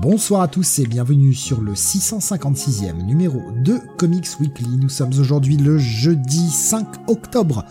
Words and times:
Bonsoir 0.00 0.42
à 0.42 0.48
tous 0.48 0.78
et 0.78 0.86
bienvenue 0.86 1.32
sur 1.32 1.62
le 1.62 1.72
656e 1.72 3.02
numéro 3.02 3.40
de 3.56 3.78
Comics 3.96 4.28
Weekly. 4.38 4.76
Nous 4.76 4.90
sommes 4.90 5.18
aujourd'hui 5.18 5.56
le 5.56 5.78
jeudi 5.78 6.50
5 6.50 7.08
octobre 7.08 7.64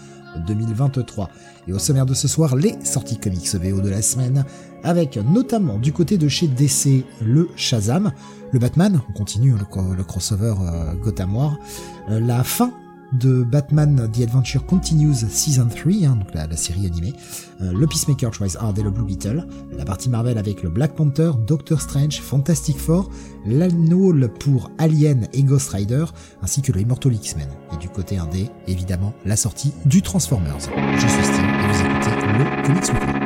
2023. 0.48 1.30
Et 1.68 1.74
au 1.74 1.78
sommaire 1.78 2.08
de 2.08 2.16
ce 2.16 2.28
soir, 2.28 2.56
les 2.56 2.84
sorties 2.84 3.20
comics 3.20 3.54
VO 3.54 3.80
de 3.80 3.90
la 3.90 4.02
semaine, 4.02 4.44
avec 4.84 5.18
notamment 5.18 5.78
du 5.78 5.94
côté 5.94 6.18
de 6.18 6.28
chez 6.28 6.48
DC 6.48 7.06
le 7.22 7.48
Shazam, 7.56 8.12
le 8.52 8.58
Batman, 8.58 9.00
on 9.08 9.14
continue 9.14 9.54
le, 9.54 10.04
crossover 10.04 10.56
euh, 10.62 10.96
Gotham 10.96 11.36
War, 11.36 11.60
euh, 12.10 12.20
la 12.20 12.44
fin 12.44 12.74
de 13.20 13.44
Batman 13.44 14.10
The 14.12 14.22
Adventure 14.22 14.66
Continues 14.66 15.28
Season 15.30 15.68
3, 15.68 15.92
hein, 16.06 16.16
donc 16.16 16.34
la, 16.34 16.56
série 16.56 16.86
animée, 16.86 17.14
euh, 17.62 17.72
le 17.74 17.88
Peacemaker 17.88 18.32
Tries 18.32 18.56
Hard 18.60 18.78
et 18.80 18.84
le 18.84 18.92
Blue 18.92 19.06
Beetle, 19.06 19.48
la 19.78 19.86
partie 19.86 20.10
Marvel 20.10 20.38
avec 20.38 20.64
le 20.64 20.70
Black 20.70 20.96
Panther, 20.96 21.32
Doctor 21.46 21.82
Strange, 21.82 22.22
Fantastic 22.22 22.78
Four, 22.78 23.10
l'Annual 23.46 24.30
pour 24.40 24.72
Alien 24.78 25.28
et 25.34 25.44
Ghost 25.44 25.70
Rider, 25.70 26.06
ainsi 26.42 26.62
que 26.62 26.72
le 26.72 26.82
Immortal 26.82 27.14
X-Men. 27.14 27.48
Et 27.74 27.78
du 27.78 27.90
côté 27.90 28.18
indé, 28.18 28.50
évidemment, 28.68 29.14
la 29.26 29.36
sortie 29.36 29.74
du 29.86 30.02
Transformers. 30.02 30.60
Je 30.60 31.08
suis 31.08 31.24
Steve 31.24 31.46
et 31.46 31.68
vous 31.68 31.82
écoutez 31.82 32.16
le 32.38 32.66
Comics 32.66 32.94
Weekly. 32.94 33.25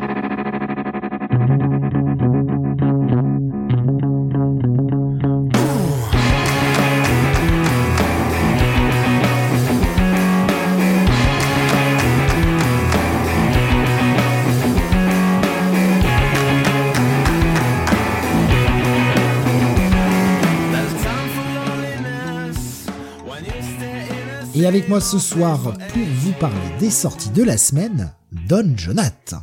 Avec 24.79 24.89
moi 24.89 25.01
ce 25.01 25.19
soir 25.19 25.73
pour 25.73 26.05
vous 26.19 26.31
parler 26.39 26.55
des 26.79 26.89
sorties 26.89 27.31
de 27.31 27.43
la 27.43 27.57
semaine, 27.57 28.13
Don 28.47 28.77
Jonathan. 28.77 29.41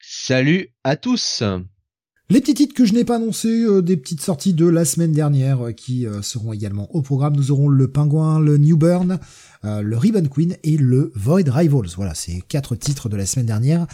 Salut 0.00 0.70
à 0.82 0.96
tous. 0.96 1.42
Les 2.30 2.40
petits 2.40 2.54
titres 2.54 2.72
que 2.72 2.86
je 2.86 2.94
n'ai 2.94 3.04
pas 3.04 3.16
annoncés, 3.16 3.64
euh, 3.64 3.82
des 3.82 3.98
petites 3.98 4.22
sorties 4.22 4.54
de 4.54 4.66
la 4.66 4.86
semaine 4.86 5.12
dernière 5.12 5.66
euh, 5.66 5.72
qui 5.72 6.06
euh, 6.06 6.22
seront 6.22 6.54
également 6.54 6.90
au 6.96 7.02
programme. 7.02 7.36
Nous 7.36 7.50
aurons 7.50 7.68
le 7.68 7.88
Pingouin, 7.88 8.40
le 8.40 8.56
New 8.56 8.78
Burn, 8.78 9.18
le 9.62 9.96
Ribbon 9.98 10.26
Queen 10.26 10.56
et 10.62 10.78
le 10.78 11.12
Void 11.14 11.50
Rivals. 11.50 11.90
Voilà, 11.94 12.14
c'est 12.14 12.40
quatre 12.40 12.76
titres 12.76 13.10
de 13.10 13.16
la 13.16 13.26
semaine 13.26 13.46
dernière 13.46 13.86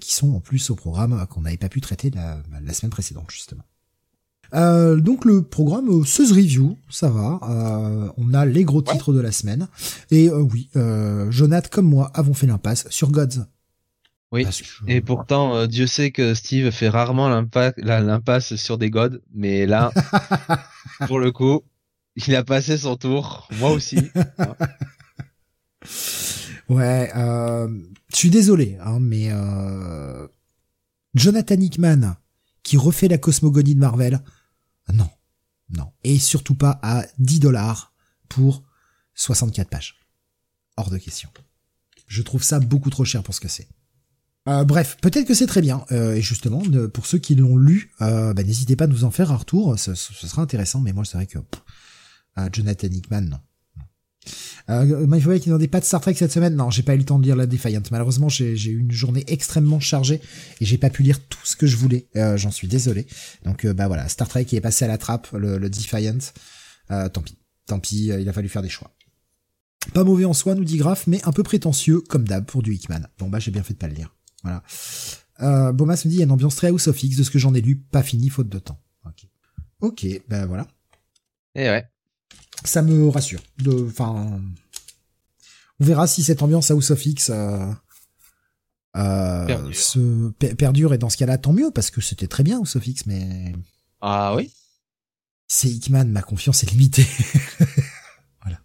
qui 0.00 0.14
sont 0.14 0.34
en 0.34 0.40
plus 0.40 0.70
au 0.70 0.74
programme 0.74 1.26
qu'on 1.30 1.42
n'avait 1.42 1.58
pas 1.58 1.68
pu 1.68 1.80
traiter 1.80 2.10
la 2.10 2.72
semaine 2.72 2.90
précédente 2.90 3.30
justement. 3.30 3.62
Euh, 4.54 4.96
donc 4.96 5.24
le 5.24 5.42
programme 5.42 5.88
euh, 5.88 6.02
Review, 6.02 6.78
ça 6.88 7.08
va. 7.08 7.40
Euh, 7.48 8.10
on 8.16 8.34
a 8.34 8.46
les 8.46 8.64
gros 8.64 8.82
titres 8.82 9.12
de 9.12 9.20
la 9.20 9.32
semaine. 9.32 9.68
Et 10.10 10.28
euh, 10.28 10.40
oui, 10.40 10.70
euh, 10.76 11.30
Jonathan 11.30 11.68
comme 11.70 11.86
moi 11.86 12.10
avons 12.14 12.34
fait 12.34 12.46
l'impasse 12.46 12.86
sur 12.90 13.10
Gods. 13.10 13.46
Oui. 14.30 14.46
Et 14.86 15.00
pourtant, 15.00 15.66
Dieu 15.66 15.86
sait 15.86 16.10
que 16.10 16.34
Steve 16.34 16.70
fait 16.70 16.90
rarement 16.90 17.30
l'impasse 17.30 18.56
sur 18.56 18.76
des 18.76 18.90
gods, 18.90 19.20
mais 19.32 19.64
là, 19.64 19.90
pour 21.06 21.18
le 21.18 21.32
coup, 21.32 21.62
il 22.14 22.36
a 22.36 22.44
passé 22.44 22.76
son 22.76 22.96
tour. 22.96 23.48
Moi 23.58 23.70
aussi. 23.70 23.96
ouais. 26.68 27.10
Je 27.14 28.16
suis 28.16 28.28
désolé, 28.28 28.76
hein, 28.84 28.98
mais 29.00 29.30
Jonathan 31.14 31.54
Hickman 31.58 32.16
qui 32.62 32.76
refait 32.76 33.08
la 33.08 33.16
cosmogonie 33.16 33.74
de 33.74 33.80
Marvel 33.80 34.20
non, 34.92 35.10
non. 35.70 35.92
Et 36.04 36.18
surtout 36.18 36.54
pas 36.54 36.78
à 36.82 37.04
10 37.18 37.40
dollars 37.40 37.92
pour 38.28 38.64
64 39.14 39.68
pages. 39.68 39.96
Hors 40.76 40.90
de 40.90 40.98
question. 40.98 41.28
Je 42.06 42.22
trouve 42.22 42.42
ça 42.42 42.60
beaucoup 42.60 42.90
trop 42.90 43.04
cher 43.04 43.22
pour 43.22 43.34
ce 43.34 43.40
que 43.40 43.48
c'est. 43.48 43.68
Euh, 44.48 44.64
bref, 44.64 44.96
peut-être 45.02 45.26
que 45.26 45.34
c'est 45.34 45.46
très 45.46 45.60
bien. 45.60 45.84
Euh, 45.92 46.14
et 46.14 46.22
justement, 46.22 46.62
pour 46.92 47.06
ceux 47.06 47.18
qui 47.18 47.34
l'ont 47.34 47.56
lu, 47.56 47.92
euh, 48.00 48.32
bah, 48.32 48.42
n'hésitez 48.42 48.76
pas 48.76 48.84
à 48.84 48.86
nous 48.86 49.04
en 49.04 49.10
faire 49.10 49.30
un 49.30 49.36
retour. 49.36 49.78
Ce, 49.78 49.94
sera 49.94 50.42
intéressant. 50.42 50.80
Mais 50.80 50.92
moi, 50.92 51.04
c'est 51.04 51.18
vrai 51.18 51.26
que 51.26 51.38
Jonathan 52.52 52.88
Hickman, 52.88 53.22
non. 53.22 53.40
Euh, 54.70 55.06
il 55.14 55.22
faudrait 55.22 55.40
qu'il 55.40 55.54
n'y 55.54 55.64
ait 55.64 55.68
pas 55.68 55.80
de 55.80 55.84
Star 55.84 56.00
Trek 56.00 56.14
cette 56.14 56.32
semaine. 56.32 56.54
Non, 56.54 56.70
j'ai 56.70 56.82
pas 56.82 56.94
eu 56.94 56.98
le 56.98 57.04
temps 57.04 57.18
de 57.18 57.24
lire 57.24 57.36
la 57.36 57.46
Defiant. 57.46 57.82
Malheureusement, 57.90 58.28
j'ai 58.28 58.52
eu 58.52 58.80
une 58.80 58.90
journée 58.90 59.24
extrêmement 59.26 59.80
chargée 59.80 60.20
et 60.60 60.64
j'ai 60.64 60.78
pas 60.78 60.90
pu 60.90 61.02
lire 61.02 61.20
tout 61.26 61.38
ce 61.44 61.56
que 61.56 61.66
je 61.66 61.76
voulais. 61.76 62.08
Euh, 62.16 62.36
J'en 62.36 62.50
suis 62.50 62.68
désolé. 62.68 63.06
Donc 63.44 63.64
euh, 63.64 63.72
bah 63.72 63.86
voilà, 63.86 64.08
Star 64.08 64.28
Trek 64.28 64.44
qui 64.44 64.56
est 64.56 64.60
passé 64.60 64.84
à 64.84 64.88
la 64.88 64.98
trappe, 64.98 65.28
le, 65.32 65.58
le 65.58 65.70
Defiant. 65.70 66.18
Euh, 66.90 67.08
tant 67.08 67.22
pis, 67.22 67.36
tant 67.66 67.80
pis, 67.80 68.10
euh, 68.10 68.20
il 68.20 68.28
a 68.28 68.32
fallu 68.32 68.48
faire 68.48 68.62
des 68.62 68.68
choix. 68.68 68.94
Pas 69.94 70.04
mauvais 70.04 70.24
en 70.24 70.34
soi, 70.34 70.54
nous 70.54 70.64
dit 70.64 70.76
Graf, 70.76 71.06
mais 71.06 71.20
un 71.24 71.32
peu 71.32 71.42
prétentieux, 71.42 72.00
comme 72.00 72.26
d'hab, 72.26 72.44
pour 72.44 72.62
du 72.62 72.74
Hickman. 72.74 73.02
Bon 73.18 73.28
bah 73.28 73.38
j'ai 73.38 73.50
bien 73.50 73.62
fait 73.62 73.74
de 73.74 73.78
pas 73.78 73.88
le 73.88 73.94
lire. 73.94 74.14
Voilà. 74.42 74.62
Euh, 75.40 75.72
Bomas 75.72 76.02
me 76.04 76.10
dit 76.10 76.16
il 76.16 76.18
y 76.18 76.22
a 76.22 76.24
une 76.24 76.32
ambiance 76.32 76.56
très 76.56 76.68
House 76.68 76.88
of 76.88 77.02
X 77.02 77.16
de 77.16 77.22
ce 77.22 77.30
que 77.30 77.38
j'en 77.38 77.54
ai 77.54 77.60
lu, 77.60 77.76
pas 77.76 78.02
fini, 78.02 78.28
faute 78.28 78.48
de 78.48 78.58
temps. 78.58 78.80
Ok. 79.06 79.26
Ok, 79.80 80.06
ben 80.28 80.46
voilà. 80.46 80.66
Et 81.54 81.64
eh 81.64 81.68
ouais 81.70 81.84
ça 82.64 82.82
me 82.82 83.08
rassure. 83.08 83.42
Enfin, 83.86 84.40
on 85.80 85.84
verra 85.84 86.06
si 86.06 86.22
cette 86.22 86.42
ambiance 86.42 86.70
House 86.70 86.90
of 86.90 87.04
X 87.04 87.30
euh, 87.30 87.66
euh, 88.96 89.46
perdure. 89.46 89.76
se 89.76 90.30
perdure 90.54 90.94
et 90.94 90.98
dans 90.98 91.10
ce 91.10 91.16
cas-là 91.16 91.38
tant 91.38 91.52
mieux 91.52 91.70
parce 91.70 91.90
que 91.90 92.00
c'était 92.00 92.26
très 92.26 92.42
bien 92.42 92.58
House 92.58 92.76
of 92.76 92.86
X, 92.86 93.06
mais 93.06 93.54
ah 94.00 94.34
oui, 94.34 94.50
c'est 95.46 95.68
Hickman, 95.68 96.06
ma 96.06 96.22
confiance 96.22 96.62
est 96.62 96.70
limitée. 96.70 97.06
voilà. 98.42 98.60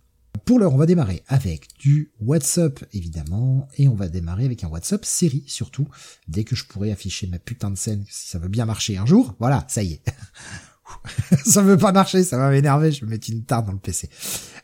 Pour 0.45 0.59
l'heure, 0.59 0.73
on 0.73 0.77
va 0.77 0.85
démarrer 0.85 1.23
avec 1.27 1.67
du 1.79 2.11
WhatsApp 2.19 2.83
évidemment 2.93 3.67
et 3.77 3.87
on 3.87 3.95
va 3.95 4.09
démarrer 4.09 4.45
avec 4.45 4.63
un 4.63 4.67
WhatsApp 4.67 5.05
série 5.05 5.43
surtout 5.47 5.87
dès 6.27 6.43
que 6.43 6.55
je 6.55 6.65
pourrai 6.65 6.91
afficher 6.91 7.27
ma 7.27 7.39
putain 7.39 7.71
de 7.71 7.77
scène 7.77 8.05
si 8.09 8.27
ça 8.27 8.39
veut 8.39 8.49
bien 8.49 8.65
marcher 8.65 8.97
un 8.97 9.05
jour. 9.05 9.35
Voilà, 9.39 9.65
ça 9.69 9.83
y 9.83 9.93
est. 9.93 10.03
ça 11.45 11.61
veut 11.61 11.77
pas 11.77 11.91
marcher, 11.91 12.23
ça 12.23 12.37
va 12.37 12.49
m'énerver, 12.49 12.91
je 12.91 13.05
vais 13.05 13.11
mettre 13.11 13.29
une 13.29 13.43
tarte 13.43 13.65
dans 13.65 13.73
le 13.73 13.79
PC. 13.79 14.09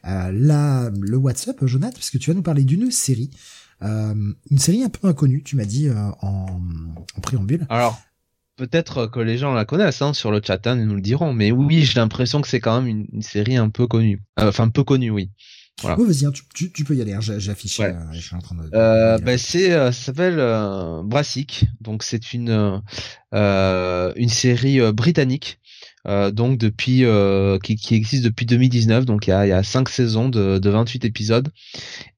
Euh, 0.06 0.32
là, 0.32 0.90
le 1.00 1.18
WhatsApp, 1.18 1.66
Jonathan, 1.66 1.94
parce 1.94 2.10
que 2.10 2.18
tu 2.18 2.30
vas 2.30 2.36
nous 2.36 2.42
parler 2.42 2.64
d'une 2.64 2.90
série, 2.92 3.30
euh, 3.84 4.14
une 4.50 4.58
série 4.58 4.84
un 4.84 4.90
peu 4.90 5.08
inconnue, 5.08 5.44
tu 5.44 5.56
m'as 5.56 5.66
dit 5.66 5.88
euh, 5.88 5.96
en, 6.22 6.62
en, 7.16 7.22
préambule. 7.22 7.66
Alors, 7.70 8.00
peut-être 8.56 9.08
que 9.08 9.20
les 9.20 9.38
gens 9.38 9.54
la 9.54 9.66
connaissent 9.66 10.02
hein, 10.02 10.14
sur 10.14 10.32
le 10.32 10.42
chat, 10.46 10.66
hein, 10.68 10.78
ils 10.78 10.86
nous 10.86 10.96
le 10.96 11.02
diront, 11.02 11.34
mais 11.34 11.52
oui, 11.52 11.84
j'ai 11.84 12.00
l'impression 12.00 12.42
que 12.42 12.48
c'est 12.48 12.60
quand 12.60 12.82
même 12.82 13.06
une, 13.12 13.22
série 13.22 13.58
un 13.58 13.70
peu 13.70 13.88
connue. 13.88 14.22
Enfin, 14.38 14.70
peu 14.70 14.84
connue, 14.84 15.12
oui. 15.12 15.32
Voilà. 15.82 15.96
vas-y, 15.96 16.26
hein, 16.26 16.32
tu, 16.54 16.72
tu, 16.74 16.84
peux 16.84 16.94
y 16.94 17.02
aller. 17.02 17.14
Hein, 17.14 17.22
j'ai 17.22 17.52
affiché. 17.52 17.84
Ouais. 17.84 17.96
je 18.12 18.20
suis 18.20 18.36
en 18.36 18.40
train 18.40 18.56
de. 18.56 18.70
Euh, 18.74 19.18
bah, 19.20 19.38
c'est, 19.38 19.70
ça 19.70 19.92
s'appelle 19.94 20.36
Brassic. 21.06 21.66
Donc 21.80 22.04
c'est 22.04 22.34
une 22.34 22.82
une 23.32 24.30
série 24.30 24.92
britannique 24.92 25.60
euh, 26.10 26.32
donc 26.32 26.58
depuis 26.58 27.06
euh, 27.06 27.60
qui, 27.60 27.78
existe 27.94 28.24
depuis 28.24 28.48
2019 28.48 29.06
donc 29.06 29.28
il 29.28 29.30
y 29.30 29.34
a, 29.34 29.46
il 29.46 29.50
y 29.50 29.54
a 29.54 29.62
cinq 29.62 29.90
saisons 29.90 30.28
de, 30.28 30.58
de 30.58 30.70
28 30.70 31.06
épisodes. 31.06 31.50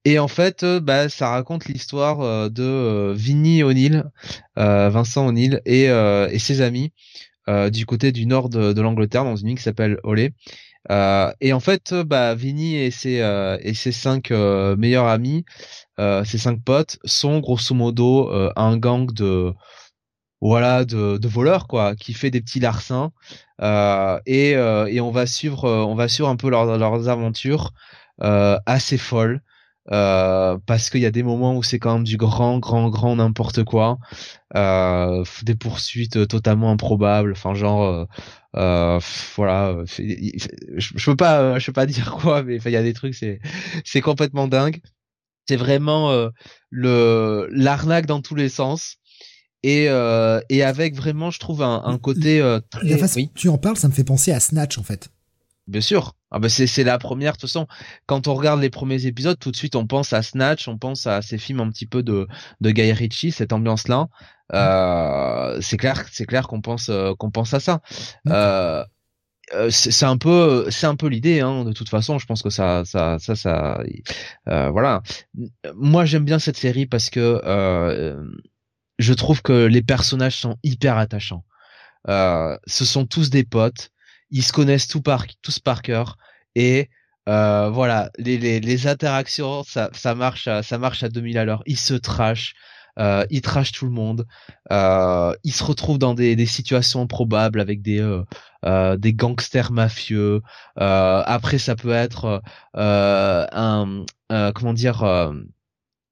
Et 0.05 0.17
en 0.17 0.29
fait 0.29 0.63
euh, 0.63 0.79
bah, 0.79 1.09
ça 1.09 1.29
raconte 1.29 1.65
l'histoire 1.65 2.49
de 2.49 3.13
Vinnie 3.13 3.63
O'Neill 3.63 4.05
Vincent 4.55 5.27
O'Neill 5.27 5.61
et, 5.65 5.89
ses 6.39 6.61
amis 6.61 6.93
du 7.71 7.85
côté 7.85 8.11
du 8.11 8.25
nord 8.25 8.49
de, 8.49 8.71
de 8.71 8.81
l'Angleterre 8.81 9.25
dans 9.25 9.35
une 9.35 9.49
île 9.49 9.57
qui 9.57 9.63
s'appelle 9.63 9.97
Olé. 10.03 10.31
Et 10.89 11.53
en 11.53 11.59
fait 11.59 11.93
bah 11.93 12.33
Vinnie 12.33 12.77
et 12.77 12.91
ses 12.91 13.17
et 13.61 13.73
ses 13.73 13.91
cinq 13.91 14.31
meilleurs 14.31 15.07
amis 15.07 15.43
ses 15.97 16.37
cinq 16.37 16.63
potes 16.63 16.97
sont 17.03 17.39
grosso 17.39 17.75
modo 17.75 18.31
un 18.55 18.77
gang 18.77 19.11
de 19.11 19.53
voilà 20.41 20.85
de, 20.85 21.17
de 21.17 21.27
voleurs 21.27 21.67
quoi 21.67 21.95
qui 21.95 22.13
fait 22.13 22.31
des 22.31 22.41
petits 22.41 22.59
larcins 22.59 23.11
euh, 23.61 24.19
et, 24.25 24.55
euh, 24.55 24.87
et 24.87 25.01
on 25.01 25.11
va 25.11 25.25
suivre, 25.25 25.65
euh, 25.65 25.83
on 25.83 25.95
va 25.95 26.07
suivre 26.07 26.29
un 26.29 26.35
peu 26.35 26.49
leurs, 26.49 26.77
leurs 26.77 27.09
aventures 27.09 27.71
assez 28.65 28.97
folles. 28.97 29.41
euh, 29.91 30.57
parce 30.67 30.89
qu'il 30.91 31.01
y 31.01 31.05
a 31.07 31.11
des 31.11 31.23
moments 31.23 31.55
où 31.57 31.63
c'est 31.63 31.79
quand 31.79 31.95
même 31.95 32.03
du 32.03 32.17
grand, 32.17 32.59
grand, 32.59 32.89
grand 32.89 33.15
n'importe 33.15 33.63
quoi, 33.63 33.97
euh, 34.55 35.23
des 35.43 35.55
poursuites 35.55 36.27
totalement 36.27 36.71
improbables, 36.71 37.31
enfin 37.33 37.53
genre, 37.55 37.83
euh, 37.83 38.05
euh 38.57 38.99
voilà, 39.35 39.75
je, 39.87 40.47
je 40.77 41.05
peux 41.05 41.15
pas, 41.17 41.59
je 41.59 41.65
peux 41.67 41.73
pas 41.73 41.85
dire 41.87 42.11
quoi, 42.21 42.43
mais 42.43 42.57
il 42.57 42.71
y 42.71 42.75
a 42.75 42.83
des 42.83 42.93
trucs, 42.93 43.15
c'est, 43.15 43.39
c'est 43.85 44.01
complètement 44.01 44.47
dingue. 44.47 44.81
C'est 45.47 45.57
vraiment 45.57 46.29
le 46.69 47.47
l'arnaque 47.51 48.05
dans 48.05 48.21
tous 48.21 48.35
les 48.35 48.49
sens. 48.49 48.97
Et, 49.63 49.85
et 50.49 50.63
avec 50.63 50.95
vraiment, 50.95 51.31
je 51.31 51.39
trouve 51.39 51.61
un, 51.61 51.83
un 51.85 51.97
côté 51.97 52.41
très... 52.71 52.87
La 52.87 52.97
façon 52.97 53.27
tu 53.35 53.49
en 53.49 53.57
parles, 53.57 53.77
ça 53.77 53.87
me 53.87 53.93
fait 53.93 54.03
penser 54.03 54.31
à 54.31 54.39
Snatch 54.39 54.77
en 54.77 54.83
fait. 54.83 55.09
Bien 55.67 55.81
sûr. 55.81 56.15
Ah 56.31 56.39
bah 56.39 56.49
c'est 56.49 56.65
c'est 56.65 56.83
la 56.83 56.97
première. 56.97 57.33
De 57.33 57.37
toute 57.37 57.49
façon, 57.49 57.67
quand 58.05 58.27
on 58.27 58.33
regarde 58.33 58.61
les 58.61 58.69
premiers 58.69 59.05
épisodes, 59.05 59.37
tout 59.37 59.51
de 59.51 59.55
suite 59.55 59.75
on 59.75 59.85
pense 59.85 60.13
à 60.13 60.21
Snatch, 60.21 60.67
on 60.67 60.77
pense 60.77 61.05
à 61.05 61.21
ces 61.21 61.37
films 61.37 61.59
un 61.59 61.69
petit 61.69 61.85
peu 61.85 62.03
de 62.03 62.27
de 62.61 62.71
Guy 62.71 62.91
Ritchie, 62.93 63.31
cette 63.31 63.53
ambiance-là. 63.53 64.07
Euh, 64.53 65.59
c'est 65.61 65.77
clair, 65.77 66.05
c'est 66.11 66.25
clair 66.25 66.47
qu'on 66.47 66.61
pense 66.61 66.89
euh, 66.89 67.13
qu'on 67.15 67.31
pense 67.31 67.53
à 67.53 67.59
ça. 67.59 67.81
Euh, 68.27 68.83
euh 69.53 69.69
c'est 69.69 70.05
un 70.05 70.17
peu 70.17 70.67
c'est 70.71 70.87
un 70.87 70.95
peu 70.95 71.07
l'idée 71.07 71.41
hein, 71.41 71.65
de 71.65 71.73
toute 71.73 71.89
façon 71.89 72.17
je 72.19 72.25
pense 72.25 72.41
que 72.41 72.49
ça 72.49 72.83
ça 72.85 73.17
ça 73.19 73.35
ça 73.35 73.83
euh, 74.47 74.69
voilà 74.69 75.01
moi 75.75 76.05
j'aime 76.05 76.23
bien 76.23 76.39
cette 76.39 76.55
série 76.55 76.85
parce 76.85 77.09
que 77.09 77.41
euh, 77.43 78.23
je 79.01 79.13
trouve 79.13 79.41
que 79.41 79.65
les 79.65 79.81
personnages 79.81 80.37
sont 80.37 80.57
hyper 80.63 80.97
attachants 80.97 81.43
ce 82.07 82.85
sont 82.85 83.05
tous 83.05 83.29
des 83.29 83.43
potes 83.43 83.91
ils 84.31 84.43
se 84.43 84.53
connaissent 84.53 84.87
tout 84.87 85.01
par, 85.01 85.25
tous 85.41 85.59
par 85.59 85.81
cœur 85.81 86.17
et 86.55 86.89
euh, 87.29 87.69
voilà, 87.69 88.09
les, 88.17 88.37
les, 88.37 88.59
les, 88.59 88.87
interactions, 88.87 89.63
ça, 89.63 89.89
ça 89.93 90.15
marche, 90.15 90.47
à, 90.47 90.63
ça 90.63 90.77
marche 90.77 91.03
à 91.03 91.09
2000 91.09 91.37
à 91.37 91.45
l'heure. 91.45 91.61
Ils 91.67 91.77
se 91.77 91.93
trashent, 91.93 92.55
euh, 92.97 93.25
ils 93.29 93.41
trashent 93.41 93.73
tout 93.73 93.85
le 93.85 93.91
monde. 93.91 94.25
Euh, 94.71 95.33
ils 95.43 95.53
se 95.53 95.63
retrouvent 95.63 95.99
dans 95.99 96.15
des, 96.15 96.35
des 96.35 96.45
situations 96.47 97.01
improbables 97.03 97.61
avec 97.61 97.81
des 97.81 97.99
euh, 98.01 98.23
euh 98.65 98.97
des 98.97 99.13
gangsters 99.13 99.71
mafieux. 99.71 100.41
Euh, 100.79 101.23
après, 101.25 101.59
ça 101.59 101.75
peut 101.75 101.91
être 101.91 102.41
euh, 102.75 103.45
un 103.51 104.05
comment 104.53 104.73
dire 104.73 105.03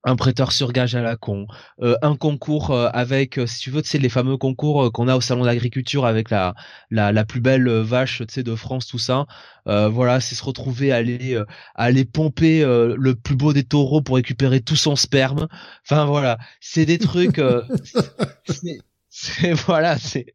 un 0.03 0.15
prêteur 0.15 0.51
sur 0.51 0.71
gage 0.71 0.95
à 0.95 1.01
la 1.01 1.15
con, 1.17 1.47
euh, 1.81 1.95
un 2.01 2.15
concours 2.15 2.71
euh, 2.71 2.89
avec, 2.93 3.37
euh, 3.37 3.45
si 3.45 3.59
tu 3.59 3.69
veux, 3.69 3.81
tu 3.81 3.89
sais, 3.89 3.97
les 3.97 4.09
fameux 4.09 4.37
concours 4.37 4.91
qu'on 4.91 5.07
a 5.07 5.15
au 5.15 5.21
salon 5.21 5.43
d'agriculture 5.43 6.05
avec 6.05 6.29
la, 6.29 6.55
la, 6.89 7.11
la 7.11 7.25
plus 7.25 7.41
belle 7.41 7.67
vache, 7.69 8.19
tu 8.19 8.33
sais, 8.33 8.43
de 8.43 8.55
France, 8.55 8.87
tout 8.87 8.97
ça. 8.97 9.25
voilà, 9.65 10.19
c'est 10.21 10.35
se 10.35 10.43
retrouver 10.43 10.91
à 10.91 10.97
aller, 10.97 11.35
à 11.35 11.83
aller 11.83 12.05
pomper 12.05 12.63
le 12.63 13.13
plus 13.13 13.35
beau 13.35 13.53
des 13.53 13.63
taureaux 13.63 14.01
pour 14.01 14.15
récupérer 14.15 14.61
tout 14.61 14.75
son 14.75 14.95
sperme. 14.95 15.47
Enfin 15.85 16.05
voilà, 16.05 16.37
c'est 16.59 16.85
des 16.85 16.97
trucs. 16.97 17.39
c'est 19.09 19.53
voilà, 19.53 19.97
c'est 19.97 20.33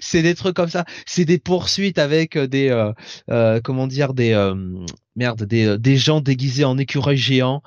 c'est 0.00 0.22
des 0.22 0.34
trucs 0.34 0.56
comme 0.56 0.68
ça. 0.68 0.84
C'est 1.06 1.24
des 1.24 1.38
poursuites 1.38 1.98
avec 1.98 2.36
des 2.38 2.92
comment 3.62 3.86
dire 3.86 4.14
des 4.14 4.34
merde 5.14 5.44
des 5.44 5.78
des 5.78 5.96
gens 5.96 6.20
déguisés 6.20 6.64
en 6.64 6.78
écureuil 6.78 7.16
géant. 7.16 7.62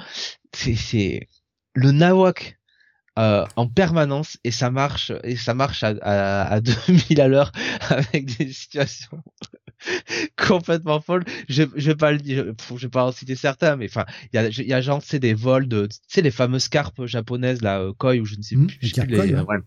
C'est 0.55 0.75
c'est 0.75 1.27
le 1.73 1.91
nawak 1.91 2.57
euh, 3.17 3.45
en 3.55 3.67
permanence 3.67 4.37
et 4.43 4.51
ça 4.51 4.71
marche 4.71 5.11
et 5.23 5.35
ça 5.35 5.53
marche 5.53 5.83
à, 5.83 5.93
à, 6.01 6.53
à 6.53 6.61
2000 6.87 7.21
à 7.21 7.27
l'heure 7.27 7.51
avec 7.89 8.37
des 8.37 8.51
situations 8.51 9.23
complètement 10.37 10.99
folles. 10.99 11.23
Je, 11.47 11.63
je 11.75 11.87
vais 11.91 11.95
pas 11.95 12.11
le 12.11 12.17
dire, 12.17 12.45
je 12.69 12.75
vais 12.75 12.89
pas 12.89 13.05
en 13.05 13.11
citer 13.11 13.35
certains, 13.35 13.75
mais 13.75 13.85
enfin 13.85 14.05
il 14.33 14.35
y 14.35 14.39
a, 14.39 14.47
il 14.47 14.67
y 14.67 14.73
a 14.73 14.81
genre 14.81 15.01
c'est 15.03 15.19
des 15.19 15.33
vols 15.33 15.67
de, 15.67 15.87
tu 15.87 15.97
sais 16.07 16.21
les 16.21 16.31
fameuses 16.31 16.67
carpes 16.67 17.05
japonaises 17.05 17.61
là, 17.61 17.79
euh, 17.79 17.93
koi 17.93 18.15
ou 18.15 18.25
je 18.25 18.35
ne 18.35 18.41
sais 18.41 18.55
mmh, 18.55 18.67
plus, 18.67 18.79
les, 18.81 18.91
carpes 18.91 19.09
les, 19.09 19.33
ouais. 19.33 19.57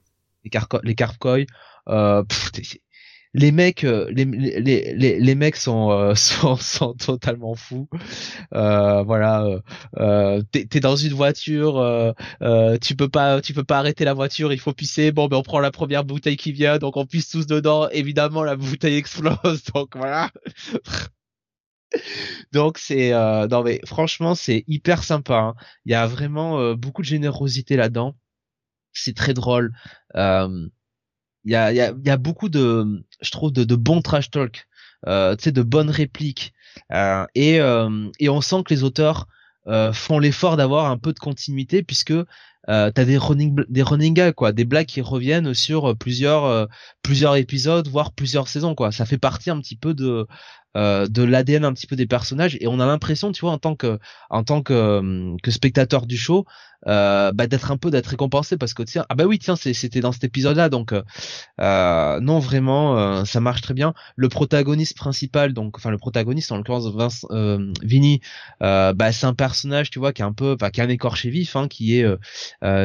les, 0.45 0.51
carpes 0.51 0.81
les 0.83 0.95
carpes 0.95 1.19
koi. 1.19 1.47
Euh, 1.89 2.23
les 3.35 3.53
mecs, 3.53 3.85
euh, 3.85 4.11
les, 4.11 4.25
les, 4.25 4.95
les, 4.95 5.21
les 5.21 5.35
mecs 5.35 5.57
sont, 5.57 5.91
euh, 5.91 6.15
sont, 6.17 6.57
sont 6.57 6.95
totalement 6.95 7.55
fous. 7.55 7.89
Euh, 8.55 9.03
voilà, 9.03 9.47
euh, 9.99 10.43
t'es, 10.53 10.67
t'es 10.67 10.81
dans 10.81 10.97
une 10.97 11.13
voiture, 11.13 11.79
euh, 11.79 12.77
tu 12.83 12.97
peux 12.97 13.09
pas, 13.09 13.41
tu 13.41 13.55
peux 13.55 13.65
pas 13.65 13.79
arrêter 13.79 14.05
la 14.05 14.15
voiture, 14.15 14.53
il 14.53 14.61
faut 14.61 14.73
pisser. 14.73 15.13
Bon, 15.13 15.29
ben 15.29 15.37
on 15.37 15.43
prend 15.43 15.61
la 15.61 15.71
première 15.71 16.05
bouteille 16.05 16.37
qui 16.37 16.53
vient, 16.53 16.79
donc 16.79 16.97
on 16.97 17.07
pisse 17.07 17.29
tous 17.31 17.47
dedans. 17.47 17.89
Évidemment, 17.91 18.45
la 18.45 18.57
bouteille 18.57 18.97
explose, 18.99 19.65
donc 19.75 19.97
voilà. 19.97 20.31
donc 22.53 22.79
c'est, 22.79 23.11
non 23.13 23.63
mais 23.63 23.81
franchement, 23.87 24.35
c'est 24.35 24.65
hyper 24.69 25.05
sympa. 25.05 25.39
Hein. 25.39 25.55
Il 25.85 25.93
y 25.93 25.95
a 25.95 26.07
vraiment 26.07 26.75
beaucoup 26.75 27.03
de 27.03 27.07
générosité 27.07 27.77
là-dedans. 27.77 28.17
C'est 28.93 29.15
très 29.15 29.35
drôle. 29.35 29.73
Euh, 30.17 30.69
il 31.49 31.53
y 31.53 31.57
a, 31.57 31.73
y, 31.73 31.81
a, 31.81 31.95
y 32.05 32.11
a 32.11 32.17
beaucoup 32.19 32.51
de, 32.51 33.03
je 33.23 33.31
trouve, 33.31 33.53
de, 33.53 33.65
de 33.65 33.75
bons 33.75 34.03
trash 34.03 34.31
talk, 34.31 34.67
euh, 35.07 35.35
tu 35.35 35.45
sais, 35.45 35.53
de 35.53 35.63
bonnes 35.63 35.89
répliques, 35.89 36.53
euh, 36.93 37.25
et, 37.35 37.59
euh, 37.59 38.11
et 38.21 38.29
on 38.29 38.43
sent 38.43 38.65
que 38.67 38.75
les 38.75 38.85
auteurs 38.85 39.27
euh, 39.67 39.95
font 39.95 40.19
l'effort 40.19 40.59
d'avoir 40.59 40.91
un 40.91 40.99
peu 40.99 41.15
de 41.15 41.19
continuité 41.19 41.83
puisque 41.83 42.13
euh, 42.13 42.91
t'as 42.91 43.05
des 43.07 43.17
running 43.17 43.57
des 43.71 43.83
running 43.83 44.13
gags 44.13 44.35
quoi, 44.35 44.53
des 44.53 44.67
blagues 44.67 44.87
qui 44.87 45.01
reviennent 45.01 45.55
sur 45.55 45.97
plusieurs 45.97 46.45
euh, 46.45 46.67
plusieurs 47.03 47.37
épisodes 47.37 47.89
voire 47.89 48.13
plusieurs 48.13 48.49
saisons 48.49 48.75
quoi. 48.75 48.93
Ça 48.93 49.07
fait 49.07 49.19
partie 49.19 49.49
un 49.51 49.59
petit 49.61 49.77
peu 49.77 49.95
de 49.95 50.27
de 50.79 51.23
l'ADN 51.23 51.65
un 51.65 51.73
petit 51.73 51.87
peu 51.87 51.97
des 51.97 52.07
personnages 52.07 52.57
et 52.61 52.67
on 52.69 52.79
a 52.79 52.87
l'impression 52.87 53.33
tu 53.33 53.41
vois 53.41 53.53
en 53.53 53.59
tant 53.59 53.75
que 53.75 53.99
en 54.31 54.45
tant 54.45 54.63
que, 54.63 54.73
euh, 54.73 55.37
que 55.43 55.51
spectateur 55.51 56.07
du 56.07 56.17
show 56.17 56.47
euh, 56.87 57.33
bah, 57.33 57.49
d'être 57.49 57.73
un 57.73 57.77
peu 57.77 57.91
d'être 57.91 58.07
récompensé 58.07 58.57
parce 58.57 58.75
que 58.75 58.85
tiens 58.85 59.05
ah 59.09 59.17
bah 59.17 59.25
oui 59.25 59.39
tiens 59.39 59.57
c'était 59.57 60.01
dans 60.01 60.13
cet 60.13 60.23
épisode 60.25 60.57
là 60.57 60.69
donc 60.69 60.93
euh, 60.93 62.21
non 62.21 62.39
vraiment 62.39 63.25
ça 63.25 63.41
marche 63.41 63.63
très 63.63 63.75
bien. 63.75 63.95
Le 64.17 64.29
protagoniste 64.29 64.97
principal 64.97 65.53
donc 65.53 65.77
enfin 65.77 65.91
le 65.91 65.99
protagoniste 65.99 66.53
en 66.53 66.57
l'occurrence 66.59 66.87
Vince 66.95 67.27
Vinny 67.83 68.21
bah 68.61 69.13
c'est 69.13 69.27
un 69.27 69.35
personnage 69.35 69.91
tu 69.91 69.99
vois 69.99 70.13
qui 70.13 70.23
est 70.23 70.27
un 70.27 70.33
peu 70.33 70.57
qui 70.73 70.81
a 70.81 70.85
un 70.85 70.89
écorché 70.89 71.31
vif 71.31 71.57
hein, 71.57 71.67
qui 71.69 71.99
est 71.99 72.07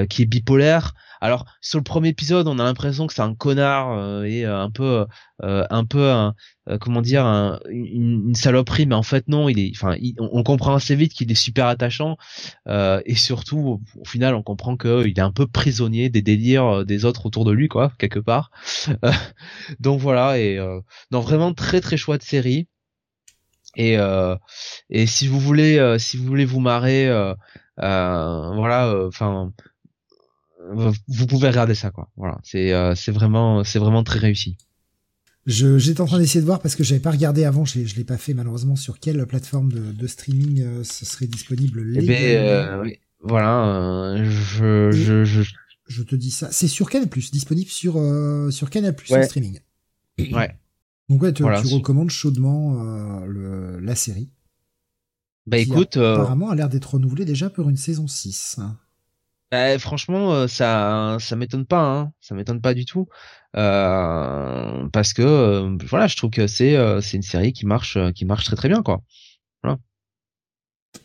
qui 0.07 0.21
est 0.21 0.25
bipolaire 0.25 0.93
alors 1.23 1.45
sur 1.61 1.79
le 1.79 1.85
premier 1.85 2.09
épisode, 2.09 2.49
on 2.49 2.59
a 2.59 2.65
l'impression 2.65 3.07
que 3.07 3.13
c'est 3.13 3.21
un 3.21 3.33
connard 3.33 3.97
euh, 3.97 4.23
et 4.23 4.45
euh, 4.45 4.59
un 4.59 4.69
peu, 4.69 5.05
euh, 5.41 5.65
un 5.69 5.85
peu, 5.85 6.11
un, 6.11 6.35
comment 6.81 7.01
dire, 7.01 7.25
une, 7.69 8.35
saloperie, 8.35 8.85
mais 8.85 8.95
en 8.95 9.03
fait 9.03 9.29
non, 9.29 9.47
il 9.47 9.57
est, 9.57 9.71
enfin, 9.73 9.95
on, 10.19 10.43
comprend 10.43 10.75
assez 10.75 10.97
vite 10.97 11.13
qu'il 11.13 11.31
est 11.31 11.35
super 11.35 11.67
attachant 11.67 12.17
et 12.67 13.15
surtout, 13.15 13.81
au, 13.97 14.05
final, 14.05 14.35
on 14.35 14.43
comprend 14.43 14.75
qu'il 14.75 15.13
est 15.17 15.19
un 15.19 15.31
peu 15.31 15.47
prisonnier 15.47 16.09
des 16.09 16.21
délires 16.21 16.85
des 16.85 17.05
autres 17.05 17.25
autour 17.25 17.45
de 17.45 17.53
lui, 17.53 17.69
quoi, 17.69 17.93
quelque 17.99 18.19
part. 18.19 18.51
donc 19.79 20.01
voilà, 20.01 20.37
et 20.39 20.59
non, 21.11 21.21
vraiment 21.21 21.53
très 21.53 21.79
très 21.79 21.95
chouette 21.95 22.23
série. 22.23 22.67
Et 23.77 23.95
et 24.89 25.05
si 25.07 25.27
vous 25.27 25.39
voulez, 25.39 25.95
si 25.99 26.17
vous 26.17 26.25
voulez 26.25 26.45
vous 26.45 26.59
marrer. 26.59 27.07
voilà 27.77 28.93
enfin 29.07 29.53
vous 30.71 31.27
pouvez 31.27 31.49
regarder 31.49 31.75
ça 31.75 31.91
quoi. 31.91 32.09
Voilà, 32.15 32.39
c'est 32.43 32.73
euh, 32.73 32.95
c'est 32.95 33.11
vraiment 33.11 33.63
c'est 33.63 33.79
vraiment 33.79 34.03
très 34.03 34.19
réussi. 34.19 34.57
Je 35.45 35.77
j'étais 35.77 36.01
en 36.01 36.05
train 36.05 36.19
d'essayer 36.19 36.41
de 36.41 36.45
voir 36.45 36.61
parce 36.61 36.75
que 36.75 36.83
j'avais 36.83 37.01
pas 37.01 37.11
regardé 37.11 37.43
avant, 37.43 37.65
je 37.65 37.83
je 37.85 37.95
l'ai 37.95 38.03
pas 38.03 38.17
fait 38.17 38.33
malheureusement 38.33 38.75
sur 38.75 38.99
quelle 38.99 39.25
plateforme 39.25 39.71
de, 39.71 39.91
de 39.91 40.07
streaming 40.07 40.61
euh, 40.61 40.83
ce 40.83 41.05
serait 41.05 41.27
disponible. 41.27 41.83
Eh 41.95 42.05
ben, 42.05 42.37
euh, 42.37 42.81
oui. 42.81 42.99
voilà, 43.21 44.23
je, 44.23 44.91
je, 44.91 45.25
je 45.25 45.43
je 45.87 46.03
te 46.03 46.15
dis 46.15 46.31
ça. 46.31 46.49
C'est 46.51 46.69
sur 46.69 46.89
Canal 46.89 47.09
Plus, 47.09 47.31
disponible 47.31 47.69
sur 47.69 48.01
sur 48.51 48.69
Canal 48.69 48.95
Plus 48.95 49.11
ouais. 49.11 49.23
streaming. 49.23 49.59
Ouais. 50.19 50.57
Donc 51.09 51.21
ouais, 51.21 51.33
tu, 51.33 51.43
tu 51.43 51.73
recommandes 51.73 52.09
chaudement 52.09 53.25
le, 53.25 53.79
la 53.79 53.95
série. 53.95 54.29
Bah 55.45 55.57
écoute, 55.57 55.97
apparemment 55.97 56.51
a 56.51 56.55
l'air 56.55 56.69
d'être 56.69 56.93
renouvelée 56.93 57.25
déjà 57.25 57.49
pour 57.49 57.69
une 57.69 57.75
saison 57.75 58.07
6. 58.07 58.59
Bah, 59.53 59.77
franchement, 59.77 60.33
euh, 60.33 60.47
ça, 60.47 61.17
ça 61.19 61.35
m'étonne 61.35 61.67
pas, 61.67 61.85
hein. 61.85 62.11
ça 62.21 62.33
m'étonne 62.33 62.59
pas 62.59 62.73
du 62.73 62.85
tout, 62.85 63.07
euh, 63.55 64.87
parce 64.91 65.13
que 65.13 65.21
euh, 65.21 65.77
voilà, 65.87 66.07
je 66.07 66.17
trouve 66.17 66.31
que 66.31 66.47
c'est, 66.47 66.75
c'est 67.03 67.17
une 67.17 67.23
série 67.23 67.53
qui 67.53 67.67
marche, 67.67 67.99
qui 68.15 68.25
marche 68.25 68.45
très 68.45 68.55
très 68.55 68.67
bien, 68.67 68.81
quoi. 68.81 69.03
Voilà. 69.61 69.77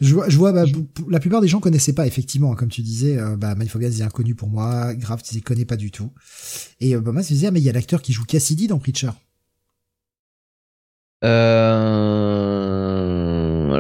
Je 0.01 0.15
vois, 0.15 0.31
je 0.31 0.39
vois 0.39 0.53
bah, 0.53 0.65
la 1.11 1.21
plupart 1.21 1.43
des 1.43 1.49
gens 1.49 1.61
connaissaient 1.61 1.93
pas 1.93 2.07
effectivement, 2.07 2.55
comme 2.55 2.71
tu 2.71 2.81
disais, 2.81 3.19
bah 3.37 3.55
est 3.55 4.01
inconnu 4.01 4.35
pour 4.35 4.49
moi, 4.49 4.95
Grave, 4.95 5.23
tu 5.23 5.35
les 5.35 5.43
connais 5.43 5.67
pas 5.67 5.77
du 5.77 5.91
tout. 5.91 6.11
Et 6.81 6.97
bah, 6.97 7.13
moi, 7.13 7.21
je 7.21 7.29
me 7.29 7.35
disais, 7.35 7.49
ah, 7.49 7.51
mais 7.51 7.61
il 7.61 7.65
y 7.65 7.69
a 7.69 7.75
l'acteur 7.75 8.01
qui 8.01 8.15
joue 8.15 8.25
Cassidy 8.25 8.67
dans 8.67 8.79
Preacher. 8.79 9.11
Euh, 11.25 11.88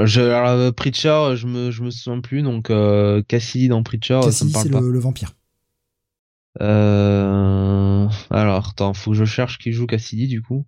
je, 0.09 0.21
alors, 0.21 0.50
euh, 0.50 0.73
Preacher, 0.73 1.35
je 1.37 1.47
me, 1.47 1.71
je 1.71 1.83
me 1.83 1.91
souviens 1.91 2.21
plus, 2.21 2.43
donc 2.43 2.71
euh, 2.71 3.23
Cassidy 3.29 3.69
dans 3.69 3.83
Preacher, 3.83 4.21
Cassidy, 4.23 4.53
ça 4.53 4.59
me 4.65 4.65
parle 4.65 4.71
pas. 4.71 4.81
Le, 4.81 4.93
le 4.93 4.99
vampire. 4.99 5.35
Euh... 6.61 8.09
Alors, 8.31 8.69
attends, 8.71 8.95
faut 8.95 9.12
que 9.12 9.17
je 9.17 9.25
cherche 9.25 9.59
qui 9.59 9.73
joue 9.73 9.87
Cassidy 9.87 10.27
du 10.27 10.43
coup. 10.43 10.67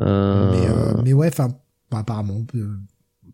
Euh... 0.00 0.50
Mais, 0.50 0.68
euh, 0.68 1.02
mais 1.02 1.12
ouais, 1.12 1.28
enfin, 1.28 1.48
apparemment, 1.90 2.44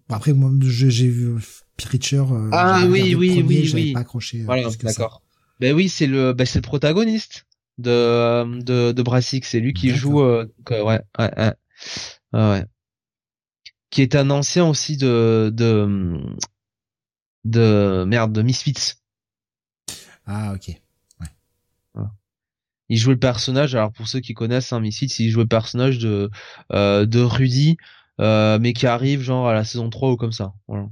après, 0.08 0.32
moi, 0.32 0.50
j'ai 0.60 1.08
vu 1.08 1.36
Preacher. 1.76 2.24
ah 2.52 2.84
oui, 2.88 3.14
oui, 3.14 3.42
oui, 3.46 3.70
oui. 3.74 3.92
Pas 3.92 4.00
accroché. 4.00 4.42
Voilà, 4.44 4.68
d'accord. 4.82 5.22
Ben 5.60 5.74
oui, 5.74 5.88
c'est 5.88 6.06
le, 6.06 6.32
ben 6.32 6.46
c'est 6.46 6.58
le 6.58 6.62
protagoniste 6.62 7.46
de 7.78 8.60
de, 8.60 8.92
de 8.92 9.02
Brassic. 9.02 9.44
C'est 9.44 9.60
lui 9.60 9.72
qui 9.72 9.90
joue. 9.90 10.20
ouais, 10.22 10.46
ouais, 10.70 11.00
ouais, 11.18 11.52
ouais. 12.32 12.64
Qui 13.90 14.02
est 14.02 14.14
un 14.14 14.30
ancien 14.30 14.64
aussi 14.66 14.96
de 14.96 15.50
de 15.52 16.20
de 17.44 18.04
merde 18.06 18.32
de 18.32 18.42
Misfits. 18.42 18.94
Ah 20.26 20.52
ok. 20.54 20.80
Ouais. 21.20 21.26
Il 22.88 22.98
joue 22.98 23.10
le 23.10 23.18
personnage. 23.18 23.74
Alors 23.74 23.92
pour 23.92 24.08
ceux 24.08 24.20
qui 24.20 24.34
connaissent 24.34 24.72
hein, 24.72 24.80
Misfits, 24.80 25.14
il 25.20 25.30
joue 25.30 25.40
le 25.40 25.46
personnage 25.46 25.98
de 25.98 26.30
euh, 26.72 27.06
de 27.06 27.20
Rudy, 27.20 27.76
euh, 28.20 28.58
mais 28.60 28.72
qui 28.72 28.86
arrive 28.86 29.22
genre 29.22 29.48
à 29.48 29.54
la 29.54 29.64
saison 29.64 29.90
3 29.90 30.12
ou 30.12 30.16
comme 30.16 30.32
ça. 30.32 30.52
Voilà. 30.68 30.88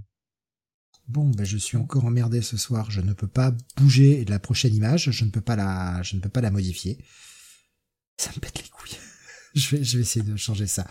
Bon, 1.08 1.30
ben 1.30 1.44
je 1.44 1.56
suis 1.56 1.76
encore 1.76 2.04
emmerdé 2.04 2.42
ce 2.42 2.56
soir. 2.56 2.90
Je 2.90 3.00
ne 3.00 3.12
peux 3.14 3.26
pas 3.26 3.52
bouger 3.76 4.24
la 4.26 4.38
prochaine 4.38 4.74
image. 4.74 5.10
Je 5.10 5.24
ne 5.24 5.30
peux 5.30 5.40
pas 5.40 5.56
la, 5.56 6.02
je 6.02 6.16
ne 6.16 6.20
peux 6.20 6.28
pas 6.28 6.40
la 6.40 6.50
modifier. 6.50 6.98
Ça 8.18 8.30
me 8.34 8.40
pète 8.40 8.58
les 8.62 8.68
couilles. 8.68 8.98
je 9.54 9.76
vais, 9.76 9.84
je 9.84 9.96
vais 9.96 10.02
essayer 10.02 10.24
de 10.24 10.36
changer 10.36 10.66
ça. 10.66 10.86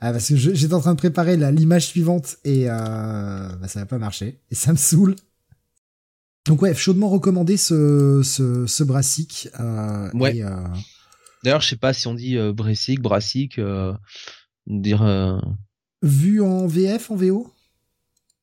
Ah, 0.00 0.12
parce 0.12 0.28
que 0.28 0.36
j'étais 0.36 0.74
en 0.74 0.80
train 0.80 0.94
de 0.94 0.98
préparer 0.98 1.36
l'image 1.36 1.86
suivante 1.86 2.36
et 2.44 2.64
euh, 2.68 3.48
bah, 3.56 3.68
ça 3.68 3.80
va 3.80 3.86
pas 3.86 3.98
marcher 3.98 4.38
et 4.50 4.54
ça 4.54 4.72
me 4.72 4.76
saoule. 4.76 5.16
Donc 6.46 6.62
ouais, 6.62 6.74
chaudement 6.74 7.08
recommandé 7.08 7.56
ce 7.56 8.22
ce, 8.24 8.66
ce 8.66 8.84
brassic. 8.84 9.48
Euh, 9.60 10.10
ouais. 10.14 10.42
Euh... 10.42 10.64
D'ailleurs, 11.44 11.60
je 11.60 11.68
sais 11.68 11.76
pas 11.76 11.92
si 11.92 12.06
on 12.06 12.14
dit 12.14 12.36
brassic, 12.52 13.00
brassic, 13.00 13.60
dire. 14.66 15.40
Vu 16.02 16.40
en 16.40 16.66
VF, 16.66 17.10
en 17.10 17.16
VO. 17.16 17.52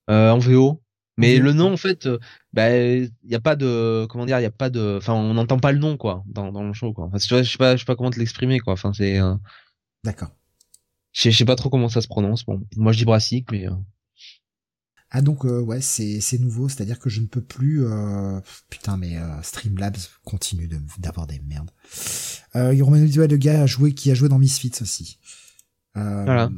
en 0.08 0.38
VO. 0.38 0.82
Mais 1.18 1.40
le 1.40 1.52
nom, 1.52 1.74
en 1.74 1.78
fait, 1.78 2.06
euh, 2.06 2.20
bah, 2.54 2.70
il 2.78 3.12
y 3.26 3.36
a 3.36 3.40
pas 3.40 3.56
de, 3.56 4.06
comment 4.08 4.26
dire, 4.26 4.40
il 4.40 4.44
y 4.44 4.46
a 4.46 4.52
pas 4.52 4.70
de, 4.70 4.98
enfin, 4.98 5.14
on 5.14 5.34
n'entend 5.34 5.58
pas 5.58 5.72
le 5.72 5.80
nom, 5.80 5.98
quoi, 5.98 6.24
dans, 6.28 6.52
dans 6.52 6.64
le 6.64 6.74
show, 6.74 6.94
quoi. 6.94 7.06
Enfin, 7.06 7.18
je 7.18 7.44
sais 7.44 7.58
pas, 7.58 7.76
je 7.76 7.80
sais 7.80 7.86
pas 7.86 7.96
comment 7.96 8.12
te 8.12 8.20
l'exprimer, 8.20 8.60
quoi. 8.60 8.74
Enfin, 8.74 8.94
c'est. 8.94 9.20
Euh... 9.20 9.34
D'accord. 10.04 10.30
Je 11.14 11.32
sais 11.32 11.46
pas 11.46 11.56
trop 11.56 11.72
comment 11.72 11.90
ça 11.90 12.02
se 12.02 12.08
prononce. 12.08 12.46
Bon, 12.46 12.62
moi 12.76 12.92
je 12.92 13.00
dis 13.00 13.06
brassique, 13.06 13.52
mais. 13.52 13.68
Euh... 13.68 13.74
Ah 15.10 15.22
donc 15.22 15.46
euh, 15.46 15.62
ouais, 15.62 15.82
c'est 15.82 16.20
c'est 16.20 16.38
nouveau, 16.38 16.70
c'est-à-dire 16.70 17.00
que 17.00 17.10
je 17.10 17.22
ne 17.22 17.26
peux 17.26 17.42
plus. 17.42 17.88
Euh... 17.88 18.40
Putain, 18.70 18.98
mais 18.98 19.16
Streamlabs 19.42 19.98
continue 20.24 20.70
d'avoir 21.00 21.26
des 21.26 21.40
merdes. 21.40 21.72
Euh, 22.56 22.76
il 22.76 22.84
ouais, 22.84 23.28
le 23.28 23.38
gars 23.38 23.64
a 23.64 23.66
joué, 23.66 23.94
qui 23.96 24.12
a 24.12 24.14
joué 24.14 24.30
dans 24.30 24.38
Misfits 24.38 24.74
aussi. 24.82 25.18
voilà. 25.96 26.52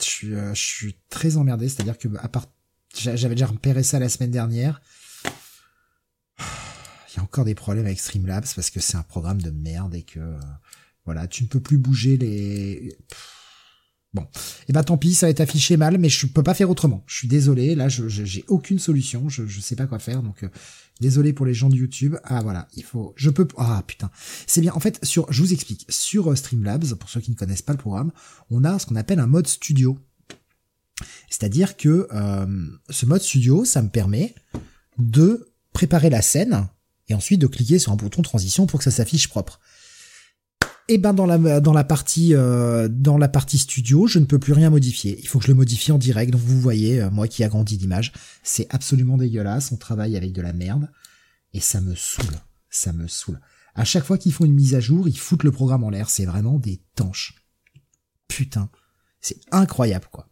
Je 0.00 0.06
suis, 0.06 0.28
je 0.28 0.54
suis 0.54 0.96
très 1.08 1.36
emmerdé, 1.36 1.68
c'est-à-dire 1.68 1.98
que 1.98 2.08
à 2.20 2.28
part 2.28 2.46
j'avais 2.94 3.34
déjà 3.34 3.46
repéré 3.46 3.82
ça 3.82 3.98
la 3.98 4.08
semaine 4.08 4.30
dernière. 4.30 4.80
Il 6.38 7.16
y 7.16 7.20
a 7.20 7.22
encore 7.22 7.44
des 7.44 7.54
problèmes 7.54 7.86
avec 7.86 7.98
Streamlabs 7.98 8.46
parce 8.54 8.70
que 8.70 8.80
c'est 8.80 8.96
un 8.96 9.02
programme 9.02 9.42
de 9.42 9.50
merde 9.50 9.94
et 9.94 10.02
que 10.02 10.20
euh, 10.20 10.38
voilà, 11.04 11.26
tu 11.26 11.42
ne 11.42 11.48
peux 11.48 11.60
plus 11.60 11.78
bouger 11.78 12.16
les. 12.16 12.96
Bon, 14.12 14.26
eh 14.68 14.72
ben 14.72 14.82
tant 14.82 14.98
pis, 14.98 15.14
ça 15.14 15.26
va 15.26 15.30
être 15.30 15.40
affiché 15.40 15.76
mal, 15.76 15.96
mais 15.98 16.08
je 16.08 16.26
peux 16.26 16.42
pas 16.42 16.54
faire 16.54 16.68
autrement. 16.68 17.04
Je 17.06 17.16
suis 17.16 17.28
désolé, 17.28 17.76
là, 17.76 17.88
j'ai 17.88 18.44
aucune 18.48 18.80
solution, 18.80 19.28
je 19.28 19.46
je 19.46 19.60
sais 19.60 19.76
pas 19.76 19.86
quoi 19.86 20.00
faire, 20.00 20.22
donc 20.22 20.42
euh, 20.42 20.48
désolé 21.00 21.32
pour 21.32 21.46
les 21.46 21.54
gens 21.54 21.68
de 21.68 21.76
YouTube. 21.76 22.16
Ah 22.24 22.42
voilà, 22.42 22.66
il 22.74 22.82
faut, 22.82 23.12
je 23.16 23.30
peux, 23.30 23.46
ah 23.56 23.84
putain, 23.86 24.10
c'est 24.48 24.60
bien. 24.60 24.72
En 24.74 24.80
fait, 24.80 25.04
sur, 25.04 25.32
je 25.32 25.40
vous 25.42 25.52
explique, 25.52 25.86
sur 25.88 26.30
euh, 26.30 26.34
Streamlabs, 26.34 26.94
pour 26.94 27.08
ceux 27.08 27.20
qui 27.20 27.30
ne 27.30 27.36
connaissent 27.36 27.62
pas 27.62 27.72
le 27.72 27.78
programme, 27.78 28.10
on 28.50 28.64
a 28.64 28.80
ce 28.80 28.86
qu'on 28.86 28.96
appelle 28.96 29.20
un 29.20 29.28
mode 29.28 29.46
studio. 29.46 29.96
C'est-à-dire 31.28 31.76
que 31.76 32.08
euh, 32.12 32.46
ce 32.88 33.06
mode 33.06 33.22
studio, 33.22 33.64
ça 33.64 33.82
me 33.82 33.88
permet 33.88 34.34
de 34.98 35.52
préparer 35.72 36.10
la 36.10 36.22
scène 36.22 36.68
et 37.08 37.14
ensuite 37.14 37.40
de 37.40 37.46
cliquer 37.46 37.78
sur 37.78 37.92
un 37.92 37.96
bouton 37.96 38.22
transition 38.22 38.66
pour 38.66 38.78
que 38.78 38.84
ça 38.84 38.90
s'affiche 38.90 39.28
propre. 39.28 39.60
Et 40.88 40.98
ben 40.98 41.12
dans 41.12 41.26
la 41.26 41.60
dans 41.60 41.72
la 41.72 41.84
partie 41.84 42.34
euh, 42.34 42.88
dans 42.90 43.16
la 43.16 43.28
partie 43.28 43.58
studio, 43.58 44.08
je 44.08 44.18
ne 44.18 44.24
peux 44.24 44.40
plus 44.40 44.52
rien 44.52 44.70
modifier. 44.70 45.20
Il 45.20 45.28
faut 45.28 45.38
que 45.38 45.44
je 45.44 45.50
le 45.50 45.54
modifie 45.54 45.92
en 45.92 45.98
direct. 45.98 46.32
Donc 46.32 46.40
vous 46.40 46.60
voyez, 46.60 47.00
euh, 47.00 47.10
moi 47.10 47.28
qui 47.28 47.44
agrandis 47.44 47.76
l'image, 47.76 48.12
c'est 48.42 48.66
absolument 48.70 49.16
dégueulasse. 49.16 49.70
On 49.70 49.76
travaille 49.76 50.16
avec 50.16 50.32
de 50.32 50.42
la 50.42 50.52
merde 50.52 50.90
et 51.52 51.60
ça 51.60 51.80
me 51.80 51.94
saoule. 51.94 52.40
Ça 52.70 52.92
me 52.92 53.06
saoule. 53.06 53.40
À 53.76 53.84
chaque 53.84 54.04
fois 54.04 54.18
qu'ils 54.18 54.32
font 54.32 54.44
une 54.44 54.54
mise 54.54 54.74
à 54.74 54.80
jour, 54.80 55.06
ils 55.08 55.16
foutent 55.16 55.44
le 55.44 55.52
programme 55.52 55.84
en 55.84 55.90
l'air. 55.90 56.10
C'est 56.10 56.26
vraiment 56.26 56.58
des 56.58 56.82
tanches. 56.96 57.36
Putain, 58.26 58.68
c'est 59.20 59.40
incroyable 59.52 60.06
quoi. 60.10 60.29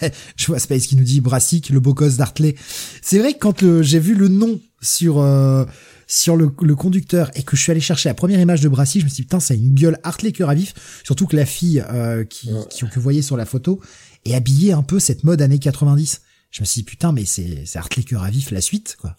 je 0.36 0.46
vois 0.46 0.58
Space 0.58 0.86
qui 0.86 0.96
nous 0.96 1.04
dit 1.04 1.20
Brassic, 1.20 1.70
le 1.70 1.80
beau 1.80 1.94
gosse 1.94 2.16
d'Artley. 2.16 2.54
C'est 3.02 3.18
vrai 3.18 3.34
que 3.34 3.38
quand 3.38 3.82
j'ai 3.82 3.98
vu 3.98 4.14
le 4.14 4.28
nom 4.28 4.60
sur 4.80 5.20
euh, 5.20 5.64
sur 6.06 6.36
le, 6.36 6.48
conducteur 6.48 7.30
et 7.34 7.42
que 7.42 7.56
je 7.56 7.62
suis 7.62 7.70
allé 7.70 7.80
chercher 7.80 8.08
la 8.08 8.14
première 8.14 8.40
image 8.40 8.60
de 8.60 8.68
Brassic, 8.68 9.00
je 9.00 9.06
me 9.06 9.10
suis 9.10 9.22
dit 9.22 9.26
putain, 9.26 9.40
ça 9.40 9.54
a 9.54 9.56
une 9.56 9.74
gueule 9.74 9.98
Hartley 10.02 10.32
cœur 10.32 10.50
à 10.50 10.54
vif. 10.54 10.74
Surtout 11.04 11.26
que 11.26 11.36
la 11.36 11.46
fille 11.46 11.84
euh, 11.90 12.24
qui, 12.24 12.50
qui, 12.70 12.86
que 12.86 12.94
vous 12.94 13.00
voyez 13.00 13.22
sur 13.22 13.36
la 13.36 13.46
photo 13.46 13.80
est 14.24 14.34
habillée 14.34 14.72
un 14.72 14.82
peu 14.82 14.98
cette 14.98 15.24
mode 15.24 15.40
années 15.42 15.58
90. 15.58 16.20
Je 16.50 16.60
me 16.60 16.66
suis 16.66 16.80
dit 16.80 16.84
putain, 16.84 17.12
mais 17.12 17.24
c'est 17.24 17.64
c'est 17.64 17.78
Hartley 17.78 18.02
cœur 18.02 18.22
à 18.22 18.30
vif 18.30 18.50
la 18.50 18.60
suite 18.60 18.96
quoi. 19.00 19.16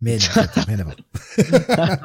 Mais 0.00 0.16
rien 0.66 0.78
à 0.78 0.84
voir. 0.84 0.96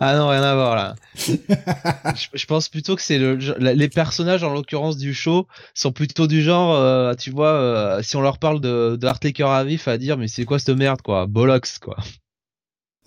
ah, 0.00 0.16
non. 0.16 0.28
rien 0.28 0.42
à 0.42 0.54
voir 0.54 0.74
là. 0.74 0.96
je, 1.16 2.46
pense 2.46 2.68
plutôt 2.68 2.96
que 2.96 3.02
c'est 3.02 3.18
le, 3.18 3.36
les 3.58 3.88
personnages 3.88 4.42
en 4.42 4.52
l'occurrence 4.52 4.96
du 4.96 5.14
show 5.14 5.46
sont 5.74 5.92
plutôt 5.92 6.26
du 6.26 6.42
genre, 6.42 6.74
euh, 6.74 7.14
tu 7.14 7.30
vois, 7.30 7.52
euh, 7.52 8.02
si 8.02 8.16
on 8.16 8.20
leur 8.20 8.38
parle 8.38 8.60
de, 8.60 8.96
de 9.00 9.06
Heartlaker 9.06 9.48
à 9.48 9.62
vif, 9.62 9.86
à 9.86 9.96
dire 9.96 10.18
mais 10.18 10.26
c'est 10.26 10.44
quoi 10.44 10.58
cette 10.58 10.76
merde 10.76 11.02
quoi, 11.02 11.26
Bollocks 11.26 11.78
quoi. 11.80 11.96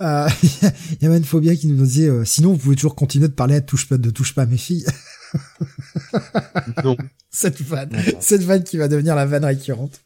Euh, 0.01 0.29
il 0.91 1.01
y 1.01 1.05
a 1.05 1.09
même 1.09 1.23
Phobia 1.23 1.55
qui 1.55 1.67
nous 1.67 1.83
disait 1.83 2.07
euh, 2.07 2.23
sinon 2.23 2.51
vous 2.51 2.57
pouvez 2.57 2.75
toujours 2.75 2.95
continuer 2.95 3.27
de 3.27 3.33
parler 3.33 3.55
à 3.55 3.61
touche 3.61 3.87
pas 3.89 3.97
de 3.97 4.09
touche 4.09 4.35
pas 4.35 4.45
mes 4.45 4.57
filles. 4.57 4.85
non. 6.83 6.95
cette 7.29 7.61
vanne, 7.61 7.91
cette 8.19 8.43
vanne 8.43 8.63
qui 8.63 8.77
va 8.77 8.87
devenir 8.87 9.15
la 9.15 9.25
vanne 9.25 9.45
récurrente. 9.45 10.01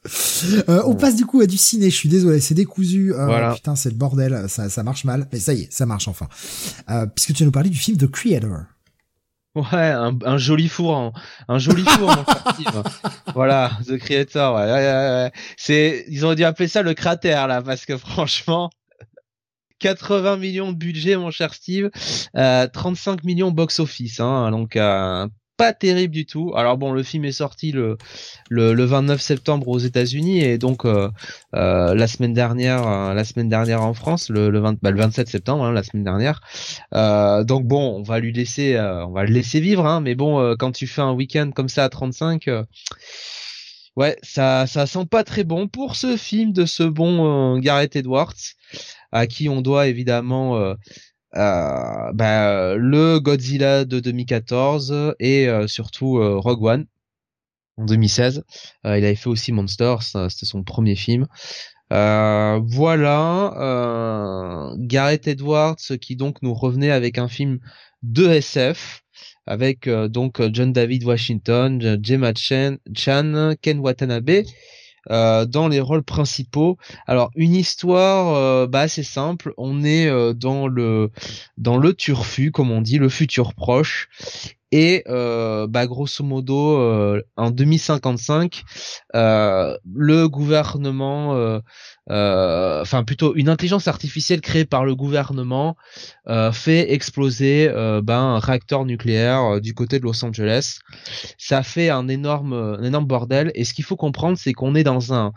Euh, 0.69 0.81
on 0.85 0.95
passe 0.95 1.15
du 1.15 1.25
coup 1.25 1.41
à 1.41 1.47
du 1.47 1.57
ciné. 1.57 1.89
Je 1.89 1.95
suis 1.95 2.09
désolé, 2.09 2.39
c'est 2.39 2.55
décousu. 2.55 3.13
Euh, 3.13 3.53
Putain, 3.53 3.75
c'est 3.75 3.89
le 3.89 3.95
bordel. 3.95 4.45
Ça, 4.49 4.69
ça 4.69 4.83
marche 4.83 5.03
mal, 5.03 5.27
mais 5.31 5.39
ça 5.39 5.53
y 5.53 5.61
est, 5.61 5.73
ça 5.73 5.85
marche 5.85 6.07
enfin. 6.07 6.27
Euh, 6.89 7.05
puisque 7.05 7.33
tu 7.33 7.43
vas 7.43 7.45
nous 7.45 7.51
parler 7.51 7.69
du 7.69 7.77
film 7.77 7.97
The 7.97 8.09
Creator. 8.09 8.63
Ouais, 9.53 9.65
un, 9.73 10.17
un, 10.25 10.37
joli 10.37 10.69
four, 10.69 11.11
un 11.49 11.57
joli 11.57 11.83
four, 11.83 12.23
Voilà, 13.33 13.71
The 13.85 13.97
Creator. 13.97 14.55
Ouais, 14.55 14.63
ouais, 14.63 14.71
ouais, 14.71 15.31
C'est, 15.57 16.05
ils 16.07 16.25
ont 16.25 16.33
dû 16.35 16.45
appeler 16.45 16.69
ça 16.69 16.81
le 16.81 16.93
cratère 16.93 17.47
là, 17.47 17.61
parce 17.61 17.85
que 17.85 17.97
franchement. 17.97 18.69
80 19.81 20.37
millions 20.37 20.71
de 20.71 20.77
budget, 20.77 21.17
mon 21.17 21.31
cher 21.31 21.53
Steve, 21.53 21.89
euh, 22.37 22.67
35 22.67 23.23
millions 23.23 23.51
box-office, 23.51 24.19
hein, 24.19 24.51
donc 24.51 24.75
euh, 24.77 25.27
pas 25.61 25.73
terrible 25.73 26.13
du 26.13 26.25
tout. 26.25 26.53
Alors 26.55 26.77
bon, 26.77 26.91
le 26.91 27.03
film 27.03 27.23
est 27.25 27.31
sorti 27.31 27.71
le 27.71 27.97
le, 28.49 28.73
le 28.73 28.83
29 28.83 29.21
septembre 29.21 29.67
aux 29.67 29.77
États-Unis 29.77 30.41
et 30.41 30.57
donc 30.57 30.85
euh, 30.85 31.09
euh 31.53 31.93
la 31.93 32.07
semaine 32.07 32.33
dernière, 32.33 32.87
euh, 32.87 33.13
la 33.13 33.23
semaine 33.23 33.49
dernière 33.49 33.83
en 33.83 33.93
France, 33.93 34.29
le 34.29 34.49
le, 34.49 34.59
20, 34.59 34.79
bah, 34.81 34.91
27 34.91 35.27
septembre, 35.27 35.65
hein, 35.65 35.71
la 35.71 35.83
semaine 35.83 36.03
dernière. 36.03 36.41
Euh, 36.95 37.43
donc 37.43 37.65
bon, 37.65 37.97
on 37.99 38.01
va 38.01 38.19
lui 38.19 38.33
laisser, 38.33 38.75
on 38.79 39.11
va 39.11 39.23
le 39.23 39.33
laisser 39.33 39.59
vivre, 39.59 39.85
hein, 39.85 40.01
mais 40.01 40.15
bon, 40.15 40.55
quand 40.57 40.71
tu 40.71 40.87
fais 40.87 41.01
un 41.01 41.13
week-end 41.13 41.51
comme 41.53 41.69
ça 41.69 41.83
à 41.83 41.89
35 41.89 42.49
ouais, 43.97 44.17
ça, 44.23 44.65
ça 44.67 44.87
sent 44.87 45.05
pas 45.09 45.23
très 45.23 45.43
bon 45.43 45.67
pour 45.67 45.95
ce 45.95 46.17
film 46.17 46.53
de 46.53 46.65
ce 46.65 46.83
bon 46.83 47.59
Gareth 47.59 47.95
Edwards 47.95 48.55
à 49.11 49.27
qui 49.27 49.49
on 49.49 49.61
doit 49.61 49.87
évidemment 49.87 50.57
euh, 50.57 50.73
euh, 51.35 52.11
bah, 52.13 52.75
le 52.75 53.19
Godzilla 53.19 53.85
de 53.85 53.99
2014 53.99 55.15
et 55.19 55.47
euh, 55.47 55.67
surtout 55.67 56.19
Rogue 56.41 56.63
One 56.63 56.85
en 57.77 57.85
2016. 57.85 58.43
il 58.83 58.89
avait 58.89 59.15
fait 59.15 59.29
aussi 59.29 59.51
Monsters, 59.51 60.03
c'était 60.29 60.45
son 60.45 60.63
premier 60.63 60.95
film. 60.95 61.27
voilà, 61.89 63.53
Gareth 64.77 65.27
Edwards 65.27 65.77
qui 65.99 66.15
donc 66.15 66.41
nous 66.41 66.53
revenait 66.53 66.91
avec 66.91 67.17
un 67.17 67.27
film 67.27 67.59
de 68.03 68.27
SF 68.27 69.01
avec 69.47 69.89
donc 69.89 70.41
John 70.53 70.71
David 70.73 71.03
Washington, 71.03 71.99
Gemma 72.01 72.33
Chan 72.35 72.77
Ken 73.61 73.79
Watanabe 73.79 74.43
euh, 75.09 75.45
dans 75.45 75.67
les 75.67 75.79
rôles 75.79 76.03
principaux. 76.03 76.77
Alors 77.07 77.31
une 77.35 77.55
histoire 77.55 78.35
euh, 78.35 78.67
bah 78.67 78.81
assez 78.81 79.03
simple, 79.03 79.53
on 79.57 79.83
est 79.83 80.07
euh, 80.07 80.33
dans 80.33 80.67
le 80.67 81.09
dans 81.57 81.77
le 81.77 81.93
turfu 81.93 82.51
comme 82.51 82.71
on 82.71 82.81
dit, 82.81 82.97
le 82.97 83.09
futur 83.09 83.53
proche 83.53 84.09
Et 84.71 85.03
euh, 85.09 85.67
bah, 85.67 85.85
grosso 85.85 86.23
modo, 86.23 86.77
euh, 86.77 87.21
en 87.35 87.51
2055, 87.51 88.63
euh, 89.15 89.77
le 89.93 90.29
gouvernement, 90.29 91.35
euh, 91.35 91.59
enfin 92.81 93.03
plutôt 93.03 93.35
une 93.35 93.49
intelligence 93.49 93.89
artificielle 93.89 94.39
créée 94.39 94.63
par 94.63 94.85
le 94.85 94.95
gouvernement, 94.95 95.75
fait 96.53 96.93
exploser 96.93 97.69
ben, 98.03 98.13
un 98.13 98.39
réacteur 98.39 98.85
nucléaire 98.85 99.59
du 99.59 99.73
côté 99.73 99.99
de 99.99 100.05
Los 100.05 100.23
Angeles. 100.23 100.79
Ça 101.37 101.63
fait 101.63 101.89
un 101.89 102.07
énorme, 102.07 102.53
un 102.53 102.83
énorme 102.83 103.05
bordel. 103.05 103.51
Et 103.55 103.65
ce 103.65 103.73
qu'il 103.73 103.85
faut 103.85 103.97
comprendre, 103.97 104.37
c'est 104.37 104.53
qu'on 104.53 104.75
est 104.75 104.83
dans 104.83 105.13
un 105.13 105.33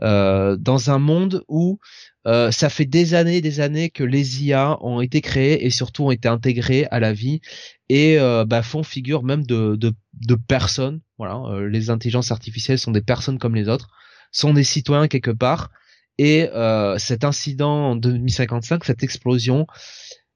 dans 0.00 0.90
un 0.90 0.98
monde 0.98 1.44
où 1.48 1.78
euh, 2.26 2.50
ça 2.50 2.68
fait 2.68 2.84
des 2.84 3.14
années, 3.14 3.40
des 3.40 3.60
années 3.60 3.88
que 3.90 4.04
les 4.04 4.44
IA 4.44 4.76
ont 4.84 5.00
été 5.00 5.20
créées 5.20 5.64
et 5.64 5.70
surtout 5.70 6.04
ont 6.04 6.10
été 6.10 6.28
intégrées 6.28 6.86
à 6.90 7.00
la 7.00 7.12
vie 7.12 7.40
et 7.88 8.18
euh, 8.18 8.44
bah, 8.44 8.62
font 8.62 8.82
figure 8.82 9.22
même 9.22 9.44
de, 9.46 9.76
de, 9.76 9.92
de 10.14 10.34
personnes. 10.34 11.00
Voilà, 11.18 11.36
euh, 11.50 11.68
les 11.68 11.90
intelligences 11.90 12.30
artificielles 12.30 12.78
sont 12.78 12.92
des 12.92 13.00
personnes 13.00 13.38
comme 13.38 13.54
les 13.54 13.68
autres, 13.68 13.88
sont 14.32 14.52
des 14.52 14.64
citoyens 14.64 15.08
quelque 15.08 15.30
part. 15.30 15.70
Et 16.18 16.50
cet 16.98 17.24
incident 17.24 17.92
en 17.92 17.96
2055, 17.96 18.84
cette 18.84 19.02
explosion, 19.02 19.66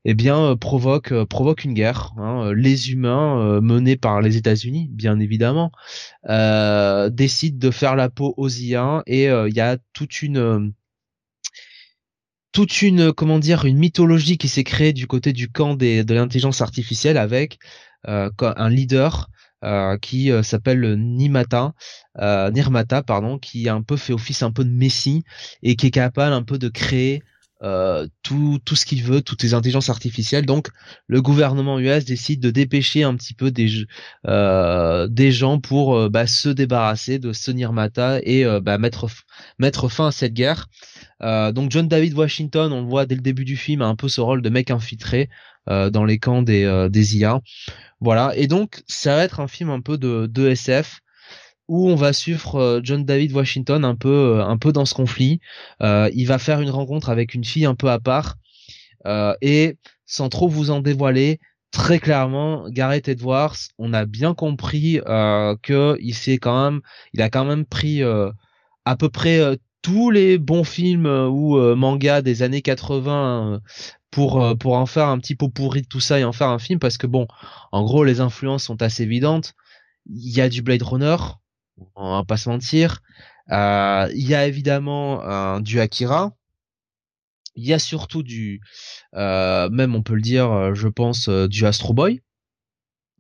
eh 0.07 0.15
bien 0.15 0.57
provoque 0.57 1.13
provoque 1.25 1.65
une 1.65 1.75
guerre. 1.75 2.15
Hein. 2.17 2.55
Les 2.55 2.91
humains 2.93 3.61
menés 3.61 3.97
par 3.97 4.23
les 4.23 4.39
États-Unis, 4.39 4.89
bien 4.91 5.21
évidemment, 5.21 5.73
décident 6.27 7.59
de 7.59 7.71
faire 7.71 7.97
la 7.97 8.09
peau 8.09 8.33
aux 8.39 8.49
IA 8.49 9.03
et 9.07 9.25
il 9.25 9.55
y 9.55 9.61
a 9.61 9.77
toute 9.93 10.23
une 10.23 10.73
toute 12.55 12.83
une 12.83 13.13
comment 13.13 13.41
dire 13.41 13.65
une 13.67 13.77
mythologie 13.77 14.39
qui 14.39 14.49
s'est 14.49 14.65
créée 14.65 14.93
du 14.93 15.09
côté 15.09 15.33
du 15.33 15.51
camp 15.51 15.75
des, 15.75 16.05
de 16.05 16.15
l'intelligence 16.15 16.63
artificielle 16.63 17.19
avec 17.19 17.59
euh, 18.09 18.31
un 18.41 18.71
leader 18.71 19.29
euh, 19.65 19.99
qui 19.99 20.31
euh, 20.31 20.43
s'appelle 20.45 20.95
Nimata, 20.97 21.73
Nirmata 22.17 23.03
pardon, 23.03 23.39
qui 23.39 23.69
a 23.69 23.75
un 23.75 23.83
peu 23.83 23.97
fait 23.97 24.13
office 24.13 24.43
un 24.45 24.53
peu 24.53 24.65
de 24.65 24.71
messie 24.71 25.25
et 25.63 25.75
qui 25.75 25.89
est 25.89 25.91
capable 25.91 26.33
un 26.33 26.43
peu 26.43 26.57
de 26.57 26.69
créer 26.69 27.23
tout, 28.23 28.59
tout 28.63 28.77
ce 28.77 28.85
qu'il 28.85 29.03
veut, 29.03 29.23
toutes 29.23 29.43
les 29.43 29.55
intelligences 29.55 29.89
artificielles. 29.89 30.45
Donc, 30.45 30.69
le 31.07 31.23
gouvernement 31.23 31.79
US 31.79 32.05
décide 32.05 32.41
de 32.41 32.51
dépêcher 32.51 33.05
un 33.05 33.17
petit 33.17 33.33
peu 33.33 33.51
des, 33.51 33.87
des 35.09 35.33
gens 35.33 35.59
pour 35.61 36.11
bah, 36.11 36.27
se 36.27 36.51
débarrasser 36.51 37.19
de 37.19 37.33
ce 37.33 37.51
Nirmata 37.51 38.21
et 38.23 38.45
bah, 38.61 38.77
mettre, 38.77 39.07
mettre 39.59 39.89
fin 39.89 40.09
à 40.09 40.13
cette 40.13 40.35
guerre. 40.35 40.67
Donc, 41.21 41.71
John 41.71 41.89
David 41.89 42.15
Washington, 42.15 42.73
on 42.73 42.83
le 42.83 42.89
voit 42.89 43.07
dès 43.07 43.15
le 43.15 43.21
début 43.21 43.45
du 43.45 43.57
film, 43.57 43.83
a 43.83 43.87
un 43.87 43.97
peu 43.97 44.09
ce 44.09 44.21
rôle 44.21 44.43
de 44.43 44.49
mec 44.51 44.71
infiltré 44.71 45.29
dans 45.67 46.05
les 46.05 46.19
camps 46.19 46.43
des, 46.43 46.89
des 46.91 47.17
IA. 47.17 47.41
Voilà. 48.01 48.33
Et 48.37 48.47
donc, 48.47 48.83
ça 48.87 49.17
va 49.17 49.25
être 49.25 49.41
un 49.41 49.49
film 49.49 49.71
un 49.71 49.81
peu 49.81 49.97
de, 49.97 50.27
de 50.27 50.49
SF 50.49 51.01
où 51.69 51.89
on 51.89 51.95
va 51.95 52.13
suivre 52.13 52.57
euh, 52.57 52.81
John 52.83 53.05
David 53.05 53.33
Washington 53.33 53.85
un 53.85 53.95
peu 53.95 54.39
euh, 54.39 54.45
un 54.45 54.59
peu 54.59 54.73
dans 54.73 54.85
ce 54.85 54.95
conflit. 54.95 55.41
Euh, 55.83 56.11
il 56.15 56.27
va 56.27 56.39
faire 56.39 56.61
une 56.61 56.71
rencontre 56.71 57.11
avec 57.11 57.35
une 57.35 57.45
fille 57.45 57.67
un 57.67 57.75
peu 57.75 57.91
à 57.91 57.99
part 57.99 58.37
et 59.43 59.77
sans 60.07 60.31
trop 60.31 60.49
vous 60.49 60.71
en 60.71 60.81
dévoiler, 60.81 61.39
très 61.73 61.99
clairement, 61.99 62.71
Gareth 62.71 63.07
Edwards, 63.09 63.59
on 63.77 63.93
a 63.93 64.07
bien 64.07 64.33
compris 64.33 64.99
euh, 65.07 65.57
que 65.63 65.99
il 66.01 66.15
s'est 66.15 66.39
quand 66.39 66.65
même, 66.65 66.81
il 67.13 67.21
a 67.21 67.29
quand 67.29 67.45
même 67.45 67.67
pris 67.67 68.03
à 68.03 68.97
peu 68.97 69.11
près 69.11 69.59
tous 69.85 70.11
les 70.11 70.39
bons 70.39 70.65
films 70.65 71.07
ou 71.07 71.57
mangas 71.77 72.23
des 72.23 72.43
années 72.43 72.63
80 72.63 73.61
pour 74.11 74.57
pour 74.59 74.75
en 74.75 74.87
faire 74.87 75.09
un 75.09 75.19
petit 75.19 75.35
pot 75.35 75.51
pourri 75.51 75.83
de 75.83 75.87
tout 75.87 76.01
ça 76.01 76.19
et 76.19 76.25
en 76.25 76.33
faire 76.33 76.49
un 76.49 76.59
film 76.59 76.79
parce 76.79 76.97
que 76.97 77.07
bon, 77.07 77.29
en 77.71 77.85
gros 77.85 78.03
les 78.03 78.21
influences 78.21 78.65
sont 78.65 78.83
assez 78.83 79.03
évidentes. 79.03 79.53
Il 80.07 80.35
y 80.35 80.41
a 80.41 80.49
du 80.49 80.63
Blade 80.63 80.83
Runner, 80.83 81.17
on 81.97 82.13
va 82.17 82.25
pas 82.25 82.37
se 82.37 82.49
mentir. 82.49 83.03
Euh, 83.51 84.09
il 84.15 84.27
y 84.27 84.35
a 84.35 84.47
évidemment 84.47 85.61
du 85.61 85.81
Akira. 85.81 86.33
Il 87.57 87.65
y 87.65 87.73
a 87.73 87.79
surtout 87.79 88.23
du, 88.25 88.61
euh, 89.15 89.69
même 89.71 89.95
on 89.95 90.03
peut 90.03 90.15
le 90.15 90.21
dire, 90.21 90.51
euh, 90.51 90.75
je 90.75 90.89
pense, 90.89 91.29
du 91.29 91.67
Astro 91.67 91.95
Boy 91.95 92.21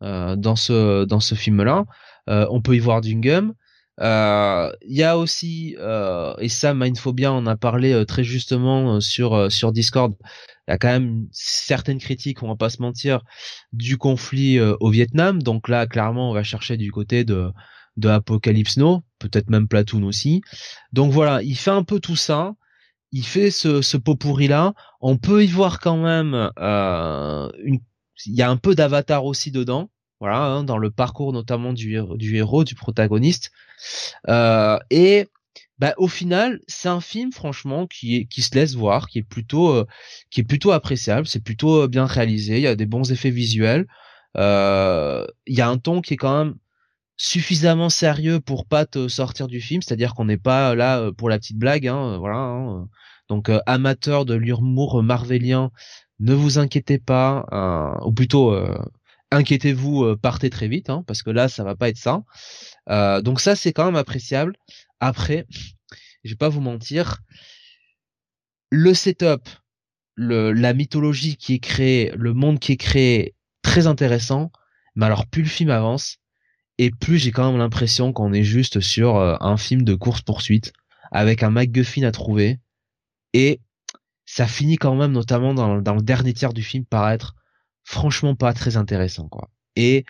dans 0.00 0.56
ce 0.56 1.04
dans 1.04 1.21
ce 1.21 1.35
film-là. 1.35 1.87
on 2.26 2.61
peut 2.61 2.76
y 2.76 2.78
voir 2.78 3.00
du 3.00 3.14
Gum. 3.14 3.54
Il 4.00 4.72
y 4.96 5.02
a 5.02 5.16
aussi, 5.18 5.76
et 6.40 6.48
ça, 6.48 6.74
Mindphobia 6.74 7.32
en 7.32 7.46
a 7.46 7.56
parlé 7.56 8.04
très 8.06 8.24
justement 8.24 9.00
sur 9.00 9.50
sur 9.52 9.72
Discord. 9.72 10.14
Il 10.66 10.70
y 10.70 10.74
a 10.74 10.78
quand 10.78 10.88
même 10.88 11.26
certaines 11.32 11.98
critiques, 11.98 12.42
on 12.42 12.48
va 12.48 12.56
pas 12.56 12.70
se 12.70 12.80
mentir, 12.80 13.20
du 13.72 13.98
conflit 13.98 14.58
au 14.60 14.90
Vietnam. 14.90 15.42
Donc 15.42 15.68
là, 15.68 15.86
clairement, 15.86 16.30
on 16.30 16.34
va 16.34 16.42
chercher 16.42 16.76
du 16.76 16.90
côté 16.90 17.24
de 17.24 17.50
de 17.96 18.09
Apocalypse 18.09 18.76
Now, 18.76 19.04
peut-être 19.18 19.50
même 19.50 19.68
Platoon 19.68 20.02
aussi. 20.04 20.42
Donc 20.92 21.12
voilà, 21.12 21.42
il 21.42 21.57
fait 21.57 21.70
un 21.70 21.85
peu 21.85 22.00
tout 22.00 22.16
ça. 22.16 22.54
Il 23.12 23.24
fait 23.24 23.50
ce, 23.52 23.80
ce 23.83 23.96
pot 23.96 24.16
pourri 24.16 24.48
là. 24.48 24.74
On 25.00 25.16
peut 25.18 25.44
y 25.44 25.46
voir 25.46 25.78
quand 25.78 25.96
même 25.96 26.50
euh, 26.59 27.48
une. 27.62 27.78
Il 28.26 28.35
y 28.35 28.42
a 28.42 28.50
un 28.50 28.57
peu 28.57 28.74
d'avatar 28.74 29.24
aussi 29.24 29.50
dedans. 29.52 29.90
Voilà, 30.20 30.44
hein, 30.44 30.64
dans 30.64 30.79
le 30.79 30.90
parcours 30.90 31.33
notamment 31.33 31.72
du, 31.72 31.98
du 32.16 32.37
héros, 32.37 32.64
du 32.64 32.74
protagoniste. 32.74 33.50
Euh, 34.29 34.79
et 34.90 35.29
bah, 35.79 35.94
au 35.98 36.09
final, 36.09 36.61
c'est 36.68 36.88
un 36.88 37.00
film 37.00 37.33
franchement 37.33 37.87
qui 37.87 38.16
est 38.16 38.24
qui 38.27 38.42
se 38.42 38.55
laisse 38.55 38.74
voir, 38.74 39.09
qui 39.09 39.18
est 39.18 39.22
plutôt 39.22 39.70
euh, 39.70 39.87
qui 40.31 40.40
est 40.40 40.44
plutôt 40.44 40.72
appréciable. 40.72 41.27
C'est 41.27 41.42
plutôt 41.42 41.83
euh, 41.83 41.88
bien 41.88 42.07
réalisé. 42.07 42.57
Il 42.57 42.62
y 42.62 42.66
a 42.66 42.77
des 42.77 42.87
bons 42.87 43.11
effets 43.12 43.31
visuels. 43.31 43.87
Euh, 44.37 45.27
il 45.46 45.57
y 45.57 45.61
a 45.61 45.68
un 45.68 45.79
ton 45.79 46.00
qui 46.00 46.14
est 46.14 46.16
quand 46.16 46.44
même 46.44 46.55
suffisamment 47.16 47.90
sérieux 47.90 48.40
pour 48.40 48.66
pas 48.66 48.87
te 48.87 49.09
sortir 49.09 49.46
du 49.48 49.61
film, 49.61 49.83
c'est-à-dire 49.83 50.14
qu'on 50.14 50.24
n'est 50.27 50.37
pas 50.38 50.74
là 50.74 51.00
euh, 51.00 51.12
pour 51.12 51.29
la 51.29 51.38
petite 51.38 51.59
blague, 51.59 51.87
hein, 51.87 52.14
euh, 52.14 52.18
voilà. 52.18 52.38
Hein. 52.38 52.88
Donc 53.29 53.50
amateur 53.66 54.24
de 54.27 54.35
l'humour 54.35 55.03
marvelien, 55.03 55.70
ne 56.20 56.35
vous 56.35 56.59
inquiétez 56.59 56.98
pas, 56.98 57.46
ou 58.05 58.12
plutôt 58.12 58.55
inquiétez-vous, 59.35 60.16
partez 60.16 60.51
très 60.51 60.68
vite, 60.68 60.90
hein, 60.90 61.05
parce 61.07 61.23
que 61.23 61.31
là 61.31 61.49
ça 61.49 61.64
va 61.64 61.75
pas 61.75 61.88
être 61.88 61.99
ça. 61.99 62.23
donc 63.23 63.40
ça 63.40 63.57
c'est 63.57 63.73
quand 63.73 63.85
même 63.87 63.97
appréciable. 63.97 64.57
Après, 65.01 65.47
je 66.25 66.31
vais 66.31 66.37
pas 66.37 66.49
vous 66.49 66.61
mentir, 66.61 67.18
le 68.70 68.94
setup, 68.94 69.49
la 70.16 70.73
mythologie 70.73 71.37
qui 71.37 71.55
est 71.55 71.59
créée, 71.59 72.12
le 72.16 72.33
monde 72.33 72.59
qui 72.59 72.73
est 72.73 72.77
créé, 72.77 73.35
très 73.62 73.87
intéressant. 73.87 74.51
Mais 74.97 75.07
alors 75.07 75.27
plus 75.27 75.42
le 75.42 75.49
film 75.49 75.70
avance, 75.70 76.18
et 76.79 76.90
plus 76.90 77.18
j'ai 77.18 77.31
quand 77.31 77.51
même 77.51 77.59
l'impression 77.59 78.12
qu'on 78.12 78.33
est 78.33 78.44
juste 78.44 78.81
sur 78.81 79.16
euh, 79.16 79.37
un 79.40 79.57
film 79.57 79.83
de 79.83 79.94
course 79.94 80.23
poursuite 80.23 80.73
avec 81.12 81.42
un 81.42 81.51
MacGuffin 81.51 82.03
à 82.03 82.12
trouver 82.12 82.59
et 83.33 83.61
ça 84.27 84.47
finit 84.47 84.77
quand 84.77 84.94
même 84.94 85.12
notamment 85.12 85.55
dans, 85.55 85.81
dans 85.81 85.94
le 85.94 86.03
dernier 86.03 86.33
tiers 86.33 86.53
du 86.53 86.62
film 86.62 86.85
par 86.85 87.11
être 87.11 87.35
franchement 87.85 88.35
pas 88.35 88.53
très 88.53 88.77
intéressant 88.77 89.29
quoi 89.29 89.51
et 89.77 90.05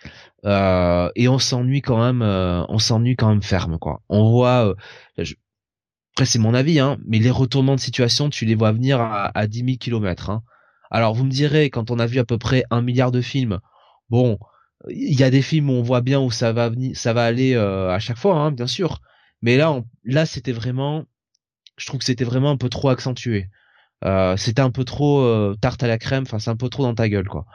euh, 0.45 1.09
et 1.15 1.27
on 1.27 1.39
s'ennuie 1.39 1.81
quand 1.81 2.03
même 2.03 2.21
euh, 2.21 2.63
on 2.69 2.79
s'ennuie 2.79 3.15
quand 3.15 3.29
même 3.29 3.43
ferme 3.43 3.77
quoi 3.77 4.01
on 4.09 4.29
voit 4.29 4.75
après 5.17 6.25
c'est 6.25 6.39
mon 6.39 6.53
avis 6.53 6.79
hein 6.79 6.97
mais 7.05 7.19
les 7.19 7.31
retournements 7.31 7.75
de 7.75 7.79
situation 7.79 8.29
tu 8.29 8.45
les 8.45 8.55
vois 8.55 8.71
venir 8.71 9.01
à, 9.01 9.37
à 9.37 9.47
10 9.47 9.59
000 9.65 9.77
kilomètres 9.77 10.29
hein. 10.29 10.43
alors 10.91 11.13
vous 11.13 11.25
me 11.25 11.31
direz 11.31 11.69
quand 11.69 11.91
on 11.91 11.99
a 11.99 12.05
vu 12.05 12.19
à 12.19 12.25
peu 12.25 12.37
près 12.37 12.63
un 12.69 12.81
milliard 12.81 13.11
de 13.11 13.21
films 13.21 13.59
bon 14.09 14.37
il 14.89 15.19
y 15.19 15.23
a 15.23 15.29
des 15.29 15.41
films 15.41 15.69
où 15.69 15.73
on 15.73 15.81
voit 15.81 16.01
bien 16.01 16.19
où 16.19 16.31
ça 16.31 16.53
va 16.53 16.69
venir, 16.69 16.95
ça 16.97 17.13
va 17.13 17.25
aller 17.25 17.53
euh, 17.55 17.89
à 17.89 17.99
chaque 17.99 18.17
fois, 18.17 18.35
hein, 18.35 18.51
bien 18.51 18.67
sûr. 18.67 19.01
Mais 19.41 19.57
là, 19.57 19.81
là, 20.03 20.25
c'était 20.25 20.51
vraiment, 20.51 21.05
je 21.77 21.85
trouve 21.85 21.99
que 21.99 22.05
c'était 22.05 22.23
vraiment 22.23 22.51
un 22.51 22.57
peu 22.57 22.69
trop 22.69 22.89
accentué. 22.89 23.49
Euh, 24.03 24.37
c'était 24.37 24.61
un 24.61 24.71
peu 24.71 24.85
trop 24.85 25.21
euh, 25.21 25.55
tarte 25.61 25.83
à 25.83 25.87
la 25.87 25.97
crème. 25.97 26.23
Enfin, 26.23 26.39
c'est 26.39 26.49
un 26.49 26.55
peu 26.55 26.69
trop 26.69 26.83
dans 26.83 26.95
ta 26.95 27.09
gueule, 27.09 27.27
quoi. 27.27 27.45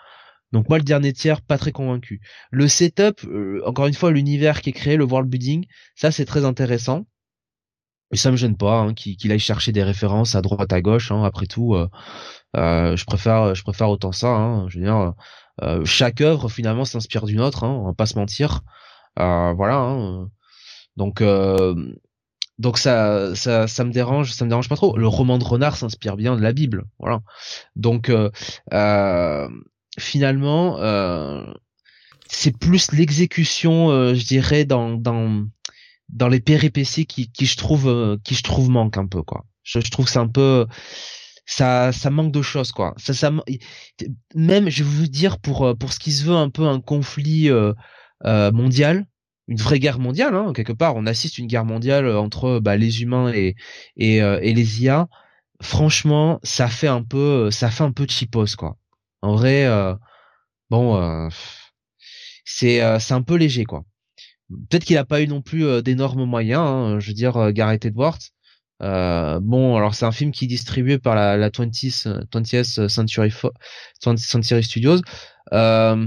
Donc 0.52 0.68
moi, 0.68 0.78
le 0.78 0.84
dernier 0.84 1.12
tiers, 1.12 1.42
pas 1.42 1.58
très 1.58 1.72
convaincu. 1.72 2.20
Le 2.50 2.68
setup, 2.68 3.26
encore 3.64 3.86
une 3.86 3.94
fois, 3.94 4.10
l'univers 4.10 4.60
qui 4.60 4.70
est 4.70 4.72
créé, 4.72 4.96
le 4.96 5.04
world 5.04 5.28
building, 5.28 5.66
ça 5.94 6.10
c'est 6.10 6.24
très 6.24 6.44
intéressant. 6.44 7.06
Et 8.12 8.16
ça 8.16 8.32
me 8.32 8.36
gêne 8.36 8.56
pas 8.56 8.80
hein, 8.80 8.94
qu'il 8.94 9.30
aille 9.30 9.38
chercher 9.38 9.70
des 9.70 9.84
références 9.84 10.34
à 10.34 10.42
droite 10.42 10.72
à 10.72 10.80
gauche. 10.80 11.12
Hein, 11.12 11.22
après 11.22 11.46
tout, 11.46 11.76
je 12.54 13.04
préfère, 13.04 13.54
je 13.54 13.62
préfère 13.62 13.88
autant 13.88 14.10
ça. 14.10 14.28
Hein, 14.28 14.68
je 14.68 14.78
veux 14.78 14.84
dire, 14.84 15.14
euh, 15.62 15.84
chaque 15.84 16.20
œuvre 16.20 16.48
finalement 16.48 16.84
s'inspire 16.84 17.26
d'une 17.26 17.40
autre, 17.40 17.64
hein, 17.64 17.70
on 17.70 17.86
va 17.86 17.94
pas 17.94 18.06
se 18.06 18.18
mentir. 18.18 18.62
Euh, 19.18 19.52
voilà. 19.52 19.96
Donc 20.96 21.20
euh, 21.20 21.92
donc 22.58 22.78
ça, 22.78 23.34
ça 23.34 23.66
ça 23.66 23.84
me 23.84 23.92
dérange, 23.92 24.32
ça 24.32 24.44
me 24.44 24.50
dérange 24.50 24.68
pas 24.68 24.76
trop. 24.76 24.96
Le 24.96 25.08
roman 25.08 25.38
de 25.38 25.44
renard 25.44 25.76
s'inspire 25.76 26.16
bien 26.16 26.36
de 26.36 26.42
la 26.42 26.52
Bible, 26.52 26.84
voilà. 26.98 27.20
Donc 27.76 28.10
finalement 30.00 30.78
c'est 32.28 32.56
plus 32.56 32.92
l'exécution, 32.92 34.14
je 34.14 34.24
dirais, 34.24 34.64
dans 34.64 34.92
dans 34.92 35.46
dans 36.08 36.28
les 36.28 36.40
péripéties 36.40 37.06
qui, 37.06 37.30
qui 37.30 37.46
je 37.46 37.56
trouve 37.56 38.18
qui 38.24 38.34
je 38.34 38.42
trouve 38.42 38.70
manque 38.70 38.96
un 38.96 39.06
peu 39.06 39.22
quoi. 39.22 39.44
Je, 39.62 39.80
je 39.80 39.90
trouve 39.90 40.06
que 40.06 40.10
c'est 40.12 40.18
un 40.18 40.28
peu 40.28 40.66
ça 41.50 41.92
ça 41.92 42.10
manque 42.10 42.32
de 42.32 42.42
choses 42.42 42.72
quoi. 42.72 42.94
Ça 42.96 43.30
même 44.34 44.68
je 44.70 44.84
vais 44.84 44.90
vous 44.90 45.06
dire 45.08 45.38
pour 45.40 45.66
euh, 45.66 45.74
pour 45.74 45.92
ce 45.92 45.98
qui 45.98 46.12
se 46.12 46.24
veut 46.24 46.34
un 46.36 46.48
peu 46.50 46.66
un 46.66 46.80
conflit 46.80 47.50
euh, 47.50 47.72
euh, 48.24 48.52
mondial, 48.52 49.06
une 49.48 49.56
vraie 49.58 49.80
guerre 49.80 49.98
mondiale 49.98 50.34
hein, 50.36 50.52
quelque 50.54 50.72
part. 50.72 50.96
On 50.96 51.06
assiste 51.06 51.38
à 51.38 51.42
une 51.42 51.48
guerre 51.48 51.64
mondiale 51.64 52.08
entre 52.16 52.60
bah, 52.60 52.76
les 52.76 53.02
humains 53.02 53.32
et 53.32 53.56
et, 53.96 54.16
et 54.18 54.54
les 54.54 54.82
IA. 54.84 55.08
Franchement, 55.62 56.40
ça 56.42 56.68
fait 56.68 56.88
un 56.88 57.02
peu 57.02 57.50
ça 57.50 57.70
fait 57.70 57.84
un 57.84 57.92
peu 57.92 58.06
cheapos 58.08 58.56
quoi. 58.56 58.76
En 59.22 59.34
vrai, 59.34 59.68
bon, 60.70 61.28
c'est 62.44 62.80
c'est 63.00 63.14
un 63.14 63.22
peu 63.22 63.36
léger 63.36 63.64
quoi. 63.64 63.84
Peut-être 64.68 64.84
qu'il 64.84 64.98
a 64.98 65.04
pas 65.04 65.22
eu 65.22 65.28
non 65.28 65.42
plus 65.42 65.82
d'énormes 65.82 66.24
moyens. 66.24 66.62
Hein, 66.62 67.00
je 67.00 67.08
veux 67.08 67.14
dire, 67.14 67.52
Gareth 67.52 67.84
Edwards. 67.84 68.18
Euh, 68.82 69.40
bon, 69.40 69.76
alors 69.76 69.94
c'est 69.94 70.06
un 70.06 70.12
film 70.12 70.32
qui 70.32 70.46
est 70.46 70.48
distribué 70.48 70.98
par 70.98 71.14
la, 71.14 71.36
la 71.36 71.50
20th, 71.50 72.26
20th 72.30 72.88
Century, 72.88 74.62
Studios. 74.62 75.00
Euh, 75.52 76.06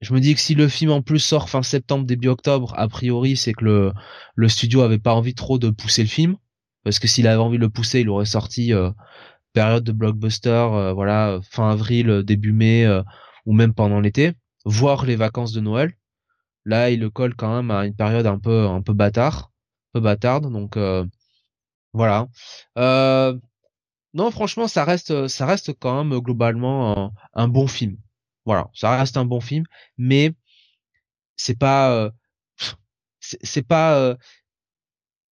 je 0.00 0.12
me 0.12 0.20
dis 0.20 0.34
que 0.34 0.40
si 0.40 0.54
le 0.54 0.68
film 0.68 0.90
en 0.90 1.02
plus 1.02 1.20
sort 1.20 1.48
fin 1.48 1.62
septembre, 1.62 2.04
début 2.06 2.28
octobre, 2.28 2.74
a 2.76 2.88
priori 2.88 3.36
c'est 3.36 3.52
que 3.52 3.92
le, 4.36 4.48
studio 4.48 4.82
avait 4.82 4.98
pas 4.98 5.14
envie 5.14 5.34
trop 5.34 5.58
de 5.58 5.70
pousser 5.70 6.02
le 6.02 6.08
film. 6.08 6.36
Parce 6.82 6.98
que 6.98 7.08
s'il 7.08 7.26
avait 7.26 7.40
envie 7.40 7.56
de 7.56 7.62
le 7.62 7.70
pousser, 7.70 8.00
il 8.00 8.10
aurait 8.10 8.26
sorti 8.26 8.74
euh, 8.74 8.90
période 9.54 9.84
de 9.84 9.92
blockbuster, 9.92 10.50
euh, 10.50 10.92
voilà, 10.92 11.40
fin 11.42 11.70
avril, 11.70 12.22
début 12.24 12.52
mai, 12.52 12.86
ou 13.46 13.54
même 13.54 13.72
pendant 13.72 14.00
l'été, 14.00 14.32
voire 14.66 15.06
les 15.06 15.16
vacances 15.16 15.52
de 15.52 15.60
Noël. 15.60 15.94
Là, 16.66 16.90
il 16.90 17.00
le 17.00 17.10
colle 17.10 17.34
quand 17.34 17.54
même 17.54 17.70
à 17.70 17.86
une 17.86 17.94
période 17.94 18.26
un 18.26 18.38
peu 18.38 18.66
un 18.66 18.82
peu 18.82 18.92
bâtard, 18.92 19.52
un 19.94 19.98
peu 19.98 20.00
bâtarde. 20.00 20.52
Donc 20.52 20.76
voilà. 21.94 22.28
Euh, 22.76 23.38
non, 24.12 24.30
franchement, 24.30 24.68
ça 24.68 24.84
reste, 24.84 25.28
ça 25.28 25.46
reste 25.46 25.72
quand 25.78 26.04
même 26.04 26.18
globalement 26.18 27.12
un, 27.32 27.48
bon 27.48 27.66
film. 27.66 27.96
Voilà, 28.44 28.68
ça 28.74 28.98
reste 28.98 29.16
un 29.16 29.24
bon 29.24 29.40
film, 29.40 29.64
mais 29.96 30.34
c'est 31.36 31.58
pas, 31.58 31.92
euh, 31.92 32.10
c'est 33.20 33.66
pas, 33.66 33.96
euh, 33.96 34.16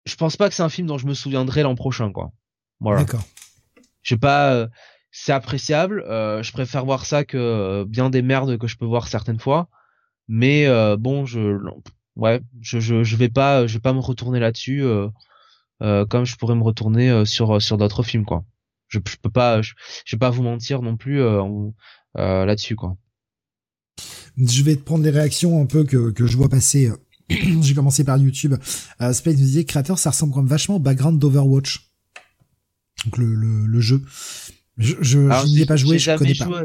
je 0.05 0.15
pense 0.15 0.37
pas 0.37 0.47
que 0.47 0.55
c'est 0.55 0.63
un 0.63 0.69
film 0.69 0.87
dont 0.87 0.97
je 0.97 1.07
me 1.07 1.13
souviendrai 1.13 1.63
l'an 1.63 1.75
prochain, 1.75 2.11
quoi. 2.11 2.31
Voilà. 2.79 3.03
D'accord. 3.03 3.23
Je 4.03 4.15
sais 4.15 4.19
pas, 4.19 4.67
c'est 5.11 5.31
appréciable. 5.31 6.03
je 6.07 6.51
préfère 6.51 6.85
voir 6.85 7.05
ça 7.05 7.23
que 7.23 7.83
bien 7.85 8.09
des 8.09 8.21
merdes 8.21 8.57
que 8.57 8.67
je 8.67 8.77
peux 8.77 8.85
voir 8.85 9.07
certaines 9.07 9.39
fois, 9.39 9.69
mais 10.27 10.67
bon, 10.97 11.25
je, 11.25 11.57
ouais, 12.15 12.41
je, 12.61 12.79
je, 12.79 13.03
je 13.03 13.15
vais 13.15 13.29
pas, 13.29 13.67
je 13.67 13.75
vais 13.75 13.81
pas 13.81 13.93
me 13.93 13.99
retourner 13.99 14.39
là-dessus. 14.39 14.83
Euh, 15.81 16.05
comme 16.05 16.25
je 16.25 16.35
pourrais 16.35 16.55
me 16.55 16.63
retourner 16.63 17.09
euh, 17.09 17.25
sur 17.25 17.61
sur 17.61 17.77
d'autres 17.77 18.03
films 18.03 18.25
quoi. 18.25 18.45
Je, 18.87 18.99
je 19.07 19.15
peux 19.17 19.31
pas 19.31 19.61
je, 19.61 19.73
je, 20.05 20.15
vais 20.15 20.19
pas 20.19 20.29
vous 20.29 20.43
mentir 20.43 20.81
non 20.81 20.95
plus 20.95 21.21
euh, 21.21 21.71
là-dessus 22.15 22.75
quoi. 22.75 22.97
Je 24.37 24.63
vais 24.63 24.75
te 24.75 24.83
prendre 24.83 25.03
des 25.03 25.09
réactions 25.09 25.61
un 25.61 25.65
peu 25.65 25.83
que 25.83 26.11
que 26.11 26.27
je 26.27 26.37
vois 26.37 26.49
passer. 26.49 26.91
J'ai 27.29 27.73
commencé 27.73 28.03
par 28.03 28.17
YouTube. 28.17 28.55
Euh, 29.01 29.13
Space 29.13 29.37
créateur, 29.65 29.97
ça 29.97 30.11
ressemble 30.11 30.33
quand 30.33 30.41
même 30.41 30.49
vachement 30.49 30.75
au 30.75 30.79
background 30.79 31.17
d'Overwatch. 31.17 31.90
Donc 33.05 33.17
le, 33.17 33.33
le, 33.33 33.65
le 33.65 33.81
jeu. 33.81 34.01
Je, 34.77 34.95
je, 35.01 35.19
n'y 35.47 35.61
ai 35.61 35.65
pas 35.65 35.75
joué, 35.75 35.99
je 35.99 36.15
connais 36.15 36.35
pas. 36.35 36.63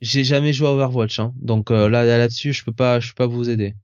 J'ai 0.00 0.24
jamais 0.24 0.52
joué 0.52 0.66
à 0.66 0.72
Overwatch, 0.72 1.20
hein. 1.20 1.32
donc 1.40 1.70
là 1.70 1.88
là-dessus, 1.88 2.52
je 2.52 2.64
peux 2.64 2.72
pas, 2.72 2.98
je 2.98 3.10
peux 3.10 3.14
pas 3.14 3.26
vous 3.26 3.48
aider. 3.48 3.74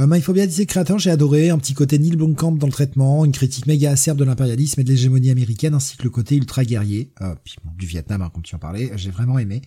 Euh, 0.00 0.06
bien 0.06 0.46
disait 0.46 0.66
créateur, 0.66 0.98
j'ai 0.98 1.10
adoré, 1.10 1.50
un 1.50 1.58
petit 1.58 1.72
côté 1.72 2.00
Neil 2.00 2.16
Blomkamp 2.16 2.52
dans 2.52 2.66
le 2.66 2.72
traitement, 2.72 3.24
une 3.24 3.30
critique 3.30 3.66
méga 3.66 3.92
acerbe 3.92 4.18
de 4.18 4.24
l'impérialisme 4.24 4.80
et 4.80 4.84
de 4.84 4.88
l'hégémonie 4.88 5.30
américaine, 5.30 5.72
ainsi 5.72 5.96
que 5.96 6.02
le 6.02 6.10
côté 6.10 6.34
ultra 6.34 6.64
guerrier, 6.64 7.12
euh, 7.20 7.34
puis 7.44 7.54
du 7.78 7.86
Vietnam, 7.86 8.22
hein, 8.22 8.30
comme 8.34 8.42
tu 8.42 8.56
en 8.56 8.58
parlais, 8.58 8.90
j'ai 8.96 9.10
vraiment 9.10 9.38
aimé. 9.38 9.62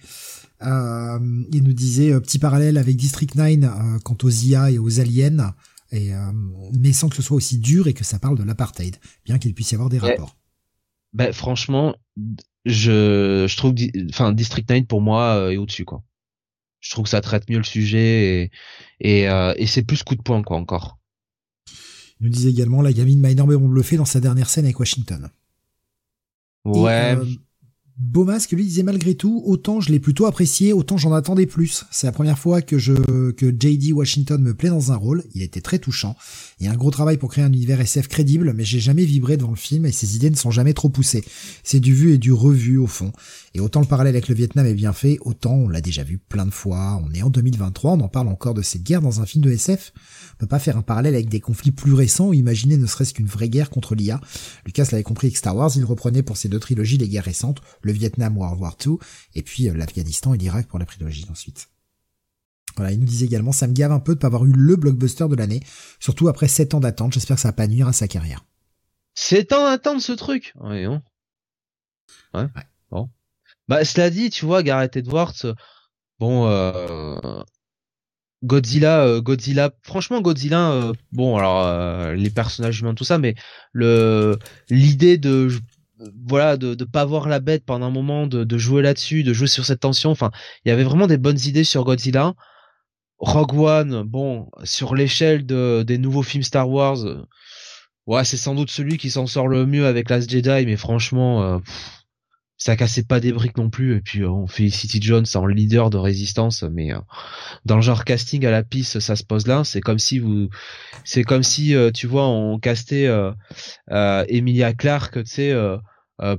Euh, 0.63 1.19
il 1.51 1.63
nous 1.63 1.73
disait 1.73 2.11
euh, 2.11 2.19
petit 2.19 2.39
parallèle 2.39 2.77
avec 2.77 2.97
District 2.97 3.35
9 3.35 3.63
euh, 3.63 3.99
quant 4.03 4.17
aux 4.23 4.29
IA 4.29 4.71
et 4.71 4.79
aux 4.79 4.99
aliens, 4.99 5.53
et, 5.93 6.11
mais 6.77 6.91
sans 6.91 7.07
que 7.07 7.15
ce 7.15 7.21
soit 7.21 7.37
aussi 7.37 7.59
dur 7.59 7.87
et 7.87 7.93
que 7.93 8.03
ça 8.03 8.19
parle 8.19 8.37
de 8.37 8.43
l'apartheid, 8.43 8.97
bien 9.23 9.39
qu'il 9.39 9.53
puisse 9.53 9.71
y 9.71 9.75
avoir 9.75 9.87
des 9.87 9.99
rapports. 9.99 10.35
Ben, 11.17 11.33
franchement, 11.33 11.95
je, 12.65 13.45
je 13.49 13.57
trouve, 13.57 13.73
enfin 14.09 14.31
District 14.31 14.69
9 14.69 14.85
pour 14.85 15.01
moi 15.01 15.51
est 15.51 15.57
au-dessus 15.57 15.83
quoi 15.83 16.03
je 16.79 16.91
trouve 16.91 17.03
que 17.03 17.09
ça 17.09 17.21
traite 17.21 17.49
mieux 17.49 17.57
le 17.57 17.63
sujet 17.63 18.41
et 18.43 18.51
et, 18.99 19.29
euh, 19.29 19.53
et 19.57 19.67
c'est 19.67 19.83
plus 19.83 20.03
coup 20.03 20.15
de 20.15 20.21
poing 20.21 20.41
quoi 20.41 20.57
encore. 20.57 20.97
Il 22.19 22.25
nous 22.25 22.29
disait 22.29 22.49
également 22.49 22.81
la 22.81 22.93
gamine 22.93 23.19
m'a 23.19 23.29
énormément 23.29 23.67
bluffé 23.67 23.97
dans 23.97 24.05
sa 24.05 24.19
dernière 24.19 24.49
scène 24.49 24.65
avec 24.65 24.79
Washington. 24.79 25.29
Ouais. 26.65 27.15
Euh, 27.15 27.25
Beaumasque 27.99 28.51
lui 28.51 28.63
disait 28.63 28.83
malgré 28.83 29.15
tout, 29.15 29.41
autant 29.43 29.81
je 29.81 29.91
l'ai 29.91 29.99
plutôt 29.99 30.27
apprécié, 30.27 30.71
autant 30.71 30.97
j'en 30.97 31.13
attendais 31.13 31.47
plus. 31.47 31.83
C'est 31.89 32.05
la 32.05 32.11
première 32.11 32.37
fois 32.37 32.61
que 32.61 32.77
je 32.77 32.93
que 33.31 33.49
JD 33.49 33.91
Washington 33.91 34.39
me 34.39 34.53
plaît 34.53 34.69
dans 34.69 34.91
un 34.91 34.95
rôle. 34.95 35.23
Il 35.33 35.41
était 35.41 35.61
très 35.61 35.79
touchant. 35.79 36.15
Il 36.59 36.67
y 36.67 36.69
a 36.69 36.71
un 36.71 36.75
gros 36.75 36.91
travail 36.91 37.17
pour 37.17 37.31
créer 37.31 37.43
un 37.43 37.51
univers 37.51 37.81
SF 37.81 38.07
crédible, 38.07 38.53
mais 38.53 38.65
j'ai 38.65 38.79
jamais 38.79 39.03
vibré 39.03 39.35
devant 39.35 39.49
le 39.49 39.55
film 39.55 39.87
et 39.87 39.91
ses 39.91 40.15
idées 40.15 40.29
ne 40.29 40.35
sont 40.35 40.51
jamais 40.51 40.75
trop 40.75 40.89
poussées. 40.89 41.23
C'est 41.63 41.79
du 41.79 41.91
vu 41.95 42.13
et 42.13 42.17
du 42.19 42.31
revu 42.31 42.77
au 42.77 42.85
fond. 42.85 43.13
Et 43.55 43.59
autant 43.59 43.79
le 43.79 43.87
parallèle 43.87 44.13
avec 44.13 44.27
le 44.27 44.35
Vietnam 44.35 44.67
est 44.67 44.75
bien 44.75 44.93
fait, 44.93 45.17
autant 45.21 45.55
on 45.55 45.67
l'a 45.67 45.81
déjà 45.81 46.03
vu 46.03 46.19
plein 46.19 46.45
de 46.45 46.51
fois. 46.51 47.01
On 47.03 47.11
est 47.15 47.23
en 47.23 47.31
2023, 47.31 47.93
on 47.93 48.01
en 48.01 48.09
parle 48.09 48.27
encore 48.27 48.53
de 48.53 48.61
cette 48.61 48.83
guerre 48.83 49.01
dans 49.01 49.21
un 49.21 49.25
film 49.25 49.43
de 49.43 49.49
SF. 49.49 49.93
On 50.33 50.37
peut 50.37 50.45
pas 50.45 50.59
faire 50.59 50.77
un 50.77 50.83
parallèle 50.83 51.15
avec 51.15 51.29
des 51.29 51.39
conflits 51.39 51.71
plus 51.71 51.93
récents 51.93 52.27
ou 52.27 52.33
imaginer 52.35 52.77
ne 52.77 52.85
serait-ce 52.85 53.15
qu'une 53.15 53.25
vraie 53.25 53.49
guerre 53.49 53.71
contre 53.71 53.95
l'IA. 53.95 54.21
Lucas 54.67 54.89
l'avait 54.91 55.01
compris 55.01 55.27
avec 55.27 55.37
Star 55.37 55.55
Wars, 55.55 55.71
il 55.75 55.83
reprenait 55.83 56.21
pour 56.21 56.37
ses 56.37 56.47
deux 56.47 56.59
trilogies 56.59 56.99
les 56.99 57.09
guerres 57.09 57.23
récentes, 57.23 57.61
le 57.87 57.93
Vietnam 57.93 58.37
World 58.37 58.59
War 58.59 58.75
II, 58.85 58.97
et 59.33 59.41
puis 59.41 59.67
euh, 59.69 59.73
l'Afghanistan 59.73 60.33
et 60.33 60.37
l'Irak 60.37 60.67
pour 60.67 60.77
la 60.77 60.85
trilogie 60.85 61.25
ensuite. 61.31 61.69
Voilà, 62.75 62.91
il 62.91 62.99
nous 62.99 63.05
disait 63.05 63.25
également, 63.25 63.51
ça 63.51 63.65
me 63.65 63.73
gave 63.73 63.91
un 63.91 63.99
peu 63.99 64.13
de 64.13 64.19
pas 64.19 64.27
avoir 64.27 64.45
eu 64.45 64.51
le 64.51 64.75
blockbuster 64.75 65.27
de 65.27 65.35
l'année, 65.35 65.63
surtout 65.99 66.27
après 66.27 66.47
7 66.47 66.75
ans 66.75 66.79
d'attente, 66.79 67.13
j'espère 67.13 67.37
que 67.37 67.41
ça 67.41 67.47
va 67.47 67.53
pas 67.53 67.67
nuire 67.67 67.87
à 67.87 67.93
sa 67.93 68.07
carrière. 68.07 68.45
7 69.15 69.53
ans 69.53 69.63
d'attente 69.63 70.01
ce 70.01 70.11
truc? 70.11 70.53
Ouais, 70.59 70.85
non. 70.85 71.01
Ouais. 72.35 72.45
Bon. 72.91 73.09
Bah, 73.67 73.83
cela 73.83 74.11
dit, 74.11 74.29
tu 74.29 74.45
vois, 74.45 74.61
Gareth 74.61 74.95
Edwards, 74.95 75.55
bon, 76.19 76.45
euh, 76.47 77.41
Godzilla, 78.43 79.05
euh, 79.05 79.21
Godzilla, 79.21 79.71
franchement 79.81 80.21
Godzilla, 80.21 80.71
euh, 80.71 80.93
bon 81.11 81.37
alors 81.37 81.65
euh, 81.65 82.13
les 82.13 82.29
personnages 82.29 82.81
humains 82.81 82.93
tout 82.93 83.03
ça, 83.03 83.17
mais 83.17 83.35
le 83.71 84.37
l'idée 84.69 85.17
de 85.17 85.49
voilà 86.27 86.57
de 86.57 86.75
de 86.75 86.83
pas 86.85 87.05
voir 87.05 87.27
la 87.27 87.39
bête 87.39 87.65
pendant 87.65 87.87
un 87.87 87.91
moment, 87.91 88.27
de, 88.27 88.43
de 88.43 88.57
jouer 88.57 88.81
là-dessus, 88.81 89.23
de 89.23 89.33
jouer 89.33 89.47
sur 89.47 89.65
cette 89.65 89.79
tension, 89.79 90.11
enfin 90.11 90.31
il 90.65 90.69
y 90.69 90.71
avait 90.71 90.83
vraiment 90.83 91.07
des 91.07 91.17
bonnes 91.17 91.39
idées 91.45 91.63
sur 91.63 91.83
Godzilla. 91.83 92.33
Rogue 93.19 93.57
One, 93.59 94.03
bon 94.03 94.49
sur 94.63 94.93
l'échelle 94.93 95.45
de 95.45 95.83
des 95.85 95.97
nouveaux 95.97 96.23
films 96.23 96.43
Star 96.43 96.69
Wars, 96.69 96.99
ouais 98.05 98.23
c'est 98.23 98.37
sans 98.37 98.53
doute 98.53 98.69
celui 98.69 98.97
qui 98.97 99.09
s'en 99.09 99.25
sort 99.25 99.47
le 99.47 99.65
mieux 99.65 99.87
avec 99.87 100.09
Last 100.09 100.29
Jedi, 100.29 100.65
mais 100.65 100.77
franchement 100.77 101.61
ça 102.57 102.75
cassait 102.75 103.03
pas 103.03 103.19
des 103.19 103.31
briques 103.31 103.57
non 103.57 103.69
plus 103.69 103.95
et 103.95 104.01
puis 104.01 104.21
euh, 104.21 104.29
on 104.29 104.47
fait 104.47 104.69
City 104.69 104.99
Jones 105.01 105.25
en 105.35 105.45
leader 105.45 105.89
de 105.89 105.97
résistance 105.97 106.63
mais 106.63 106.91
euh, 106.91 106.99
dans 107.65 107.75
le 107.75 107.81
genre 107.81 108.03
casting 108.03 108.45
à 108.45 108.51
la 108.51 108.63
piste 108.63 108.99
ça 108.99 109.15
se 109.15 109.23
pose 109.23 109.45
là 109.45 109.63
c'est 109.63 109.81
comme 109.81 109.99
si 109.99 110.17
vous 110.17 110.49
c'est 111.03 111.23
comme 111.23 111.43
si 111.43 111.75
euh, 111.75 111.91
tu 111.91 112.07
vois 112.07 112.27
on 112.27 112.57
castait 112.59 113.07
Emilia 113.89 114.73
Clarke 114.73 115.23
tu 115.23 115.29
sais 115.29 115.55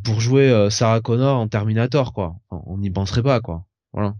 pour 0.03 0.21
jouer 0.21 0.69
Sarah 0.71 1.01
Connor 1.01 1.39
en 1.39 1.47
Terminator 1.47 2.13
quoi. 2.13 2.35
On 2.51 2.79
n'y 2.79 2.91
penserait 2.91 3.23
pas 3.23 3.41
quoi. 3.41 3.65
Voilà. 3.93 4.17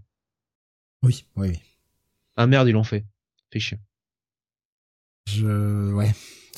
Oui 1.03 1.25
oui, 1.35 1.49
oui. 1.49 1.59
ah 2.37 2.47
merde 2.47 2.67
ils 2.69 2.71
l'ont 2.71 2.83
fait. 2.83 3.05
Fait 3.51 3.59
chier. 3.59 3.79
Je 5.27 5.93
ouais 5.93 6.13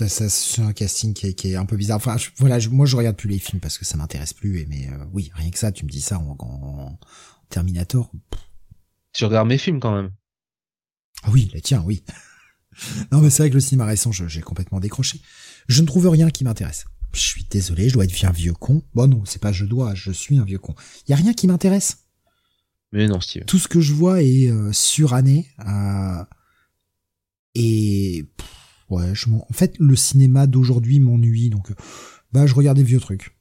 c'est 0.07 0.61
un 0.61 0.73
casting 0.73 1.13
qui 1.13 1.27
est, 1.27 1.33
qui 1.33 1.51
est, 1.51 1.55
un 1.55 1.65
peu 1.65 1.75
bizarre. 1.75 1.97
Enfin, 1.97 2.15
voilà, 2.37 2.57
moi 2.69 2.85
je 2.85 2.95
regarde 2.95 3.15
plus 3.15 3.29
les 3.29 3.39
films 3.39 3.59
parce 3.59 3.77
que 3.77 3.85
ça 3.85 3.97
m'intéresse 3.97 4.33
plus. 4.33 4.65
mais 4.67 4.89
euh, 4.89 5.05
oui, 5.13 5.31
rien 5.33 5.49
que 5.49 5.57
ça, 5.57 5.71
tu 5.71 5.85
me 5.85 5.89
dis 5.89 6.01
ça 6.01 6.19
en, 6.19 6.99
Terminator. 7.49 8.11
Tu 9.13 9.25
regardes 9.25 9.47
mes 9.47 9.57
films 9.57 9.79
quand 9.79 9.93
même. 9.93 10.11
Ah 11.23 11.29
oui, 11.31 11.51
les 11.53 11.61
tiens, 11.61 11.83
oui. 11.85 12.03
non, 13.11 13.19
mais 13.19 13.29
c'est 13.29 13.43
vrai 13.43 13.49
que 13.49 13.55
le 13.55 13.61
cinéma 13.61 13.85
récent, 13.85 14.11
j'ai 14.11 14.41
complètement 14.41 14.79
décroché. 14.79 15.21
Je 15.67 15.81
ne 15.81 15.87
trouve 15.87 16.07
rien 16.07 16.29
qui 16.29 16.43
m'intéresse. 16.43 16.85
Je 17.13 17.19
suis 17.19 17.45
désolé, 17.49 17.89
je 17.89 17.93
dois 17.93 18.05
être 18.05 18.23
un 18.23 18.31
vieux 18.31 18.53
con. 18.53 18.83
Bon 18.93 19.09
non, 19.09 19.25
c'est 19.25 19.41
pas 19.41 19.51
je 19.51 19.65
dois, 19.65 19.93
je 19.95 20.11
suis 20.11 20.37
un 20.37 20.45
vieux 20.45 20.59
con. 20.59 20.75
Il 21.07 21.11
y 21.11 21.13
a 21.13 21.17
rien 21.17 21.33
qui 21.33 21.47
m'intéresse. 21.47 22.05
Mais 22.93 23.07
non, 23.07 23.19
Steve. 23.19 23.45
Tout 23.45 23.59
ce 23.59 23.67
que 23.67 23.81
je 23.81 23.93
vois 23.93 24.21
est 24.21 24.47
euh, 24.49 24.71
suranné. 24.71 25.49
Euh, 25.67 26.23
et 27.55 28.25
ouais, 28.91 29.15
je 29.15 29.29
en 29.29 29.53
fait, 29.53 29.75
le 29.79 29.95
cinéma 29.95 30.47
d'aujourd'hui 30.47 30.99
m'ennuie, 30.99 31.49
donc 31.49 31.71
bah 32.31 32.45
je 32.45 32.53
regarde 32.53 32.77
des 32.77 32.83
vieux 32.83 32.99
trucs. 32.99 33.35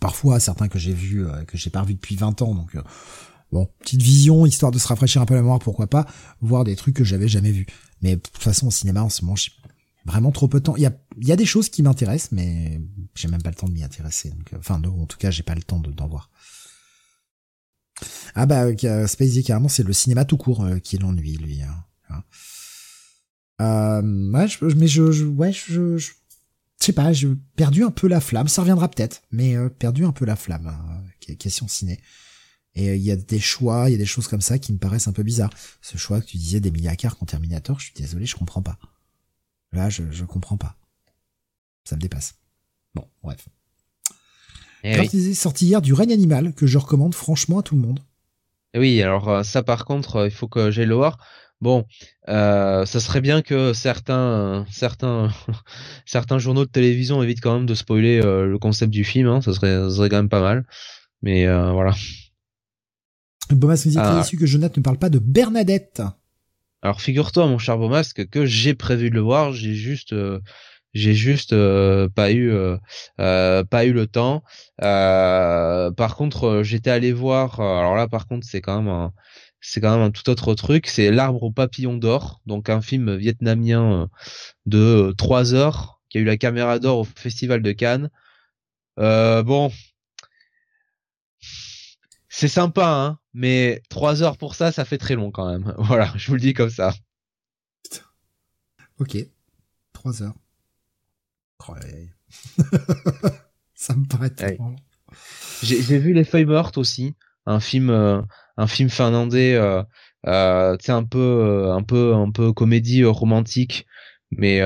Parfois 0.00 0.40
certains 0.40 0.68
que 0.68 0.78
j'ai 0.78 0.92
vus, 0.92 1.26
euh, 1.26 1.44
que 1.44 1.56
j'ai 1.56 1.70
pas 1.70 1.82
revus 1.82 1.94
depuis 1.94 2.16
20 2.16 2.42
ans, 2.42 2.54
donc 2.54 2.74
euh, 2.74 2.82
bon, 3.52 3.68
petite 3.80 4.02
vision 4.02 4.46
histoire 4.46 4.72
de 4.72 4.78
se 4.78 4.88
rafraîchir 4.88 5.20
un 5.22 5.26
peu 5.26 5.34
la 5.34 5.42
mémoire, 5.42 5.58
pourquoi 5.58 5.86
pas, 5.86 6.06
voir 6.40 6.64
des 6.64 6.76
trucs 6.76 6.96
que 6.96 7.04
j'avais 7.04 7.28
jamais 7.28 7.52
vus. 7.52 7.66
Mais 8.02 8.16
de 8.16 8.20
toute 8.20 8.42
façon, 8.42 8.68
au 8.68 8.70
cinéma 8.70 9.02
en 9.02 9.08
ce 9.08 9.24
moment, 9.24 9.36
Vraiment 10.06 10.30
trop 10.30 10.46
peu 10.46 10.60
de 10.60 10.64
temps. 10.64 10.76
Il 10.76 10.82
y 10.82 10.86
a, 10.86 10.92
y 11.20 11.32
a 11.32 11.36
des 11.36 11.44
choses 11.44 11.68
qui 11.68 11.82
m'intéressent, 11.82 12.30
mais 12.30 12.80
j'ai 13.16 13.26
même 13.26 13.42
pas 13.42 13.50
le 13.50 13.56
temps 13.56 13.66
de 13.66 13.72
m'y 13.72 13.82
intéresser. 13.82 14.30
Donc, 14.30 14.52
euh, 14.52 14.58
enfin, 14.58 14.78
non, 14.78 15.02
en 15.02 15.06
tout 15.06 15.18
cas, 15.18 15.32
j'ai 15.32 15.42
pas 15.42 15.56
le 15.56 15.62
temps 15.62 15.80
d'en 15.80 16.06
voir. 16.06 16.30
Ah 18.36 18.46
bah, 18.46 18.66
euh, 18.66 19.06
Spacey, 19.08 19.42
carrément, 19.42 19.68
c'est 19.68 19.82
le 19.82 19.92
cinéma 19.92 20.24
tout 20.24 20.36
court 20.36 20.64
euh, 20.64 20.78
qui 20.78 20.96
l'ennuie, 20.96 21.36
lui. 21.36 21.60
Hein. 21.62 22.22
Euh, 23.60 24.32
ouais, 24.32 24.48
je, 24.48 24.64
mais 24.76 24.88
je, 24.88 25.12
je 25.12 25.24
ouais, 25.24 25.52
je, 25.52 25.96
je, 25.96 26.12
sais 26.78 26.92
pas, 26.92 27.12
j'ai 27.12 27.28
perdu 27.56 27.84
un 27.84 27.90
peu 27.90 28.08
la 28.08 28.20
flamme. 28.20 28.48
Ça 28.48 28.62
reviendra 28.62 28.88
peut-être, 28.88 29.22
mais 29.30 29.56
euh, 29.56 29.68
perdu 29.68 30.04
un 30.04 30.12
peu 30.12 30.24
la 30.24 30.36
flamme. 30.36 30.66
Hein, 30.66 31.34
question 31.38 31.68
ciné. 31.68 32.00
Et 32.74 32.94
il 32.94 33.02
y 33.02 33.10
a 33.10 33.16
des 33.16 33.40
choix, 33.40 33.88
il 33.88 33.92
y 33.92 33.94
a 33.94 33.98
des 33.98 34.04
choses 34.06 34.28
comme 34.28 34.42
ça 34.42 34.58
qui 34.58 34.72
me 34.72 34.78
paraissent 34.78 35.08
un 35.08 35.12
peu 35.12 35.22
bizarres. 35.22 35.52
Ce 35.80 35.96
choix 35.96 36.20
que 36.20 36.26
tu 36.26 36.36
disais 36.36 36.60
d'Emilia 36.60 36.94
Clarke 36.94 37.22
en 37.22 37.26
Terminator, 37.26 37.80
je 37.80 37.86
suis 37.86 37.94
désolé, 37.94 38.26
je 38.26 38.36
comprends 38.36 38.60
pas. 38.60 38.78
Là, 39.72 39.88
je, 39.88 40.02
je 40.10 40.24
comprends 40.24 40.58
pas. 40.58 40.76
Ça 41.84 41.96
me 41.96 42.00
dépasse. 42.00 42.34
Bon, 42.94 43.08
bref. 43.22 43.48
Eh 44.84 45.34
sorti 45.34 45.66
hier 45.66 45.82
du 45.82 45.92
règne 45.92 46.12
animal 46.12 46.52
que 46.52 46.66
je 46.66 46.78
recommande 46.78 47.14
franchement 47.14 47.58
à 47.58 47.62
tout 47.62 47.74
le 47.74 47.80
monde. 47.80 48.00
Oui, 48.76 49.02
alors 49.02 49.28
euh, 49.28 49.42
ça 49.42 49.62
par 49.62 49.84
contre, 49.84 50.16
euh, 50.16 50.28
il 50.28 50.30
faut 50.30 50.48
que 50.48 50.70
j'aille 50.70 50.86
le 50.86 50.94
voir. 50.94 51.18
Bon, 51.60 51.86
euh, 52.28 52.84
ça 52.84 53.00
serait 53.00 53.20
bien 53.20 53.40
que 53.40 53.72
certains, 53.72 54.66
certains, 54.70 55.30
certains 56.06 56.38
journaux 56.38 56.64
de 56.64 56.70
télévision 56.70 57.22
évitent 57.22 57.40
quand 57.40 57.54
même 57.54 57.66
de 57.66 57.74
spoiler 57.74 58.20
euh, 58.22 58.46
le 58.46 58.58
concept 58.58 58.92
du 58.92 59.04
film. 59.04 59.28
Hein, 59.28 59.40
ça 59.40 59.54
serait, 59.54 59.74
ça 59.88 59.90
serait 59.90 60.08
quand 60.08 60.16
même 60.16 60.28
pas 60.28 60.42
mal. 60.42 60.66
Mais 61.22 61.46
euh, 61.46 61.72
voilà. 61.72 61.94
Bomas 63.50 63.82
nous 63.86 63.92
dit 63.92 63.98
ah. 63.98 64.22
que 64.38 64.46
Jonathan 64.46 64.74
ne 64.78 64.82
parle 64.82 64.98
pas 64.98 65.10
de 65.10 65.18
Bernadette. 65.18 66.02
Alors 66.82 67.00
figure-toi, 67.00 67.46
mon 67.46 67.58
cher 67.58 67.78
Beaumasque, 67.78 68.28
que 68.28 68.46
j'ai 68.46 68.74
prévu 68.74 69.10
de 69.10 69.14
le 69.14 69.20
voir, 69.20 69.52
j'ai 69.52 69.74
juste, 69.74 70.12
euh, 70.12 70.40
j'ai 70.94 71.14
juste 71.14 71.52
euh, 71.52 72.08
pas 72.08 72.30
eu, 72.30 72.52
euh, 72.52 72.76
pas 73.64 73.84
eu 73.84 73.92
le 73.92 74.06
temps. 74.06 74.42
par 74.78 76.16
contre, 76.16 76.62
j'étais 76.62 76.90
allé 76.90 77.12
voir. 77.12 77.60
Alors 77.60 77.96
là, 77.96 78.08
par 78.08 78.26
contre, 78.26 78.46
c'est 78.46 78.60
quand 78.60 78.82
même 78.82 78.92
un, 78.92 79.12
c'est 79.60 79.80
quand 79.80 79.92
même 79.92 80.06
un 80.06 80.10
tout 80.10 80.28
autre 80.30 80.54
truc. 80.54 80.86
C'est 80.86 81.10
l'arbre 81.10 81.42
au 81.42 81.50
papillon 81.50 81.96
d'or, 81.96 82.40
donc 82.46 82.68
un 82.68 82.80
film 82.80 83.16
vietnamien 83.16 84.08
de 84.66 85.14
trois 85.16 85.54
heures 85.54 86.00
qui 86.08 86.18
a 86.18 86.20
eu 86.20 86.24
la 86.24 86.36
caméra 86.36 86.78
d'or 86.78 86.98
au 87.00 87.04
Festival 87.04 87.62
de 87.62 87.72
Cannes. 87.72 88.10
bon, 88.96 89.70
c'est 92.38 92.48
sympa, 92.48 92.86
hein, 92.86 93.18
mais 93.32 93.82
trois 93.88 94.22
heures 94.22 94.36
pour 94.36 94.54
ça, 94.54 94.70
ça 94.70 94.84
fait 94.84 94.98
très 94.98 95.14
long 95.14 95.30
quand 95.30 95.50
même. 95.50 95.74
Voilà, 95.78 96.12
je 96.16 96.28
vous 96.28 96.34
le 96.34 96.40
dis 96.40 96.52
comme 96.52 96.68
ça. 96.68 96.92
Ok, 98.98 99.16
trois 99.94 100.22
heures. 100.22 100.34
ça 103.74 103.94
me 103.94 104.06
paraît 104.06 104.34
long. 104.58 104.76
J'ai 105.62 105.98
vu 105.98 106.12
Les 106.12 106.24
Feuilles 106.24 106.44
Mortes 106.44 106.76
aussi, 106.76 107.14
un 107.46 107.58
film, 107.58 107.88
euh, 107.88 108.20
un 108.56 108.66
film 108.66 108.88
finlandais, 108.88 109.54
euh, 109.54 109.82
euh, 110.26 110.76
tu 110.76 110.86
sais 110.86 110.92
un 110.92 111.04
peu, 111.04 111.18
euh, 111.18 111.72
un 111.74 111.82
peu, 111.82 112.14
un 112.14 112.30
peu 112.30 112.52
comédie 112.52 113.04
romantique, 113.04 113.86
mais 114.30 114.60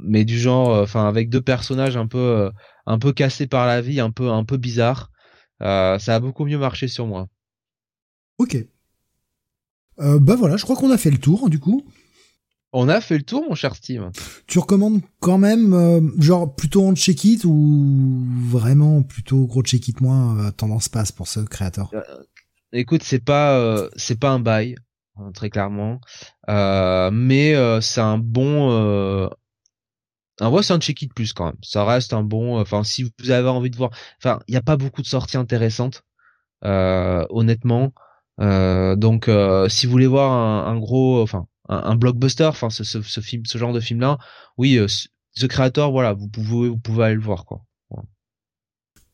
mais 0.00 0.24
du 0.24 0.38
genre, 0.38 0.80
enfin 0.82 1.08
avec 1.08 1.28
deux 1.30 1.42
personnages 1.42 1.96
un 1.96 2.06
peu, 2.06 2.50
un 2.86 2.98
peu 2.98 3.12
cassés 3.12 3.46
par 3.46 3.66
la 3.66 3.80
vie, 3.80 4.00
un 4.00 4.10
peu, 4.10 4.30
un 4.30 4.44
peu 4.44 4.56
bizarre. 4.56 5.10
Euh, 5.62 5.98
ça 5.98 6.16
a 6.16 6.20
beaucoup 6.20 6.44
mieux 6.44 6.58
marché 6.58 6.88
sur 6.88 7.06
moi. 7.06 7.28
Ok. 8.38 8.56
Euh, 10.00 10.18
bah 10.18 10.34
voilà, 10.36 10.56
je 10.56 10.64
crois 10.64 10.76
qu'on 10.76 10.90
a 10.90 10.98
fait 10.98 11.10
le 11.10 11.18
tour 11.18 11.48
du 11.48 11.58
coup. 11.58 11.84
On 12.72 12.88
a 12.88 13.00
fait 13.00 13.16
le 13.16 13.22
tour, 13.22 13.44
mon 13.48 13.54
cher 13.54 13.76
Steve. 13.76 14.10
Tu 14.48 14.58
recommandes 14.58 15.00
quand 15.20 15.38
même, 15.38 15.72
euh, 15.74 16.00
genre 16.18 16.52
plutôt 16.56 16.84
en 16.84 16.96
check 16.96 17.24
it 17.24 17.44
ou 17.44 18.24
vraiment 18.48 19.02
plutôt 19.02 19.46
gros 19.46 19.62
check 19.62 19.86
it 19.86 20.00
moins 20.00 20.50
tendance 20.50 20.88
passe 20.88 21.12
pour 21.12 21.28
ce 21.28 21.38
créateur? 21.40 21.92
Écoute, 22.74 23.02
c'est 23.02 23.24
pas 23.24 23.88
c'est 23.96 24.18
pas 24.18 24.30
un 24.30 24.40
bail 24.40 24.76
hein, 25.16 25.30
très 25.32 25.48
clairement, 25.48 26.00
mais 26.48 27.54
c'est 27.80 28.00
un 28.00 28.18
bon 28.18 29.30
un 30.40 30.50
vrai 30.50 30.62
c'est 30.62 30.72
un 30.72 30.80
check 30.80 31.02
it 31.02 31.14
plus 31.14 31.32
quand 31.32 31.46
même. 31.46 31.56
Ça 31.62 31.84
reste 31.84 32.12
un 32.12 32.22
bon. 32.22 32.60
Enfin, 32.60 32.84
si 32.84 33.04
vous 33.04 33.30
avez 33.30 33.48
envie 33.48 33.70
de 33.70 33.76
voir, 33.76 33.90
enfin, 34.18 34.40
il 34.48 34.52
n'y 34.52 34.56
a 34.56 34.62
pas 34.62 34.76
beaucoup 34.76 35.02
de 35.02 35.06
sorties 35.06 35.36
intéressantes, 35.36 36.02
euh, 36.64 37.24
honnêtement. 37.30 37.92
Euh, 38.40 38.96
donc, 38.96 39.28
euh, 39.28 39.68
si 39.68 39.86
vous 39.86 39.92
voulez 39.92 40.06
voir 40.06 40.32
un, 40.32 40.78
gros, 40.78 41.22
enfin, 41.22 41.46
un, 41.68 41.96
blockbuster, 41.96 42.44
enfin, 42.46 42.70
ce, 42.70 42.84
ce, 42.84 43.20
film, 43.20 43.44
ce 43.46 43.58
genre 43.58 43.72
de 43.72 43.80
film 43.80 44.00
là, 44.00 44.18
oui, 44.58 44.78
The 45.36 45.48
Creator, 45.48 45.92
voilà, 45.92 46.12
vous 46.14 46.28
pouvez, 46.28 46.68
vous 46.68 46.78
pouvez 46.78 47.04
aller 47.04 47.14
le 47.14 47.20
voir 47.20 47.44
quoi. 47.44 47.62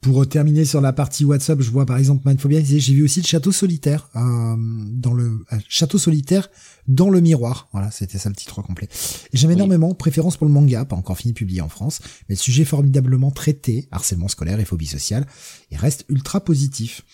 Pour 0.00 0.26
terminer 0.26 0.64
sur 0.64 0.80
la 0.80 0.94
partie 0.94 1.26
WhatsApp, 1.26 1.60
je 1.60 1.70
vois 1.70 1.84
par 1.84 1.98
exemple 1.98 2.26
Mindphobia 2.26 2.62
j'ai 2.62 2.94
vu 2.94 3.04
aussi 3.04 3.20
le 3.20 3.26
château 3.26 3.52
solitaire 3.52 4.08
euh, 4.16 4.56
dans 4.58 5.12
le 5.12 5.44
euh, 5.52 5.58
château 5.68 5.98
solitaire 5.98 6.48
dans 6.88 7.10
le 7.10 7.20
miroir. 7.20 7.68
Voilà, 7.72 7.90
c'était 7.90 8.16
ça 8.16 8.30
le 8.30 8.34
titre 8.34 8.62
complet. 8.62 8.88
J'aime 9.34 9.50
énormément, 9.50 9.94
préférence 9.94 10.38
pour 10.38 10.46
le 10.46 10.52
manga, 10.54 10.86
pas 10.86 10.96
encore 10.96 11.18
fini 11.18 11.34
publié 11.34 11.60
en 11.60 11.68
France, 11.68 12.00
mais 12.28 12.34
le 12.34 12.40
sujet 12.40 12.64
formidablement 12.64 13.30
traité, 13.30 13.88
harcèlement 13.90 14.28
scolaire 14.28 14.58
et 14.58 14.64
phobie 14.64 14.86
sociale, 14.86 15.26
et 15.70 15.76
reste 15.76 16.06
ultra 16.08 16.40
positif. 16.40 17.04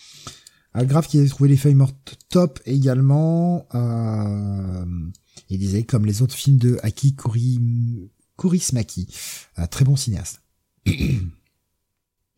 Euh, 0.77 0.85
Grave 0.85 1.07
qui 1.07 1.19
a 1.19 1.27
trouvé 1.27 1.49
les 1.49 1.57
feuilles 1.57 1.75
mortes 1.75 2.17
top 2.29 2.59
également. 2.65 3.67
Euh, 3.75 4.85
il 5.49 5.59
disait 5.59 5.83
comme 5.83 6.05
les 6.05 6.21
autres 6.21 6.35
films 6.35 6.57
de 6.57 6.79
Aki 6.83 7.15
Kuri, 7.15 7.59
Kurismaki, 8.37 9.07
euh, 9.59 9.67
très 9.67 9.85
bon 9.85 9.95
cinéaste. 9.95 10.41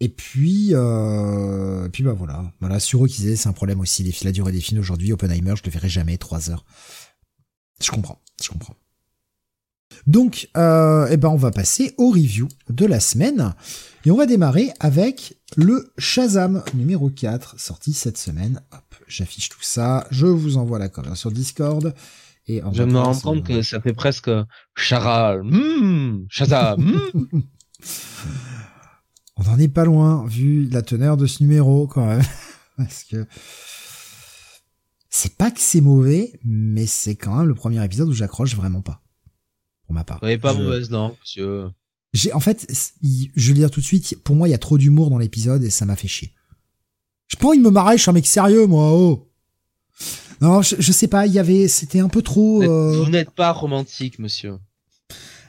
Et 0.01 0.09
puis, 0.09 0.69
euh, 0.71 1.85
et 1.85 1.89
puis 1.89 2.03
bah 2.03 2.13
voilà, 2.13 2.53
voilà. 2.61 2.79
Sur 2.79 3.03
eux 3.03 3.07
qui 3.07 3.21
disaient 3.21 3.35
c'est 3.35 3.49
un 3.49 3.53
problème 3.53 3.81
aussi. 3.81 4.03
Les, 4.03 4.13
la 4.23 4.31
durée 4.31 4.51
des 4.51 4.61
films 4.61 4.79
aujourd'hui, 4.79 5.11
Oppenheimer, 5.11 5.55
je 5.57 5.63
le 5.65 5.71
verrai 5.71 5.89
jamais 5.89 6.17
trois 6.17 6.49
heures. 6.49 6.65
Je 7.81 7.91
comprends, 7.91 8.21
je 8.41 8.49
comprends. 8.49 8.75
Donc, 10.07 10.49
euh, 10.55 11.07
eh 11.09 11.17
ben 11.17 11.29
on 11.29 11.35
va 11.35 11.51
passer 11.51 11.93
au 11.97 12.11
review 12.11 12.47
de 12.69 12.85
la 12.85 13.01
semaine 13.01 13.53
et 14.05 14.11
on 14.11 14.15
va 14.15 14.25
démarrer 14.25 14.71
avec 14.79 15.37
le 15.57 15.91
Shazam 15.97 16.63
numéro 16.73 17.09
4 17.09 17.59
sorti 17.59 17.91
cette 17.91 18.17
semaine. 18.17 18.61
Hop, 18.71 18.95
j'affiche 19.07 19.49
tout 19.49 19.61
ça, 19.61 20.07
je 20.11 20.27
vous 20.27 20.57
envoie 20.57 20.79
la 20.79 20.87
cover 20.87 21.15
sur 21.15 21.31
Discord. 21.31 21.93
Et 22.47 22.61
je 22.73 22.83
me 22.83 22.97
rends 22.97 23.19
compte 23.19 23.45
que 23.45 23.61
ça 23.61 23.79
fait 23.79 23.93
presque 23.93 24.31
Charal, 24.75 25.43
mmh, 25.43 26.25
Shazam. 26.29 26.81
Mmh. 26.81 27.41
on 29.39 29.43
n'en 29.43 29.57
est 29.57 29.69
pas 29.69 29.85
loin, 29.85 30.25
vu 30.27 30.67
la 30.69 30.81
teneur 30.81 31.17
de 31.17 31.25
ce 31.25 31.41
numéro, 31.41 31.87
quand 31.87 32.05
même. 32.05 32.23
Parce 32.77 33.03
que 33.03 33.25
c'est 35.09 35.35
pas 35.35 35.49
que 35.49 35.59
c'est 35.59 35.81
mauvais, 35.81 36.33
mais 36.43 36.85
c'est 36.85 37.15
quand 37.15 37.37
même 37.37 37.47
le 37.47 37.55
premier 37.55 37.83
épisode 37.83 38.09
où 38.09 38.13
j'accroche 38.13 38.55
vraiment 38.55 38.81
pas. 38.81 39.01
Pour 39.85 39.95
ma 39.95 40.03
part. 40.03 40.23
est 40.23 40.37
pas 40.37 40.53
mauvaise, 40.53 40.89
non, 40.91 41.15
monsieur. 41.19 41.69
J'ai, 42.13 42.33
en 42.33 42.39
fait, 42.39 42.67
je 43.01 43.47
vais 43.47 43.53
le 43.53 43.59
dire 43.59 43.71
tout 43.71 43.79
de 43.79 43.85
suite, 43.85 44.21
pour 44.23 44.35
moi, 44.35 44.47
il 44.47 44.51
y 44.51 44.55
a 44.55 44.59
trop 44.59 44.77
d'humour 44.77 45.09
dans 45.09 45.17
l'épisode 45.17 45.63
et 45.63 45.69
ça 45.69 45.85
m'a 45.85 45.95
fait 45.95 46.07
chier. 46.07 46.33
Je 47.27 47.35
envie 47.45 47.59
de 47.59 47.63
me 47.63 47.69
marrer, 47.69 47.97
je 47.97 48.01
suis 48.01 48.09
un 48.09 48.13
mec 48.13 48.25
sérieux, 48.25 48.65
moi, 48.65 48.91
oh. 48.93 49.31
Non, 50.41 50.61
je, 50.61 50.91
sais 50.91 51.07
pas, 51.07 51.27
il 51.27 51.33
y 51.33 51.39
avait, 51.39 51.67
c'était 51.67 51.99
un 51.99 52.07
peu 52.07 52.21
trop. 52.21 52.61
Vous 52.61 53.03
euh, 53.03 53.09
n'êtes 53.09 53.31
pas 53.31 53.51
romantique, 53.51 54.19
monsieur. 54.19 54.57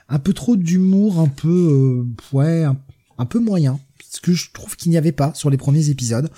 Un 0.09 0.19
peu 0.19 0.33
trop 0.33 0.57
d'humour, 0.57 1.21
un 1.21 1.29
peu, 1.29 2.05
euh, 2.05 2.37
ouais, 2.37 2.65
un, 2.65 2.77
un 3.21 3.27
peu 3.27 3.39
moyen, 3.39 3.79
ce 4.09 4.21
que 4.21 4.33
je 4.33 4.51
trouve 4.51 4.77
qu'il 4.77 4.91
n'y 4.91 4.97
avait 4.97 5.13
pas 5.13 5.35
sur 5.35 5.51
les 5.51 5.59
premiers 5.59 5.91
épisodes. 5.91 6.31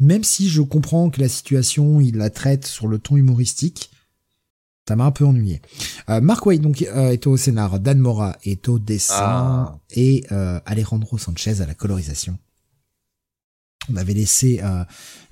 Même 0.00 0.24
si 0.24 0.48
je 0.48 0.62
comprends 0.62 1.10
que 1.10 1.20
la 1.20 1.28
situation, 1.28 2.00
il 2.00 2.16
la 2.16 2.30
traite 2.30 2.66
sur 2.66 2.88
le 2.88 2.98
ton 2.98 3.16
humoristique, 3.16 3.90
ça 4.88 4.96
m'a 4.96 5.04
un 5.04 5.10
peu 5.10 5.24
ennuyé. 5.24 5.60
Euh, 6.08 6.20
Mark 6.20 6.44
White 6.46 6.62
donc 6.62 6.82
euh, 6.82 7.10
est 7.10 7.26
au 7.26 7.36
scénar, 7.36 7.80
Dan 7.80 7.98
Mora 7.98 8.36
est 8.44 8.68
au 8.68 8.78
dessin 8.78 9.14
ah. 9.18 9.78
et 9.90 10.24
euh, 10.32 10.58
Alejandro 10.66 11.18
Sanchez 11.18 11.60
à 11.60 11.66
la 11.66 11.74
colorisation. 11.74 12.38
On 13.92 13.96
avait 13.96 14.14
laissé 14.14 14.62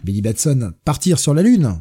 Billy 0.04 0.20
Batson 0.20 0.74
partir 0.84 1.18
sur 1.18 1.32
la 1.32 1.40
lune 1.40 1.80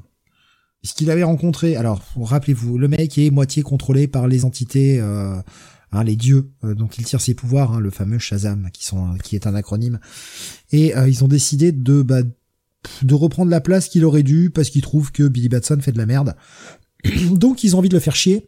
puisqu'il 0.80 1.12
avait 1.12 1.24
rencontré. 1.24 1.76
Alors 1.76 2.02
rappelez-vous, 2.16 2.78
le 2.78 2.88
mec 2.88 3.18
est 3.18 3.30
moitié 3.30 3.62
contrôlé 3.62 4.08
par 4.08 4.30
les 4.30 4.46
entités 4.46 5.02
Hein, 5.94 6.06
les 6.06 6.16
dieux 6.16 6.52
euh, 6.64 6.74
dont 6.74 6.88
il 6.88 7.04
tire 7.04 7.20
ses 7.20 7.34
pouvoirs, 7.34 7.74
hein, 7.74 7.80
le 7.80 7.90
fameux 7.90 8.20
Shazam, 8.20 8.70
qui 8.72 8.86
sont 8.86 9.18
qui 9.24 9.36
est 9.36 9.46
un 9.46 9.56
acronyme. 9.56 10.00
Et 10.72 10.96
euh, 10.96 11.10
ils 11.10 11.24
ont 11.24 11.28
décidé 11.28 11.74
de 11.74 12.02
bah, 12.02 12.22
de 13.02 13.14
reprendre 13.14 13.52
la 13.52 13.62
place 13.62 13.90
qu'il 13.90 14.06
aurait 14.06 14.24
dû 14.24 14.50
parce 14.50 14.70
qu'ils 14.70 14.82
trouvent 14.82 15.12
que 15.12 15.28
Billy 15.28 15.50
Batson 15.50 15.80
fait 15.82 15.92
de 15.92 15.98
la 15.98 16.06
merde. 16.06 16.36
Donc 17.32 17.64
ils 17.64 17.76
ont 17.76 17.80
envie 17.80 17.90
de 17.90 17.96
le 17.96 18.00
faire 18.00 18.16
chier. 18.16 18.48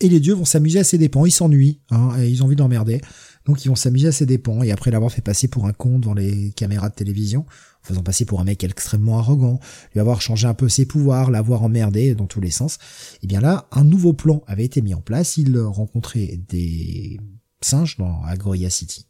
Et 0.00 0.08
les 0.08 0.18
dieux 0.18 0.34
vont 0.34 0.44
s'amuser 0.44 0.80
à 0.80 0.84
ses 0.84 0.98
dépens, 0.98 1.26
ils 1.26 1.30
s'ennuient, 1.30 1.80
hein, 1.90 2.10
et 2.18 2.28
ils 2.28 2.42
ont 2.42 2.46
envie 2.46 2.56
de 2.56 2.60
l'emmerder. 2.60 3.00
Donc 3.44 3.64
ils 3.64 3.68
vont 3.68 3.76
s'amuser 3.76 4.08
à 4.08 4.12
ses 4.12 4.26
dépens, 4.26 4.62
et 4.62 4.72
après 4.72 4.90
l'avoir 4.90 5.12
fait 5.12 5.22
passer 5.22 5.46
pour 5.46 5.66
un 5.66 5.72
con 5.72 6.00
devant 6.00 6.14
les 6.14 6.50
caméras 6.52 6.88
de 6.88 6.94
télévision, 6.94 7.46
faisant 7.82 8.02
passer 8.02 8.24
pour 8.24 8.40
un 8.40 8.44
mec 8.44 8.62
extrêmement 8.64 9.18
arrogant, 9.18 9.60
lui 9.92 10.00
avoir 10.00 10.20
changé 10.20 10.46
un 10.46 10.54
peu 10.54 10.68
ses 10.68 10.86
pouvoirs, 10.86 11.30
l'avoir 11.30 11.62
emmerdé 11.62 12.14
dans 12.14 12.26
tous 12.26 12.40
les 12.40 12.50
sens, 12.50 12.74
et 12.74 13.18
eh 13.22 13.26
bien 13.26 13.40
là, 13.40 13.68
un 13.72 13.84
nouveau 13.84 14.12
plan 14.12 14.42
avait 14.46 14.64
été 14.64 14.82
mis 14.82 14.94
en 14.94 15.00
place, 15.00 15.36
il 15.36 15.58
rencontrait 15.58 16.38
des 16.48 17.18
singes 17.60 17.96
dans 17.98 18.22
Agoria 18.24 18.70
City. 18.70 19.06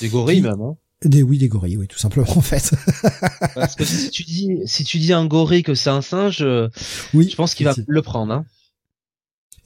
Des 0.00 0.08
gorilles 0.08 0.40
même, 0.40 0.60
hein 0.60 0.76
des, 1.08 1.22
oui, 1.22 1.38
des 1.38 1.48
gorilles, 1.48 1.76
oui, 1.76 1.88
tout 1.88 1.98
simplement, 1.98 2.28
en 2.36 2.40
fait. 2.40 2.72
Parce 3.54 3.74
que 3.74 3.84
si 3.84 4.10
tu 4.10 4.22
dis, 4.22 4.48
si 4.66 4.84
tu 4.84 4.98
dis 4.98 5.12
un 5.12 5.26
gorille 5.26 5.62
que 5.62 5.74
c'est 5.74 5.90
un 5.90 6.02
singe, 6.02 6.38
euh, 6.40 6.68
oui, 7.12 7.28
je 7.30 7.36
pense 7.36 7.54
qu'il 7.54 7.66
va 7.66 7.74
le 7.86 8.02
prendre, 8.02 8.32
hein. 8.32 8.46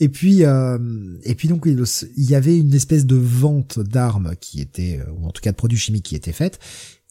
Et 0.01 0.09
puis, 0.09 0.45
euh, 0.45 0.79
et 1.25 1.35
puis 1.35 1.49
donc, 1.49 1.67
il 1.67 2.31
y 2.31 2.37
avait 2.37 2.57
une 2.57 2.73
espèce 2.73 3.05
de 3.05 3.17
vente 3.17 3.81
d'armes 3.81 4.37
qui 4.41 4.61
était, 4.61 5.01
ou 5.17 5.27
en 5.27 5.33
tout 5.33 5.41
cas 5.43 5.51
de 5.51 5.57
produits 5.57 5.79
chimiques 5.79 6.05
qui 6.05 6.14
était 6.14 6.33
faite. 6.33 6.61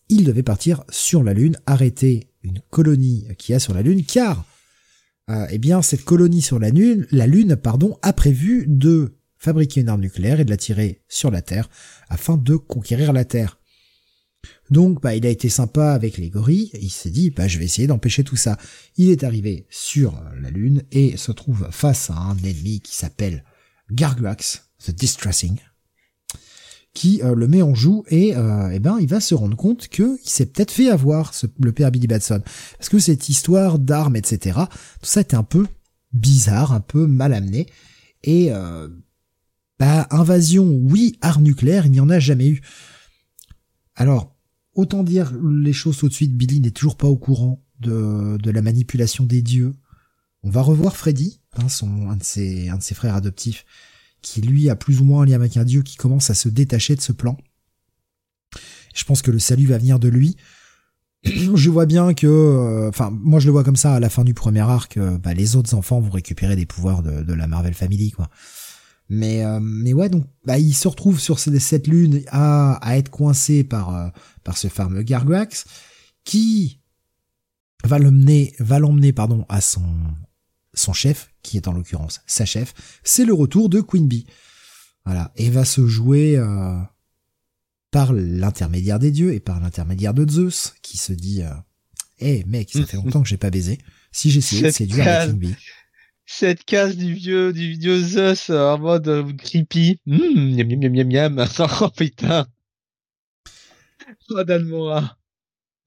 Il 0.09 0.23
devait 0.23 0.43
partir 0.43 0.83
sur 0.89 1.23
la 1.23 1.33
Lune, 1.33 1.57
arrêter 1.65 2.29
une 2.43 2.61
colonie 2.69 3.27
qui 3.37 3.53
a 3.53 3.59
sur 3.59 3.73
la 3.73 3.81
Lune, 3.81 4.05
car, 4.05 4.45
euh, 5.29 5.47
eh 5.49 5.57
bien, 5.57 5.81
cette 5.81 6.05
colonie 6.05 6.41
sur 6.41 6.59
la 6.59 6.69
Lune, 6.69 7.05
la 7.11 7.27
Lune, 7.27 7.57
pardon, 7.57 7.97
a 8.01 8.13
prévu 8.13 8.65
de 8.67 9.17
fabriquer 9.37 9.81
une 9.81 9.89
arme 9.89 10.01
nucléaire 10.01 10.39
et 10.39 10.45
de 10.45 10.49
la 10.49 10.57
tirer 10.57 11.01
sur 11.07 11.29
la 11.29 11.41
Terre 11.41 11.69
afin 12.09 12.37
de 12.37 12.55
conquérir 12.55 13.13
la 13.13 13.25
Terre. 13.25 13.59
Donc, 14.69 15.01
bah, 15.01 15.15
il 15.15 15.25
a 15.25 15.29
été 15.29 15.49
sympa 15.49 15.91
avec 15.91 16.17
les 16.17 16.29
gorilles, 16.29 16.71
il 16.73 16.89
s'est 16.89 17.09
dit, 17.09 17.29
bah, 17.29 17.47
je 17.47 17.57
vais 17.57 17.65
essayer 17.65 17.87
d'empêcher 17.87 18.23
tout 18.23 18.35
ça. 18.35 18.57
Il 18.97 19.09
est 19.09 19.23
arrivé 19.23 19.65
sur 19.69 20.21
la 20.41 20.49
Lune 20.49 20.83
et 20.91 21.17
se 21.17 21.31
trouve 21.31 21.67
face 21.71 22.09
à 22.09 22.15
un 22.15 22.37
ennemi 22.37 22.81
qui 22.81 22.95
s'appelle 22.95 23.43
Garglax, 23.91 24.69
The 24.85 24.91
Distressing, 24.91 25.57
qui 26.97 27.21
euh, 27.21 27.35
le 27.35 27.47
met 27.47 27.61
en 27.61 27.75
joue 27.75 28.03
et 28.09 28.35
euh, 28.35 28.69
eh 28.73 28.79
ben 28.79 28.97
il 28.99 29.07
va 29.07 29.19
se 29.19 29.35
rendre 29.35 29.55
compte 29.55 29.87
que 29.87 30.17
il 30.23 30.29
s'est 30.29 30.47
peut-être 30.47 30.71
fait 30.71 30.89
avoir 30.89 31.31
le 31.59 31.71
père 31.71 31.91
Billy 31.91 32.07
Batson. 32.07 32.41
Parce 32.77 32.89
que 32.89 32.99
cette 32.99 33.29
histoire 33.29 33.77
d'armes 33.77 34.15
etc 34.15 34.59
tout 35.01 35.09
ça 35.09 35.21
était 35.21 35.35
un 35.35 35.43
peu 35.43 35.67
bizarre 36.13 36.73
un 36.73 36.79
peu 36.79 37.05
mal 37.05 37.33
amené. 37.33 37.67
Et 38.23 38.51
euh, 38.51 38.87
bah 39.79 40.07
invasion 40.09 40.65
oui 40.65 41.17
armes 41.21 41.43
nucléaires 41.43 41.85
il 41.85 41.91
n'y 41.91 41.99
en 41.99 42.09
a 42.09 42.19
jamais 42.19 42.47
eu. 42.47 42.61
Alors 43.95 44.37
Autant 44.77 45.01
dire 45.01 45.33
les 45.43 45.73
choses 45.73 45.97
tout 45.97 46.07
de 46.07 46.13
suite, 46.13 46.37
Billy 46.37 46.59
n'est 46.59 46.69
toujours 46.69 46.97
pas 46.97 47.07
au 47.07 47.17
courant 47.17 47.65
de, 47.79 48.37
de 48.37 48.51
la 48.51 48.61
manipulation 48.61 49.23
des 49.25 49.41
dieux. 49.41 49.73
On 50.43 50.51
va 50.51 50.61
revoir 50.61 50.95
Freddy, 50.95 51.41
hein, 51.55 51.67
son, 51.67 52.11
un, 52.11 52.15
de 52.15 52.23
ses, 52.23 52.69
un 52.69 52.77
de 52.77 52.83
ses 52.83 52.93
frères 52.93 53.15
adoptifs, 53.15 53.65
qui 54.29 54.41
lui 54.41 54.69
a 54.69 54.75
plus 54.75 55.01
ou 55.01 55.05
moins 55.05 55.23
un 55.23 55.25
lien 55.25 55.35
avec 55.35 55.57
un 55.57 55.63
dieu 55.63 55.81
qui 55.81 55.95
commence 55.95 56.29
à 56.29 56.33
se 56.33 56.49
détacher 56.49 56.95
de 56.95 57.01
ce 57.01 57.11
plan. 57.11 57.37
Je 58.93 59.03
pense 59.03 59.21
que 59.21 59.31
le 59.31 59.39
salut 59.39 59.67
va 59.67 59.77
venir 59.77 59.99
de 59.99 60.07
lui. 60.07 60.37
je 61.23 61.69
vois 61.69 61.85
bien 61.85 62.13
que, 62.13 62.27
euh, 62.27 62.89
enfin, 62.89 63.09
moi 63.11 63.39
je 63.39 63.45
le 63.45 63.51
vois 63.51 63.63
comme 63.63 63.75
ça 63.75 63.95
à 63.95 63.99
la 63.99 64.09
fin 64.09 64.23
du 64.23 64.33
premier 64.33 64.61
arc, 64.61 64.97
euh, 64.97 65.17
bah, 65.17 65.33
les 65.33 65.55
autres 65.55 65.73
enfants 65.73 65.99
vont 65.99 66.11
récupérer 66.11 66.55
des 66.55 66.65
pouvoirs 66.65 67.03
de, 67.03 67.33
la 67.33 67.47
Marvel 67.47 67.73
Family, 67.73 68.11
quoi. 68.11 68.29
Mais 69.09 69.45
euh, 69.45 69.61
mais 69.61 69.93
ouais 69.93 70.09
donc 70.09 70.25
bah 70.43 70.57
il 70.57 70.73
se 70.73 70.85
retrouve 70.85 71.17
sur 71.17 71.39
cette 71.39 71.87
lune 71.87 72.23
à, 72.27 72.77
être 72.97 73.09
coincé 73.09 73.63
par 73.63 74.11
ce 74.53 74.67
fameux 74.67 75.01
Garglax 75.01 75.63
qui 76.25 76.81
va 77.85 77.99
l'emmener 77.99 78.53
va 78.59 78.79
l'emmener 78.79 79.13
pardon 79.13 79.45
à 79.47 79.61
son 79.61 79.85
son 80.73 80.91
chef 80.91 81.29
qui 81.47 81.57
est 81.57 81.67
en 81.67 81.73
l'occurrence 81.73 82.21
sa 82.27 82.45
chef 82.45 82.73
c'est 83.03 83.25
le 83.25 83.33
retour 83.33 83.69
de 83.69 83.81
Queen 83.81 84.07
Bee 84.07 84.25
voilà 85.05 85.31
et 85.35 85.49
va 85.49 85.65
se 85.65 85.85
jouer 85.87 86.37
euh, 86.37 86.77
par 87.91 88.13
l'intermédiaire 88.13 88.99
des 88.99 89.11
dieux 89.11 89.33
et 89.33 89.39
par 89.39 89.59
l'intermédiaire 89.59 90.13
de 90.13 90.29
Zeus 90.29 90.73
qui 90.81 90.97
se 90.97 91.13
dit 91.13 91.41
eh 92.19 92.29
hey, 92.37 92.43
mec 92.45 92.71
ça 92.71 92.85
fait 92.85 92.97
longtemps 93.03 93.21
que 93.21 93.29
j'ai 93.29 93.37
pas 93.37 93.49
baisé 93.49 93.77
si 94.11 94.31
j'essayais 94.31 94.63
de 94.63 94.69
séduire 94.71 95.07
avec 95.07 95.29
Queen 95.29 95.39
Bee 95.39 95.55
cette 96.27 96.65
case 96.65 96.97
du 96.97 97.13
vieux 97.13 97.53
du 97.53 97.71
vieux 97.71 98.01
Zeus 98.01 98.49
euh, 98.49 98.73
en 98.73 98.77
mode 98.77 99.07
euh, 99.07 99.33
creepy. 99.33 99.99
Mmh, 100.05 100.55
miam 100.55 100.67
miam 100.67 100.91
miam 100.91 101.07
miam. 101.07 101.47
oh 101.81 101.89
putain. 101.89 102.45
Oh 104.29 104.43
moi 104.65 105.16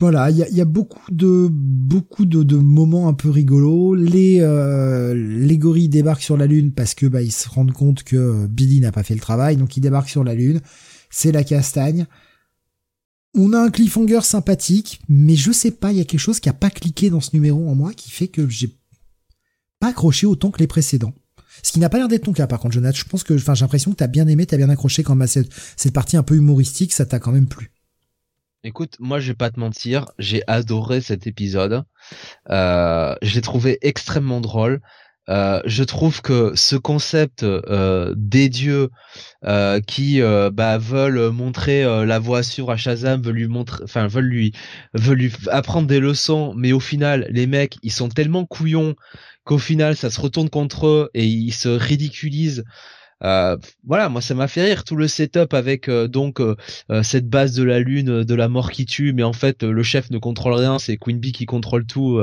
Voilà, 0.00 0.30
il 0.30 0.38
y 0.38 0.60
a, 0.62 0.64
beaucoup 0.64 1.12
de 1.12 1.48
beaucoup 1.50 2.24
de, 2.24 2.56
moments 2.56 3.06
un 3.06 3.12
peu 3.12 3.28
rigolos. 3.28 3.94
Les 3.94 4.38
euh, 4.40 5.14
les 5.14 5.58
gorilles 5.58 5.90
débarquent 5.90 6.22
sur 6.22 6.38
la 6.38 6.46
lune 6.46 6.72
parce 6.72 6.94
que 6.94 7.04
bah 7.04 7.20
ils 7.20 7.30
se 7.30 7.50
rendent 7.50 7.74
compte 7.74 8.02
que 8.02 8.46
Billy 8.46 8.80
n'a 8.80 8.92
pas 8.92 9.02
fait 9.02 9.12
le 9.12 9.20
travail, 9.20 9.58
donc 9.58 9.76
ils 9.76 9.82
débarquent 9.82 10.08
sur 10.08 10.24
la 10.24 10.34
lune. 10.34 10.62
C'est 11.10 11.32
la 11.32 11.44
castagne. 11.44 12.06
On 13.34 13.52
a 13.52 13.60
un 13.60 13.70
cliffhanger 13.70 14.22
sympathique, 14.22 15.02
mais 15.06 15.36
je 15.36 15.52
sais 15.52 15.70
pas, 15.70 15.92
il 15.92 15.98
y 15.98 16.00
a 16.00 16.04
quelque 16.06 16.18
chose 16.18 16.40
qui 16.40 16.48
a 16.48 16.54
pas 16.54 16.70
cliqué 16.70 17.10
dans 17.10 17.20
ce 17.20 17.30
numéro 17.34 17.68
en 17.68 17.74
moi 17.74 17.92
qui 17.92 18.10
fait 18.10 18.28
que 18.28 18.48
j'ai 18.48 18.74
pas 19.80 19.88
accroché 19.88 20.26
autant 20.26 20.50
que 20.50 20.60
les 20.60 20.66
précédents. 20.66 21.12
Ce 21.62 21.72
qui 21.72 21.78
n'a 21.78 21.90
pas 21.90 21.98
l'air 21.98 22.08
d'être 22.08 22.24
ton 22.24 22.32
cas, 22.32 22.46
par 22.46 22.58
contre, 22.58 22.72
Jonathan. 22.72 22.96
Je 22.96 23.04
pense 23.04 23.22
que, 23.22 23.34
enfin, 23.34 23.52
j'ai 23.52 23.64
l'impression 23.64 23.90
que 23.90 23.96
t'as 23.96 24.06
bien 24.06 24.26
aimé, 24.28 24.46
t'as 24.46 24.56
bien 24.56 24.70
accroché 24.70 25.02
quand 25.02 25.14
même 25.14 25.28
cette, 25.28 25.52
cette 25.76 25.92
partie 25.92 26.16
un 26.16 26.22
peu 26.22 26.36
humoristique, 26.36 26.94
ça 26.94 27.04
t'a 27.04 27.18
quand 27.18 27.32
même 27.32 27.48
plu. 27.48 27.70
Écoute, 28.62 28.96
moi 28.98 29.20
je 29.20 29.28
vais 29.28 29.36
pas 29.36 29.50
te 29.50 29.58
mentir, 29.58 30.04
j'ai 30.18 30.42
adoré 30.46 31.00
cet 31.00 31.26
épisode. 31.26 31.82
Euh, 32.50 33.14
je 33.22 33.34
l'ai 33.34 33.40
trouvé 33.40 33.78
extrêmement 33.80 34.42
drôle. 34.42 34.82
Euh, 35.30 35.62
je 35.64 35.82
trouve 35.84 36.20
que 36.20 36.52
ce 36.54 36.76
concept 36.76 37.42
euh, 37.42 38.12
des 38.16 38.48
dieux 38.48 38.90
euh, 39.44 39.80
qui 39.80 40.20
bah, 40.52 40.76
veulent 40.76 41.30
montrer 41.30 41.84
la 42.04 42.18
voie 42.18 42.42
sûre 42.42 42.70
à 42.70 42.76
Shazam, 42.76 43.22
veulent 43.22 43.36
lui 43.36 43.48
montrer, 43.48 43.82
enfin 43.84 44.08
veulent 44.08 44.28
lui, 44.28 44.52
veulent 44.92 45.18
lui 45.18 45.32
apprendre 45.48 45.86
des 45.86 46.00
leçons, 46.00 46.52
mais 46.54 46.72
au 46.72 46.80
final 46.80 47.26
les 47.30 47.46
mecs 47.46 47.76
ils 47.82 47.92
sont 47.92 48.10
tellement 48.10 48.44
couillons 48.44 48.94
qu'au 49.44 49.58
final 49.58 49.96
ça 49.96 50.10
se 50.10 50.20
retourne 50.20 50.50
contre 50.50 50.86
eux 50.86 51.10
et 51.14 51.24
ils 51.24 51.54
se 51.54 51.68
ridiculisent. 51.68 52.64
Euh, 53.22 53.56
voilà, 53.84 54.08
moi 54.08 54.20
ça 54.20 54.34
m'a 54.34 54.48
fait 54.48 54.62
rire 54.62 54.84
tout 54.84 54.96
le 54.96 55.06
setup 55.06 55.52
avec 55.52 55.88
euh, 55.88 56.08
donc 56.08 56.40
euh, 56.40 56.56
cette 57.02 57.28
base 57.28 57.52
de 57.52 57.62
la 57.62 57.78
lune, 57.78 58.24
de 58.24 58.34
la 58.34 58.48
mort 58.48 58.70
qui 58.70 58.86
tue, 58.86 59.12
mais 59.12 59.22
en 59.22 59.32
fait 59.32 59.62
le 59.62 59.82
chef 59.82 60.10
ne 60.10 60.18
contrôle 60.18 60.54
rien, 60.54 60.78
c'est 60.78 60.96
Queen 60.96 61.18
Bee 61.18 61.32
qui 61.32 61.46
contrôle 61.46 61.86
tout 61.86 62.20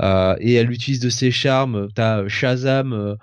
et 0.00 0.54
elle 0.54 0.70
utilise 0.70 1.00
de 1.00 1.10
ses 1.10 1.30
charmes. 1.30 1.88
T'as 1.94 2.28
Shazam. 2.28 3.16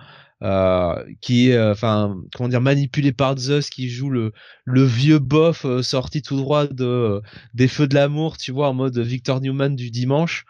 qui 1.21 1.49
est 1.49 1.59
enfin 1.59 2.17
comment 2.35 2.49
dire 2.49 2.61
manipulé 2.61 3.11
par 3.11 3.37
Zeus 3.37 3.69
qui 3.69 3.89
joue 3.89 4.09
le 4.09 4.33
le 4.65 4.83
vieux 4.83 5.19
bof 5.19 5.65
sorti 5.81 6.21
tout 6.21 6.37
droit 6.37 6.67
de 6.67 7.21
des 7.53 7.67
feux 7.67 7.87
de 7.87 7.95
l'amour 7.95 8.37
tu 8.37 8.51
vois 8.51 8.69
en 8.69 8.73
mode 8.73 8.97
Victor 8.97 9.41
Newman 9.41 9.75
du 9.75 9.91
dimanche 9.91 10.45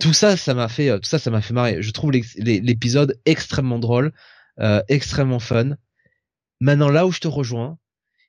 tout 0.00 0.12
ça, 0.12 0.36
ça 0.36 0.54
m'a 0.54 0.68
fait, 0.68 0.96
tout 1.00 1.08
ça, 1.08 1.18
ça 1.18 1.30
m'a 1.30 1.40
fait 1.40 1.52
marrer. 1.52 1.82
Je 1.82 1.90
trouve 1.90 2.12
l'épisode 2.12 3.18
extrêmement 3.26 3.80
drôle, 3.80 4.12
euh, 4.60 4.82
extrêmement 4.88 5.38
fun. 5.38 5.76
Maintenant, 6.60 6.88
là 6.88 7.06
où 7.06 7.12
je 7.12 7.20
te 7.20 7.28
rejoins, 7.28 7.78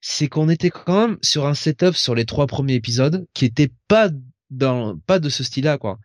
c'est 0.02 0.28
qu'on 0.28 0.50
était 0.50 0.70
quand 0.70 1.08
même 1.08 1.18
sur 1.22 1.48
un 1.48 1.54
setup 1.54 1.96
sur 1.96 2.16
les 2.16 2.26
trois 2.26 2.48
premiers 2.48 2.76
épisodes 2.76 3.26
qui 3.34 3.46
était 3.46 3.72
pas 3.88 4.10
dans, 4.50 4.98
pas 4.98 5.20
de 5.20 5.30
ce 5.30 5.44
style-là, 5.44 5.78
quoi. 5.78 6.00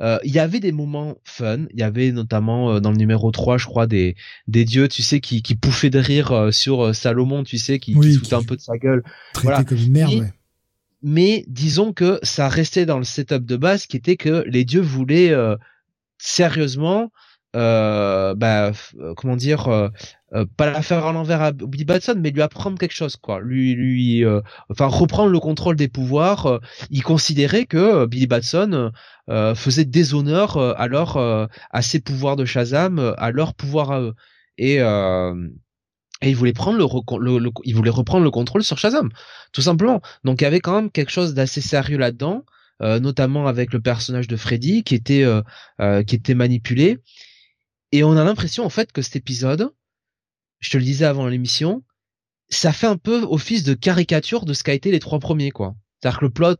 Euh, 0.00 0.18
il 0.22 0.32
y 0.32 0.38
avait 0.38 0.60
des 0.60 0.70
moments 0.70 1.16
fun, 1.24 1.66
il 1.72 1.80
y 1.80 1.82
avait 1.82 2.12
notamment 2.12 2.72
euh, 2.72 2.80
dans 2.80 2.92
le 2.92 2.96
numéro 2.96 3.32
3, 3.32 3.58
je 3.58 3.66
crois, 3.66 3.88
des, 3.88 4.14
des 4.46 4.64
dieux, 4.64 4.86
tu 4.86 5.02
sais, 5.02 5.20
qui, 5.20 5.42
qui 5.42 5.56
pouffaient 5.56 5.90
de 5.90 5.98
rire 5.98 6.50
sur 6.52 6.94
Salomon, 6.94 7.42
tu 7.42 7.58
sais, 7.58 7.80
qui, 7.80 7.94
qui 7.94 8.34
un 8.34 8.42
peu 8.44 8.54
de 8.54 8.60
sa 8.60 8.78
gueule. 8.78 9.02
Voilà. 9.42 9.64
comme 9.64 9.78
une 9.78 9.92
merde, 9.92 10.14
ouais 10.14 10.32
mais 11.00 11.44
disons 11.46 11.92
que 11.92 12.18
ça 12.24 12.48
restait 12.48 12.84
dans 12.84 12.98
le 12.98 13.04
setup 13.04 13.46
de 13.46 13.56
base 13.56 13.86
qui 13.86 13.96
était 13.96 14.16
que 14.16 14.42
les 14.48 14.64
dieux 14.64 14.80
voulaient 14.80 15.32
sérieusement 16.18 17.12
euh, 17.56 18.34
bah, 18.34 18.72
euh, 18.98 19.14
comment 19.16 19.36
dire 19.36 19.68
euh, 19.68 19.88
pas 20.56 20.70
la 20.70 20.82
faire 20.82 21.06
à 21.06 21.12
l'envers 21.12 21.40
à 21.40 21.52
Billy 21.52 21.84
Batson 21.84 22.16
mais 22.18 22.30
lui 22.30 22.42
apprendre 22.42 22.78
quelque 22.78 22.94
chose 22.94 23.16
quoi 23.16 23.40
lui 23.40 23.74
lui 23.74 24.24
enfin 24.68 24.86
reprendre 24.86 25.30
le 25.30 25.40
contrôle 25.40 25.76
des 25.76 25.88
pouvoirs 25.88 26.60
il 26.90 27.02
considérait 27.02 27.64
que 27.64 28.04
Billy 28.04 28.26
Batson 28.26 28.92
faisait 29.54 29.86
déshonneur 29.86 30.58
alors 30.78 31.16
à 31.18 31.82
ses 31.82 32.00
pouvoirs 32.00 32.36
de 32.36 32.44
Shazam 32.44 33.14
à 33.16 33.30
leur 33.30 33.54
pouvoir 33.54 33.92
à 33.92 34.00
eux 34.02 34.14
et 34.58 34.78
et 36.20 36.30
il 36.30 36.36
voulait 36.36 36.52
prendre 36.52 36.78
le, 36.78 37.38
le, 37.38 37.50
il 37.64 37.74
voulait 37.74 37.90
reprendre 37.90 38.24
le 38.24 38.30
contrôle 38.30 38.64
sur 38.64 38.76
Shazam, 38.76 39.08
tout 39.52 39.62
simplement. 39.62 40.00
Donc 40.24 40.40
il 40.40 40.44
y 40.44 40.46
avait 40.48 40.60
quand 40.60 40.74
même 40.74 40.90
quelque 40.90 41.12
chose 41.12 41.32
d'assez 41.32 41.60
sérieux 41.60 41.96
là-dedans, 41.96 42.44
euh, 42.82 43.00
notamment 43.00 43.46
avec 43.46 43.72
le 43.72 43.80
personnage 43.80 44.28
de 44.28 44.36
Freddy 44.36 44.84
qui 44.84 44.94
était 44.94 45.24
euh, 45.24 45.42
euh, 45.80 46.02
qui 46.02 46.14
était 46.14 46.34
manipulé. 46.34 46.98
Et 47.92 48.04
on 48.04 48.16
a 48.16 48.24
l'impression 48.24 48.64
en 48.64 48.70
fait 48.70 48.92
que 48.92 49.02
cet 49.02 49.16
épisode, 49.16 49.72
je 50.60 50.70
te 50.70 50.76
le 50.76 50.84
disais 50.84 51.04
avant 51.04 51.26
l'émission, 51.26 51.84
ça 52.48 52.72
fait 52.72 52.86
un 52.86 52.96
peu 52.96 53.22
office 53.22 53.64
de 53.64 53.74
caricature 53.74 54.44
de 54.44 54.54
ce 54.54 54.64
qu'a 54.64 54.74
été 54.74 54.90
les 54.90 55.00
trois 55.00 55.18
premiers 55.18 55.50
quoi. 55.50 55.74
C'est-à-dire 56.00 56.20
que 56.20 56.24
le 56.26 56.30
plot, 56.30 56.56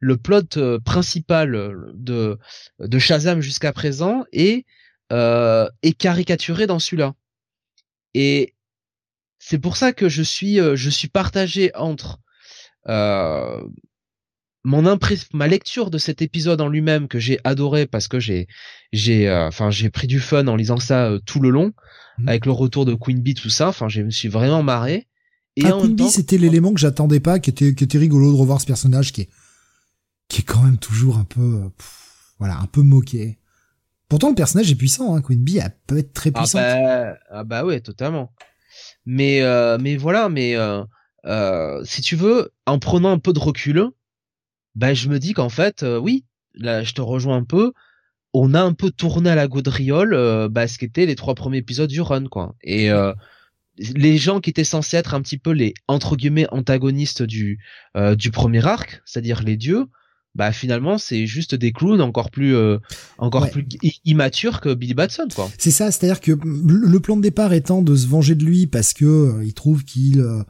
le 0.00 0.16
plot 0.16 0.80
principal 0.84 1.52
de 1.94 2.38
de 2.78 2.98
Shazam 2.98 3.40
jusqu'à 3.40 3.72
présent 3.72 4.24
est 4.32 4.66
est 5.10 5.98
caricaturé 5.98 6.66
dans 6.66 6.78
celui-là. 6.78 7.14
Et 8.14 8.54
c'est 9.38 9.58
pour 9.58 9.76
ça 9.76 9.92
que 9.92 10.08
je 10.08 10.22
suis 10.22 10.56
je 10.56 10.90
suis 10.90 11.08
partagé 11.08 11.74
entre 11.74 12.18
mon 14.64 14.86
impression, 14.86 15.28
ma 15.32 15.48
lecture 15.48 15.90
de 15.90 15.98
cet 15.98 16.22
épisode 16.22 16.60
en 16.60 16.68
lui-même 16.68 17.08
que 17.08 17.18
j'ai 17.18 17.38
adoré 17.44 17.86
parce 17.86 18.08
que 18.08 18.20
j'ai, 18.20 18.46
j'ai, 18.92 19.30
enfin, 19.30 19.70
j'ai 19.70 19.90
pris 19.90 20.06
du 20.06 20.20
fun 20.20 20.46
en 20.46 20.56
lisant 20.56 20.78
ça 20.78 21.10
tout 21.26 21.40
le 21.40 21.50
long, 21.50 21.72
mmh. 22.18 22.28
avec 22.28 22.46
le 22.46 22.52
retour 22.52 22.84
de 22.84 22.94
Queen 22.94 23.20
Bee, 23.20 23.34
tout 23.34 23.50
ça. 23.50 23.68
Enfin, 23.68 23.88
je 23.88 24.02
me 24.02 24.10
suis 24.10 24.28
vraiment 24.28 24.62
marré. 24.62 25.08
Et 25.56 25.66
ah, 25.66 25.76
Queen 25.80 25.94
Bee, 25.94 26.08
c'était 26.08 26.38
l'élément 26.38 26.72
que 26.72 26.80
j'attendais 26.80 27.20
pas, 27.20 27.38
qui 27.38 27.50
était, 27.50 27.74
qui 27.74 27.84
était 27.84 27.98
rigolo 27.98 28.32
de 28.32 28.36
revoir 28.36 28.60
ce 28.60 28.66
personnage 28.66 29.12
qui 29.12 29.22
est, 29.22 29.28
qui 30.28 30.40
est 30.40 30.44
quand 30.44 30.62
même 30.62 30.78
toujours 30.78 31.18
un 31.18 31.24
peu, 31.24 31.60
voilà, 32.38 32.58
un 32.58 32.66
peu 32.66 32.82
moqué. 32.82 33.38
Pourtant, 34.08 34.28
le 34.28 34.34
personnage 34.34 34.70
est 34.70 34.76
puissant, 34.76 35.14
hein. 35.14 35.22
Queen 35.22 35.42
Bee, 35.42 35.58
elle 35.58 35.74
peut 35.86 35.98
être 35.98 36.12
très 36.12 36.30
puissante. 36.30 36.60
Ah 36.62 36.74
bah, 36.74 37.18
ah 37.30 37.44
bah 37.44 37.64
ouais, 37.64 37.80
totalement. 37.80 38.32
Mais, 39.06 39.42
euh, 39.42 39.78
mais 39.80 39.96
voilà, 39.96 40.28
mais 40.28 40.54
euh, 40.54 40.84
euh, 41.26 41.82
si 41.84 42.02
tu 42.02 42.16
veux, 42.16 42.52
en 42.66 42.78
prenant 42.78 43.10
un 43.10 43.18
peu 43.18 43.32
de 43.32 43.38
recul, 43.38 43.90
bah 44.74 44.94
je 44.94 45.08
me 45.08 45.18
dis 45.18 45.32
qu'en 45.32 45.48
fait, 45.48 45.82
euh, 45.82 45.98
oui, 45.98 46.24
là, 46.54 46.82
je 46.82 46.92
te 46.92 47.00
rejoins 47.00 47.36
un 47.36 47.44
peu. 47.44 47.72
On 48.34 48.54
a 48.54 48.62
un 48.62 48.72
peu 48.72 48.90
tourné 48.90 49.30
à 49.30 49.34
la 49.34 49.46
gaudriole, 49.46 50.14
euh, 50.14 50.48
bah, 50.48 50.66
ce 50.66 50.78
qu'étaient 50.78 51.06
les 51.06 51.16
trois 51.16 51.34
premiers 51.34 51.58
épisodes 51.58 51.90
du 51.90 52.00
run, 52.00 52.26
quoi. 52.28 52.54
Et 52.62 52.90
euh, 52.90 53.12
les 53.78 54.16
gens 54.16 54.40
qui 54.40 54.50
étaient 54.50 54.64
censés 54.64 54.96
être 54.96 55.14
un 55.14 55.20
petit 55.20 55.38
peu 55.38 55.50
les 55.50 55.74
entre 55.88 56.16
guillemets 56.16 56.46
antagonistes 56.50 57.22
du 57.22 57.58
du 58.16 58.30
premier 58.30 58.66
arc, 58.66 59.02
c'est-à-dire 59.04 59.42
les 59.42 59.56
dieux, 59.56 59.88
bah 60.34 60.52
finalement 60.52 60.98
c'est 60.98 61.26
juste 61.26 61.54
des 61.54 61.72
clowns 61.72 62.00
encore 62.00 62.30
plus 62.30 62.54
euh, 62.54 62.78
encore 63.18 63.50
plus 63.50 63.66
immatures 64.04 64.60
que 64.60 64.72
Billy 64.72 64.94
Batson 64.94 65.28
quoi. 65.34 65.50
C'est 65.58 65.70
ça, 65.70 65.90
c'est-à-dire 65.90 66.20
que 66.20 66.32
le 66.42 67.00
plan 67.00 67.16
de 67.16 67.22
départ 67.22 67.52
étant 67.52 67.82
de 67.82 67.94
se 67.94 68.06
venger 68.06 68.34
de 68.34 68.44
lui 68.44 68.66
parce 68.66 68.94
que 68.94 69.04
euh, 69.04 69.44
il 69.44 69.52
trouve 69.52 69.84
qu'il 69.84 70.20
euh, 70.20 70.42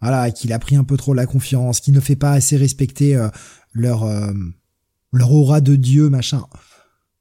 voilà, 0.00 0.30
qu'il 0.30 0.52
a 0.52 0.58
pris 0.58 0.76
un 0.76 0.84
peu 0.84 0.96
trop 0.96 1.14
la 1.14 1.26
confiance, 1.26 1.80
qu'il 1.80 1.94
ne 1.94 2.00
fait 2.00 2.16
pas 2.16 2.32
assez 2.32 2.56
respecter 2.56 3.18
leur 3.72 4.06
leur 5.12 5.32
aura 5.32 5.60
de 5.60 5.76
dieu 5.76 6.08
machin. 6.08 6.44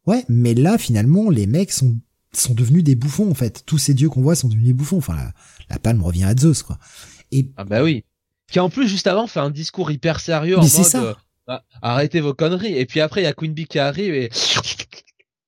Ouais, 0.05 0.23
mais 0.29 0.53
là 0.53 0.77
finalement 0.77 1.29
les 1.29 1.47
mecs 1.47 1.71
sont 1.71 1.97
sont 2.33 2.53
devenus 2.53 2.83
des 2.83 2.95
bouffons 2.95 3.31
en 3.31 3.33
fait. 3.33 3.63
Tous 3.65 3.77
ces 3.77 3.93
dieux 3.93 4.09
qu'on 4.09 4.21
voit 4.21 4.35
sont 4.35 4.47
devenus 4.47 4.67
des 4.67 4.73
bouffons. 4.73 4.97
Enfin 4.97 5.15
la, 5.15 5.33
la 5.69 5.79
palme 5.79 6.01
revient 6.03 6.25
à 6.25 6.35
Zeus 6.35 6.63
quoi. 6.63 6.77
Et 7.31 7.51
ah 7.57 7.65
bah 7.65 7.83
oui. 7.83 8.03
Qui 8.49 8.59
en 8.59 8.69
plus 8.69 8.87
juste 8.87 9.07
avant 9.07 9.27
fait 9.27 9.39
un 9.39 9.49
discours 9.49 9.91
hyper 9.91 10.19
sérieux 10.19 10.57
en 10.57 10.61
mode 10.61 10.69
ça 10.69 11.17
ah, 11.47 11.63
arrêtez 11.81 12.19
vos 12.19 12.33
conneries. 12.33 12.77
Et 12.77 12.85
puis 12.85 12.99
après, 12.99 13.21
il 13.21 13.23
y 13.23 13.27
a 13.27 13.33
Queen 13.33 13.53
Bee 13.53 13.67
qui 13.67 13.79
arrive 13.79 14.13
et 14.13 14.29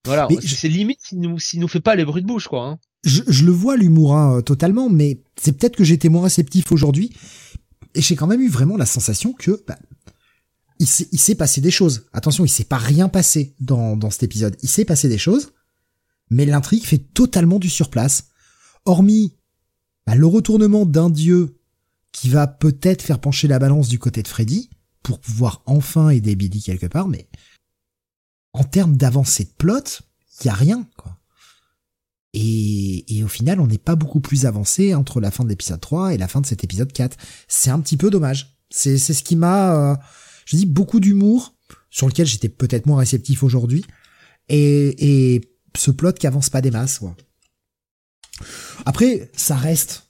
voilà. 0.06 0.28
C'est 0.41 0.70
limite 0.70 1.00
s'il 1.02 1.20
nous, 1.20 1.39
s'il 1.39 1.60
nous 1.60 1.68
fait 1.68 1.80
pas 1.80 1.95
les 1.95 2.06
bruits 2.06 2.22
de 2.22 2.28
bouche, 2.28 2.47
quoi. 2.47 2.66
Hein. 2.66 2.80
Je, 3.04 3.22
je, 3.28 3.45
le 3.45 3.52
vois 3.52 3.78
l'humour 3.78 4.16
hein, 4.16 4.41
totalement, 4.41 4.89
mais 4.89 5.22
c'est 5.39 5.54
peut-être 5.54 5.76
que 5.76 5.84
j'étais 5.84 6.10
moins 6.10 6.24
réceptif 6.24 6.72
aujourd'hui 6.72 7.14
et 7.95 8.02
j'ai 8.02 8.16
quand 8.16 8.28
même 8.28 8.41
eu 8.41 8.50
vraiment 8.50 8.78
la 8.78 8.86
sensation 8.86 9.34
que 9.34 9.64
bah, 9.68 9.78
il 10.80 10.88
s'est 10.88 11.36
passé 11.36 11.62
des 11.62 11.72
choses. 11.72 12.06
Attention, 12.14 12.45
il 12.45 12.50
s'est 12.50 12.64
pas 12.64 12.78
rien 12.78 13.10
passé 13.10 13.56
dans, 13.60 13.97
dans 13.97 14.10
cet 14.10 14.24
épisode. 14.24 14.56
Il 14.64 14.70
s'est 14.70 14.86
passé 14.86 15.10
des 15.10 15.18
choses, 15.18 15.52
mais 16.30 16.45
l'intrigue 16.45 16.84
fait 16.84 17.00
totalement 17.00 17.60
du 17.60 17.70
surplace. 17.70 18.30
Hormis 18.86 19.36
bah, 20.08 20.16
le 20.16 20.26
retournement 20.26 20.86
d'un 20.86 21.10
dieu 21.10 21.60
qui 22.12 22.30
va 22.30 22.47
peut-être 22.47 23.02
faire 23.02 23.20
pencher 23.20 23.47
la 23.47 23.60
balance 23.60 23.88
du 23.88 24.00
côté 24.00 24.24
de 24.24 24.28
Freddy, 24.28 24.70
pour 25.04 25.20
pouvoir 25.20 25.62
enfin 25.66 26.10
aider 26.10 26.36
Billy 26.36 26.62
quelque 26.62 26.88
part, 26.88 27.08
mais 27.08 27.28
en 28.60 28.66
termes 28.66 28.97
d'avancée 28.97 29.45
de 29.45 29.53
plot, 29.57 30.01
il 30.41 30.47
y 30.47 30.49
a 30.49 30.53
rien, 30.53 30.86
quoi. 30.97 31.18
Et, 32.34 33.18
et 33.18 33.24
au 33.24 33.28
final, 33.30 33.62
on 33.62 33.68
n'est 33.68 33.78
pas 33.78 33.95
beaucoup 33.95 34.20
plus 34.20 34.45
avancé 34.45 34.93
entre 34.93 35.22
la 35.22 35.32
fin 35.32 35.45
de 35.45 35.49
l'épisode 35.49 35.80
3 35.80 36.14
et 36.14 36.18
la 36.18 36.28
fin 36.28 36.41
de 36.41 36.45
cet 36.45 36.64
épisode 36.64 36.91
4. 36.91 37.18
C'est 37.47 37.72
un 37.72 37.80
petit 37.80 37.95
peu 37.95 38.10
dommage. 38.10 38.57
C'est, 38.70 38.97
ce 38.97 39.24
qui 39.24 39.38
m'a, 39.38 39.93
euh, 39.93 39.95
je 40.45 40.57
dis, 40.57 40.66
beaucoup 40.66 40.99
d'humour, 40.99 41.55
sur 41.89 42.07
lequel 42.07 42.28
j'étais 42.28 42.49
peut-être 42.49 42.86
moins 42.86 42.99
réceptif 42.99 43.43
aujourd'hui, 43.43 43.86
et, 44.49 45.36
et 45.36 45.41
ce 45.76 45.89
plot 45.89 46.14
qui 46.14 46.28
avance 46.28 46.49
pas 46.49 46.62
des 46.62 46.70
masses, 46.70 46.99
quoi. 46.99 47.16
Après, 48.86 49.32
ça 49.36 49.55
reste, 49.55 50.10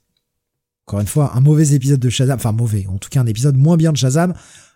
encore 0.88 1.02
une 1.02 1.08
fois, 1.08 1.36
un 1.36 1.40
mauvais 1.40 1.74
épisode 1.74 2.00
de 2.00 2.10
Shazam, 2.10 2.38
enfin 2.38 2.52
mauvais, 2.52 2.88
en 2.88 2.98
tout 2.98 3.10
cas 3.10 3.22
un 3.22 3.28
épisode 3.28 3.56
moins 3.56 3.78
bien 3.78 3.92
de 3.92 3.98
Shazam, 3.98 4.34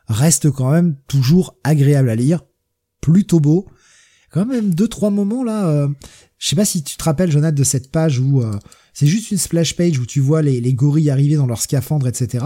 reste 0.07 0.51
quand 0.51 0.71
même 0.71 0.95
toujours 1.07 1.57
agréable 1.63 2.09
à 2.09 2.15
lire, 2.15 2.43
plutôt 3.03 3.39
beau. 3.39 3.67
Quand 4.31 4.45
même 4.45 4.73
deux 4.73 4.87
trois 4.87 5.11
moments 5.11 5.43
là. 5.43 5.67
Euh, 5.67 5.87
je 6.39 6.47
sais 6.47 6.55
pas 6.55 6.65
si 6.65 6.83
tu 6.83 6.97
te 6.97 7.03
rappelles, 7.03 7.31
Jonathan, 7.31 7.55
de 7.55 7.63
cette 7.63 7.91
page 7.91 8.19
où 8.19 8.41
euh, 8.41 8.57
c'est 8.93 9.07
juste 9.07 9.31
une 9.31 9.37
splash 9.37 9.75
page 9.75 9.99
où 9.99 10.05
tu 10.05 10.19
vois 10.19 10.41
les, 10.41 10.59
les 10.59 10.73
gorilles 10.73 11.09
arriver 11.09 11.35
dans 11.35 11.45
leur 11.45 11.61
scaphandre, 11.61 12.07
etc. 12.07 12.45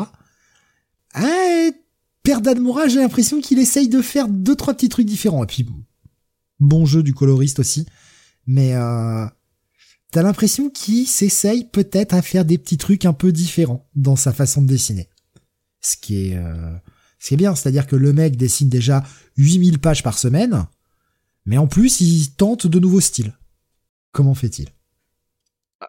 Ah, 1.14 1.70
Père 2.24 2.42
d'Admora, 2.42 2.88
j'ai 2.88 3.00
l'impression 3.00 3.40
qu'il 3.40 3.58
essaye 3.58 3.88
de 3.88 4.02
faire 4.02 4.28
deux 4.28 4.56
trois 4.56 4.74
petits 4.74 4.90
trucs 4.90 5.08
différents. 5.08 5.44
Et 5.44 5.48
puis 5.48 5.66
bon 6.60 6.86
jeu 6.86 7.02
du 7.02 7.14
coloriste 7.14 7.60
aussi, 7.60 7.86
mais 8.46 8.74
euh, 8.76 9.26
t'as 10.12 10.24
l'impression 10.24 10.70
qu'il 10.70 11.08
s'essaye 11.08 11.66
peut-être 11.66 12.14
à 12.14 12.22
faire 12.22 12.46
des 12.46 12.58
petits 12.58 12.78
trucs 12.78 13.06
un 13.06 13.14
peu 13.14 13.32
différents 13.32 13.90
dans 13.96 14.16
sa 14.16 14.34
façon 14.34 14.62
de 14.62 14.68
dessiner. 14.68 15.10
Ce 15.82 15.96
qui 15.96 16.28
est 16.28 16.36
euh, 16.36 16.74
c'est 17.28 17.36
bien, 17.36 17.56
c'est-à-dire 17.56 17.88
que 17.88 17.98
le 17.98 18.14
mec 18.14 18.38
dessine 18.38 18.70
déjà 18.70 19.04
8000 19.36 19.80
pages 19.80 20.02
par 20.02 20.18
semaine, 20.18 20.66
mais 21.46 21.58
en 21.58 21.68
plus 21.68 22.00
il 22.00 22.32
tente 22.32 22.68
de 22.68 22.80
nouveaux 22.80 23.02
styles. 23.02 23.38
Comment 24.14 24.34
fait-il? 24.34 24.70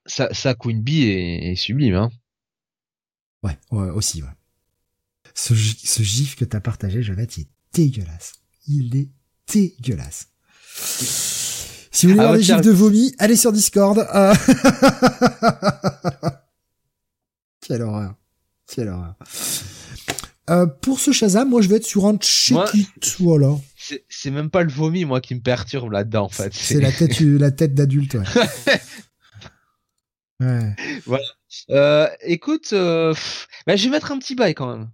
Ça, 0.05 0.35
ça, 0.35 0.57
Queen 0.57 0.83
Bee 0.83 1.05
est, 1.05 1.55
sublime, 1.55 1.95
hein 1.95 2.11
ouais, 3.45 3.57
ouais, 3.71 3.91
aussi, 3.91 4.21
ouais. 4.21 4.29
Ce, 5.33 5.55
ce 5.55 6.03
gif 6.03 6.35
que 6.35 6.45
t'as 6.45 6.59
partagé, 6.59 7.05
Jonathan, 7.05 7.33
il 7.37 7.43
est 7.43 7.49
dégueulasse. 7.73 8.33
Il 8.67 8.97
est 8.97 9.09
dégueulasse. 9.47 10.31
Si 10.75 12.07
vous 12.07 12.15
voulez 12.15 12.25
ah, 12.25 12.27
voir 12.27 12.37
des 12.37 12.43
gifs 12.43 12.63
de 12.63 12.73
vomi, 12.73 13.15
allez 13.19 13.37
sur 13.37 13.53
Discord. 13.53 13.97
Euh. 14.13 14.35
Quelle 17.61 17.83
horreur. 17.83 18.17
Quelle 18.67 18.89
horreur. 18.89 19.15
Euh, 20.51 20.67
pour 20.67 21.01
ce 21.01 21.13
Shazam, 21.13 21.49
moi 21.49 21.61
je 21.61 21.69
vais 21.69 21.77
être 21.77 21.87
sur 21.87 22.07
un 22.07 22.17
check 22.17 22.57
it, 22.75 23.17
voilà. 23.21 23.55
C'est 24.09 24.31
même 24.31 24.51
pas 24.51 24.63
le 24.63 24.71
vomi 24.71 25.05
moi 25.05 25.21
qui 25.21 25.35
me 25.35 25.41
perturbe 25.41 25.91
là-dedans 25.93 26.25
en 26.25 26.29
fait. 26.29 26.53
C'est 26.55 26.81
la 26.81 26.93
tête 26.93 27.21
la 27.21 27.51
tête 27.51 27.75
d'adulte. 27.75 28.15
Ouais. 28.15 28.81
ouais. 30.41 30.77
Voilà. 31.07 31.25
Euh, 31.71 32.09
écoute, 32.23 32.71
euh, 32.73 33.15
bah, 33.67 33.77
je 33.77 33.85
vais 33.85 33.91
mettre 33.91 34.13
un 34.13 34.19
petit 34.19 34.35
bail 34.35 34.55
quand 34.55 34.75
même. 34.77 34.91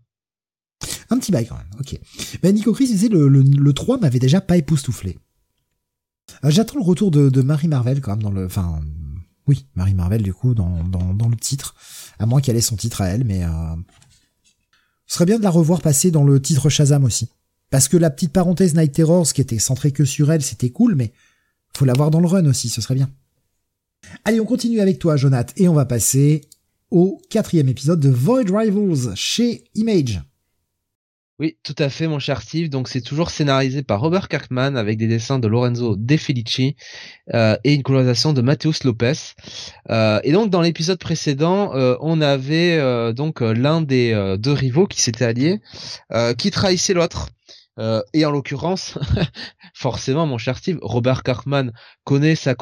Un 1.11 1.18
petit 1.18 1.32
bail 1.32 1.46
quand 1.46 1.57
même. 1.57 1.70
Ok. 1.80 1.98
Ben 2.42 2.55
Nico 2.55 2.72
Chris 2.72 2.86
disait 2.86 3.09
le, 3.09 3.28
le, 3.28 3.42
le 3.42 3.72
3 3.72 3.98
m'avait 3.98 4.18
déjà 4.18 4.40
pas 4.40 4.57
époustouflé. 4.57 5.18
Euh, 6.44 6.50
j'attends 6.50 6.76
le 6.76 6.84
retour 6.84 7.11
de, 7.11 7.28
de 7.28 7.42
Marie 7.42 7.68
Marvel 7.68 8.00
quand 8.00 8.12
même 8.12 8.22
dans 8.22 8.30
le, 8.30 8.46
enfin 8.46 8.80
oui 9.46 9.66
Marie 9.74 9.94
Marvel 9.94 10.22
du 10.22 10.32
coup 10.32 10.55
dans, 10.55 10.82
dans, 10.84 11.12
dans 11.12 11.28
le 11.28 11.36
titre, 11.36 11.74
à 12.18 12.26
moins 12.26 12.40
qu'elle 12.40 12.57
ait 12.57 12.62
son 12.62 12.76
titre 12.76 13.02
à 13.02 13.09
elle, 13.09 13.24
mais 13.24 13.44
ce 15.07 15.16
serait 15.16 15.26
bien 15.26 15.38
de 15.38 15.42
la 15.42 15.50
revoir 15.50 15.80
passer 15.80 16.11
dans 16.11 16.24
le 16.24 16.40
titre 16.40 16.68
Shazam 16.68 17.05
aussi. 17.05 17.28
Parce 17.70 17.88
que 17.88 17.96
la 17.96 18.11
petite 18.11 18.32
parenthèse 18.32 18.74
Night 18.74 18.92
Terrors 18.92 19.32
qui 19.32 19.40
était 19.40 19.59
centrée 19.59 19.90
que 19.90 20.05
sur 20.05 20.30
elle, 20.30 20.42
c'était 20.42 20.70
cool, 20.70 20.94
mais 20.94 21.12
faut 21.76 21.84
la 21.84 21.92
voir 21.92 22.11
dans 22.11 22.20
le 22.20 22.26
run 22.26 22.46
aussi, 22.46 22.68
ce 22.68 22.80
serait 22.80 22.94
bien. 22.94 23.11
Allez, 24.24 24.40
on 24.40 24.44
continue 24.44 24.80
avec 24.80 24.98
toi, 24.98 25.16
Jonath, 25.16 25.52
et 25.57 25.68
on 25.68 25.74
va 25.74 25.84
passer 25.84 26.42
au 26.90 27.20
quatrième 27.30 27.68
épisode 27.68 28.00
de 28.00 28.11
Void 28.11 28.50
Rivals 28.50 29.14
chez 29.16 29.64
Image. 29.74 30.22
Oui, 31.41 31.57
tout 31.64 31.74
à 31.80 31.89
fait, 31.89 32.07
mon 32.07 32.20
cher 32.20 32.43
Steve. 32.43 32.68
Donc, 32.68 32.87
c'est 32.87 33.01
toujours 33.01 33.30
scénarisé 33.30 33.82
par 33.82 34.01
Robert 34.01 34.28
Kirkman 34.28 34.76
avec 34.76 34.99
des 34.99 35.09
dessins 35.09 35.41
de 35.41 35.49
Lorenzo 35.49 35.97
De 35.97 36.16
Felici 36.16 36.76
euh, 37.35 37.57
et 37.64 37.74
une 37.74 37.82
colorisation 37.82 38.32
de 38.32 38.41
Mateus 38.41 38.85
Lopez. 38.85 39.35
Euh, 39.91 40.20
et 40.22 40.30
donc, 40.30 40.51
dans 40.51 40.61
l'épisode 40.61 41.01
précédent, 41.01 41.74
euh, 41.74 41.97
on 42.01 42.20
avait 42.20 43.12
donc 43.14 43.41
l'un 43.41 43.82
des 43.82 44.37
deux 44.39 44.53
rivaux 44.53 44.87
qui 44.87 45.03
s'était 45.03 45.24
allié, 45.24 45.61
qui 46.39 46.53
trahissait 46.53 46.95
l'autre. 46.95 47.30
et 48.12 48.24
en 48.24 48.30
l'occurrence, 48.30 48.97
forcément, 49.74 50.26
mon 50.26 50.39
cher 50.39 50.57
Steve, 50.57 50.78
Robert 50.82 51.24
Kirkman 51.24 51.72
connaît 52.05 52.37
sa 52.37 52.55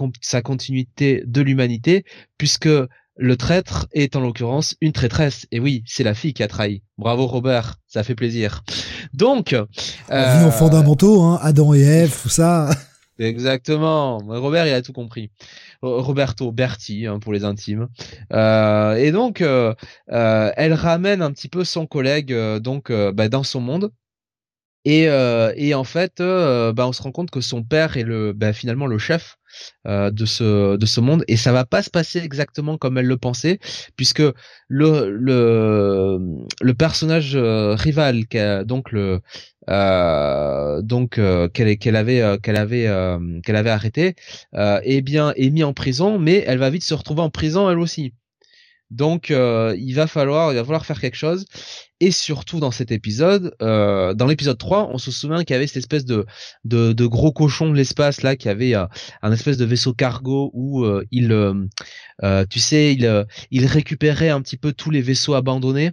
continuité 0.43 1.23
de 1.27 1.43
l'humanité, 1.43 2.05
puisque 2.39 2.71
le 3.17 3.37
traître 3.37 3.87
est 3.93 4.17
en 4.17 4.21
l'occurrence 4.21 4.75
une 4.81 4.93
traîtresse. 4.93 5.47
Et 5.51 5.61
oui, 5.61 5.85
c'est 5.87 6.05
la 6.05 6.15
fille 6.15 6.35
qui 6.35 6.43
a 6.43 6.49
trahi. 6.49 6.83
Bravo 6.99 7.27
Robert, 7.27 7.77
ça 7.87 8.03
fait 8.03 8.15
plaisir. 8.15 8.63
Donc, 9.13 9.53
euh, 9.53 9.67
en 10.11 10.51
fondamentaux, 10.51 11.23
hein, 11.23 11.39
Adam 11.43 11.75
et 11.75 11.81
Ève, 11.81 12.17
tout 12.23 12.29
ça. 12.29 12.71
Exactement. 13.19 14.19
Robert, 14.19 14.67
il 14.67 14.73
a 14.73 14.83
tout 14.83 14.93
compris. 14.93 15.31
Roberto 15.83 16.53
Berti 16.53 17.07
hein, 17.07 17.19
pour 17.19 17.33
les 17.33 17.45
intimes. 17.45 17.89
Euh, 18.33 18.95
et 18.95 19.13
donc, 19.13 19.41
euh, 19.41 19.75
euh, 20.11 20.51
elle 20.57 20.73
ramène 20.73 21.23
un 21.23 21.31
petit 21.33 21.49
peu 21.49 21.65
son 21.65 21.87
collègue 21.87 22.35
donc 22.59 22.91
bah, 22.93 23.29
dans 23.29 23.43
son 23.43 23.61
monde. 23.61 23.93
Et, 24.85 25.09
euh, 25.09 25.53
et 25.57 25.75
en 25.75 25.85
fait, 25.85 26.21
euh, 26.21 26.73
bah, 26.73 26.89
on 26.89 26.93
se 26.93 27.03
rend 27.03 27.13
compte 27.13 27.31
que 27.31 27.41
son 27.41 27.63
père 27.63 27.97
est 27.97 28.03
le, 28.03 28.33
bah, 28.33 28.53
finalement 28.53 28.87
le 28.87 28.99
chef 28.99 29.37
euh, 29.87 30.11
de 30.11 30.25
ce 30.27 30.77
de 30.77 30.87
ce 30.87 31.01
monde, 31.01 31.25
et 31.29 31.37
ça 31.37 31.53
va 31.53 31.65
pas 31.65 31.83
se 31.83 31.91
passer 31.91 32.19
exactement 32.19 32.79
comme 32.79 32.99
elle 32.99 33.07
le 33.07 33.17
pensait, 33.17 33.59
puisque 33.97 34.23
le 34.69 35.11
le 35.11 36.19
le 36.61 36.75
personnage 36.75 37.37
rival, 37.37 38.25
donc 38.65 38.91
le 38.93 39.21
donc 40.83 41.21
qu'elle 41.53 41.79
qu'elle 41.79 41.97
avait 41.97 42.39
qu'elle 42.43 42.57
avait 42.57 43.19
qu'elle 43.45 43.57
avait 43.57 43.71
arrêté, 43.71 44.15
eh 44.57 45.01
bien 45.03 45.33
est 45.37 45.51
mis 45.51 45.65
en 45.65 45.75
prison, 45.75 46.19
mais 46.19 46.43
elle 46.47 46.59
va 46.59 46.71
vite 46.71 46.85
se 46.85 46.95
retrouver 46.95 47.21
en 47.23 47.31
prison 47.31 47.71
elle 47.71 47.79
aussi. 47.79 48.15
Donc 48.93 49.31
euh, 49.31 49.75
il 49.79 49.95
va 49.95 50.07
falloir 50.07 50.53
il 50.53 50.57
va 50.57 50.65
falloir 50.65 50.85
faire 50.85 51.01
quelque 51.01 51.17
chose 51.17 51.47
et 52.03 52.11
surtout 52.11 52.59
dans 52.59 52.73
cet 52.73 52.91
épisode 52.91 53.55
euh, 53.63 54.13
dans 54.13 54.27
l'épisode 54.27 54.59
3, 54.59 54.91
on 54.93 54.99
se 54.99 55.13
souvient 55.13 55.45
qu'il 55.45 55.55
y 55.55 55.57
avait 55.57 55.69
cette 55.69 55.79
espèce 55.79 56.05
de 56.05 56.27
de, 56.65 57.07
gros 57.07 57.33
cochon 57.33 57.71
de 57.71 57.77
l'espace 57.77 58.23
là 58.23 58.35
qui 58.35 58.49
avait 58.49 58.75
euh, 58.75 58.87
un 59.23 59.33
espèce 59.33 59.57
de 59.57 59.65
vaisseau 59.65 59.95
cargo 59.95 60.51
où 60.53 60.85
il 61.11 61.29
tu 62.51 62.59
sais 62.59 62.93
il 62.93 63.27
il 63.51 63.67
récupérait 63.67 64.31
un 64.31 64.43
petit 64.43 64.57
peu 64.57 64.73
tous 64.73 64.91
les 64.91 65.01
vaisseaux 65.01 65.35
abandonnés 65.35 65.93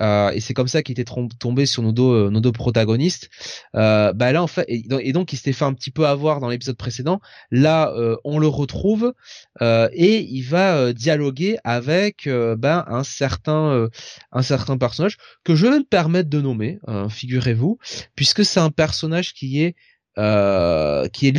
euh, 0.00 0.30
et 0.30 0.40
c'est 0.40 0.54
comme 0.54 0.68
ça 0.68 0.82
qu'il 0.82 0.98
était 0.98 1.10
tombé 1.38 1.66
sur 1.66 1.82
nos 1.82 1.92
deux, 1.92 2.52
protagonistes. 2.52 3.30
Euh, 3.74 4.12
bah 4.12 4.32
là 4.32 4.42
en 4.42 4.46
fait, 4.46 4.64
et, 4.68 5.12
donc 5.12 5.32
il 5.32 5.36
s'était 5.36 5.52
fait 5.52 5.64
un 5.64 5.74
petit 5.74 5.90
peu 5.90 6.06
avoir 6.06 6.40
dans 6.40 6.48
l'épisode 6.48 6.76
précédent. 6.76 7.20
Là, 7.50 7.92
euh, 7.94 8.16
on 8.24 8.38
le 8.38 8.46
retrouve 8.46 9.14
euh, 9.62 9.88
et 9.92 10.20
il 10.20 10.42
va 10.42 10.92
dialoguer 10.92 11.58
avec 11.64 12.28
ben 12.28 12.84
un 12.88 13.04
certain 13.04 13.88
un 14.32 14.42
certain 14.42 14.78
personnage 14.78 15.16
que 15.44 15.54
je 15.54 15.66
vais 15.66 15.78
me 15.78 15.84
permettre 15.84 16.30
de 16.30 16.40
nommer, 16.40 16.78
figurez-vous, 17.08 17.78
puisque 18.14 18.44
c'est 18.44 18.60
un 18.60 18.70
personnage 18.70 19.34
qui 19.34 19.62
est 19.62 19.74
qui 20.16 21.28
est 21.28 21.34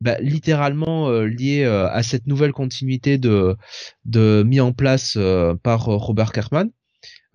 bah, 0.00 0.18
littéralement 0.20 1.10
lié 1.20 1.64
à 1.64 2.02
cette 2.02 2.26
nouvelle 2.26 2.52
continuité 2.52 3.18
de, 3.18 3.56
de 4.04 4.42
mis 4.46 4.60
en 4.60 4.72
place 4.72 5.18
par 5.62 5.84
Robert 5.84 6.32
Kirkman. 6.32 6.70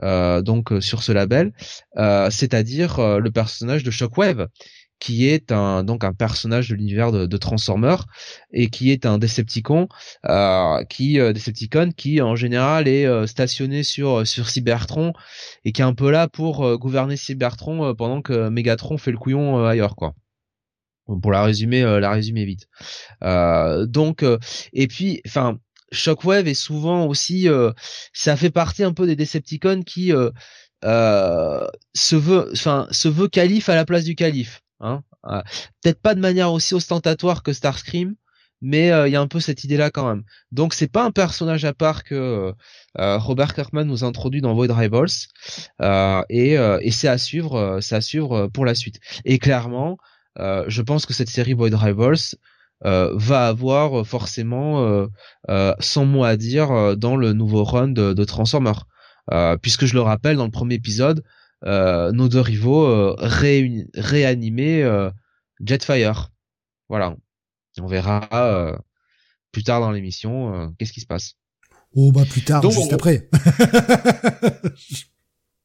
Euh, 0.03 0.41
donc 0.41 0.71
euh, 0.71 0.81
sur 0.81 1.03
ce 1.03 1.11
label, 1.11 1.51
euh, 1.97 2.29
c'est-à-dire 2.29 3.19
le 3.19 3.31
personnage 3.31 3.83
de 3.83 3.91
Shockwave 3.91 4.47
qui 4.99 5.27
est 5.27 5.53
un 5.53 5.85
donc 5.85 6.03
un 6.03 6.13
personnage 6.13 6.69
de 6.69 6.75
l'univers 6.75 7.13
de, 7.13 7.25
de 7.25 7.37
Transformers 7.37 8.05
et 8.51 8.69
qui 8.69 8.91
est 8.91 9.05
un 9.05 9.17
Decepticon 9.17 9.87
euh, 10.25 10.83
qui 10.85 11.13
Decepticon 11.17 11.91
qui 11.95 12.21
en 12.21 12.35
général 12.35 12.87
est 12.89 13.27
stationné 13.27 13.83
sur 13.83 14.27
sur 14.27 14.49
Cybertron 14.49 15.13
et 15.63 15.71
qui 15.71 15.81
est 15.81 15.85
un 15.85 15.93
peu 15.93 16.11
là 16.11 16.27
pour 16.27 16.77
gouverner 16.77 17.15
Cybertron 17.15 17.95
pendant 17.95 18.21
que 18.21 18.49
Megatron 18.49 18.97
fait 18.97 19.11
le 19.11 19.17
couillon 19.17 19.65
ailleurs 19.65 19.95
quoi. 19.95 20.15
Pour 21.05 21.31
la 21.31 21.43
résumer 21.43 21.81
la 21.81 22.11
résumer 22.11 22.43
vite. 22.43 22.67
Donc 23.21 24.25
et 24.73 24.87
puis 24.87 25.21
enfin 25.25 25.59
Shockwave 25.91 26.47
est 26.47 26.53
souvent 26.53 27.05
aussi, 27.05 27.47
euh, 27.49 27.71
ça 28.13 28.35
fait 28.35 28.49
partie 28.49 28.83
un 28.83 28.93
peu 28.93 29.07
des 29.07 29.15
Decepticons 29.15 29.83
qui 29.83 30.13
euh, 30.13 30.29
euh, 30.85 31.67
se 31.93 32.15
veut, 32.15 32.49
enfin, 32.53 32.87
se 32.91 33.07
veut 33.07 33.27
calife 33.27 33.69
à 33.69 33.75
la 33.75 33.85
place 33.85 34.03
du 34.03 34.15
calife. 34.15 34.61
Hein 34.79 35.03
Peut-être 35.81 36.01
pas 36.01 36.15
de 36.15 36.21
manière 36.21 36.51
aussi 36.53 36.73
ostentatoire 36.73 37.43
que 37.43 37.51
Starscream, 37.51 38.15
mais 38.61 38.87
il 38.87 39.11
y 39.11 39.15
a 39.17 39.21
un 39.21 39.27
peu 39.27 39.41
cette 39.41 39.65
idée-là 39.65 39.89
quand 39.89 40.07
même. 40.07 40.23
Donc 40.53 40.73
c'est 40.73 40.87
pas 40.87 41.03
un 41.03 41.11
personnage 41.11 41.65
à 41.65 41.73
part 41.73 42.05
que 42.05 42.53
Robert 42.95 43.53
Kirkman 43.53 43.83
nous 43.83 44.05
introduit 44.05 44.39
dans 44.39 44.53
Void 44.53 44.71
Rivals, 44.71 45.09
et, 46.29 46.53
et 46.53 46.91
c'est 46.91 47.09
à 47.09 47.17
suivre, 47.17 47.79
c'est 47.81 47.95
à 47.95 48.01
suivre 48.01 48.47
pour 48.47 48.65
la 48.65 48.75
suite. 48.75 49.01
Et 49.25 49.39
clairement, 49.39 49.97
je 50.37 50.81
pense 50.81 51.05
que 51.05 51.13
cette 51.13 51.29
série 51.29 51.53
Void 51.53 51.75
Rivals 51.75 52.15
euh, 52.15 52.37
va 52.81 53.47
avoir 53.47 54.05
forcément 54.05 54.85
euh, 54.85 55.07
euh, 55.49 55.73
son 55.79 56.05
mot 56.05 56.23
à 56.23 56.37
dire 56.37 56.95
dans 56.97 57.15
le 57.15 57.33
nouveau 57.33 57.63
run 57.63 57.89
de, 57.89 58.13
de 58.13 58.23
Transformers. 58.23 58.85
puisque 59.61 59.85
je 59.85 59.93
le 59.93 60.01
rappelle, 60.01 60.37
dans 60.37 60.45
le 60.45 60.51
premier 60.51 60.75
épisode, 60.75 61.23
nos 61.63 62.29
deux 62.29 62.41
rivaux 62.41 63.15
réanimaient 63.17 64.83
Jetfire. 65.65 66.29
Voilà. 66.87 67.15
on 67.79 67.87
verra 67.87 68.77
plus 69.51 69.63
tard 69.63 69.81
dans 69.81 69.91
l'émission 69.91 70.73
qu'est-ce 70.77 70.93
qui 70.93 71.01
se 71.01 71.07
passe. 71.07 71.35
Oh 71.95 72.11
bah 72.11 72.23
plus 72.29 72.43
tard, 72.43 72.61
juste 72.69 72.93
après. 72.93 73.29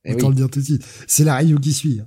Eh 0.06 0.12
Autant 0.14 0.28
le 0.28 0.34
dire 0.34 0.50
tout 0.50 0.60
de 0.60 0.64
suite. 0.64 0.86
C'est 1.06 1.24
la 1.24 1.34
radio 1.34 1.58
qui 1.58 1.72
suit. 1.72 2.02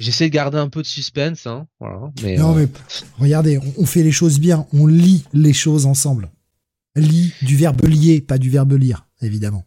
J'essaie 0.00 0.28
de 0.28 0.34
garder 0.34 0.58
un 0.58 0.68
peu 0.68 0.82
de 0.82 0.86
suspense, 0.86 1.46
hein, 1.46 1.66
voilà. 1.78 2.10
Mais, 2.22 2.36
non, 2.36 2.56
euh, 2.56 2.66
mais 2.66 2.68
regardez, 3.18 3.60
on, 3.78 3.86
fait 3.86 4.02
les 4.02 4.12
choses 4.12 4.40
bien, 4.40 4.66
on 4.72 4.86
lit 4.86 5.24
les 5.32 5.52
choses 5.52 5.86
ensemble. 5.86 6.30
Lit 6.96 7.32
du 7.42 7.56
verbe 7.56 7.84
lier, 7.84 8.20
pas 8.20 8.38
du 8.38 8.50
verbe 8.50 8.72
lire, 8.72 9.06
évidemment. 9.20 9.64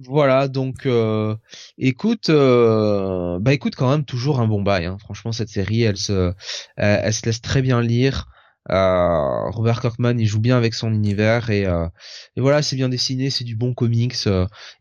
Voilà, 0.00 0.48
donc 0.48 0.86
euh, 0.86 1.36
écoute, 1.78 2.28
euh, 2.28 3.38
bah 3.40 3.52
écoute 3.52 3.76
quand 3.76 3.90
même 3.90 4.04
toujours 4.04 4.40
un 4.40 4.46
bon 4.46 4.60
bail. 4.60 4.86
Hein. 4.86 4.96
Franchement, 5.00 5.30
cette 5.32 5.48
série, 5.48 5.82
elle 5.82 5.96
se, 5.96 6.32
elle, 6.76 7.12
se 7.12 7.24
laisse 7.26 7.40
très 7.40 7.62
bien 7.62 7.80
lire. 7.80 8.26
Euh, 8.70 9.50
Robert 9.50 9.80
Kirkman, 9.80 10.18
il 10.18 10.26
joue 10.26 10.40
bien 10.40 10.56
avec 10.56 10.74
son 10.74 10.92
univers 10.92 11.50
et, 11.50 11.62
et 11.62 12.40
voilà, 12.40 12.62
c'est 12.62 12.76
bien 12.76 12.88
dessiné, 12.88 13.30
c'est 13.30 13.44
du 13.44 13.56
bon 13.56 13.72
comics 13.74 14.26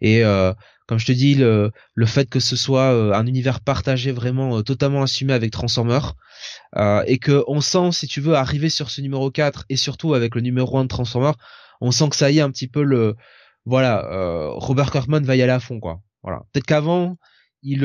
et 0.01 0.23
comme 0.87 0.99
je 0.99 1.05
te 1.05 1.11
dis, 1.11 1.35
le, 1.35 1.71
le 1.93 2.05
fait 2.05 2.29
que 2.29 2.39
ce 2.39 2.55
soit 2.55 2.93
euh, 2.93 3.13
un 3.13 3.25
univers 3.25 3.61
partagé 3.61 4.11
vraiment 4.11 4.57
euh, 4.57 4.61
totalement 4.61 5.03
assumé 5.03 5.33
avec 5.33 5.51
Transformers, 5.51 6.15
euh, 6.75 7.03
et 7.07 7.19
que 7.19 7.43
on 7.47 7.61
sent, 7.61 7.91
si 7.91 8.07
tu 8.07 8.21
veux, 8.21 8.35
arriver 8.35 8.69
sur 8.69 8.89
ce 8.89 9.01
numéro 9.01 9.31
4 9.31 9.65
et 9.69 9.77
surtout 9.77 10.13
avec 10.13 10.35
le 10.35 10.41
numéro 10.41 10.77
1 10.77 10.83
de 10.83 10.89
Transformers, 10.89 11.35
on 11.81 11.91
sent 11.91 12.09
que 12.09 12.15
ça 12.15 12.31
y 12.31 12.39
est 12.39 12.41
un 12.41 12.51
petit 12.51 12.67
peu 12.67 12.83
le, 12.83 13.15
voilà, 13.65 14.05
Robert 14.55 14.91
Kirkman 14.91 15.21
va 15.21 15.35
y 15.35 15.41
aller 15.41 15.51
à 15.51 15.59
fond, 15.59 15.79
quoi. 15.79 16.01
Voilà. 16.21 16.43
Peut-être 16.51 16.65
qu'avant, 16.65 17.17
il, 17.61 17.83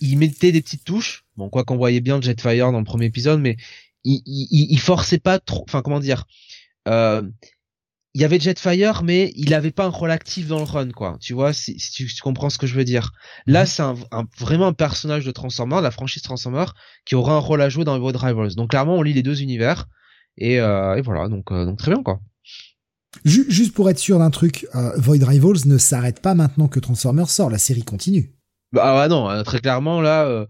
il 0.00 0.18
mettait 0.18 0.52
des 0.52 0.62
petites 0.62 0.84
touches, 0.84 1.24
bon, 1.36 1.50
quoi 1.50 1.64
qu'on 1.64 1.76
voyait 1.76 2.00
bien 2.00 2.20
Jetfire 2.20 2.72
dans 2.72 2.78
le 2.78 2.84
premier 2.84 3.06
épisode, 3.06 3.40
mais 3.40 3.56
il, 4.04 4.22
il, 4.26 4.72
il 4.72 4.80
forçait 4.80 5.18
pas 5.18 5.38
trop, 5.38 5.64
enfin 5.66 5.82
comment 5.82 6.00
dire. 6.00 6.24
Il 8.14 8.20
y 8.20 8.24
avait 8.24 8.40
Jetfire, 8.40 9.02
mais 9.04 9.32
il 9.36 9.54
avait 9.54 9.70
pas 9.70 9.84
un 9.84 9.90
rôle 9.90 10.10
actif 10.10 10.48
dans 10.48 10.58
le 10.58 10.64
run, 10.64 10.90
quoi. 10.90 11.16
Tu 11.20 11.32
vois, 11.32 11.52
si, 11.52 11.76
tu, 11.76 12.08
comprends 12.22 12.50
ce 12.50 12.58
que 12.58 12.66
je 12.66 12.74
veux 12.74 12.84
dire. 12.84 13.12
Là, 13.46 13.62
mhm. 13.62 13.66
c'est 13.66 13.82
un, 13.82 13.94
vraiment 14.38 14.66
un 14.66 14.72
personnage 14.72 15.24
de 15.24 15.30
Transformer, 15.30 15.80
la 15.80 15.90
franchise 15.90 16.22
Transformer, 16.22 16.66
qui 17.04 17.14
aura 17.14 17.34
un 17.34 17.38
rôle 17.38 17.62
à 17.62 17.68
jouer 17.68 17.84
dans 17.84 17.98
Void 17.98 18.16
Rivals. 18.16 18.54
Donc 18.56 18.70
clairement, 18.70 18.96
on 18.96 19.02
lit 19.02 19.12
les 19.12 19.22
deux 19.22 19.42
univers, 19.42 19.86
et, 20.36 20.60
euh, 20.60 21.00
voilà, 21.02 21.28
donc, 21.28 21.52
euh, 21.52 21.64
donc 21.64 21.78
très 21.78 21.92
bien, 21.92 22.02
quoi. 22.02 22.20
Juste 23.24 23.74
pour 23.74 23.90
être 23.90 23.98
sûr 23.98 24.18
d'un 24.18 24.30
truc, 24.30 24.66
euh, 24.74 24.92
Void 24.96 25.24
Rivals 25.24 25.66
ne 25.66 25.78
s'arrête 25.78 26.20
pas 26.20 26.34
maintenant 26.34 26.68
que 26.68 26.78
Transformers 26.78 27.28
sort, 27.28 27.50
la 27.50 27.58
série 27.58 27.82
continue. 27.82 28.36
Bah 28.72 29.00
ouais, 29.00 29.08
non, 29.08 29.42
très 29.42 29.60
clairement 29.60 30.00
là, 30.00 30.46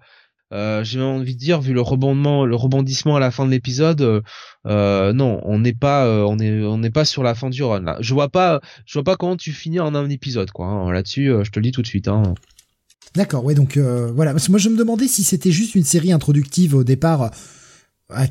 euh, 0.52 0.82
j'ai 0.82 1.00
envie 1.00 1.34
de 1.34 1.38
dire 1.38 1.60
vu 1.60 1.72
le 1.72 1.80
rebondement 1.80 2.44
le 2.44 2.56
rebondissement 2.56 3.14
à 3.14 3.20
la 3.20 3.30
fin 3.30 3.46
de 3.46 3.52
l'épisode 3.52 4.00
euh, 4.00 4.20
euh 4.66 5.12
non 5.12 5.40
on 5.44 5.60
n'est 5.60 5.74
pas 5.74 6.06
euh, 6.06 6.24
on 6.24 6.40
est 6.40 6.64
on 6.64 6.78
n'est 6.78 6.90
pas 6.90 7.04
sur 7.04 7.22
la 7.22 7.36
fin 7.36 7.50
du 7.50 7.62
run 7.62 7.82
là. 7.82 7.96
Je 8.00 8.12
vois 8.14 8.28
pas 8.28 8.60
je 8.84 8.94
vois 8.94 9.04
pas 9.04 9.16
comment 9.16 9.36
tu 9.36 9.52
finis 9.52 9.78
en 9.78 9.94
un 9.94 10.10
épisode 10.10 10.50
quoi 10.50 10.66
hein. 10.66 10.90
là-dessus 10.90 11.32
je 11.44 11.50
te 11.50 11.60
le 11.60 11.64
dis 11.64 11.72
tout 11.72 11.82
de 11.82 11.86
suite 11.86 12.08
hein. 12.08 12.34
d'accord 13.14 13.44
ouais 13.44 13.54
donc 13.54 13.78
voilà. 13.78 14.32
Parce 14.32 14.46
que 14.46 14.50
moi 14.50 14.58
je 14.58 14.68
me 14.70 14.76
demandais 14.76 15.06
si 15.06 15.22
c'était 15.22 15.52
juste 15.52 15.76
une 15.76 15.84
série 15.84 16.12
introductive 16.12 16.74
au 16.74 16.84
départ 16.84 17.30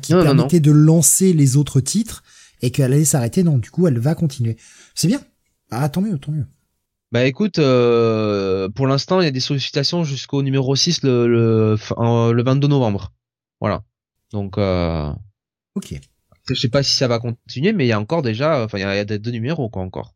qui 0.02 0.12
permettait 0.12 0.60
de 0.60 0.72
lancer 0.72 1.32
les 1.32 1.56
autres 1.56 1.80
titres 1.80 2.22
et 2.60 2.70
qu'elle 2.70 2.92
allait 2.92 3.06
s'arrêter. 3.06 3.42
Non 3.42 3.56
du 3.56 3.70
coup 3.70 3.86
elle 3.86 3.98
va 3.98 4.14
continuer. 4.14 4.58
C'est 4.94 5.08
bien. 5.08 5.22
Ah 5.70 5.88
tant 5.88 6.02
mieux 6.02 6.18
tant 6.18 6.32
mieux 6.32 6.44
bah 7.12 7.24
écoute, 7.26 7.58
euh, 7.58 8.68
pour 8.68 8.86
l'instant, 8.86 9.20
il 9.20 9.24
y 9.24 9.28
a 9.28 9.32
des 9.32 9.40
sollicitations 9.40 10.04
jusqu'au 10.04 10.42
numéro 10.42 10.74
6 10.76 11.02
le, 11.02 11.26
le, 11.26 11.76
le 12.32 12.42
22 12.42 12.68
novembre. 12.68 13.12
Voilà. 13.60 13.82
Donc, 14.32 14.58
euh, 14.58 15.12
ok. 15.74 15.94
Je 16.48 16.54
sais 16.54 16.68
pas 16.68 16.82
si 16.82 16.94
ça 16.94 17.08
va 17.08 17.18
continuer, 17.18 17.72
mais 17.72 17.84
il 17.84 17.88
y 17.88 17.92
a 17.92 18.00
encore 18.00 18.22
déjà, 18.22 18.64
enfin, 18.64 18.78
il 18.78 18.82
y 18.82 18.84
a, 18.84 19.04
deux 19.04 19.30
numéros 19.30 19.68
quoi 19.68 19.82
encore. 19.82 20.14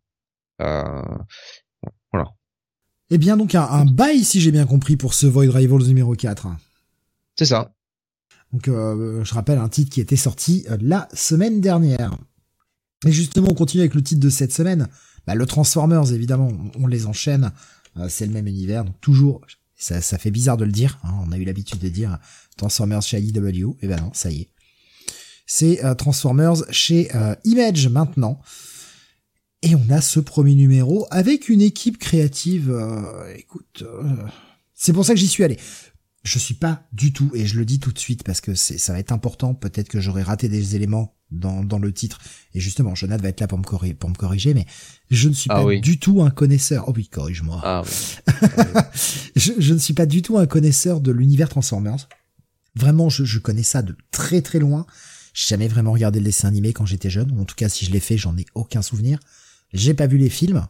Euh, 0.62 1.02
voilà. 2.12 2.30
Eh 3.10 3.18
bien, 3.18 3.36
donc 3.36 3.54
un, 3.54 3.62
un 3.62 3.84
bail, 3.84 4.24
si 4.24 4.40
j'ai 4.40 4.50
bien 4.50 4.66
compris, 4.66 4.96
pour 4.96 5.14
ce 5.14 5.26
Void 5.26 5.50
Rivals 5.50 5.84
numéro 5.84 6.14
4. 6.14 6.48
C'est 7.36 7.44
ça. 7.44 7.74
Donc, 8.52 8.68
euh, 8.68 9.24
je 9.24 9.34
rappelle 9.34 9.58
un 9.58 9.68
titre 9.68 9.92
qui 9.92 10.00
était 10.00 10.14
sorti 10.14 10.64
euh, 10.70 10.78
la 10.80 11.08
semaine 11.12 11.60
dernière. 11.60 12.16
Et 13.04 13.10
justement, 13.10 13.48
on 13.50 13.54
continue 13.54 13.80
avec 13.80 13.94
le 13.94 14.02
titre 14.02 14.20
de 14.20 14.30
cette 14.30 14.52
semaine. 14.52 14.88
Bah, 15.26 15.34
le 15.34 15.46
Transformers, 15.46 16.12
évidemment, 16.12 16.52
on, 16.78 16.86
les 16.86 17.06
enchaîne. 17.06 17.52
Euh, 17.96 18.08
c'est 18.08 18.26
le 18.26 18.32
même 18.32 18.46
univers, 18.46 18.84
donc 18.84 19.00
toujours. 19.00 19.40
Ça, 19.76 20.00
fait 20.00 20.30
bizarre 20.30 20.56
de 20.56 20.64
le 20.64 20.72
dire. 20.72 20.98
Hein, 21.04 21.14
on 21.26 21.32
a 21.32 21.36
eu 21.36 21.44
l'habitude 21.44 21.78
de 21.78 21.88
dire 21.88 22.18
Transformers 22.56 23.02
chez 23.02 23.20
IDW. 23.20 23.76
Et 23.82 23.88
ben 23.88 24.00
non, 24.00 24.10
ça 24.14 24.30
y 24.30 24.42
est. 24.42 24.48
C'est 25.46 25.84
euh, 25.84 25.94
Transformers 25.94 26.56
chez 26.70 27.14
euh, 27.14 27.34
Image 27.44 27.88
maintenant. 27.88 28.40
Et 29.62 29.74
on 29.74 29.90
a 29.90 30.00
ce 30.00 30.20
premier 30.20 30.54
numéro 30.54 31.06
avec 31.10 31.48
une 31.48 31.60
équipe 31.60 31.98
créative. 31.98 32.74
écoute, 33.36 33.82
c'est 34.74 34.92
pour 34.92 35.06
ça 35.06 35.14
que 35.14 35.20
j'y 35.20 35.26
suis 35.26 35.42
allé. 35.42 35.58
Je 36.24 36.38
suis 36.38 36.54
pas 36.54 36.82
du 36.92 37.12
tout, 37.12 37.30
et 37.34 37.46
je 37.46 37.56
le 37.58 37.64
dis 37.64 37.78
tout 37.78 37.92
de 37.92 37.98
suite 37.98 38.24
parce 38.24 38.40
que 38.40 38.54
c'est, 38.54 38.78
ça 38.78 38.92
va 38.92 38.98
être 38.98 39.12
important, 39.12 39.54
peut-être 39.54 39.88
que 39.88 40.00
j'aurais 40.00 40.22
raté 40.22 40.48
des 40.48 40.74
éléments 40.74 41.14
dans, 41.30 41.62
dans 41.64 41.78
le 41.78 41.92
titre, 41.92 42.20
et 42.54 42.60
justement, 42.60 42.94
Jonathan 42.94 43.22
va 43.22 43.28
être 43.28 43.40
là 43.40 43.46
pour 43.46 43.58
me, 43.58 43.64
corriger, 43.64 43.94
pour 43.94 44.08
me 44.10 44.14
corriger, 44.14 44.54
mais 44.54 44.66
je 45.10 45.28
ne 45.28 45.34
suis 45.34 45.50
Ah 45.50 45.56
pas 45.56 45.64
oui. 45.64 45.80
du 45.80 45.98
tout 45.98 46.22
un 46.22 46.30
connaisseur. 46.30 46.84
Oh 46.88 46.92
oui, 46.96 47.08
corrige-moi. 47.08 47.60
Ah, 47.62 47.82
oui. 47.84 48.48
je, 49.36 49.52
je 49.58 49.74
ne 49.74 49.78
suis 49.78 49.94
pas 49.94 50.06
du 50.06 50.22
tout 50.22 50.38
un 50.38 50.46
connaisseur 50.46 51.00
de 51.00 51.12
l'univers 51.12 51.48
Transformers. 51.48 52.08
Vraiment, 52.74 53.08
je, 53.08 53.24
je 53.24 53.38
connais 53.38 53.62
ça 53.62 53.82
de 53.82 53.96
très 54.10 54.42
très 54.42 54.58
loin. 54.58 54.86
J'ai 55.34 55.48
jamais 55.50 55.68
vraiment 55.68 55.92
regardé 55.92 56.20
le 56.20 56.24
dessin 56.26 56.48
animé 56.48 56.72
quand 56.72 56.86
j'étais 56.86 57.10
jeune, 57.10 57.32
ou 57.32 57.40
en 57.40 57.44
tout 57.44 57.56
cas, 57.56 57.68
si 57.68 57.84
je 57.84 57.90
l'ai 57.90 58.00
fait, 58.00 58.16
j'en 58.16 58.36
ai 58.38 58.46
aucun 58.54 58.82
souvenir. 58.82 59.18
J'ai 59.72 59.94
pas 59.94 60.06
vu 60.06 60.16
les 60.18 60.30
films. 60.30 60.66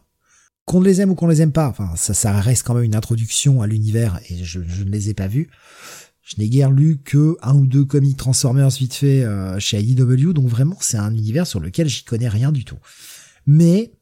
Qu'on 0.65 0.81
les 0.81 1.01
aime 1.01 1.11
ou 1.11 1.15
qu'on 1.15 1.27
les 1.27 1.41
aime 1.41 1.51
pas, 1.51 1.67
enfin, 1.67 1.91
ça, 1.95 2.13
ça 2.13 2.39
reste 2.39 2.63
quand 2.63 2.73
même 2.73 2.83
une 2.83 2.95
introduction 2.95 3.61
à 3.61 3.67
l'univers, 3.67 4.19
et 4.29 4.43
je, 4.43 4.61
je 4.67 4.83
ne 4.83 4.89
les 4.89 5.09
ai 5.09 5.13
pas 5.13 5.27
vus. 5.27 5.49
Je 6.25 6.35
n'ai 6.39 6.49
guère 6.49 6.71
lu 6.71 6.97
que 7.03 7.37
un 7.43 7.53
ou 7.53 7.67
deux 7.67 7.85
comics 7.85 8.17
Transformers 8.17 8.69
vite 8.69 8.95
fait 8.95 9.23
euh, 9.23 9.59
chez 9.59 9.79
IDW, 9.79 10.33
donc 10.33 10.47
vraiment 10.47 10.75
c'est 10.81 10.97
un 10.97 11.13
univers 11.13 11.45
sur 11.45 11.59
lequel 11.59 11.87
j'y 11.87 12.03
connais 12.03 12.27
rien 12.27 12.51
du 12.51 12.65
tout. 12.65 12.79
Mais 13.45 13.93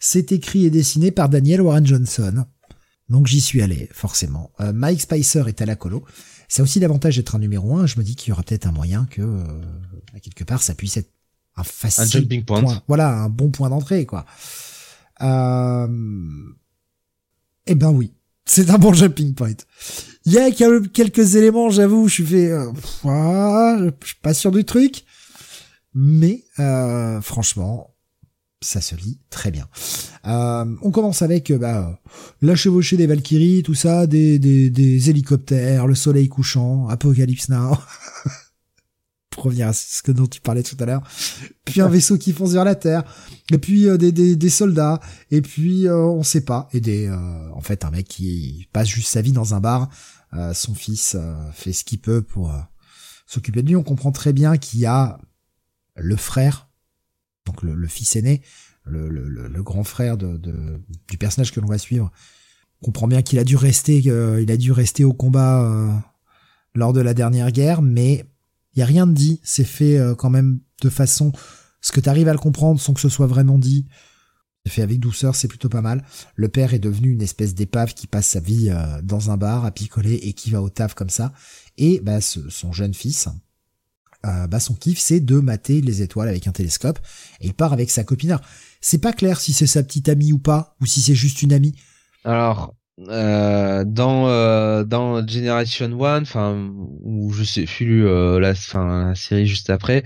c'est 0.00 0.32
écrit 0.32 0.64
et 0.64 0.70
dessiné 0.70 1.12
par 1.12 1.28
Daniel 1.28 1.60
Warren 1.60 1.86
Johnson, 1.86 2.44
donc 3.08 3.28
j'y 3.28 3.40
suis 3.40 3.62
allé 3.62 3.88
forcément. 3.92 4.50
Euh, 4.60 4.72
Mike 4.72 5.02
Spicer 5.02 5.44
est 5.46 5.62
à 5.62 5.66
la 5.66 5.76
colo. 5.76 6.04
A 6.56 6.62
aussi 6.62 6.78
l'avantage 6.78 7.16
d'être 7.16 7.34
un 7.34 7.40
numéro 7.40 7.76
1, 7.76 7.86
je 7.86 7.98
me 7.98 8.04
dis 8.04 8.14
qu'il 8.14 8.28
y 8.30 8.32
aura 8.32 8.42
peut-être 8.42 8.66
un 8.66 8.72
moyen 8.72 9.06
que 9.10 9.22
euh, 9.22 9.44
à 10.14 10.20
quelque 10.20 10.44
part 10.44 10.62
ça 10.62 10.74
puisse 10.74 10.96
être 10.96 11.10
un 11.56 11.64
facile 11.64 12.02
Un 12.02 12.06
jumping 12.06 12.44
point. 12.44 12.82
Voilà, 12.88 13.10
un 13.10 13.28
bon 13.28 13.50
point 13.50 13.70
d'entrée 13.70 14.06
quoi. 14.06 14.24
Euh... 15.22 15.86
Eh 17.66 17.74
ben 17.74 17.90
oui, 17.92 18.12
c'est 18.44 18.70
un 18.70 18.78
bon 18.78 18.92
jumping 18.92 19.34
point. 19.34 19.52
Il 20.26 20.32
y 20.32 20.38
a 20.38 20.50
quel- 20.50 20.88
quelques 20.90 21.34
éléments, 21.36 21.70
j'avoue, 21.70 22.08
je 22.08 22.14
suis 22.14 22.26
fait, 22.26 22.50
euh, 22.50 22.70
je 23.04 24.06
suis 24.06 24.16
pas 24.22 24.34
sûr 24.34 24.50
du 24.50 24.64
truc, 24.64 25.04
mais 25.94 26.44
euh, 26.58 27.20
franchement, 27.20 27.94
ça 28.60 28.80
se 28.80 28.94
lit 28.96 29.20
très 29.30 29.50
bien. 29.50 29.66
On 30.24 30.90
commence 30.90 31.22
avec 31.22 31.52
bah, 31.52 32.00
la 32.42 32.54
chevauchée 32.56 32.96
des 32.96 33.06
Valkyries, 33.06 33.62
tout 33.62 33.74
ça, 33.74 34.06
des, 34.06 34.38
des, 34.38 34.70
des 34.70 35.10
hélicoptères, 35.10 35.86
le 35.86 35.94
soleil 35.94 36.28
couchant, 36.28 36.88
Apocalypse 36.88 37.48
Now. 37.50 37.76
Revenir 39.36 39.68
à 39.68 39.72
ce 39.72 40.02
que 40.02 40.12
dont 40.12 40.26
tu 40.26 40.40
parlais 40.40 40.62
tout 40.62 40.76
à 40.78 40.86
l'heure. 40.86 41.02
Puis 41.64 41.80
un 41.80 41.88
vaisseau 41.88 42.16
qui 42.18 42.32
fonce 42.32 42.52
vers 42.52 42.64
la 42.64 42.74
Terre. 42.74 43.04
Et 43.52 43.58
puis 43.58 43.88
euh, 43.88 43.96
des, 43.98 44.12
des, 44.12 44.36
des 44.36 44.50
soldats. 44.50 45.00
Et 45.30 45.42
puis 45.42 45.86
euh, 45.86 45.96
on 45.98 46.22
sait 46.22 46.44
pas. 46.44 46.68
Et 46.72 46.80
des 46.80 47.06
euh, 47.06 47.50
en 47.52 47.60
fait 47.60 47.84
un 47.84 47.90
mec 47.90 48.06
qui 48.08 48.68
passe 48.72 48.88
juste 48.88 49.08
sa 49.08 49.20
vie 49.22 49.32
dans 49.32 49.54
un 49.54 49.60
bar. 49.60 49.88
Euh, 50.34 50.52
son 50.54 50.74
fils 50.74 51.16
euh, 51.18 51.34
fait 51.52 51.72
ce 51.72 51.84
qu'il 51.84 52.00
peut 52.00 52.22
pour 52.22 52.50
euh, 52.52 52.58
s'occuper 53.26 53.62
de 53.62 53.68
lui. 53.68 53.76
On 53.76 53.82
comprend 53.82 54.12
très 54.12 54.32
bien 54.32 54.56
qu'il 54.56 54.80
y 54.80 54.86
a 54.86 55.18
le 55.96 56.16
frère, 56.16 56.68
donc 57.46 57.62
le, 57.62 57.74
le 57.74 57.86
fils 57.88 58.16
aîné, 58.16 58.42
le, 58.84 59.08
le, 59.08 59.28
le- 59.28 59.62
grand 59.62 59.84
frère 59.84 60.16
de, 60.16 60.36
de- 60.36 60.80
du 61.08 61.18
personnage 61.18 61.52
que 61.52 61.60
l'on 61.60 61.68
va 61.68 61.78
suivre. 61.78 62.10
On 62.82 62.86
comprend 62.86 63.06
bien 63.06 63.22
qu'il 63.22 63.38
a 63.38 63.44
dû 63.44 63.56
rester, 63.56 63.98
il 63.98 64.50
a 64.50 64.56
dû 64.56 64.72
rester 64.72 65.04
au 65.04 65.12
combat 65.12 66.04
lors 66.74 66.92
de 66.92 67.00
la 67.00 67.14
dernière 67.14 67.52
guerre, 67.52 67.80
mais 67.80 68.26
il 68.74 68.80
y 68.80 68.82
a 68.82 68.86
rien 68.86 69.06
de 69.06 69.12
dit. 69.12 69.40
C'est 69.44 69.64
fait 69.64 69.98
euh, 69.98 70.14
quand 70.14 70.30
même 70.30 70.60
de 70.82 70.88
façon 70.88 71.32
ce 71.80 71.92
que 71.92 72.00
tu 72.00 72.08
à 72.08 72.14
le 72.14 72.38
comprendre 72.38 72.80
sans 72.80 72.94
que 72.94 73.00
ce 73.00 73.08
soit 73.08 73.26
vraiment 73.26 73.58
dit. 73.58 73.86
C'est 74.64 74.72
fait 74.72 74.82
avec 74.82 74.98
douceur, 74.98 75.34
c'est 75.34 75.48
plutôt 75.48 75.68
pas 75.68 75.82
mal. 75.82 76.04
Le 76.36 76.48
père 76.48 76.72
est 76.72 76.78
devenu 76.78 77.12
une 77.12 77.20
espèce 77.20 77.54
d'épave 77.54 77.92
qui 77.92 78.06
passe 78.06 78.28
sa 78.28 78.40
vie 78.40 78.70
euh, 78.70 79.02
dans 79.02 79.30
un 79.30 79.36
bar 79.36 79.66
à 79.66 79.70
picoler 79.70 80.14
et 80.14 80.32
qui 80.32 80.50
va 80.50 80.62
au 80.62 80.70
taf 80.70 80.94
comme 80.94 81.10
ça. 81.10 81.34
Et 81.76 82.00
bah, 82.00 82.20
son 82.22 82.72
jeune 82.72 82.94
fils, 82.94 83.28
euh, 84.24 84.46
bah, 84.46 84.60
son 84.60 84.74
kiff, 84.74 84.98
c'est 84.98 85.20
de 85.20 85.38
mater 85.38 85.82
les 85.82 86.00
étoiles 86.00 86.28
avec 86.28 86.46
un 86.46 86.52
télescope. 86.52 86.98
Et 87.40 87.48
il 87.48 87.54
part 87.54 87.72
avec 87.74 87.90
sa 87.90 88.04
copine. 88.04 88.38
C'est 88.80 88.98
pas 88.98 89.12
clair 89.12 89.40
si 89.40 89.52
c'est 89.52 89.66
sa 89.66 89.82
petite 89.82 90.08
amie 90.08 90.32
ou 90.32 90.38
pas, 90.38 90.76
ou 90.80 90.86
si 90.86 91.02
c'est 91.02 91.14
juste 91.14 91.42
une 91.42 91.52
amie. 91.52 91.74
Alors, 92.24 92.74
dans 92.98 94.28
euh, 94.28 94.84
dans 94.84 95.26
Generation 95.26 95.90
One, 96.00 96.22
enfin, 96.22 96.70
où 97.02 97.32
je 97.32 97.42
sais 97.44 97.64
plus 97.64 98.06
euh, 98.06 98.38
la, 98.38 98.54
fin, 98.54 99.08
la 99.08 99.14
série 99.14 99.46
juste 99.46 99.70
après, 99.70 100.04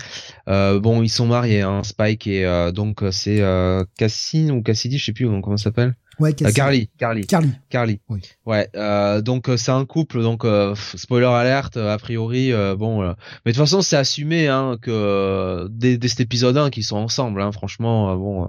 euh, 0.49 0.81
bon, 0.81 1.03
ils 1.03 1.09
sont 1.09 1.27
mariés, 1.27 1.63
hein, 1.63 1.83
Spike 1.85 2.27
et 2.27 2.47
euh, 2.47 2.73
donc 2.73 3.03
euh, 3.03 3.11
c'est 3.11 3.41
euh, 3.41 3.85
Cassine 3.99 4.51
ou 4.51 4.63
Cassidy, 4.63 4.99
je 4.99 5.05
sais 5.05 5.13
plus 5.13 5.27
comment 5.27 5.57
ça 5.57 5.65
s'appelle. 5.65 5.95
Ouais, 6.19 6.35
Euh. 6.43 6.51
Carly, 6.53 6.91
Carly, 6.99 7.27
Carly. 7.27 7.53
Carly. 7.69 8.01
Oui. 8.09 8.21
Ouais, 8.45 8.69
euh, 8.75 9.21
donc 9.21 9.49
euh, 9.49 9.57
c'est 9.57 9.71
un 9.71 9.85
couple, 9.85 10.21
donc 10.23 10.45
euh, 10.45 10.75
spoiler 10.97 11.27
alerte, 11.27 11.77
euh, 11.77 11.95
a 11.95 11.99
priori, 11.99 12.53
euh, 12.53 12.75
bon, 12.75 13.03
euh, 13.03 13.13
mais 13.45 13.53
de 13.53 13.57
toute 13.57 13.65
façon 13.65 13.83
c'est 13.83 13.97
assumé 13.97 14.49
hein, 14.49 14.79
que 14.83 14.91
euh, 14.91 15.69
dès, 15.71 15.97
dès 15.97 16.09
cet 16.09 16.21
épisode 16.21 16.57
1 16.57 16.71
qu'ils 16.71 16.85
sont 16.85 16.97
ensemble, 16.97 17.41
hein, 17.41 17.53
franchement, 17.53 18.11
euh, 18.11 18.17
bon. 18.17 18.49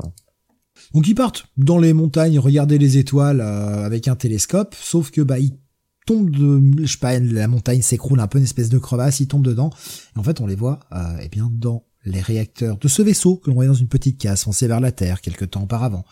Euh, 0.89 0.93
Donc 0.93 1.07
ils 1.07 1.15
partent 1.15 1.45
dans 1.57 1.77
les 1.77 1.93
montagnes 1.93 2.39
regarder 2.39 2.77
les 2.77 2.97
étoiles 2.97 3.41
euh, 3.41 3.85
avec 3.85 4.07
un 4.07 4.15
télescope, 4.15 4.75
sauf 4.79 5.11
que 5.11 5.21
bah 5.21 5.39
ils 5.39 5.57
tombent 6.05 6.31
de, 6.31 6.61
je 6.85 6.91
sais 6.91 6.97
pas, 6.97 7.19
la 7.19 7.47
montagne 7.47 7.81
s'écroule 7.83 8.19
un 8.19 8.27
peu 8.27 8.39
une 8.39 8.43
espèce 8.45 8.69
de 8.69 8.79
crevasse, 8.79 9.19
ils 9.19 9.27
tombent 9.27 9.45
dedans, 9.45 9.69
et 10.15 10.19
en 10.19 10.23
fait 10.23 10.41
on 10.41 10.47
les 10.47 10.55
voit, 10.55 10.79
euh, 10.91 11.17
eh 11.21 11.29
bien 11.29 11.49
dans 11.53 11.85
les 12.05 12.21
réacteurs 12.21 12.77
de 12.77 12.87
ce 12.87 13.01
vaisseau 13.03 13.35
que 13.37 13.49
l'on 13.49 13.55
voyait 13.55 13.67
dans 13.67 13.73
une 13.75 13.89
petite 13.89 14.17
case 14.19 14.43
foncée 14.43 14.67
vers 14.67 14.79
la 14.79 14.91
Terre 14.91 15.21
quelque 15.21 15.45
temps 15.45 15.63
auparavant. 15.63 16.05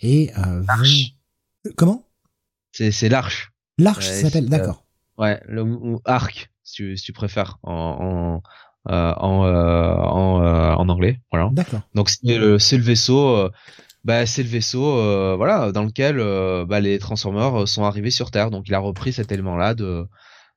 Et 0.00 0.30
euh, 0.38 0.62
L'arche. 0.68 1.14
comment? 1.76 2.06
C'est 2.70 2.92
c'est 2.92 3.08
l'arche. 3.08 3.52
L'arche 3.78 4.06
Ouais, 4.08 4.14
ça 4.14 4.22
s'appelle, 4.22 4.44
c'est, 4.44 4.50
d'accord. 4.50 4.84
Ouais, 5.16 5.42
le 5.48 5.62
ou- 5.62 5.94
ou 5.96 6.00
arc, 6.04 6.52
si 6.62 6.74
tu, 6.74 6.96
si 6.96 7.04
tu 7.04 7.12
préfères, 7.12 7.58
en 7.64 7.72
en 7.72 8.42
euh, 8.88 9.12
en, 9.16 9.44
euh, 9.44 9.94
en, 9.94 10.42
euh, 10.42 10.72
en 10.74 10.88
anglais, 10.88 11.20
voilà. 11.30 11.50
D'accord. 11.52 11.80
Donc 11.94 12.08
c'est 12.10 12.38
le 12.38 12.82
vaisseau, 12.82 13.48
bah 14.04 14.26
c'est 14.26 14.42
le 14.42 14.48
vaisseau, 14.48 15.36
voilà, 15.36 15.72
dans 15.72 15.84
lequel 15.84 16.16
bah, 16.66 16.80
les 16.80 16.98
Transformers 16.98 17.68
sont 17.68 17.84
arrivés 17.84 18.10
sur 18.10 18.30
Terre. 18.30 18.50
Donc 18.50 18.68
il 18.68 18.74
a 18.74 18.78
repris 18.78 19.12
cet 19.12 19.32
élément-là 19.32 19.74
de 19.74 20.04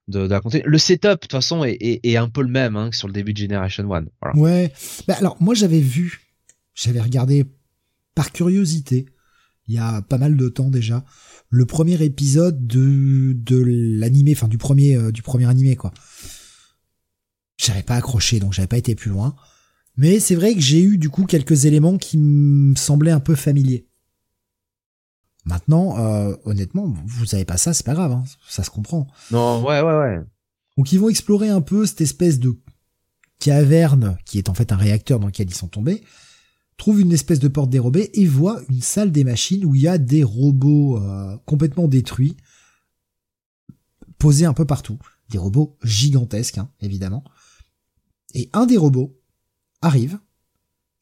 de, 0.07 0.27
de 0.27 0.33
raconter. 0.33 0.63
Le 0.65 0.77
setup, 0.77 1.09
de 1.09 1.15
toute 1.15 1.31
façon, 1.31 1.63
est, 1.63 1.77
est, 1.79 1.99
est 2.03 2.17
un 2.17 2.27
peu 2.27 2.41
le 2.41 2.49
même 2.49 2.75
hein, 2.75 2.89
que 2.89 2.97
sur 2.97 3.07
le 3.07 3.13
début 3.13 3.33
de 3.33 3.37
Generation 3.37 3.89
One. 3.89 4.09
Voilà. 4.21 4.37
Ouais. 4.37 4.73
Bah 5.07 5.15
alors 5.17 5.37
moi 5.39 5.53
j'avais 5.53 5.79
vu, 5.79 6.21
j'avais 6.73 7.01
regardé 7.01 7.45
par 8.15 8.31
curiosité, 8.31 9.05
il 9.67 9.75
y 9.75 9.77
a 9.77 10.01
pas 10.01 10.17
mal 10.17 10.35
de 10.35 10.49
temps 10.49 10.69
déjà, 10.69 11.05
le 11.49 11.65
premier 11.65 12.01
épisode 12.03 12.65
de 12.65 13.33
de 13.33 13.63
l'animé, 13.65 14.33
enfin 14.35 14.47
du 14.47 14.57
premier 14.57 14.95
euh, 14.95 15.11
du 15.11 15.21
premier 15.21 15.47
animé 15.47 15.75
quoi. 15.75 15.91
J'avais 17.61 17.83
pas 17.83 17.95
accroché 17.95 18.39
donc 18.39 18.53
j'avais 18.53 18.67
pas 18.67 18.77
été 18.77 18.95
plus 18.95 19.11
loin. 19.11 19.35
Mais 19.95 20.19
c'est 20.19 20.35
vrai 20.35 20.55
que 20.55 20.61
j'ai 20.61 20.81
eu 20.81 20.97
du 20.97 21.09
coup 21.09 21.25
quelques 21.25 21.65
éléments 21.65 21.97
qui 21.97 22.17
me 22.17 22.75
semblaient 22.75 23.11
un 23.11 23.19
peu 23.19 23.35
familiers. 23.35 23.87
Maintenant, 25.45 25.97
euh, 25.99 26.35
honnêtement, 26.45 26.93
vous 27.05 27.25
savez 27.25 27.45
pas 27.45 27.57
ça, 27.57 27.73
c'est 27.73 27.85
pas 27.85 27.93
grave, 27.93 28.11
hein, 28.11 28.23
ça 28.47 28.63
se 28.63 28.69
comprend. 28.69 29.07
Non, 29.31 29.63
ouais, 29.63 29.81
ouais, 29.81 29.93
ouais. 29.93 30.19
Donc 30.77 30.91
ils 30.91 30.99
vont 30.99 31.09
explorer 31.09 31.49
un 31.49 31.61
peu 31.61 31.85
cette 31.85 32.01
espèce 32.01 32.39
de 32.39 32.59
caverne 33.39 34.17
qui 34.25 34.37
est 34.37 34.49
en 34.49 34.53
fait 34.53 34.71
un 34.71 34.77
réacteur 34.77 35.19
dans 35.19 35.27
lequel 35.27 35.49
ils 35.49 35.55
sont 35.55 35.67
tombés, 35.67 36.03
trouvent 36.77 37.01
une 37.01 37.11
espèce 37.11 37.39
de 37.39 37.47
porte 37.47 37.69
dérobée 37.69 38.09
et 38.13 38.25
voient 38.25 38.61
une 38.69 38.81
salle 38.81 39.11
des 39.11 39.23
machines 39.23 39.65
où 39.65 39.75
il 39.75 39.81
y 39.81 39.87
a 39.87 39.97
des 39.97 40.23
robots 40.23 40.97
euh, 40.97 41.37
complètement 41.45 41.87
détruits, 41.87 42.37
posés 44.17 44.45
un 44.45 44.53
peu 44.53 44.65
partout. 44.65 44.97
Des 45.29 45.37
robots 45.37 45.77
gigantesques, 45.83 46.57
hein, 46.57 46.69
évidemment. 46.81 47.23
Et 48.33 48.49
un 48.53 48.65
des 48.65 48.77
robots 48.77 49.19
arrive 49.81 50.19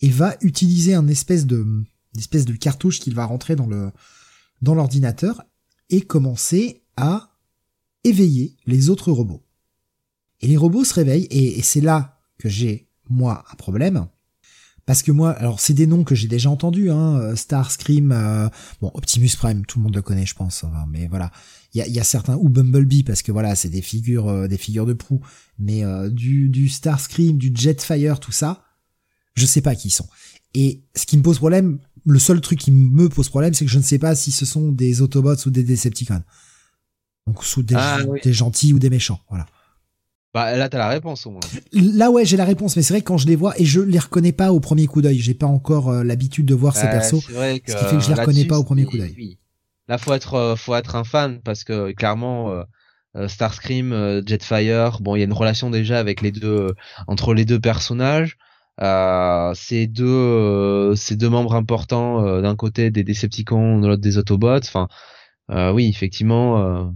et 0.01 0.09
va 0.09 0.36
utiliser 0.41 0.93
un 0.93 1.07
espèce 1.07 1.45
de, 1.45 1.57
une 1.57 2.19
espèce 2.19 2.45
de 2.45 2.53
cartouche 2.53 2.99
qu'il 2.99 3.15
va 3.15 3.25
rentrer 3.25 3.55
dans 3.55 4.75
l'ordinateur 4.75 5.43
et 5.89 6.01
commencer 6.01 6.84
à 6.95 7.36
éveiller 8.03 8.55
les 8.65 8.89
autres 8.89 9.11
robots. 9.11 9.43
Et 10.41 10.47
les 10.47 10.57
robots 10.57 10.84
se 10.84 10.93
réveillent, 10.93 11.27
et, 11.30 11.61
c'est 11.61 11.82
là 11.82 12.19
que 12.38 12.47
j'ai, 12.47 12.88
moi, 13.09 13.43
un 13.51 13.55
problème. 13.55 14.07
Parce 14.86 15.03
que 15.03 15.11
moi, 15.11 15.32
alors 15.32 15.59
c'est 15.59 15.73
des 15.73 15.86
noms 15.86 16.03
que 16.03 16.15
j'ai 16.15 16.27
déjà 16.27 16.49
entendus, 16.49 16.89
hein, 16.89 17.36
Starscream, 17.36 18.11
euh, 18.11 18.49
bon, 18.82 18.89
Optimus 18.93 19.30
Prime, 19.38 19.65
tout 19.65 19.80
le 19.80 19.84
monde 19.84 19.95
le 19.95 20.01
connaît, 20.01 20.25
je 20.25 20.36
pense, 20.36 20.63
hein, 20.63 20.86
mais 20.89 21.07
voilà. 21.07 21.32
Il 21.74 21.78
y 21.78 21.82
a, 21.82 21.88
y 21.88 21.99
a 21.99 22.03
certains, 22.03 22.36
ou 22.38 22.49
Bumblebee, 22.49 23.03
parce 23.03 23.22
que 23.22 23.32
voilà, 23.32 23.55
c'est 23.55 23.70
des 23.70 23.82
figures, 23.84 24.28
euh, 24.28 24.47
des 24.47 24.57
figures 24.57 24.86
de 24.88 24.93
proue, 24.93 25.22
mais 25.59 25.84
euh, 25.84 26.09
du, 26.09 26.49
du 26.49 26.67
Starscream, 26.67 27.38
du 27.38 27.51
Jetfire, 27.55 28.20
tout 28.20 28.32
ça, 28.32 28.65
je 29.36 29.45
sais 29.45 29.61
pas 29.61 29.76
qui 29.76 29.89
ils 29.89 29.91
sont. 29.91 30.07
Et 30.55 30.82
ce 30.95 31.05
qui 31.05 31.15
me 31.17 31.22
pose 31.22 31.38
problème, 31.38 31.78
le 32.05 32.17
seul 32.17 32.41
truc 32.41 32.57
qui 32.59 32.72
me 32.72 33.07
pose 33.09 33.30
problème, 33.30 33.53
c'est 33.53 33.65
que 33.65 33.72
je 33.72 33.78
ne 33.78 33.84
sais 33.84 33.99
pas 33.99 34.15
si 34.15 34.32
ce 34.32 34.45
sont 34.45 34.72
des 34.72 35.01
Autobots 35.01 35.36
ou 35.45 35.51
des 35.51 35.63
Decepticons. 35.63 36.24
Donc, 37.28 37.43
sous 37.43 37.61
des, 37.61 37.76
Ah, 37.78 37.99
oui. 38.07 38.20
des 38.24 38.34
gentils 38.34 38.74
ou 38.74 38.80
des 38.80 38.89
méchants, 38.89 39.20
voilà. 39.30 39.45
Bah 40.34 40.55
là, 40.55 40.70
t'as 40.70 40.78
la 40.78 40.89
réponse 40.89 41.26
au 41.26 41.32
moins. 41.32 41.39
Là 41.74 42.11
ouais 42.11 42.24
j'ai 42.24 42.38
la 42.38 42.45
réponse 42.45 42.76
mais 42.76 42.84
c'est 42.84 42.93
vrai 42.93 43.01
que 43.01 43.07
quand 43.07 43.17
je 43.17 43.26
les 43.26 43.36
vois 43.36 43.59
et 43.59 43.65
je 43.65 43.80
les 43.80 43.97
reconnais 43.97 44.32
pas 44.32 44.53
au 44.53 44.59
premier 44.59 44.86
coup 44.86 45.01
d'œil 45.01 45.17
j'ai 45.17 45.34
pas 45.34 45.47
encore 45.47 45.89
euh, 45.89 46.03
l'habitude 46.03 46.45
de 46.45 46.53
voir 46.53 46.76
ces 46.78 46.84
Ouais, 46.86 46.91
persos 46.91 47.28
vrai 47.32 47.59
que, 47.59 47.72
ce 47.72 47.78
qui 47.78 47.84
fait 47.86 47.95
que 47.97 48.03
je 48.03 48.09
les 48.09 48.13
euh, 48.13 48.22
reconnais 48.22 48.45
pas 48.45 48.59
au 48.59 48.63
premier 48.63 48.86
coup 48.86 48.95
d'œil. 48.99 49.15
oui. 49.17 49.38
Là, 49.89 49.97
faut 49.97 50.13
être, 50.13 50.35
euh, 50.35 50.55
faut 50.55 50.75
être 50.75 50.95
un 50.95 51.03
fan 51.03 51.41
parce 51.41 51.63
que 51.63 51.91
clairement, 51.91 52.63
euh, 53.15 53.27
Starscream, 53.27 54.21
Jetfire. 54.25 55.01
Bon, 55.01 55.15
il 55.15 55.19
y 55.19 55.21
a 55.23 55.25
une 55.25 55.33
relation 55.33 55.69
déjà 55.69 55.99
avec 55.99 56.21
les 56.21 56.31
deux 56.31 56.75
entre 57.07 57.33
les 57.33 57.45
deux 57.45 57.59
personnages. 57.59 58.37
Euh, 58.81 59.53
ces 59.55 59.87
deux 59.87 60.95
ces 60.95 61.17
deux 61.17 61.29
membres 61.29 61.55
importants 61.55 62.41
d'un 62.41 62.55
côté 62.55 62.91
des 62.91 63.03
Decepticons, 63.03 63.79
de 63.79 63.87
l'autre 63.87 64.01
des 64.01 64.17
Autobots. 64.17 64.59
Enfin, 64.59 64.87
oui, 65.73 65.89
effectivement, 65.89 66.93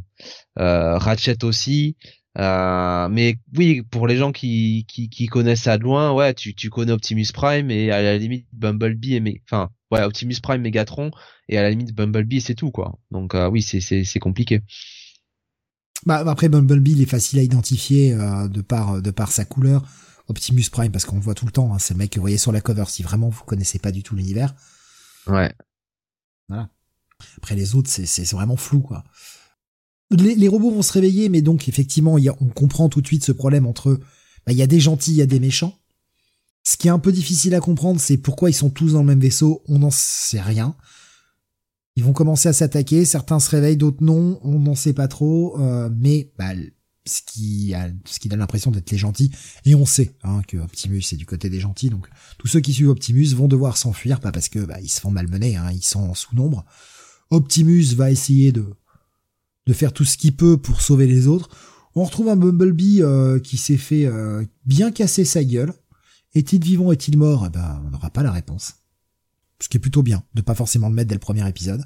Ratchet 0.56 1.44
aussi. 1.44 1.98
Euh, 2.40 3.10
mais 3.10 3.36
oui, 3.56 3.84
pour 3.84 4.08
les 4.08 4.18
gens 4.18 4.32
qui, 4.32 4.86
qui, 4.88 5.26
connaissent 5.28 5.64
ça 5.64 5.78
de 5.78 5.84
loin, 5.84 6.12
ouais, 6.14 6.34
tu, 6.34 6.56
tu 6.56 6.70
connais 6.70 6.92
Optimus 6.92 7.28
Prime 7.32 7.70
et 7.70 7.92
à 7.92 8.02
la 8.02 8.18
limite 8.18 8.48
Bumblebee 8.54 9.16
et 9.16 9.42
enfin, 9.46 9.70
ouais, 9.94 10.04
Optimus 10.04 10.36
Prime, 10.42 10.62
Megatron 10.62 11.12
et 11.50 11.58
à 11.58 11.62
la 11.62 11.70
limite 11.70 11.94
Bumblebee, 11.94 12.42
c'est 12.42 12.56
tout 12.56 12.72
quoi. 12.72 13.00
Donc 13.12 13.36
euh, 13.36 13.50
oui, 13.50 13.62
c'est 13.62 14.20
compliqué. 14.20 14.62
Bah 16.06 16.24
après 16.28 16.50
Bumblebee, 16.50 16.94
il 16.94 17.02
est 17.02 17.06
facile 17.06 17.40
à 17.40 17.44
identifier 17.44 18.14
euh, 18.14 18.48
de 18.48 18.62
par 18.62 19.02
de 19.02 19.12
par 19.12 19.32
sa 19.32 19.46
couleur. 19.46 19.84
Optimus 20.28 20.64
Prime 20.72 20.92
parce 20.92 21.06
qu'on 21.06 21.18
le 21.18 21.22
voit 21.22 21.36
tout 21.36 21.46
le 21.46 21.52
temps, 21.52 21.74
hein, 21.74 21.80
c'est 21.80 21.94
le 21.94 22.00
mec 22.00 22.12
que 22.12 22.20
vous 22.20 22.24
voyez 22.24 22.38
sur 22.38 22.52
la 22.52 22.62
cover. 22.62 22.86
Si 22.88 23.04
vraiment 23.04 23.30
vous 23.30 23.44
connaissez 23.44 23.80
pas 23.80 23.92
du 23.92 24.04
tout 24.04 24.16
l'univers. 24.16 24.56
Ouais. 25.28 25.54
Voilà. 26.50 26.70
Après 27.38 27.56
les 27.56 27.76
autres, 27.76 27.90
c'est 27.90 28.06
c'est 28.06 28.30
vraiment 28.32 28.58
flou 28.58 28.82
quoi 28.82 29.04
les, 30.18 30.48
robots 30.48 30.72
vont 30.72 30.82
se 30.82 30.94
réveiller, 30.94 31.30
mais 31.30 31.42
donc 31.42 31.68
effectivement, 31.68 32.18
on 32.40 32.48
comprend 32.50 32.90
tout 32.90 33.02
de 33.02 33.08
suite 33.08 33.24
ce 33.24 33.32
problème 33.32 33.66
entre 33.66 34.00
bah, 34.46 34.52
il 34.52 34.58
y 34.58 34.62
a 34.62 34.68
des 34.68 34.80
gentils, 34.80 35.12
il 35.12 35.18
y 35.18 35.22
a 35.22 35.28
des 35.28 35.40
méchants. 35.40 35.78
Ce 36.64 36.78
qui 36.78 36.88
est 36.88 36.92
un 36.92 37.00
peu 37.00 37.12
difficile 37.12 37.56
à 37.56 37.60
comprendre, 37.60 38.00
c'est 38.00 38.18
pourquoi 38.18 38.50
ils 38.50 38.54
sont 38.54 38.70
tous 38.70 38.94
dans 38.94 39.02
le 39.02 39.08
même 39.08 39.20
vaisseau. 39.20 39.64
On 39.68 39.80
n'en 39.80 39.92
sait 39.92 40.42
rien. 40.42 40.76
Ils 41.96 42.04
vont 42.04 42.14
commencer 42.14 42.50
à 42.50 42.54
s'attaquer. 42.54 43.06
Certains 43.06 43.40
se 43.40 43.50
réveillent, 43.50 43.78
d'autres 43.78 44.04
non. 44.04 44.40
On 44.44 44.60
n'en 44.60 44.76
sait 44.76 44.94
pas 44.94 45.08
trop. 45.08 45.60
Euh, 45.60 45.90
mais 45.94 46.32
bah, 46.38 46.54
ce 47.06 47.22
qui 47.22 48.30
donne 48.30 48.40
l'impression 48.40 48.72
d'être 48.72 48.92
les 48.92 48.98
gentils. 48.98 49.32
Et 49.66 49.76
on 49.76 49.86
sait 49.86 50.16
hein, 50.24 50.42
que 50.48 50.58
Optimus 50.58 51.04
est 51.12 51.18
du 51.18 51.26
côté 51.26 51.50
des 51.50 51.60
gentils. 51.60 51.90
Donc 51.90 52.08
tous 52.38 52.48
ceux 52.48 52.62
qui 52.62 52.74
suivent 52.74 52.90
Optimus 52.90 53.36
vont 53.36 53.48
devoir 53.48 53.76
s'enfuir, 53.78 54.20
pas 54.22 54.32
parce 54.32 54.50
que 54.50 54.60
bah, 54.60 54.80
ils 54.82 54.90
se 54.90 55.02
font 55.02 55.12
malmener. 55.12 55.58
Hein, 55.58 55.72
ils 55.72 55.84
sont 55.84 56.02
en 56.02 56.14
sous-nombre. 56.14 56.66
Optimus 57.30 57.94
va 57.96 58.10
essayer 58.10 58.52
de 58.52 58.66
de 59.66 59.74
faire 59.74 59.94
tout 59.94 60.04
ce 60.04 60.18
qu'il 60.18 60.36
peut 60.36 60.58
pour 60.58 60.82
sauver 60.82 61.08
les 61.08 61.28
autres. 61.28 61.50
On 61.96 62.04
retrouve 62.04 62.30
un 62.30 62.36
Bumblebee 62.36 63.02
euh, 63.02 63.40
qui 63.40 63.58
s'est 63.58 63.78
fait 63.78 64.06
euh, 64.06 64.44
bien 64.66 64.92
casser 64.92 65.26
sa 65.26 65.44
gueule. 65.44 65.74
Est-il 66.36 66.64
vivant, 66.64 66.92
est-il 66.92 67.18
mort? 67.18 67.46
Eh 67.48 67.50
ben, 67.50 67.82
on 67.86 67.92
n'aura 67.92 68.10
pas 68.10 68.24
la 68.24 68.32
réponse. 68.32 68.74
Ce 69.60 69.70
qui 69.70 69.78
est 69.78 69.80
plutôt 69.80 70.04
bien, 70.04 70.24
de 70.34 70.42
pas 70.42 70.56
forcément 70.56 70.90
le 70.90 70.96
mettre 70.96 71.10
dès 71.10 71.16
le 71.16 71.20
premier 71.20 71.48
épisode. 71.48 71.84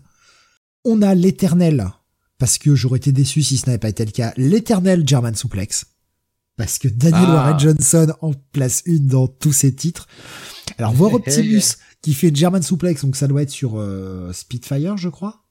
On 0.85 1.01
a 1.01 1.13
l'éternel, 1.15 1.89
parce 2.37 2.57
que 2.57 2.75
j'aurais 2.75 2.97
été 2.97 3.11
déçu 3.11 3.43
si 3.43 3.57
ce 3.57 3.65
n'avait 3.65 3.77
pas 3.77 3.89
été 3.89 4.05
le 4.05 4.11
cas, 4.11 4.33
l'éternel 4.37 5.03
German 5.05 5.35
Suplex. 5.35 5.85
Parce 6.55 6.79
que 6.79 6.87
Daniel 6.87 7.25
ah. 7.27 7.33
Warren 7.33 7.59
Johnson 7.59 8.13
en 8.21 8.33
place 8.33 8.81
une 8.85 9.07
dans 9.07 9.27
tous 9.27 9.53
ses 9.53 9.75
titres. 9.75 10.07
Alors 10.77 10.93
voir 10.93 11.13
Optimus 11.15 11.77
qui 12.01 12.13
fait 12.13 12.35
German 12.35 12.63
Suplex, 12.63 13.03
donc 13.03 13.15
ça 13.15 13.27
doit 13.27 13.43
être 13.43 13.51
sur 13.51 13.73
euh, 13.75 14.33
Spitfire, 14.33 14.97
je 14.97 15.09
crois? 15.09 15.43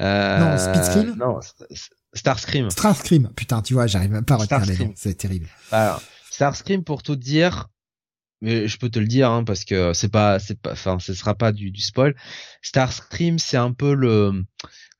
Euh, 0.00 0.38
non, 0.38 0.58
Speedscream 0.58 1.16
Non, 1.16 1.40
Starscream. 2.14 2.70
Starscream. 2.70 3.30
Putain, 3.36 3.62
tu 3.62 3.74
vois, 3.74 3.86
j'arrive 3.86 4.10
même 4.10 4.24
pas 4.24 4.34
à 4.34 4.38
retenir 4.38 4.66
les 4.66 4.78
noms. 4.78 4.92
C'est 4.96 5.14
terrible. 5.14 5.46
Alors, 5.70 6.02
Starscream, 6.30 6.84
pour 6.84 7.02
tout 7.02 7.16
dire, 7.16 7.68
mais 8.40 8.68
je 8.68 8.78
peux 8.78 8.88
te 8.88 8.98
le 8.98 9.06
dire 9.06 9.30
hein, 9.30 9.44
parce 9.44 9.64
que 9.64 9.92
c'est 9.92 10.10
pas, 10.10 10.38
c'est 10.38 10.58
pas, 10.58 10.72
enfin, 10.72 10.98
ce 10.98 11.14
sera 11.14 11.34
pas 11.34 11.52
du, 11.52 11.70
du 11.70 11.82
spoil. 11.82 12.14
Starscream, 12.62 13.38
c'est 13.38 13.56
un 13.56 13.72
peu 13.72 13.94
le, 13.94 14.44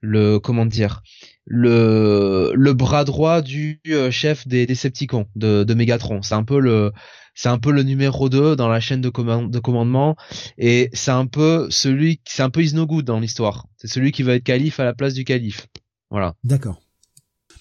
le, 0.01 0.39
comment 0.39 0.67
dire, 0.67 1.03
le, 1.47 2.53
le 2.55 2.73
bras 2.75 3.05
droit 3.05 3.43
du 3.43 3.81
euh, 3.89 4.11
chef 4.11 4.47
des 4.47 4.67
Decepticons 4.67 5.27
de, 5.37 5.65
de 5.65 5.75
Megatron. 5.75 6.23
C'est 6.23 6.35
un 6.35 6.45
peu 6.45 6.61
le, 6.61 6.93
c'est 7.35 7.49
un 7.49 7.59
peu 7.59 7.73
le 7.73 7.83
numéro 7.83 8.29
2 8.29 8.57
dans 8.57 8.69
la 8.69 8.81
chaîne 8.81 9.01
de, 9.01 9.09
de 9.09 9.59
commandement 9.59 10.17
et 10.59 10.91
c'est 10.93 11.11
un 11.11 11.27
peu 11.27 11.69
celui 11.71 12.21
c'est 12.27 12.43
un 12.43 12.51
peu 12.51 12.63
is 12.63 12.75
no 12.75 12.87
good 12.87 13.05
dans 13.05 13.21
l'histoire. 13.21 13.67
C'est 13.77 13.89
celui 13.89 14.13
qui 14.13 14.23
va 14.23 14.35
être 14.35 14.45
calife 14.45 14.81
à 14.81 14.85
la 14.85 14.95
place 14.95 15.15
du 15.15 15.25
calife. 15.25 15.67
Voilà. 16.11 16.35
D'accord. 16.45 16.83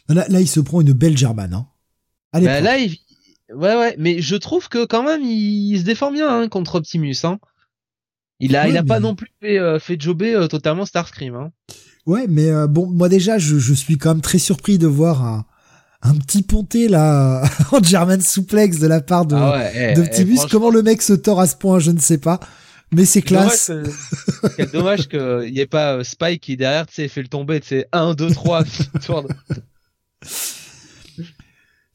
Là, 0.09 0.25
là, 0.27 0.41
il 0.41 0.47
se 0.47 0.59
prend 0.59 0.81
une 0.81 0.93
belle 0.93 1.17
germane. 1.17 1.53
Hein. 1.53 1.67
Allez, 2.33 2.47
bah, 2.47 2.61
là, 2.61 2.77
il... 2.77 2.97
ouais, 3.53 3.75
ouais, 3.75 3.95
mais 3.97 4.21
je 4.21 4.35
trouve 4.35 4.69
que 4.69 4.85
quand 4.85 5.03
même, 5.03 5.21
il, 5.23 5.77
se 5.79 5.83
défend 5.83 6.11
bien 6.11 6.29
hein, 6.29 6.47
contre 6.47 6.75
Optimus. 6.75 7.15
Hein. 7.23 7.39
Il 8.39 8.55
a, 8.55 8.67
il 8.67 8.77
a 8.77 8.83
pas 8.83 8.99
non 8.99 9.15
plus 9.15 9.31
fait, 9.41 9.59
euh, 9.59 9.79
fait 9.79 9.99
jobber 9.99 10.33
euh, 10.33 10.47
totalement 10.47 10.85
Starscream. 10.85 11.35
Hein. 11.35 11.51
Ouais, 12.05 12.25
mais 12.27 12.49
euh, 12.49 12.67
bon, 12.67 12.87
moi 12.87 13.09
déjà, 13.09 13.37
je, 13.37 13.57
je, 13.57 13.73
suis 13.73 13.97
quand 13.97 14.09
même 14.09 14.21
très 14.21 14.37
surpris 14.37 14.77
de 14.77 14.87
voir 14.87 15.23
un, 15.23 15.45
un 16.01 16.15
petit 16.15 16.41
ponté 16.41 16.87
là 16.87 17.43
en 17.71 17.83
German 17.83 18.21
suplex 18.21 18.79
de 18.79 18.87
la 18.87 19.01
part 19.01 19.25
de 19.25 19.35
ah 19.35 19.69
eh, 19.73 19.93
d'Optimus. 19.93 20.39
Eh, 20.45 20.49
Comment 20.49 20.69
le 20.69 20.81
mec 20.81 21.01
se 21.01 21.13
tord 21.13 21.41
à 21.41 21.47
ce 21.47 21.57
point, 21.57 21.79
je 21.79 21.91
ne 21.91 21.99
sais 21.99 22.17
pas. 22.17 22.39
Mais 22.91 23.05
c'est 23.05 23.21
classe. 23.21 23.71
Quel 24.57 24.71
dommage 24.71 25.07
qu'il 25.09 25.51
n'y 25.51 25.59
ait 25.59 25.67
pas 25.67 26.03
Spike 26.03 26.41
qui 26.41 26.57
derrière, 26.57 26.87
tu 26.87 26.95
sais, 26.95 27.07
fait 27.07 27.21
le 27.21 27.27
tomber, 27.27 27.59
tu 27.59 27.67
sais, 27.67 27.87
1, 27.91 28.15
2, 28.15 28.31
3, 28.31 28.63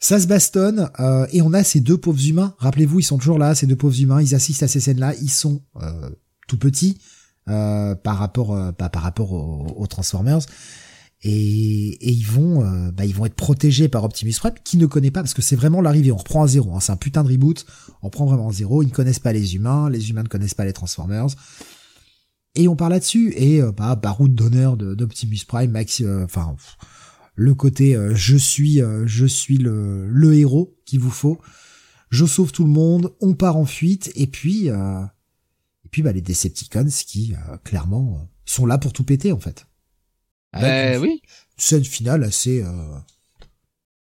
Ça 0.04 0.20
se 0.20 0.26
bastonne 0.26 0.90
euh, 1.00 1.26
et 1.32 1.40
on 1.40 1.54
a 1.54 1.64
ces 1.64 1.80
deux 1.80 1.96
pauvres 1.96 2.28
humains. 2.28 2.54
Rappelez-vous, 2.58 3.00
ils 3.00 3.04
sont 3.04 3.16
toujours 3.16 3.38
là, 3.38 3.54
ces 3.54 3.66
deux 3.66 3.74
pauvres 3.74 3.98
humains. 3.98 4.20
Ils 4.20 4.34
assistent 4.34 4.64
à 4.64 4.68
ces 4.68 4.78
scènes-là. 4.78 5.14
Ils 5.22 5.30
sont 5.30 5.62
euh, 5.80 6.10
tout 6.46 6.58
petits 6.58 6.98
euh, 7.48 7.94
par 7.94 8.18
rapport, 8.18 8.54
euh, 8.54 8.70
par 8.72 9.02
rapport 9.02 9.32
aux 9.32 9.86
Transformers. 9.86 10.40
Et, 11.22 11.96
ils 12.06 12.26
vont 12.26 12.90
bah, 12.92 13.06
ils 13.06 13.14
vont 13.14 13.24
être 13.24 13.34
protégés 13.34 13.88
par 13.88 14.04
Optimus 14.04 14.34
Prime 14.38 14.52
qui 14.62 14.76
ne 14.76 14.84
connaît 14.84 15.10
pas 15.10 15.22
parce 15.22 15.32
que 15.32 15.40
c'est 15.40 15.56
vraiment 15.56 15.80
l'arrivée. 15.80 16.12
On 16.12 16.18
reprend 16.18 16.42
à 16.42 16.48
zéro 16.48 16.74
hein, 16.74 16.80
c'est 16.80 16.92
un 16.92 16.98
putain 16.98 17.24
de 17.24 17.30
reboot. 17.30 17.64
On 18.02 18.10
prend 18.10 18.26
vraiment 18.26 18.50
à 18.50 18.52
zéro. 18.52 18.82
Ils 18.82 18.88
ne 18.88 18.92
connaissent 18.92 19.20
pas 19.20 19.32
les 19.32 19.54
humains. 19.54 19.88
Les 19.88 20.10
humains 20.10 20.24
ne 20.24 20.28
connaissent 20.28 20.52
pas 20.52 20.66
les 20.66 20.74
Transformers. 20.74 21.28
Et 22.56 22.68
on 22.68 22.76
parle 22.76 22.92
là-dessus. 22.92 23.32
Et 23.38 23.62
bah 23.74 23.94
baroud 23.96 24.34
d'honneur 24.34 24.76
d'Optimus 24.76 25.46
Prime 25.48 25.70
Max 25.70 26.02
enfin 26.24 26.56
le 27.34 27.54
côté 27.54 27.96
je 28.14 28.36
suis 28.36 28.80
je 29.06 29.26
suis 29.26 29.58
le, 29.58 30.08
le 30.08 30.34
héros 30.34 30.76
qu'il 30.84 31.00
vous 31.00 31.10
faut 31.10 31.40
je 32.10 32.24
sauve 32.24 32.52
tout 32.52 32.64
le 32.64 32.70
monde 32.70 33.12
on 33.20 33.34
part 33.34 33.56
en 33.56 33.64
fuite 33.64 34.12
et 34.14 34.26
puis 34.26 34.68
et 34.68 35.88
puis 35.90 36.02
bah 36.02 36.12
les 36.12 36.22
Decepticons 36.22 36.86
qui 37.06 37.34
clairement 37.64 38.28
sont 38.44 38.66
là 38.66 38.78
pour 38.78 38.92
tout 38.92 39.04
péter 39.04 39.32
en 39.32 39.40
fait 39.40 39.66
ben 40.60 41.00
oui. 41.00 41.22
Scène 41.56 41.84
finale 41.84 42.24
assez. 42.24 42.62
Euh... 42.62 42.98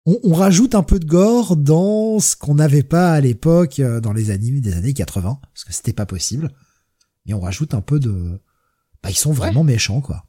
On, 0.04 0.18
on, 0.22 0.34
rajoute 0.34 0.74
un 0.74 0.82
peu 0.82 0.98
de 0.98 1.04
gore 1.04 1.56
dans 1.56 2.20
ce 2.20 2.36
qu'on 2.36 2.54
n'avait 2.54 2.84
pas 2.84 3.12
à 3.12 3.20
l'époque 3.20 3.80
euh, 3.80 4.00
dans 4.00 4.12
les 4.12 4.30
animés 4.30 4.60
des 4.60 4.74
années 4.74 4.94
80 4.94 5.40
parce 5.42 5.64
que 5.64 5.72
c'était 5.72 5.92
pas 5.92 6.06
possible. 6.06 6.52
Et 7.26 7.34
on 7.34 7.40
rajoute 7.40 7.74
un 7.74 7.80
peu 7.80 7.98
de. 7.98 8.40
Bah 9.02 9.10
ils 9.10 9.16
sont 9.16 9.32
vraiment 9.32 9.64
méchants 9.64 10.00
quoi. 10.00 10.24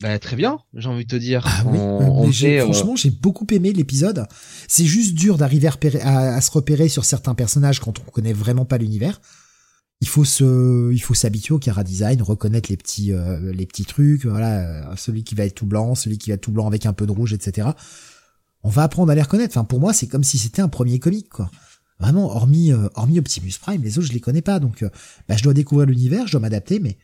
Bah 0.00 0.18
très 0.18 0.36
bien, 0.36 0.60
j'ai 0.74 0.88
envie 0.88 1.04
de 1.04 1.10
te 1.10 1.16
dire. 1.16 1.44
Ah 1.46 1.62
oui, 1.66 1.78
euh, 1.78 2.62
franchement 2.64 2.96
j'ai 2.96 3.10
beaucoup 3.10 3.46
aimé 3.50 3.72
l'épisode. 3.72 4.26
C'est 4.66 4.86
juste 4.86 5.14
dur 5.14 5.36
d'arriver 5.36 5.68
à, 6.02 6.34
à, 6.34 6.40
se 6.40 6.50
repérer 6.50 6.88
sur 6.88 7.04
certains 7.04 7.34
personnages 7.34 7.80
quand 7.80 7.98
on 7.98 8.10
connaît 8.10 8.32
vraiment 8.32 8.64
pas 8.64 8.78
l'univers 8.78 9.20
il 10.00 10.08
faut 10.08 10.24
se, 10.24 10.92
il 10.92 10.98
faut 10.98 11.14
s'habituer 11.14 11.54
au 11.54 11.58
Kara 11.58 11.84
Design, 11.84 12.22
reconnaître 12.22 12.70
les 12.70 12.76
petits, 12.76 13.12
euh, 13.12 13.52
les 13.52 13.66
petits 13.66 13.84
trucs, 13.84 14.24
voilà, 14.24 14.60
euh, 14.60 14.96
celui 14.96 15.24
qui 15.24 15.34
va 15.34 15.44
être 15.44 15.54
tout 15.54 15.66
blanc, 15.66 15.94
celui 15.94 16.16
qui 16.18 16.30
va 16.30 16.34
être 16.34 16.40
tout 16.40 16.52
blanc 16.52 16.66
avec 16.66 16.86
un 16.86 16.94
peu 16.94 17.06
de 17.06 17.12
rouge, 17.12 17.34
etc. 17.34 17.68
On 18.62 18.70
va 18.70 18.82
apprendre 18.84 19.12
à 19.12 19.14
les 19.14 19.22
reconnaître. 19.22 19.56
Enfin, 19.56 19.64
pour 19.64 19.80
moi, 19.80 19.92
c'est 19.92 20.06
comme 20.06 20.24
si 20.24 20.38
c'était 20.38 20.62
un 20.62 20.68
premier 20.68 20.98
comic, 20.98 21.28
quoi. 21.28 21.50
Vraiment, 21.98 22.34
hormis, 22.34 22.72
euh, 22.72 22.88
hormis 22.94 23.18
Optimus 23.18 23.52
Prime, 23.60 23.82
les 23.82 23.98
autres, 23.98 24.08
je 24.08 24.14
les 24.14 24.20
connais 24.20 24.40
pas, 24.40 24.58
donc, 24.58 24.84
bah, 25.28 25.36
je 25.36 25.42
dois 25.42 25.52
découvrir 25.52 25.86
l'univers, 25.86 26.26
je 26.26 26.32
dois 26.32 26.40
m'adapter, 26.40 26.80
mais 26.80 26.96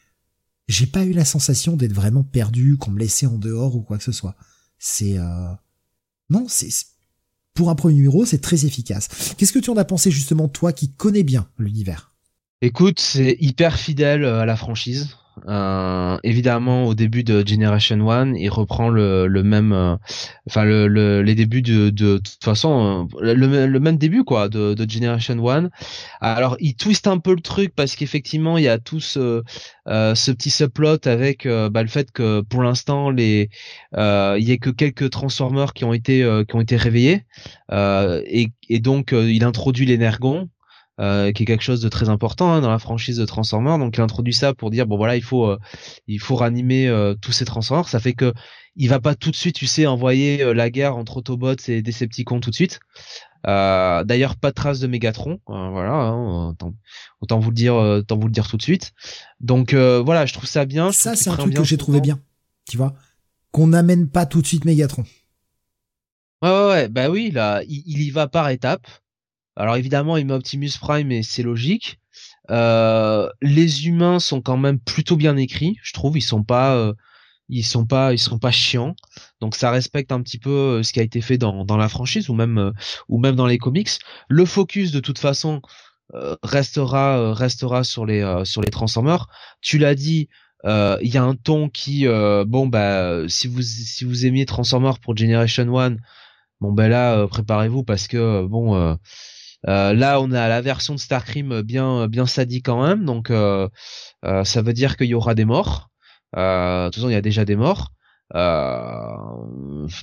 j'ai 0.69 0.87
pas 0.87 1.05
eu 1.05 1.13
la 1.13 1.25
sensation 1.25 1.77
d'être 1.77 1.93
vraiment 1.93 2.23
perdu, 2.25 2.77
qu'on 2.77 2.91
me 2.91 2.99
laissait 2.99 3.27
en 3.27 3.39
dehors 3.39 3.77
ou 3.77 3.83
quoi 3.83 3.99
que 3.99 4.05
ce 4.05 4.13
soit. 4.13 4.37
C'est, 4.79 5.17
non, 6.29 6.47
c'est, 6.49 6.69
pour 7.57 7.71
un 7.71 7.75
premier 7.75 7.95
numéro, 7.95 8.25
c'est 8.25 8.41
très 8.41 8.67
efficace. 8.67 9.09
Qu'est-ce 9.37 9.53
que 9.53 9.59
tu 9.59 9.71
en 9.71 9.77
as 9.77 9.85
pensé 9.85 10.11
justement, 10.11 10.49
toi, 10.49 10.73
qui 10.73 10.93
connais 10.93 11.23
bien 11.25 11.49
l'univers? 11.59 12.13
Écoute, 12.63 13.01
c'est 13.01 13.37
hyper 13.41 13.79
fidèle 13.79 14.25
euh, 14.25 14.41
à 14.41 14.47
la 14.47 14.57
franchise. 14.57 15.17
Euh, 15.49 16.17
évidemment, 16.23 16.85
au 16.87 16.95
début 16.95 17.23
de 17.23 17.47
Generation 17.47 18.11
1, 18.11 18.35
il 18.35 18.49
reprend 18.49 18.89
le, 18.89 19.29
même, 19.43 19.73
euh, 19.73 19.97
le, 20.57 20.89
le, 20.89 21.23
les 21.23 21.35
débuts 21.35 21.61
de, 21.61 21.91
de, 21.91 22.17
toute 22.17 22.43
façon, 22.43 23.07
euh, 23.21 23.35
le, 23.35 23.67
le, 23.67 23.81
même 23.81 23.99
début 23.99 24.25
quoi 24.25 24.49
de, 24.49 24.73
de, 24.73 24.91
Generation 24.91 25.37
1. 25.49 25.69
Alors, 26.21 26.57
il 26.59 26.75
twiste 26.75 27.07
un 27.07 27.19
peu 27.19 27.35
le 27.35 27.43
truc 27.43 27.75
parce 27.77 27.97
qu'effectivement, 27.97 28.57
il 28.57 28.65
y 28.65 28.69
a 28.69 28.79
tout 28.79 29.01
ce, 29.01 29.43
ce 29.87 30.31
petit 30.31 30.51
subplot 30.51 31.07
avec 31.07 31.47
bah, 31.47 31.83
le 31.83 31.89
fait 31.89 32.11
que 32.13 32.41
pour 32.41 32.63
l'instant, 32.63 33.11
les, 33.11 33.51
il 33.95 34.45
y 34.45 34.53
a 34.53 34.57
que 34.57 34.71
quelques 34.71 35.11
Transformers 35.11 35.75
qui 35.75 35.85
ont 35.85 35.93
été 35.93 36.17
qui 36.49 36.57
ont 36.57 36.61
été 36.61 36.77
réveillés 36.77 37.27
et, 37.73 38.49
et 38.69 38.81
donc 38.81 39.13
il 39.13 39.45
introduit 39.45 39.87
l'énergon 39.87 40.49
euh, 40.99 41.31
qui 41.31 41.43
est 41.43 41.47
quelque 41.47 41.63
chose 41.63 41.83
de 41.83 41.91
très 41.91 42.09
important 42.09 42.53
hein, 42.53 42.63
dans 42.63 42.71
la 42.71 42.79
franchise 42.79 43.19
de 43.19 43.27
Transformers. 43.27 43.79
Donc 43.79 43.99
il 43.99 44.01
introduit 44.01 44.33
ça 44.33 44.55
pour 44.55 44.71
dire 44.71 44.87
bon 44.87 44.97
voilà 44.97 45.17
il 45.17 45.23
faut 45.23 45.47
euh, 45.47 45.59
il 46.07 46.19
faut 46.21 46.37
ranimer 46.37 46.89
euh, 46.89 47.15
tous 47.21 47.33
ces 47.33 47.45
Transformers. 47.45 47.89
Ça 47.89 48.01
fait 48.01 48.15
que 48.15 48.33
il 48.77 48.89
va 48.89 48.99
pas 48.99 49.15
tout 49.15 49.31
de 49.31 49.37
suite 49.37 49.57
tu 49.57 49.67
sais 49.67 49.85
envoyer 49.85 50.55
la 50.55 50.71
guerre 50.71 50.97
entre 50.97 51.19
Autobots 51.19 51.57
et 51.69 51.83
Decepticons 51.83 52.41
tout 52.41 52.51
de 52.51 52.55
suite. 52.55 52.81
D'ailleurs 53.45 54.37
pas 54.37 54.49
de 54.49 54.55
traces 54.55 54.81
de 54.81 54.87
Megatron. 54.87 55.39
voilà 55.47 55.93
hein, 55.93 56.55
autant, 57.21 57.39
vous 57.39 57.51
le 57.51 57.55
dire 57.55 57.75
autant 57.75 58.17
vous 58.17 58.27
le 58.27 58.33
dire 58.33 58.49
tout 58.49 58.57
de 58.57 58.63
suite. 58.63 58.93
Donc 59.41 59.75
voilà 59.75 60.25
je 60.25 60.33
trouve 60.33 60.49
ça 60.49 60.65
bien. 60.65 60.93
Ça 60.93 61.15
c'est 61.15 61.29
un 61.29 61.37
truc 61.37 61.55
que 61.55 61.65
j'ai 61.65 61.77
trouvé 61.77 62.01
bien. 62.01 62.19
Tu 62.67 62.79
vois 62.79 62.95
qu'on 63.51 63.69
n'amène 63.69 64.09
pas 64.09 64.27
tout 64.27 64.43
de 64.43 64.47
suite 64.47 64.65
Megatron. 64.65 65.05
Ouais, 66.43 66.51
ouais, 66.51 66.69
ouais, 66.69 66.89
bah 66.89 67.09
oui, 67.09 67.31
là, 67.31 67.63
il, 67.67 67.83
il, 67.87 68.03
y 68.03 68.11
va 68.11 68.29
par 68.29 68.51
étapes. 68.51 68.87
Alors 69.57 69.77
évidemment, 69.77 70.17
il 70.17 70.27
met 70.27 70.35
Optimus 70.35 70.73
Prime 70.81 71.11
et 71.11 71.23
c'est 71.23 71.43
logique. 71.43 71.99
Euh, 72.51 73.29
les 73.43 73.89
humains 73.89 74.19
sont 74.21 74.41
quand 74.43 74.57
même 74.59 74.79
plutôt 74.79 75.17
bien 75.17 75.37
écrits, 75.37 75.79
je 75.83 75.93
trouve. 75.95 76.17
Ils 76.17 76.23
sont 76.23 76.45
pas, 76.45 76.77
euh, 76.77 76.93
ils 77.49 77.65
sont 77.65 77.87
pas, 77.87 78.13
ils 78.13 78.19
sont 78.19 78.39
pas 78.39 78.51
chiants. 78.51 78.95
Donc 79.41 79.55
ça 79.57 79.71
respecte 79.71 80.13
un 80.13 80.23
petit 80.23 80.39
peu 80.39 80.51
euh, 80.51 80.83
ce 80.83 80.93
qui 80.93 81.01
a 81.01 81.03
été 81.03 81.21
fait 81.23 81.39
dans, 81.39 81.65
dans 81.65 81.79
la 81.79 81.89
franchise 81.89 82.29
ou 82.29 82.35
même 82.35 82.59
euh, 82.59 82.73
ou 83.09 83.19
même 83.19 83.35
dans 83.35 83.47
les 83.47 83.59
comics. 83.59 83.91
Le 84.29 84.45
focus 84.45 84.93
de 84.93 85.01
toute 85.01 85.19
façon 85.19 85.61
restera 86.45 87.35
restera 87.35 87.83
sur 87.83 88.07
les 88.07 88.43
sur 88.45 88.63
les 88.63 88.71
Transformers. 88.71 89.27
Tu 89.61 89.79
l'as 89.79 89.95
dit. 89.95 90.29
Il 90.65 91.09
y 91.09 91.17
a 91.17 91.23
un 91.23 91.35
ton 91.35 91.69
qui, 91.69 92.07
bon 92.07 92.67
bah, 92.67 93.29
si 93.29 93.49
vous 93.49 93.63
si 93.63 94.05
vous 94.05 94.25
aimiez 94.27 94.47
Transformers 94.47 95.01
pour 95.01 95.17
Generation 95.17 95.79
1, 95.79 95.97
bon 96.61 96.73
ben 96.73 96.89
là, 96.89 97.27
préparez-vous 97.27 97.83
parce 97.83 98.07
que 98.07 98.47
bon, 98.47 98.97
euh, 99.69 99.93
là, 99.95 100.21
on 100.21 100.33
a 100.33 100.49
la 100.49 100.61
version 100.61 100.95
de 100.95 101.01
Starcream 101.01 101.63
bien 101.63 102.07
bien 102.09 102.27
sadique 102.27 102.67
quand 102.67 102.83
même, 102.87 103.05
donc 103.05 103.31
euh, 103.31 103.69
euh, 104.25 104.45
ça 104.45 104.63
veut 104.63 104.73
dire 104.73 104.97
qu'il 104.97 105.09
y 105.09 105.15
aura 105.15 105.35
des 105.35 105.45
morts. 105.45 105.91
de 106.35 106.87
toute 106.87 106.97
façon, 106.97 107.09
il 107.09 107.13
y 107.13 107.17
a 107.17 107.23
déjà 107.23 107.45
des 107.45 107.57
morts. 107.57 107.93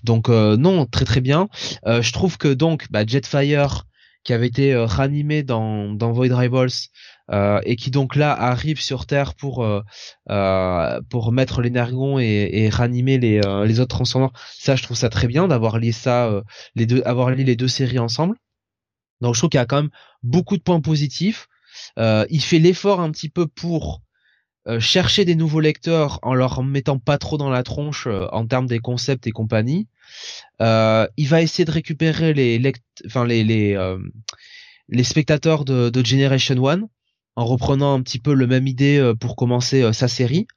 donc 0.03 0.29
non, 0.29 0.85
très 0.85 1.05
très 1.05 1.21
bien. 1.21 1.49
je 1.85 2.11
trouve 2.11 2.37
que 2.37 2.53
donc 2.53 2.87
bah, 2.91 3.05
Jetfire 3.05 3.85
qui 4.23 4.31
avait 4.33 4.47
été 4.47 4.75
ranimé 4.75 5.43
dans, 5.43 5.91
dans 5.93 6.11
Void 6.13 6.33
Rivals 6.33 6.89
et 7.65 7.75
qui 7.75 7.91
donc 7.91 8.15
là 8.15 8.33
arrive 8.33 8.81
sur 8.81 9.05
Terre 9.05 9.33
pour 9.35 9.65
pour 11.09 11.31
mettre 11.31 11.61
l'énergon 11.61 12.19
et, 12.19 12.49
et 12.53 12.69
ranimer 12.69 13.17
les, 13.17 13.41
les 13.65 13.79
autres 13.79 13.95
transformers. 13.95 14.31
Ça, 14.59 14.75
je 14.75 14.83
trouve 14.83 14.97
ça 14.97 15.09
très 15.09 15.27
bien 15.27 15.47
d'avoir 15.47 15.77
lié 15.79 15.91
ça, 15.91 16.41
les 16.75 16.85
deux, 16.85 17.01
avoir 17.05 17.29
lié 17.31 17.43
les 17.43 17.55
deux 17.55 17.67
séries 17.67 17.99
ensemble. 17.99 18.35
Donc 19.23 19.33
je 19.33 19.39
trouve 19.39 19.49
qu'il 19.49 19.57
y 19.57 19.61
a 19.61 19.65
quand 19.65 19.81
même 19.81 19.91
beaucoup 20.21 20.57
de 20.57 20.61
points 20.61 20.81
positifs. 20.81 21.47
Euh, 21.97 22.25
il 22.29 22.41
fait 22.41 22.59
l'effort 22.59 22.99
un 22.99 23.09
petit 23.09 23.29
peu 23.29 23.47
pour 23.47 24.01
euh, 24.67 24.79
chercher 24.79 25.25
des 25.25 25.35
nouveaux 25.35 25.61
lecteurs 25.61 26.19
en 26.21 26.35
leur 26.35 26.61
mettant 26.61 26.99
pas 26.99 27.17
trop 27.17 27.37
dans 27.37 27.49
la 27.49 27.63
tronche 27.63 28.05
euh, 28.05 28.27
en 28.31 28.45
termes 28.45 28.67
des 28.67 28.79
concepts 28.79 29.25
et 29.25 29.31
compagnie. 29.31 29.87
il 30.59 31.27
va 31.27 31.41
essayer 31.41 31.65
de 31.65 31.71
récupérer 31.71 32.33
les, 32.33 32.61
spectateurs 35.03 35.65
de, 35.65 35.89
de, 35.89 36.05
Generation 36.05 36.63
One 36.63 36.87
en 37.35 37.45
reprenant 37.45 37.95
un 37.95 38.01
petit 38.01 38.19
peu 38.19 38.33
le 38.33 38.45
même 38.45 38.67
idée 38.67 39.13
pour 39.19 39.35
commencer 39.35 39.91
sa 39.93 40.07
série. 40.07 40.47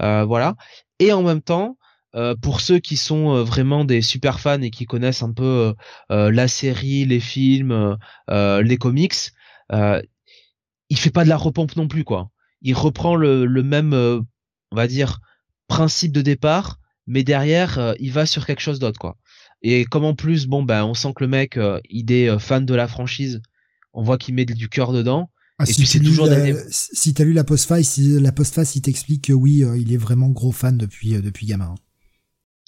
voilà. 0.00 0.56
Et 0.98 1.12
en 1.12 1.22
même 1.22 1.40
temps, 1.40 1.78
euh, 2.14 2.34
pour 2.34 2.60
ceux 2.60 2.78
qui 2.78 2.96
sont 2.96 3.34
euh, 3.34 3.42
vraiment 3.42 3.84
des 3.84 4.00
super 4.00 4.40
fans 4.40 4.62
et 4.62 4.70
qui 4.70 4.86
connaissent 4.86 5.22
un 5.22 5.32
peu 5.32 5.74
euh, 6.10 6.30
la 6.30 6.48
série, 6.48 7.04
les 7.04 7.20
films, 7.20 7.96
les 8.28 8.78
comics, 8.78 9.32
il 9.70 10.96
fait 10.96 11.10
pas 11.10 11.24
de 11.24 11.28
la 11.28 11.36
repompe 11.36 11.76
non 11.76 11.88
plus 11.88 12.04
quoi. 12.04 12.30
Il 12.62 12.74
reprend 12.74 13.14
le, 13.14 13.62
même, 13.62 13.92
on 13.92 14.76
va 14.76 14.86
dire, 14.86 15.20
principe 15.68 16.12
de 16.12 16.22
départ, 16.22 16.80
mais 17.06 17.24
derrière 17.24 17.94
il 18.00 18.12
va 18.12 18.24
sur 18.26 18.46
quelque 18.46 18.60
chose 18.60 18.78
d'autre 18.78 18.98
quoi. 18.98 19.16
Et 19.60 19.84
comme 19.84 20.04
en 20.04 20.14
plus, 20.14 20.46
bon 20.46 20.62
ben, 20.62 20.84
on 20.84 20.94
sent 20.94 21.12
que 21.14 21.24
le 21.24 21.28
mec, 21.28 21.58
il 21.90 22.10
est 22.10 22.38
fan 22.38 22.64
de 22.64 22.74
la 22.74 22.88
franchise, 22.88 23.42
on 23.92 24.02
voit 24.02 24.16
qu'il 24.16 24.34
met 24.34 24.46
du 24.46 24.68
cœur 24.68 24.92
dedans. 24.92 25.30
Ah, 25.58 25.64
et 25.66 25.72
si 25.72 25.86
c'est 25.86 25.98
toujours 25.98 26.26
la, 26.26 26.54
si 26.70 27.12
t'as 27.12 27.24
lu 27.24 27.32
la 27.32 27.44
postface, 27.44 27.98
la 27.98 28.32
postface, 28.32 28.76
il 28.76 28.82
t'explique 28.82 29.26
que 29.26 29.32
oui, 29.32 29.64
il 29.76 29.92
est 29.92 29.96
vraiment 29.96 30.30
gros 30.30 30.52
fan 30.52 30.78
depuis 30.78 31.20
depuis 31.20 31.46
gamin. 31.46 31.74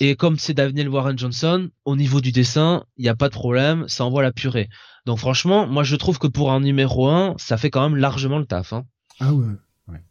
Et 0.03 0.17
comme 0.17 0.39
c'est 0.39 0.55
Daniel 0.55 0.89
Warren 0.89 1.19
Johnson, 1.19 1.69
au 1.85 1.95
niveau 1.95 2.23
du 2.23 2.33
dessin, 2.33 2.85
il 2.97 3.03
n'y 3.03 3.11
a 3.11 3.15
pas 3.15 3.29
de 3.29 3.35
problème, 3.35 3.85
ça 3.87 4.07
envoie 4.07 4.23
la 4.23 4.33
purée. 4.33 4.71
Donc 5.05 5.19
franchement, 5.19 5.67
moi 5.67 5.85
je 5.85 5.95
trouve 5.95 6.19
que 6.19 6.27
pour 6.27 6.53
un 6.53 6.61
numéro 6.61 7.07
1, 7.07 7.35
ça 7.39 7.59
fait 7.59 7.71
quand 7.71 7.89
même 7.89 7.99
largement 7.99 8.39
le 8.39 8.47
taf. 8.47 8.73
Hein. 8.73 8.87
Ah 9.21 9.35
ouais. 9.35 9.45
ouais. 9.89 10.03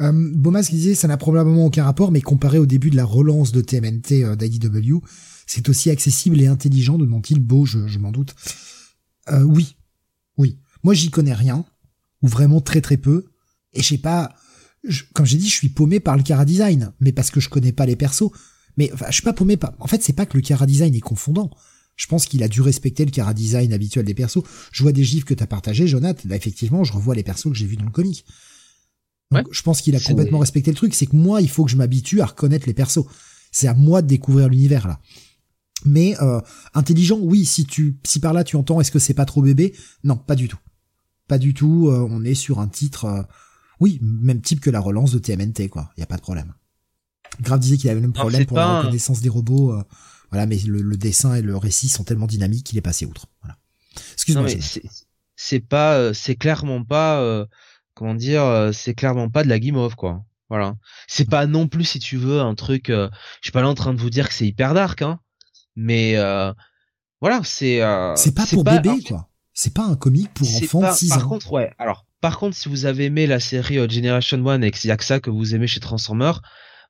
Euh, 0.00 0.62
disait, 0.62 0.94
ça 0.94 1.08
n'a 1.08 1.16
probablement 1.16 1.66
aucun 1.66 1.84
rapport, 1.84 2.12
mais 2.12 2.20
comparé 2.20 2.58
au 2.58 2.66
début 2.66 2.88
de 2.90 2.96
la 2.96 3.04
relance 3.04 3.50
de 3.50 3.60
TMNT 3.60 4.22
euh, 4.22 4.36
d'IDW, 4.36 4.98
c'est 5.46 5.68
aussi 5.68 5.90
accessible 5.90 6.40
et 6.40 6.46
intelligent, 6.46 6.96
demande-t-il. 6.96 7.40
Beau, 7.40 7.66
je, 7.66 7.98
m'en 7.98 8.12
doute. 8.12 8.36
Euh, 9.30 9.42
oui, 9.42 9.76
oui. 10.38 10.56
Moi 10.84 10.94
j'y 10.94 11.10
connais 11.10 11.34
rien, 11.34 11.64
ou 12.22 12.28
vraiment 12.28 12.60
très 12.60 12.80
très 12.80 12.96
peu, 12.96 13.26
et 13.72 13.82
je 13.82 13.88
sais 13.88 13.98
pas... 13.98 14.36
comme 15.14 15.26
j'ai 15.26 15.36
dit, 15.36 15.48
je 15.48 15.56
suis 15.56 15.68
paumé 15.68 15.98
par 15.98 16.16
le 16.16 16.22
cara 16.22 16.44
design, 16.44 16.92
mais 17.00 17.10
parce 17.10 17.32
que 17.32 17.40
je 17.40 17.48
connais 17.48 17.72
pas 17.72 17.86
les 17.86 17.96
persos. 17.96 18.30
Mais 18.76 18.90
enfin, 18.92 19.06
je 19.08 19.14
suis 19.14 19.22
pas 19.22 19.32
paumé 19.32 19.56
pas. 19.56 19.74
En 19.80 19.86
fait, 19.86 20.02
c'est 20.02 20.12
pas 20.12 20.26
que 20.26 20.36
le 20.36 20.42
cara 20.42 20.66
design 20.66 20.94
est 20.94 21.00
confondant. 21.00 21.50
Je 21.96 22.06
pense 22.06 22.26
qu'il 22.26 22.42
a 22.42 22.48
dû 22.48 22.60
respecter 22.60 23.04
le 23.04 23.10
cara 23.10 23.32
design 23.32 23.72
habituel 23.72 24.04
des 24.04 24.14
persos. 24.14 24.42
Je 24.70 24.82
vois 24.82 24.92
des 24.92 25.04
gifs 25.04 25.24
que 25.24 25.34
t'as 25.34 25.46
partagé, 25.46 25.86
Jonathan. 25.86 26.28
Là, 26.28 26.36
effectivement, 26.36 26.84
je 26.84 26.92
revois 26.92 27.14
les 27.14 27.22
persos 27.22 27.50
que 27.50 27.54
j'ai 27.54 27.66
vus 27.66 27.76
dans 27.76 27.86
le 27.86 27.90
comic. 27.90 28.24
Donc, 29.30 29.48
je 29.50 29.62
pense 29.62 29.80
qu'il 29.80 29.96
a 29.96 30.00
complètement 30.00 30.38
respecté 30.38 30.70
le 30.70 30.76
truc. 30.76 30.94
C'est 30.94 31.06
que 31.06 31.16
moi, 31.16 31.40
il 31.40 31.48
faut 31.48 31.64
que 31.64 31.70
je 31.70 31.76
m'habitue 31.76 32.20
à 32.20 32.26
reconnaître 32.26 32.66
les 32.66 32.74
persos. 32.74 33.04
C'est 33.50 33.66
à 33.66 33.74
moi 33.74 34.02
de 34.02 34.06
découvrir 34.06 34.48
l'univers 34.48 34.86
là. 34.86 35.00
Mais 35.84 36.20
euh, 36.22 36.40
intelligent, 36.74 37.18
oui. 37.18 37.44
Si 37.44 37.64
tu, 37.64 37.98
si 38.04 38.20
par 38.20 38.32
là 38.32 38.44
tu 38.44 38.56
entends, 38.56 38.80
est-ce 38.80 38.90
que 38.90 38.98
c'est 38.98 39.14
pas 39.14 39.24
trop 39.24 39.42
bébé? 39.42 39.74
Non, 40.04 40.16
pas 40.16 40.36
du 40.36 40.48
tout. 40.48 40.58
Pas 41.28 41.38
du 41.38 41.54
tout. 41.54 41.88
Euh, 41.88 42.06
on 42.10 42.24
est 42.24 42.34
sur 42.34 42.60
un 42.60 42.68
titre, 42.68 43.04
euh, 43.06 43.22
oui, 43.80 43.98
même 44.02 44.40
type 44.40 44.60
que 44.60 44.70
la 44.70 44.80
relance 44.80 45.12
de 45.12 45.18
TMNT, 45.18 45.68
quoi. 45.68 45.90
Y 45.96 46.02
a 46.02 46.06
pas 46.06 46.16
de 46.16 46.22
problème. 46.22 46.54
Grave 47.40 47.60
disait 47.60 47.76
qu'il 47.76 47.90
avait 47.90 48.00
le 48.00 48.06
même 48.06 48.12
problème 48.12 48.46
pour 48.46 48.58
la 48.58 48.80
reconnaissance 48.80 49.20
des 49.20 49.28
robots. 49.28 49.72
Euh, 49.72 49.82
voilà, 50.30 50.46
mais 50.46 50.58
le, 50.66 50.96
dessin 50.96 51.34
et 51.34 51.42
le 51.42 51.56
récit 51.56 51.88
sont 51.88 52.04
tellement 52.04 52.26
dynamiques 52.26 52.66
qu'il 52.66 52.78
est 52.78 52.82
passé 52.82 53.06
outre. 53.06 53.26
Voilà. 53.42 53.56
Excuse-moi. 54.14 54.48
C'est 55.38 55.60
pas, 55.60 55.96
euh, 55.96 56.12
c'est 56.14 56.34
clairement 56.34 56.82
pas, 56.82 57.20
euh, 57.20 57.44
comment 57.94 58.14
dire, 58.14 58.70
c'est 58.72 58.94
clairement 58.94 59.28
pas 59.28 59.44
de 59.44 59.48
la 59.48 59.58
guimauve 59.58 59.94
quoi. 59.94 60.24
Voilà. 60.48 60.76
C'est 61.08 61.28
pas 61.28 61.46
non 61.46 61.68
plus, 61.68 61.84
si 61.84 61.98
tu 61.98 62.16
veux, 62.16 62.40
un 62.40 62.54
truc. 62.54 62.86
je 62.88 63.08
suis 63.42 63.52
pas 63.52 63.62
là 63.62 63.68
en 63.68 63.74
train 63.74 63.92
de 63.92 64.00
vous 64.00 64.10
dire 64.10 64.28
que 64.28 64.34
c'est 64.34 64.46
hyper 64.46 64.74
dark, 64.74 65.02
hein. 65.02 65.20
Mais 65.74 66.16
voilà, 67.20 67.40
c'est. 67.44 67.80
c'est 68.16 68.34
pas 68.34 68.46
pour 68.46 68.64
bébé, 68.64 69.02
quoi. 69.06 69.28
C'est 69.58 69.72
pas 69.72 69.84
un 69.84 69.96
comic 69.96 70.32
pour 70.34 70.46
enfants 70.54 70.82
de 70.82 70.94
6 70.94 71.12
ans. 71.12 71.16
Par 71.16 71.28
contre, 71.28 71.52
ouais. 71.52 71.72
Alors, 71.78 72.04
par 72.20 72.38
contre, 72.38 72.54
si 72.54 72.68
vous 72.68 72.84
avez 72.84 73.06
aimé 73.06 73.26
la 73.26 73.40
série 73.40 73.76
Generation 73.88 74.44
One 74.44 74.62
et 74.62 74.70
qu'il 74.70 74.88
y 74.88 74.90
a 74.90 74.98
que 74.98 75.04
ça 75.04 75.18
que 75.18 75.30
vous 75.30 75.54
aimez 75.54 75.66
chez 75.66 75.80
Transformers, 75.80 76.42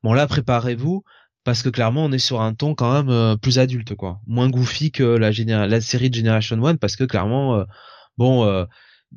Bon 0.02 0.12
là, 0.12 0.26
préparez-vous 0.26 1.02
parce 1.46 1.62
que 1.62 1.68
clairement 1.68 2.04
on 2.04 2.12
est 2.12 2.18
sur 2.18 2.40
un 2.40 2.54
ton 2.54 2.74
quand 2.74 2.92
même 2.92 3.08
euh, 3.08 3.36
plus 3.36 3.60
adulte 3.60 3.94
quoi, 3.94 4.20
moins 4.26 4.50
goofy 4.50 4.90
que 4.90 5.04
la, 5.04 5.30
la 5.30 5.80
série 5.80 6.10
de 6.10 6.16
Generation 6.16 6.60
One 6.60 6.76
parce 6.76 6.96
que 6.96 7.04
clairement 7.04 7.54
euh, 7.54 7.64
bon 8.18 8.44
euh, 8.44 8.64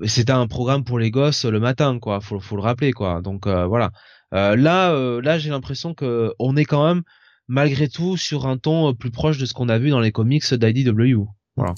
c'était 0.05 0.31
un 0.31 0.45
programme 0.45 0.83
pour 0.83 0.99
les 0.99 1.09
gosses 1.09 1.45
le 1.45 1.59
matin 1.59 1.97
quoi, 1.99 2.21
faut 2.21 2.39
faut 2.39 2.55
le 2.55 2.61
rappeler 2.61 2.93
quoi. 2.93 3.21
Donc 3.21 3.47
voilà. 3.47 3.91
là 4.31 4.55
là 4.55 5.39
j'ai 5.39 5.49
l'impression 5.49 5.95
que 5.95 6.31
on 6.37 6.55
est 6.55 6.65
quand 6.65 6.87
même 6.87 7.01
malgré 7.47 7.89
tout 7.89 8.15
sur 8.15 8.45
un 8.45 8.57
ton 8.57 8.93
plus 8.93 9.09
proche 9.09 9.39
de 9.39 9.47
ce 9.47 9.53
qu'on 9.55 9.67
a 9.67 9.79
vu 9.79 9.89
dans 9.89 9.99
les 9.99 10.11
comics 10.11 10.53
d'IDW. 10.53 11.25
Voilà. 11.57 11.73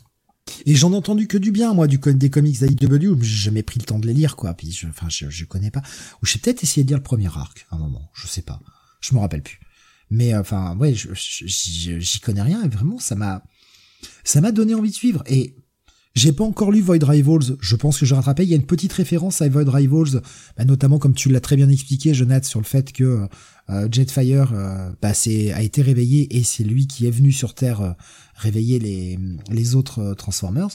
Et 0.66 0.76
j'en 0.76 0.92
ai 0.92 0.98
entendu 0.98 1.28
que 1.28 1.38
du 1.38 1.52
bien, 1.52 1.74
moi, 1.74 1.88
du 1.88 1.98
des 1.98 2.30
comics 2.30 2.60
d'IDW, 2.60 3.16
j'ai 3.22 3.44
jamais 3.46 3.64
pris 3.64 3.80
le 3.80 3.86
temps 3.86 4.00
de 4.00 4.06
les 4.06 4.14
lire, 4.14 4.36
quoi. 4.36 4.54
Puis, 4.54 4.78
enfin, 4.90 5.08
je, 5.10 5.30
je 5.30 5.46
connais 5.46 5.72
pas. 5.72 5.82
Ou 6.22 6.26
j'ai 6.26 6.40
peut-être 6.40 6.62
essayé 6.62 6.84
de 6.84 6.90
lire 6.90 6.98
le 6.98 7.04
premier 7.04 7.28
arc, 7.28 7.66
à 7.72 7.76
un 7.78 7.80
moment. 7.80 8.12
Je 8.14 8.28
sais 8.28 8.42
pas. 8.42 8.60
Je 9.02 9.14
me 9.14 9.20
rappelle 9.20 9.44
plus. 9.44 9.60
Mais 10.10 10.34
euh, 10.34 10.42
enfin, 10.42 10.76
ouais, 10.78 10.94
j'y 10.94 12.20
connais 12.20 12.42
rien 12.42 12.64
et 12.64 12.68
vraiment, 12.68 13.00
ça 13.00 13.16
m'a, 13.16 13.44
ça 14.24 14.42
m'a 14.42 14.52
donné 14.52 14.74
envie 14.74 14.90
de 14.90 14.96
suivre. 14.96 15.24
Et 15.28 15.56
j'ai 16.14 16.34
pas 16.34 16.44
encore 16.44 16.72
lu 16.72 16.82
Void 16.82 17.04
Rivals. 17.04 17.58
Je 17.62 17.76
pense 17.76 17.98
que 17.98 18.06
je 18.06 18.14
rattrapé. 18.14 18.44
Il 18.44 18.50
y 18.50 18.54
a 18.54 18.58
une 18.58 18.66
petite 18.66 18.92
référence 18.92 19.42
à 19.42 19.48
Void 19.48 19.70
Rivals, 19.70 20.22
bah, 20.58 20.66
notamment 20.66 21.00
comme 21.00 21.14
tu 21.14 21.30
l'as 21.30 21.40
très 21.40 21.56
bien 21.56 21.70
expliqué, 21.70 22.14
Jonathan, 22.14 22.48
sur 22.48 22.60
le 22.60 22.66
fait 22.66 22.92
que 22.92 23.28
euh, 23.70 23.88
Jetfire 23.90 24.52
euh, 24.54 24.92
bah, 25.02 25.12
a 25.12 25.62
été 25.62 25.82
réveillé 25.82 26.36
et 26.36 26.44
c'est 26.44 26.64
lui 26.64 26.88
qui 26.88 27.08
est 27.08 27.12
venu 27.12 27.32
sur 27.32 27.54
Terre 27.54 27.82
euh, 27.82 27.92
réveiller 28.36 28.80
les, 29.50 29.76
autres 29.76 30.14
Transformers. 30.16 30.70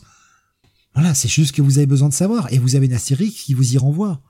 Voilà, 0.95 1.12
c'est 1.12 1.29
juste 1.29 1.55
que 1.55 1.61
vous 1.61 1.77
avez 1.77 1.87
besoin 1.87 2.09
de 2.09 2.14
savoir 2.14 2.51
et 2.53 2.59
vous 2.59 2.74
avez 2.74 2.87
une 2.87 2.99
qui 2.99 3.53
vous 3.53 3.74
y 3.74 3.79
renvoie. 3.79 4.22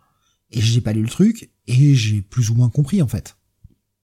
Et 0.51 0.61
j'ai 0.61 0.80
pas 0.80 0.92
lu 0.92 1.03
le 1.03 1.09
truc 1.09 1.53
et 1.68 1.94
j'ai 1.94 2.22
plus 2.22 2.51
ou 2.51 2.55
moins 2.55 2.70
compris 2.70 3.03
en 3.03 3.09
fait. 3.09 3.36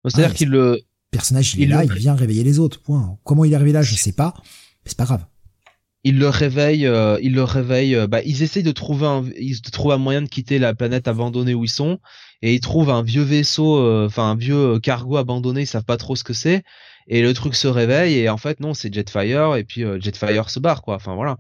C'est-à-dire 0.08 0.34
qu'il 0.34 0.50
le 0.50 0.82
personnage 1.12 1.56
il, 1.56 1.64
est 1.64 1.68
là, 1.68 1.84
il 1.84 1.92
vient 1.94 2.16
réveiller 2.16 2.44
les 2.44 2.60
autres. 2.60 2.82
Point. 2.82 3.18
Comment 3.24 3.46
il 3.46 3.54
est 3.54 3.56
arrivé 3.56 3.72
là, 3.72 3.82
je 3.82 3.96
sais 3.96 4.12
pas, 4.12 4.34
mais 4.38 4.90
c'est 4.90 4.98
pas 4.98 5.06
grave. 5.06 5.26
ils 6.04 6.20
le 6.20 6.30
réveillent, 6.30 6.88
euh, 6.88 7.18
ils 7.22 7.34
le 7.34 7.44
réveillent. 7.44 7.96
Euh, 7.96 8.08
bah, 8.08 8.22
ils 8.24 8.44
essayent 8.44 8.64
de 8.64 8.72
trouver 8.72 9.08
un, 9.08 9.24
ils 9.38 9.62
trouvent 9.62 9.94
un 9.94 9.98
moyen 9.98 10.22
de 10.22 10.28
quitter 10.28 10.60
la 10.60 10.74
planète 10.76 11.08
abandonnée 11.08 11.54
où 11.54 11.64
ils 11.64 11.70
sont, 11.70 12.00
et 12.42 12.54
ils 12.54 12.60
trouvent 12.60 12.90
un 12.90 13.02
vieux 13.02 13.24
vaisseau, 13.24 13.78
euh, 13.78 14.08
enfin 14.08 14.32
un 14.32 14.36
vieux 14.36 14.80
cargo 14.80 15.18
abandonné. 15.18 15.62
Ils 15.62 15.68
savent 15.68 15.86
pas 15.86 15.98
trop 15.98 16.16
ce 16.16 16.24
que 16.24 16.34
c'est, 16.34 16.64
et 17.08 17.22
le 17.22 17.34
truc 17.34 17.56
se 17.56 17.68
réveille, 17.68 18.20
et 18.20 18.30
en 18.30 18.38
fait 18.38 18.60
non, 18.60 18.74
c'est 18.74 18.94
Jetfire, 18.94 19.56
et 19.56 19.64
puis 19.64 19.84
Jetfire 20.00 20.50
se 20.50 20.60
barre 20.60 20.82
quoi. 20.82 20.96
Enfin 20.96 21.16
voilà, 21.16 21.38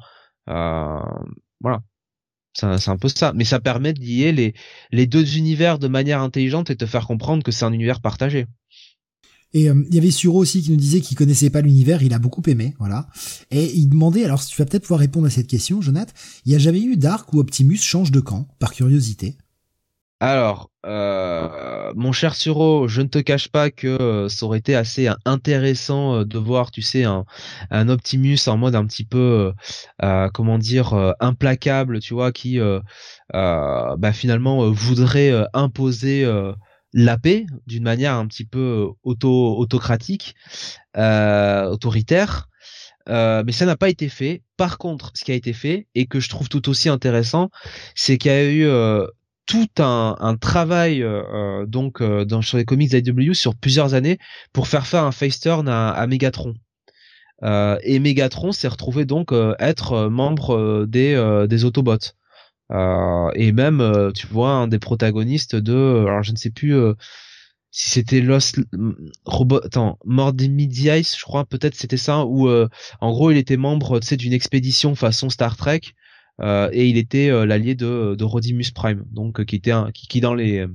voilà. 0.47 1.81
C'est 2.55 2.89
un 2.89 2.97
peu 2.97 3.09
ça, 3.09 3.33
mais 3.35 3.43
ça 3.43 3.59
permet 3.59 3.93
de 3.93 3.99
lier 3.99 4.31
les 4.31 4.53
les 4.91 5.07
deux 5.07 5.37
univers 5.37 5.77
de 5.77 5.89
manière 5.89 6.21
intelligente 6.21 6.69
et 6.69 6.73
de 6.75 6.79
te 6.79 6.85
faire 6.85 7.05
comprendre 7.05 7.43
que 7.43 7.51
c'est 7.51 7.65
un 7.65 7.73
univers 7.73 7.99
partagé. 7.99 8.45
Et 9.53 9.69
euh, 9.69 9.85
il 9.89 9.95
y 9.95 9.97
avait 9.97 10.11
Suro 10.11 10.39
aussi 10.39 10.61
qui 10.61 10.71
nous 10.71 10.77
disait 10.77 11.01
qu'il 11.01 11.17
connaissait 11.17 11.49
pas 11.49 11.61
l'univers, 11.61 12.03
il 12.03 12.13
a 12.13 12.19
beaucoup 12.19 12.43
aimé, 12.47 12.75
voilà. 12.77 13.07
Et 13.51 13.73
il 13.73 13.87
demandait, 13.87 14.25
alors 14.25 14.45
tu 14.45 14.57
vas 14.57 14.65
peut-être 14.65 14.83
pouvoir 14.83 14.99
répondre 14.99 15.27
à 15.27 15.29
cette 15.29 15.47
question, 15.47 15.81
Jonathan, 15.81 16.11
il 16.45 16.51
y 16.51 16.55
a 16.55 16.59
jamais 16.59 16.81
eu 16.81 16.97
d'arc 16.97 17.31
où 17.33 17.39
Optimus 17.39 17.77
change 17.77 18.11
de 18.11 18.19
camp, 18.19 18.47
par 18.59 18.73
curiosité 18.73 19.37
alors, 20.19 20.71
euh, 20.85 21.91
mon 21.95 22.11
cher 22.11 22.35
Suro, 22.35 22.87
je 22.87 23.01
ne 23.01 23.07
te 23.07 23.19
cache 23.19 23.49
pas 23.49 23.69
que 23.69 23.87
euh, 23.87 24.29
ça 24.29 24.45
aurait 24.45 24.59
été 24.59 24.75
assez 24.75 25.09
intéressant 25.25 26.23
de 26.23 26.37
voir, 26.37 26.71
tu 26.71 26.81
sais, 26.81 27.03
un, 27.03 27.25
Optimus 27.89 28.39
en 28.47 28.57
mode 28.57 28.75
un 28.75 28.85
petit 28.85 29.05
peu, 29.05 29.53
comment 30.33 30.57
dire, 30.57 31.13
implacable, 31.19 31.99
tu 31.99 32.13
vois, 32.13 32.31
qui 32.31 32.59
bah, 33.31 34.13
finalement 34.13 34.69
voudrait 34.71 35.33
imposer 35.53 36.25
la 36.95 37.17
paix 37.17 37.45
d'une 37.67 37.83
manière 37.83 38.13
un 38.13 38.25
petit 38.25 38.45
peu 38.45 38.87
euh, 38.87 38.93
auto 39.03 39.57
autocratique, 39.57 40.33
euh, 40.97 41.65
autoritaire. 41.65 42.47
Euh, 43.07 43.43
mais 43.45 43.51
ça 43.51 43.67
n'a 43.67 43.75
pas 43.75 43.89
été 43.89 44.09
fait. 44.09 44.41
Par 44.57 44.79
contre, 44.79 45.11
ce 45.13 45.23
qui 45.23 45.31
a 45.31 45.35
été 45.35 45.53
fait 45.53 45.87
et 45.93 46.07
que 46.07 46.19
je 46.19 46.29
trouve 46.29 46.49
tout 46.49 46.69
aussi 46.69 46.89
intéressant, 46.89 47.51
c'est 47.93 48.17
qu'il 48.17 48.31
y 48.31 48.33
a 48.33 48.49
eu 48.49 48.67
tout 49.45 49.69
un, 49.77 50.37
travail 50.39 51.05
donc 51.67 52.01
dans 52.01 52.41
sur 52.41 52.57
les 52.57 52.65
comics 52.65 52.91
IW 52.93 53.33
sur 53.33 53.55
plusieurs 53.55 53.93
années 53.93 54.17
pour 54.53 54.67
faire 54.67 54.87
faire 54.87 55.03
un 55.03 55.11
face 55.11 55.39
turn 55.39 55.67
à, 55.69 56.07
Megatron. 56.07 56.55
et 57.43 57.99
Megatron 57.99 58.51
s'est 58.51 58.67
retrouvé 58.67 59.05
donc 59.05 59.33
être 59.59 60.09
membre 60.09 60.85
des 60.87 61.45
des 61.47 61.65
Autobots. 61.65 62.13
Euh, 62.71 63.29
et 63.35 63.51
même, 63.51 63.81
euh, 63.81 64.11
tu 64.11 64.27
vois, 64.27 64.51
un 64.51 64.67
des 64.67 64.79
protagonistes 64.79 65.55
de, 65.55 66.05
alors 66.07 66.23
je 66.23 66.31
ne 66.31 66.37
sais 66.37 66.49
plus 66.49 66.75
euh, 66.75 66.93
si 67.71 67.89
c'était 67.89 68.21
Lost 68.21 68.59
Robot, 69.25 69.61
attends, 69.63 69.99
Midi 70.05 70.89
Ice, 70.89 71.17
je 71.17 71.23
crois, 71.23 71.45
peut-être 71.45 71.75
c'était 71.75 71.97
ça, 71.97 72.25
où 72.25 72.49
en 72.49 73.11
gros 73.11 73.31
il 73.31 73.37
était 73.37 73.57
membre, 73.57 73.99
tu 73.99 74.07
sais, 74.07 74.17
d'une 74.17 74.33
expédition 74.33 74.95
façon 74.95 75.29
Star 75.29 75.57
Trek. 75.57 75.81
Et 76.41 76.87
il 76.87 76.97
était 76.97 77.29
l'allié 77.45 77.75
de, 77.75 78.23
Rodimus 78.23 78.71
Prime, 78.73 79.05
donc 79.11 79.45
qui 79.45 79.55
était 79.55 79.73
qui, 79.93 80.21
dans 80.21 80.33
les 80.33 80.65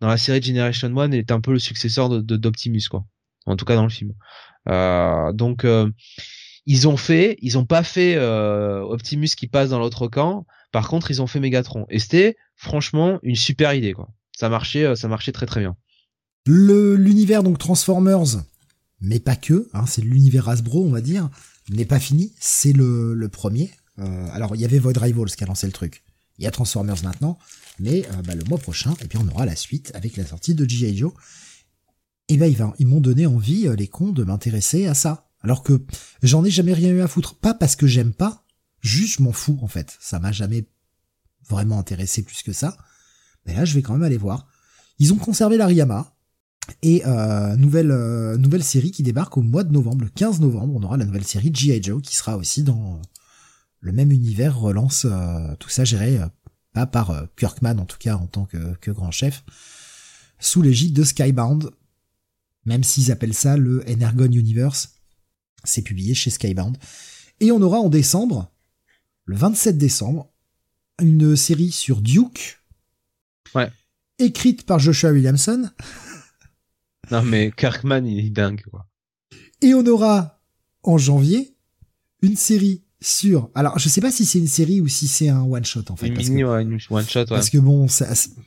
dans 0.00 0.08
la 0.08 0.16
série 0.16 0.42
Generation 0.42 0.94
One 0.96 1.14
est 1.14 1.30
un 1.30 1.40
peu 1.40 1.52
le 1.52 1.58
successeur 1.58 2.08
de 2.08 2.36
d'Optimus 2.36 2.88
quoi. 2.90 3.04
En 3.46 3.56
tout 3.56 3.64
cas 3.64 3.76
dans 3.76 3.84
le 3.84 3.90
film. 3.90 4.12
donc 5.36 5.66
ils 6.66 6.88
ont 6.88 6.96
fait, 6.96 7.36
ils 7.42 7.58
ont 7.58 7.66
pas 7.66 7.82
fait 7.82 8.18
Optimus 8.18 9.28
qui 9.36 9.46
passe 9.46 9.70
dans 9.70 9.78
l'autre 9.78 10.08
camp. 10.08 10.46
Par 10.72 10.88
contre, 10.88 11.10
ils 11.10 11.22
ont 11.22 11.26
fait 11.26 11.40
Megatron. 11.40 11.86
Et 11.88 11.98
c'était 11.98 12.36
franchement 12.54 13.18
une 13.22 13.36
super 13.36 13.72
idée, 13.72 13.92
quoi. 13.92 14.10
Ça 14.32 14.48
marchait, 14.48 14.84
euh, 14.84 14.94
ça 14.94 15.08
marchait 15.08 15.32
très 15.32 15.46
très 15.46 15.60
bien. 15.60 15.76
Le 16.44 16.96
l'univers 16.96 17.42
donc 17.42 17.58
Transformers, 17.58 18.44
mais 19.00 19.18
pas 19.18 19.36
que, 19.36 19.68
hein, 19.72 19.86
c'est 19.86 20.02
l'univers 20.02 20.48
Hasbro, 20.48 20.84
on 20.84 20.90
va 20.90 21.00
dire, 21.00 21.30
n'est 21.70 21.86
pas 21.86 21.98
fini. 21.98 22.34
C'est 22.38 22.72
le, 22.72 23.14
le 23.14 23.28
premier. 23.28 23.70
Euh, 23.98 24.28
alors 24.32 24.54
il 24.54 24.60
y 24.60 24.64
avait 24.64 24.78
Void 24.78 24.98
Rivals 24.98 25.30
qui 25.30 25.44
a 25.44 25.46
lancé 25.46 25.66
le 25.66 25.72
truc. 25.72 26.04
Il 26.38 26.44
y 26.44 26.46
a 26.46 26.50
Transformers 26.50 27.02
maintenant, 27.02 27.38
mais 27.78 28.06
euh, 28.06 28.22
bah, 28.22 28.34
le 28.34 28.44
mois 28.44 28.58
prochain, 28.58 28.94
et 29.00 29.06
puis 29.06 29.18
on 29.18 29.28
aura 29.28 29.46
la 29.46 29.56
suite 29.56 29.90
avec 29.94 30.16
la 30.16 30.26
sortie 30.26 30.54
de 30.54 30.68
G.I. 30.68 30.96
Joe. 30.96 31.12
Et 32.28 32.36
ben 32.36 32.52
ils, 32.78 32.86
m'ont 32.86 33.00
donné 33.00 33.24
envie, 33.26 33.68
les 33.76 33.86
cons, 33.86 34.10
de 34.10 34.24
m'intéresser 34.24 34.86
à 34.86 34.94
ça. 34.94 35.28
Alors 35.42 35.62
que 35.62 35.84
j'en 36.22 36.44
ai 36.44 36.50
jamais 36.50 36.72
rien 36.72 36.90
eu 36.90 37.00
à 37.00 37.06
foutre. 37.06 37.36
Pas 37.36 37.54
parce 37.54 37.76
que 37.76 37.86
j'aime 37.86 38.12
pas, 38.12 38.46
Juste, 38.86 39.18
je 39.18 39.22
m'en 39.24 39.32
fous, 39.32 39.58
en 39.62 39.66
fait. 39.66 39.96
Ça 40.00 40.20
m'a 40.20 40.30
jamais 40.30 40.64
vraiment 41.48 41.78
intéressé 41.78 42.22
plus 42.22 42.42
que 42.42 42.52
ça. 42.52 42.76
Mais 43.44 43.54
là, 43.54 43.64
je 43.64 43.74
vais 43.74 43.82
quand 43.82 43.94
même 43.94 44.04
aller 44.04 44.16
voir. 44.16 44.46
Ils 45.00 45.12
ont 45.12 45.16
conservé 45.16 45.56
l'Ariama. 45.56 46.14
Et 46.82 47.04
euh, 47.06 47.54
nouvelle 47.56 47.92
euh, 47.92 48.36
nouvelle 48.38 48.64
série 48.64 48.90
qui 48.90 49.04
débarque 49.04 49.36
au 49.36 49.42
mois 49.42 49.62
de 49.62 49.72
novembre, 49.72 50.04
le 50.04 50.10
15 50.10 50.40
novembre, 50.40 50.74
on 50.76 50.82
aura 50.82 50.96
la 50.96 51.04
nouvelle 51.04 51.24
série 51.24 51.52
G.I. 51.54 51.80
Joe 51.80 52.02
qui 52.02 52.16
sera 52.16 52.36
aussi 52.36 52.64
dans 52.64 53.00
le 53.80 53.92
même 53.92 54.12
univers, 54.12 54.58
relance 54.58 55.06
euh, 55.08 55.54
tout 55.58 55.68
ça 55.68 55.84
géré 55.84 56.18
pas 56.72 56.86
par 56.86 57.26
Kirkman 57.36 57.78
en 57.78 57.86
tout 57.86 57.98
cas 57.98 58.16
en 58.16 58.26
tant 58.26 58.44
que, 58.44 58.74
que 58.76 58.90
grand 58.90 59.10
chef, 59.10 59.44
sous 60.38 60.62
l'égide 60.62 60.94
de 60.94 61.04
Skybound, 61.04 61.70
même 62.66 62.84
s'ils 62.84 63.10
appellent 63.10 63.34
ça 63.34 63.56
le 63.56 63.82
Energon 63.88 64.30
Universe, 64.30 65.00
c'est 65.64 65.82
publié 65.82 66.14
chez 66.14 66.30
Skybound. 66.30 66.76
Et 67.40 67.52
on 67.52 67.62
aura 67.62 67.78
en 67.78 67.88
décembre 67.88 68.50
le 69.24 69.36
27 69.36 69.76
décembre, 69.76 70.32
une 71.00 71.36
série 71.36 71.72
sur 71.72 72.00
Duke. 72.00 72.62
Ouais. 73.54 73.70
Écrite 74.18 74.64
par 74.64 74.78
Joshua 74.78 75.10
Williamson. 75.12 75.70
Non 77.12 77.22
mais 77.22 77.52
Kirkman 77.56 78.04
il 78.04 78.18
est 78.18 78.30
dingue 78.30 78.64
quoi. 78.68 78.88
Et 79.62 79.74
on 79.74 79.86
aura 79.86 80.40
en 80.82 80.98
janvier 80.98 81.56
une 82.20 82.34
série 82.34 82.82
sur. 83.06 83.50
Alors 83.54 83.78
je 83.78 83.88
sais 83.88 84.00
pas 84.00 84.10
si 84.10 84.24
c'est 84.24 84.38
une 84.38 84.48
série 84.48 84.80
ou 84.80 84.88
si 84.88 85.06
c'est 85.06 85.28
un 85.28 85.42
one 85.42 85.64
shot 85.64 85.84
en 85.90 85.96
fait. 85.96 86.08
Une 86.08 86.16
mini 86.16 86.44
one 86.44 86.78
shot. 86.78 86.90
Ouais. 86.90 87.26
Parce 87.28 87.50
que 87.50 87.58
bon, 87.58 87.86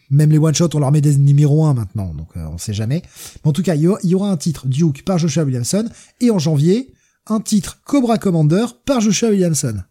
même 0.10 0.32
les 0.32 0.38
one 0.38 0.54
shot 0.54 0.70
on 0.74 0.80
leur 0.80 0.92
met 0.92 1.02
des 1.02 1.16
numéros 1.18 1.66
1 1.66 1.74
maintenant, 1.74 2.14
donc 2.14 2.30
euh, 2.36 2.46
on 2.52 2.58
sait 2.58 2.74
jamais. 2.74 3.02
Mais 3.44 3.50
en 3.50 3.54
tout 3.54 3.64
cas, 3.64 3.76
il 3.76 3.82
y, 3.82 4.16
aura, 4.16 4.30
un 4.30 4.38
titre 4.38 4.68
Duke 4.68 5.04
par 5.06 5.18
Joshua 5.18 5.44
Williamson 5.44 5.86
et 6.22 6.32
en 6.32 6.40
janvier 6.40 6.94
un 7.28 7.40
titre 7.40 7.80
Cobra 7.86 8.18
Commander 8.18 8.66
par 8.86 9.02
Joshua 9.02 9.30
Williamson 9.30 9.84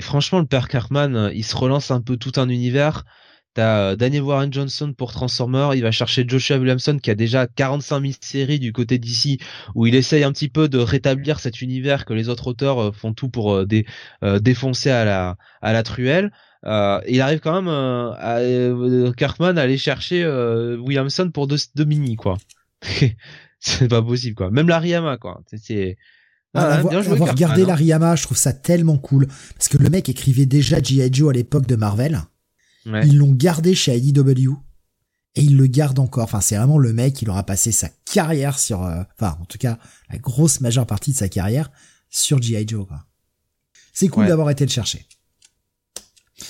franchement, 0.00 0.38
le 0.38 0.46
père 0.46 0.68
Kirkman, 0.68 1.14
euh, 1.14 1.32
il 1.34 1.44
se 1.44 1.56
relance 1.56 1.90
un 1.90 2.00
peu 2.00 2.16
tout 2.16 2.32
un 2.36 2.48
univers. 2.48 3.04
T'as 3.56 3.92
euh, 3.92 3.96
Daniel 3.96 4.20
Warren 4.20 4.52
Johnson 4.52 4.92
pour 4.92 5.12
Transformer, 5.12 5.70
il 5.76 5.82
va 5.82 5.90
chercher 5.90 6.26
Joshua 6.28 6.58
Williamson 6.58 6.98
qui 6.98 7.10
a 7.10 7.14
déjà 7.14 7.46
45 7.46 8.02
000 8.02 8.12
séries 8.20 8.58
du 8.58 8.70
côté 8.70 8.98
d'ici 8.98 9.38
où 9.74 9.86
il 9.86 9.94
essaye 9.94 10.24
un 10.24 10.32
petit 10.32 10.50
peu 10.50 10.68
de 10.68 10.76
rétablir 10.76 11.40
cet 11.40 11.62
univers 11.62 12.04
que 12.04 12.12
les 12.12 12.28
autres 12.28 12.48
auteurs 12.48 12.78
euh, 12.78 12.92
font 12.92 13.14
tout 13.14 13.30
pour 13.30 13.64
défoncer 13.64 14.90
à 14.90 15.06
la 15.06 15.36
à 15.62 15.72
la 15.72 15.82
truelle. 15.82 16.32
il 16.64 17.20
arrive 17.22 17.40
quand 17.40 17.62
même 17.62 17.68
à 17.68 18.40
Kirkman 19.16 19.56
à 19.56 19.62
aller 19.62 19.78
chercher 19.78 20.26
Williamson 20.78 21.30
pour 21.30 21.46
deux, 21.46 21.56
deux 21.74 21.86
mini 21.86 22.16
quoi. 22.16 22.36
c'est 23.58 23.88
pas 23.88 24.02
possible 24.02 24.34
quoi. 24.34 24.50
Même 24.50 24.68
l'Ariama 24.68 25.16
quoi. 25.16 25.40
C'est 25.46 25.96
ah, 26.52 26.74
avoir, 26.74 27.34
gardé 27.34 27.62
hein. 27.62 27.66
l'Ariama, 27.68 28.16
je 28.16 28.22
trouve 28.22 28.36
ça 28.36 28.52
tellement 28.52 28.98
cool. 28.98 29.26
Parce 29.56 29.68
que 29.68 29.78
le 29.78 29.88
mec 29.88 30.10
écrivait 30.10 30.46
déjà 30.46 30.82
G.I. 30.82 31.08
Joe 31.10 31.30
à 31.30 31.32
l'époque 31.32 31.66
de 31.66 31.76
Marvel. 31.76 32.20
Ils 32.86 33.18
l'ont 33.18 33.32
gardé 33.32 33.74
chez 33.74 33.96
IDW. 33.96 34.52
Et 35.38 35.42
il 35.42 35.56
le 35.58 35.66
garde 35.66 35.98
encore. 35.98 36.24
Enfin, 36.24 36.40
c'est 36.40 36.56
vraiment 36.56 36.78
le 36.78 36.94
mec, 36.94 37.20
il 37.20 37.28
aura 37.28 37.44
passé 37.44 37.70
sa 37.70 37.90
carrière 38.10 38.58
sur, 38.58 38.82
euh, 38.84 39.02
enfin, 39.18 39.36
en 39.40 39.44
tout 39.44 39.58
cas, 39.58 39.78
la 40.08 40.16
grosse 40.16 40.62
majeure 40.62 40.86
partie 40.86 41.12
de 41.12 41.16
sa 41.16 41.28
carrière 41.28 41.70
sur 42.08 42.40
G.I. 42.40 42.66
Joe, 42.66 42.86
C'est 43.92 44.08
cool 44.08 44.26
d'avoir 44.26 44.48
été 44.48 44.64
le 44.64 44.70
chercher. 44.70 45.06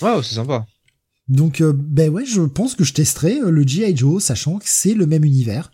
Ouais, 0.00 0.22
c'est 0.22 0.36
sympa. 0.36 0.66
Donc, 1.28 1.60
euh, 1.60 1.72
ben 1.72 2.10
ouais, 2.10 2.24
je 2.24 2.42
pense 2.42 2.74
que 2.74 2.84
je 2.84 2.92
testerai 2.92 3.40
euh, 3.40 3.50
le 3.50 3.66
G.I. 3.66 3.96
Joe, 3.96 4.22
sachant 4.22 4.58
que 4.58 4.68
c'est 4.68 4.94
le 4.94 5.06
même 5.06 5.24
univers. 5.24 5.72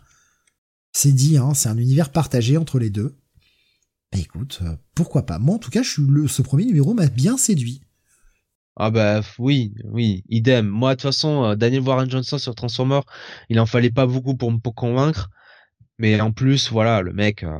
C'est 0.91 1.11
dit, 1.11 1.37
hein, 1.37 1.53
c'est 1.53 1.69
un 1.69 1.77
univers 1.77 2.11
partagé 2.11 2.57
entre 2.57 2.79
les 2.79 2.89
deux. 2.89 3.15
Bah, 4.11 4.19
écoute, 4.19 4.59
euh, 4.63 4.75
pourquoi 4.95 5.25
pas. 5.25 5.39
Moi, 5.39 5.55
en 5.55 5.59
tout 5.59 5.71
cas, 5.71 5.83
je 5.83 5.89
suis 5.89 6.03
le, 6.07 6.27
ce 6.27 6.41
premier 6.41 6.65
numéro 6.65 6.93
m'a 6.93 7.07
bien 7.07 7.37
séduit. 7.37 7.81
Ah 8.75 8.89
bah 8.89 9.21
oui, 9.37 9.73
oui, 9.85 10.23
idem. 10.29 10.67
Moi, 10.67 10.91
de 10.91 10.95
toute 10.95 11.03
façon, 11.03 11.43
euh, 11.43 11.55
Daniel 11.55 11.81
Warren 11.81 12.09
Johnson 12.09 12.37
sur 12.37 12.55
Transformer, 12.55 13.01
il 13.49 13.59
en 13.59 13.65
fallait 13.65 13.91
pas 13.91 14.07
beaucoup 14.07 14.35
pour 14.35 14.51
me 14.51 14.57
convaincre. 14.57 15.29
Mais 15.99 16.19
en 16.19 16.31
plus, 16.31 16.71
voilà, 16.71 17.01
le 17.01 17.13
mec. 17.13 17.43
Euh, 17.43 17.57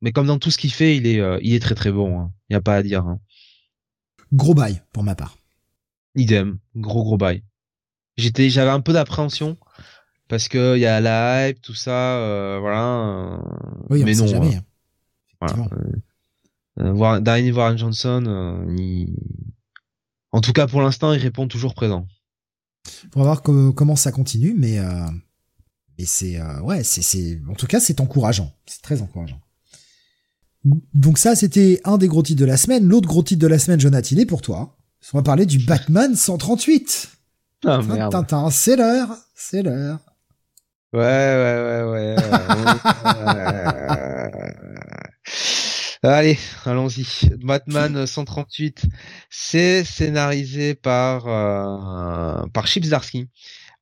mais 0.00 0.12
comme 0.12 0.26
dans 0.26 0.38
tout 0.38 0.50
ce 0.50 0.58
qu'il 0.58 0.72
fait, 0.72 0.96
il 0.96 1.06
est, 1.06 1.20
il 1.42 1.54
est 1.54 1.60
très 1.60 1.74
très 1.74 1.92
bon. 1.92 2.20
Hein. 2.20 2.32
Il 2.48 2.54
y 2.54 2.56
a 2.56 2.60
pas 2.60 2.76
à 2.76 2.82
dire. 2.82 3.04
Hein. 3.06 3.20
Gros 4.32 4.54
bail 4.54 4.82
pour 4.92 5.02
ma 5.02 5.14
part. 5.14 5.36
Idem, 6.14 6.58
gros 6.74 7.04
gros 7.04 7.16
bail. 7.16 7.42
J'étais, 8.16 8.48
j'avais 8.48 8.70
un 8.70 8.80
peu 8.80 8.92
d'appréhension 8.92 9.58
parce 10.28 10.48
que 10.48 10.76
il 10.76 10.80
y 10.80 10.86
a 10.86 11.00
la 11.00 11.48
hype, 11.48 11.60
tout 11.60 11.74
ça, 11.74 12.58
voilà. 12.60 13.40
Oui, 13.90 14.04
mais 14.04 14.14
non. 14.14 14.26
Jamais. 14.26 14.60
Voilà. 15.40 15.68
Euh, 16.80 16.86
euh 16.86 17.52
Warren 17.52 17.78
Johnson, 17.78 18.24
euh, 18.26 18.64
en 20.34 20.40
tout 20.40 20.52
cas 20.52 20.66
pour 20.66 20.82
l'instant, 20.82 21.12
il 21.12 21.20
répond 21.20 21.46
toujours 21.46 21.74
présent. 21.74 22.08
Pour 23.12 23.22
voir 23.22 23.42
comment 23.42 23.96
ça 23.96 24.10
continue, 24.10 24.54
mais 24.58 24.78
euh, 24.78 25.06
mais 25.96 26.06
c'est 26.06 26.42
ouais, 26.60 26.82
c'est 26.82 27.40
en 27.48 27.54
tout 27.54 27.68
cas 27.68 27.78
c'est 27.78 28.00
encourageant, 28.00 28.52
c'est 28.66 28.82
très 28.82 29.00
encourageant. 29.00 29.40
Donc 30.92 31.18
ça, 31.18 31.36
c'était 31.36 31.80
un 31.84 31.98
des 31.98 32.08
gros 32.08 32.22
titres 32.22 32.40
de 32.40 32.46
la 32.46 32.56
semaine. 32.56 32.84
L'autre 32.84 33.06
gros 33.06 33.22
titre 33.22 33.40
de 33.40 33.46
la 33.46 33.58
semaine, 33.58 33.78
Jonathan, 33.78 34.16
est 34.16 34.26
pour 34.26 34.42
toi. 34.42 34.76
On 35.12 35.18
va 35.18 35.22
parler 35.22 35.46
du 35.46 35.58
Batman 35.58 36.16
138. 36.16 37.10
Ah 37.66 37.80
merde. 37.82 38.10
Tintin, 38.10 38.50
c'est 38.50 38.76
l'heure, 38.76 39.14
c'est 39.34 39.62
l'heure. 39.62 40.00
Ouais, 40.92 41.00
ouais, 41.00 41.82
ouais, 41.84 41.90
ouais. 41.90 42.16
Allez, 46.06 46.38
allons-y. 46.66 47.30
Batman 47.42 48.06
138, 48.06 48.84
c'est 49.30 49.84
scénarisé 49.84 50.74
par 50.74 51.26
euh, 51.26 52.46
par 52.52 52.66
Chip 52.66 52.84
Zdarsky 52.84 53.30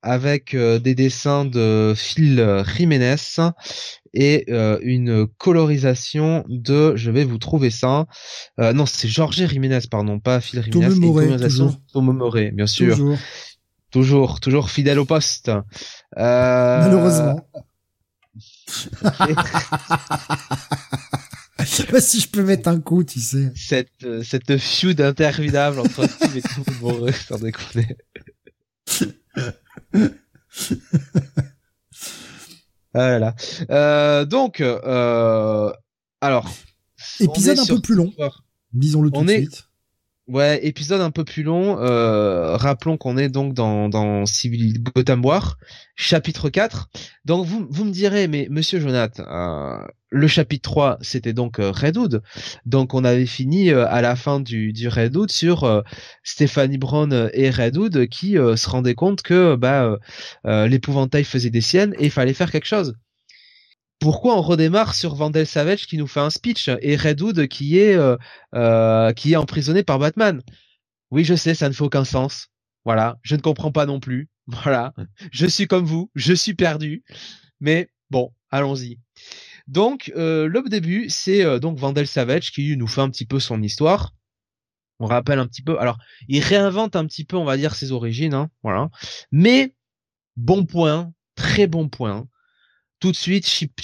avec 0.01 0.53
euh, 0.53 0.79
des 0.79 0.95
dessins 0.95 1.43
de 1.43 1.93
Phil 1.97 2.63
Jiménez 2.77 3.17
et 4.13 4.45
euh, 4.49 4.79
une 4.83 5.27
colorisation 5.27 6.45
de, 6.47 6.95
je 6.95 7.11
vais 7.11 7.25
vous 7.25 7.39
trouver 7.39 7.69
ça. 7.69 8.05
Euh, 8.57 8.71
non, 8.71 8.85
c'est 8.85 9.09
Georges 9.09 9.45
Jiménez, 9.45 9.79
pardon, 9.91 10.19
pas 10.19 10.39
Phil 10.39 10.63
Jiménez. 10.63 10.93
Tom 10.93 11.13
colorisation 11.13 11.77
Tom 11.91 12.15
Moré, 12.15 12.51
bien 12.51 12.67
sûr. 12.67 12.95
Toujours. 12.95 13.17
Toujours, 13.91 14.39
toujours 14.39 14.69
fidèle 14.69 14.97
au 14.97 15.05
poste. 15.05 15.49
Euh... 15.49 16.79
Malheureusement. 16.79 17.45
Bah, 21.91 22.01
si 22.01 22.19
je 22.19 22.29
peux 22.29 22.43
mettre 22.43 22.67
un 22.69 22.79
coup, 22.79 23.03
tu 23.03 23.19
sais. 23.19 23.51
Cette, 23.55 24.03
euh, 24.03 24.23
cette 24.23 24.57
feud 24.57 24.99
interminable 25.01 25.79
entre 25.79 26.07
Steve 26.09 26.37
et 26.37 26.41
Tom 26.41 26.63
Moré, 26.81 27.11
sans 27.13 27.37
déconner. 27.39 27.95
voilà. 32.93 33.35
Euh, 33.69 34.25
donc, 34.25 34.61
euh, 34.61 35.71
alors. 36.21 36.51
Épisode 37.19 37.59
un 37.59 37.65
peu 37.65 37.81
plus 37.81 37.95
long. 37.95 38.13
Disons-le 38.73 39.11
tout 39.11 39.19
on 39.19 39.25
de 39.25 39.31
est... 39.31 39.37
suite. 39.41 39.67
Ouais, 40.27 40.65
épisode 40.65 41.01
un 41.01 41.11
peu 41.11 41.25
plus 41.25 41.43
long. 41.43 41.77
Euh, 41.79 42.55
rappelons 42.55 42.95
qu'on 42.95 43.17
est 43.17 43.27
donc 43.27 43.53
dans, 43.53 43.89
dans 43.89 44.25
Civil 44.25 44.81
Gotham 44.81 45.23
War, 45.23 45.57
chapitre 45.97 46.49
4. 46.49 46.89
Donc 47.25 47.45
vous, 47.45 47.67
vous 47.69 47.83
me 47.83 47.91
direz, 47.91 48.29
mais 48.29 48.47
monsieur 48.49 48.79
Jonath, 48.79 49.19
euh, 49.19 49.85
le 50.11 50.27
chapitre 50.27 50.69
3, 50.69 50.97
c'était 51.01 51.33
donc 51.33 51.59
euh, 51.59 51.71
Redwood. 51.71 52.23
Donc 52.65 52.93
on 52.93 53.03
avait 53.03 53.25
fini 53.25 53.69
euh, 53.69 53.85
à 53.89 54.01
la 54.01 54.15
fin 54.15 54.39
du, 54.39 54.71
du 54.71 54.87
Redwood 54.87 55.29
sur 55.29 55.65
euh, 55.65 55.81
Stephanie 56.23 56.77
Brown 56.77 57.29
et 57.33 57.49
Redwood 57.49 58.07
qui 58.07 58.37
euh, 58.37 58.55
se 58.55 58.69
rendaient 58.69 58.95
compte 58.95 59.23
que 59.23 59.55
bah, 59.55 59.97
l'épouvantail 60.45 61.25
faisait 61.25 61.49
des 61.49 61.61
siennes 61.61 61.95
et 61.99 62.05
il 62.05 62.11
fallait 62.11 62.33
faire 62.33 62.49
quelque 62.49 62.65
chose 62.65 62.95
pourquoi 63.99 64.37
on 64.37 64.41
redémarre 64.41 64.95
sur 64.95 65.15
Vandel 65.15 65.47
Savage 65.47 65.87
qui 65.87 65.97
nous 65.97 66.07
fait 66.07 66.19
un 66.19 66.29
speech 66.29 66.69
et 66.81 66.95
Redwood 66.95 67.47
qui 67.47 67.79
est 67.79 67.95
euh, 67.95 68.17
euh, 68.53 69.13
qui 69.13 69.33
est 69.33 69.37
emprisonné 69.37 69.83
par 69.83 69.99
Batman 69.99 70.41
Oui, 71.11 71.23
je 71.23 71.35
sais, 71.35 71.55
ça 71.55 71.69
ne 71.69 71.73
fait 71.73 71.83
aucun 71.83 72.03
sens. 72.03 72.47
Voilà, 72.85 73.17
je 73.21 73.35
ne 73.35 73.41
comprends 73.41 73.71
pas 73.71 73.85
non 73.85 73.99
plus. 73.99 74.29
Voilà, 74.45 74.93
je 75.31 75.45
suis 75.45 75.67
comme 75.67 75.85
vous, 75.85 76.11
je 76.15 76.33
suis 76.33 76.53
perdu. 76.53 77.05
Mais 77.61 77.87
bon, 78.09 78.33
allons-y. 78.51 78.99
Donc 79.67 80.11
euh, 80.17 80.47
le 80.47 80.61
début, 80.69 81.09
c'est 81.09 81.43
euh, 81.45 81.59
donc 81.59 81.77
Vandel 81.77 82.07
Savage 82.07 82.51
qui 82.51 82.75
nous 82.75 82.87
fait 82.87 83.01
un 83.01 83.09
petit 83.09 83.25
peu 83.25 83.39
son 83.39 83.61
histoire. 83.61 84.13
On 84.99 85.05
rappelle 85.05 85.39
un 85.39 85.47
petit 85.47 85.61
peu. 85.61 85.79
Alors, 85.79 85.97
il 86.27 86.41
réinvente 86.41 86.95
un 86.95 87.05
petit 87.05 87.23
peu, 87.25 87.37
on 87.37 87.45
va 87.45 87.57
dire, 87.57 87.75
ses 87.75 87.91
origines. 87.91 88.33
Hein, 88.33 88.49
voilà. 88.63 88.89
Mais 89.31 89.75
bon 90.35 90.65
point, 90.65 91.13
très 91.35 91.67
bon 91.67 91.89
point 91.89 92.27
tout 93.03 93.11
de 93.11 93.17
suite 93.17 93.45
Chip, 93.45 93.81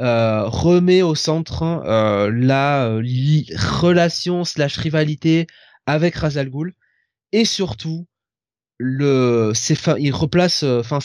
euh, 0.00 0.48
remet 0.48 1.02
au 1.02 1.14
centre 1.14 1.62
euh, 1.62 2.28
la 2.34 2.86
euh, 2.88 3.00
relation 3.56 4.42
slash 4.42 4.78
rivalité 4.78 5.46
avec 5.86 6.16
Razal 6.16 6.50
Ghul 6.50 6.74
et 7.30 7.44
surtout 7.44 8.08
le 8.78 9.52
il 10.00 10.12
replace 10.12 10.64
enfin 10.64 10.98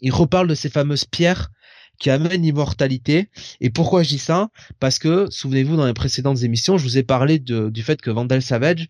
il 0.00 0.12
reparle 0.14 0.48
de 0.48 0.54
ces 0.54 0.70
fameuses 0.70 1.04
pierres 1.04 1.50
qui 1.98 2.08
amènent 2.08 2.40
l'immortalité. 2.40 3.28
Et 3.60 3.68
pourquoi 3.68 4.02
je 4.02 4.08
dis 4.08 4.18
ça? 4.18 4.48
Parce 4.80 4.98
que 4.98 5.26
souvenez-vous 5.28 5.76
dans 5.76 5.86
les 5.86 5.92
précédentes 5.92 6.42
émissions 6.42 6.78
je 6.78 6.84
vous 6.84 6.96
ai 6.96 7.02
parlé 7.02 7.38
du 7.38 7.82
fait 7.82 8.00
que 8.00 8.10
Vandal 8.10 8.40
Savage 8.40 8.88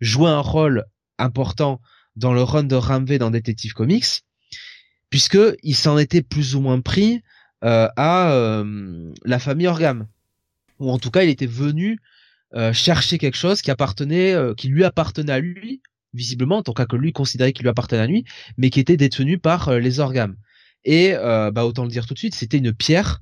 jouait 0.00 0.30
un 0.30 0.38
rôle 0.38 0.84
important 1.18 1.80
dans 2.14 2.32
le 2.32 2.44
run 2.44 2.62
de 2.62 2.76
Ramvé 2.76 3.18
dans 3.18 3.32
Detective 3.32 3.72
Comics 3.72 4.22
puisque 5.16 5.38
il 5.62 5.74
s'en 5.74 5.96
était 5.96 6.20
plus 6.20 6.56
ou 6.56 6.60
moins 6.60 6.82
pris 6.82 7.22
euh, 7.64 7.88
à 7.96 8.32
euh, 8.32 9.14
la 9.24 9.38
famille 9.38 9.66
Orgam, 9.66 10.06
ou 10.78 10.90
en 10.90 10.98
tout 10.98 11.10
cas 11.10 11.22
il 11.22 11.30
était 11.30 11.46
venu 11.46 11.98
euh, 12.54 12.74
chercher 12.74 13.16
quelque 13.16 13.38
chose 13.38 13.62
qui 13.62 13.70
appartenait, 13.70 14.34
qui 14.58 14.68
lui 14.68 14.84
appartenait 14.84 15.32
à 15.32 15.40
lui, 15.40 15.80
visiblement, 16.12 16.58
en 16.58 16.62
tout 16.62 16.74
cas 16.74 16.84
que 16.84 16.96
lui 16.96 17.14
considérait 17.14 17.54
qu'il 17.54 17.62
lui 17.62 17.70
appartenait 17.70 18.02
à 18.02 18.06
lui, 18.06 18.26
mais 18.58 18.68
qui 18.68 18.78
était 18.78 18.98
détenu 18.98 19.38
par 19.38 19.72
les 19.78 20.00
Orgam. 20.00 20.36
Et 20.84 21.14
bah 21.14 21.64
autant 21.64 21.84
le 21.84 21.90
dire 21.90 22.04
tout 22.04 22.12
de 22.12 22.18
suite, 22.18 22.34
c'était 22.34 22.58
une 22.58 22.74
pierre 22.74 23.20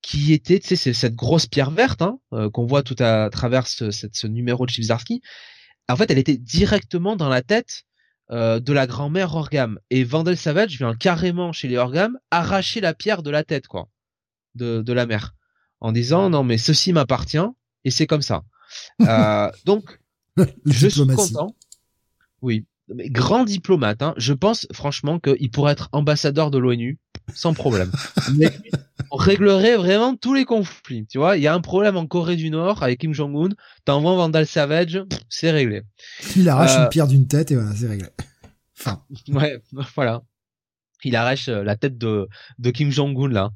qui 0.00 0.32
était, 0.32 0.58
tu 0.58 0.74
sais, 0.74 0.94
cette 0.94 1.16
grosse 1.16 1.44
pierre 1.44 1.70
verte 1.70 2.00
hein, 2.00 2.18
qu'on 2.54 2.64
voit 2.64 2.82
tout 2.82 2.96
à, 2.98 3.28
travers 3.28 3.66
ce, 3.66 3.90
ce, 3.90 4.26
numéro 4.26 4.64
de 4.64 4.70
Chipsarski. 4.70 5.20
En 5.86 5.96
fait, 5.96 6.10
elle 6.10 6.18
était 6.18 6.38
directement 6.38 7.14
dans 7.14 7.28
la 7.28 7.42
tête 7.42 7.84
euh, 8.30 8.60
de 8.60 8.72
la 8.72 8.86
grand-mère 8.86 9.34
Orgam. 9.34 9.78
Et 9.90 10.04
Vandel 10.04 10.36
Savage 10.36 10.78
vient 10.78 10.94
carrément 10.94 11.52
chez 11.52 11.68
les 11.68 11.76
Orgam 11.76 12.18
arracher 12.30 12.80
la 12.80 12.94
pierre 12.94 13.22
de 13.22 13.30
la 13.30 13.44
tête, 13.44 13.66
quoi, 13.66 13.88
de, 14.54 14.82
de 14.82 14.92
la 14.92 15.06
mère, 15.06 15.34
en 15.80 15.92
disant 15.92 16.30
non 16.30 16.42
mais 16.42 16.58
ceci 16.58 16.92
m'appartient 16.92 17.38
et 17.84 17.90
c'est 17.90 18.06
comme 18.06 18.22
ça. 18.22 18.42
Euh, 19.02 19.50
donc 19.64 20.00
je 20.64 20.88
suis 20.88 21.06
content. 21.06 21.54
Oui, 22.42 22.66
grand 22.88 23.44
diplomate. 23.44 24.02
Hein. 24.02 24.14
Je 24.16 24.32
pense 24.32 24.66
franchement 24.72 25.18
qu'il 25.18 25.50
pourrait 25.50 25.72
être 25.72 25.88
ambassadeur 25.92 26.50
de 26.50 26.58
l'ONU 26.58 26.98
sans 27.34 27.54
problème. 27.54 27.90
mais 28.36 28.50
on 29.10 29.16
réglerait 29.16 29.76
vraiment 29.76 30.16
tous 30.16 30.34
les 30.34 30.44
conflits. 30.44 31.06
Tu 31.06 31.18
vois, 31.18 31.36
il 31.36 31.42
y 31.42 31.46
a 31.46 31.54
un 31.54 31.60
problème 31.60 31.96
en 31.96 32.06
Corée 32.06 32.36
du 32.36 32.50
Nord 32.50 32.82
avec 32.82 33.00
Kim 33.00 33.12
Jong-un, 33.12 33.54
t'envoies 33.84 34.14
Vandal 34.14 34.46
Savage, 34.46 35.02
c'est 35.28 35.50
réglé. 35.50 35.82
Il 36.36 36.48
arrache 36.48 36.76
euh... 36.76 36.84
une 36.84 36.88
pierre 36.88 37.08
d'une 37.08 37.26
tête 37.26 37.50
et 37.50 37.54
voilà, 37.56 37.74
c'est 37.74 37.88
réglé. 37.88 38.08
Enfin. 38.78 39.02
Ouais, 39.28 39.60
voilà. 39.94 40.22
Il 41.04 41.14
arrache 41.14 41.48
euh, 41.48 41.62
la 41.62 41.76
tête 41.76 41.98
de, 41.98 42.28
de 42.58 42.70
Kim 42.70 42.90
Jong-un 42.90 43.28
là. 43.28 43.50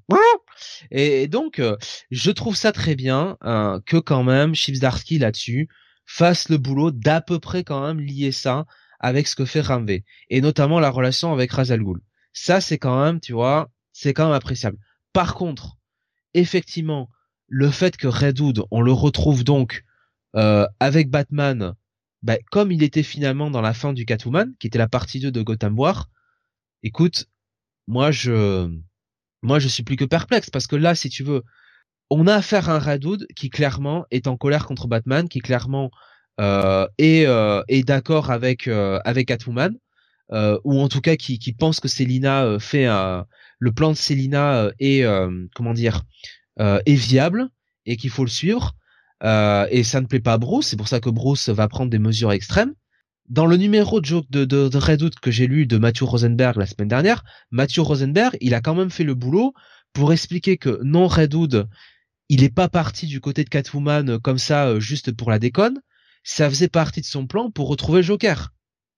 Et 0.91 1.27
donc, 1.27 1.59
euh, 1.59 1.77
je 2.11 2.31
trouve 2.31 2.55
ça 2.55 2.71
très 2.71 2.95
bien 2.95 3.39
euh, 3.45 3.81
que 3.87 3.97
quand 3.97 4.23
même 4.23 4.55
Chipsdarsky 4.55 5.19
là-dessus 5.19 5.69
fasse 6.05 6.49
le 6.49 6.59
boulot 6.59 6.91
d'à 6.91 7.21
peu 7.21 7.39
près 7.39 7.65
quand 7.65 7.87
même 7.87 8.01
lier 8.01 8.31
ça 8.31 8.67
avec 9.01 9.27
ce 9.27 9.35
que 9.35 9.45
fait 9.45 9.63
Ramvé 9.63 10.05
et 10.29 10.41
notamment 10.41 10.79
la 10.79 10.91
relation 10.91 11.33
avec 11.33 11.51
Razal 11.51 11.83
Ghul. 11.83 12.01
Ça, 12.33 12.61
c'est 12.61 12.79
quand 12.79 13.03
même, 13.03 13.21
tu 13.21 13.33
vois, 13.33 13.71
c'est 13.93 14.15
quand 14.15 14.27
même 14.27 14.35
appréciable. 14.35 14.79
Par 15.13 15.35
contre, 15.35 15.77
effectivement, 16.35 17.09
le 17.49 17.71
fait 17.71 17.97
que 17.97 18.07
Redwood, 18.07 18.65
on 18.71 18.81
le 18.81 18.93
retrouve 18.93 19.43
donc 19.43 19.85
euh, 20.37 20.67
avec 20.79 21.11
Batman, 21.11 21.75
bah, 22.23 22.37
comme 22.51 22.71
il 22.71 22.83
était 22.83 23.03
finalement 23.03 23.51
dans 23.51 23.63
la 23.63 23.75
fin 23.75 23.93
du 23.93 24.05
Catwoman, 24.05 24.55
qui 24.61 24.69
était 24.69 24.79
la 24.79 24.89
partie 24.89 25.19
2 25.19 25.33
de 25.33 25.43
Gotham 25.43 25.77
War, 25.79 26.09
écoute, 26.83 27.27
moi 27.89 28.13
je, 28.13 28.71
moi 29.43 29.59
je 29.59 29.69
suis 29.69 29.83
plus 29.83 29.97
que 29.97 30.05
perplexe 30.05 30.51
parce 30.51 30.67
que 30.67 30.77
là, 30.77 30.95
si 30.95 31.09
tu 31.09 31.25
veux, 31.25 31.43
on 32.11 32.27
a 32.27 32.35
affaire 32.35 32.69
à 32.69 32.77
un 32.77 32.79
Redwood 32.79 33.27
qui 33.35 33.51
clairement 33.51 34.05
est 34.11 34.29
en 34.29 34.37
colère 34.37 34.67
contre 34.67 34.87
Batman, 34.87 35.29
qui 35.29 35.41
clairement 35.41 35.91
euh, 36.39 36.87
est, 36.99 37.27
euh, 37.27 37.63
d'accord 37.85 38.31
avec 38.31 38.69
euh, 38.69 38.99
avec 39.05 39.29
Catwoman, 39.29 39.77
ou 40.65 40.81
en 40.81 40.89
tout 40.89 41.01
cas 41.01 41.17
qui, 41.17 41.39
qui 41.39 41.53
pense 41.53 41.81
que 41.81 41.89
Selina 41.89 42.59
fait 42.59 42.87
un 42.87 43.27
le 43.59 43.73
plan 43.73 43.91
de 43.91 43.97
Selina 43.97 44.71
est 44.79 45.05
comment 45.55 45.75
dire 45.75 46.03
est 46.59 46.95
viable 46.95 47.49
et 47.87 47.97
qu'il 47.97 48.11
faut 48.11 48.25
le 48.25 48.31
suivre. 48.31 48.75
et 49.23 49.83
ça 49.83 50.01
ne 50.01 50.07
plaît 50.07 50.21
pas 50.21 50.35
à 50.35 50.39
Bruce, 50.39 50.69
c'est 50.69 50.77
pour 50.77 50.89
ça 50.89 51.01
que 51.01 51.11
Bruce 51.11 51.49
va 51.49 51.69
prendre 51.69 51.91
des 51.91 51.99
mesures 51.99 52.33
extrêmes. 52.33 52.75
Dans 53.29 53.47
le 53.47 53.57
numéro 53.57 54.01
de, 54.01 54.23
de, 54.31 54.45
de, 54.45 54.69
de 54.69 54.79
Redwood 54.79 55.15
que 55.21 55.31
j'ai 55.31 55.47
lu 55.47 55.67
de 55.67 55.79
Matthew 55.79 56.03
Rosenberg 56.03 56.57
la 56.57 56.67
semaine 56.67 56.89
dernière, 56.89 57.23
Matthew 57.53 57.81
Rosenberg, 57.81 58.37
il 58.41 58.55
a 58.55 58.61
quand 58.61 58.75
même 58.75 58.91
fait 58.91 59.05
le 59.05 59.15
boulot 59.15 59.55
pour 59.93 60.13
expliquer 60.13 60.57
que 60.57 60.81
non 60.83 61.07
Redwood, 61.07 61.69
il 62.29 62.43
est 62.43 62.55
pas 62.55 62.69
parti 62.69 63.07
du 63.07 63.21
côté 63.21 63.45
de 63.45 63.49
Catwoman 63.49 64.19
comme 64.19 64.39
ça 64.39 64.81
juste 64.81 65.13
pour 65.13 65.31
la 65.31 65.39
déconne, 65.39 65.81
ça 66.23 66.49
faisait 66.49 66.69
partie 66.69 67.01
de 67.01 67.07
son 67.07 67.27
plan 67.27 67.51
pour 67.51 67.69
retrouver 67.69 68.03
Joker. 68.03 68.53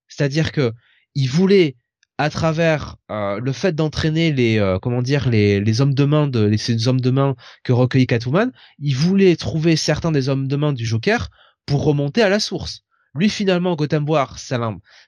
C'est-à-dire 0.08 0.52
que 0.52 0.72
il 1.14 1.28
voulait 1.28 1.76
à 2.18 2.30
travers 2.30 2.96
euh, 3.10 3.40
le 3.40 3.52
fait 3.52 3.74
d'entraîner 3.74 4.32
les 4.32 4.58
euh, 4.58 4.78
comment 4.78 5.02
dire 5.02 5.28
les, 5.28 5.60
les 5.60 5.80
hommes 5.80 5.94
de 5.94 6.04
main 6.04 6.26
de 6.28 6.44
les, 6.44 6.58
ces 6.58 6.88
hommes 6.88 7.00
de 7.00 7.10
main 7.10 7.34
que 7.64 7.72
recueillit 7.72 8.06
Catwoman, 8.06 8.52
il 8.78 8.94
voulait 8.94 9.34
trouver 9.36 9.76
certains 9.76 10.12
des 10.12 10.28
hommes 10.28 10.46
de 10.46 10.56
main 10.56 10.72
du 10.72 10.84
Joker 10.84 11.30
pour 11.66 11.84
remonter 11.84 12.22
à 12.22 12.28
la 12.28 12.40
source. 12.40 12.82
Lui 13.14 13.28
finalement 13.28 13.74
Gotham 13.76 14.08
War 14.08 14.38
ça 14.38 14.58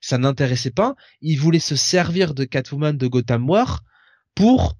ça 0.00 0.18
n'intéressait 0.18 0.70
pas, 0.70 0.94
il 1.20 1.36
voulait 1.36 1.58
se 1.58 1.76
servir 1.76 2.34
de 2.34 2.44
Catwoman 2.44 2.96
de 2.96 3.06
Gotham 3.06 3.48
War 3.48 3.82
pour 4.34 4.76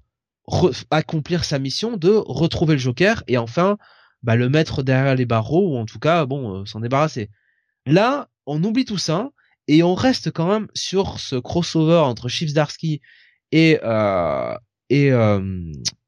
accomplir 0.91 1.43
sa 1.43 1.57
mission 1.57 1.97
de 1.97 2.09
retrouver 2.09 2.73
le 2.73 2.79
Joker 2.79 3.23
et 3.27 3.37
enfin 3.37 3.77
bah, 4.23 4.35
le 4.35 4.49
mettre 4.49 4.83
derrière 4.83 5.15
les 5.15 5.25
barreaux 5.25 5.73
ou 5.73 5.77
en 5.77 5.85
tout 5.85 5.99
cas 5.99 6.25
bon 6.25 6.65
s'en 6.65 6.79
débarrasser. 6.79 7.29
Là, 7.85 8.29
on 8.45 8.63
oublie 8.63 8.85
tout 8.85 8.97
ça 8.97 9.29
et 9.67 9.83
on 9.83 9.95
reste 9.95 10.31
quand 10.31 10.47
même 10.47 10.67
sur 10.73 11.19
ce 11.19 11.35
crossover 11.35 11.97
entre 11.97 12.27
Chief 12.29 12.53
Darsky 12.53 13.01
et 13.51 13.79
et 14.89 15.11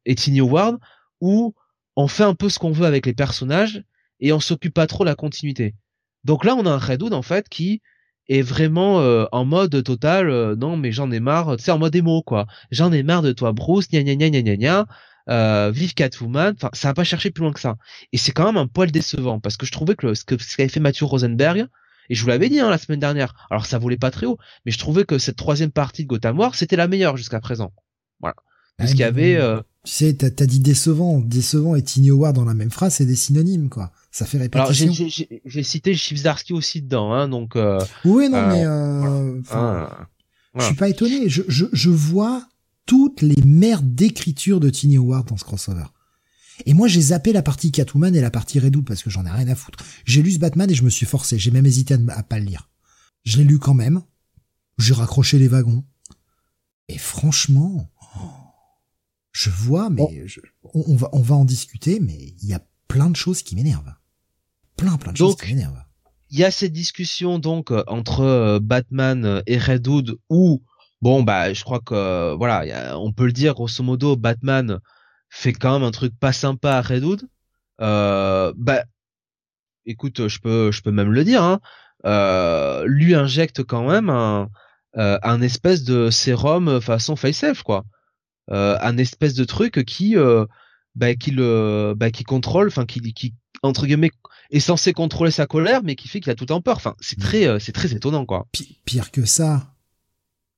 et 0.06 0.16
Tiny 0.16 0.42
Howard 0.42 0.78
où 1.22 1.54
on 1.96 2.08
fait 2.08 2.24
un 2.24 2.36
peu 2.36 2.50
ce 2.50 2.60
qu'on 2.60 2.72
veut 2.72 2.86
avec 2.86 3.06
les 3.06 3.14
personnages 3.14 3.84
et 4.20 4.32
on 4.34 4.40
s'occupe 4.40 4.74
pas 4.74 4.88
trop 4.88 5.04
de 5.04 5.10
la 5.10 5.16
continuité. 5.16 5.76
Donc 6.24 6.46
là, 6.46 6.56
on 6.56 6.66
a 6.66 6.72
un 6.72 6.78
Redwood 6.78 7.14
en 7.14 7.22
fait 7.22 7.50
qui 7.50 7.82
est 8.30 8.42
vraiment 8.42 9.00
euh, 9.00 9.26
en 9.32 9.46
mode 9.46 9.84
total. 9.84 10.30
Euh, 10.30 10.56
non, 10.56 10.78
mais 10.78 10.92
j'en 10.92 11.12
ai 11.12 11.20
marre. 11.20 11.58
Tu 11.58 11.64
sais, 11.64 11.72
en 11.72 11.80
mode 11.80 11.96
émo 11.96 12.22
quoi. 12.22 12.46
J'en 12.72 12.92
ai 12.92 13.04
marre 13.04 13.22
de 13.22 13.32
toi, 13.32 13.52
Bruce. 13.52 13.88
Gna 13.90 14.04
gna 14.04 14.16
gna 14.16 14.30
gna 14.30 14.42
gna 14.42 14.56
gna. 14.58 14.86
Euh, 15.30 15.72
vive 15.74 15.94
Catwoman. 15.94 16.54
Enfin, 16.56 16.70
ça 16.74 16.90
a 16.90 16.94
pas 16.94 17.04
cherché 17.04 17.32
plus 17.32 17.44
loin 17.44 17.54
que 17.54 17.60
ça. 17.60 17.78
Et 18.14 18.18
c'est 18.18 18.32
quand 18.32 18.46
même 18.46 18.58
un 18.58 18.68
poil 18.68 18.92
décevant 18.92 19.40
parce 19.40 19.58
que 19.58 19.66
je 19.66 19.72
trouvais 19.72 19.96
que 19.96 20.14
ce 20.14 20.24
qu'avait 20.24 20.70
fait 20.70 20.80
Mathieu 20.80 21.06
Rosenberg. 21.06 21.68
Et 22.10 22.16
je 22.16 22.22
vous 22.22 22.30
l'avais 22.30 22.48
dit 22.48 22.60
hein, 22.60 22.70
la 22.70 22.78
semaine 22.78 23.02
dernière. 23.02 23.48
Alors 23.50 23.66
ça 23.66 23.78
voulait 23.78 23.98
pas 23.98 24.12
très 24.12 24.26
haut, 24.26 24.38
mais 24.66 24.72
je 24.72 24.78
trouvais 24.78 25.04
que 25.04 25.18
cette 25.18 25.36
troisième 25.36 25.72
partie 25.72 26.04
de 26.04 26.08
Gotham 26.08 26.40
War, 26.40 26.56
c'était 26.56 26.78
la 26.78 26.88
meilleure 26.88 27.18
jusqu'à 27.18 27.42
présent. 27.42 27.74
Voilà. 28.22 28.36
Parce 28.78 28.92
qu'il 28.92 29.02
y 29.02 29.04
avait 29.04 29.38
tu 29.88 29.94
sais, 29.94 30.14
t'as 30.16 30.44
as 30.44 30.46
dit 30.46 30.60
décevant, 30.60 31.22
décevant 31.22 31.78
et 31.78 31.82
Tiny 31.82 32.10
Howard 32.10 32.36
dans 32.36 32.44
la 32.44 32.54
même 32.54 32.72
phrase, 32.72 32.96
c'est 32.96 33.06
des 33.06 33.16
synonymes, 33.16 33.70
quoi. 33.70 33.94
Ça 34.12 34.26
fait 34.26 34.38
répétition. 34.38 34.92
Alors 34.92 35.10
j'ai 35.46 35.64
cité 35.64 35.96
Chivzarski 35.96 36.52
aussi 36.52 36.82
dedans, 36.82 37.14
hein, 37.14 37.30
donc. 37.30 37.56
Euh, 37.56 37.80
oui, 38.04 38.28
non, 38.28 38.48
mais 38.48 38.66
euh, 38.66 39.40
ah, 39.52 40.10
je 40.58 40.66
suis 40.66 40.76
pas 40.76 40.90
étonné. 40.90 41.30
Je, 41.30 41.42
je, 41.48 41.68
je 41.72 41.90
vois 41.90 42.50
toutes 42.88 43.22
les 43.22 43.40
merdes 43.46 43.94
d'écriture 43.94 44.60
de 44.60 44.72
Tiny 44.72 44.98
Howard 44.98 45.28
dans 45.28 45.38
ce 45.38 45.44
crossover. 45.44 45.86
Et 46.66 46.74
moi, 46.74 46.88
j'ai 46.88 47.02
zappé 47.02 47.34
la 47.34 47.44
partie 47.44 47.72
Catwoman 47.72 48.16
et 48.16 48.22
la 48.22 48.32
partie 48.32 48.60
Redwood 48.60 48.86
parce 48.86 49.04
que 49.04 49.12
j'en 49.12 49.26
ai 49.26 49.30
rien 49.30 49.48
à 49.48 49.56
foutre. 49.56 49.84
J'ai 50.06 50.24
lu 50.24 50.32
ce 50.32 50.40
Batman 50.40 50.72
et 50.72 50.74
je 50.74 50.84
me 50.84 50.90
suis 50.90 51.06
forcé. 51.06 51.38
J'ai 51.38 51.52
même 51.52 51.68
hésité 51.68 51.94
à, 51.94 51.98
à 52.14 52.24
pas 52.24 52.40
le 52.40 52.46
lire. 52.46 52.70
Je 53.26 53.38
l'ai 53.38 53.44
lu 53.44 53.60
quand 53.60 53.76
même. 53.76 54.02
J'ai 54.80 54.96
raccroché 54.96 55.38
les 55.38 55.48
wagons. 55.48 55.84
Et 56.88 56.98
franchement, 56.98 57.92
je 59.32 59.50
vois, 59.50 59.90
mais 59.90 60.26
on, 60.74 60.96
va, 60.96 61.10
on 61.12 61.22
va 61.22 61.36
en 61.36 61.46
discuter, 61.46 62.00
mais 62.00 62.34
il 62.42 62.48
y 62.48 62.54
a 62.54 62.66
plein 62.88 63.10
de 63.10 63.16
choses 63.16 63.44
qui 63.44 63.56
m'énervent. 63.56 63.94
Plein, 64.78 64.98
plein 64.98 65.12
de 65.12 65.18
choses 65.18 65.36
qui 65.36 65.48
m'énervent. 65.48 65.84
Il 66.30 66.40
y 66.40 66.44
a 66.44 66.52
cette 66.52 66.74
discussion 66.74 67.38
donc 67.40 67.72
euh, 67.72 67.84
entre 67.88 68.22
euh, 68.22 68.60
Batman 68.60 69.42
et 69.46 69.58
Red 69.58 69.88
Hood 69.88 70.18
où 70.30 70.64
bon 71.02 71.24
bah 71.24 71.54
je 71.54 71.64
crois 71.64 71.80
que 71.80 72.34
voilà 72.36 72.98
on 73.00 73.12
peut 73.12 73.26
le 73.26 73.32
dire 73.32 73.54
grosso 73.54 73.84
modo 73.84 74.16
Batman 74.16 74.80
fait 75.30 75.54
quand 75.54 75.74
même 75.74 75.88
un 75.88 75.92
truc 75.92 76.14
pas 76.20 76.34
sympa 76.34 76.74
à 76.74 76.82
Red 76.82 77.04
Hood. 77.04 77.22
bah 77.80 78.84
écoute 79.86 80.28
je 80.28 80.40
peux 80.40 80.72
je 80.72 80.82
peux 80.82 80.92
même 80.92 81.12
le 81.12 81.24
dire 81.24 81.44
hein, 81.44 81.60
lui 82.86 83.16
injecte 83.16 83.64
quand 83.64 83.88
même 83.88 84.10
un 84.10 84.50
un 84.96 85.42
espèce 85.42 85.84
de 85.84 86.10
sérum 86.10 86.82
façon 86.82 87.16
face 87.16 87.64
quoi 87.64 87.84
euh, 88.50 88.78
un 88.82 88.98
espèce 88.98 89.34
de 89.34 89.44
truc 89.44 89.84
qui 89.86 90.16
euh, 90.16 90.46
bah, 90.96 91.16
qui 91.16 91.32
le 91.32 91.94
bah, 91.98 92.12
qui 92.12 92.24
contrôle, 92.24 92.68
enfin 92.68 92.86
qui, 92.86 93.02
qui 93.14 93.34
entre 93.62 93.86
guillemets 93.86 94.12
est 94.52 94.62
censé 94.62 94.94
contrôler 94.94 95.32
sa 95.32 95.46
colère, 95.46 95.84
mais 95.84 95.96
qui 95.96 96.08
fait 96.08 96.22
qu'il 96.22 96.32
a 96.32 96.36
tout 96.36 96.52
en 96.54 96.62
peur. 96.62 96.78
Enfin, 96.78 96.96
c'est 97.02 97.20
très 97.20 97.46
euh, 97.46 97.60
c'est 97.60 97.74
très 97.74 97.94
étonnant 97.94 98.26
quoi. 98.26 98.48
pire 98.86 99.12
que 99.12 99.26
ça, 99.26 99.74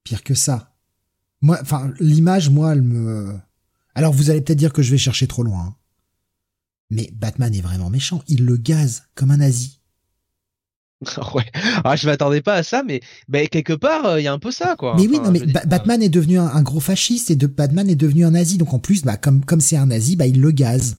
pire 0.09 0.23
que 0.23 0.33
ça. 0.33 0.73
Moi, 1.41 1.59
enfin 1.61 1.93
l'image, 1.99 2.49
moi, 2.49 2.73
elle 2.73 2.81
me. 2.81 3.37
Alors 3.93 4.11
vous 4.11 4.31
allez 4.31 4.41
peut-être 4.41 4.57
dire 4.57 4.73
que 4.73 4.81
je 4.81 4.89
vais 4.89 4.97
chercher 4.97 5.27
trop 5.27 5.43
loin. 5.43 5.67
Hein. 5.67 5.75
Mais 6.89 7.11
Batman 7.13 7.53
est 7.53 7.61
vraiment 7.61 7.91
méchant. 7.91 8.23
Il 8.27 8.43
le 8.43 8.57
gaze 8.57 9.03
comme 9.13 9.29
un 9.29 9.37
nazi. 9.37 9.79
ouais. 11.35 11.45
Ah, 11.83 11.95
je 11.95 12.07
m'attendais 12.07 12.41
pas 12.41 12.55
à 12.55 12.63
ça, 12.63 12.81
mais 12.83 13.01
ben 13.27 13.47
quelque 13.47 13.73
part, 13.73 14.05
euh, 14.05 14.19
il 14.19 14.23
y 14.23 14.27
a 14.27 14.33
un 14.33 14.39
peu 14.39 14.51
ça, 14.51 14.75
quoi. 14.75 14.95
Mais 14.97 15.07
oui, 15.07 15.19
non, 15.19 15.31
mais 15.31 15.41
Batman 15.41 16.01
est 16.01 16.09
devenu 16.09 16.39
un, 16.39 16.61
gros 16.63 16.79
fasciste 16.79 17.29
et 17.29 17.35
de 17.35 17.45
Batman 17.45 17.87
est 17.87 17.95
devenu 17.95 18.25
un 18.25 18.31
nazi. 18.31 18.57
Donc 18.57 18.73
en 18.73 18.79
plus, 18.79 19.03
bah, 19.03 19.15
comme 19.15 19.45
comme 19.45 19.61
c'est 19.61 19.77
un 19.77 19.85
nazi, 19.85 20.15
bah 20.15 20.25
il 20.25 20.41
le 20.41 20.51
gaze. 20.51 20.97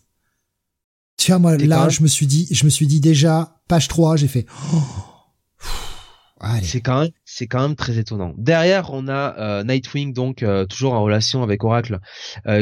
Tu 1.16 1.32
vois, 1.32 1.40
moi 1.40 1.56
là, 1.56 1.88
je 1.88 2.02
me 2.02 2.08
suis 2.08 2.28
dit, 2.28 2.46
je 2.50 2.64
me 2.64 2.70
suis 2.70 2.86
dit 2.86 3.00
déjà, 3.00 3.60
page 3.66 3.88
3, 3.88 4.16
j'ai 4.16 4.28
fait. 4.28 4.46
Oh, 4.72 4.82
c'est 6.62 6.80
quand 6.80 7.00
même, 7.00 7.10
c'est 7.24 7.46
quand 7.46 7.60
même 7.60 7.76
très 7.76 7.98
étonnant. 7.98 8.32
Derrière, 8.36 8.92
on 8.92 9.08
a 9.08 9.36
euh, 9.38 9.64
Nightwing, 9.64 10.12
donc 10.12 10.42
euh, 10.42 10.64
toujours 10.66 10.94
en 10.94 11.02
relation 11.02 11.42
avec 11.42 11.64
Oracle, 11.64 11.98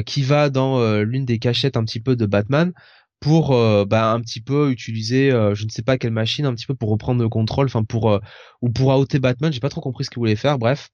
qui 0.07 0.23
va 0.23 0.51
dans 0.51 1.03
l'une 1.03 1.25
des 1.25 1.39
cachettes 1.39 1.77
un 1.77 1.85
petit 1.85 2.01
peu 2.01 2.17
de 2.17 2.27
Batman 2.27 2.73
pour 3.21 3.53
euh, 3.53 3.85
bah, 3.85 4.13
un 4.13 4.21
petit 4.21 4.41
peu 4.41 4.71
utiliser 4.71 5.31
euh, 5.31 5.55
je 5.55 5.65
ne 5.65 5.71
sais 5.71 5.83
pas 5.83 5.99
quelle 5.99 6.13
machine 6.13 6.47
un 6.47 6.55
petit 6.55 6.67
peu 6.67 6.75
pour 6.75 6.91
reprendre 6.91 7.21
le 7.21 7.29
contrôle 7.29 7.67
enfin 7.67 7.83
pour 7.85 8.11
euh, 8.11 8.21
ou 8.63 8.71
pour 8.71 8.97
outer 8.97 9.19
Batman. 9.19 9.53
J'ai 9.53 9.61
pas 9.61 9.69
trop 9.69 9.81
compris 9.81 10.05
ce 10.05 10.11
qu'il 10.11 10.19
voulait 10.19 10.37
faire. 10.37 10.59
Bref. 10.59 10.91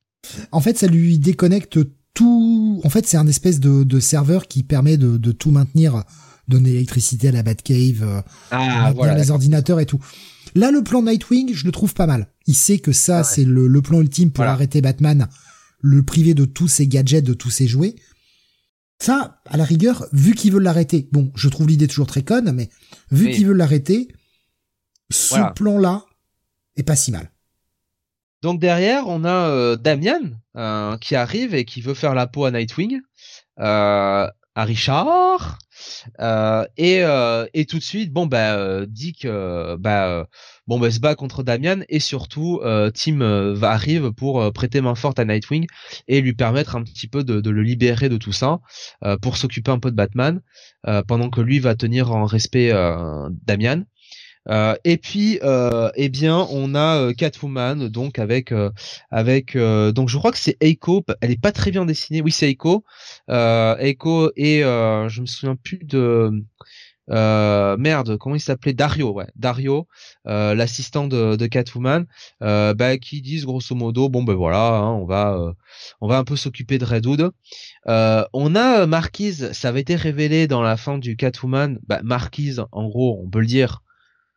En 0.53 0.61
fait 0.61 0.79
ça 0.79 0.87
lui 0.87 1.19
déconnecte 1.19 1.79
tout. 2.15 2.81
En 2.85 2.89
fait 2.89 3.07
c'est 3.07 3.17
un 3.17 3.27
espèce 3.27 3.61
de, 3.61 3.85
de 3.85 4.01
serveur 4.01 4.47
qui 4.47 4.63
permet 4.63 4.97
de, 4.97 5.17
de 5.19 5.33
tout 5.33 5.51
maintenir 5.51 6.05
donner 6.49 6.73
l'électricité 6.73 7.29
à 7.29 7.33
la 7.33 7.43
Batcave 7.43 8.25
ah, 8.51 8.93
voilà, 8.95 9.15
les 9.15 9.31
ordinateurs 9.31 9.81
et 9.81 9.87
tout. 9.87 10.01
Là 10.55 10.71
le 10.71 10.83
plan 10.83 11.03
Nightwing 11.03 11.55
je 11.55 11.65
le 11.65 11.73
trouve 11.73 11.95
pas 11.95 12.07
mal. 12.07 12.29
Il 12.47 12.55
sait 12.55 12.79
que 12.79 12.93
ça 12.93 13.25
c'est 13.25 13.45
le, 13.45 13.67
le, 13.67 13.83
plan 13.83 14.01
ultime 14.01 14.31
pour 14.31 14.45
arrêter 14.45 14.81
Batman 14.81 15.29
le 15.81 16.03
priver 16.03 16.33
de 16.33 16.47
tous 16.47 16.69
ses 16.69 16.87
gadgets 16.87 17.25
de 17.25 17.35
tous 17.35 17.51
ses 17.51 17.67
jouets. 17.67 17.95
Ça, 18.99 19.43
à 19.45 19.59
la 19.59 19.65
rigueur, 19.65 20.07
vu 20.13 20.35
qu'ils 20.35 20.53
veulent 20.53 20.63
l'arrêter, 20.63 21.09
bon, 21.13 21.31
je 21.35 21.49
trouve 21.51 21.69
l'idée 21.69 21.87
toujours 21.87 22.07
très 22.07 22.23
conne, 22.23 22.53
mais 22.53 22.71
vu 23.11 23.31
qu'ils 23.31 23.47
veulent 23.47 23.59
l'arrêter, 23.59 24.09
ce 25.11 25.53
plan-là 25.55 26.07
est 26.77 26.85
pas 26.85 26.97
si 26.97 27.13
mal. 27.13 27.31
Donc 28.41 28.61
derrière, 28.61 29.09
on 29.09 29.25
a 29.25 29.49
euh, 29.49 29.77
Damian 29.77 30.21
euh, 30.57 30.97
qui 30.99 31.17
arrive 31.17 31.55
et 31.55 31.65
qui 31.65 31.81
veut 31.81 31.95
faire 31.95 32.15
la 32.15 32.27
peau 32.27 32.45
à 32.45 32.51
Nightwing, 32.51 33.01
euh, 33.59 34.27
à 34.55 34.65
Richard, 34.65 35.59
et, 36.77 37.03
et 37.55 37.67
tout 37.67 37.79
de 37.79 37.83
suite, 37.83 38.13
bon 38.13 38.27
bah 38.27 38.87
Dick, 38.87 39.27
bah 39.79 40.27
bon 40.67 40.79
bah 40.79 40.91
se 40.91 41.01
bat 41.01 41.15
contre 41.15 41.43
Damian 41.43 41.81
et 41.89 42.01
surtout 42.01 42.61
euh, 42.63 42.91
Tim 42.91 43.21
euh, 43.21 43.55
va 43.55 43.71
arrive 43.71 44.13
pour 44.13 44.41
euh, 44.41 44.51
prêter 44.51 44.81
main 44.81 44.95
forte 44.95 45.19
à 45.19 45.25
Nightwing 45.25 45.67
et 46.09 46.21
lui 46.21 46.35
permettre 46.35 46.77
un 46.77 46.83
petit 46.83 47.09
peu 47.09 47.25
de, 47.25 47.51
le 47.51 47.63
libérer 47.63 48.09
de 48.09 48.17
tout 48.17 48.33
ça 48.33 48.61
pour 49.23 49.37
s'occuper 49.37 49.71
un 49.71 49.79
peu 49.79 49.91
de 49.91 49.97
Batman 49.97 50.41
pendant 51.07 51.31
que 51.31 51.41
lui 51.41 51.59
va 51.59 51.75
tenir 51.75 52.13
en 52.13 52.25
respect 52.25 52.73
Damian. 53.45 53.85
Et 54.49 54.97
puis, 54.99 55.39
eh 55.43 56.09
bien, 56.09 56.47
on 56.51 56.75
a 56.75 57.13
Catwoman, 57.15 57.89
donc 57.89 58.19
avec 58.19 58.53
avec 59.11 59.57
donc 59.57 60.09
je 60.09 60.19
crois 60.19 60.33
que 60.33 60.39
c'est 60.39 60.57
Eiko. 60.61 61.05
Elle 61.21 61.31
est 61.31 61.41
pas 61.41 61.53
très 61.53 61.71
bien 61.71 61.85
dessinée. 61.85 62.21
Oui, 62.23 62.33
c'est 62.33 62.51
Eiko. 62.51 62.85
Eiko 63.29 64.31
et 64.37 64.61
je 64.61 65.21
me 65.21 65.27
souviens 65.27 65.57
plus 65.57 65.79
de 65.79 66.45
euh, 67.11 67.77
merde, 67.77 68.17
comment 68.19 68.35
il 68.35 68.41
s'appelait? 68.41 68.73
Dario, 68.73 69.13
ouais, 69.13 69.27
Dario, 69.37 69.87
euh, 70.27 70.55
l'assistant 70.55 71.07
de, 71.07 71.37
de, 71.37 71.47
Catwoman, 71.47 72.07
euh, 72.43 72.75
bah, 72.75 72.97
qui 72.99 73.21
disent 73.21 73.45
grosso 73.45 73.75
modo, 73.75 74.09
bon 74.09 74.23
ben 74.23 74.35
voilà, 74.35 74.77
hein, 74.77 74.93
on 74.93 75.05
va, 75.05 75.35
euh, 75.35 75.53
on 76.01 76.09
va 76.09 76.19
un 76.19 76.25
peu 76.25 76.37
s'occuper 76.37 76.79
de 76.79 76.85
Redwood. 76.85 77.31
Euh, 77.89 78.25
on 78.33 78.55
a 78.57 78.87
Marquise, 78.87 79.53
ça 79.53 79.69
avait 79.69 79.81
été 79.83 79.97
révélé 79.97 80.47
dans 80.47 80.63
la 80.63 80.77
fin 80.77 80.99
du 80.99 81.17
Catwoman, 81.17 81.79
bah, 81.87 82.01
Marquise, 82.03 82.65
en 82.73 82.89
gros, 82.89 83.21
on 83.23 83.29
peut 83.29 83.41
le 83.41 83.47
dire, 83.47 83.83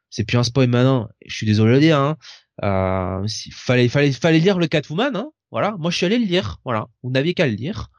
c'est 0.09 0.23
plus 0.23 0.37
un 0.37 0.43
spoil 0.43 0.69
maintenant. 0.69 1.09
Je 1.25 1.35
suis 1.35 1.45
désolé 1.45 1.71
de 1.71 1.75
le 1.75 1.81
dire, 1.81 1.99
hein. 1.99 2.17
Euh, 2.63 3.27
fallait, 3.51 3.87
fallait, 3.87 4.11
fallait 4.11 4.39
lire 4.39 4.57
le 4.57 4.67
Catwoman, 4.67 5.15
hein. 5.15 5.29
Voilà, 5.51 5.75
moi 5.79 5.91
je 5.91 5.97
suis 5.97 6.05
allé 6.05 6.17
le 6.17 6.25
lire, 6.25 6.59
voilà. 6.65 6.87
Vous 7.03 7.11
n'aviez 7.11 7.33
qu'à 7.33 7.47
le 7.47 7.53
lire. 7.53 7.89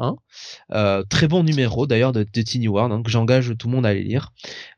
Hein. 0.00 0.14
Euh, 0.72 1.02
très 1.10 1.26
bon 1.26 1.42
numéro 1.42 1.88
d'ailleurs 1.88 2.12
de, 2.12 2.22
de 2.22 2.42
Tiny 2.42 2.68
Ward 2.68 2.92
hein, 2.92 3.02
que 3.02 3.10
j'engage 3.10 3.52
tout 3.58 3.66
le 3.66 3.74
monde 3.74 3.84
à 3.84 3.88
aller 3.88 4.04
lire. 4.04 4.30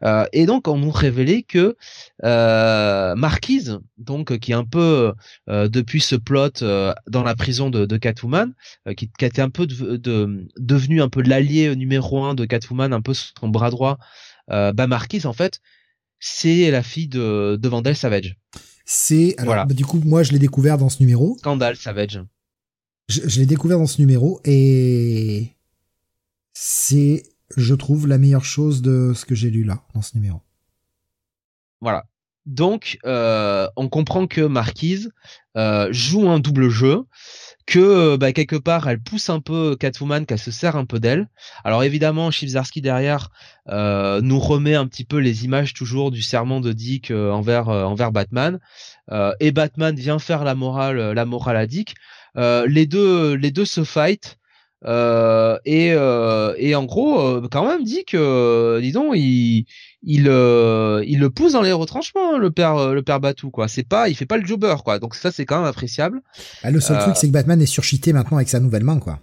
Euh, 0.03 0.25
et 0.33 0.47
donc 0.47 0.67
on 0.67 0.79
nous 0.79 0.91
révélait 0.91 1.43
que 1.43 1.77
euh, 2.25 3.15
Marquise, 3.17 3.81
donc 3.99 4.39
qui 4.39 4.53
est 4.53 4.55
un 4.55 4.65
peu 4.65 5.13
euh, 5.51 5.69
depuis 5.69 6.01
ce 6.01 6.17
plot 6.17 6.63
euh, 6.63 6.95
dans 7.07 7.23
la 7.23 7.35
prison 7.35 7.69
de, 7.69 7.85
de 7.85 7.97
Catwoman, 7.99 8.55
qui, 8.97 9.11
qui 9.11 9.25
a 9.27 9.29
été 9.29 9.43
un 9.43 9.51
peu 9.51 9.67
de, 9.67 9.99
de 9.99 10.49
devenu 10.57 11.03
un 11.03 11.11
peu 11.11 11.21
l'allié 11.21 11.77
numéro 11.77 12.25
un 12.25 12.35
de 12.35 12.47
Catwoman, 12.47 12.95
un 12.95 13.03
peu 13.03 13.13
son 13.13 13.49
bras 13.49 13.69
droit. 13.69 13.99
bah 14.49 14.87
Marquise 14.87 15.27
en 15.27 15.35
fait, 15.35 15.61
c'est 16.21 16.71
la 16.71 16.83
fille 16.83 17.09
de, 17.09 17.57
de 17.57 17.69
Vandal 17.69 17.97
Savage. 17.97 18.37
C'est 18.85 19.35
voilà. 19.39 19.65
Bah, 19.65 19.75
du 19.75 19.85
coup 19.85 20.01
moi 20.05 20.23
je 20.23 20.33
l'ai 20.33 20.39
découvert 20.39 20.79
dans 20.79 20.89
ce 20.89 21.01
numéro. 21.01 21.37
Scandal 21.39 21.77
Savage 21.77 22.21
je, 23.11 23.41
l'ai 23.41 23.47
découvert 23.47 23.79
dans 23.79 23.87
ce 23.87 24.01
numéro 24.01 24.41
et 24.45 25.57
c'est, 26.53 27.25
je 27.57 27.75
trouve, 27.75 28.07
la 28.07 28.19
meilleure 28.19 28.45
chose 28.45 28.83
de 28.83 29.13
ce 29.15 29.25
que 29.25 29.35
j'ai 29.35 29.51
lu 29.51 29.65
là, 29.65 29.83
dans 29.95 30.03
ce 30.03 30.15
numéro. 30.15 30.41
Voilà. 31.81 32.05
Donc, 32.47 32.99
euh, 33.05 33.69
on 33.77 33.89
comprend 33.89 34.27
que 34.27 34.43
Marquise 34.43 35.11
euh, 35.57 35.89
joue 35.93 36.29
un 36.29 36.39
double 36.39 36.69
jeu. 36.69 37.05
Que 37.67 38.17
bah, 38.17 38.33
quelque 38.33 38.57
part 38.57 38.89
elle 38.89 39.01
pousse 39.01 39.31
un 39.31 39.41
peu 39.41 39.77
Catwoman, 39.79 40.27
qu'elle 40.27 40.39
se 40.39 40.51
sert 40.51 40.77
un 40.77 40.85
peu 40.85 41.01
d'elle. 41.01 41.29
Alors 41.65 41.83
évidemment, 41.83 42.31
Chibzarsky 42.31 42.81
derrière 42.81 43.31
euh, 43.69 44.21
nous 44.21 44.41
remet 44.41 44.75
un 44.75 44.87
petit 44.87 45.05
peu 45.05 45.19
les 45.19 45.45
images 45.45 45.75
toujours 45.75 46.11
du 46.11 46.23
serment 46.23 46.61
de 46.61 46.73
Dick 46.73 47.11
euh, 47.11 47.31
envers 47.31 47.69
envers 47.69 48.13
Batman, 48.13 48.59
et 49.41 49.51
Batman 49.51 49.95
vient 49.97 50.19
faire 50.19 50.45
la 50.45 50.55
morale 50.55 51.13
la 51.13 51.25
morale 51.25 51.57
à 51.57 51.67
Dick. 51.67 51.95
les 52.37 52.87
deux 52.87 53.35
les 53.35 53.51
deux 53.51 53.65
se 53.65 53.85
fight. 53.85 54.39
Euh, 54.87 55.59
et, 55.65 55.93
euh, 55.93 56.55
et 56.57 56.75
en 56.75 56.85
gros, 56.85 57.21
euh, 57.21 57.49
quand 57.51 57.67
même 57.67 57.85
dit 57.85 58.05
que, 58.05 58.81
disons, 58.81 59.13
il, 59.15 59.67
il, 60.03 60.23
il 60.23 61.19
le 61.19 61.29
pousse 61.29 61.53
dans 61.53 61.63
les 61.63 61.73
retranchements, 61.73 62.35
hein, 62.35 62.39
le 62.39 62.51
père, 62.51 62.93
le 62.95 63.03
père 63.03 63.21
Batou, 63.21 63.51
quoi. 63.51 63.69
C'est 63.69 63.87
pas, 63.87 64.09
il 64.09 64.15
fait 64.15 64.27
pas 64.27 64.37
le 64.37 64.47
jobber, 64.47 64.77
quoi. 64.85 64.99
Donc 64.99 65.15
ça, 65.15 65.31
c'est 65.31 65.45
quand 65.47 65.59
même 65.59 65.67
appréciable. 65.67 66.21
Bah, 66.63 66.71
le 66.71 66.81
seul 66.81 66.99
truc, 66.99 67.17
c'est 67.17 67.29
que 67.29 67.33
Batman 67.33 67.61
est 67.61 67.67
surchité 67.67 68.13
maintenant 68.13 68.39
avec 68.39 68.49
sa 68.49 68.61
nouvelle 68.61 68.85
main, 68.85 68.99
quoi. 68.99 69.21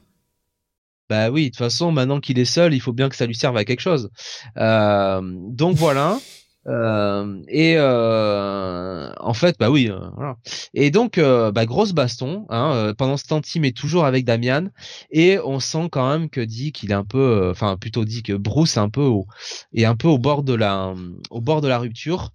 Bah 1.09 1.29
oui, 1.29 1.45
de 1.45 1.49
toute 1.49 1.57
façon, 1.57 1.91
maintenant 1.91 2.19
qu'il 2.19 2.37
est 2.37 2.45
seul, 2.45 2.73
il 2.73 2.81
faut 2.81 2.91
bien 2.93 3.07
que 3.07 3.15
ça 3.15 3.25
lui 3.25 3.35
serve 3.35 3.55
à 3.57 3.65
quelque 3.65 3.79
chose. 3.79 4.09
donc 4.55 5.75
voilà. 5.75 6.19
Euh, 6.67 7.41
et 7.47 7.75
euh, 7.77 9.11
en 9.19 9.33
fait, 9.33 9.57
bah 9.59 9.69
oui, 9.69 9.89
euh, 9.89 9.99
voilà. 10.15 10.35
Et 10.73 10.91
donc, 10.91 11.19
bah, 11.19 11.65
grosse 11.65 11.93
baston. 11.93 12.45
Hein, 12.49 12.93
pendant 12.97 13.17
ce 13.17 13.25
temps, 13.25 13.41
Tim 13.41 13.63
est 13.63 13.75
toujours 13.75 14.05
avec 14.05 14.25
Damian, 14.25 14.67
et 15.11 15.39
on 15.39 15.59
sent 15.59 15.89
quand 15.91 16.09
même 16.09 16.29
que 16.29 16.41
Dick, 16.41 16.83
il 16.83 16.91
est 16.91 16.95
un 16.95 17.05
peu, 17.05 17.49
enfin 17.51 17.77
plutôt 17.77 18.05
dit 18.05 18.23
que 18.23 18.33
Bruce 18.33 18.77
un 18.77 18.89
peu 18.89 19.01
au, 19.01 19.27
est 19.73 19.85
un 19.85 19.95
peu 19.95 20.07
au 20.07 20.17
bord 20.17 20.43
de 20.43 20.53
la, 20.53 20.93
au 21.29 21.41
bord 21.41 21.61
de 21.61 21.67
la 21.67 21.79
rupture. 21.79 22.31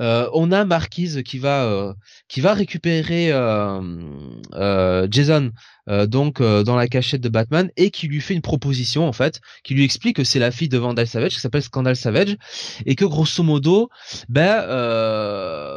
Euh, 0.00 0.28
on 0.32 0.52
a 0.52 0.64
Marquise 0.64 1.22
qui 1.24 1.38
va 1.38 1.64
euh, 1.64 1.92
qui 2.28 2.40
va 2.40 2.54
récupérer 2.54 3.30
euh, 3.32 5.06
Jason 5.10 5.50
donc 6.06 6.42
dans 6.42 6.76
la 6.76 6.86
cachette 6.86 7.22
de 7.22 7.30
Batman 7.30 7.70
et 7.78 7.90
qui 7.90 8.08
lui 8.08 8.20
fait 8.20 8.34
une 8.34 8.42
proposition 8.42 9.08
en 9.08 9.14
fait, 9.14 9.40
qui 9.64 9.72
lui 9.72 9.84
explique 9.84 10.16
que 10.16 10.24
c'est 10.24 10.38
la 10.38 10.50
fille 10.50 10.68
de 10.68 10.76
Vandal 10.76 11.06
Savage 11.06 11.32
qui 11.32 11.40
s'appelle 11.40 11.62
Scandal 11.62 11.96
Savage 11.96 12.36
et 12.84 12.94
que 12.94 13.06
grosso 13.06 13.42
modo, 13.42 13.88
ben 14.28 14.66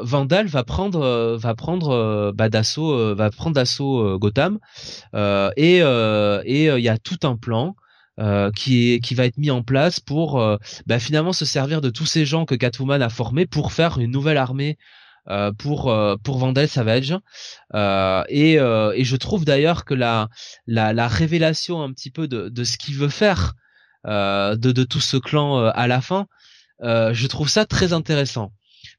Vandal 0.03 0.48
va 0.48 0.65
prendre 0.65 1.38
va 1.38 1.56
prendre 1.56 2.34
bah, 2.35 2.49
d'assaut 2.49 3.15
va 3.15 3.30
prendre 3.30 3.56
d'assaut 3.56 4.19
Gotham. 4.19 4.60
Et 5.56 5.77
et 5.77 6.65
il 6.65 6.84
y 6.84 6.89
a 6.89 6.98
tout 6.98 7.19
un 7.23 7.38
plan 7.38 7.76
euh, 8.19 8.51
qui 8.51 8.99
qui 8.99 9.15
va 9.15 9.25
être 9.25 9.38
mis 9.38 9.51
en 9.51 9.63
place 9.63 10.01
pour 10.01 10.41
euh, 10.41 10.57
bah, 10.85 10.99
finalement 10.99 11.31
se 11.31 11.45
servir 11.45 11.79
de 11.79 11.89
tous 11.89 12.05
ces 12.05 12.25
gens 12.25 12.43
que 12.43 12.55
Catwoman 12.55 13.01
a 13.01 13.07
formés 13.07 13.45
pour 13.45 13.71
faire 13.71 13.99
une 13.99 14.11
nouvelle 14.11 14.38
armée 14.38 14.77
euh, 15.29 15.53
pour 15.53 15.93
pour 16.21 16.38
Vandal 16.38 16.67
Savage. 16.67 17.15
Et 17.73 18.53
et 18.55 19.03
je 19.03 19.15
trouve 19.15 19.45
d'ailleurs 19.45 19.85
que 19.85 19.93
la, 19.93 20.27
la 20.67 20.91
la 20.91 21.07
révélation 21.07 21.81
un 21.81 21.91
petit 21.93 22.11
peu 22.11 22.27
de 22.27 22.49
de 22.49 22.63
ce 22.65 22.77
qu'il 22.77 22.95
veut 22.95 23.09
faire 23.09 23.53
de 24.05 24.55
de 24.55 24.83
tout 24.83 24.99
ce 24.99 25.15
clan 25.17 25.67
à 25.67 25.88
la 25.88 26.01
fin 26.01 26.27
je 26.81 27.27
trouve 27.27 27.49
ça 27.49 27.65
très 27.65 27.93
intéressant. 27.93 28.51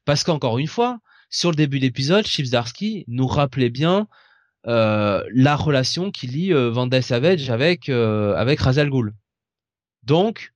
Parce 0.05 0.23
qu'encore 0.23 0.57
une 0.57 0.67
fois 0.67 0.99
sur 1.29 1.51
le 1.51 1.55
début 1.55 1.79
d'épisode 1.79 2.25
Chief 2.25 2.49
Darsky 2.49 3.05
nous 3.07 3.27
rappelait 3.27 3.69
bien 3.69 3.99
euh, 4.01 4.05
la 4.65 5.55
relation 5.55 6.11
qui 6.11 6.27
lie 6.27 6.53
euh, 6.53 6.69
Vanda 6.69 7.01
Savage 7.01 7.49
avec 7.49 7.89
euh, 7.89 8.35
avec 8.35 8.59
Razal 8.59 8.89
Ghul. 8.89 9.13
Donc, 10.03 10.53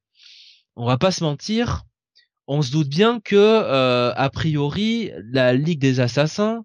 on 0.75 0.85
va 0.85 0.97
pas 0.97 1.11
se 1.11 1.23
mentir, 1.23 1.83
on 2.47 2.61
se 2.61 2.71
doute 2.71 2.89
bien 2.89 3.19
que 3.19 3.35
euh, 3.35 4.13
a 4.15 4.29
priori 4.29 5.11
la 5.31 5.53
Ligue 5.53 5.79
des 5.79 5.99
Assassins 5.99 6.63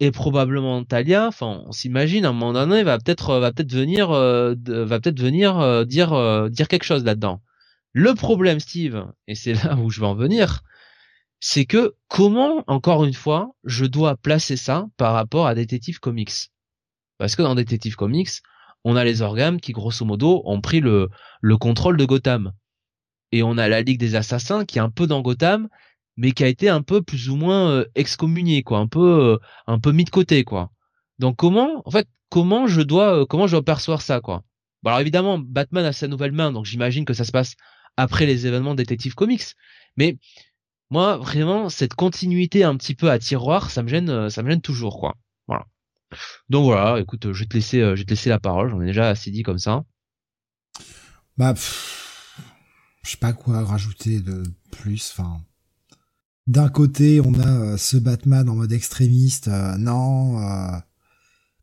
est 0.00 0.10
probablement 0.10 0.84
Talia. 0.84 1.26
Enfin, 1.28 1.62
on 1.66 1.72
s'imagine 1.72 2.24
à 2.24 2.28
un 2.28 2.32
moment 2.32 2.52
donné 2.52 2.82
va 2.82 2.98
peut-être 2.98 3.38
va 3.38 3.52
peut-être 3.52 3.72
venir 3.72 4.10
va 4.10 5.00
peut-être 5.00 5.20
venir 5.20 5.86
dire 5.86 6.50
dire 6.50 6.68
quelque 6.68 6.84
chose 6.84 7.04
là-dedans. 7.04 7.40
Le 7.92 8.14
problème, 8.14 8.60
Steve, 8.60 9.06
et 9.26 9.34
c'est 9.34 9.54
là 9.64 9.74
où 9.76 9.90
je 9.90 10.00
vais 10.00 10.06
en 10.06 10.14
venir, 10.14 10.62
c'est 11.40 11.66
que 11.66 11.94
comment, 12.08 12.64
encore 12.66 13.04
une 13.04 13.14
fois, 13.14 13.54
je 13.64 13.84
dois 13.84 14.16
placer 14.16 14.56
ça 14.56 14.86
par 14.96 15.12
rapport 15.12 15.46
à 15.46 15.54
Detective 15.54 16.00
Comics? 16.00 16.50
Parce 17.18 17.36
que 17.36 17.42
dans 17.42 17.54
Detective 17.54 17.96
Comics, 17.96 18.30
on 18.84 18.96
a 18.96 19.04
les 19.04 19.22
organes 19.22 19.60
qui, 19.60 19.72
grosso 19.72 20.04
modo, 20.04 20.42
ont 20.44 20.60
pris 20.60 20.80
le, 20.80 21.08
le 21.40 21.56
contrôle 21.56 21.96
de 21.96 22.04
Gotham. 22.04 22.52
Et 23.32 23.42
on 23.42 23.58
a 23.58 23.68
la 23.68 23.82
Ligue 23.82 23.98
des 23.98 24.14
Assassins 24.14 24.64
qui 24.64 24.78
est 24.78 24.82
un 24.82 24.90
peu 24.90 25.06
dans 25.06 25.20
Gotham, 25.22 25.68
mais 26.16 26.32
qui 26.32 26.44
a 26.44 26.48
été 26.48 26.68
un 26.68 26.82
peu 26.82 27.02
plus 27.02 27.28
ou 27.28 27.36
moins 27.36 27.70
euh, 27.70 27.84
excommunié, 27.94 28.62
quoi, 28.62 28.78
un 28.78 28.86
peu, 28.86 29.34
euh, 29.34 29.38
un 29.66 29.78
peu 29.78 29.92
mis 29.92 30.04
de 30.04 30.10
côté, 30.10 30.44
quoi. 30.44 30.70
Donc 31.18 31.36
comment, 31.36 31.82
en 31.84 31.90
fait, 31.90 32.08
comment 32.28 32.66
je 32.66 32.82
dois, 32.82 33.22
euh, 33.22 33.26
comment 33.26 33.46
je 33.46 33.52
dois 33.52 33.64
percevoir 33.64 34.02
ça, 34.02 34.20
quoi? 34.20 34.42
Bon, 34.82 34.90
alors 34.90 35.00
évidemment, 35.00 35.38
Batman 35.38 35.84
a 35.84 35.92
sa 35.92 36.08
nouvelle 36.08 36.32
main, 36.32 36.52
donc 36.52 36.64
j'imagine 36.64 37.04
que 37.04 37.14
ça 37.14 37.24
se 37.24 37.32
passe 37.32 37.54
après 37.96 38.26
les 38.26 38.46
événements 38.46 38.74
Detective 38.74 39.14
Comics. 39.14 39.54
Mais 39.96 40.18
moi 40.90 41.16
vraiment 41.16 41.68
cette 41.68 41.94
continuité 41.94 42.64
un 42.64 42.76
petit 42.76 42.94
peu 42.94 43.10
à 43.10 43.18
tiroir 43.18 43.70
ça 43.70 43.82
me 43.82 43.88
gêne 43.88 44.08
euh, 44.08 44.30
ça 44.30 44.42
me 44.42 44.50
gêne 44.50 44.60
toujours 44.60 45.00
quoi. 45.00 45.16
Voilà. 45.48 45.66
Donc 46.48 46.64
voilà 46.64 47.00
écoute 47.00 47.32
je 47.32 47.40
vais 47.40 47.46
te 47.46 47.54
laisser 47.54 47.80
euh, 47.80 47.96
je 47.96 48.02
vais 48.02 48.04
te 48.04 48.10
laisser 48.10 48.30
la 48.30 48.38
parole. 48.38 48.70
J'en 48.70 48.80
ai 48.80 48.86
déjà 48.86 49.08
assez 49.08 49.30
dit 49.30 49.42
comme 49.42 49.58
ça. 49.58 49.84
Bah 51.36 51.54
je 53.02 53.10
sais 53.10 53.16
pas 53.18 53.32
quoi 53.32 53.64
rajouter 53.64 54.20
de 54.20 54.42
plus 54.70 55.12
enfin. 55.12 55.40
D'un 56.46 56.68
côté 56.68 57.20
on 57.20 57.34
a 57.34 57.48
euh, 57.48 57.76
ce 57.76 57.96
Batman 57.96 58.48
en 58.48 58.54
mode 58.54 58.72
extrémiste 58.72 59.48
non 59.48 60.40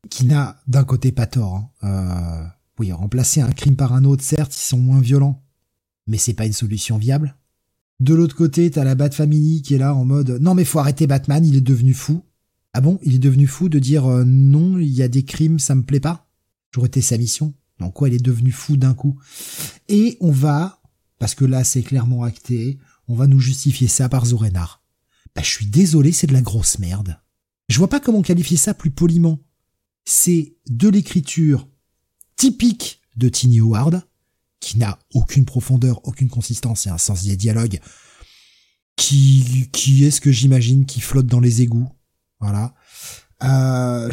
qui 0.09 0.25
n'a 0.25 0.61
d'un 0.67 0.83
côté 0.83 1.13
pas 1.13 1.27
tort 1.27 1.69
hein. 1.81 2.51
oui 2.77 2.91
remplacer 2.91 3.39
un 3.39 3.53
crime 3.53 3.77
par 3.77 3.93
un 3.93 4.03
autre 4.03 4.21
certes 4.21 4.53
ils 4.53 4.59
sont 4.59 4.77
moins 4.77 4.99
violents 4.99 5.41
mais 6.07 6.17
c'est 6.17 6.33
pas 6.33 6.45
une 6.45 6.51
solution 6.51 6.97
viable 6.97 7.37
de 8.03 8.13
l'autre 8.13 8.35
côté, 8.35 8.69
t'as 8.69 8.84
la 8.84 8.95
Bat 8.95 9.11
Family 9.11 9.61
qui 9.61 9.75
est 9.75 9.77
là 9.77 9.95
en 9.95 10.05
mode 10.05 10.38
non 10.41 10.55
mais 10.55 10.65
faut 10.65 10.80
arrêter 10.80 11.07
Batman, 11.07 11.45
il 11.45 11.55
est 11.55 11.61
devenu 11.61 11.93
fou. 11.93 12.23
Ah 12.73 12.81
bon, 12.81 12.99
il 13.03 13.15
est 13.15 13.19
devenu 13.19 13.47
fou 13.47 13.69
de 13.69 13.80
dire 13.80 14.05
euh, 14.05 14.23
non, 14.25 14.77
il 14.77 14.91
y 14.91 15.03
a 15.03 15.07
des 15.07 15.23
crimes, 15.23 15.59
ça 15.59 15.75
me 15.75 15.84
plaît 15.84 15.99
pas? 15.99 16.27
J'aurais 16.73 16.88
été 16.88 17.01
sa 17.01 17.17
mission. 17.17 17.53
Donc 17.80 17.93
quoi, 17.93 18.09
il 18.09 18.15
est 18.15 18.23
devenu 18.23 18.51
fou 18.51 18.77
d'un 18.77 18.93
coup? 18.93 19.19
Et 19.88 20.17
on 20.21 20.31
va, 20.31 20.81
parce 21.17 21.35
que 21.35 21.45
là 21.45 21.63
c'est 21.63 21.81
clairement 21.81 22.23
acté, 22.23 22.77
on 23.07 23.15
va 23.15 23.27
nous 23.27 23.39
justifier 23.39 23.88
ça 23.88 24.09
par 24.09 24.25
Zorenar. 24.25 24.84
Bah 25.35 25.41
je 25.43 25.49
suis 25.49 25.67
désolé, 25.67 26.11
c'est 26.11 26.27
de 26.27 26.34
la 26.34 26.41
grosse 26.41 26.80
merde. 26.80 27.19
Je 27.69 27.77
vois 27.77 27.89
pas 27.89 27.99
comment 27.99 28.21
qualifier 28.21 28.57
ça 28.57 28.73
plus 28.73 28.91
poliment. 28.91 29.39
C'est 30.05 30.57
de 30.69 30.89
l'écriture 30.89 31.69
typique 32.35 33.01
de 33.15 33.30
Tiny 33.30 33.59
Howard, 33.61 34.03
qui 34.64 34.77
n'a 34.77 34.98
aucune 35.14 35.44
profondeur, 35.44 35.99
aucune 36.07 36.30
consistance 36.30 36.88
et 36.88 36.90
un 36.90 36.98
sens 36.98 37.26
des 37.26 37.35
dialogues 37.35 37.81
qui 38.95 39.68
qui 39.73 40.06
est 40.06 40.11
ce 40.11 40.22
que 40.22 40.31
j'imagine 40.31 40.85
qui 40.85 41.02
flotte 41.02 41.27
dans 41.27 41.41
les 41.41 41.61
égouts. 41.61 41.90
Voilà. 42.40 42.73
Euh, 43.44 44.10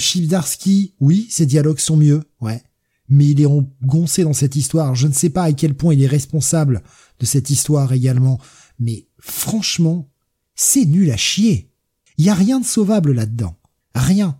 oui, 1.00 1.28
ses 1.30 1.46
dialogues 1.46 1.78
sont 1.78 1.96
mieux, 1.96 2.24
ouais. 2.40 2.60
Mais 3.08 3.28
il 3.28 3.40
est 3.40 3.46
goncé 3.84 4.24
dans 4.24 4.32
cette 4.32 4.56
histoire. 4.56 4.96
Je 4.96 5.06
ne 5.06 5.12
sais 5.12 5.30
pas 5.30 5.44
à 5.44 5.52
quel 5.52 5.74
point 5.74 5.94
il 5.94 6.02
est 6.02 6.08
responsable 6.08 6.82
de 7.20 7.26
cette 7.26 7.50
histoire 7.50 7.92
également. 7.92 8.40
Mais 8.80 9.06
franchement, 9.20 10.10
c'est 10.56 10.84
nul 10.84 11.12
à 11.12 11.16
chier. 11.16 11.70
Il 12.18 12.24
y 12.24 12.28
a 12.28 12.34
rien 12.34 12.58
de 12.58 12.66
sauvable 12.66 13.12
là-dedans. 13.12 13.56
Rien. 13.94 14.39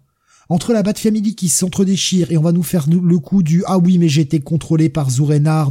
Entre 0.51 0.73
la 0.73 0.83
Bat 0.83 0.95
Family 0.95 1.37
qui 1.37 1.49
s'entre-déchire 1.49 2.33
et 2.33 2.37
on 2.37 2.43
va 2.43 2.51
nous 2.51 2.65
faire 2.65 2.89
le 2.89 3.19
coup 3.21 3.45
du 3.45 3.63
ah 3.67 3.79
oui 3.79 3.99
mais 3.99 4.13
été 4.17 4.41
contrôlé 4.41 4.89
par 4.89 5.09
Zourenard. 5.09 5.71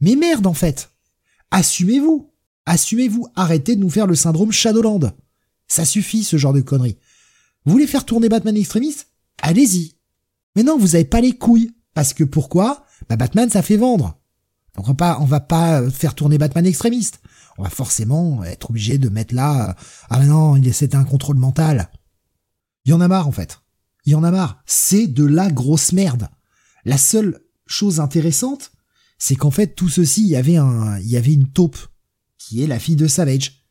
Mais 0.00 0.16
merde 0.16 0.48
en 0.48 0.54
fait. 0.54 0.90
Assumez-vous. 1.52 2.28
Assumez-vous. 2.66 3.28
Arrêtez 3.36 3.76
de 3.76 3.80
nous 3.80 3.90
faire 3.90 4.08
le 4.08 4.16
syndrome 4.16 4.50
Shadowland. 4.50 5.12
Ça 5.68 5.84
suffit 5.84 6.24
ce 6.24 6.36
genre 6.36 6.52
de 6.52 6.60
conneries. 6.60 6.98
Vous 7.64 7.70
voulez 7.70 7.86
faire 7.86 8.04
tourner 8.04 8.28
Batman 8.28 8.56
extrémiste 8.56 9.06
Allez-y. 9.40 9.94
Mais 10.56 10.64
non, 10.64 10.76
vous 10.76 10.96
avez 10.96 11.04
pas 11.04 11.20
les 11.20 11.36
couilles. 11.36 11.72
Parce 11.94 12.12
que 12.12 12.24
pourquoi? 12.24 12.84
Bah 13.08 13.14
Batman 13.14 13.50
ça 13.50 13.62
fait 13.62 13.76
vendre. 13.76 14.18
Donc 14.74 14.88
on 14.88 14.90
va 14.90 14.96
pas, 14.96 15.18
on 15.20 15.26
va 15.26 15.40
pas 15.40 15.88
faire 15.90 16.16
tourner 16.16 16.38
Batman 16.38 16.66
extrémiste. 16.66 17.20
On 17.56 17.62
va 17.62 17.70
forcément 17.70 18.42
être 18.42 18.70
obligé 18.70 18.98
de 18.98 19.08
mettre 19.08 19.32
là. 19.32 19.76
Ah 20.10 20.24
non, 20.24 20.60
c'était 20.72 20.96
un 20.96 21.04
contrôle 21.04 21.36
mental. 21.36 21.88
Il 22.84 22.90
y 22.90 22.94
en 22.94 23.00
a 23.00 23.06
marre 23.06 23.28
en 23.28 23.32
fait 23.32 23.61
il 24.04 24.12
y 24.12 24.14
en 24.14 24.24
a 24.24 24.30
marre. 24.30 24.62
C'est 24.66 25.06
de 25.06 25.24
la 25.24 25.50
grosse 25.50 25.92
merde. 25.92 26.28
La 26.84 26.98
seule 26.98 27.40
chose 27.66 28.00
intéressante, 28.00 28.72
c'est 29.18 29.36
qu'en 29.36 29.50
fait, 29.50 29.68
tout 29.68 29.88
ceci, 29.88 30.22
il 30.22 30.28
y 30.28 30.36
avait 30.36 30.56
un, 30.56 30.98
il 30.98 31.08
y 31.08 31.16
avait 31.16 31.32
une 31.32 31.48
taupe, 31.48 31.78
qui 32.38 32.62
est 32.62 32.66
la 32.66 32.78
fille 32.78 32.96
de 32.96 33.06
Savage. 33.06 33.66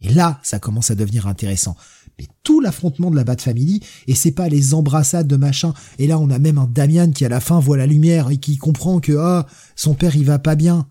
Et 0.00 0.12
là, 0.12 0.40
ça 0.42 0.58
commence 0.58 0.90
à 0.90 0.94
devenir 0.94 1.26
intéressant. 1.26 1.76
Mais 2.18 2.26
tout 2.42 2.60
l'affrontement 2.60 3.10
de 3.10 3.16
la 3.16 3.24
Bat 3.24 3.38
Family, 3.38 3.82
et 4.06 4.14
c'est 4.14 4.32
pas 4.32 4.48
les 4.48 4.74
embrassades 4.74 5.28
de 5.28 5.36
machin, 5.36 5.74
et 5.98 6.06
là 6.06 6.18
on 6.18 6.30
a 6.30 6.38
même 6.38 6.58
un 6.58 6.66
Damian 6.66 7.10
qui 7.10 7.24
à 7.24 7.28
la 7.28 7.40
fin 7.40 7.60
voit 7.60 7.76
la 7.76 7.86
lumière 7.86 8.30
et 8.30 8.38
qui 8.38 8.56
comprend 8.56 9.00
que, 9.00 9.16
ah, 9.16 9.46
son 9.74 9.94
père 9.94 10.16
il 10.16 10.24
va 10.24 10.38
pas 10.38 10.54
bien. 10.54 10.88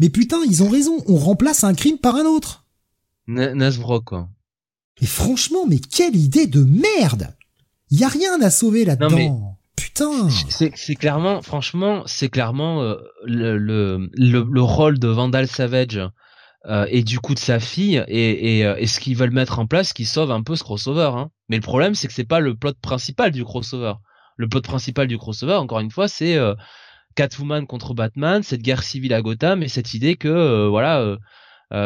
Mais 0.00 0.08
putain, 0.08 0.38
ils 0.48 0.62
ont 0.62 0.68
raison, 0.68 1.02
on 1.06 1.16
remplace 1.16 1.64
un 1.64 1.74
crime 1.74 1.98
par 1.98 2.16
un 2.16 2.24
autre. 2.24 2.66
Nasbro, 3.26 4.00
quoi. 4.00 4.28
Et 5.00 5.06
franchement, 5.06 5.66
mais 5.68 5.78
quelle 5.78 6.16
idée 6.16 6.46
de 6.46 6.64
merde 6.64 7.35
Il 7.90 8.00
y 8.00 8.04
a 8.04 8.08
rien 8.08 8.40
à 8.40 8.50
sauver 8.50 8.84
là-dedans. 8.84 9.56
Putain. 9.76 10.28
C'est 10.50 10.94
clairement, 10.94 11.42
franchement, 11.42 12.02
c'est 12.06 12.28
clairement 12.28 12.82
euh, 12.82 12.96
le, 13.24 13.58
le, 13.58 14.10
le, 14.14 14.62
rôle 14.62 14.98
de 14.98 15.08
Vandal 15.08 15.46
Savage 15.46 16.00
euh, 16.66 16.86
et 16.88 17.02
du 17.04 17.20
coup 17.20 17.34
de 17.34 17.38
sa 17.38 17.60
fille 17.60 18.02
et, 18.08 18.58
et, 18.58 18.66
euh, 18.66 18.76
et 18.78 18.86
ce 18.86 18.98
qu'ils 18.98 19.16
veulent 19.16 19.30
mettre 19.30 19.58
en 19.58 19.66
place 19.66 19.92
qui 19.92 20.04
sauve 20.04 20.30
un 20.30 20.42
peu 20.42 20.56
ce 20.56 20.64
crossover. 20.64 21.10
Hein. 21.14 21.30
Mais 21.48 21.56
le 21.56 21.62
problème, 21.62 21.94
c'est 21.94 22.08
que 22.08 22.14
c'est 22.14 22.24
pas 22.24 22.40
le 22.40 22.56
plot 22.56 22.72
principal 22.80 23.30
du 23.30 23.44
crossover. 23.44 23.94
Le 24.36 24.48
plot 24.48 24.62
principal 24.62 25.06
du 25.06 25.18
crossover, 25.18 25.54
encore 25.54 25.80
une 25.80 25.90
fois, 25.90 26.08
c'est 26.08 26.36
euh, 26.36 26.54
Catwoman 27.14 27.66
contre 27.66 27.94
Batman, 27.94 28.42
cette 28.42 28.62
guerre 28.62 28.82
civile 28.82 29.14
à 29.14 29.22
Gotham 29.22 29.62
et 29.62 29.68
cette 29.68 29.94
idée 29.94 30.16
que 30.16 30.66
voilà. 30.68 31.16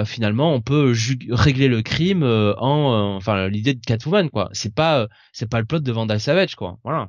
Finalement 0.04 0.54
on 0.54 0.60
peut 0.60 0.94
régler 1.30 1.68
le 1.68 1.80
crime 1.82 2.22
en 2.22 3.16
enfin 3.16 3.48
l'idée 3.48 3.74
de 3.74 3.80
Catwoman 3.80 4.28
quoi 4.28 4.50
c'est 4.52 4.74
pas 4.74 5.08
c'est 5.32 5.48
pas 5.48 5.58
le 5.58 5.64
plot 5.64 5.80
de 5.80 5.92
Vandal 5.92 6.20
Savage 6.20 6.54
quoi 6.54 6.78
voilà 6.84 7.08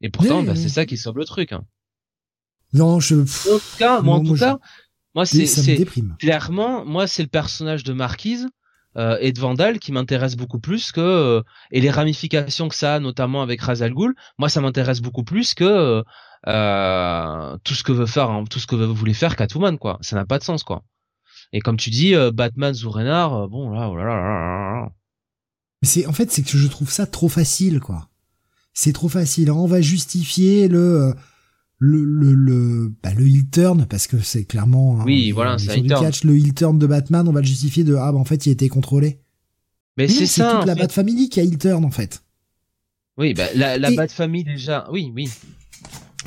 et 0.00 0.10
pourtant 0.10 0.44
bah, 0.44 0.54
c'est 0.54 0.68
ça 0.68 0.86
qui 0.86 0.96
sauve 0.96 1.18
le 1.18 1.24
truc 1.24 1.52
hein. 1.52 1.64
non 2.72 3.00
je 3.00 3.16
en 3.16 3.24
tout 3.58 3.78
cas 3.78 4.00
moi 4.00 4.16
en 4.16 4.22
tout 4.22 4.36
cas 4.36 4.58
moi, 5.14 5.26
c'est 5.26 5.86
clairement, 6.18 6.84
moi, 6.84 7.06
c'est 7.06 7.22
le 7.22 7.28
personnage 7.28 7.84
de 7.84 7.92
Marquise 7.92 8.48
euh, 8.96 9.16
et 9.20 9.32
de 9.32 9.40
Vandal 9.40 9.78
qui 9.78 9.92
m'intéresse 9.92 10.36
beaucoup 10.36 10.58
plus 10.58 10.90
que 10.90 11.00
euh, 11.00 11.42
et 11.70 11.80
les 11.80 11.90
ramifications 11.90 12.68
que 12.68 12.74
ça 12.74 12.96
a, 12.96 13.00
notamment 13.00 13.42
avec 13.42 13.60
Razal 13.60 13.94
Ghul. 13.94 14.14
Moi, 14.38 14.48
ça 14.48 14.60
m'intéresse 14.60 15.00
beaucoup 15.00 15.22
plus 15.22 15.54
que 15.54 16.02
euh, 16.46 17.56
tout 17.62 17.74
ce 17.74 17.84
que 17.84 17.92
veut 17.92 18.06
faire, 18.06 18.30
hein, 18.30 18.44
tout 18.50 18.58
ce 18.58 18.66
que 18.66 18.74
voulait 18.74 19.14
faire 19.14 19.36
Catwoman, 19.36 19.78
quoi. 19.78 19.98
Ça 20.00 20.16
n'a 20.16 20.24
pas 20.24 20.38
de 20.38 20.44
sens, 20.44 20.64
quoi. 20.64 20.82
Et 21.54 21.60
comme 21.60 21.76
tu 21.76 21.88
dis, 21.88 22.14
euh, 22.14 22.32
Batman 22.32 22.74
Zourenar, 22.74 23.48
bon 23.48 23.70
là, 23.70 23.88
oh 23.88 23.96
là, 23.96 24.04
là, 24.04 24.16
là, 24.16 24.82
là. 24.82 24.92
Mais 25.80 25.88
c'est 25.88 26.06
en 26.06 26.12
fait, 26.12 26.30
c'est 26.30 26.42
que 26.42 26.58
je 26.58 26.66
trouve 26.66 26.90
ça 26.90 27.06
trop 27.06 27.28
facile, 27.28 27.80
quoi. 27.80 28.10
C'est 28.72 28.92
trop 28.92 29.08
facile. 29.08 29.52
On 29.52 29.66
va 29.66 29.80
justifier 29.80 30.66
le 30.66 31.14
le 31.78 32.04
le 32.04 32.34
le 32.34 32.92
bah, 33.02 33.12
le 33.14 33.26
heel 33.26 33.48
turn 33.50 33.86
parce 33.86 34.06
que 34.06 34.18
c'est 34.20 34.44
clairement 34.44 35.02
oui 35.04 35.32
voilà 35.32 35.58
c'est 35.58 35.80
du 35.80 35.88
catch. 35.88 36.24
Le 36.24 36.36
heel 36.36 36.54
turn 36.54 36.78
de 36.78 36.86
Batman 36.86 37.26
on 37.28 37.32
va 37.32 37.40
le 37.40 37.46
justifier 37.46 37.84
de 37.84 37.94
ah 37.94 38.12
bah 38.12 38.18
en 38.18 38.24
fait 38.24 38.46
il 38.46 38.52
été 38.52 38.68
contrôlé. 38.68 39.20
Mais, 39.96 40.08
c'est 40.08 40.26
ça 40.26 40.56
toute 40.56 40.66
la 40.66 40.74
Bat 40.74 40.88
Family 40.88 41.28
qui 41.28 41.40
a 41.40 41.44
heel 41.44 41.58
turn 41.58 41.84
en 41.84 41.90
fait. 41.90 42.22
Oui 43.16 43.34
bah 43.34 43.46
la, 43.54 43.78
la 43.78 43.90
Bat 43.90 44.08
Family 44.08 44.44
déjà 44.44 44.88
oui 44.90 45.12
oui. 45.14 45.28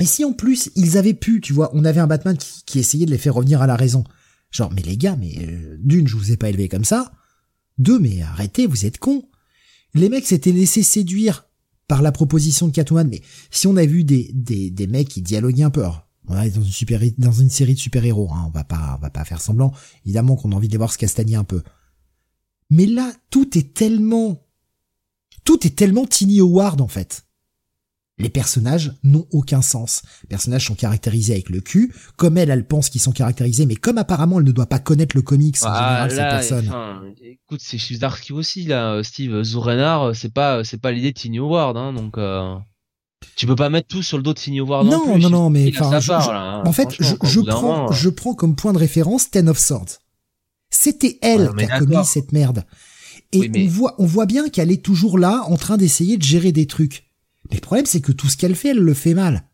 Et 0.00 0.04
si 0.04 0.24
en 0.24 0.32
plus 0.32 0.70
ils 0.76 0.96
avaient 0.96 1.14
pu 1.14 1.40
tu 1.40 1.52
vois 1.52 1.70
on 1.74 1.84
avait 1.84 2.00
un 2.00 2.06
Batman 2.06 2.36
qui, 2.36 2.62
qui 2.64 2.78
essayait 2.78 3.06
de 3.06 3.10
les 3.10 3.18
faire 3.18 3.34
revenir 3.34 3.60
à 3.60 3.66
la 3.66 3.76
raison 3.76 4.04
genre 4.50 4.72
mais 4.72 4.82
les 4.82 4.96
gars 4.96 5.16
mais 5.16 5.34
euh, 5.40 5.76
d'une 5.80 6.08
je 6.08 6.16
vous 6.16 6.32
ai 6.32 6.36
pas 6.36 6.48
élevé 6.48 6.68
comme 6.68 6.84
ça 6.84 7.12
deux 7.78 7.98
mais 7.98 8.22
arrêtez 8.22 8.66
vous 8.66 8.86
êtes 8.86 8.98
cons 8.98 9.28
les 9.94 10.08
mecs 10.08 10.26
s'étaient 10.26 10.52
laissés 10.52 10.82
séduire 10.82 11.48
par 11.88 12.02
la 12.02 12.12
proposition 12.12 12.68
de 12.68 12.72
Catwoman, 12.72 13.08
mais 13.08 13.22
si 13.50 13.66
on 13.66 13.76
a 13.76 13.86
vu 13.86 14.04
des, 14.04 14.30
des, 14.34 14.70
des 14.70 14.86
mecs 14.86 15.08
qui 15.08 15.22
dialoguent 15.22 15.62
un 15.62 15.70
peu, 15.70 15.84
on 16.28 16.40
est 16.40 16.50
dans 16.50 16.62
une 16.62 16.70
super, 16.70 17.00
dans 17.16 17.32
une 17.32 17.48
série 17.48 17.74
de 17.74 17.78
super-héros, 17.78 18.30
hein, 18.30 18.44
on 18.46 18.50
va 18.50 18.64
pas, 18.64 18.96
on 18.98 19.00
va 19.00 19.10
pas 19.10 19.24
faire 19.24 19.40
semblant, 19.40 19.72
évidemment 20.04 20.36
qu'on 20.36 20.52
a 20.52 20.54
envie 20.54 20.68
de 20.68 20.72
les 20.72 20.78
voir 20.78 20.92
se 20.92 21.34
un 21.34 21.44
peu. 21.44 21.62
Mais 22.70 22.84
là, 22.84 23.10
tout 23.30 23.56
est 23.56 23.72
tellement, 23.72 24.46
tout 25.44 25.66
est 25.66 25.74
tellement 25.74 26.06
Tiny 26.06 26.40
Howard, 26.40 26.82
en 26.82 26.88
fait. 26.88 27.24
Les 28.18 28.28
personnages 28.28 28.92
n'ont 29.04 29.26
aucun 29.30 29.62
sens. 29.62 30.02
Les 30.22 30.28
personnages 30.28 30.66
sont 30.66 30.74
caractérisés 30.74 31.34
avec 31.34 31.50
le 31.50 31.60
cul, 31.60 31.94
comme 32.16 32.36
elle, 32.36 32.50
elle 32.50 32.66
pense 32.66 32.88
qu'ils 32.90 33.00
sont 33.00 33.12
caractérisés, 33.12 33.66
mais 33.66 33.76
comme 33.76 33.98
apparemment 33.98 34.38
elle 34.38 34.46
ne 34.46 34.52
doit 34.52 34.66
pas 34.66 34.78
connaître 34.78 35.16
le 35.16 35.22
comics 35.22 35.56
en 35.62 35.68
ah, 35.68 36.08
général, 36.08 36.40
cette 36.40 36.50
personne. 36.50 37.14
écoute, 37.22 37.60
c'est 37.62 37.78
chez 37.78 37.96
Dark 37.98 38.26
aussi, 38.30 38.64
là, 38.64 39.02
Steve. 39.02 39.42
Zurenar, 39.42 40.14
c'est 40.14 40.32
pas, 40.32 40.64
c'est 40.64 40.80
pas 40.80 40.92
l'idée 40.92 41.12
de 41.12 41.18
Tiny 41.18 41.38
Howard, 41.38 41.76
hein, 41.76 41.92
donc, 41.92 42.18
euh... 42.18 42.54
Tu 43.34 43.46
peux 43.46 43.56
pas 43.56 43.68
mettre 43.68 43.88
tout 43.88 44.02
sur 44.02 44.16
le 44.16 44.22
dos 44.22 44.32
de 44.32 44.38
Tiny 44.38 44.60
Howard 44.60 44.86
non, 44.86 45.06
non, 45.06 45.18
non, 45.18 45.30
non, 45.30 45.50
mais 45.50 45.72
enfin, 45.76 45.90
hein, 45.92 46.62
en 46.64 46.72
fait, 46.72 46.88
je, 47.00 47.14
je 47.22 47.40
prends, 47.40 47.90
je 47.90 48.08
prends 48.08 48.34
comme 48.34 48.54
point 48.54 48.72
de 48.72 48.78
référence 48.78 49.30
Ten 49.30 49.48
of 49.48 49.58
Swords. 49.58 49.98
C'était 50.70 51.18
elle 51.22 51.50
qui 51.56 51.64
a 51.64 51.78
commis 51.78 52.04
cette 52.04 52.32
merde. 52.32 52.64
Et 53.32 53.50
on 53.54 53.68
voit, 53.68 53.94
on 53.98 54.06
voit 54.06 54.26
bien 54.26 54.48
qu'elle 54.48 54.70
est 54.70 54.82
toujours 54.82 55.18
là, 55.18 55.44
en 55.46 55.56
train 55.56 55.76
d'essayer 55.76 56.16
de 56.16 56.22
gérer 56.22 56.52
des 56.52 56.66
trucs. 56.66 57.07
Mais 57.50 57.56
le 57.56 57.60
problème, 57.60 57.86
c'est 57.86 58.00
que 58.00 58.12
tout 58.12 58.28
ce 58.28 58.36
qu'elle 58.36 58.54
fait, 58.54 58.70
elle 58.70 58.78
le 58.78 58.94
fait 58.94 59.14
mal. 59.14 59.44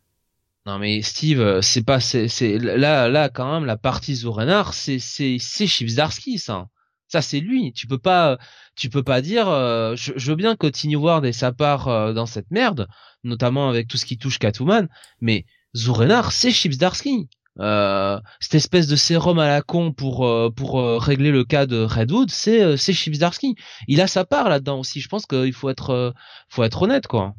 Non 0.65 0.79
mais 0.79 1.03
Steve, 1.03 1.41
euh, 1.41 1.61
c'est 1.61 1.83
pas, 1.83 1.99
c'est, 1.99 2.57
là, 2.57 3.07
là 3.07 3.29
quand 3.29 3.53
même 3.53 3.65
la 3.65 3.77
partie 3.77 4.15
Zorenar, 4.15 4.73
c'est, 4.73 4.97
c'est, 4.97 5.37
c'est 5.39 5.67
Chivsdarski, 5.67 6.39
ça. 6.39 6.69
Ça 7.07 7.21
c'est 7.21 7.39
lui. 7.39 7.71
Tu 7.73 7.85
peux 7.85 7.99
pas, 7.99 8.39
tu 8.75 8.89
peux 8.89 9.03
pas 9.03 9.21
dire. 9.21 9.47
Euh, 9.47 9.95
je, 9.95 10.13
veux 10.29 10.35
bien 10.35 10.55
que 10.55 10.67
Tiny 10.67 10.95
Ward 10.95 11.23
ait 11.25 11.31
sa 11.33 11.51
part 11.51 11.87
euh, 11.87 12.13
dans 12.13 12.25
cette 12.25 12.49
merde, 12.51 12.87
notamment 13.23 13.69
avec 13.69 13.87
tout 13.87 13.97
ce 13.97 14.05
qui 14.05 14.17
touche 14.17 14.39
Catwoman, 14.39 14.87
mais 15.21 15.45
Zorenar, 15.75 16.31
c'est 16.31 16.51
Chipsdarsky. 16.51 17.29
Euh, 17.59 18.19
cette 18.41 18.55
espèce 18.55 18.87
de 18.87 18.97
sérum 18.97 19.39
à 19.39 19.47
la 19.47 19.61
con 19.61 19.93
pour 19.93 20.27
pour 20.55 21.01
régler 21.01 21.31
le 21.31 21.45
cas 21.45 21.65
de 21.65 21.77
Redwood, 21.77 22.29
c'est 22.31 22.75
c'est 22.75 22.93
Chipsdarsky. 22.93 23.55
Il 23.87 24.01
a 24.01 24.07
sa 24.07 24.25
part 24.25 24.49
là-dedans 24.49 24.79
aussi. 24.79 24.99
Je 24.99 25.07
pense 25.07 25.25
qu'il 25.25 25.53
faut 25.53 25.69
être 25.69 26.13
faut 26.49 26.63
être 26.63 26.81
honnête 26.81 27.07
quoi. 27.07 27.35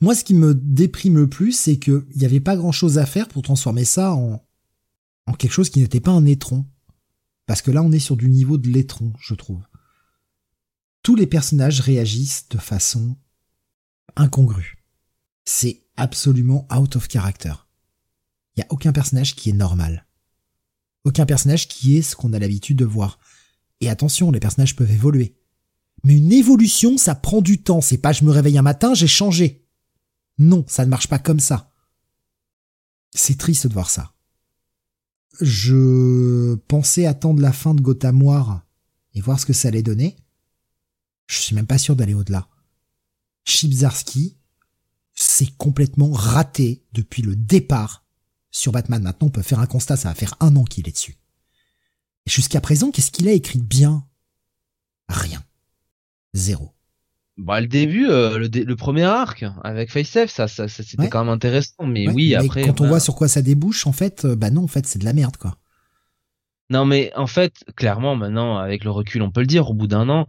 Moi, 0.00 0.14
ce 0.14 0.24
qui 0.24 0.34
me 0.34 0.54
déprime 0.54 1.16
le 1.16 1.28
plus, 1.28 1.52
c'est 1.52 1.78
qu'il 1.78 2.04
n'y 2.16 2.24
avait 2.24 2.40
pas 2.40 2.56
grand 2.56 2.72
chose 2.72 2.98
à 2.98 3.06
faire 3.06 3.28
pour 3.28 3.42
transformer 3.42 3.84
ça 3.84 4.14
en, 4.14 4.44
en 5.26 5.32
quelque 5.32 5.52
chose 5.52 5.70
qui 5.70 5.80
n'était 5.80 6.00
pas 6.00 6.10
un 6.10 6.26
étron. 6.26 6.66
Parce 7.46 7.62
que 7.62 7.70
là, 7.70 7.82
on 7.82 7.92
est 7.92 7.98
sur 7.98 8.16
du 8.16 8.30
niveau 8.30 8.58
de 8.58 8.68
l'étron, 8.68 9.12
je 9.18 9.34
trouve. 9.34 9.62
Tous 11.02 11.16
les 11.16 11.26
personnages 11.26 11.80
réagissent 11.80 12.48
de 12.48 12.58
façon 12.58 13.16
incongrue. 14.16 14.84
C'est 15.44 15.82
absolument 15.96 16.66
out 16.74 16.96
of 16.96 17.08
character. 17.08 17.52
Il 18.56 18.60
n'y 18.60 18.64
a 18.64 18.72
aucun 18.72 18.92
personnage 18.92 19.34
qui 19.34 19.50
est 19.50 19.54
normal. 19.54 20.06
Aucun 21.04 21.26
personnage 21.26 21.68
qui 21.68 21.96
est 21.96 22.02
ce 22.02 22.16
qu'on 22.16 22.32
a 22.32 22.38
l'habitude 22.38 22.78
de 22.78 22.84
voir. 22.84 23.18
Et 23.80 23.90
attention, 23.90 24.30
les 24.30 24.40
personnages 24.40 24.76
peuvent 24.76 24.90
évoluer. 24.90 25.36
Mais 26.04 26.16
une 26.16 26.32
évolution, 26.32 26.98
ça 26.98 27.14
prend 27.14 27.40
du 27.40 27.62
temps. 27.62 27.80
C'est 27.80 27.98
pas 27.98 28.12
je 28.12 28.24
me 28.24 28.30
réveille 28.30 28.58
un 28.58 28.62
matin, 28.62 28.94
j'ai 28.94 29.06
changé. 29.06 29.66
Non, 30.38 30.64
ça 30.68 30.84
ne 30.84 30.90
marche 30.90 31.08
pas 31.08 31.18
comme 31.18 31.40
ça. 31.40 31.72
C'est 33.14 33.38
triste 33.38 33.66
de 33.66 33.72
voir 33.72 33.90
ça. 33.90 34.12
Je 35.40 36.54
pensais 36.68 37.06
attendre 37.06 37.40
la 37.40 37.52
fin 37.52 37.74
de 37.74 37.80
Gotham 37.80 38.22
et 39.14 39.20
voir 39.20 39.40
ce 39.40 39.46
que 39.46 39.52
ça 39.52 39.68
allait 39.68 39.82
donner. 39.82 40.16
Je 41.26 41.38
suis 41.38 41.54
même 41.54 41.66
pas 41.66 41.78
sûr 41.78 41.96
d'aller 41.96 42.14
au-delà. 42.14 42.48
Chipzarski, 43.44 44.36
c'est 45.14 45.56
complètement 45.56 46.12
raté 46.12 46.84
depuis 46.92 47.22
le 47.22 47.36
départ 47.36 48.04
sur 48.50 48.72
Batman. 48.72 49.02
Maintenant, 49.02 49.28
on 49.28 49.30
peut 49.30 49.42
faire 49.42 49.60
un 49.60 49.66
constat, 49.66 49.96
ça 49.96 50.08
va 50.08 50.14
faire 50.14 50.36
un 50.40 50.54
an 50.56 50.64
qu'il 50.64 50.88
est 50.88 50.92
dessus. 50.92 51.16
Jusqu'à 52.26 52.60
présent, 52.60 52.90
qu'est-ce 52.90 53.10
qu'il 53.10 53.28
a 53.28 53.32
écrit 53.32 53.58
de 53.58 53.64
bien? 53.64 54.06
Rien. 55.08 55.44
Zéro. 56.34 56.72
Bah 57.36 57.60
le 57.60 57.66
début, 57.66 58.08
euh, 58.08 58.38
le, 58.38 58.76
premier 58.76 59.02
arc 59.02 59.44
avec 59.64 59.90
FaceF, 59.90 60.30
ça, 60.30 60.46
ça, 60.46 60.68
ça 60.68 60.82
c'était 60.84 61.08
quand 61.08 61.24
même 61.24 61.32
intéressant, 61.32 61.84
mais 61.84 62.08
oui 62.08 62.34
après. 62.36 62.62
Quand 62.62 62.80
on 62.80 62.86
voit 62.86 63.00
sur 63.00 63.16
quoi 63.16 63.26
ça 63.26 63.42
débouche, 63.42 63.88
en 63.88 63.92
fait, 63.92 64.24
euh, 64.24 64.36
bah 64.36 64.50
non, 64.50 64.64
en 64.64 64.68
fait, 64.68 64.86
c'est 64.86 65.00
de 65.00 65.04
la 65.04 65.12
merde 65.12 65.36
quoi. 65.36 65.56
Non 66.70 66.84
mais 66.84 67.12
en 67.16 67.26
fait, 67.26 67.64
clairement 67.76 68.14
maintenant, 68.14 68.58
avec 68.58 68.84
le 68.84 68.90
recul, 68.90 69.22
on 69.22 69.32
peut 69.32 69.40
le 69.40 69.48
dire, 69.48 69.68
au 69.68 69.74
bout 69.74 69.88
d'un 69.88 70.08
an, 70.08 70.26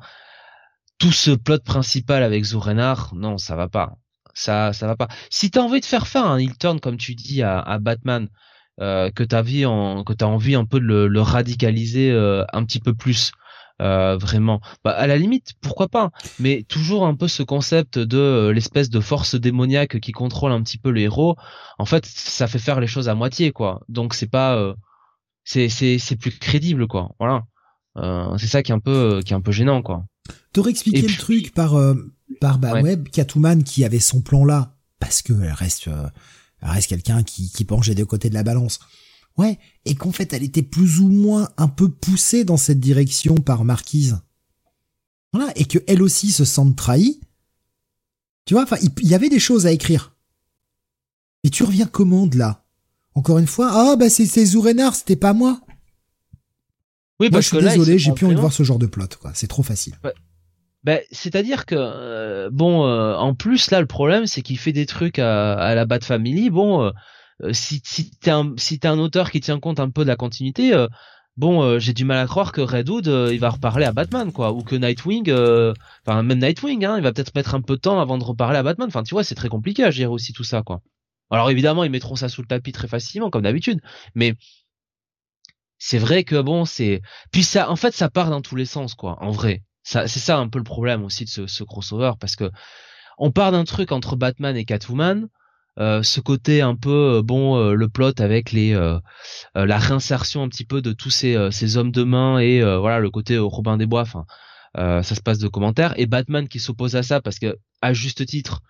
tout 0.98 1.12
ce 1.12 1.30
plot 1.30 1.60
principal 1.60 2.24
avec 2.24 2.44
Zurenar, 2.44 3.14
non, 3.16 3.38
ça 3.38 3.56
va 3.56 3.68
pas, 3.68 3.98
ça, 4.34 4.74
ça 4.74 4.88
va 4.88 4.96
pas. 4.96 5.08
Si 5.30 5.52
t'as 5.52 5.62
envie 5.62 5.82
de 5.82 5.86
faire 5.86 6.08
faire 6.08 6.26
un 6.26 6.38
heel 6.38 6.58
turn 6.58 6.80
comme 6.80 6.98
tu 6.98 7.14
dis 7.14 7.44
à, 7.44 7.60
à 7.60 7.78
Batman, 7.78 8.30
euh, 8.82 9.12
que 9.12 9.24
t'as 9.24 9.40
envie, 9.40 9.66
en, 9.66 10.04
que 10.04 10.14
t'as 10.14 10.26
envie 10.26 10.56
un 10.56 10.66
peu 10.66 10.80
de 10.80 10.86
le, 10.86 11.08
le 11.08 11.22
radicaliser 11.22 12.12
euh, 12.12 12.44
un 12.52 12.66
petit 12.66 12.80
peu 12.80 12.94
plus 12.94 13.32
euh, 13.82 14.16
vraiment. 14.18 14.62
Bah, 14.84 14.92
à 14.92 15.06
la 15.06 15.18
limite, 15.18 15.54
pourquoi 15.60 15.90
pas 15.90 16.12
Mais 16.40 16.64
toujours 16.64 17.06
un 17.06 17.14
peu 17.14 17.28
ce 17.28 17.44
concept 17.44 18.00
de 18.00 18.18
euh, 18.18 18.54
l'espèce 18.54 18.90
de 18.90 19.00
force 19.02 19.36
démoniaque 19.36 20.00
qui 20.00 20.14
contrôle 20.14 20.52
un 20.52 20.62
petit 20.62 20.78
peu 20.78 20.92
le 20.92 21.02
héros. 21.02 21.36
En 21.78 21.86
fait, 21.86 22.06
ça 22.06 22.48
fait 22.48 22.60
faire 22.60 22.80
les 22.80 22.88
choses 22.88 23.10
à 23.10 23.16
moitié, 23.16 23.52
quoi. 23.52 23.82
Donc 23.90 24.14
c'est 24.14 24.28
pas, 24.28 24.56
euh, 24.56 24.74
c'est 25.44 25.68
c'est 25.68 26.00
c'est 26.00 26.16
plus 26.16 26.32
crédible, 26.32 26.88
quoi. 26.88 27.16
Voilà. 27.20 27.44
c'est 28.38 28.48
ça 28.48 28.64
qui 28.64 28.72
est 28.72 28.76
un 28.76 28.80
peu 28.80 29.22
qui 29.26 29.34
est 29.34 29.36
un 29.36 29.42
peu 29.42 29.52
gênant, 29.52 29.82
quoi. 29.82 30.06
T'aurais 30.54 30.72
expliqué 30.72 31.02
le 31.02 31.18
truc 31.18 31.54
par 31.54 31.76
par 32.40 32.58
bah 32.60 32.82
ouais. 32.82 32.98
Catwoman 33.12 33.64
qui 33.64 33.84
avait 33.84 34.00
son 34.00 34.22
plan 34.22 34.46
là 34.46 34.76
parce 35.00 35.22
que 35.22 35.34
elle 35.34 35.52
reste 35.52 35.90
elle 36.62 36.70
reste 36.70 36.88
quelqu'un 36.88 37.24
qui 37.24 37.52
qui 37.52 37.66
penche 37.66 37.88
des 37.88 37.96
deux 37.96 38.06
côtés 38.06 38.30
de 38.30 38.36
la 38.36 38.44
balance. 38.44 38.80
Ouais, 39.38 39.60
et 39.84 39.96
qu'en 39.96 40.12
fait 40.12 40.32
elle 40.34 40.44
était 40.44 40.62
plus 40.62 41.00
ou 41.00 41.10
moins 41.10 41.50
un 41.58 41.68
peu 41.68 41.90
poussée 41.90 42.46
dans 42.46 42.58
cette 42.58 42.80
direction 42.80 43.36
par 43.36 43.66
Marquise. 43.66 44.20
Voilà, 45.34 45.52
et 45.58 45.66
que 45.66 45.80
elle 45.88 46.02
aussi 46.02 46.32
se 46.32 46.46
sente 46.46 46.76
trahie. 46.76 47.20
Tu 48.46 48.54
vois, 48.54 48.64
enfin, 48.64 48.78
il 48.82 49.08
y 49.08 49.16
avait 49.16 49.30
des 49.30 49.40
choses 49.40 49.66
à 49.66 49.72
écrire. 49.72 50.16
Et 51.44 51.50
tu 51.50 51.64
reviens 51.64 51.88
comment 51.88 52.28
de 52.28 52.38
là? 52.38 52.64
Encore 53.14 53.40
une 53.40 53.48
fois, 53.48 53.72
ah 53.74 53.96
bah 53.96 54.10
c'est 54.10 54.46
Zourenar, 54.46 54.96
c'était 54.96 55.16
pas 55.16 55.34
moi. 55.34 55.62
Oui, 57.20 57.30
moi, 57.32 57.42
je 57.42 57.48
suis 57.48 57.58
désolé, 57.58 57.98
j'ai 57.98 58.12
plus 58.12 58.26
envie 58.26 58.36
de 58.36 58.40
voir 58.42 58.54
ce 58.54 58.64
genre 58.64 58.80
de 58.80 58.88
plot, 58.88 59.08
quoi. 59.22 59.32
C'est 59.34 59.48
trop 59.48 59.64
facile. 59.64 59.96
Ben, 60.84 61.00
c'est-à-dire 61.12 61.66
que 61.66 62.50
bon, 62.50 62.84
en 62.86 63.34
plus 63.34 63.72
là, 63.72 63.80
le 63.80 63.88
problème, 63.88 64.28
c'est 64.28 64.42
qu'il 64.42 64.60
fait 64.60 64.74
des 64.74 64.86
trucs 64.86 65.18
à, 65.20 65.54
à 65.54 65.76
la 65.76 65.86
Bat 65.86 66.02
Family. 66.02 66.50
Bon, 66.50 66.92
si 67.52 67.82
si 67.84 68.12
t'es 68.12 68.32
un 68.32 68.54
si 68.58 68.80
t'es 68.80 68.88
un 68.88 69.00
auteur 69.00 69.32
qui 69.32 69.42
tient 69.42 69.60
compte 69.60 69.80
un 69.80 69.90
peu 69.90 70.04
de 70.04 70.08
la 70.10 70.16
continuité, 70.16 70.74
bon, 71.38 71.64
euh, 71.64 71.80
j'ai 71.80 71.94
du 71.94 72.06
mal 72.06 72.18
à 72.18 72.28
croire 72.28 72.52
que 72.52 72.62
Red 72.62 72.90
Hood 72.90 73.08
euh, 73.08 73.34
il 73.34 73.40
va 73.40 73.50
reparler 73.50 73.86
à 73.86 73.92
Batman 73.92 74.32
quoi, 74.32 74.52
ou 74.52 74.64
que 74.64 74.76
Nightwing, 74.76 75.30
euh, 75.30 75.74
enfin 76.06 76.24
même 76.24 76.40
Nightwing, 76.40 76.86
hein, 76.86 76.98
il 76.98 77.04
va 77.04 77.12
peut-être 77.12 77.36
mettre 77.36 77.56
un 77.56 77.62
peu 77.62 77.76
de 77.76 77.82
temps 77.82 78.00
avant 78.00 78.18
de 78.18 78.24
reparler 78.24 78.58
à 78.58 78.64
Batman. 78.64 78.88
Enfin, 78.88 79.04
tu 79.04 79.14
vois, 79.14 79.24
c'est 79.24 79.36
très 79.36 79.50
compliqué 79.50 79.84
à 79.84 79.92
gérer 79.92 80.10
aussi 80.10 80.34
tout 80.34 80.44
ça 80.44 80.62
quoi. 80.64 80.82
Alors 81.32 81.50
évidemment, 81.50 81.84
ils 81.84 81.92
mettront 81.92 82.16
ça 82.16 82.30
sous 82.30 82.42
le 82.42 82.48
tapis 82.48 82.72
très 82.72 82.88
facilement 82.88 83.30
comme 83.30 83.44
d'habitude, 83.44 83.82
mais 84.14 84.36
c'est 85.78 85.98
vrai 85.98 86.24
que 86.24 86.42
bon, 86.42 86.66
c'est 86.66 87.02
puis 87.32 87.44
ça, 87.44 87.70
en 87.70 87.76
fait, 87.76 87.94
ça 87.94 88.10
part 88.10 88.30
dans 88.30 88.42
tous 88.42 88.56
les 88.56 88.66
sens 88.66 88.96
quoi. 88.96 89.18
En 89.22 89.32
vrai, 89.32 89.64
ça, 89.84 90.08
c'est 90.08 90.20
ça 90.20 90.38
un 90.38 90.48
peu 90.50 90.58
le 90.60 90.64
problème 90.64 91.04
aussi 91.04 91.26
de 91.26 91.30
ce, 91.30 91.48
ce 91.48 91.64
crossover 91.64 92.14
parce 92.20 92.36
que 92.36 92.50
on 93.18 93.32
part 93.32 93.52
d'un 93.52 93.64
truc 93.64 93.92
entre 93.92 94.16
Batman 94.16 94.56
et 94.58 94.66
Catwoman 94.66 95.28
euh, 95.78 96.04
ce 96.04 96.22
côté 96.22 96.62
un 96.62 96.76
peu 96.76 97.18
euh, 97.18 97.22
bon 97.22 97.58
euh, 97.58 97.74
le 97.74 97.90
plot 97.90 98.22
avec 98.22 98.54
les 98.54 98.74
la 99.56 99.78
réinsertion 99.78 100.44
un 100.44 100.48
petit 100.48 100.64
peu 100.64 100.82
de 100.82 100.94
tous 100.94 101.10
ces, 101.10 101.50
ces 101.52 101.78
hommes 101.78 101.92
de 101.92 102.04
main 102.04 102.40
et 102.40 102.62
voilà 102.62 103.00
le 103.00 103.10
côté 103.10 103.38
Robin 103.38 103.78
des 103.78 103.86
Bois 103.86 104.02
enfin 104.02 104.26
ça 104.76 105.16
se 105.16 105.22
passe 105.22 105.40
de 105.40 105.48
commentaires. 105.48 105.94
Et 105.98 106.06
Batman 106.06 106.48
qui 106.48 106.60
s'oppose 106.60 106.96
à 106.96 107.04
ça 107.04 107.22
parce 107.22 107.40
que 107.40 107.58
à 107.82 107.94
juste 107.94 108.26
titre 108.26 108.62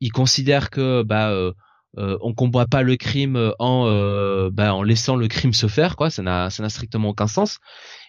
il 0.00 0.12
considère 0.12 0.70
que 0.70 1.02
bah 1.02 1.32
on 1.96 2.34
combat 2.34 2.66
pas 2.66 2.82
le 2.82 2.96
crime 2.96 3.52
en 3.58 3.86
bah, 4.50 4.74
en 4.74 4.82
laissant 4.82 5.16
le 5.16 5.28
crime 5.28 5.52
se 5.52 5.68
faire 5.68 5.96
quoi. 5.96 6.10
Ça 6.10 6.22
n'a 6.22 6.50
ça 6.50 6.62
n'a 6.62 6.68
strictement 6.68 7.10
aucun 7.10 7.26
sens. 7.26 7.58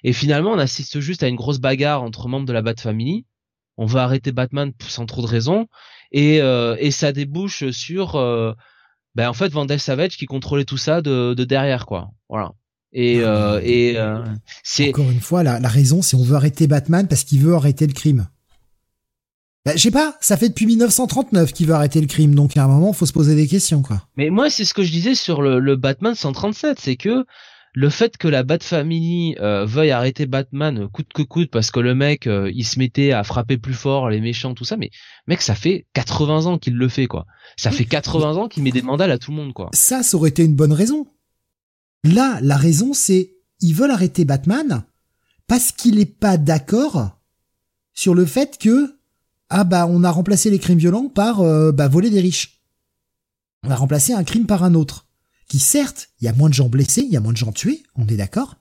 Et 0.03 0.13
finalement 0.13 0.51
on 0.51 0.59
assiste 0.59 0.99
juste 0.99 1.23
à 1.23 1.27
une 1.27 1.35
grosse 1.35 1.59
bagarre 1.59 2.03
entre 2.03 2.27
membres 2.27 2.45
de 2.45 2.53
la 2.53 2.61
Bat 2.61 2.75
Family. 2.79 3.25
On 3.77 3.85
va 3.85 4.03
arrêter 4.03 4.31
Batman 4.31 4.73
sans 4.79 5.05
trop 5.05 5.21
de 5.21 5.27
raison 5.27 5.67
et, 6.11 6.41
euh, 6.41 6.75
et 6.79 6.91
ça 6.91 7.11
débouche 7.11 7.69
sur 7.71 8.15
euh, 8.15 8.53
ben 9.15 9.29
en 9.29 9.33
fait 9.33 9.49
Vandal 9.49 9.79
Savage 9.79 10.17
qui 10.17 10.25
contrôlait 10.25 10.65
tout 10.65 10.77
ça 10.77 11.01
de, 11.01 11.33
de 11.33 11.43
derrière 11.43 11.85
quoi. 11.85 12.09
Voilà. 12.29 12.53
Et 12.93 13.21
ah, 13.21 13.53
euh, 13.55 13.61
et 13.63 13.97
c'est 14.63 14.89
encore 14.89 15.11
une 15.11 15.19
fois 15.19 15.43
la, 15.43 15.59
la 15.59 15.69
raison 15.69 16.01
c'est 16.01 16.15
on 16.15 16.23
veut 16.23 16.35
arrêter 16.35 16.67
Batman 16.67 17.07
parce 17.07 17.23
qu'il 17.23 17.41
veut 17.41 17.55
arrêter 17.55 17.87
le 17.87 17.93
crime. 17.93 18.27
Bah, 19.67 19.73
je 19.75 19.81
sais 19.81 19.91
pas, 19.91 20.15
ça 20.21 20.37
fait 20.37 20.47
depuis 20.47 20.65
1939 20.65 21.51
qu'il 21.51 21.67
veut 21.67 21.73
arrêter 21.73 21.99
le 21.99 22.07
crime, 22.07 22.33
donc 22.33 22.55
à 22.55 22.63
un 22.63 22.67
moment, 22.69 22.93
faut 22.93 23.05
se 23.05 23.11
poser 23.11 23.35
des 23.35 23.47
questions, 23.47 23.81
quoi. 23.81 24.01
Mais 24.15 24.29
moi, 24.29 24.49
c'est 24.49 24.63
ce 24.63 24.73
que 24.73 24.81
je 24.81 24.91
disais 24.93 25.13
sur 25.13 25.41
le, 25.41 25.59
le 25.59 25.75
Batman 25.75 26.15
137, 26.15 26.79
c'est 26.79 26.95
que 26.95 27.25
le 27.79 27.91
fait 27.91 28.17
que 28.17 28.27
la 28.27 28.41
Bat 28.41 28.63
Family 28.63 29.35
euh, 29.39 29.63
veuille 29.67 29.91
arrêter 29.91 30.25
Batman 30.25 30.87
coûte 30.91 31.13
que 31.13 31.21
coûte 31.21 31.51
parce 31.51 31.69
que 31.69 31.79
le 31.79 31.93
mec 31.93 32.25
euh, 32.25 32.51
il 32.55 32.65
se 32.65 32.79
mettait 32.79 33.11
à 33.11 33.23
frapper 33.23 33.59
plus 33.59 33.75
fort 33.75 34.09
les 34.09 34.19
méchants 34.19 34.55
tout 34.55 34.65
ça 34.65 34.77
mais 34.77 34.89
mec 35.27 35.43
ça 35.43 35.53
fait 35.53 35.85
80 35.93 36.47
ans 36.47 36.57
qu'il 36.57 36.73
le 36.73 36.89
fait 36.89 37.05
quoi. 37.05 37.27
Ça 37.55 37.69
fait 37.69 37.85
80 37.85 38.37
ans 38.37 38.47
qu'il 38.47 38.63
met 38.63 38.71
des 38.71 38.81
mandales 38.81 39.11
à 39.11 39.19
tout 39.19 39.29
le 39.29 39.37
monde 39.37 39.53
quoi. 39.53 39.69
Ça 39.73 40.01
ça 40.01 40.17
aurait 40.17 40.31
été 40.31 40.43
une 40.43 40.55
bonne 40.55 40.73
raison. 40.73 41.05
Là 42.03 42.39
la 42.41 42.57
raison 42.57 42.93
c'est 42.93 43.35
ils 43.59 43.75
veulent 43.75 43.91
arrêter 43.91 44.25
Batman 44.25 44.83
parce 45.45 45.71
qu'il 45.71 45.99
est 45.99 46.19
pas 46.19 46.37
d'accord 46.37 47.19
sur 47.93 48.15
le 48.15 48.25
fait 48.25 48.57
que 48.57 48.97
ah 49.51 49.65
bah 49.65 49.85
on 49.85 50.03
a 50.03 50.09
remplacé 50.09 50.49
les 50.49 50.57
crimes 50.57 50.79
violents 50.79 51.09
par 51.09 51.41
euh, 51.41 51.71
bah 51.71 51.87
voler 51.87 52.09
des 52.09 52.21
riches. 52.21 52.59
On 53.63 53.69
a 53.69 53.75
remplacé 53.75 54.13
un 54.13 54.23
crime 54.23 54.47
par 54.47 54.63
un 54.63 54.73
autre 54.73 55.06
qui 55.47 55.59
certes, 55.59 56.09
il 56.19 56.25
y 56.25 56.27
a 56.27 56.33
moins 56.33 56.49
de 56.49 56.53
gens 56.53 56.69
blessés, 56.69 57.01
il 57.01 57.11
y 57.11 57.17
a 57.17 57.21
moins 57.21 57.31
de 57.31 57.37
gens 57.37 57.51
tués, 57.51 57.83
on 57.95 58.07
est 58.07 58.17
d'accord, 58.17 58.57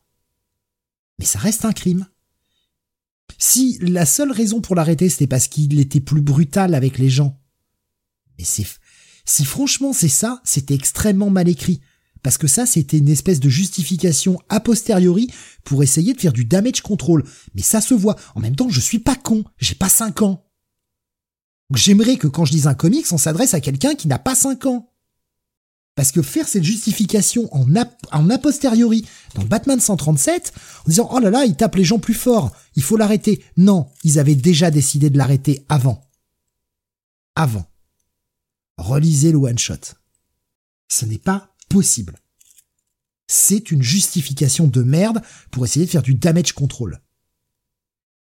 mais 1.18 1.24
ça 1.24 1.38
reste 1.38 1.64
un 1.64 1.72
crime. 1.72 2.06
Si 3.38 3.78
la 3.80 4.06
seule 4.06 4.30
raison 4.30 4.60
pour 4.60 4.76
l'arrêter, 4.76 5.08
c'était 5.08 5.26
parce 5.26 5.48
qu'il 5.48 5.80
était 5.80 6.00
plus 6.00 6.20
brutal 6.20 6.74
avec 6.74 6.98
les 6.98 7.10
gens, 7.10 7.40
mais 8.38 8.44
c'est, 8.44 8.66
si 9.24 9.44
franchement 9.44 9.92
c'est 9.92 10.08
ça, 10.08 10.40
c'était 10.44 10.74
extrêmement 10.74 11.30
mal 11.30 11.48
écrit. 11.48 11.80
Parce 12.22 12.38
que 12.38 12.48
ça, 12.48 12.66
c'était 12.66 12.98
une 12.98 13.08
espèce 13.08 13.38
de 13.38 13.48
justification 13.48 14.40
a 14.48 14.58
posteriori 14.58 15.30
pour 15.62 15.84
essayer 15.84 16.12
de 16.12 16.20
faire 16.20 16.32
du 16.32 16.44
damage 16.44 16.80
control. 16.80 17.24
Mais 17.54 17.62
ça 17.62 17.80
se 17.80 17.94
voit. 17.94 18.16
En 18.34 18.40
même 18.40 18.56
temps, 18.56 18.68
je 18.68 18.80
suis 18.80 18.98
pas 18.98 19.14
con. 19.14 19.44
J'ai 19.58 19.76
pas 19.76 19.88
5 19.88 20.22
ans. 20.22 20.44
J'aimerais 21.72 22.16
que 22.16 22.26
quand 22.26 22.44
je 22.44 22.52
lis 22.52 22.66
un 22.66 22.74
comics, 22.74 23.06
on 23.12 23.16
s'adresse 23.16 23.54
à 23.54 23.60
quelqu'un 23.60 23.94
qui 23.94 24.08
n'a 24.08 24.18
pas 24.18 24.34
5 24.34 24.66
ans. 24.66 24.92
Parce 25.96 26.12
que 26.12 26.20
faire 26.20 26.46
cette 26.46 26.62
justification 26.62 27.48
en, 27.52 27.66
en 28.12 28.30
a 28.30 28.38
posteriori 28.38 29.04
dans 29.34 29.44
Batman 29.44 29.80
137, 29.80 30.52
en 30.84 30.88
disant 30.88 31.08
oh 31.10 31.18
là 31.18 31.30
là, 31.30 31.44
il 31.46 31.56
tape 31.56 31.74
les 31.74 31.84
gens 31.84 31.98
plus 31.98 32.14
fort, 32.14 32.54
il 32.76 32.82
faut 32.82 32.98
l'arrêter. 32.98 33.42
Non, 33.56 33.88
ils 34.04 34.18
avaient 34.18 34.34
déjà 34.34 34.70
décidé 34.70 35.08
de 35.08 35.16
l'arrêter 35.16 35.64
avant. 35.70 36.06
Avant. 37.34 37.66
Relisez 38.76 39.32
le 39.32 39.38
one 39.38 39.58
shot. 39.58 39.94
Ce 40.88 41.06
n'est 41.06 41.18
pas 41.18 41.54
possible. 41.70 42.14
C'est 43.26 43.70
une 43.70 43.82
justification 43.82 44.66
de 44.66 44.82
merde 44.82 45.22
pour 45.50 45.64
essayer 45.64 45.86
de 45.86 45.90
faire 45.90 46.02
du 46.02 46.14
damage 46.14 46.52
control. 46.52 47.00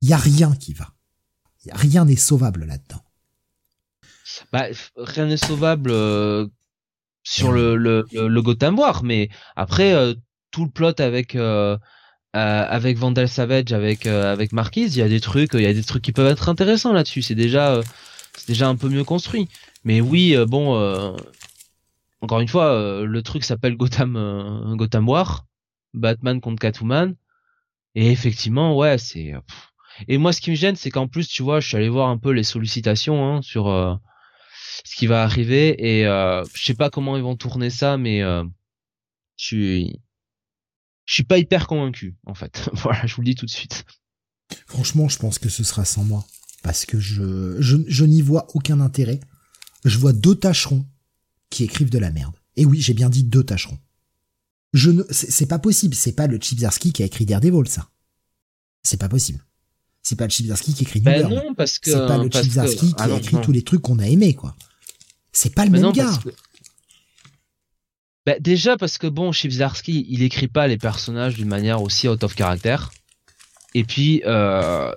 Il 0.02 0.08
y 0.08 0.12
a 0.12 0.18
rien 0.18 0.54
qui 0.56 0.74
va. 0.74 0.92
A 1.70 1.76
rien 1.76 2.04
n'est 2.04 2.16
sauvable 2.16 2.64
là-dedans. 2.64 3.02
Bah, 4.52 4.66
rien 4.96 5.26
n'est 5.26 5.36
sauvable 5.36 5.90
euh, 5.90 6.48
sur 7.22 7.52
le, 7.52 7.76
le, 7.76 8.06
le 8.12 8.42
Gotham 8.42 8.78
War, 8.78 9.02
mais 9.04 9.28
après 9.56 9.92
euh, 9.92 10.14
tout 10.50 10.64
le 10.64 10.70
plot 10.70 11.00
avec 11.00 11.34
euh, 11.36 11.76
euh, 12.36 12.66
avec 12.68 12.96
Vandal 12.98 13.28
Savage, 13.28 13.72
avec 13.72 14.06
avec 14.06 14.52
Marquise, 14.52 14.96
il 14.96 15.00
y 15.00 15.02
a 15.02 15.08
des 15.08 15.20
trucs, 15.20 15.54
il 15.54 15.62
y 15.62 15.66
a 15.66 15.74
des 15.74 15.82
trucs 15.82 16.02
qui 16.02 16.12
peuvent 16.12 16.30
être 16.30 16.48
intéressants 16.48 16.92
là-dessus. 16.92 17.22
C'est 17.22 17.34
déjà 17.34 17.80
c'est 18.36 18.48
déjà 18.48 18.68
un 18.68 18.76
peu 18.76 18.88
mieux 18.88 19.04
construit. 19.04 19.48
Mais 19.84 20.00
oui, 20.00 20.36
bon, 20.46 21.16
encore 22.20 22.40
une 22.40 22.48
fois, 22.48 23.02
le 23.04 23.22
truc 23.22 23.44
s'appelle 23.44 23.76
Gotham 23.76 24.74
Gotham 24.76 25.08
War, 25.08 25.46
Batman 25.94 26.40
contre 26.40 26.60
Catwoman, 26.60 27.16
et 27.94 28.10
effectivement, 28.10 28.76
ouais, 28.76 28.98
c'est 28.98 29.34
et 30.08 30.18
moi, 30.18 30.32
ce 30.32 30.40
qui 30.40 30.50
me 30.50 30.56
gêne, 30.56 30.76
c'est 30.76 30.90
qu'en 30.90 31.08
plus, 31.08 31.28
tu 31.28 31.42
vois, 31.42 31.60
je 31.60 31.68
suis 31.68 31.76
allé 31.76 31.88
voir 31.88 32.08
un 32.08 32.16
peu 32.16 32.30
les 32.30 32.44
sollicitations 32.44 33.22
hein, 33.26 33.42
sur 33.42 33.68
ce 34.84 34.96
qui 34.96 35.06
va 35.06 35.22
arriver 35.22 35.98
et 35.98 36.06
euh, 36.06 36.44
je 36.54 36.64
sais 36.64 36.74
pas 36.74 36.90
comment 36.90 37.16
ils 37.16 37.22
vont 37.22 37.36
tourner 37.36 37.70
ça 37.70 37.96
mais 37.96 38.22
euh, 38.22 38.44
je 39.36 39.44
suis 39.44 40.00
je 41.04 41.14
suis 41.14 41.24
pas 41.24 41.38
hyper 41.38 41.66
convaincu 41.66 42.16
en 42.26 42.34
fait. 42.34 42.68
Voilà 42.74 43.06
je 43.06 43.14
vous 43.14 43.22
le 43.22 43.26
dis 43.26 43.34
tout 43.34 43.46
de 43.46 43.50
suite. 43.50 43.84
Franchement 44.66 45.08
je 45.08 45.18
pense 45.18 45.38
que 45.38 45.48
ce 45.48 45.64
sera 45.64 45.84
sans 45.84 46.04
moi 46.04 46.24
parce 46.62 46.86
que 46.86 46.98
je 46.98 47.56
je, 47.60 47.76
je 47.86 48.04
n'y 48.04 48.22
vois 48.22 48.46
aucun 48.54 48.80
intérêt. 48.80 49.20
Je 49.84 49.98
vois 49.98 50.12
deux 50.12 50.34
tâcherons 50.34 50.86
qui 51.48 51.64
écrivent 51.64 51.90
de 51.90 51.98
la 51.98 52.10
merde. 52.10 52.34
Et 52.56 52.66
oui 52.66 52.80
j'ai 52.80 52.94
bien 52.94 53.08
dit 53.08 53.24
deux 53.24 53.44
tâcherons. 53.44 53.78
Je 54.72 54.90
ne 54.90 55.02
c'est 55.10 55.46
pas 55.46 55.58
possible. 55.58 55.94
C'est 55.94 56.12
pas 56.12 56.26
le 56.26 56.38
Chipzarski 56.38 56.92
qui 56.92 57.02
a 57.02 57.06
écrit 57.06 57.26
Daredevil 57.26 57.68
ça. 57.68 57.88
C'est 58.82 59.00
pas 59.00 59.08
possible. 59.08 59.44
C'est 60.02 60.16
pas 60.16 60.24
le 60.24 60.30
Chibzarsky 60.30 60.74
qui 60.74 60.84
écrit 60.84 61.00
ben 61.00 61.28
non, 61.28 61.54
parce 61.54 61.78
que 61.78 61.90
c'est 61.90 62.06
pas 62.06 62.18
le 62.18 62.30
Chibzarsky 62.30 62.88
qui 62.88 62.94
ah 62.98 63.04
a 63.04 63.16
écrit 63.18 63.36
tous 63.42 63.52
les 63.52 63.62
trucs 63.62 63.82
qu'on 63.82 63.98
a 63.98 64.06
aimés 64.06 64.34
quoi 64.34 64.56
c'est 65.32 65.54
pas 65.54 65.64
le 65.64 65.70
même 65.70 65.92
gars. 65.92 66.12
Bah, 68.26 68.38
déjà 68.38 68.76
parce 68.76 68.98
que 68.98 69.06
bon, 69.06 69.32
Chibzarsky, 69.32 70.06
il 70.08 70.22
écrit 70.22 70.48
pas 70.48 70.66
les 70.66 70.76
personnages 70.76 71.36
d'une 71.36 71.48
manière 71.48 71.82
aussi 71.82 72.08
out 72.08 72.22
of 72.22 72.36
character. 72.36 72.76
Et 73.74 73.84
puis, 73.84 74.22
euh, 74.26 74.92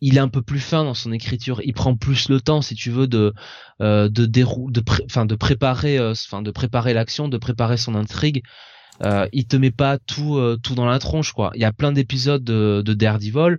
il 0.00 0.16
est 0.16 0.20
un 0.20 0.28
peu 0.28 0.42
plus 0.42 0.60
fin 0.60 0.84
dans 0.84 0.94
son 0.94 1.12
écriture. 1.12 1.60
Il 1.64 1.74
prend 1.74 1.96
plus 1.96 2.28
le 2.28 2.40
temps, 2.40 2.62
si 2.62 2.74
tu 2.74 2.90
veux, 2.90 3.06
de 3.06 3.34
euh, 3.80 4.08
de 4.08 4.26
de, 4.26 4.82
enfin 5.04 5.26
de 5.26 5.34
préparer, 5.34 5.98
euh, 5.98 6.14
de 6.14 6.50
préparer 6.50 6.94
l'action, 6.94 7.28
de 7.28 7.38
préparer 7.38 7.76
son 7.76 7.94
intrigue. 7.94 8.42
Il 9.32 9.46
te 9.46 9.56
met 9.56 9.72
pas 9.72 9.98
tout 9.98 10.40
tout 10.62 10.74
dans 10.74 10.86
la 10.86 10.98
tronche, 10.98 11.32
quoi. 11.32 11.50
Il 11.54 11.60
y 11.60 11.64
a 11.64 11.72
plein 11.72 11.92
d'épisodes 11.92 12.44
de, 12.44 12.82
de 12.84 12.94
Daredevil 12.94 13.58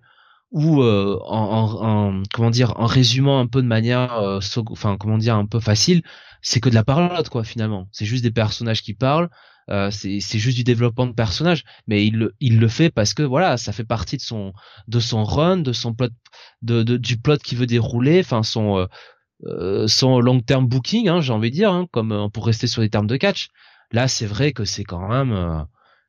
ou 0.53 0.83
euh, 0.83 1.19
en, 1.25 2.13
en, 2.13 2.23
comment 2.31 2.51
dire 2.51 2.73
en 2.79 2.85
résumant 2.85 3.39
un 3.39 3.47
peu 3.47 3.61
de 3.61 3.67
manière 3.67 4.13
euh, 4.19 4.39
enfin 4.69 4.97
comment 4.99 5.17
dire 5.17 5.35
un 5.35 5.47
peu 5.47 5.59
facile 5.59 6.03
c'est 6.43 6.59
que 6.59 6.69
de 6.69 6.75
la 6.75 6.83
parole 6.83 7.27
quoi 7.29 7.43
finalement. 7.43 7.87
C'est 7.91 8.05
juste 8.05 8.23
des 8.23 8.31
personnages 8.31 8.83
qui 8.83 8.93
parlent 8.93 9.29
euh, 9.71 9.89
c'est 9.91 10.19
juste 10.19 10.57
du 10.57 10.63
développement 10.63 11.07
de 11.07 11.13
personnages 11.13 11.63
mais 11.87 12.05
il 12.05 12.17
le 12.17 12.35
il 12.39 12.59
le 12.59 12.67
fait 12.67 12.91
parce 12.91 13.15
que 13.15 13.23
voilà 13.23 13.57
ça 13.57 13.71
fait 13.71 13.83
partie 13.83 14.17
de 14.17 14.21
son 14.21 14.53
de 14.87 14.99
son 14.99 15.23
run 15.23 15.57
de 15.57 15.73
son 15.73 15.93
plot 15.93 16.09
de, 16.61 16.83
de 16.83 16.97
du 16.97 17.17
plot 17.17 17.37
qui 17.37 17.55
veut 17.55 17.65
dérouler 17.65 18.19
enfin 18.19 18.43
son 18.43 18.87
euh, 19.45 19.87
son 19.87 20.19
long 20.19 20.39
term 20.39 20.67
booking 20.67 21.09
hein, 21.09 21.19
j'ai 21.21 21.33
envie 21.33 21.49
de 21.49 21.55
dire 21.55 21.71
hein, 21.71 21.87
comme 21.91 22.29
pour 22.31 22.45
rester 22.45 22.67
sur 22.67 22.81
les 22.81 22.89
termes 22.89 23.07
de 23.07 23.17
catch. 23.17 23.49
Là 23.91 24.07
c'est 24.07 24.27
vrai 24.27 24.51
que 24.51 24.65
c'est 24.65 24.83
quand 24.83 25.07
même 25.07 25.65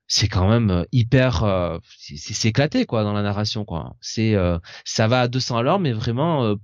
c'est 0.07 0.29
quand 0.29 0.49
même 0.49 0.71
euh, 0.71 0.85
hyper 0.93 1.45
euh, 1.45 1.79
c'est 1.99 2.49
éclaté 2.49 2.87
quoi 2.87 3.05
dans 3.05 3.13
la 3.13 3.23
narration 3.23 3.65
quoi. 3.65 3.97
C'est 4.01 4.35
euh, 4.35 4.59
ça 4.85 5.09
va 5.09 5.23
à 5.23 5.29
200 5.29 5.57
à 5.59 5.63
l'heure 5.63 5.81
mais 5.81 5.93
vraiment 5.93 6.55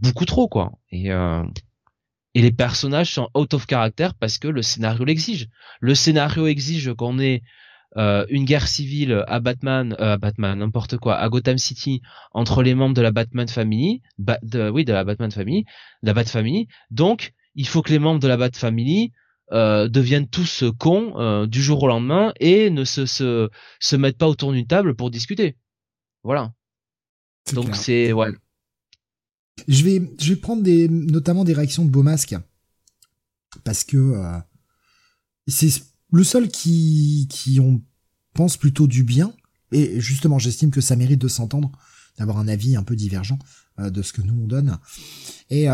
beaucoup 0.00 0.24
trop 0.24 0.48
quoi. 0.48 0.72
Et 0.90 1.08
et 2.34 2.42
les 2.42 2.52
personnages 2.52 3.12
sont 3.12 3.28
out 3.34 3.54
of 3.54 3.66
character 3.68 4.08
parce 4.20 4.38
que 4.38 4.48
le 4.48 4.62
scénario 4.62 5.04
l'exige. 5.04 5.48
Le 5.80 5.94
scénario 5.94 6.46
exige 6.46 6.92
qu'on 6.94 7.18
ait 7.18 7.42
une 7.96 8.44
guerre 8.44 8.68
civile 8.68 9.24
à 9.26 9.40
Batman, 9.40 9.96
à 9.98 10.18
Batman, 10.18 10.58
n'importe 10.58 10.98
quoi, 10.98 11.16
à 11.16 11.28
Gotham 11.30 11.56
City 11.56 12.02
entre 12.32 12.62
les 12.62 12.74
membres 12.74 12.94
de 12.94 13.00
la 13.00 13.10
Batman 13.10 13.48
Family, 13.48 14.02
de, 14.18 14.68
oui, 14.68 14.84
de 14.84 14.92
la 14.92 15.04
Batman 15.04 15.30
Family, 15.30 15.64
de 16.02 16.06
la 16.08 16.12
Bat 16.12 16.24
Family. 16.24 16.68
Donc, 16.90 17.32
il 17.54 17.66
faut 17.66 17.80
que 17.80 17.90
les 17.90 17.98
membres 17.98 18.20
de 18.20 18.28
la 18.28 18.36
Bat 18.36 18.54
Family 18.54 19.12
euh, 19.52 19.86
deviennent 19.86 20.26
tous 20.26 20.64
cons 20.76 21.12
euh, 21.20 21.46
du 21.46 21.62
jour 21.62 21.80
au 21.80 21.86
lendemain 21.86 22.32
et 22.40 22.68
ne 22.68 22.84
se, 22.84 23.06
se, 23.06 23.48
se 23.78 23.94
mettent 23.94 24.18
pas 24.18 24.26
autour 24.26 24.52
d'une 24.52 24.66
table 24.66 24.96
pour 24.96 25.08
discuter. 25.08 25.56
Voilà. 26.24 26.52
Donc 27.52 27.76
c'est 27.76 28.12
ouais. 28.12 28.32
Je 29.68 29.84
vais 29.84 30.02
je 30.18 30.34
vais 30.34 30.40
prendre 30.40 30.64
des 30.64 30.88
notamment 30.88 31.44
des 31.44 31.52
réactions 31.52 31.84
de 31.84 31.90
Beaumasque 31.90 32.34
parce 33.62 33.84
que 33.84 33.96
euh, 33.96 34.38
c'est 35.46 35.70
le 36.10 36.24
seul 36.24 36.48
qui 36.48 37.28
qui 37.30 37.60
on 37.60 37.80
pense 38.34 38.56
plutôt 38.56 38.88
du 38.88 39.04
bien 39.04 39.32
et 39.70 40.00
justement 40.00 40.40
j'estime 40.40 40.72
que 40.72 40.80
ça 40.80 40.96
mérite 40.96 41.20
de 41.20 41.28
s'entendre 41.28 41.70
d'avoir 42.18 42.38
un 42.38 42.48
avis 42.48 42.74
un 42.74 42.82
peu 42.82 42.96
divergent 42.96 43.38
de 43.78 44.02
ce 44.02 44.12
que 44.12 44.22
nous 44.22 44.34
on 44.42 44.46
donne 44.46 44.78
et 45.50 45.66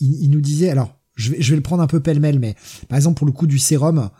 il, 0.00 0.30
nous 0.30 0.40
disait 0.40 0.70
alors 0.70 0.98
je 1.16 1.32
vais, 1.32 1.56
le 1.56 1.60
prendre 1.60 1.82
un 1.82 1.86
peu 1.86 2.00
pêle-mêle, 2.00 2.38
mais 2.38 2.56
par 2.88 2.96
exemple 2.96 3.18
pour 3.18 3.26
le 3.26 3.32
coup 3.32 3.46
du 3.46 3.58
sérum, 3.58 4.10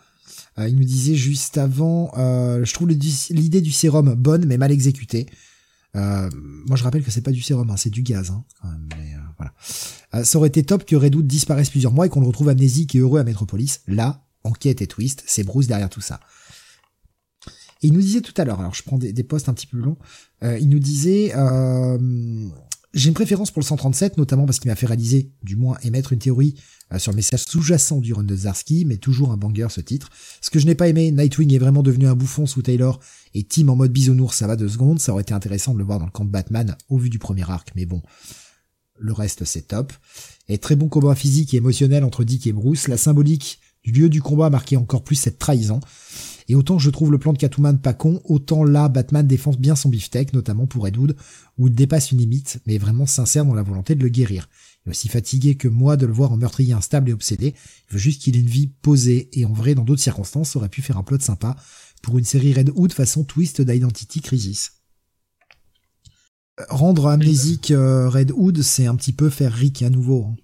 euh, 0.57 0.69
il 0.69 0.77
me 0.77 0.83
disait 0.83 1.15
juste 1.15 1.57
avant, 1.57 2.11
euh, 2.17 2.63
je 2.63 2.73
trouve 2.73 2.89
l'idée 2.89 3.61
du 3.61 3.71
sérum 3.71 4.15
bonne 4.15 4.45
mais 4.45 4.57
mal 4.57 4.71
exécutée. 4.71 5.27
Euh, 5.95 6.29
moi 6.65 6.75
je 6.75 6.83
rappelle 6.83 7.03
que 7.03 7.11
c'est 7.11 7.21
pas 7.21 7.31
du 7.31 7.41
sérum, 7.41 7.69
hein, 7.69 7.77
c'est 7.77 7.89
du 7.89 8.01
gaz. 8.01 8.31
Hein, 8.31 8.77
mais, 8.97 9.13
voilà. 9.37 10.23
ça 10.23 10.37
aurait 10.37 10.47
été 10.47 10.63
top 10.63 10.85
que 10.85 10.95
Redwood 10.95 11.27
disparaisse 11.27 11.69
plusieurs 11.69 11.91
mois 11.91 12.05
et 12.05 12.09
qu'on 12.09 12.21
le 12.21 12.27
retrouve 12.27 12.49
amnésique 12.49 12.95
et 12.95 12.99
heureux 12.99 13.19
à 13.19 13.23
Metropolis. 13.23 13.81
Là, 13.87 14.25
enquête 14.43 14.81
et 14.81 14.87
twist, 14.87 15.23
c'est 15.27 15.43
Bruce 15.43 15.67
derrière 15.67 15.89
tout 15.89 16.01
ça. 16.01 16.21
Et 17.81 17.87
il 17.87 17.93
nous 17.93 17.99
disait 17.99 18.21
tout 18.21 18.33
à 18.37 18.45
l'heure, 18.45 18.61
alors 18.61 18.73
je 18.73 18.83
prends 18.83 18.97
des, 18.97 19.11
des 19.11 19.23
postes 19.23 19.49
un 19.49 19.53
petit 19.53 19.67
peu 19.67 19.77
longs, 19.77 19.97
il 20.41 20.69
nous 20.69 20.79
disait 20.79 21.33
j'ai 22.95 23.09
une 23.09 23.13
préférence 23.13 23.51
pour 23.51 23.59
le 23.59 23.65
137, 23.65 24.17
notamment 24.17 24.45
parce 24.45 24.59
qu'il 24.59 24.71
m'a 24.71 24.75
fait 24.75 24.85
réaliser, 24.85 25.29
du 25.43 25.57
moins 25.57 25.77
émettre 25.83 26.13
une 26.13 26.19
théorie 26.19 26.55
euh, 26.93 26.97
sur 26.97 27.11
le 27.11 27.17
message 27.17 27.43
sous-jacent 27.43 27.99
du 27.99 28.13
run 28.13 28.23
de 28.23 28.35
Zarsky, 28.35 28.85
mais 28.85 28.95
toujours 28.95 29.31
un 29.31 29.37
banger 29.37 29.67
ce 29.69 29.81
titre. 29.81 30.09
Ce 30.39 30.49
que 30.49 30.59
je 30.59 30.65
n'ai 30.65 30.75
pas 30.75 30.87
aimé, 30.87 31.11
Nightwing 31.11 31.53
est 31.53 31.59
vraiment 31.59 31.83
devenu 31.83 32.07
un 32.07 32.15
bouffon 32.15 32.45
sous 32.45 32.61
Taylor, 32.61 33.01
et 33.33 33.43
Tim 33.43 33.67
en 33.67 33.75
mode 33.75 33.91
bisounours, 33.91 34.35
ça 34.35 34.47
va 34.47 34.55
deux 34.55 34.69
secondes, 34.69 34.99
ça 34.99 35.11
aurait 35.11 35.23
été 35.23 35.33
intéressant 35.33 35.73
de 35.73 35.79
le 35.79 35.83
voir 35.83 35.99
dans 35.99 36.05
le 36.05 36.11
camp 36.11 36.23
de 36.23 36.31
Batman 36.31 36.77
au 36.87 36.97
vu 36.97 37.09
du 37.09 37.19
premier 37.19 37.49
arc, 37.49 37.73
mais 37.75 37.85
bon, 37.85 38.01
le 38.97 39.11
reste 39.11 39.43
c'est 39.43 39.67
top. 39.67 39.91
Et 40.47 40.57
très 40.57 40.77
bon 40.77 40.87
combat 40.87 41.15
physique 41.15 41.53
et 41.53 41.57
émotionnel 41.57 42.05
entre 42.05 42.23
Dick 42.23 42.47
et 42.47 42.53
Bruce, 42.53 42.87
la 42.87 42.97
symbolique 42.97 43.59
du 43.83 43.91
lieu 43.91 44.09
du 44.09 44.21
combat 44.21 44.49
marquait 44.49 44.77
encore 44.77 45.03
plus 45.03 45.15
cette 45.15 45.37
trahison. 45.37 45.81
Et 46.47 46.55
autant 46.55 46.77
je 46.77 46.89
trouve 46.89 47.11
le 47.11 47.17
plan 47.17 47.33
de 47.33 47.37
Catwoman 47.37 47.79
pas 47.79 47.93
con, 47.93 48.21
autant 48.23 48.63
là 48.63 48.87
Batman 48.87 49.25
défense 49.25 49.57
bien 49.57 49.75
son 49.75 49.89
beefsteak, 49.89 50.33
notamment 50.33 50.67
pour 50.67 50.87
Edwood, 50.87 51.15
où 51.57 51.67
il 51.67 51.73
dépasse 51.73 52.11
une 52.11 52.19
limite, 52.19 52.59
mais 52.65 52.77
vraiment 52.77 53.05
sincère 53.05 53.45
dans 53.45 53.53
la 53.53 53.63
volonté 53.63 53.95
de 53.95 54.03
le 54.03 54.09
guérir. 54.09 54.47
Il 54.85 54.89
est 54.89 54.91
aussi 54.91 55.07
fatigué 55.07 55.55
que 55.55 55.67
moi 55.67 55.97
de 55.97 56.05
le 56.05 56.13
voir 56.13 56.31
en 56.31 56.37
meurtrier 56.37 56.73
instable 56.73 57.09
et 57.09 57.13
obsédé. 57.13 57.55
Il 57.89 57.93
veut 57.93 57.99
juste 57.99 58.21
qu'il 58.21 58.35
ait 58.35 58.41
une 58.41 58.45
vie 58.45 58.67
posée, 58.67 59.29
et 59.33 59.45
en 59.45 59.53
vrai, 59.53 59.73
dans 59.73 59.83
d'autres 59.83 60.01
circonstances, 60.01 60.51
ça 60.51 60.59
aurait 60.59 60.69
pu 60.69 60.81
faire 60.81 60.97
un 60.97 61.03
plot 61.03 61.19
sympa 61.19 61.55
pour 62.03 62.19
une 62.19 62.25
série 62.25 62.53
Red 62.53 62.71
Hood 62.75 62.93
façon 62.93 63.23
twist 63.23 63.61
d'Identity 63.61 64.21
Crisis. 64.21 64.73
Rendre 66.69 67.07
amnésique 67.07 67.71
euh, 67.71 68.07
Red 68.09 68.31
Hood, 68.33 68.61
c'est 68.61 68.85
un 68.85 68.95
petit 68.95 69.11
peu 69.11 69.29
faire 69.29 69.51
Rick 69.51 69.81
à 69.81 69.89
nouveau. 69.89 70.25
Hein. 70.25 70.35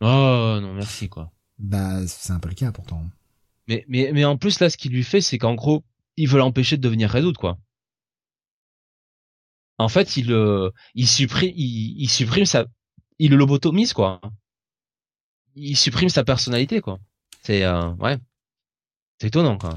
Oh 0.00 0.60
non, 0.60 0.74
merci 0.74 1.08
quoi. 1.08 1.32
Bah, 1.58 2.06
c'est 2.06 2.32
un 2.32 2.38
peu 2.38 2.48
le 2.48 2.54
cas 2.54 2.72
pourtant. 2.72 3.04
Mais, 3.68 3.84
mais, 3.86 4.10
mais 4.12 4.24
en 4.24 4.36
plus, 4.36 4.60
là, 4.60 4.70
ce 4.70 4.76
qu'il 4.76 4.92
lui 4.92 5.04
fait, 5.04 5.20
c'est 5.20 5.38
qu'en 5.38 5.54
gros, 5.54 5.84
il 6.16 6.28
veut 6.28 6.38
l'empêcher 6.38 6.76
de 6.76 6.82
devenir 6.82 7.12
Red 7.12 7.36
quoi. 7.36 7.58
En 9.78 9.88
fait, 9.88 10.16
il, 10.16 10.32
euh, 10.32 10.70
il 10.94 11.06
supprime, 11.06 11.52
il, 11.54 12.08
supprime 12.08 12.46
sa, 12.46 12.66
il 13.20 13.30
le 13.30 13.36
lobotomise, 13.36 13.92
quoi. 13.92 14.20
Il 15.54 15.76
supprime 15.76 16.08
sa 16.08 16.24
personnalité, 16.24 16.80
quoi. 16.80 16.98
C'est, 17.44 17.62
euh, 17.62 17.90
ouais. 18.00 18.18
C'est 19.20 19.28
étonnant, 19.28 19.56
même. 19.62 19.76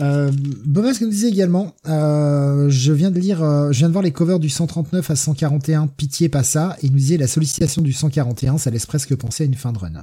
Euh, 0.00 0.32
nous 0.66 1.10
disait 1.10 1.28
également, 1.28 1.76
euh, 1.86 2.68
je 2.68 2.92
viens 2.92 3.12
de 3.12 3.20
lire, 3.20 3.38
je 3.72 3.78
viens 3.78 3.88
de 3.88 3.92
voir 3.92 4.02
les 4.02 4.10
covers 4.10 4.40
du 4.40 4.48
139 4.48 5.10
à 5.10 5.14
141, 5.14 5.86
pitié 5.86 6.28
pas 6.28 6.42
ça, 6.42 6.76
et 6.80 6.86
il 6.86 6.92
nous 6.92 6.98
disait 6.98 7.18
la 7.18 7.28
sollicitation 7.28 7.82
du 7.82 7.92
141, 7.92 8.58
ça 8.58 8.70
laisse 8.70 8.86
presque 8.86 9.14
penser 9.14 9.44
à 9.44 9.46
une 9.46 9.54
fin 9.54 9.72
de 9.72 9.78
run. 9.78 10.02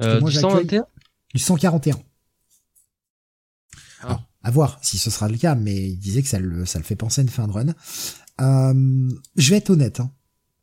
Euh, 0.00 0.20
du 0.20 0.32
121 0.32 0.86
Du 1.34 1.40
141. 1.40 1.96
Ah. 4.00 4.04
Alors, 4.04 4.28
à 4.42 4.50
voir 4.50 4.78
si 4.82 4.98
ce 4.98 5.10
sera 5.10 5.28
le 5.28 5.36
cas, 5.36 5.54
mais 5.54 5.90
il 5.90 5.98
disait 5.98 6.22
que 6.22 6.28
ça 6.28 6.38
le, 6.38 6.64
ça 6.64 6.78
le 6.78 6.84
fait 6.84 6.96
penser 6.96 7.20
à 7.20 7.22
une 7.22 7.28
fin 7.28 7.46
de 7.46 7.52
run. 7.52 7.74
Euh, 8.40 9.10
je 9.36 9.50
vais 9.50 9.56
être 9.56 9.70
honnête. 9.70 10.00
Hein. 10.00 10.12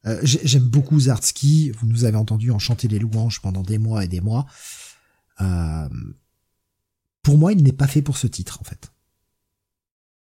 Euh, 0.06 0.20
J'aime 0.24 0.64
beaucoup 0.64 0.99
Zartsky. 0.99 1.72
Vous 1.72 1.88
nous 1.88 2.06
avez 2.06 2.18
entendu 2.18 2.52
en 2.52 2.60
chanter 2.60 2.88
les 2.88 2.99
louanges 2.99 3.41
pendant 3.41 3.64
des 3.64 3.78
mois 3.78 4.03
et 4.06 4.07
des 4.07 4.22
mois. 4.22 4.45
Euh, 5.41 5.90
pour 7.22 7.38
moi, 7.38 7.53
il 7.53 7.64
n'est 7.64 7.74
pas 7.74 7.88
fait 7.88 8.02
pour 8.02 8.18
ce 8.18 8.28
titre, 8.28 8.60
en 8.62 8.64
fait. 8.64 8.91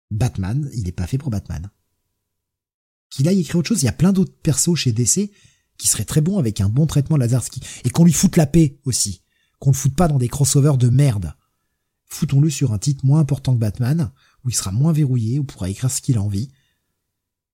Batman, 0.09 0.69
il 0.73 0.83
n'est 0.83 0.91
pas 0.91 1.07
fait 1.07 1.17
pour 1.17 1.29
Batman. 1.29 1.69
Qu'il 3.09 3.27
aille 3.27 3.41
écrire 3.41 3.57
autre 3.57 3.69
chose, 3.69 3.83
il 3.83 3.85
y 3.85 3.89
a 3.89 3.93
plein 3.93 4.13
d'autres 4.13 4.35
persos 4.41 4.75
chez 4.75 4.91
DC 4.91 5.31
qui 5.77 5.87
serait 5.87 6.05
très 6.05 6.21
bon 6.21 6.37
avec 6.39 6.61
un 6.61 6.69
bon 6.69 6.85
traitement 6.85 7.17
de 7.17 7.21
Lazarski. 7.21 7.61
Et 7.83 7.89
qu'on 7.89 8.05
lui 8.05 8.13
foute 8.13 8.37
la 8.37 8.45
paix 8.45 8.79
aussi. 8.85 9.21
Qu'on 9.59 9.71
le 9.71 9.75
foute 9.75 9.95
pas 9.95 10.07
dans 10.07 10.17
des 10.17 10.29
crossovers 10.29 10.77
de 10.77 10.89
merde. 10.89 11.33
Foutons-le 12.05 12.49
sur 12.49 12.73
un 12.73 12.77
titre 12.77 13.05
moins 13.05 13.19
important 13.19 13.53
que 13.53 13.59
Batman, 13.59 14.11
où 14.43 14.49
il 14.49 14.55
sera 14.55 14.71
moins 14.71 14.93
verrouillé, 14.93 15.39
où 15.39 15.43
il 15.43 15.45
pourra 15.45 15.69
écrire 15.69 15.89
ce 15.89 16.01
qu'il 16.01 16.17
a 16.17 16.21
envie. 16.21 16.49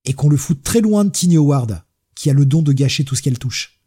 Et 0.04 0.12
qu'on 0.12 0.28
le 0.28 0.36
foute 0.36 0.62
très 0.62 0.80
loin 0.80 1.04
de 1.04 1.10
Tiny 1.10 1.36
Howard, 1.36 1.82
qui 2.14 2.30
a 2.30 2.34
le 2.34 2.46
don 2.46 2.62
de 2.62 2.72
gâcher 2.72 3.04
tout 3.04 3.14
ce 3.14 3.22
qu'elle 3.22 3.38
touche. 3.38 3.80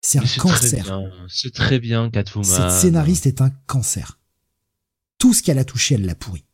C'est 0.00 0.18
un 0.18 0.38
cancer. 0.38 1.00
C'est 1.28 1.54
très 1.54 1.78
bien, 1.78 2.10
Catwoman. 2.10 2.44
Cette 2.44 2.70
scénariste 2.70 3.26
est 3.26 3.40
un 3.40 3.50
cancer. 3.66 4.20
Tout 5.18 5.32
ce 5.32 5.42
qu'elle 5.42 5.58
a 5.58 5.64
touché, 5.64 5.94
elle 5.94 6.04
l'a 6.04 6.14
pourri. 6.14 6.44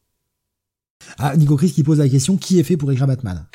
Ah, 1.19 1.37
Nico 1.37 1.57
Chris 1.57 1.73
qui 1.73 1.83
pose 1.83 1.99
la 1.99 2.09
question, 2.09 2.37
qui 2.37 2.61
est 2.61 2.63
fait 2.63 2.77
pour 2.77 2.93
écrire 2.93 3.07
Batman? 3.07 3.49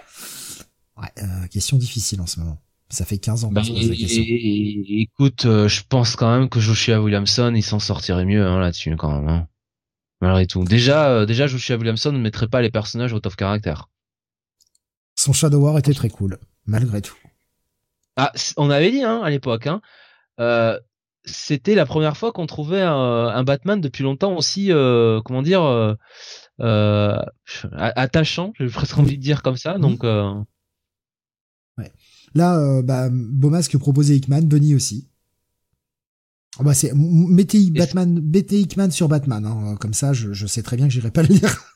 Ouais, 0.98 1.10
euh, 1.24 1.48
question 1.48 1.78
difficile 1.78 2.22
en 2.22 2.26
ce 2.26 2.40
moment. 2.40 2.58
Ça 2.90 3.04
fait 3.04 3.18
15 3.18 3.46
ans 3.46 3.50
que 3.50 3.62
je 3.62 3.72
pose 3.72 3.90
la 3.90 3.96
question. 3.96 4.24
écoute, 4.24 5.46
euh, 5.46 5.68
je 5.68 5.82
pense 5.88 6.16
quand 6.16 6.38
même 6.38 6.50
que 6.50 6.60
Joshua 6.60 7.02
Williamson, 7.02 7.54
il 7.56 7.64
s'en 7.64 7.80
sortirait 7.80 8.26
mieux 8.26 8.46
hein, 8.46 8.60
là-dessus 8.60 8.96
quand 8.96 9.12
même. 9.12 9.28
Hein. 9.28 9.48
Malgré 10.22 10.46
tout. 10.48 10.64
Déjà, 10.64 11.10
euh, 11.10 11.26
déjà 11.26 11.48
Joshua 11.48 11.78
Williamson 11.78 12.12
ne 12.12 12.20
mettrait 12.20 12.48
pas 12.48 12.62
les 12.62 12.70
personnages 12.70 13.12
au 13.12 13.20
top 13.20 13.36
caractère. 13.36 13.90
Son 15.16 15.34
Shadow 15.34 15.60
War 15.60 15.78
était 15.78 15.94
très 15.94 16.10
cool, 16.10 16.38
malgré 16.66 17.02
tout. 17.02 17.16
Ah, 18.18 18.32
on 18.56 18.70
avait 18.70 18.92
dit 18.92 19.04
hein, 19.04 19.22
à 19.24 19.30
l'époque. 19.30 19.68
Hein, 19.68 19.82
euh, 20.40 20.80
c'était 21.26 21.76
la 21.76 21.86
première 21.86 22.16
fois 22.16 22.32
qu'on 22.32 22.46
trouvait 22.46 22.82
un, 22.82 22.94
un, 22.94 23.44
Batman 23.44 23.82
depuis 23.82 24.04
longtemps 24.04 24.36
aussi, 24.36 24.72
euh, 24.72 25.22
comment 25.26 25.42
dire, 25.42 25.64
euh, 26.62 27.20
attachant. 27.72 28.54
J'ai 28.60 28.68
presque 28.68 28.98
envie 28.98 29.18
de 29.18 29.24
dire 29.24 29.42
comme 29.42 29.58
ça. 29.58 29.78
Donc. 29.78 30.04
Ouais. 30.04 30.44
Là, 32.36 32.60
euh, 32.60 32.82
bah, 32.82 33.08
Beaumasque 33.12 33.78
proposait 33.78 34.18
Hickman, 34.18 34.42
Bunny 34.42 34.76
aussi. 34.76 35.08
Oh, 36.60 36.64
bah 36.64 36.74
c'est 36.74 36.94
mettez 36.94 37.70
Batman, 37.72 38.22
mettez 38.22 38.62
Hickman 38.62 38.92
sur 38.92 39.10
Batman, 39.10 39.46
hein. 39.46 39.76
comme 39.78 39.94
ça, 39.94 40.14
je, 40.14 40.32
je 40.32 40.48
sais 40.48 40.62
très 40.62 40.78
bien 40.78 40.88
que 40.88 40.94
j'irai 40.94 41.12
pas 41.12 41.22
le 41.22 41.30
lire. 41.30 41.76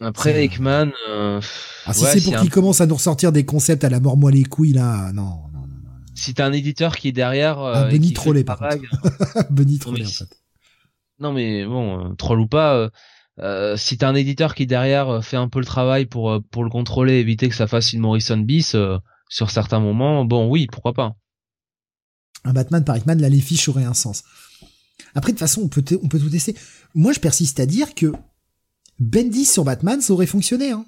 Après 0.00 0.44
Hickman, 0.44 0.92
euh, 1.08 1.40
ah, 1.86 1.92
si 1.92 2.04
c'est 2.04 2.20
pour 2.22 2.40
qu'il 2.40 2.50
commence 2.50 2.80
à 2.80 2.86
nous 2.86 2.94
ressortir 2.94 3.32
des 3.32 3.44
concepts 3.44 3.82
à 3.82 3.88
la 3.88 3.98
mort 3.98 4.16
moi 4.16 4.30
les 4.30 4.44
couilles 4.44 4.72
là, 4.72 5.12
non, 5.12 5.22
non, 5.22 5.60
non. 5.60 5.66
non. 5.66 5.90
Si 6.14 6.34
t'as 6.34 6.46
un 6.46 6.52
éditeur 6.52 6.96
qui 6.96 7.08
est 7.08 7.12
derrière, 7.12 7.58
euh, 7.58 7.72
ah, 7.74 7.84
Benny 7.90 8.12
trollé 8.12 8.44
par 8.44 8.58
contre. 8.58 8.76
Benny 9.50 9.78
trollé 9.78 10.04
en 10.04 10.08
fait. 10.08 10.28
Non 11.18 11.32
mais 11.32 11.64
bon, 11.64 12.10
euh, 12.10 12.14
troll 12.14 12.38
ou 12.38 12.46
pas, 12.46 12.76
euh, 12.76 12.90
euh, 13.40 13.76
si 13.76 13.98
t'as 13.98 14.08
un 14.08 14.14
éditeur 14.14 14.54
qui 14.54 14.68
derrière 14.68 15.24
fait 15.24 15.36
un 15.36 15.48
peu 15.48 15.58
le 15.58 15.64
travail 15.64 16.06
pour 16.06 16.40
pour 16.52 16.62
le 16.62 16.70
contrôler, 16.70 17.14
éviter 17.14 17.48
que 17.48 17.56
ça 17.56 17.66
fasse 17.66 17.92
une 17.92 18.00
Morrison 18.00 18.38
bis 18.38 18.76
sur 19.28 19.50
certains 19.50 19.80
moments, 19.80 20.24
bon 20.24 20.48
oui, 20.48 20.66
pourquoi 20.70 20.92
pas. 20.92 21.16
Un 22.44 22.52
Batman 22.52 22.84
par 22.84 22.96
Hickman, 22.96 23.16
là 23.16 23.28
les 23.28 23.40
fiches 23.40 23.68
auraient 23.68 23.84
un 23.84 23.94
sens. 23.94 24.24
Après 25.14 25.32
de 25.32 25.36
toute 25.36 25.40
façon, 25.40 25.62
on 25.62 25.68
peut 25.68 25.84
on 26.02 26.08
peut 26.08 26.18
tout 26.18 26.30
tester. 26.30 26.54
Moi, 26.94 27.12
je 27.12 27.20
persiste 27.20 27.60
à 27.60 27.66
dire 27.66 27.94
que 27.94 28.12
Bendis 28.98 29.44
sur 29.44 29.64
Batman, 29.64 30.00
ça 30.00 30.12
aurait 30.12 30.26
fonctionné. 30.26 30.72
Hein. 30.72 30.84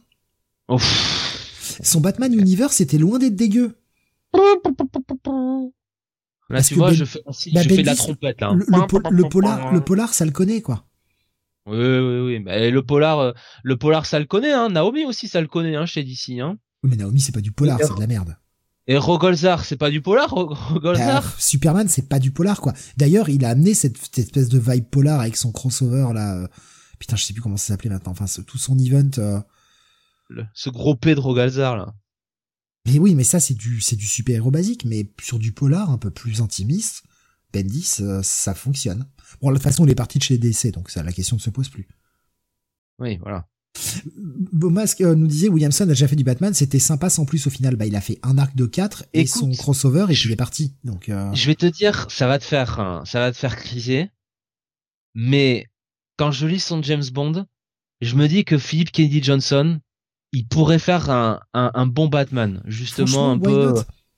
Son 1.82 2.00
Batman 2.00 2.32
Universe 2.32 2.76
c'était 2.76 2.98
loin 2.98 3.18
d'être 3.18 3.36
dégueu. 3.36 3.76
Là, 6.48 6.62
tu 6.62 6.74
vois, 6.74 6.90
ben- 6.90 6.96
je 6.96 7.04
fais, 7.04 7.20
bah, 7.24 7.62
je 7.62 7.68
fais 7.68 7.82
de 7.82 7.86
la 7.86 7.94
trompette. 7.94 8.40
Là. 8.40 8.52
Le, 8.52 9.28
polar, 9.28 9.72
le 9.72 9.80
polar, 9.80 10.12
ça 10.12 10.24
le 10.24 10.32
connaît, 10.32 10.60
quoi. 10.60 10.84
Oui, 11.66 11.76
oui, 11.78 12.20
oui. 12.20 12.70
Le 12.70 12.80
polar, 12.80 13.20
euh, 13.20 13.32
le 13.62 13.76
polar, 13.76 14.04
ça 14.06 14.18
le 14.18 14.24
connaît. 14.24 14.50
Hein. 14.50 14.70
Naomi 14.70 15.04
aussi, 15.04 15.28
ça 15.28 15.40
le 15.40 15.46
connaît 15.46 15.76
hein, 15.76 15.86
chez 15.86 16.02
DC. 16.02 16.40
Hein. 16.40 16.56
Oui, 16.82 16.90
mais 16.90 16.96
Naomi, 16.96 17.20
c'est 17.20 17.32
pas 17.32 17.40
du 17.40 17.52
polar, 17.52 17.78
c'est 17.80 17.94
de 17.94 18.00
la 18.00 18.06
merde. 18.06 18.36
Et 18.86 18.96
Rogolzar, 18.96 19.64
c'est 19.64 19.76
pas 19.76 19.90
du 19.90 20.00
polar, 20.00 20.30
Rogolzar 20.30 21.22
bah, 21.22 21.34
Superman, 21.38 21.88
c'est 21.88 22.08
pas 22.08 22.18
du 22.18 22.32
polar, 22.32 22.60
quoi. 22.60 22.72
D'ailleurs, 22.96 23.28
il 23.28 23.44
a 23.44 23.50
amené 23.50 23.74
cette, 23.74 24.18
espèce 24.18 24.48
de 24.48 24.58
vibe 24.58 24.86
polar 24.86 25.20
avec 25.20 25.36
son 25.36 25.52
crossover, 25.52 26.08
là. 26.14 26.48
Putain, 26.98 27.16
je 27.16 27.24
sais 27.24 27.32
plus 27.32 27.40
comment 27.40 27.56
ça 27.56 27.68
s'appelait 27.68 27.90
maintenant. 27.90 28.12
Enfin, 28.12 28.26
tout 28.44 28.58
son 28.58 28.78
event. 28.78 29.10
Euh. 29.18 29.40
ce 30.54 30.70
gros 30.70 30.96
P 30.96 31.14
de 31.14 31.20
Rogalzar, 31.20 31.76
là. 31.76 31.94
Mais 32.86 32.98
oui, 32.98 33.14
mais 33.14 33.24
ça, 33.24 33.40
c'est 33.40 33.54
du, 33.54 33.80
c'est 33.80 33.96
du 33.96 34.06
super-héros 34.06 34.50
basique, 34.50 34.84
mais 34.84 35.10
sur 35.20 35.38
du 35.38 35.52
polar 35.52 35.90
un 35.90 35.98
peu 35.98 36.10
plus 36.10 36.40
intimiste, 36.40 37.04
Bendis, 37.52 37.96
euh, 38.00 38.22
ça 38.22 38.54
fonctionne. 38.54 39.06
Bon, 39.40 39.50
de 39.50 39.54
toute 39.54 39.62
façon, 39.62 39.84
il 39.84 39.90
est 39.90 39.96
parti 39.96 40.18
de 40.18 40.24
chez 40.24 40.38
DC, 40.38 40.72
donc 40.72 40.90
ça, 40.90 41.02
la 41.02 41.12
question 41.12 41.36
ne 41.36 41.40
se 41.40 41.50
pose 41.50 41.68
plus. 41.68 41.88
Oui, 42.98 43.18
voilà. 43.18 43.46
Beaumasque 44.52 45.00
euh, 45.00 45.14
nous 45.14 45.26
disait 45.26 45.48
Williamson 45.48 45.84
a 45.84 45.88
déjà 45.88 46.08
fait 46.08 46.16
du 46.16 46.24
Batman, 46.24 46.54
c'était 46.54 46.78
sympa 46.78 47.10
sans 47.10 47.24
plus 47.24 47.46
au 47.46 47.50
final. 47.50 47.76
Bah, 47.76 47.86
il 47.86 47.96
a 47.96 48.00
fait 48.00 48.18
un 48.22 48.38
arc 48.38 48.56
de 48.56 48.66
4 48.66 49.04
et 49.12 49.26
son 49.26 49.52
crossover 49.52 50.06
et 50.08 50.14
je, 50.14 50.30
est 50.30 50.36
parti. 50.36 50.74
Donc, 50.84 51.08
euh... 51.08 51.32
je 51.34 51.46
vais 51.46 51.54
te 51.54 51.66
dire, 51.66 52.06
ça 52.10 52.26
va 52.26 52.38
te 52.38 52.44
faire, 52.44 53.02
ça 53.04 53.20
va 53.20 53.32
te 53.32 53.36
faire 53.36 53.56
criser. 53.56 54.10
Mais 55.14 55.66
quand 56.16 56.30
je 56.30 56.46
lis 56.46 56.60
son 56.60 56.82
James 56.82 57.04
Bond, 57.12 57.46
je 58.00 58.16
me 58.16 58.26
dis 58.28 58.44
que 58.44 58.58
Philip 58.58 58.90
Kennedy 58.90 59.22
Johnson, 59.22 59.80
il 60.32 60.46
pourrait 60.46 60.78
faire 60.78 61.10
un, 61.10 61.40
un, 61.54 61.70
un 61.74 61.86
bon 61.86 62.08
Batman, 62.08 62.62
justement 62.66 63.32
un 63.32 63.38
peu, 63.38 63.74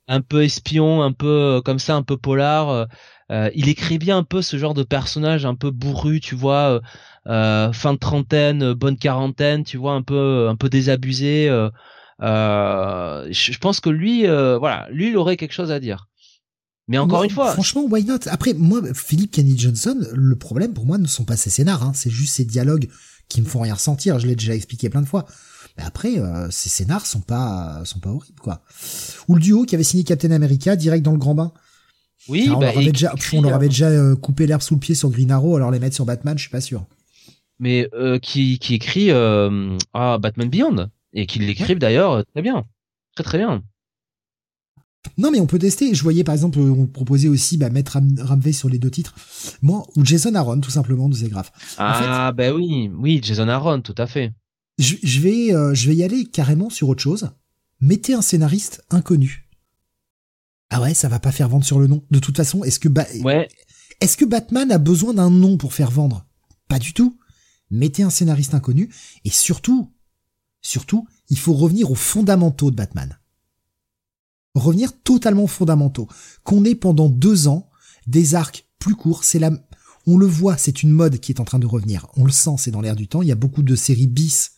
un 0.07 0.21
peu 0.21 0.43
espion, 0.43 1.01
un 1.01 1.11
peu 1.11 1.27
euh, 1.57 1.61
comme 1.61 1.79
ça, 1.79 1.95
un 1.95 2.03
peu 2.03 2.17
polar. 2.17 2.87
Euh, 3.33 3.49
il 3.55 3.67
écrit 3.67 3.97
bien 3.97 4.17
un 4.17 4.23
peu 4.23 4.41
ce 4.41 4.57
genre 4.57 4.73
de 4.73 4.83
personnage 4.83 5.45
un 5.45 5.55
peu 5.55 5.71
bourru, 5.71 6.19
tu 6.19 6.35
vois, 6.35 6.81
euh, 7.27 7.73
fin 7.73 7.93
de 7.93 7.99
trentaine, 7.99 8.73
bonne 8.73 8.97
quarantaine, 8.97 9.63
tu 9.63 9.77
vois, 9.77 9.93
un 9.93 10.03
peu, 10.03 10.47
un 10.47 10.55
peu 10.55 10.69
désabusé. 10.69 11.47
je 12.19 13.57
pense 13.59 13.79
que 13.79 13.89
lui, 13.89 14.25
voilà, 14.27 14.87
lui, 14.91 15.09
il 15.09 15.17
aurait 15.17 15.37
quelque 15.37 15.53
chose 15.53 15.71
à 15.71 15.79
dire. 15.79 16.07
Mais 16.87 16.97
encore 16.97 17.23
une 17.23 17.29
fois. 17.29 17.53
Franchement, 17.53 17.85
why 17.89 18.03
not? 18.03 18.27
Après, 18.27 18.53
moi, 18.53 18.81
Philippe 18.93 19.31
Kenny 19.31 19.57
Johnson, 19.57 20.05
le 20.13 20.35
problème 20.35 20.73
pour 20.73 20.85
moi 20.85 20.97
ne 20.97 21.07
sont 21.07 21.23
pas 21.23 21.37
ses 21.37 21.49
scénars, 21.49 21.83
hein, 21.83 21.91
c'est 21.95 22.09
juste 22.09 22.33
ses 22.33 22.45
dialogues 22.45 22.89
qui 23.29 23.41
me 23.41 23.47
font 23.47 23.61
rien 23.61 23.73
ressentir. 23.73 24.19
Je 24.19 24.27
l'ai 24.27 24.35
déjà 24.35 24.53
expliqué 24.53 24.89
plein 24.89 25.01
de 25.01 25.07
fois. 25.07 25.25
Mais 25.77 25.83
après, 25.83 26.19
euh, 26.19 26.49
ces 26.51 26.69
scénars 26.69 27.05
sont 27.05 27.21
pas, 27.21 27.81
sont 27.85 27.99
pas 27.99 28.09
horribles, 28.09 28.39
quoi. 28.39 28.61
Ou 29.27 29.35
le 29.35 29.41
duo 29.41 29.65
qui 29.65 29.75
avait 29.75 29.83
signé 29.83 30.03
Captain 30.03 30.31
America 30.31 30.75
direct 30.75 31.03
dans 31.03 31.13
le 31.13 31.17
grand 31.17 31.35
bain. 31.35 31.51
Oui, 32.29 32.49
on, 32.49 32.59
bah, 32.59 32.67
leur 32.67 32.77
avait 32.77 32.91
déjà, 32.91 33.15
on 33.33 33.41
leur 33.41 33.53
avait 33.53 33.69
déjà 33.69 33.87
euh, 33.87 34.15
coupé 34.15 34.47
l'herbe 34.47 34.61
sous 34.61 34.75
le 34.75 34.79
pied 34.79 34.95
sur 34.95 35.09
Green 35.09 35.31
Arrow, 35.31 35.55
alors 35.57 35.71
les 35.71 35.79
mettre 35.79 35.95
sur 35.95 36.05
Batman, 36.05 36.37
je 36.37 36.43
suis 36.43 36.51
pas 36.51 36.61
sûr. 36.61 36.85
Mais 37.59 37.89
euh, 37.93 38.19
qui, 38.19 38.59
qui 38.59 38.75
écrit 38.75 39.11
euh, 39.11 39.77
ah, 39.93 40.17
Batman 40.19 40.49
Beyond 40.49 40.89
et 41.13 41.25
qui 41.25 41.39
l'écrivent 41.39 41.79
d'ailleurs 41.79 42.25
très 42.33 42.41
bien, 42.41 42.63
très 43.15 43.23
très 43.23 43.37
bien. 43.37 43.63
Non, 45.17 45.31
mais 45.31 45.39
on 45.39 45.47
peut 45.47 45.59
tester. 45.59 45.93
Je 45.93 46.01
voyais 46.01 46.23
par 46.23 46.33
exemple, 46.33 46.59
on 46.59 46.87
proposait 46.87 47.27
aussi 47.27 47.57
bah, 47.57 47.69
mettre 47.69 47.99
Ram 48.17 48.41
sur 48.51 48.69
les 48.69 48.79
deux 48.79 48.89
titres. 48.89 49.13
Moi, 49.61 49.85
ou 49.95 50.05
Jason 50.05 50.33
Aaron, 50.35 50.59
tout 50.61 50.71
simplement, 50.71 51.09
nous 51.09 51.15
c'est 51.15 51.29
grave. 51.29 51.51
Ah, 51.77 52.31
ben 52.31 52.53
oui, 52.53 52.89
oui, 52.95 53.19
Jason 53.21 53.47
Aaron, 53.47 53.81
tout 53.81 53.95
à 53.97 54.07
fait. 54.07 54.31
Je, 54.79 55.19
vais, 55.19 55.53
euh, 55.53 55.73
je 55.73 55.87
vais 55.87 55.95
y 55.95 56.03
aller 56.03 56.25
carrément 56.25 56.69
sur 56.69 56.89
autre 56.89 57.01
chose. 57.01 57.29
Mettez 57.79 58.13
un 58.13 58.21
scénariste 58.21 58.83
inconnu. 58.89 59.42
Ah 60.73 60.81
ouais, 60.81 60.93
ça 60.93 61.07
va 61.07 61.19
pas 61.19 61.31
faire 61.31 61.49
vendre 61.49 61.65
sur 61.65 61.79
le 61.79 61.87
nom. 61.87 62.03
De 62.09 62.19
toute 62.19 62.35
façon, 62.35 62.63
est-ce 62.63 62.79
que, 62.79 62.89
ouais. 63.23 63.47
est-ce 64.01 64.17
que 64.17 64.25
Batman 64.25 64.71
a 64.71 64.79
besoin 64.79 65.13
d'un 65.13 65.29
nom 65.29 65.57
pour 65.57 65.73
faire 65.73 65.91
vendre? 65.91 66.25
Pas 66.67 66.79
du 66.79 66.93
tout. 66.93 67.17
Mettez 67.69 68.03
un 68.03 68.09
scénariste 68.09 68.53
inconnu 68.53 68.93
et 69.23 69.29
surtout, 69.29 69.93
surtout, 70.61 71.07
il 71.29 71.37
faut 71.37 71.53
revenir 71.53 71.91
aux 71.91 71.95
fondamentaux 71.95 72.71
de 72.71 72.75
Batman 72.75 73.19
revenir 74.55 74.91
totalement 75.01 75.47
fondamentaux. 75.47 76.07
Qu'on 76.43 76.65
ait 76.65 76.75
pendant 76.75 77.09
deux 77.09 77.47
ans 77.47 77.69
des 78.07 78.35
arcs 78.35 78.67
plus 78.79 78.95
courts, 78.95 79.23
c'est 79.23 79.39
la, 79.39 79.51
on 80.05 80.17
le 80.17 80.25
voit, 80.25 80.57
c'est 80.57 80.83
une 80.83 80.91
mode 80.91 81.19
qui 81.19 81.31
est 81.31 81.39
en 81.39 81.45
train 81.45 81.59
de 81.59 81.65
revenir. 81.65 82.07
On 82.15 82.25
le 82.25 82.31
sent, 82.31 82.55
c'est 82.57 82.71
dans 82.71 82.81
l'air 82.81 82.95
du 82.95 83.07
temps. 83.07 83.21
Il 83.21 83.27
y 83.27 83.31
a 83.31 83.35
beaucoup 83.35 83.63
de 83.63 83.75
séries 83.75 84.07
bis, 84.07 84.53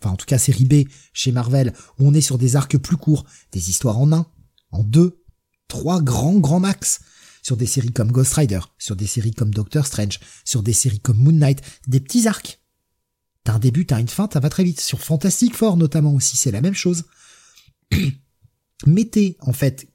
enfin 0.00 0.12
en 0.12 0.16
tout 0.16 0.26
cas 0.26 0.38
série 0.38 0.64
B 0.64 0.88
chez 1.12 1.32
Marvel, 1.32 1.72
où 1.98 2.06
on 2.06 2.14
est 2.14 2.20
sur 2.20 2.38
des 2.38 2.56
arcs 2.56 2.76
plus 2.78 2.96
courts, 2.96 3.24
des 3.52 3.70
histoires 3.70 3.98
en 3.98 4.12
un, 4.12 4.26
en 4.70 4.82
deux, 4.82 5.23
trois 5.68 6.02
grands 6.02 6.38
grands 6.38 6.60
max. 6.60 7.00
Sur 7.42 7.58
des 7.58 7.66
séries 7.66 7.92
comme 7.92 8.10
Ghost 8.10 8.32
Rider, 8.32 8.60
sur 8.78 8.96
des 8.96 9.06
séries 9.06 9.34
comme 9.34 9.52
Doctor 9.52 9.84
Strange, 9.84 10.18
sur 10.46 10.62
des 10.62 10.72
séries 10.72 11.00
comme 11.00 11.18
Moon 11.18 11.32
Knight, 11.32 11.60
des 11.86 12.00
petits 12.00 12.26
arcs. 12.26 12.58
T'as 13.44 13.52
un 13.52 13.58
début, 13.58 13.84
t'as 13.84 14.00
une 14.00 14.08
fin, 14.08 14.30
ça 14.32 14.40
va 14.40 14.48
très 14.48 14.64
vite. 14.64 14.80
Sur 14.80 15.00
Fantastic 15.00 15.54
Four 15.54 15.76
notamment 15.76 16.14
aussi, 16.14 16.38
c'est 16.38 16.50
la 16.50 16.62
même 16.62 16.74
chose. 16.74 17.04
mettez 18.86 19.36
en 19.40 19.52
fait 19.52 19.88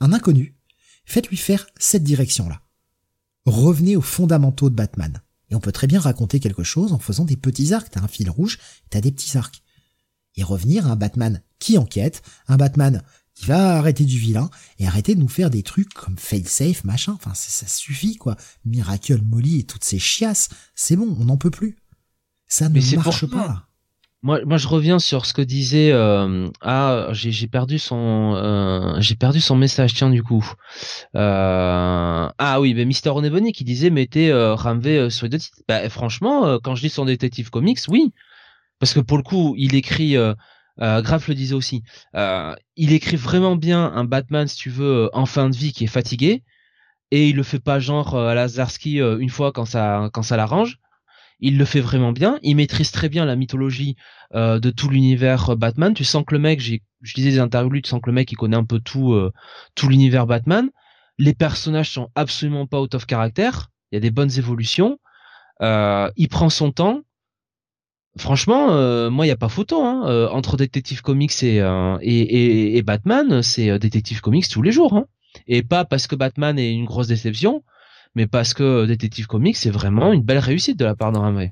un 0.00 0.12
inconnu, 0.12 0.56
faites-lui 1.04 1.36
faire 1.36 1.66
cette 1.78 2.02
direction-là. 2.02 2.60
Revenez 3.44 3.96
aux 3.96 4.02
fondamentaux 4.02 4.70
de 4.70 4.74
Batman. 4.74 5.22
Et 5.48 5.54
on 5.54 5.60
peut 5.60 5.72
très 5.72 5.86
bien 5.86 6.00
raconter 6.00 6.40
quelque 6.40 6.64
chose 6.64 6.92
en 6.92 6.98
faisant 6.98 7.24
des 7.24 7.36
petits 7.36 7.72
arcs. 7.72 7.88
T'as 7.92 8.02
un 8.02 8.08
fil 8.08 8.28
rouge, 8.28 8.58
t'as 8.90 9.00
des 9.00 9.12
petits 9.12 9.38
arcs. 9.38 9.62
Et 10.34 10.42
revenir 10.42 10.88
à 10.88 10.90
un 10.90 10.96
Batman 10.96 11.40
qui 11.60 11.78
enquête, 11.78 12.22
un 12.48 12.56
Batman 12.56 13.04
qui 13.36 13.46
va 13.46 13.76
arrêter 13.76 14.04
du 14.04 14.18
vilain 14.18 14.48
et 14.78 14.86
arrêter 14.86 15.14
de 15.14 15.20
nous 15.20 15.28
faire 15.28 15.50
des 15.50 15.62
trucs 15.62 15.92
comme 15.92 16.16
fail-safe, 16.16 16.84
machin. 16.84 17.12
Enfin, 17.12 17.34
ça 17.34 17.66
suffit, 17.66 18.16
quoi. 18.16 18.34
Miracle 18.64 19.20
Molly 19.22 19.60
et 19.60 19.64
toutes 19.64 19.84
ces 19.84 19.98
chiasses. 19.98 20.48
C'est 20.74 20.96
bon, 20.96 21.14
on 21.20 21.26
n'en 21.26 21.36
peut 21.36 21.50
plus. 21.50 21.76
Ça 22.48 22.70
ne 22.70 22.96
marche 22.96 23.26
pas. 23.26 23.68
Moi, 24.22 24.40
moi, 24.46 24.56
je 24.56 24.66
reviens 24.66 24.98
sur 24.98 25.26
ce 25.26 25.34
que 25.34 25.42
disait. 25.42 25.92
Euh, 25.92 26.48
ah, 26.62 27.08
j'ai 27.12 27.46
perdu 27.46 27.78
son, 27.78 28.32
euh, 28.36 28.98
j'ai 29.00 29.16
perdu 29.16 29.42
son 29.42 29.54
message. 29.54 29.92
Tiens, 29.92 30.08
du 30.08 30.22
coup. 30.22 30.50
Euh, 31.14 32.28
ah 32.38 32.60
oui, 32.60 32.72
mais 32.72 32.86
Mister 32.86 33.10
Onebony 33.10 33.52
qui 33.52 33.64
disait 33.64 33.90
mettez 33.90 34.32
Ramvé 34.32 35.10
sur 35.10 35.26
les 35.26 35.30
deux 35.30 35.38
titres. 35.38 35.60
Bah, 35.68 35.86
franchement, 35.90 36.58
quand 36.60 36.74
je 36.74 36.82
lis 36.82 36.90
son 36.90 37.04
détective 37.04 37.50
comics, 37.50 37.80
oui, 37.88 38.12
parce 38.78 38.94
que 38.94 39.00
pour 39.00 39.18
le 39.18 39.22
coup, 39.22 39.54
il 39.58 39.74
écrit. 39.74 40.16
Euh, 40.80 41.02
le 41.02 41.34
disait 41.34 41.54
aussi. 41.54 41.82
il 42.14 42.92
écrit 42.92 43.16
vraiment 43.16 43.56
bien 43.56 43.84
un 43.92 44.04
Batman, 44.04 44.46
si 44.46 44.56
tu 44.56 44.70
veux, 44.70 45.10
en 45.12 45.26
fin 45.26 45.48
de 45.48 45.56
vie, 45.56 45.72
qui 45.72 45.84
est 45.84 45.88
fatigué, 45.88 46.42
et 47.10 47.28
il 47.28 47.36
le 47.36 47.42
fait 47.42 47.60
pas 47.60 47.78
genre 47.78 48.16
à 48.16 48.34
Lazarski 48.34 48.98
une 48.98 49.30
fois 49.30 49.52
quand 49.52 49.64
ça 49.64 50.10
quand 50.12 50.22
ça 50.22 50.36
l'arrange 50.36 50.78
il 51.40 51.58
le 51.58 51.64
fait 51.64 51.80
vraiment 51.80 52.12
bien. 52.12 52.38
Il 52.42 52.56
maîtrise 52.56 52.90
très 52.90 53.08
bien 53.08 53.24
la 53.24 53.36
mythologie 53.36 53.96
euh, 54.34 54.58
de 54.58 54.70
tout 54.70 54.88
l'univers 54.88 55.50
euh, 55.50 55.56
Batman. 55.56 55.94
Tu 55.94 56.04
sens 56.04 56.24
que 56.26 56.34
le 56.34 56.40
mec, 56.40 56.60
j'ai, 56.60 56.82
je 57.02 57.14
disais 57.14 57.30
des 57.30 57.38
interviews, 57.38 57.80
tu 57.80 57.88
sens 57.88 58.00
que 58.00 58.10
le 58.10 58.14
mec, 58.14 58.30
il 58.32 58.36
connaît 58.36 58.56
un 58.56 58.64
peu 58.64 58.80
tout, 58.80 59.12
euh, 59.12 59.32
tout 59.74 59.88
l'univers 59.88 60.26
Batman. 60.26 60.70
Les 61.18 61.34
personnages 61.34 61.90
sont 61.90 62.10
absolument 62.14 62.66
pas 62.66 62.80
out 62.80 62.94
of 62.94 63.06
caractère. 63.06 63.70
Il 63.90 63.96
y 63.96 63.98
a 63.98 64.00
des 64.00 64.10
bonnes 64.10 64.32
évolutions. 64.38 64.98
il 65.60 66.28
prend 66.30 66.50
son 66.50 66.72
temps. 66.72 67.02
Franchement, 68.18 69.10
moi, 69.10 69.26
il 69.26 69.28
y 69.28 69.32
a 69.32 69.36
pas 69.36 69.48
photo 69.48 69.82
hein. 69.82 70.28
entre 70.32 70.56
Detective 70.56 71.02
Comics 71.02 71.42
et, 71.42 71.58
et, 72.02 72.76
et, 72.76 72.82
Batman. 72.82 73.42
C'est 73.42 73.78
Detective 73.78 74.20
Comics 74.20 74.48
tous 74.48 74.62
les 74.62 74.72
jours. 74.72 74.94
Hein. 74.94 75.06
Et 75.46 75.62
pas 75.62 75.84
parce 75.84 76.06
que 76.06 76.16
Batman 76.16 76.58
est 76.58 76.72
une 76.72 76.86
grosse 76.86 77.08
déception 77.08 77.62
mais 78.16 78.26
parce 78.26 78.54
que 78.54 78.86
Détective 78.86 79.26
Comics, 79.26 79.56
c'est 79.56 79.70
vraiment 79.70 80.12
une 80.12 80.22
belle 80.22 80.38
réussite 80.38 80.78
de 80.78 80.86
la 80.86 80.96
part 80.96 81.12
d'Henry 81.12 81.50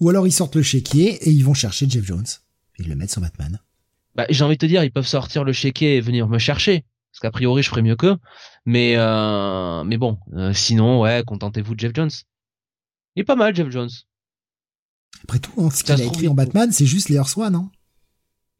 Ou 0.00 0.08
alors 0.08 0.26
ils 0.26 0.32
sortent 0.32 0.56
le 0.56 0.62
chéquier 0.62 1.28
et 1.28 1.30
ils 1.30 1.44
vont 1.44 1.52
chercher 1.52 1.88
Jeff 1.88 2.04
Jones. 2.04 2.24
Et 2.78 2.82
ils 2.82 2.88
le 2.88 2.96
mettent 2.96 3.10
sur 3.10 3.20
Batman. 3.20 3.60
Bah, 4.14 4.24
j'ai 4.30 4.44
envie 4.44 4.56
de 4.56 4.60
te 4.60 4.66
dire, 4.66 4.82
ils 4.82 4.90
peuvent 4.90 5.06
sortir 5.06 5.44
le 5.44 5.52
chéquier 5.52 5.96
et 5.96 6.00
venir 6.00 6.26
me 6.26 6.38
chercher. 6.38 6.86
Parce 7.12 7.20
qu'a 7.20 7.30
priori, 7.30 7.62
je 7.62 7.68
ferais 7.68 7.82
mieux 7.82 7.96
qu'eux. 7.96 8.16
Mais, 8.64 8.94
euh, 8.96 9.84
mais 9.84 9.98
bon, 9.98 10.18
euh, 10.32 10.54
sinon, 10.54 11.02
ouais, 11.02 11.22
contentez-vous 11.26 11.74
de 11.74 11.80
Jeff 11.80 11.92
Jones. 11.94 12.10
Il 13.14 13.20
est 13.20 13.24
pas 13.24 13.36
mal, 13.36 13.54
Jeff 13.54 13.68
Jones. 13.68 13.90
Après 15.22 15.38
tout, 15.38 15.52
hein, 15.58 15.70
ce 15.70 15.84
qu'il 15.84 16.00
a 16.00 16.04
écrit 16.04 16.28
en 16.28 16.34
Batman, 16.34 16.70
c'est 16.72 16.86
juste 16.86 17.08
les 17.08 17.22
Swan, 17.24 17.52
non 17.52 17.70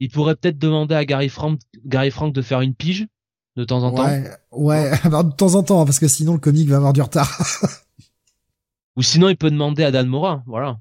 Il 0.00 0.10
pourrait 0.10 0.36
peut-être 0.36 0.58
demander 0.58 0.94
à 0.94 1.04
Gary 1.04 1.28
Frank, 1.28 1.60
Gary 1.84 2.10
Frank 2.10 2.32
de 2.32 2.42
faire 2.42 2.60
une 2.60 2.74
pige 2.74 3.06
de 3.56 3.64
temps 3.64 3.82
en 3.82 3.92
temps. 3.92 4.08
Ouais, 4.50 4.90
de 5.04 5.36
temps 5.36 5.54
en 5.54 5.62
temps, 5.62 5.84
parce 5.84 5.98
que 5.98 6.08
sinon 6.08 6.34
le 6.34 6.38
comic 6.38 6.68
va 6.68 6.76
avoir 6.76 6.92
du 6.92 7.02
retard. 7.02 7.30
ou 8.96 9.02
sinon, 9.02 9.28
il 9.28 9.36
peut 9.36 9.50
demander 9.50 9.84
à 9.84 9.90
Dan 9.90 10.06
Mora, 10.06 10.42
voilà. 10.46 10.78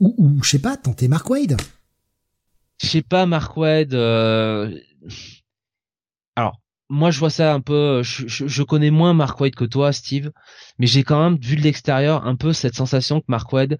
Ou, 0.00 0.14
ou 0.16 0.42
je 0.42 0.50
sais 0.50 0.58
pas, 0.58 0.76
tenter 0.76 1.08
Mark 1.08 1.28
Wade. 1.28 1.56
Je 2.80 2.86
sais 2.86 3.02
pas, 3.02 3.26
Mark 3.26 3.56
Wade. 3.56 3.94
Euh, 3.94 4.76
alors, 6.36 6.60
moi, 6.88 7.10
je 7.10 7.18
vois 7.18 7.30
ça 7.30 7.54
un 7.54 7.60
peu. 7.60 8.02
Je, 8.02 8.26
je, 8.26 8.62
connais 8.62 8.90
moins 8.90 9.14
Mark 9.14 9.40
Wade 9.40 9.54
que 9.54 9.64
toi, 9.64 9.92
Steve, 9.92 10.30
mais 10.78 10.86
j'ai 10.86 11.04
quand 11.04 11.22
même 11.22 11.38
vu 11.38 11.56
de 11.56 11.62
l'extérieur 11.62 12.26
un 12.26 12.36
peu 12.36 12.52
cette 12.52 12.74
sensation 12.74 13.20
que 13.20 13.26
Mark 13.28 13.52
Wade, 13.52 13.78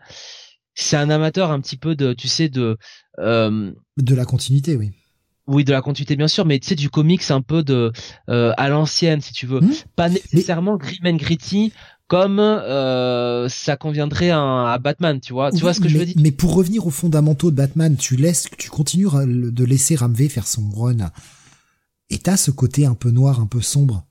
c'est 0.74 0.96
un 0.96 1.10
amateur 1.10 1.50
un 1.50 1.60
petit 1.60 1.76
peu 1.76 1.94
de, 1.94 2.12
tu 2.12 2.28
sais, 2.28 2.48
de. 2.48 2.78
Euh, 3.18 3.72
de 3.96 4.14
la 4.14 4.24
continuité, 4.24 4.76
oui 4.76 4.92
oui, 5.48 5.64
de 5.64 5.72
la 5.72 5.82
continuité 5.82 6.14
bien 6.14 6.28
sûr, 6.28 6.46
mais 6.46 6.60
tu 6.60 6.68
sais 6.68 6.74
du 6.76 6.88
comics 6.88 7.28
un 7.30 7.42
peu 7.42 7.64
de 7.64 7.92
euh, 8.30 8.52
à 8.56 8.68
l'ancienne 8.68 9.20
si 9.20 9.32
tu 9.32 9.46
veux, 9.46 9.60
hmm. 9.60 9.72
pas 9.96 10.08
nécessairement 10.08 10.76
grim 10.76 11.04
and 11.04 11.16
gritty 11.16 11.72
comme 12.12 12.40
euh, 12.40 13.48
ça 13.48 13.76
conviendrait 13.76 14.30
à, 14.30 14.78
Batman, 14.78 15.18
tu 15.18 15.32
vois, 15.32 15.50
tu 15.50 15.60
vois 15.60 15.72
ce 15.72 15.80
que 15.80 15.88
je 15.88 15.96
veux 15.96 16.04
dire? 16.04 16.14
Mais 16.18 16.30
pour 16.30 16.54
revenir 16.54 16.86
aux 16.86 16.90
fondamentaux 16.90 17.50
de 17.50 17.56
Batman, 17.56 17.96
tu 17.96 18.16
laisses, 18.16 18.48
tu 18.58 18.68
continues 18.68 19.06
de 19.24 19.64
laisser 19.64 19.96
Ramvé 19.96 20.28
faire 20.28 20.46
son 20.46 20.68
run 20.70 21.10
Et 22.10 22.18
t'as 22.18 22.36
ce 22.36 22.50
côté 22.50 22.84
un 22.84 22.94
peu 22.94 23.10
noir, 23.10 23.40
un 23.40 23.46
peu 23.46 23.62
sombre. 23.62 24.04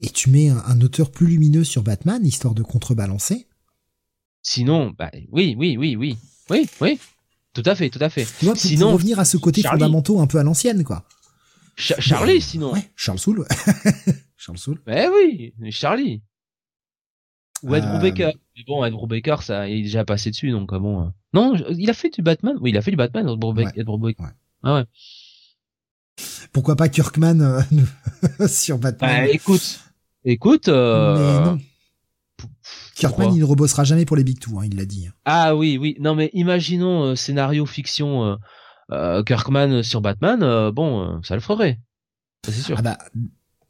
Et 0.00 0.10
tu 0.10 0.30
mets 0.30 0.50
un, 0.50 0.80
auteur 0.80 1.10
plus 1.10 1.26
lumineux 1.26 1.64
sur 1.64 1.82
Batman, 1.82 2.24
histoire 2.24 2.54
de 2.54 2.62
contrebalancer. 2.62 3.48
Sinon, 4.44 4.94
bah 4.96 5.10
oui, 5.32 5.56
oui, 5.58 5.76
oui, 5.76 5.96
oui. 5.96 6.18
Oui, 6.50 6.68
oui. 6.80 7.00
Tout 7.54 7.62
à 7.64 7.74
fait, 7.74 7.88
tout 7.88 7.98
à 8.00 8.10
fait. 8.10 8.26
Tu 8.38 8.44
vois, 8.44 8.54
sinon, 8.54 8.92
revenir 8.92 9.18
à 9.18 9.24
ce 9.24 9.38
côté 9.38 9.62
fondamental 9.62 10.18
un 10.18 10.26
peu 10.26 10.38
à 10.38 10.42
l'ancienne, 10.42 10.84
quoi. 10.84 11.04
Charlie, 11.76 12.40
sinon. 12.40 12.72
Ouais, 12.72 12.90
Charles 12.94 13.18
Soule. 13.18 13.46
Charles 14.36 14.58
Soule. 14.58 14.80
Eh 14.86 15.06
oui, 15.08 15.54
Charlie. 15.72 16.22
Ou 17.62 17.74
Ed 17.74 17.84
Brubaker. 17.84 18.28
Euh, 18.28 18.32
mais 18.56 18.64
bon, 18.66 18.84
Ed 18.84 18.92
Brubaker, 18.92 19.42
ça, 19.42 19.66
il 19.66 19.78
est 19.78 19.82
déjà 19.84 20.04
passé 20.04 20.30
dessus, 20.30 20.50
donc 20.50 20.72
euh, 20.74 20.78
bon. 20.78 21.06
Euh. 21.06 21.08
Non, 21.32 21.54
il 21.70 21.88
a 21.88 21.94
fait 21.94 22.10
du 22.10 22.20
Batman. 22.20 22.56
Oui, 22.60 22.70
il 22.70 22.76
a 22.76 22.82
fait 22.82 22.90
du 22.90 22.98
Batman, 22.98 23.26
Ed 23.26 23.38
Brubaker. 23.38 24.20
Ouais. 24.20 24.30
Ah 24.62 24.74
ouais. 24.74 24.84
Pourquoi 26.52 26.76
pas 26.76 26.90
Kirkman 26.90 27.64
sur 28.46 28.78
Batman 28.78 29.24
Bah 29.24 29.28
écoute, 29.28 29.80
écoute. 30.24 30.68
Euh... 30.68 31.44
non. 31.44 31.58
Kirkman, 32.94 33.32
il 33.34 33.40
ne 33.40 33.44
rebossera 33.44 33.84
jamais 33.84 34.04
pour 34.04 34.16
les 34.16 34.24
Big 34.24 34.38
Two, 34.38 34.58
hein, 34.58 34.64
il 34.64 34.76
l'a 34.76 34.84
dit. 34.84 35.08
Ah 35.24 35.56
oui, 35.56 35.78
oui. 35.78 35.96
Non 36.00 36.14
mais 36.14 36.30
imaginons 36.32 37.16
scénario 37.16 37.66
fiction 37.66 38.38
Kirkman 38.90 39.82
sur 39.82 40.00
Batman. 40.00 40.70
bon, 40.70 41.22
ça 41.22 41.34
le 41.34 41.40
ferait. 41.40 41.80
C'est 42.44 42.52
sûr. 42.52 42.76
Ah 42.78 42.82
bah 42.82 42.98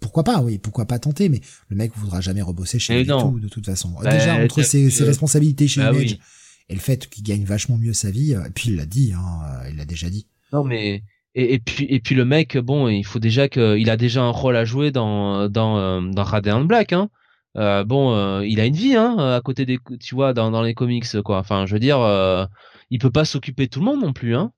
pourquoi 0.05 0.23
pas, 0.23 0.43
oui, 0.43 0.59
pourquoi 0.59 0.85
pas 0.85 0.99
tenter, 0.99 1.31
mais 1.31 1.41
le 1.71 1.77
mec 1.77 1.93
voudra 1.97 2.21
jamais 2.21 2.43
rebosser 2.43 2.79
chez 2.79 2.99
lui 2.99 3.07
tout, 3.07 3.41
de 3.41 3.49
toute 3.49 3.65
façon. 3.65 3.95
Bah, 4.03 4.11
Déjà, 4.11 4.35
entre 4.37 4.63
ses, 4.63 4.91
responsabilités 5.03 5.67
chez 5.67 5.81
bah 5.81 5.93
Image 5.93 6.19
et 6.69 6.75
le 6.75 6.81
fait 6.81 7.09
qu'il 7.09 7.23
gagne 7.25 7.45
vachement 7.45 7.79
mieux 7.79 7.95
sa 7.95 8.11
vie, 8.11 8.33
et 8.33 8.51
puis 8.55 8.69
il 8.69 8.77
l'a 8.77 8.85
dit, 8.85 9.15
hein, 9.15 9.63
euh, 9.63 9.71
il 9.71 9.77
l'a 9.77 9.87
déjà 9.87 10.11
dit. 10.11 10.27
Non, 10.53 10.63
mais 10.63 11.03
et, 11.35 11.59
puis 11.59 11.87
et 11.89 12.01
puis 12.01 12.15
le 12.15 12.27
mec, 12.27 12.59
bon, 12.59 12.89
il 12.89 13.05
faut 13.05 13.19
déjà 13.19 13.49
qu'il 13.49 13.89
a 13.89 13.97
déjà 13.97 14.23
un 14.23 14.31
rôle 14.31 14.57
à 14.57 14.67
jouer 14.67 14.91
dans 14.91 15.49
dans 15.49 15.79
euh, 15.79 16.65
Black, 16.65 16.93
hein. 16.93 17.09
Euh, 17.57 17.85
bon, 17.85 18.41
il 18.41 18.61
a 18.61 18.67
une 18.67 18.75
vie, 18.75 18.97
hein, 18.97 19.17
à 19.19 19.41
côté 19.41 19.65
des, 19.67 19.79
tu 20.01 20.15
vois, 20.15 20.33
dans 20.35 20.51
dans 20.51 20.63
les 20.63 20.75
comics, 20.75 21.21
quoi. 21.23 21.39
Enfin, 21.39 21.67
je 21.67 21.75
veux 21.75 21.81
dire, 21.81 21.99
il 22.91 22.99
peut 22.99 23.11
pas 23.11 23.25
s'occuper 23.25 23.67
de 23.67 23.71
tout 23.71 23.81
le 23.81 23.87
monde 23.87 24.01
non 24.03 24.13
plus, 24.13 24.35
hein. 24.35 24.53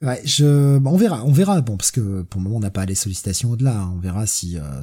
Ouais, 0.00 0.20
je, 0.24 0.78
on 0.78 0.96
verra, 0.96 1.24
on 1.24 1.32
verra. 1.32 1.60
Bon, 1.60 1.76
parce 1.76 1.90
que 1.90 2.22
pour 2.22 2.40
le 2.40 2.44
moment, 2.44 2.58
on 2.58 2.60
n'a 2.60 2.70
pas 2.70 2.86
les 2.86 2.94
sollicitations 2.94 3.50
au-delà. 3.50 3.80
Hein. 3.80 3.92
On 3.94 3.98
verra 3.98 4.26
si, 4.26 4.56
euh, 4.56 4.82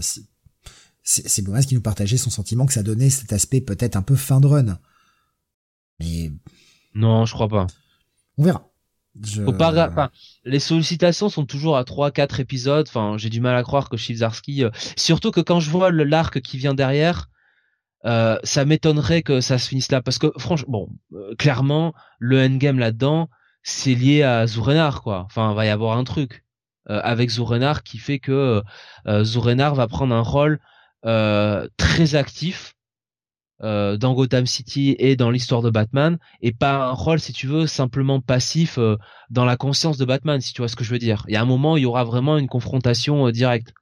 c'est 1.04 1.42
Bomas 1.42 1.62
qui 1.62 1.76
nous 1.76 1.82
partageait 1.82 2.18
son 2.18 2.30
sentiment 2.30 2.66
que 2.66 2.74
ça 2.74 2.84
donnait 2.84 3.10
cet 3.10 3.32
aspect 3.32 3.62
peut-être 3.62 3.96
un 3.96 4.02
peu 4.02 4.16
fin 4.16 4.42
de 4.42 4.48
run. 4.48 4.78
Mais 6.00 6.34
non, 6.94 7.26
je 7.26 7.34
crois 7.34 7.48
pas. 7.48 7.68
On 8.38 8.44
verra. 8.44 8.70
Faut 9.46 9.54
les 10.44 10.60
sollicitations 10.60 11.30
sont 11.30 11.46
toujours 11.46 11.78
à 11.78 11.86
3 11.86 12.12
4 12.12 12.40
épisodes. 12.40 12.86
Enfin, 12.88 13.16
j'ai 13.18 13.30
du 13.30 13.40
mal 13.40 13.56
à 13.56 13.64
croire 13.64 13.90
que 13.90 13.98
Chivzarski 13.98 14.64
euh... 14.64 14.70
surtout 14.98 15.32
que 15.32 15.40
quand 15.40 15.60
je 15.60 15.70
vois 15.70 15.92
l'arc 15.92 16.42
qui 16.42 16.58
vient 16.58 16.74
derrière, 16.74 17.30
euh, 18.06 18.38
ça 18.44 18.66
m'étonnerait 18.66 19.24
que 19.24 19.42
ça 19.42 19.58
se 19.58 19.70
finisse 19.70 19.92
là 19.92 20.02
parce 20.02 20.20
que 20.20 20.32
franchement, 20.38 20.68
bon, 20.70 20.90
euh, 21.14 21.36
clairement, 21.36 21.94
le 22.20 22.44
endgame 22.44 22.78
là-dedans, 22.78 23.30
c'est 23.64 23.96
lié 23.96 24.24
à 24.24 24.46
Zourenar 24.48 25.02
quoi. 25.02 25.24
Enfin, 25.26 25.54
va 25.54 25.66
y 25.66 25.70
avoir 25.70 25.98
un 25.98 26.04
truc 26.04 26.44
euh, 26.90 27.00
avec 27.04 27.30
Zourenar 27.30 27.84
qui 27.84 27.98
fait 27.98 28.20
que 28.20 28.62
euh, 29.08 29.24
va 29.74 29.88
prendre 29.88 30.14
un 30.14 30.22
rôle 30.22 30.60
très 31.78 32.16
actif 32.16 32.75
euh, 33.64 33.98
dans 33.98 34.14
Gotham 34.14 34.46
City 34.46 34.96
et 35.00 35.16
dans 35.16 35.32
l'histoire 35.32 35.62
de 35.62 35.70
Batman 35.70 36.18
et 36.42 36.52
pas 36.52 36.88
un 36.88 36.92
rôle 36.92 37.20
si 37.20 37.34
tu 37.34 37.48
veux 37.48 37.68
simplement 37.68 38.20
passif 38.20 38.78
euh, 38.78 38.98
dans 39.30 39.46
la 39.46 39.56
conscience 39.56 39.98
de 39.98 40.06
Batman 40.06 40.42
si 40.42 40.54
tu 40.54 40.62
vois 40.62 40.68
ce 40.68 40.76
que 40.76 40.84
je 40.84 40.92
veux 40.92 41.00
dire. 41.00 41.24
Il 41.28 41.34
y 41.34 41.38
a 41.38 41.42
un 41.42 41.46
moment 41.46 41.78
il 41.78 41.84
y 41.84 41.86
aura 41.86 42.04
vraiment 42.04 42.38
une 42.38 42.48
confrontation 42.48 43.30
directe. 43.30 43.74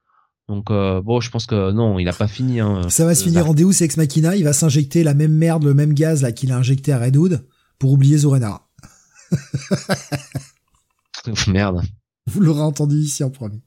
Donc 0.48 0.68
bon, 0.68 1.20
je 1.20 1.30
pense 1.30 1.46
que 1.46 1.72
non, 1.72 1.98
il 1.98 2.06
a 2.06 2.12
pas 2.12 2.28
fini. 2.28 2.60
Hein, 2.60 2.82
ça 2.90 3.06
va 3.06 3.14
se 3.14 3.24
finir 3.24 3.48
en 3.48 3.54
Deus 3.54 3.82
Ex 3.82 3.96
Machina. 3.96 4.36
Il 4.36 4.44
va 4.44 4.52
s'injecter 4.52 5.02
la 5.02 5.14
même 5.14 5.32
merde, 5.32 5.64
le 5.64 5.72
même 5.72 5.94
gaz 5.94 6.20
là 6.20 6.32
qu'il 6.32 6.52
a 6.52 6.58
injecté 6.58 6.92
à 6.92 6.98
Redwood 6.98 7.46
pour 7.78 7.92
oublier 7.92 8.18
Zourenar. 8.18 8.68
Merde. 11.48 11.82
Vous 12.26 12.40
l'aurez 12.40 12.62
entendu 12.62 12.96
ici 12.96 13.24
en 13.24 13.30
premier. 13.30 13.62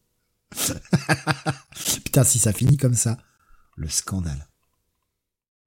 Putain, 2.05 2.23
si 2.23 2.39
ça 2.39 2.53
finit 2.53 2.77
comme 2.77 2.93
ça, 2.93 3.17
le 3.75 3.87
scandale. 3.87 4.47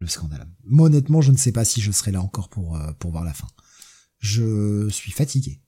Le 0.01 0.07
scandale. 0.07 0.49
Moi, 0.65 0.87
honnêtement, 0.87 1.21
je 1.21 1.31
ne 1.31 1.37
sais 1.37 1.53
pas 1.53 1.65
si 1.65 1.81
je 1.81 1.93
serai 1.93 2.11
là 2.11 2.23
encore 2.23 2.49
pour, 2.49 2.77
euh, 2.77 2.93
pour 2.95 3.11
voir 3.11 3.25
la 3.25 3.35
fin. 3.35 3.49
Je 4.19 4.89
suis 4.89 5.13
fatigué. 5.13 5.61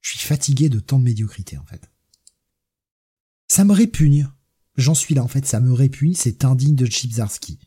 Je 0.00 0.10
suis 0.10 0.26
fatigué 0.26 0.68
de 0.68 0.80
tant 0.80 0.98
de 0.98 1.04
médiocrité, 1.04 1.58
en 1.58 1.64
fait. 1.64 1.90
Ça 3.48 3.64
me 3.64 3.72
répugne. 3.72 4.28
J'en 4.76 4.94
suis 4.94 5.14
là, 5.14 5.22
en 5.24 5.28
fait, 5.28 5.46
ça 5.46 5.60
me 5.60 5.72
répugne, 5.72 6.14
c'est 6.14 6.44
indigne 6.44 6.76
de 6.76 6.86
Chipzarski 6.86 7.58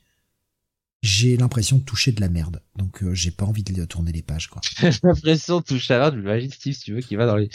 j'ai 1.03 1.35
l'impression 1.35 1.77
de 1.77 1.83
toucher 1.83 2.13
de 2.13 2.21
la 2.21 2.29
merde. 2.29 2.61
Donc 2.77 3.03
euh, 3.03 3.13
j'ai 3.13 3.29
pas 3.29 3.45
envie 3.45 3.63
de 3.63 3.85
tourner 3.85 4.13
les 4.13 4.23
pages 4.23 4.47
quoi. 4.47 4.61
j'ai 4.79 4.89
l'impression 5.03 5.59
de 5.59 5.65
toucher 5.65 5.93
à 5.93 5.99
la 5.99 6.03
merde, 6.05 6.15
j'imagine 6.15 6.51
Steve 6.51 6.73
si 6.73 6.79
tu 6.79 6.93
veux 6.93 7.01
qui 7.01 7.17
va 7.17 7.27
dans 7.27 7.35
les 7.35 7.49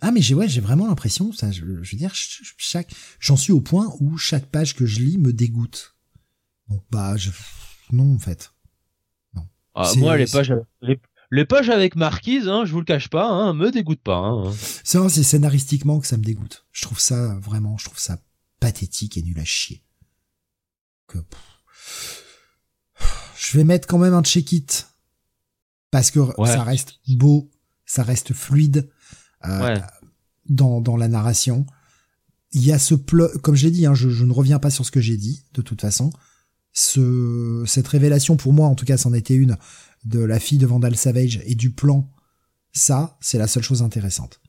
Ah 0.00 0.10
mais 0.10 0.20
j'ai 0.20 0.34
ouais, 0.34 0.48
j'ai 0.48 0.60
vraiment 0.60 0.88
l'impression 0.88 1.32
ça 1.32 1.52
je, 1.52 1.64
veux 1.64 1.96
dire 1.96 2.12
chaque 2.14 2.90
j'en 3.20 3.36
suis 3.36 3.52
au 3.52 3.60
point 3.60 3.94
où 4.00 4.18
chaque 4.18 4.46
page 4.46 4.74
que 4.74 4.84
je 4.84 5.00
lis 5.00 5.18
me 5.18 5.32
dégoûte. 5.32 5.93
Donc 6.68 6.82
bah 6.90 7.16
je 7.16 7.30
non 7.92 8.14
en 8.14 8.18
fait. 8.18 8.52
Non. 9.34 9.46
Ah, 9.74 9.92
moi 9.96 10.16
les 10.16 10.26
pages 10.26 10.54
les, 11.30 11.44
pages 11.44 11.68
avec 11.68 11.96
Marquise 11.96 12.48
hein, 12.48 12.64
je 12.64 12.72
vous 12.72 12.78
le 12.78 12.84
cache 12.84 13.08
pas 13.08 13.28
hein, 13.28 13.54
me 13.54 13.70
dégoûtent 13.70 14.02
pas 14.02 14.18
hein. 14.18 14.52
C'est 14.84 15.08
c'est 15.08 15.22
scénaristiquement 15.22 16.00
que 16.00 16.06
ça 16.06 16.16
me 16.16 16.24
dégoûte. 16.24 16.64
Je 16.72 16.82
trouve 16.82 17.00
ça 17.00 17.34
vraiment, 17.40 17.76
je 17.78 17.86
trouve 17.86 17.98
ça 17.98 18.18
pathétique 18.60 19.16
et 19.16 19.22
nul 19.22 19.38
à 19.38 19.44
chier. 19.44 19.82
Que 21.06 21.18
je 23.36 23.58
vais 23.58 23.64
mettre 23.64 23.86
quand 23.86 23.98
même 23.98 24.14
un 24.14 24.22
check-it 24.22 24.88
parce 25.90 26.10
que 26.10 26.20
ça 26.46 26.64
reste 26.64 26.98
beau, 27.06 27.50
ça 27.84 28.02
reste 28.02 28.32
fluide 28.32 28.90
euh, 29.44 29.78
dans, 30.48 30.80
dans 30.80 30.96
la 30.96 31.08
narration. 31.08 31.66
Il 32.52 32.64
y 32.64 32.72
a 32.72 32.78
ce 32.78 32.94
plot, 32.94 33.28
comme 33.42 33.54
je 33.54 33.66
l'ai 33.66 33.70
dit, 33.70 33.86
hein, 33.86 33.94
je, 33.94 34.08
je, 34.08 34.24
ne 34.24 34.32
reviens 34.32 34.58
pas 34.58 34.70
sur 34.70 34.84
ce 34.86 34.90
que 34.90 35.00
j'ai 35.00 35.16
dit 35.16 35.44
de 35.54 35.62
toute 35.62 35.80
façon. 35.80 36.10
Ce, 36.74 37.64
cette 37.66 37.88
révélation 37.88 38.36
pour 38.36 38.52
moi, 38.52 38.68
en 38.68 38.74
tout 38.74 38.84
cas, 38.84 38.98
c'en 38.98 39.14
était 39.14 39.34
une 39.34 39.56
de 40.04 40.20
la 40.20 40.38
fille 40.38 40.58
de 40.58 40.66
Vandal 40.66 40.96
Savage 40.96 41.40
et 41.46 41.54
du 41.54 41.70
plan. 41.70 42.12
Ça, 42.72 43.16
c'est 43.22 43.38
la 43.38 43.46
seule 43.46 43.62
chose 43.62 43.80
intéressante. 43.80 44.42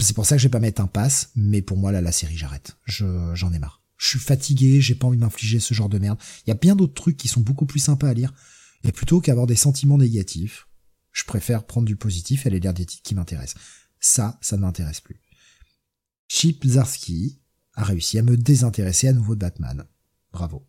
C'est 0.00 0.14
pour 0.14 0.24
ça 0.24 0.36
que 0.36 0.42
je 0.42 0.46
vais 0.46 0.52
pas 0.52 0.60
mettre 0.60 0.80
un 0.80 0.86
pass, 0.86 1.30
mais 1.36 1.60
pour 1.60 1.76
moi 1.76 1.92
là, 1.92 2.00
la 2.00 2.12
série, 2.12 2.38
j'arrête. 2.38 2.78
Je, 2.86 3.34
j'en 3.34 3.52
ai 3.52 3.58
marre 3.58 3.82
je 4.02 4.08
suis 4.08 4.18
fatigué, 4.18 4.80
j'ai 4.80 4.96
pas 4.96 5.06
envie 5.06 5.16
de 5.16 5.22
m'infliger 5.22 5.60
ce 5.60 5.74
genre 5.74 5.88
de 5.88 6.00
merde. 6.00 6.18
Il 6.44 6.48
y 6.48 6.50
a 6.50 6.56
bien 6.56 6.74
d'autres 6.74 6.92
trucs 6.92 7.16
qui 7.16 7.28
sont 7.28 7.40
beaucoup 7.40 7.66
plus 7.66 7.78
sympas 7.78 8.08
à 8.08 8.14
lire. 8.14 8.34
Et 8.82 8.90
plutôt 8.90 9.20
qu'avoir 9.20 9.46
des 9.46 9.54
sentiments 9.54 9.96
négatifs, 9.96 10.66
je 11.12 11.22
préfère 11.22 11.64
prendre 11.64 11.86
du 11.86 11.94
positif 11.94 12.44
et 12.44 12.48
aller 12.48 12.58
lire 12.58 12.74
des 12.74 12.84
titres 12.84 13.04
qui 13.04 13.14
m'intéressent. 13.14 13.62
Ça, 14.00 14.40
ça 14.42 14.56
ne 14.56 14.62
m'intéresse 14.62 15.00
plus. 15.00 15.20
Chip 16.26 16.66
Zarsky 16.66 17.40
a 17.74 17.84
réussi 17.84 18.18
à 18.18 18.22
me 18.22 18.36
désintéresser 18.36 19.06
à 19.06 19.12
nouveau 19.12 19.36
de 19.36 19.40
Batman. 19.40 19.86
Bravo. 20.32 20.66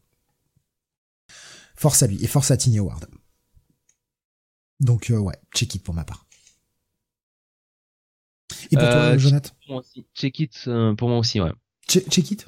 Force 1.76 2.04
à 2.04 2.08
lui 2.08 2.24
et 2.24 2.28
force 2.28 2.52
à 2.52 2.58
Tiny 2.58 2.80
Howard. 2.80 3.08
Donc 4.80 5.10
euh, 5.10 5.18
ouais, 5.18 5.38
check 5.54 5.76
it 5.76 5.84
pour 5.84 5.94
ma 5.94 6.04
part. 6.04 6.26
Et 8.72 8.76
pour 8.76 8.86
toi, 8.86 8.96
euh, 8.96 9.18
Jonathan 9.18 9.52
Check 10.14 10.40
it 10.40 10.64
euh, 10.68 10.94
pour 10.96 11.10
moi 11.10 11.20
aussi, 11.20 11.42
ouais. 11.42 11.52
check 11.88 12.32
it? 12.32 12.48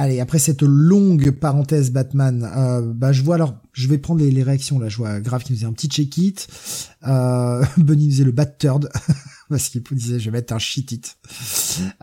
Allez, 0.00 0.20
après 0.20 0.38
cette 0.38 0.62
longue 0.62 1.32
parenthèse 1.32 1.90
Batman, 1.90 2.48
euh, 2.56 2.92
bah 2.94 3.10
je 3.10 3.20
vois 3.24 3.34
alors, 3.34 3.56
je 3.72 3.88
vais 3.88 3.98
prendre 3.98 4.20
les, 4.20 4.42
réactions 4.44 4.78
là. 4.78 4.88
Je 4.88 4.96
vois 4.96 5.18
Grave 5.18 5.42
qui 5.42 5.50
nous 5.50 5.58
faisait 5.58 5.66
un 5.66 5.72
petit 5.72 5.88
check-it, 5.88 6.46
euh, 7.04 7.64
Bunny 7.76 8.04
nous 8.04 8.12
faisait 8.12 8.22
le 8.22 8.30
bat 8.30 8.46
third 8.46 8.88
parce 9.48 9.68
qu'il 9.68 9.82
disait 9.82 10.20
je 10.20 10.26
vais 10.26 10.38
mettre 10.38 10.52
un 10.52 10.60
shit 10.60 10.92
it. 10.92 11.18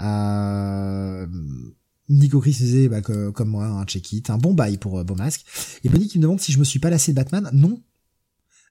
Euh, 0.01 1.25
Nico 2.09 2.39
Chris 2.39 2.87
bah, 2.89 3.01
que, 3.01 3.29
comme 3.31 3.49
moi 3.49 3.65
un 3.65 3.85
check-it, 3.85 4.29
un 4.29 4.37
bon 4.37 4.53
bail 4.53 4.77
pour 4.77 4.99
euh, 4.99 5.03
Beaumasque. 5.03 5.45
Et 5.83 5.89
Bunny 5.89 6.07
qui 6.07 6.19
me 6.19 6.23
demande 6.23 6.39
si 6.39 6.51
je 6.51 6.59
me 6.59 6.63
suis 6.63 6.79
pas 6.79 6.89
lassé 6.89 7.11
de 7.11 7.15
Batman. 7.15 7.49
Non, 7.53 7.81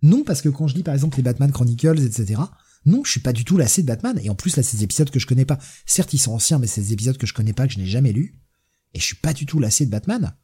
non 0.02 0.22
parce 0.24 0.42
que 0.42 0.48
quand 0.48 0.68
je 0.68 0.74
lis 0.74 0.82
par 0.82 0.94
exemple 0.94 1.16
les 1.16 1.22
Batman 1.22 1.50
Chronicles, 1.50 2.00
etc. 2.00 2.40
Non, 2.86 3.02
je 3.04 3.10
suis 3.10 3.20
pas 3.20 3.32
du 3.32 3.44
tout 3.44 3.56
lassé 3.56 3.82
de 3.82 3.86
Batman. 3.86 4.20
Et 4.22 4.30
en 4.30 4.34
plus 4.34 4.56
là, 4.56 4.62
ces 4.62 4.82
épisodes 4.82 5.10
que 5.10 5.18
je 5.18 5.26
connais 5.26 5.46
pas. 5.46 5.58
Certes, 5.86 6.12
ils 6.12 6.18
sont 6.18 6.32
anciens, 6.32 6.58
mais 6.58 6.66
ces 6.66 6.92
épisodes 6.92 7.16
que 7.16 7.26
je 7.26 7.32
connais 7.32 7.54
pas, 7.54 7.66
que 7.66 7.72
je 7.72 7.78
n'ai 7.78 7.86
jamais 7.86 8.12
lus 8.12 8.38
et 8.94 9.00
je 9.00 9.04
suis 9.04 9.16
pas 9.16 9.32
du 9.32 9.44
tout 9.44 9.58
lassé 9.58 9.84
de 9.84 9.90
Batman. 9.90 10.34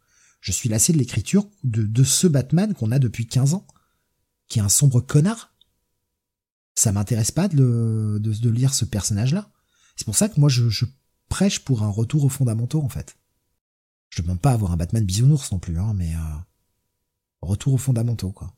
Je 0.41 0.53
suis 0.53 0.69
lassé 0.69 0.93
de 0.93 0.99
l'écriture 0.99 1.49
de, 1.65 1.83
de 1.83 2.05
ce 2.05 2.27
Batman 2.27 2.75
qu'on 2.75 2.91
a 2.91 2.99
depuis 2.99 3.27
15 3.27 3.55
ans, 3.55 3.67
qui 4.49 4.59
est 4.59 4.63
un 4.63 4.69
sombre 4.69 5.01
connard. 5.01 5.55
Ça 6.75 6.93
m'intéresse 6.93 7.31
pas 7.31 7.49
de, 7.49 8.19
de, 8.21 8.33
de, 8.33 8.51
lire 8.51 8.75
ce 8.75 8.85
personnage-là. 8.85 9.51
C'est 9.97 10.05
pour 10.05 10.17
ça 10.17 10.29
que 10.29 10.41
moi 10.41 10.49
je, 10.49 10.69
je, 10.69 10.87
prêche 11.31 11.61
pour 11.61 11.83
un 11.83 11.89
retour 11.89 12.25
aux 12.25 12.29
fondamentaux 12.29 12.83
en 12.83 12.91
fait. 12.91 13.17
Je 14.11 14.21
demande 14.21 14.41
pas 14.41 14.51
à 14.51 14.55
avoir 14.55 14.73
un 14.73 14.77
Batman 14.77 15.05
bisounours 15.05 15.51
non 15.53 15.59
plus, 15.59 15.79
hein, 15.79 15.95
mais 15.97 16.15
euh, 16.15 16.37
retour 17.41 17.73
aux 17.73 17.79
fondamentaux 17.79 18.33
quoi. 18.33 18.53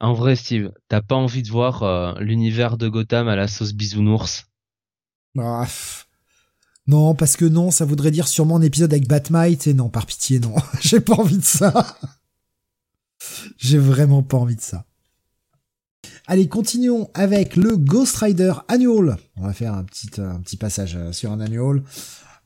En 0.00 0.14
vrai, 0.14 0.34
Steve, 0.34 0.72
t'as 0.88 1.02
pas 1.02 1.14
envie 1.14 1.42
de 1.42 1.50
voir 1.50 1.82
euh, 1.82 2.14
l'univers 2.20 2.78
de 2.78 2.88
Gotham 2.88 3.28
à 3.28 3.36
la 3.36 3.46
sauce 3.46 3.74
bisounours? 3.74 4.46
Ah, 5.38 5.66
non, 6.86 7.14
parce 7.14 7.36
que 7.36 7.44
non, 7.44 7.70
ça 7.70 7.84
voudrait 7.84 8.10
dire 8.10 8.26
sûrement 8.26 8.56
un 8.56 8.62
épisode 8.62 8.92
avec 8.92 9.06
Batmite, 9.06 9.66
et 9.66 9.74
non, 9.74 9.90
par 9.90 10.06
pitié, 10.06 10.40
non. 10.40 10.54
J'ai 10.80 11.00
pas 11.00 11.14
envie 11.14 11.36
de 11.36 11.44
ça. 11.44 11.98
J'ai 13.58 13.78
vraiment 13.78 14.22
pas 14.22 14.38
envie 14.38 14.56
de 14.56 14.62
ça. 14.62 14.86
Allez, 16.26 16.48
continuons 16.48 17.10
avec 17.14 17.56
le 17.56 17.76
Ghost 17.76 18.16
Rider 18.16 18.52
Annual. 18.68 19.16
On 19.36 19.42
va 19.42 19.52
faire 19.52 19.74
un 19.74 19.84
petit, 19.84 20.08
un 20.20 20.40
petit 20.40 20.56
passage 20.56 20.96
euh, 20.96 21.12
sur 21.12 21.32
un 21.32 21.40
Annual. 21.40 21.82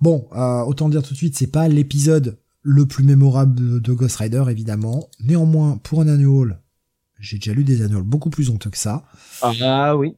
Bon, 0.01 0.27
euh, 0.33 0.63
autant 0.63 0.89
dire 0.89 1.03
tout 1.03 1.13
de 1.13 1.19
suite, 1.19 1.37
c'est 1.37 1.51
pas 1.51 1.69
l'épisode 1.69 2.39
le 2.63 2.87
plus 2.87 3.05
mémorable 3.05 3.81
de, 3.81 3.93
Ghost 3.93 4.17
Rider, 4.17 4.45
évidemment. 4.49 5.09
Néanmoins, 5.21 5.77
pour 5.83 6.01
un 6.01 6.09
Annual, 6.09 6.63
j'ai 7.21 7.37
déjà 7.37 7.53
lu 7.53 7.63
des 7.63 7.83
Annuals 7.83 8.03
beaucoup 8.03 8.31
plus 8.31 8.49
honteux 8.49 8.71
que 8.71 8.79
ça. 8.79 9.05
Ah 9.43 9.97
oui. 9.97 10.17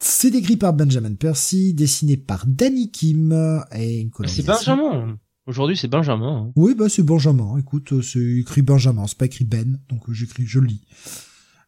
C'est 0.00 0.34
écrit 0.34 0.56
par 0.56 0.72
Benjamin 0.72 1.14
Percy, 1.14 1.74
dessiné 1.74 2.16
par 2.16 2.46
Danny 2.46 2.90
Kim 2.90 3.64
et 3.72 4.00
une 4.00 4.10
C'est 4.26 4.46
Benjamin. 4.46 5.18
Aujourd'hui, 5.46 5.76
c'est 5.76 5.88
Benjamin. 5.88 6.48
Hein. 6.48 6.52
Oui, 6.56 6.74
bah 6.74 6.90
c'est 6.90 7.02
Benjamin. 7.02 7.56
Écoute, 7.58 7.94
euh, 7.94 8.02
c'est 8.02 8.20
écrit 8.20 8.60
Benjamin, 8.60 9.06
c'est 9.06 9.16
pas 9.16 9.24
écrit 9.24 9.46
Ben, 9.46 9.78
donc 9.88 10.10
j'écris, 10.10 10.44
je 10.46 10.60
lis. 10.60 10.82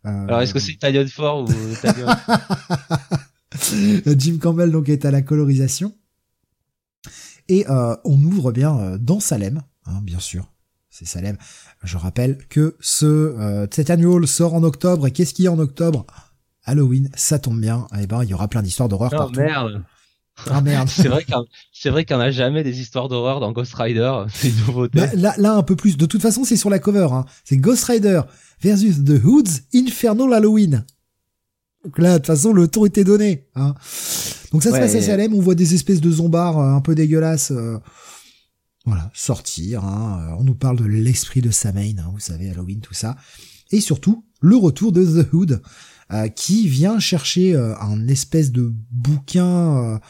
Euh... 0.06 0.24
Alors, 0.24 0.40
est-ce 0.40 0.54
que 0.54 0.60
c'est 0.60 0.76
Talion 0.78 1.06
Fort 1.06 1.42
ou 1.42 1.74
Talion 1.80 2.06
Jim 4.16 4.38
Campbell 4.40 4.70
donc 4.70 4.88
est 4.88 5.04
à 5.04 5.10
la 5.10 5.22
colorisation. 5.22 5.94
Et 7.48 7.68
euh, 7.68 7.96
on 8.04 8.22
ouvre 8.22 8.52
bien 8.52 8.78
euh, 8.78 8.98
dans 8.98 9.18
Salem, 9.18 9.62
hein, 9.86 10.00
bien 10.02 10.20
sûr. 10.20 10.52
C'est 10.88 11.04
Salem. 11.04 11.36
Je 11.82 11.96
rappelle 11.96 12.38
que 12.48 12.76
ce 12.80 13.06
euh, 13.06 13.66
cet 13.70 13.90
annual 13.90 14.26
sort 14.26 14.54
en 14.54 14.62
octobre. 14.62 15.06
Et 15.06 15.10
qu'est-ce 15.10 15.34
qu'il 15.34 15.44
y 15.44 15.48
a 15.48 15.52
en 15.52 15.58
octobre? 15.58 16.06
Halloween, 16.64 17.10
ça 17.14 17.38
tombe 17.38 17.60
bien. 17.60 17.86
Eh 17.98 18.06
ben, 18.06 18.22
il 18.22 18.30
y 18.30 18.34
aura 18.34 18.48
plein 18.48 18.62
d'histoires 18.62 18.88
d'horreur 18.88 19.10
oh, 19.14 19.16
partout. 19.16 19.40
merde. 19.40 19.82
Ah 20.48 20.60
merde. 20.60 20.88
c'est 20.94 21.08
vrai 21.08 21.24
qu'on 21.24 21.44
c'est 21.72 21.90
vrai 21.90 22.04
qu'on 22.04 22.20
a 22.20 22.30
jamais 22.30 22.62
des 22.62 22.80
histoires 22.80 23.08
d'horreur 23.08 23.40
dans 23.40 23.52
Ghost 23.52 23.74
Rider. 23.74 24.12
C'est 24.34 24.48
une 24.48 24.66
nouveauté. 24.66 24.98
Bah, 24.98 25.08
là, 25.14 25.34
là 25.38 25.54
un 25.54 25.62
peu 25.62 25.76
plus. 25.76 25.96
De 25.96 26.06
toute 26.06 26.22
façon, 26.22 26.44
c'est 26.44 26.56
sur 26.56 26.70
la 26.70 26.78
cover. 26.78 27.08
Hein. 27.12 27.24
C'est 27.44 27.56
Ghost 27.56 27.84
Rider 27.84 28.20
versus 28.60 29.04
The 29.04 29.22
Hoods 29.24 29.62
Infernal 29.74 30.32
Halloween. 30.32 30.84
Donc 31.84 31.98
là, 31.98 32.12
de 32.12 32.18
toute 32.18 32.26
façon, 32.26 32.52
le 32.52 32.68
ton 32.68 32.84
était 32.84 33.04
donné. 33.04 33.46
Hein. 33.54 33.74
Donc 34.52 34.62
ça 34.62 34.70
se 34.70 34.76
passe 34.76 34.94
à 34.94 35.02
Salem. 35.02 35.34
On 35.34 35.40
voit 35.40 35.54
des 35.54 35.74
espèces 35.74 36.00
de 36.00 36.10
zombards 36.10 36.58
euh, 36.58 36.74
un 36.74 36.80
peu 36.80 36.94
dégueulasses. 36.94 37.52
Euh, 37.52 37.78
voilà, 38.86 39.10
sortir. 39.14 39.84
Hein. 39.84 40.36
On 40.38 40.44
nous 40.44 40.54
parle 40.54 40.78
de 40.78 40.84
l'esprit 40.84 41.40
de 41.40 41.50
Samhain, 41.50 41.98
hein, 41.98 42.10
vous 42.12 42.20
savez, 42.20 42.50
Halloween, 42.50 42.80
tout 42.80 42.94
ça. 42.94 43.16
Et 43.70 43.80
surtout, 43.80 44.24
le 44.40 44.56
retour 44.56 44.92
de 44.92 45.04
The 45.04 45.32
Hood, 45.32 45.62
euh, 46.12 46.28
qui 46.28 46.66
vient 46.66 46.98
chercher 46.98 47.54
euh, 47.54 47.76
un 47.78 48.08
espèce 48.08 48.50
de 48.50 48.72
bouquin 48.90 50.00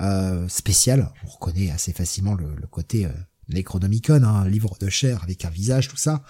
euh, 0.00 0.48
spécial. 0.48 1.10
On 1.24 1.28
reconnaît 1.28 1.70
assez 1.70 1.92
facilement 1.92 2.34
le, 2.34 2.66
côté 2.70 3.08
Necronomicon, 3.48 4.22
hein, 4.22 4.42
un 4.42 4.48
livre 4.48 4.76
de 4.80 4.88
chair 4.88 5.22
avec 5.22 5.44
un 5.44 5.50
visage, 5.50 5.88
tout 5.88 5.96
ça. 5.96 6.22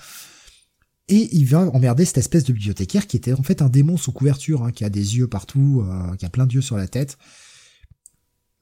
Et 1.08 1.28
il 1.36 1.44
vient 1.44 1.68
emmerder 1.68 2.04
cette 2.04 2.18
espèce 2.18 2.44
de 2.44 2.52
bibliothécaire 2.52 3.06
qui 3.06 3.16
était 3.16 3.32
en 3.32 3.42
fait 3.42 3.62
un 3.62 3.68
démon 3.68 3.96
sous 3.96 4.12
couverture, 4.12 4.64
hein, 4.64 4.72
qui 4.72 4.84
a 4.84 4.90
des 4.90 5.16
yeux 5.18 5.28
partout, 5.28 5.84
qui 6.18 6.26
a 6.26 6.30
plein 6.30 6.46
d'yeux 6.46 6.62
sur 6.62 6.76
la 6.76 6.88
tête. 6.88 7.16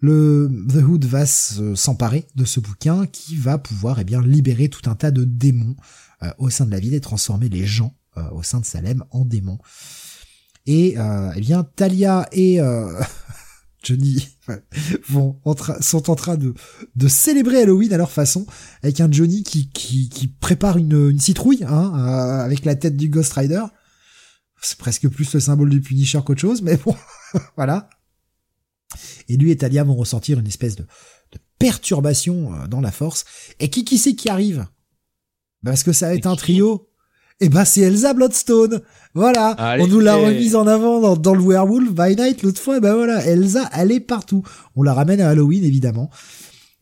Le 0.01 0.51
The 0.69 0.83
Hood 0.83 1.07
va 1.07 1.25
s'emparer 1.25 2.27
de 2.35 2.45
ce 2.45 2.61
bouquin 2.61 3.07
qui 3.07 3.37
va 3.37 3.57
pouvoir 3.57 3.99
eh 4.01 4.05
bien 4.05 4.21
libérer 4.21 4.69
tout 4.69 4.91
un 4.91 4.95
tas 4.95 5.11
de 5.11 5.25
démons 5.25 5.77
au 6.37 6.51
sein 6.51 6.67
de 6.67 6.71
la 6.71 6.81
ville 6.81 6.93
et 6.93 7.01
transformer 7.01 7.49
les 7.49 7.65
gens 7.65 7.97
au 8.33 8.43
sein 8.43 8.61
de 8.61 8.67
Salem 8.67 9.05
en 9.11 9.25
démons. 9.25 9.59
Et 10.67 10.95
euh, 10.97 11.31
eh 11.37 11.41
bien, 11.41 11.63
Talia 11.63 12.27
et 12.33 12.61
euh, 12.61 13.01
Johnny 13.85 14.29
vont 15.09 15.41
sont 15.81 16.11
en 16.11 16.15
train 16.15 16.37
de, 16.37 16.55
de 16.97 17.09
célébrer 17.09 17.63
Halloween 17.63 17.93
à 17.93 17.97
leur 17.97 18.11
façon, 18.11 18.47
avec 18.83 19.01
un 19.01 19.11
Johnny 19.11 19.43
qui, 19.43 19.71
qui, 19.71 20.09
qui 20.09 20.29
prépare 20.29 20.79
une, 20.79 21.11
une 21.11 21.21
citrouille 21.21 21.65
hein, 21.65 21.93
euh, 21.95 22.45
avec 22.45 22.65
la 22.65 22.75
tête 22.75 22.97
du 22.97 23.09
Ghost 23.09 23.33
Rider. 23.35 23.63
C'est 24.61 24.79
presque 24.79 25.09
plus 25.09 25.33
le 25.35 25.41
symbole 25.41 25.71
du 25.71 25.81
Punisher 25.81 26.21
qu'autre 26.25 26.41
chose, 26.41 26.63
mais 26.63 26.77
bon, 26.77 26.97
voilà. 27.57 27.91
Et 29.29 29.37
lui 29.37 29.51
et 29.51 29.57
Talia 29.57 29.85
vont 29.85 29.95
ressentir 29.95 30.39
une 30.39 30.47
espèce 30.47 30.77
de, 30.77 30.85
de 31.33 31.39
perturbation 31.59 32.55
euh, 32.55 32.67
dans 32.67 32.81
la 32.81 32.93
force. 32.93 33.25
Et 33.61 33.69
qui 33.69 33.85
qui 33.85 33.99
c'est 33.99 34.15
qui 34.15 34.29
arrive? 34.29 34.67
Parce 35.65 35.83
que 35.83 35.93
ça 35.93 36.09
va 36.09 36.15
être 36.15 36.27
un 36.27 36.37
trio 36.37 36.89
eh 37.41 37.49
ben 37.49 37.65
c'est 37.65 37.83
Elsa 37.83 38.15
Bloodstone. 38.15 38.81
Voilà, 39.15 39.77
on 39.81 39.87
nous 39.87 40.01
l'a 40.01 40.17
remise 40.17 40.57
en 40.57 40.67
avant 40.67 41.17
dans, 41.17 41.35
le 41.35 41.41
Werewolf 41.41 41.93
by 41.93 42.17
Night 42.17 42.43
l'autre 42.43 42.61
fois. 42.61 42.79
Et 42.79 42.81
ben 42.81 42.95
voilà, 42.95 43.25
Elsa, 43.25 43.69
elle 43.73 43.93
est 43.93 44.01
partout. 44.01 44.43
On 44.77 44.83
la 44.83 44.95
ramène 44.95 45.21
à 45.21 45.31
Halloween 45.31 45.65
évidemment. 45.65 46.11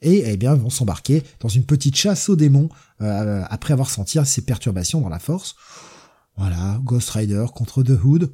Et 0.03 0.24
eh 0.27 0.37
bien, 0.37 0.55
ils 0.55 0.61
vont 0.61 0.70
s'embarquer 0.70 1.23
dans 1.41 1.49
une 1.49 1.65
petite 1.65 1.97
chasse 1.97 2.29
aux 2.29 2.37
démons 2.37 2.69
euh, 3.01 3.43
après 3.49 3.73
avoir 3.73 3.89
senti 3.89 4.19
ces 4.24 4.43
perturbations 4.43 5.01
dans 5.01 5.09
la 5.09 5.20
force. 5.20 5.55
Voilà, 6.37 6.81
Ghost 6.83 7.11
Rider 7.11 7.47
contre 7.55 7.83
The 7.83 8.03
Hood. 8.03 8.33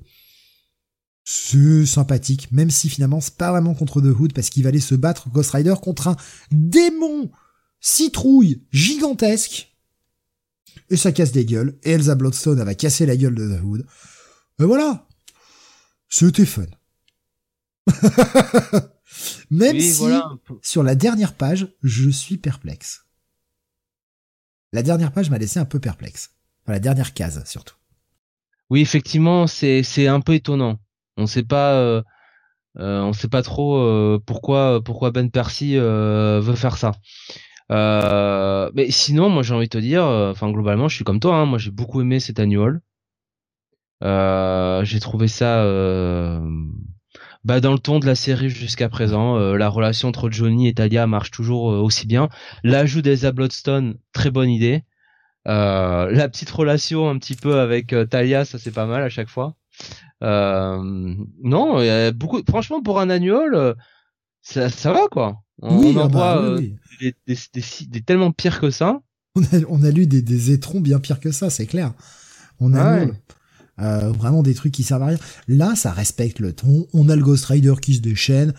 C'est 1.24 1.85
sympathique, 1.85 2.51
même 2.53 2.70
si 2.70 2.89
finalement 2.89 3.20
c'est 3.20 3.36
pas 3.36 3.51
vraiment 3.51 3.74
contre 3.74 4.01
The 4.01 4.19
Hood 4.19 4.32
parce 4.32 4.49
qu'il 4.49 4.62
va 4.62 4.70
aller 4.70 4.81
se 4.81 4.95
battre 4.95 5.28
Ghost 5.28 5.51
Rider 5.51 5.74
contre 5.82 6.09
un 6.09 6.16
démon 6.51 7.31
citrouille 7.81 8.62
gigantesque 8.73 9.77
et 10.90 10.96
ça 10.96 11.12
casse 11.12 11.32
des 11.32 11.44
gueules, 11.44 11.78
et 11.82 11.92
Elsa 11.92 12.14
Bloodstone, 12.14 12.59
elle 12.59 12.64
va 12.64 12.74
casser 12.74 13.06
la 13.06 13.16
gueule 13.16 13.34
de 13.34 13.56
The 13.56 13.62
Hood. 13.62 13.86
Et 14.60 14.64
voilà 14.64 15.06
C'était 16.09 16.46
fun. 16.46 16.66
Même 19.50 19.80
si, 19.80 20.05
sur 20.62 20.82
la 20.82 20.94
dernière 20.94 21.34
page, 21.34 21.68
je 21.82 22.10
suis 22.10 22.36
perplexe. 22.36 23.05
La 24.72 24.82
dernière 24.82 25.12
page 25.12 25.30
m'a 25.30 25.38
laissé 25.38 25.59
un 25.59 25.64
peu 25.64 25.80
perplexe. 25.80 26.30
Enfin, 26.62 26.74
la 26.74 26.80
dernière 26.80 27.14
case, 27.14 27.42
surtout. 27.46 27.76
Oui, 28.70 28.80
effectivement, 28.82 29.46
c'est 29.46 30.06
un 30.06 30.20
peu 30.20 30.34
étonnant. 30.34 30.78
On 31.16 31.26
sait 31.26 31.42
pas, 31.42 31.74
euh, 31.74 32.02
euh 32.78 33.00
on 33.00 33.12
sait 33.12 33.28
pas 33.28 33.42
trop 33.42 33.78
euh, 33.78 34.22
pourquoi 34.24 34.82
pourquoi 34.84 35.10
Ben 35.10 35.30
Percy 35.30 35.76
euh, 35.76 36.40
veut 36.40 36.55
faire 36.55 36.76
ça. 36.76 36.92
Euh, 37.70 38.70
mais 38.74 38.90
sinon, 38.90 39.28
moi 39.28 39.43
j'ai 39.43 39.55
envie 39.55 39.66
de 39.66 39.70
te 39.70 39.78
dire, 39.78 40.05
euh, 40.05 40.31
enfin 40.31 40.51
globalement, 40.51 40.89
je 40.89 40.97
suis 40.97 41.05
comme 41.05 41.20
toi. 41.20 41.36
Hein, 41.36 41.47
moi 41.47 41.59
j'ai 41.59 41.70
beaucoup 41.70 42.01
aimé 42.01 42.20
cet 42.20 42.40
annual. 42.40 42.81
Euh, 44.05 44.85
j'ai 44.85 45.01
trouvé 45.01 45.28
ça 45.28 45.62
euh, 45.65 46.40
bah, 47.45 47.61
dans 47.61 47.73
le 47.73 47.78
ton 47.78 47.99
de 47.99 48.07
la 48.07 48.15
série 48.15 48.49
jusqu'à 48.49 48.89
présent. 48.89 49.39
La 49.39 49.69
relation 49.69 50.09
entre 50.09 50.31
Johnny 50.31 50.69
et 50.69 50.74
Talia 50.74 51.07
marche 51.07 51.31
toujours 51.31 51.65
aussi 51.65 52.07
bien. 52.07 52.28
L'ajout 52.65 53.03
d'Elsa 53.03 53.32
Bloodstone, 53.32 53.97
très 54.12 54.31
bonne 54.31 54.51
idée. 54.51 54.85
la 55.47 56.28
petite 56.28 56.51
relation 56.51 57.09
un 57.11 57.19
petit 57.19 57.36
peu 57.36 57.61
avec 57.61 57.95
Talia, 58.11 58.45
ça 58.45 58.59
c'est 58.59 58.73
pas 58.74 58.86
mal 58.86 59.03
à 59.03 59.09
chaque 59.09 59.28
fois. 59.28 59.57
non, 60.23 61.81
y 61.82 61.89
a 61.89 62.12
beaucoup. 62.12 62.40
Franchement, 62.49 62.82
pour 62.82 63.01
un 63.01 63.11
annual, 63.11 63.77
ça, 64.48 64.70
ça 64.70 64.92
va 64.92 65.08
quoi. 65.10 65.42
On, 65.60 65.78
oui, 65.78 65.96
en 65.96 66.04
ah 66.04 66.08
bah 66.08 66.40
voit 66.40 66.60
des, 66.60 67.14
des, 67.26 67.62
des, 67.88 68.00
tellement 68.00 68.32
pires 68.32 68.60
que 68.60 68.70
ça. 68.70 69.02
On 69.34 69.42
a, 69.42 69.60
on 69.68 69.82
a 69.82 69.90
lu 69.90 70.06
des, 70.06 70.22
des 70.22 70.52
étrons 70.52 70.80
bien 70.80 71.00
pires 71.00 71.20
que 71.20 71.32
ça, 71.32 71.50
c'est 71.50 71.66
clair. 71.66 71.92
On 72.60 72.74
a 72.74 73.06
euh, 73.80 74.10
vraiment 74.10 74.42
des 74.42 74.54
trucs 74.54 74.72
qui 74.72 74.82
servent 74.82 75.02
à 75.02 75.06
rien. 75.06 75.18
Là, 75.48 75.76
ça 75.76 75.92
respecte 75.92 76.38
le 76.38 76.52
ton. 76.52 76.86
On 76.92 77.08
a 77.08 77.16
le 77.16 77.22
Ghost 77.22 77.44
Rider 77.46 77.74
qui 77.80 77.94
se 77.94 78.00
déchaîne. 78.00 78.54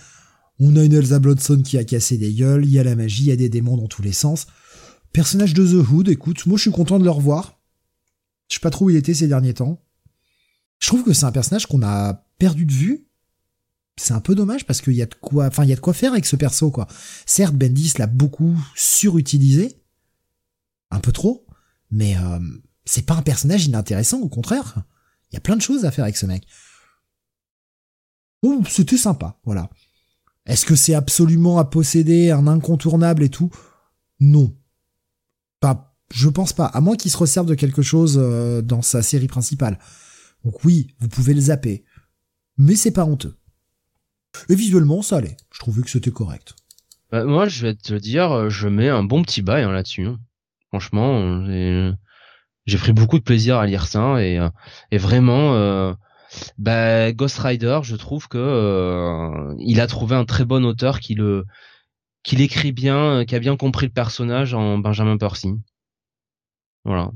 On 0.60 0.76
a 0.76 0.84
une 0.84 0.94
Elsa 0.94 1.20
Bloodstone 1.20 1.64
qui 1.64 1.78
a 1.78 1.84
cassé 1.84 2.18
des 2.18 2.34
gueules. 2.34 2.66
Il 2.66 2.72
y 2.72 2.80
a 2.80 2.84
la 2.84 2.96
magie, 2.96 3.24
il 3.24 3.28
y 3.28 3.32
a 3.32 3.36
des 3.36 3.50
démons 3.50 3.78
dans 3.78 3.88
tous 3.88 4.02
les 4.02 4.14
sens. 4.14 4.48
Personnage 5.12 5.54
de 5.54 5.66
The 5.66 5.90
Hood, 5.90 6.10
écoute, 6.10 6.46
moi 6.46 6.58
je 6.58 6.64
suis 6.64 6.72
content 6.72 7.00
de 7.00 7.04
le 7.04 7.10
revoir. 7.10 7.60
Je 8.50 8.56
sais 8.56 8.62
pas 8.62 8.70
trop 8.70 8.86
où 8.86 8.90
il 8.90 8.96
était 8.96 9.14
ces 9.14 9.28
derniers 9.28 9.56
temps. 9.56 9.82
Je 10.80 10.88
trouve 10.88 11.04
que 11.04 11.14
c'est 11.14 11.26
un 11.26 11.32
personnage 11.32 11.66
qu'on 11.66 11.82
a 11.82 12.26
perdu 12.38 12.66
de 12.66 12.72
vue 12.72 13.09
c'est 14.00 14.14
un 14.14 14.22
peu 14.22 14.36
dommage 14.36 14.66
parce 14.66 14.82
qu'il 14.82 14.94
y 14.94 15.02
a 15.02 15.06
de 15.06 15.16
quoi, 15.16 15.50
il 15.60 15.70
y 15.70 15.74
a 15.74 15.76
de 15.76 15.82
quoi 15.82 15.94
faire 15.94 16.14
avec 16.14 16.26
ce 16.26 16.36
perso 16.36 16.72
quoi. 16.72 16.88
Certes, 17.26 17.56
Bendis 17.56 17.94
l'a 17.98 18.08
beaucoup 18.08 18.56
surutilisé, 18.76 19.82
un 20.92 21.00
peu 21.00 21.12
trop, 21.12 21.46
mais 21.92 22.18
euh, 22.18 22.40
c'est 22.86 23.06
pas 23.06 23.16
un 23.16 23.22
personnage 23.22 23.66
inintéressant, 23.66 24.20
au 24.20 24.30
contraire. 24.30 24.84
Il 25.32 25.36
y 25.36 25.38
a 25.38 25.42
plein 25.42 25.56
de 25.56 25.62
choses 25.62 25.86
à 25.86 25.92
faire 25.92 26.06
avec 26.06 26.18
ce 26.18 26.26
mec. 26.26 26.48
C'était 28.68 28.98
sympa, 28.98 29.40
voilà. 29.44 29.70
Est-ce 30.46 30.66
que 30.66 30.76
c'est 30.76 30.96
absolument 30.96 31.60
à 31.60 31.66
posséder, 31.66 32.32
un 32.32 32.48
incontournable 32.48 33.24
et 33.24 33.30
tout? 33.30 33.52
Non. 34.20 34.58
Pas, 35.60 35.96
je 36.12 36.30
pense 36.30 36.54
pas. 36.54 36.66
À 36.66 36.82
moins 36.82 36.96
qu'il 36.96 37.12
se 37.12 37.18
resserve 37.18 37.48
de 37.48 37.54
quelque 37.54 37.82
chose 37.82 38.18
euh, 38.20 38.62
dans 38.62 38.82
sa 38.82 39.04
série 39.04 39.28
principale. 39.28 39.78
Donc 40.44 40.64
oui, 40.64 40.96
vous 41.00 41.10
pouvez 41.10 41.34
le 41.34 41.42
zapper. 41.42 41.84
Mais 42.58 42.76
c'est 42.76 42.92
pas 42.92 43.06
honteux. 43.06 43.38
Et 44.48 44.56
visuellement, 44.56 45.02
ça 45.02 45.18
allait. 45.18 45.38
Je 45.52 45.60
trouvais 45.60 45.82
que 45.82 45.90
c'était 45.90 46.12
correct. 46.12 46.56
Bah, 47.12 47.24
moi, 47.26 47.48
je 47.48 47.62
vais 47.66 47.76
te 47.76 47.94
dire, 47.94 48.32
euh, 48.32 48.50
je 48.50 48.68
mets 48.68 48.90
un 48.90 49.04
bon 49.04 49.24
petit 49.24 49.42
bail 49.42 49.64
hein, 49.64 49.72
là-dessus. 49.72 50.06
Hein. 50.06 50.20
Franchement, 50.70 51.46
j'ai 51.48 52.78
pris 52.78 52.94
beaucoup 52.94 53.18
de 53.18 53.24
plaisir 53.24 53.58
à 53.58 53.66
lire 53.66 53.88
ça 53.88 54.22
et, 54.24 54.38
euh, 54.38 54.50
et 54.92 55.00
vraiment, 55.00 55.56
euh, 55.56 55.94
bah, 56.60 57.12
Ghost 57.12 57.40
Rider, 57.40 57.80
je 57.82 57.96
trouve 57.96 58.28
que 58.28 59.56
il 59.58 59.82
a 59.82 59.88
trouvé 59.88 60.16
un 60.16 60.26
très 60.26 60.46
bon 60.46 60.64
auteur 60.66 61.00
qui 61.00 61.16
le 61.16 61.46
qu'il 62.22 62.42
écrit 62.42 62.72
bien, 62.72 63.26
qui 63.26 63.34
a 63.34 63.40
bien 63.40 63.58
compris 63.58 63.88
le 63.88 63.92
personnage 63.92 64.54
en 64.54 64.78
Benjamin 64.78 65.18
Percy. 65.18 65.54
Voilà. 66.86 67.12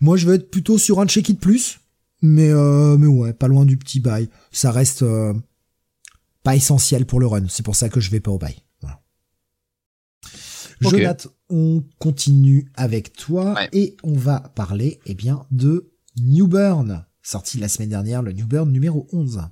Moi, 0.00 0.16
je 0.16 0.26
vais 0.26 0.36
être 0.36 0.50
plutôt 0.50 0.78
sur 0.78 1.00
un 1.00 1.06
check 1.06 1.28
it 1.28 1.38
plus, 1.38 1.80
mais 2.22 2.48
mais 2.96 3.06
ouais, 3.06 3.34
pas 3.34 3.48
loin 3.48 3.66
du 3.66 3.76
petit 3.76 4.00
bail. 4.00 4.30
Ça 4.50 4.70
reste 4.72 5.04
pas 6.44 6.54
essentiel 6.54 7.06
pour 7.06 7.18
le 7.18 7.26
run. 7.26 7.46
C'est 7.48 7.64
pour 7.64 7.74
ça 7.74 7.88
que 7.88 7.98
je 7.98 8.10
vais 8.10 8.20
pas 8.20 8.30
au 8.30 8.38
bail. 8.38 8.54
Jonathan, 10.80 11.30
on 11.50 11.82
continue 11.98 12.70
avec 12.74 13.14
toi 13.14 13.54
et 13.72 13.96
on 14.02 14.14
va 14.14 14.40
parler 14.40 15.00
eh 15.06 15.14
bien 15.14 15.46
de 15.50 15.92
New 16.20 16.46
Burn, 16.46 17.06
sorti 17.22 17.58
la 17.58 17.68
semaine 17.68 17.88
dernière, 17.88 18.22
le 18.22 18.32
New 18.32 18.46
Burn 18.46 18.70
numéro 18.70 19.06
11. 19.12 19.42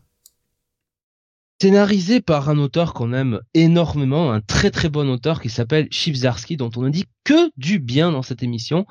Scénarisé 1.60 2.20
par 2.20 2.48
un 2.48 2.58
auteur 2.58 2.92
qu'on 2.92 3.12
aime 3.12 3.40
énormément, 3.54 4.32
un 4.32 4.40
très 4.40 4.72
très 4.72 4.88
bon 4.88 5.08
auteur 5.08 5.40
qui 5.40 5.48
s'appelle 5.48 5.86
Chivzarski, 5.92 6.56
dont 6.56 6.70
on 6.76 6.82
ne 6.82 6.90
dit 6.90 7.04
que 7.22 7.52
du 7.56 7.78
bien 7.78 8.10
dans 8.10 8.22
cette 8.22 8.42
émission. 8.42 8.84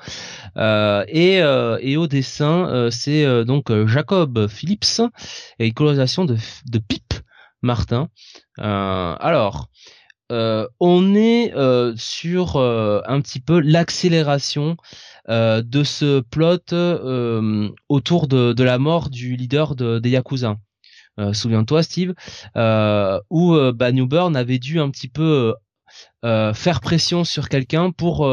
Euh, 0.56 1.04
et, 1.08 1.42
euh, 1.42 1.78
et, 1.82 1.98
au 1.98 2.06
dessin, 2.06 2.66
euh, 2.68 2.90
c'est 2.90 3.44
donc 3.44 3.70
Jacob 3.86 4.48
Phillips 4.48 5.02
et 5.58 5.66
une 5.66 5.74
colorisation 5.74 6.24
de, 6.24 6.38
de 6.64 6.78
Pip 6.78 7.11
Martin. 7.62 8.08
alors, 8.58 9.68
euh, 10.32 10.66
on 10.80 11.14
est 11.14 11.52
euh, 11.54 11.92
sur 11.96 12.56
euh, 12.56 13.02
un 13.06 13.20
petit 13.20 13.38
peu 13.38 13.60
l'accélération 13.60 14.76
de 15.28 15.84
ce 15.84 16.20
plot 16.20 16.58
autour 17.88 18.26
de, 18.26 18.62
la 18.62 18.78
mort 18.78 19.08
du 19.08 19.36
leader 19.36 19.76
des 19.76 20.10
Yakuza. 20.10 20.56
Souviens-toi, 21.32 21.84
Steve, 21.84 22.14
où 23.30 23.56
bah, 23.72 23.92
Newburn 23.92 24.34
avait 24.34 24.58
dû 24.58 24.80
un 24.80 24.90
petit 24.90 25.06
peu 25.06 25.54
faire 26.24 26.80
pression 26.80 27.22
sur 27.22 27.48
quelqu'un 27.48 27.92
pour 27.92 28.28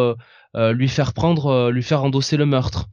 lui 0.56 0.88
faire 0.88 1.14
prendre, 1.14 1.70
lui 1.70 1.84
faire 1.84 2.04
endosser 2.04 2.38
le 2.38 2.46
meurtre. 2.46 2.88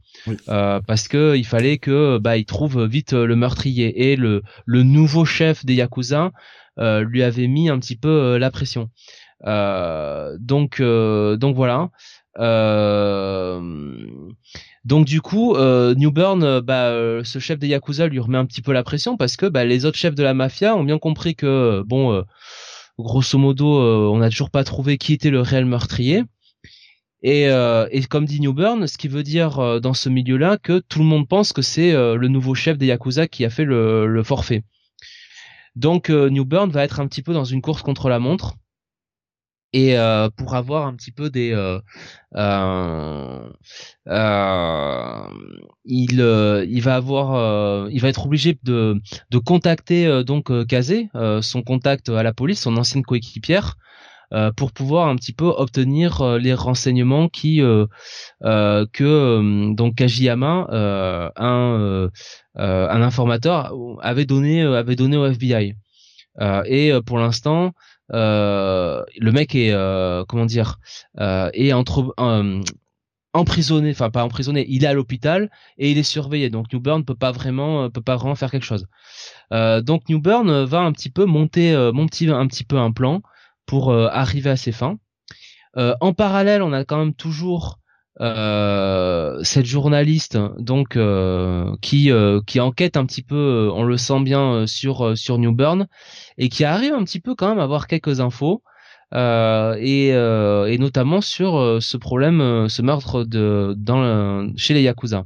parce 0.45 1.07
que 1.07 1.35
il 1.35 1.45
fallait 1.45 1.77
que 1.77 2.17
bah 2.17 2.37
il 2.37 2.45
trouve 2.45 2.85
vite 2.85 3.13
le 3.13 3.35
meurtrier 3.35 4.11
et 4.11 4.15
le 4.15 4.43
le 4.65 4.83
nouveau 4.83 5.25
chef 5.25 5.65
des 5.65 5.75
yakuza 5.75 6.31
euh, 6.79 7.01
lui 7.01 7.23
avait 7.23 7.47
mis 7.47 7.69
un 7.69 7.79
petit 7.79 7.95
peu 7.95 8.09
euh, 8.09 8.39
la 8.39 8.51
pression. 8.51 8.89
Euh, 9.45 10.35
donc 10.39 10.81
donc 10.81 11.55
voilà. 11.55 11.89
donc 14.85 15.05
du 15.05 15.21
coup, 15.21 15.55
euh, 15.55 15.95
Newburn, 15.95 16.59
bah, 16.61 16.91
ce 17.23 17.39
chef 17.39 17.59
des 17.59 17.67
yakuza 17.67 18.07
lui 18.07 18.19
remet 18.19 18.37
un 18.37 18.45
petit 18.45 18.61
peu 18.61 18.73
la 18.73 18.83
pression 18.83 19.17
parce 19.17 19.37
que 19.37 19.45
bah, 19.45 19.65
les 19.65 19.85
autres 19.85 19.97
chefs 19.97 20.15
de 20.15 20.23
la 20.23 20.33
mafia 20.33 20.75
ont 20.75 20.83
bien 20.83 20.99
compris 20.99 21.35
que 21.35 21.83
bon, 21.85 22.23
grosso 22.99 23.37
modo, 23.37 23.81
on 24.11 24.17
n'a 24.17 24.29
toujours 24.29 24.51
pas 24.51 24.63
trouvé 24.63 24.97
qui 24.97 25.13
était 25.13 25.29
le 25.31 25.41
réel 25.41 25.65
meurtrier. 25.65 26.23
Et, 27.23 27.45
et 27.45 28.03
comme 28.09 28.25
dit 28.25 28.39
Newburn, 28.39 28.87
ce 28.87 28.97
qui 28.97 29.07
veut 29.07 29.23
dire 29.23 29.81
dans 29.81 29.93
ce 29.93 30.07
milieu-là 30.07 30.57
que 30.57 30.79
tout 30.79 30.99
le 30.99 31.05
monde 31.05 31.27
pense 31.27 31.51
que 31.51 31.61
c'est 31.61 31.93
le 31.93 32.27
nouveau 32.27 32.53
chef 32.53 32.77
des 32.77 32.85
yakuza 32.85 33.27
qui 33.27 33.43
a 33.43 33.49
fait 33.49 33.65
le, 33.65 34.21
forfait. 34.23 34.63
Donc 35.77 36.09
euh, 36.09 36.29
Newburn 36.31 36.71
va 36.71 36.83
être 36.83 36.99
un 36.99 37.07
petit 37.07 37.21
peu 37.21 37.33
dans 37.33 37.45
une 37.45 37.61
course 37.61 37.83
contre 37.83 38.09
la 38.09 38.17
montre 38.17 38.55
et 39.73 39.95
euh, 39.95 40.27
pour 40.35 40.55
avoir 40.55 40.87
un 40.87 40.95
petit 40.95 41.11
peu 41.11 41.29
des 41.29 41.51
euh, 41.53 41.79
il 45.85 46.81
va 46.81 46.95
avoir 46.95 47.89
il 47.91 48.01
va 48.01 48.07
être 48.07 48.25
obligé 48.25 48.57
de 48.63 48.99
de 49.29 49.37
contacter 49.37 50.23
donc 50.23 50.51
Kazé 50.65 51.09
son 51.41 51.61
contact 51.61 52.09
à 52.09 52.23
la 52.23 52.33
police 52.33 52.61
son 52.61 52.75
ancienne 52.75 53.03
coéquipière 53.03 53.77
pour 54.55 54.71
pouvoir 54.71 55.07
un 55.07 55.15
petit 55.15 55.33
peu 55.33 55.47
obtenir 55.47 56.37
les 56.37 56.53
renseignements 56.53 57.29
qui 57.29 57.61
que 58.41 59.73
donc 59.73 59.95
Kajiyama 59.95 60.67
un 61.35 62.09
euh, 62.59 62.87
un 62.89 63.01
informateur 63.01 63.73
avait 64.01 64.25
donné 64.25 64.63
euh, 64.63 64.77
avait 64.77 64.95
donné 64.95 65.15
au 65.17 65.25
FBI. 65.25 65.75
Euh, 66.39 66.61
et 66.65 66.91
pour 67.05 67.19
l'instant, 67.19 67.73
le 68.09 69.31
mec 69.31 69.55
est 69.55 69.73
comment 70.27 70.45
dire 70.45 70.79
est 71.17 71.73
entre 71.73 72.13
emprisonné, 73.33 73.91
enfin 73.91 74.09
pas 74.09 74.23
emprisonné, 74.23 74.65
il 74.67 74.83
est 74.83 74.87
à 74.87 74.93
l'hôpital 74.93 75.51
et 75.77 75.91
il 75.91 75.97
est 75.97 76.03
surveillé. 76.03 76.49
Donc 76.49 76.71
Newburn 76.73 77.05
peut 77.05 77.15
pas 77.15 77.31
vraiment, 77.31 77.89
peut 77.89 78.01
pas 78.01 78.15
vraiment 78.15 78.35
faire 78.35 78.49
quelque 78.49 78.65
chose. 78.65 78.87
Euh, 79.53 79.81
donc 79.81 80.09
Newburn 80.09 80.63
va 80.63 80.79
un 80.79 80.91
petit 80.91 81.09
peu 81.09 81.25
monter, 81.25 81.73
euh, 81.73 81.91
mon 81.91 82.03
un 82.03 82.47
petit 82.47 82.63
peu 82.63 82.77
un 82.77 82.91
plan 82.91 83.21
pour 83.67 83.93
arriver 83.93 84.49
à 84.49 84.57
ses 84.57 84.71
fins. 84.71 84.97
en 85.75 86.13
parallèle, 86.13 86.63
on 86.63 86.73
a 86.73 86.83
quand 86.85 86.97
même 86.97 87.13
toujours 87.13 87.79
euh, 88.19 89.37
cette 89.43 89.67
journaliste 89.67 90.39
donc 90.57 90.95
euh, 90.95 91.75
qui 91.83 92.11
euh, 92.11 92.41
qui 92.47 92.59
enquête 92.59 92.97
un 92.97 93.05
petit 93.05 93.21
peu, 93.21 93.69
on 93.71 93.83
le 93.83 93.95
sent 93.97 94.21
bien 94.21 94.65
sur 94.65 95.15
sur 95.15 95.37
Newburn 95.37 95.87
et 96.39 96.49
qui 96.49 96.63
arrive 96.63 96.93
un 96.93 97.03
petit 97.03 97.19
peu 97.19 97.35
quand 97.35 97.49
même 97.49 97.59
à 97.59 97.63
avoir 97.63 97.85
quelques 97.85 98.19
infos 98.19 98.63
et 99.13 100.07
et 100.07 100.77
notamment 100.79 101.21
sur 101.21 101.77
ce 101.81 101.97
problème, 101.97 102.67
ce 102.69 102.81
meurtre 102.81 103.23
de 103.23 103.75
dans 103.77 104.51
chez 104.57 104.73
les 104.73 104.81
yakuza. 104.81 105.25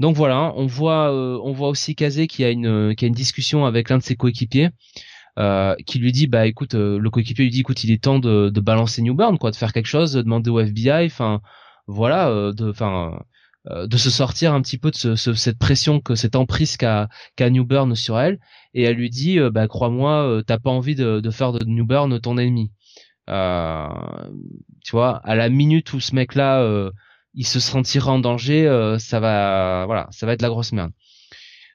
Donc 0.00 0.16
voilà, 0.16 0.52
on 0.56 0.66
voit 0.66 1.12
on 1.12 1.52
voit 1.52 1.68
aussi 1.68 1.94
Kazé 1.94 2.26
qui 2.26 2.44
a 2.44 2.50
une 2.50 2.94
qui 2.96 3.04
a 3.04 3.08
une 3.08 3.14
discussion 3.14 3.64
avec 3.64 3.90
l'un 3.90 3.98
de 3.98 4.02
ses 4.02 4.16
coéquipiers. 4.16 4.70
Euh, 5.38 5.76
qui 5.86 6.00
lui 6.00 6.10
dit 6.10 6.26
bah 6.26 6.46
écoute 6.46 6.74
le 6.74 7.08
coéquipier 7.10 7.44
lui 7.44 7.52
dit 7.52 7.60
écoute 7.60 7.84
il 7.84 7.92
est 7.92 8.02
temps 8.02 8.18
de, 8.18 8.48
de 8.48 8.60
balancer 8.60 9.02
Newburn 9.02 9.38
quoi 9.38 9.52
de 9.52 9.56
faire 9.56 9.72
quelque 9.72 9.86
chose 9.86 10.12
de 10.12 10.22
demander 10.22 10.50
au 10.50 10.58
FBI 10.58 11.06
enfin 11.06 11.40
voilà, 11.88 12.28
euh, 12.28 12.52
de, 12.52 12.70
enfin, 12.70 13.18
euh, 13.68 13.86
de 13.86 13.96
se 13.96 14.10
sortir 14.10 14.54
un 14.54 14.62
petit 14.62 14.78
peu 14.78 14.90
de 14.90 14.96
ce, 14.96 15.16
cette 15.34 15.58
pression 15.58 16.00
que 16.00 16.14
cette 16.14 16.36
emprise 16.36 16.76
qu'a 16.76 17.08
qu'a 17.36 17.50
Newburn 17.50 17.94
sur 17.96 18.18
elle. 18.20 18.38
Et 18.74 18.82
elle 18.84 18.96
lui 18.96 19.10
dit 19.10 19.40
euh, 19.40 19.50
bah 19.50 19.66
crois-moi 19.66 20.42
t'as 20.46 20.58
pas 20.58 20.70
envie 20.70 20.94
de, 20.94 21.20
de 21.20 21.30
faire 21.30 21.52
de 21.52 21.64
Newburn 21.64 22.20
ton 22.20 22.38
ennemi. 22.38 22.70
Euh, 23.30 23.88
tu 24.84 24.92
vois 24.92 25.16
à 25.24 25.34
la 25.34 25.48
minute 25.48 25.92
où 25.92 26.00
ce 26.00 26.14
mec 26.14 26.34
là 26.34 26.62
il 27.34 27.46
se 27.46 27.60
sentira 27.60 28.12
en 28.12 28.18
danger 28.20 28.64
ça 28.98 29.20
va 29.20 29.84
voilà 29.86 30.06
ça 30.10 30.26
va 30.26 30.32
être 30.32 30.42
la 30.42 30.48
grosse 30.48 30.72
merde 30.72 30.92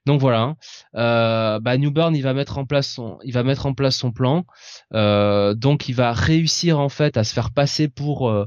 donc 0.06 0.20
voilà 0.20 0.42
hein. 0.42 0.56
euh, 0.96 1.60
bah 1.60 1.78
Newburn 1.78 2.16
il 2.16 2.22
va 2.22 2.34
mettre 2.34 2.58
en 2.58 2.66
place 2.66 2.88
son 2.90 4.12
plan 4.12 4.44
donc 4.92 5.90
il 5.90 5.96
va 5.96 6.14
réussir 6.14 6.80
en 6.80 6.90
fait 6.90 7.18
à 7.18 7.24
se 7.24 7.34
faire 7.34 7.52
passer 7.52 7.88
pour 7.88 8.46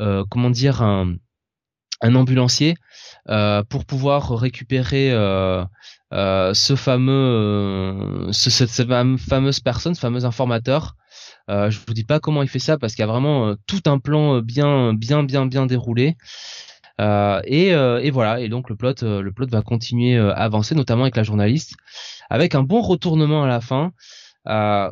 euh, 0.00 0.24
comment 0.30 0.50
dire 0.50 0.82
un, 0.82 1.16
ambulancier 2.02 2.76
euh, 3.28 3.64
pour 3.64 3.84
pouvoir 3.84 4.38
récupérer 4.38 5.10
euh, 5.10 5.64
ce 6.12 6.76
fameux 6.76 8.28
ce, 8.30 8.50
cette, 8.50 8.70
fameuse 8.70 9.60
personne, 9.60 9.94
ce 9.94 10.00
fameux 10.00 10.24
informateur. 10.24 10.94
Euh, 11.50 11.70
je 11.70 11.80
vous 11.84 11.94
dis 11.94 12.04
pas 12.04 12.20
comment 12.20 12.42
il 12.42 12.48
fait 12.48 12.58
ça 12.60 12.78
parce 12.78 12.94
qu'il 12.94 13.02
y 13.02 13.08
a 13.08 13.10
vraiment 13.10 13.54
tout 13.66 13.82
un 13.86 13.98
plan 13.98 14.40
bien 14.40 14.94
bien 14.94 15.24
bien 15.24 15.46
bien 15.46 15.66
déroulé. 15.66 16.16
Euh, 17.00 17.40
et, 17.44 17.68
et, 17.68 18.10
voilà. 18.10 18.40
Et 18.40 18.48
donc 18.48 18.70
le 18.70 18.76
plot, 18.76 18.94
le 19.02 19.30
plot 19.30 19.46
va 19.50 19.62
continuer 19.62 20.18
à 20.18 20.32
avancer, 20.32 20.74
notamment 20.74 21.02
avec 21.02 21.16
la 21.16 21.22
journaliste, 21.22 21.74
avec 22.30 22.54
un 22.54 22.62
bon 22.62 22.80
retournement 22.80 23.44
à 23.44 23.48
la 23.48 23.60
fin. 23.60 23.92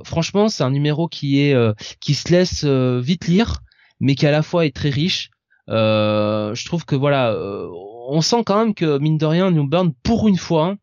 franchement, 0.04 0.48
c'est 0.48 0.62
un 0.62 0.70
numéro 0.70 1.08
qui 1.08 1.40
est 1.40 1.56
qui 2.00 2.14
se 2.14 2.32
laisse 2.32 2.64
vite 2.64 3.26
lire 3.26 3.62
mais 4.00 4.14
qui 4.14 4.26
à 4.26 4.30
la 4.30 4.42
fois 4.42 4.66
est 4.66 4.74
très 4.74 4.90
riche. 4.90 5.30
Euh, 5.68 6.54
je 6.54 6.64
trouve 6.64 6.84
que 6.84 6.94
voilà, 6.94 7.32
euh, 7.32 7.68
on 8.08 8.20
sent 8.20 8.42
quand 8.44 8.58
même 8.58 8.74
que 8.74 8.98
mine 8.98 9.18
de 9.18 9.26
rien, 9.26 9.50
Newburn 9.50 9.92
pour 10.02 10.28
une 10.28 10.36
fois, 10.36 10.76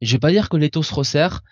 je 0.00 0.12
vais 0.12 0.18
pas 0.18 0.30
dire 0.30 0.48
que 0.48 0.56
l'étau 0.56 0.82
se 0.82 0.94
resserre, 0.94 1.42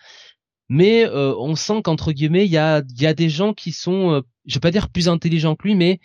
mais 0.68 1.04
euh, 1.06 1.34
on 1.38 1.56
sent 1.56 1.82
qu'entre 1.82 2.12
guillemets, 2.12 2.44
il 2.46 2.50
y 2.50 2.58
a, 2.58 2.82
y 2.98 3.06
a 3.06 3.14
des 3.14 3.28
gens 3.28 3.52
qui 3.54 3.72
sont, 3.72 4.22
je 4.46 4.54
vais 4.54 4.60
pas 4.60 4.70
dire 4.70 4.88
plus 4.88 5.08
intelligents 5.08 5.56
que 5.56 5.66
lui, 5.66 5.74
mais 5.74 6.00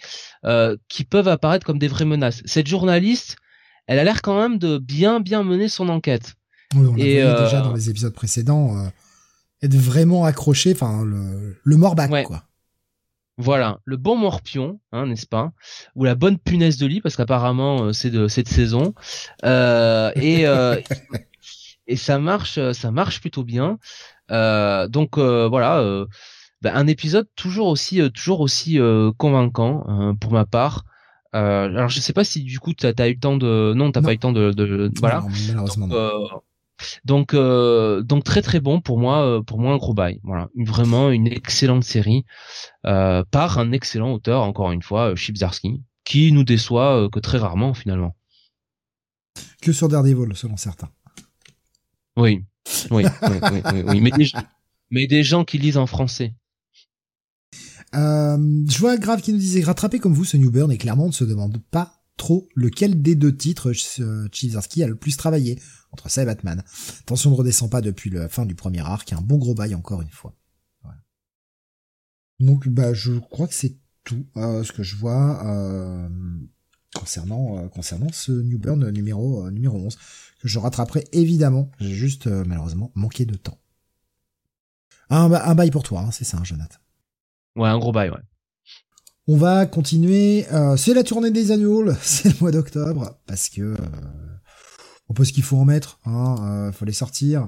qui 0.88 1.03
peuvent 1.03 1.27
apparaître 1.27 1.65
comme 1.65 1.80
des 1.80 1.88
vraies 1.88 2.06
menaces. 2.06 2.41
Cette 2.45 2.68
journaliste, 2.68 3.38
elle 3.88 3.99
a 3.99 4.03
l'air 4.03 4.22
quand 4.22 4.40
même 4.40 4.57
de 4.57 4.77
bien 4.77 5.19
bien 5.19 5.44
mener 5.44 5.68
son 5.68 5.90
enquête. 5.90 6.35
Oui, 6.76 6.88
on 6.88 6.98
Et 6.98 7.15
déjà 7.15 7.61
dans 7.61 7.73
les 7.73 7.90
épisodes 7.90 8.14
précédents 8.14 8.90
être 9.61 9.76
vraiment 9.76 10.26
accroché, 10.26 10.73
enfin 10.73 11.03
le, 11.03 11.57
le 11.64 11.77
morbac 11.77 12.10
quoi. 12.26 12.44
Voilà, 13.38 13.80
le 13.85 13.98
bon 13.98 14.15
morpion, 14.15 14.80
hein, 14.91 15.07
n'est-ce 15.07 15.26
pas 15.26 15.53
Ou 15.95 16.03
la 16.03 16.14
bonne 16.14 16.38
punaise 16.38 16.77
de 16.77 16.85
lit, 16.85 17.02
parce 17.02 17.15
qu'apparemment 17.15 17.85
euh, 17.85 17.94
c'est 17.94 18.11
de 18.11 18.27
cette 18.27 18.48
saison. 18.48 18.94
Euh, 19.44 20.11
et 20.15 20.45
euh, 20.45 20.80
et 21.88 21.95
ça 21.95 22.19
marche, 22.19 22.60
ça 22.73 22.91
marche 22.91 23.22
plutôt 23.22 23.44
bien. 23.44 23.80
Donc 24.90 25.18
voilà, 25.18 26.06
bah, 26.62 26.72
un 26.74 26.88
épisode 26.88 27.28
toujours 27.36 27.68
aussi, 27.68 28.02
toujours 28.12 28.42
aussi 28.42 28.80
convaincant 29.18 30.16
pour 30.20 30.34
ma 30.34 30.46
part. 30.46 30.84
alors 31.32 31.90
je 31.90 32.00
sais 32.00 32.14
pas 32.14 32.24
si 32.24 32.44
du 32.44 32.60
coup 32.60 32.74
t'as 32.74 32.94
as 32.98 33.08
eu 33.08 33.14
le 33.14 33.20
temps 33.20 33.38
de, 33.38 33.74
non, 33.76 33.92
t'as 33.92 34.02
pas 34.02 34.12
eu 34.12 34.16
le 34.16 34.20
temps 34.20 34.32
de, 34.34 34.52
de... 34.52 34.92
voilà. 35.00 35.24
malheureusement. 35.48 35.88
Donc 37.06 37.36
donc 37.36 38.24
très 38.24 38.42
très 38.42 38.60
bon 38.60 38.82
pour 38.82 39.00
moi 39.00 39.42
pour 39.46 39.60
moi 39.60 39.74
un 39.74 39.78
gros 39.78 39.94
bail. 39.94 40.20
Voilà, 40.24 40.50
vraiment 40.56 41.12
une 41.12 41.28
excellente 41.28 41.84
série 41.84 42.26
par 42.84 43.60
un 43.60 43.72
excellent 43.72 44.14
auteur 44.14 44.42
encore 44.42 44.72
une 44.72 44.82
fois 44.82 45.16
Chibzarski 45.16 45.82
qui 46.06 46.32
nous 46.32 46.44
déçoit 46.44 47.08
que 47.12 47.20
très 47.20 47.38
rarement 47.38 47.74
finalement. 47.74 48.16
Que 49.62 49.72
sur 49.72 49.88
Daredevil 49.88 50.36
selon 50.36 50.58
certains. 50.58 50.90
Oui. 52.18 52.44
Oui, 52.91 53.03
oui, 53.22 53.38
oui, 53.52 54.02
oui, 54.02 54.34
Mais, 54.91 55.07
des, 55.07 55.23
gens 55.23 55.44
qui 55.44 55.57
lisent 55.57 55.77
en 55.77 55.88
français. 55.88 56.35
Euh, 57.95 58.65
je 58.68 58.77
vois 58.80 58.98
Grave 58.98 59.22
qui 59.22 59.34
nous 59.34 59.40
disait 59.40 59.61
rattraper 59.61 59.99
comme 59.99 60.14
vous 60.14 60.26
ce 60.26 60.38
New 60.38 60.49
Burn 60.49 60.72
et 60.72 60.77
clairement 60.77 61.06
on 61.06 61.07
ne 61.07 61.14
se 61.14 61.23
demande 61.23 61.61
pas 61.69 62.03
trop 62.18 62.49
lequel 62.56 63.02
des 63.02 63.15
deux 63.15 63.35
titres 63.35 63.72
euh, 63.99 64.27
a 64.27 64.88
le 64.88 64.95
plus 64.95 65.15
travaillé 65.15 65.60
entre 65.91 66.10
ça 66.10 66.23
et 66.23 66.26
Batman. 66.26 66.64
Attention 67.02 67.30
ne 67.30 67.35
redescend 67.35 67.69
pas 67.69 67.81
depuis 67.81 68.10
la 68.10 68.30
fin 68.30 68.45
du 68.45 68.56
premier 68.56 68.80
arc, 68.80 69.14
un 69.14 69.22
bon 69.22 69.38
gros 69.38 69.53
bail 69.53 69.76
encore 69.76 70.02
une 70.02 70.10
fois. 70.10 70.35
Donc 72.40 72.68
bah 72.68 72.94
je 72.94 73.14
crois 73.19 73.48
que 73.48 73.53
c'est 73.53 73.77
tout 74.03 74.26
euh, 74.38 74.64
ce 74.64 74.72
que 74.72 74.81
je 74.84 74.95
vois 74.95 76.10
concernant 76.95 77.68
concernant 77.69 78.11
ce 78.11 78.31
New 78.31 78.57
Burn 78.57 78.90
numéro 78.90 79.49
numéro 79.52 79.77
11 79.77 79.98
que 80.44 80.49
je 80.49 80.60
rattraperai 80.60 81.06
évidemment. 81.14 81.72
J'ai 81.80 81.95
juste 81.95 82.28
malheureusement 82.28 82.91
manqué 82.94 83.26
de 83.26 83.36
temps. 83.36 83.57
Un, 85.10 85.32
un 85.32 85.56
bail 85.56 85.72
pour 85.72 85.84
toi, 85.84 86.02
hein, 86.02 86.11
c'est 86.11 86.26
ça, 86.26 86.38
hein, 86.38 86.44
Jonathan. 86.44 86.78
Ouais, 87.56 87.70
un 87.70 87.80
gros 87.80 87.91
bail, 87.91 88.10
ouais. 88.10 88.20
On 89.28 89.38
va 89.38 89.65
continuer. 89.65 90.45
Euh, 90.52 90.76
c'est 90.76 90.94
la 90.94 91.03
tournée 91.03 91.32
des 91.32 91.52
annuals, 91.52 91.95
c'est 92.02 92.30
le 92.30 92.36
mois 92.41 92.52
d'octobre, 92.52 93.20
parce 93.26 93.48
que 93.48 93.61
euh, 93.61 93.78
on 95.07 95.14
peut 95.14 95.24
ce 95.24 95.32
qu'il 95.32 95.44
faut 95.44 95.57
en 95.57 95.65
mettre, 95.65 95.99
hein, 96.06 96.36
euh, 96.41 96.72
faut 96.74 96.86
les 96.86 96.91
sortir. 96.94 97.48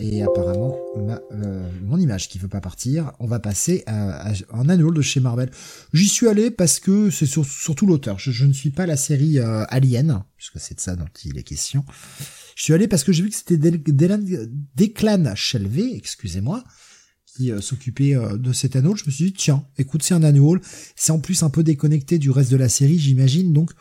Et 0.00 0.22
apparemment, 0.22 0.74
euh, 0.96 1.70
mon 1.82 1.98
image 1.98 2.28
qui 2.28 2.38
veut 2.38 2.48
pas 2.48 2.62
partir, 2.62 3.12
on 3.18 3.26
va 3.26 3.38
passer 3.38 3.84
à, 3.86 4.32
un 4.52 4.68
annual 4.68 4.94
de 4.94 5.02
chez 5.02 5.20
Marvel. 5.20 5.50
J'y 5.92 6.08
suis 6.08 6.28
allé 6.28 6.50
parce 6.50 6.80
que 6.80 7.10
c'est 7.10 7.26
surtout 7.26 7.86
l'auteur. 7.86 8.18
Je, 8.18 8.44
ne 8.46 8.52
suis 8.54 8.70
pas 8.70 8.86
la 8.86 8.96
série 8.96 9.38
Alien, 9.38 10.24
puisque 10.36 10.58
c'est 10.58 10.76
de 10.76 10.80
ça 10.80 10.96
dont 10.96 11.04
il 11.24 11.36
est 11.36 11.42
question. 11.42 11.84
Je 12.56 12.62
suis 12.62 12.72
allé 12.72 12.88
parce 12.88 13.04
que 13.04 13.12
j'ai 13.12 13.22
vu 13.22 13.28
que 13.28 13.36
c'était 13.36 13.58
Declan 13.58 15.34
Shelvey, 15.34 15.94
excusez-moi, 15.94 16.64
qui 17.34 17.50
euh, 17.50 17.60
s'occupait 17.60 18.14
euh, 18.14 18.36
de 18.36 18.52
cet 18.52 18.76
annual, 18.76 18.96
je 18.96 19.04
me 19.06 19.10
suis 19.10 19.26
dit 19.26 19.32
tiens, 19.32 19.66
écoute, 19.78 20.02
c'est 20.02 20.14
un 20.14 20.22
annual, 20.22 20.60
c'est 20.96 21.12
en 21.12 21.18
plus 21.18 21.42
un 21.42 21.50
peu 21.50 21.62
déconnecté 21.62 22.18
du 22.18 22.30
reste 22.30 22.50
de 22.50 22.56
la 22.56 22.68
série, 22.68 22.98
j'imagine, 22.98 23.52
donc 23.52 23.72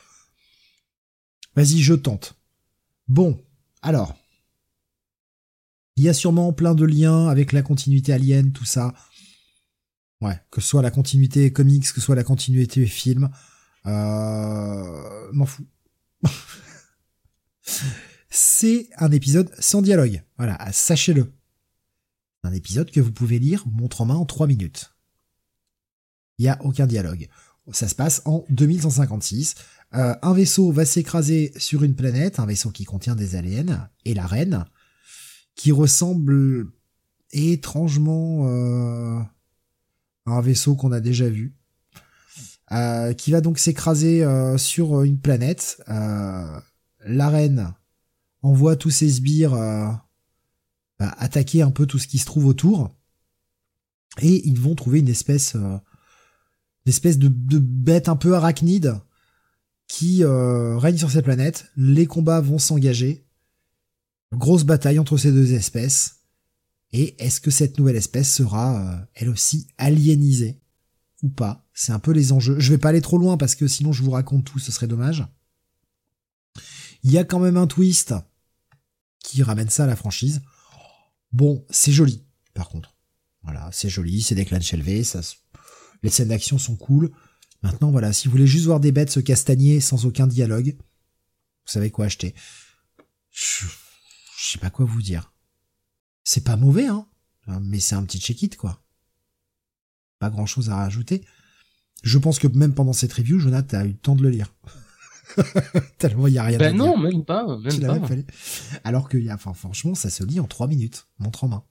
vas-y, 1.55 1.79
je 1.79 1.93
tente. 1.93 2.35
Bon, 3.07 3.43
alors, 3.81 4.15
il 5.95 6.03
y 6.03 6.09
a 6.09 6.13
sûrement 6.13 6.53
plein 6.53 6.76
de 6.76 6.85
liens 6.85 7.27
avec 7.27 7.51
la 7.51 7.61
continuité 7.61 8.13
alien, 8.13 8.51
tout 8.51 8.65
ça. 8.65 8.93
Ouais, 10.22 10.39
que 10.51 10.61
ce 10.61 10.68
soit 10.68 10.81
la 10.81 10.91
continuité 10.91 11.51
comics, 11.51 11.88
que 11.88 11.95
ce 11.95 12.01
soit 12.01 12.15
la 12.15 12.23
continuité 12.23 12.85
film, 12.85 13.30
euh, 13.85 15.31
m'en 15.34 15.45
fous. 15.45 15.65
c'est 18.30 18.89
un 18.97 19.11
épisode 19.11 19.51
sans 19.59 19.81
dialogue. 19.81 20.23
Voilà, 20.38 20.57
sachez-le 20.72 21.34
un 22.43 22.53
épisode 22.53 22.89
que 22.89 22.99
vous 22.99 23.11
pouvez 23.11 23.39
lire 23.39 23.63
montre 23.68 24.01
en 24.01 24.05
main 24.05 24.15
en 24.15 24.26
3 24.26 24.47
minutes. 24.47 24.95
Il 26.38 26.43
n'y 26.43 26.49
a 26.49 26.59
aucun 26.63 26.88
dialogue. 26.88 27.27
Ça 27.72 27.88
se 27.88 27.95
passe 27.95 28.22
en 28.26 28.43
2156. 28.49 29.55
Euh, 29.93 30.15
un 30.22 30.34
vaisseau 30.34 30.72
va 30.72 30.85
s'écraser 30.85 31.53
sur 31.57 31.84
une 31.84 31.95
planète, 31.95 32.39
un 32.39 32.45
vaisseau 32.45 32.72
qui 32.72 32.85
contient 32.85 33.15
des 33.15 33.35
aliens, 33.35 33.89
et 34.05 34.13
la 34.13 34.26
reine, 34.26 34.65
qui 35.55 35.71
ressemble 35.71 36.67
étrangement 37.31 38.47
euh, 38.47 39.19
à 40.25 40.31
un 40.31 40.41
vaisseau 40.41 40.75
qu'on 40.75 40.91
a 40.91 40.99
déjà 40.99 41.29
vu, 41.29 41.53
euh, 42.71 43.13
qui 43.13 43.31
va 43.31 43.41
donc 43.41 43.59
s'écraser 43.59 44.25
sur 44.57 45.03
une 45.03 45.19
planète. 45.19 45.81
la 45.87 47.29
reine 47.29 47.73
envoie 48.41 48.75
tous 48.75 48.89
ses 48.89 49.09
sbires 49.09 49.55
attaquer 51.17 51.61
un 51.61 51.71
peu 51.71 51.85
tout 51.85 51.99
ce 51.99 52.07
qui 52.07 52.17
se 52.17 52.25
trouve 52.25 52.45
autour. 52.45 52.89
Et 54.21 54.47
ils 54.47 54.59
vont 54.59 54.75
trouver 54.75 54.99
une 54.99 55.07
espèce, 55.07 55.55
euh, 55.55 55.77
espèce 56.85 57.17
de, 57.17 57.29
bête 57.29 58.09
un 58.09 58.15
peu 58.15 58.35
arachnide 58.35 58.99
qui 59.87 60.23
euh, 60.23 60.77
règne 60.77 60.97
sur 60.97 61.11
cette 61.11 61.25
planète. 61.25 61.65
Les 61.77 62.05
combats 62.05 62.41
vont 62.41 62.59
s'engager. 62.59 63.25
Grosse 64.33 64.63
bataille 64.63 64.99
entre 64.99 65.17
ces 65.17 65.31
deux 65.31 65.53
espèces. 65.53 66.21
Et 66.93 67.15
est-ce 67.23 67.39
que 67.39 67.51
cette 67.51 67.77
nouvelle 67.77 67.95
espèce 67.95 68.33
sera 68.33 68.81
euh, 68.81 69.05
elle 69.13 69.29
aussi 69.29 69.67
aliénisée 69.77 70.59
ou 71.23 71.29
pas? 71.29 71.65
C'est 71.73 71.93
un 71.93 71.99
peu 71.99 72.11
les 72.11 72.31
enjeux. 72.31 72.59
Je 72.59 72.71
vais 72.71 72.77
pas 72.77 72.89
aller 72.89 73.01
trop 73.01 73.17
loin 73.17 73.37
parce 73.37 73.55
que 73.55 73.67
sinon 73.67 73.93
je 73.93 74.03
vous 74.03 74.11
raconte 74.11 74.45
tout, 74.45 74.59
ce 74.59 74.71
serait 74.71 74.87
dommage. 74.87 75.25
Il 77.03 77.11
y 77.11 77.17
a 77.17 77.23
quand 77.23 77.39
même 77.39 77.57
un 77.57 77.67
twist 77.67 78.13
qui 79.19 79.41
ramène 79.43 79.69
ça 79.69 79.85
à 79.85 79.87
la 79.87 79.95
franchise. 79.95 80.41
Bon, 81.31 81.65
c'est 81.69 81.91
joli, 81.91 82.23
par 82.53 82.69
contre. 82.69 82.95
Voilà, 83.43 83.69
c'est 83.71 83.89
joli, 83.89 84.21
c'est 84.21 84.35
des 84.35 84.45
clans 84.45 84.61
Shelvé, 84.61 85.03
ça, 85.03 85.21
les 86.03 86.09
scènes 86.09 86.27
d'action 86.27 86.57
sont 86.57 86.75
cool. 86.75 87.11
Maintenant, 87.63 87.91
voilà, 87.91 88.13
si 88.13 88.27
vous 88.27 88.31
voulez 88.31 88.47
juste 88.47 88.65
voir 88.65 88.79
des 88.79 88.91
bêtes 88.91 89.11
se 89.11 89.19
castagner 89.19 89.79
sans 89.79 90.05
aucun 90.05 90.27
dialogue, 90.27 90.75
vous 90.77 91.71
savez 91.71 91.91
quoi 91.91 92.05
acheter. 92.05 92.35
Je, 94.41 94.51
sais 94.51 94.57
pas 94.57 94.69
quoi 94.69 94.85
vous 94.85 95.01
dire. 95.01 95.34
C'est 96.23 96.43
pas 96.43 96.55
mauvais, 96.55 96.88
hein, 96.88 97.07
mais 97.61 97.80
c'est 97.80 97.95
un 97.95 98.03
petit 98.03 98.19
check-it, 98.19 98.55
quoi. 98.57 98.81
Pas 100.19 100.30
grand 100.30 100.45
chose 100.45 100.69
à 100.69 100.76
rajouter. 100.76 101.26
Je 102.03 102.18
pense 102.18 102.39
que 102.39 102.47
même 102.47 102.73
pendant 102.73 102.93
cette 102.93 103.13
review, 103.13 103.39
Jonathan 103.39 103.80
a 103.80 103.85
eu 103.85 103.89
le 103.89 103.97
temps 103.97 104.15
de 104.15 104.23
le 104.23 104.30
lire. 104.30 104.53
Tellement 105.97 106.27
il 106.27 106.34
y 106.34 106.39
a 106.39 106.43
rien 106.43 106.57
ben 106.57 106.76
non, 106.76 106.97
même 106.97 107.23
pas, 107.23 107.57
même 107.57 107.80
pas. 107.80 107.99
Alors 108.84 109.07
que, 109.07 109.18
y 109.18 109.30
a, 109.30 109.35
enfin, 109.35 109.53
franchement, 109.53 109.95
ça 109.95 110.09
se 110.09 110.23
lit 110.23 110.39
en 110.39 110.47
trois 110.47 110.68
minutes, 110.68 111.07
montre 111.19 111.43
en 111.43 111.47
main. 111.47 111.63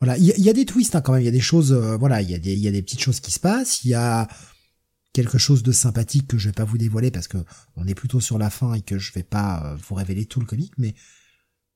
Voilà, 0.00 0.18
il 0.18 0.24
y, 0.24 0.50
a 0.50 0.52
des 0.52 0.66
twists 0.66 0.94
hein, 0.94 1.00
quand 1.00 1.12
même. 1.12 1.22
Il 1.22 1.24
y 1.24 1.28
a 1.28 1.32
des 1.32 1.40
choses, 1.40 1.72
euh, 1.72 1.96
voilà, 1.96 2.20
il 2.20 2.30
y 2.30 2.34
a 2.34 2.38
des, 2.38 2.52
il 2.52 2.60
y 2.60 2.68
a 2.68 2.70
des 2.70 2.82
petites 2.82 3.00
choses 3.00 3.20
qui 3.20 3.30
se 3.30 3.40
passent. 3.40 3.82
Il 3.84 3.88
y 3.88 3.94
a 3.94 4.28
quelque 5.14 5.38
chose 5.38 5.62
de 5.62 5.72
sympathique 5.72 6.26
que 6.26 6.36
je 6.36 6.48
vais 6.48 6.52
pas 6.52 6.64
vous 6.64 6.76
dévoiler 6.76 7.10
parce 7.10 7.28
que 7.28 7.38
on 7.76 7.86
est 7.86 7.94
plutôt 7.94 8.20
sur 8.20 8.36
la 8.36 8.50
fin 8.50 8.74
et 8.74 8.82
que 8.82 8.98
je 8.98 9.14
vais 9.14 9.22
pas 9.22 9.64
euh, 9.64 9.76
vous 9.88 9.94
révéler 9.94 10.26
tout 10.26 10.38
le 10.38 10.44
comic. 10.44 10.74
Mais 10.76 10.94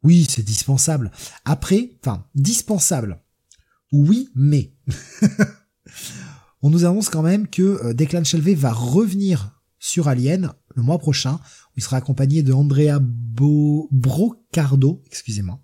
oui, 0.03 0.27
c'est 0.29 0.43
dispensable. 0.43 1.11
Après, 1.45 1.91
enfin, 2.01 2.27
dispensable. 2.35 3.21
Oui, 3.93 4.31
mais 4.35 4.73
on 6.63 6.71
nous 6.71 6.85
annonce 6.85 7.09
quand 7.09 7.23
même 7.23 7.49
que 7.49 7.63
euh, 7.63 7.93
Declan 7.93 8.25
Shelvey 8.25 8.55
va 8.55 8.73
revenir 8.73 9.61
sur 9.79 10.09
Alien 10.09 10.53
le 10.75 10.83
mois 10.83 10.99
prochain, 10.99 11.35
où 11.35 11.75
il 11.77 11.83
sera 11.83 11.97
accompagné 11.97 12.43
de 12.43 12.53
Andrea 12.53 12.99
Brocardo, 13.01 15.03
excusez-moi. 15.07 15.61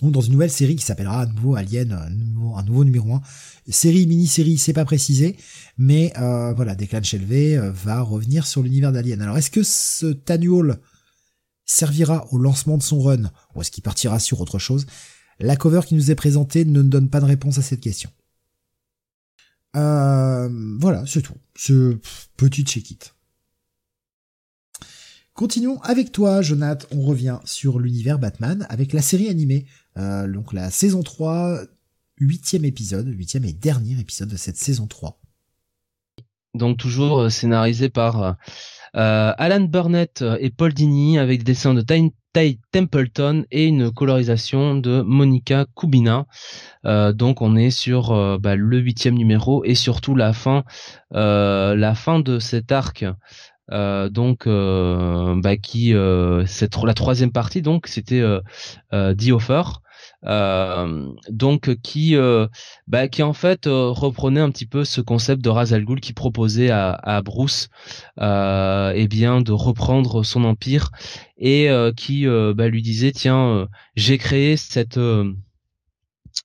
Donc 0.00 0.12
dans 0.12 0.20
une 0.20 0.32
nouvelle 0.32 0.50
série 0.50 0.76
qui 0.76 0.84
s'appellera 0.84 1.22
à 1.22 1.26
nouveau 1.26 1.54
Alien, 1.54 1.92
un 1.92 2.62
nouveau, 2.64 2.84
numéro 2.84 3.14
1. 3.14 3.20
Série, 3.68 4.06
mini-série, 4.06 4.58
c'est 4.58 4.72
pas 4.72 4.84
précisé, 4.84 5.36
mais 5.78 6.12
euh, 6.18 6.52
voilà, 6.52 6.74
Declan 6.74 7.02
Shelvey 7.02 7.56
euh, 7.56 7.70
va 7.70 8.02
revenir 8.02 8.46
sur 8.46 8.62
l'univers 8.62 8.92
d'Alien. 8.92 9.22
Alors 9.22 9.38
est-ce 9.38 9.50
que 9.50 9.62
ce 9.62 10.06
Tanual 10.06 10.80
servira 11.72 12.26
au 12.30 12.38
lancement 12.38 12.76
de 12.76 12.82
son 12.82 13.00
run, 13.00 13.30
ou 13.54 13.60
est-ce 13.60 13.70
qu'il 13.70 13.82
partira 13.82 14.18
sur 14.18 14.40
autre 14.40 14.58
chose? 14.58 14.86
La 15.40 15.56
cover 15.56 15.80
qui 15.86 15.94
nous 15.94 16.10
est 16.10 16.14
présentée 16.14 16.64
ne 16.64 16.82
donne 16.82 17.08
pas 17.08 17.20
de 17.20 17.24
réponse 17.24 17.58
à 17.58 17.62
cette 17.62 17.80
question. 17.80 18.10
Euh, 19.74 20.48
voilà, 20.78 21.04
c'est 21.06 21.22
tout. 21.22 21.34
Ce 21.56 21.98
petit 22.36 22.62
check-it. 22.62 23.14
Continuons 25.32 25.80
avec 25.80 26.12
toi, 26.12 26.42
Jonathan. 26.42 26.86
On 26.90 27.02
revient 27.02 27.38
sur 27.44 27.78
l'univers 27.78 28.18
Batman 28.18 28.66
avec 28.68 28.92
la 28.92 29.00
série 29.00 29.28
animée. 29.30 29.66
Euh, 29.96 30.28
donc 30.28 30.52
la 30.52 30.70
saison 30.70 31.02
3, 31.02 31.62
huitième 32.18 32.66
épisode, 32.66 33.08
huitième 33.08 33.46
et 33.46 33.54
dernier 33.54 33.98
épisode 33.98 34.28
de 34.28 34.36
cette 34.36 34.58
saison 34.58 34.86
3. 34.86 35.18
Donc 36.54 36.76
toujours 36.76 37.20
euh, 37.20 37.28
scénarisé 37.30 37.88
par 37.88 38.36
Alan 38.94 39.60
Burnett 39.60 40.24
et 40.40 40.50
Paul 40.50 40.72
Dini 40.72 41.18
avec 41.18 41.44
des 41.44 41.52
dessins 41.52 41.74
de 41.74 41.82
Ty 42.32 42.60
Templeton 42.70 43.44
et 43.50 43.66
une 43.66 43.92
colorisation 43.92 44.74
de 44.74 45.02
Monica 45.02 45.66
Kubina. 45.76 46.26
Euh, 46.86 47.12
donc 47.12 47.42
on 47.42 47.56
est 47.56 47.70
sur 47.70 48.12
euh, 48.12 48.38
bah, 48.38 48.56
le 48.56 48.78
huitième 48.78 49.14
numéro 49.14 49.64
et 49.64 49.74
surtout 49.74 50.14
la 50.14 50.32
fin, 50.32 50.64
euh, 51.14 51.74
la 51.76 51.94
fin 51.94 52.20
de 52.20 52.38
cet 52.38 52.72
arc. 52.72 53.04
donc 53.70 54.46
bah, 54.46 55.56
qui 55.56 55.94
c'est 56.46 56.76
la 56.84 56.94
troisième 56.94 57.32
partie 57.32 57.62
donc 57.62 57.86
c'était 57.86 58.22
The 58.90 59.30
Offer 59.30 59.62
donc 60.22 61.74
qui 61.82 62.16
bah, 62.86 63.08
qui 63.08 63.22
en 63.22 63.32
fait 63.32 63.66
reprenait 63.66 64.40
un 64.40 64.50
petit 64.50 64.66
peu 64.66 64.84
ce 64.84 65.00
concept 65.00 65.42
de 65.42 65.48
Ra's 65.48 65.74
qui 66.00 66.12
proposait 66.12 66.70
à, 66.70 67.22
Bruce 67.24 67.68
eh 68.20 69.06
bien 69.08 69.40
de 69.40 69.52
reprendre 69.52 70.22
son 70.22 70.44
empire 70.44 70.90
et 71.38 71.68
qui 71.96 72.26
bah, 72.26 72.68
lui 72.68 72.82
disait 72.82 73.12
tiens 73.12 73.68
j'ai 73.96 74.18
créé 74.18 74.56
cette 74.56 74.98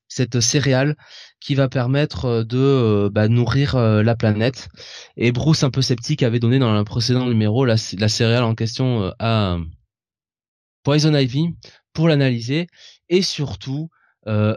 cette 0.08 0.40
céréale 0.40 0.96
qui 1.40 1.56
va 1.56 1.70
permettre 1.70 2.26
euh, 2.26 2.44
de 2.44 2.58
euh, 2.58 3.10
bah, 3.12 3.28
nourrir 3.28 3.76
euh, 3.76 4.04
la 4.04 4.16
planète. 4.16 4.70
Et 5.16 5.32
Bruce, 5.32 5.64
un 5.64 5.70
peu 5.70 5.82
sceptique, 5.82 6.24
avait 6.24 6.40
donné 6.40 6.60
dans 6.60 6.76
le 6.76 6.84
précédent 6.84 7.26
numéro 7.26 7.66
la, 7.66 7.78
céréale 7.78 8.44
en 8.44 8.56
question 8.56 9.14
à 9.20 9.58
Poison 10.84 11.16
Ivy 11.16 11.56
pour 11.94 12.08
l'analyser 12.08 12.68
et 13.10 13.22
surtout 13.22 13.90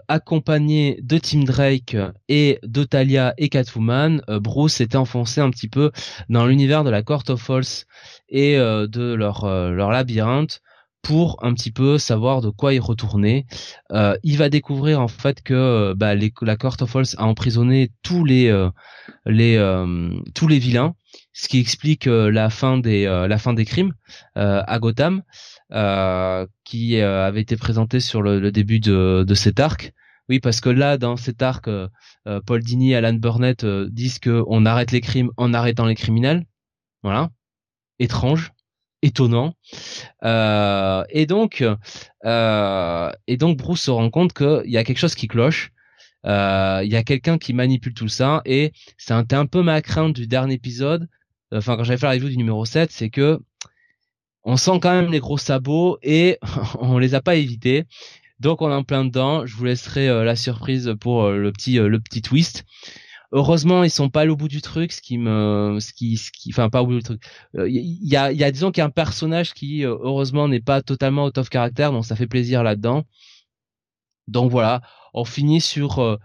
accompagné 0.08 0.98
de 1.00 1.16
Tim 1.18 1.44
Drake 1.44 1.96
et 2.28 2.58
de 2.64 2.82
Talia 2.82 3.34
et 3.38 3.48
Catwoman, 3.48 4.20
Bruce 4.26 4.74
s'était 4.74 4.96
enfoncé 4.96 5.40
un 5.40 5.48
petit 5.50 5.68
peu 5.68 5.92
dans 6.28 6.44
l'univers 6.44 6.82
de 6.82 6.90
la 6.90 7.04
Court 7.04 7.22
of 7.28 7.40
Falls 7.40 7.84
et 8.28 8.56
de 8.56 9.14
leur 9.14 9.46
leur 9.46 9.92
labyrinthe 9.92 10.60
pour 11.02 11.42
un 11.42 11.54
petit 11.54 11.70
peu 11.70 11.98
savoir 11.98 12.40
de 12.40 12.50
quoi 12.50 12.74
il 12.74 12.80
retournait. 12.80 13.46
Euh, 13.92 14.16
il 14.22 14.36
va 14.36 14.48
découvrir 14.48 15.00
en 15.00 15.08
fait 15.08 15.42
que 15.42 15.54
euh, 15.54 15.94
bah, 15.96 16.14
la 16.14 16.56
Court 16.56 16.76
of 16.80 16.90
Falls 16.90 17.14
a 17.16 17.24
emprisonné 17.24 17.90
tous 18.02 18.24
les 18.24 18.48
euh, 18.48 18.70
les 19.26 19.58
tous 20.34 20.48
les 20.48 20.58
vilains, 20.58 20.94
ce 21.32 21.48
qui 21.48 21.60
explique 21.60 22.06
la 22.06 22.50
fin 22.50 22.78
des 22.78 23.04
la 23.04 23.38
fin 23.38 23.52
des 23.52 23.64
crimes 23.64 23.94
à 24.34 24.78
Gotham, 24.78 25.22
qui 26.64 27.00
avait 27.00 27.40
été 27.40 27.56
présenté 27.56 28.00
sur 28.00 28.22
le, 28.22 28.50
début 28.50 28.80
de, 28.80 29.24
de 29.26 29.34
cet 29.34 29.60
arc. 29.60 29.92
Oui, 30.28 30.40
parce 30.40 30.60
que 30.60 30.68
là, 30.68 30.96
dans 30.98 31.16
cet 31.16 31.42
arc, 31.42 31.68
Paul 32.46 32.62
Dini 32.62 32.92
et 32.92 32.96
Alan 32.96 33.14
Burnett 33.14 33.64
disent 33.64 34.18
que 34.18 34.44
on 34.46 34.66
arrête 34.66 34.92
les 34.92 35.00
crimes 35.00 35.30
en 35.36 35.54
arrêtant 35.54 35.86
les 35.86 35.94
criminels. 35.94 36.44
Voilà, 37.02 37.30
étrange 37.98 38.52
étonnant. 39.02 39.54
Euh, 40.24 41.04
et 41.10 41.26
donc, 41.26 41.64
euh, 42.24 43.12
et 43.26 43.36
donc 43.36 43.58
Bruce 43.58 43.82
se 43.82 43.90
rend 43.90 44.10
compte 44.10 44.32
qu'il 44.32 44.70
y 44.70 44.76
a 44.76 44.84
quelque 44.84 44.98
chose 44.98 45.14
qui 45.14 45.28
cloche. 45.28 45.72
Euh, 46.26 46.82
il 46.84 46.92
y 46.92 46.96
a 46.96 47.02
quelqu'un 47.02 47.38
qui 47.38 47.54
manipule 47.54 47.94
tout 47.94 48.08
ça 48.08 48.42
et 48.44 48.72
c'est 48.98 49.14
un, 49.14 49.24
un 49.30 49.46
peu 49.46 49.62
ma 49.62 49.80
crainte 49.80 50.14
du 50.14 50.26
dernier 50.26 50.54
épisode. 50.54 51.08
Enfin, 51.52 51.76
quand 51.76 51.84
j'avais 51.84 51.98
fait 51.98 52.06
la 52.06 52.12
review 52.12 52.28
du 52.28 52.36
numéro 52.36 52.64
7, 52.64 52.92
c'est 52.92 53.10
que 53.10 53.40
on 54.44 54.56
sent 54.56 54.78
quand 54.80 54.92
même 54.92 55.10
les 55.10 55.20
gros 55.20 55.38
sabots 55.38 55.98
et 56.02 56.38
on 56.80 56.98
les 56.98 57.14
a 57.14 57.20
pas 57.20 57.36
évités. 57.36 57.84
Donc 58.40 58.62
on 58.62 58.70
est 58.70 58.74
en 58.74 58.84
plein 58.84 59.04
dedans. 59.04 59.46
Je 59.46 59.54
vous 59.54 59.64
laisserai 59.64 60.08
la 60.24 60.36
surprise 60.36 60.94
pour 60.98 61.28
le 61.28 61.52
petit 61.52 61.76
le 61.76 62.00
petit 62.00 62.22
twist. 62.22 62.64
Heureusement, 63.32 63.84
ils 63.84 63.90
sont 63.90 64.10
pas 64.10 64.22
allés 64.22 64.30
au 64.30 64.36
bout 64.36 64.48
du 64.48 64.60
truc, 64.60 64.90
ce 64.90 65.00
qui 65.00 65.16
me, 65.16 65.78
ce 65.80 65.92
qui, 65.92 66.16
ce 66.16 66.32
qui, 66.32 66.50
enfin 66.50 66.68
pas 66.68 66.82
au 66.82 66.86
bout 66.86 66.96
du 66.96 67.02
truc. 67.02 67.22
Il 67.54 67.60
euh, 67.60 67.68
y, 67.70 68.16
a, 68.16 68.32
y 68.32 68.42
a 68.42 68.50
disons 68.50 68.72
qu'il 68.72 68.80
y 68.80 68.82
a 68.82 68.86
un 68.86 68.90
personnage 68.90 69.54
qui 69.54 69.84
euh, 69.84 69.96
heureusement 70.00 70.48
n'est 70.48 70.60
pas 70.60 70.82
totalement 70.82 71.26
out 71.26 71.38
of 71.38 71.48
character, 71.48 71.90
donc 71.92 72.04
ça 72.04 72.16
fait 72.16 72.26
plaisir 72.26 72.64
là-dedans. 72.64 73.04
Donc 74.26 74.50
voilà, 74.50 74.82
on 75.14 75.24
finit 75.24 75.60
sur 75.60 76.00
euh, 76.00 76.16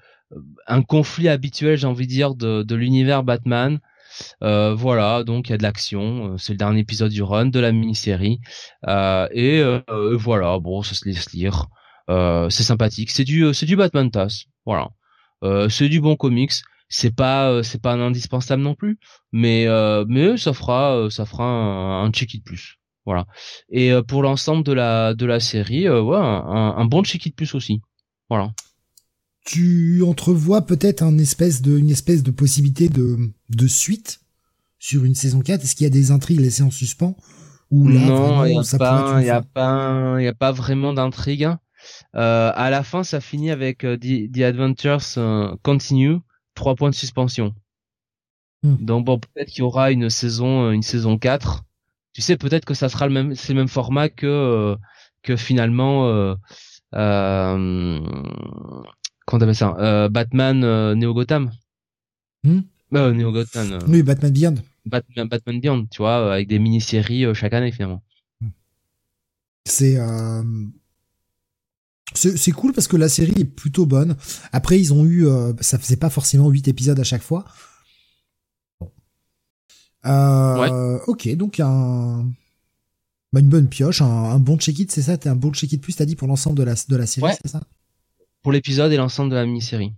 un 0.67 0.81
conflit 0.81 1.29
habituel, 1.29 1.77
j'ai 1.77 1.87
envie 1.87 2.07
de 2.07 2.11
dire, 2.11 2.33
de, 2.35 2.63
de 2.63 2.75
l'univers 2.75 3.23
Batman. 3.23 3.79
Euh, 4.43 4.73
voilà, 4.75 5.23
donc 5.23 5.49
il 5.49 5.51
y 5.51 5.53
a 5.55 5.57
de 5.57 5.63
l'action. 5.63 6.37
C'est 6.37 6.53
le 6.53 6.57
dernier 6.57 6.81
épisode 6.81 7.11
du 7.11 7.23
run 7.23 7.47
de 7.47 7.59
la 7.59 7.71
mini-série. 7.71 8.39
Euh, 8.87 9.27
et 9.31 9.63
voilà, 10.13 10.59
bon, 10.59 10.81
ça 10.83 10.95
se 10.95 11.05
laisse 11.05 11.31
lire. 11.33 11.67
c'est 12.07 12.63
sympathique. 12.63 13.11
C'est 13.11 13.23
du, 13.23 13.53
c'est 13.53 13.65
du 13.65 13.75
Batman 13.75 14.09
Tass. 14.11 14.45
Voilà. 14.65 14.89
c'est 15.69 15.89
du 15.89 16.01
bon 16.01 16.15
comics 16.15 16.53
c'est 16.89 17.15
pas 17.15 17.49
euh, 17.51 17.63
c'est 17.63 17.81
pas 17.81 17.93
un 17.93 18.01
indispensable 18.01 18.61
non 18.61 18.75
plus 18.75 18.97
mais 19.31 19.67
euh, 19.67 20.05
mais 20.07 20.37
ça 20.37 20.53
fera 20.53 20.95
euh, 20.95 21.09
ça 21.09 21.25
fera 21.25 21.45
un, 21.45 22.11
check 22.11 22.33
it 22.33 22.43
plus 22.43 22.77
voilà 23.05 23.25
et 23.69 23.91
pour 24.07 24.23
l'ensemble 24.23 24.63
de 24.63 24.73
la 24.73 25.13
de 25.13 25.25
la 25.25 25.39
série 25.39 25.89
ouais 25.89 26.17
un, 26.17 26.85
bon 26.85 27.03
check 27.03 27.25
it 27.25 27.35
plus 27.35 27.53
aussi 27.55 27.81
voilà 28.29 28.51
tu 29.45 30.03
entrevois 30.03 30.65
peut-être 30.65 31.01
un 31.03 31.17
espèce 31.17 31.61
de 31.61 31.77
une 31.77 31.89
espèce 31.89 32.23
de 32.23 32.31
possibilité 32.31 32.89
de 32.89 33.17
de 33.49 33.67
suite 33.67 34.19
sur 34.79 35.05
une 35.05 35.15
saison 35.15 35.39
4 35.39 35.63
est-ce 35.63 35.75
qu'il 35.75 35.85
y 35.85 35.87
a 35.87 35.91
des 35.91 36.11
intrigues 36.11 36.41
laissées 36.41 36.63
en 36.63 36.71
suspens? 36.71 37.15
Ou 37.71 37.87
là 37.87 37.99
non 38.05 38.45
il 38.45 38.53
y 38.53 38.57
a 38.57 38.77
pas 38.77 39.21
y 39.23 39.29
a 39.29 39.41
pas 39.41 40.15
il 40.19 40.25
y 40.25 40.27
a 40.27 40.33
pas 40.33 40.51
vraiment 40.51 40.93
d'intrigue 40.93 41.47
à 42.13 42.69
la 42.69 42.83
fin 42.83 43.03
ça 43.03 43.21
finit 43.21 43.51
avec 43.51 43.79
The, 43.79 44.41
Adventures 44.41 45.57
Continue 45.63 46.17
trois 46.55 46.75
points 46.75 46.89
de 46.89 46.95
suspension. 46.95 47.53
Hmm. 48.63 48.77
Donc 48.79 49.05
bon, 49.05 49.19
peut-être 49.19 49.49
qu'il 49.49 49.59
y 49.59 49.61
aura 49.61 49.91
une 49.91 50.09
saison, 50.09 50.69
euh, 50.69 50.71
une 50.71 50.81
saison 50.81 51.19
4. 51.19 51.63
Tu 52.13 52.21
sais, 52.21 52.37
peut-être 52.37 52.65
que 52.65 52.73
ça 52.73 52.89
sera 52.89 53.05
le 53.07 53.13
même, 53.13 53.35
c'est 53.35 53.53
le 53.53 53.59
même 53.59 53.67
format 53.67 54.09
que 54.09 54.25
euh, 54.25 54.75
que 55.21 55.35
finalement, 55.35 56.07
euh, 56.07 56.35
euh, 59.33 59.39
comment 59.39 59.53
ça, 59.53 59.75
euh, 59.79 60.09
Batman 60.09 60.63
euh, 60.63 60.95
Neo 60.95 61.13
Gotham. 61.13 61.51
Hmm? 62.43 62.61
Neo 62.91 63.31
Gotham. 63.31 63.79
oui, 63.87 64.03
Batman 64.03 64.31
Beyond. 64.31 64.55
Batman, 64.85 65.27
Batman 65.27 65.59
Beyond, 65.59 65.87
tu 65.87 65.97
vois, 65.97 66.33
avec 66.33 66.47
des 66.47 66.59
mini-séries 66.59 67.25
chaque 67.33 67.53
année 67.53 67.71
finalement. 67.71 68.03
Hmm. 68.41 68.49
C'est 69.65 69.97
c'est 72.13 72.51
cool 72.51 72.73
parce 72.73 72.87
que 72.87 72.97
la 72.97 73.09
série 73.09 73.41
est 73.41 73.45
plutôt 73.45 73.85
bonne. 73.85 74.15
Après, 74.51 74.79
ils 74.79 74.93
ont 74.93 75.05
eu, 75.05 75.27
euh, 75.27 75.53
ça 75.59 75.77
faisait 75.77 75.97
pas 75.97 76.09
forcément 76.09 76.49
8 76.49 76.67
épisodes 76.67 76.99
à 76.99 77.03
chaque 77.03 77.21
fois. 77.21 77.45
Bon. 78.79 78.91
Euh, 80.05 80.99
Ok, 81.07 81.27
donc 81.35 81.59
un, 81.59 82.25
bah, 83.33 83.39
une 83.39 83.49
bonne 83.49 83.67
pioche, 83.67 84.01
un, 84.01 84.39
bon 84.39 84.57
check-it, 84.57 84.91
c'est 84.91 85.01
ça? 85.01 85.17
T'es 85.17 85.29
un 85.29 85.35
bon 85.35 85.51
check-it 85.51 85.81
plus, 85.81 85.95
t'as 85.95 86.05
dit 86.05 86.15
pour 86.15 86.27
l'ensemble 86.27 86.57
de 86.57 86.63
la 86.63 86.75
de 86.87 86.95
la 86.95 87.05
série, 87.05 87.33
c'est 87.41 87.49
ça? 87.49 87.61
Pour 88.45 88.51
l'épisode 88.51 88.91
et 88.91 88.97
l'ensemble 88.97 89.31
de 89.31 89.35
la 89.35 89.43
mini-série. 89.43 89.91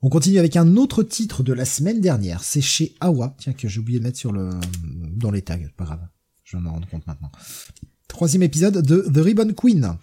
On 0.00 0.08
continue 0.08 0.38
avec 0.38 0.54
un 0.54 0.76
autre 0.76 1.02
titre 1.02 1.42
de 1.42 1.52
la 1.52 1.64
semaine 1.64 2.00
dernière. 2.00 2.44
C'est 2.44 2.60
chez 2.60 2.94
Awa. 3.00 3.34
Tiens, 3.36 3.52
que 3.52 3.66
j'ai 3.66 3.80
oublié 3.80 3.98
de 3.98 4.04
mettre 4.04 4.16
sur 4.16 4.30
le, 4.30 4.50
dans 5.16 5.32
les 5.32 5.42
tags. 5.42 5.58
Pas 5.76 5.84
grave. 5.84 6.06
Je 6.44 6.56
m'en 6.56 6.70
rends 6.70 6.80
compte 6.88 7.04
maintenant. 7.08 7.32
Troisième 8.06 8.44
épisode 8.44 8.86
de 8.86 9.00
The 9.12 9.16
Ribbon 9.16 9.54
Queen. 9.54 9.96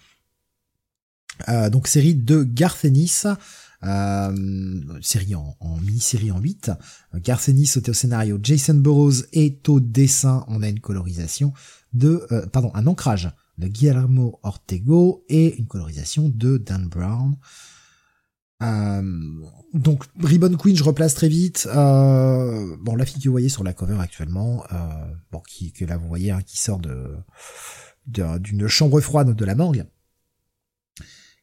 Euh, 1.48 1.70
donc 1.70 1.88
série 1.88 2.14
de 2.14 2.42
Garth 2.42 2.84
Ennis, 2.84 3.22
euh, 3.84 5.00
série 5.00 5.34
en, 5.34 5.56
mini-série 5.80 6.32
en 6.32 6.40
8. 6.40 6.72
Garth 7.14 7.48
Ennis 7.48 7.78
au 7.88 7.92
scénario, 7.94 8.38
Jason 8.42 8.74
Burroughs 8.74 9.24
est 9.32 9.66
au 9.70 9.80
dessin, 9.80 10.44
on 10.48 10.62
a 10.62 10.68
une 10.68 10.80
colorisation 10.80 11.54
de, 11.94 12.26
euh, 12.32 12.44
pardon, 12.48 12.70
un 12.74 12.86
ancrage 12.86 13.30
de 13.60 13.68
Guillermo 13.68 14.40
Ortego 14.42 15.24
et 15.28 15.56
une 15.56 15.66
colorisation 15.66 16.28
de 16.28 16.58
Dan 16.58 16.88
Brown. 16.88 17.36
donc 19.74 20.04
Ribbon 20.20 20.56
Queen, 20.56 20.76
je 20.76 20.82
replace 20.82 21.14
très 21.14 21.28
vite. 21.28 21.68
bon, 21.72 22.96
la 22.96 23.06
fille 23.06 23.20
que 23.20 23.28
vous 23.28 23.32
voyez 23.32 23.48
sur 23.48 23.64
la 23.64 23.72
cover 23.72 23.98
actuellement, 24.00 24.64
bon, 25.30 25.40
qui 25.46 25.72
que 25.72 25.84
là 25.84 25.96
vous 25.96 26.08
voyez, 26.08 26.30
hein, 26.30 26.42
qui 26.42 26.58
sort 26.58 26.80
de 26.80 27.16
d'une 28.06 28.66
chambre 28.66 29.00
froide 29.00 29.36
de 29.36 29.44
la 29.44 29.54
morgue 29.54 29.84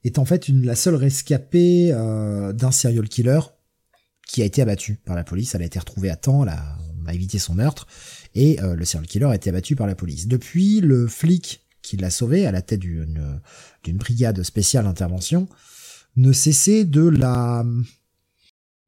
est 0.04 0.20
en 0.20 0.26
fait 0.26 0.48
la 0.50 0.76
seule 0.76 0.96
rescapée 0.96 1.90
euh, 1.92 2.54
d'un 2.54 2.72
serial 2.72 3.08
killer 3.08 3.40
qui 4.28 4.42
a 4.42 4.46
été 4.46 4.62
abattu 4.62 4.96
par 4.96 5.16
la 5.16 5.24
police. 5.24 5.56
Elle 5.56 5.62
a 5.62 5.66
été 5.66 5.80
retrouvée 5.80 6.10
à 6.10 6.16
temps, 6.16 6.44
elle 6.44 6.54
on 7.00 7.10
a 7.10 7.14
évité 7.14 7.40
son 7.40 7.54
meurtre, 7.54 7.88
et 8.36 8.62
euh, 8.62 8.76
le 8.76 8.84
serial 8.84 9.08
killer 9.08 9.26
a 9.28 9.36
été 9.36 9.50
abattu 9.50 9.76
par 9.76 9.88
la 9.88 9.96
police. 9.96 10.28
Depuis, 10.28 10.82
le 10.82 11.08
flic 11.08 11.66
qui 11.88 11.98
l'a 11.98 12.10
sauvé 12.10 12.46
à 12.46 12.52
la 12.52 12.62
tête 12.62 12.80
d'une 12.80 13.40
brigade 13.88 14.42
spéciale 14.44 14.86
d'intervention 14.86 15.48
ne 16.16 16.32
cessait 16.32 16.86
de 16.86 17.08
la 17.08 17.66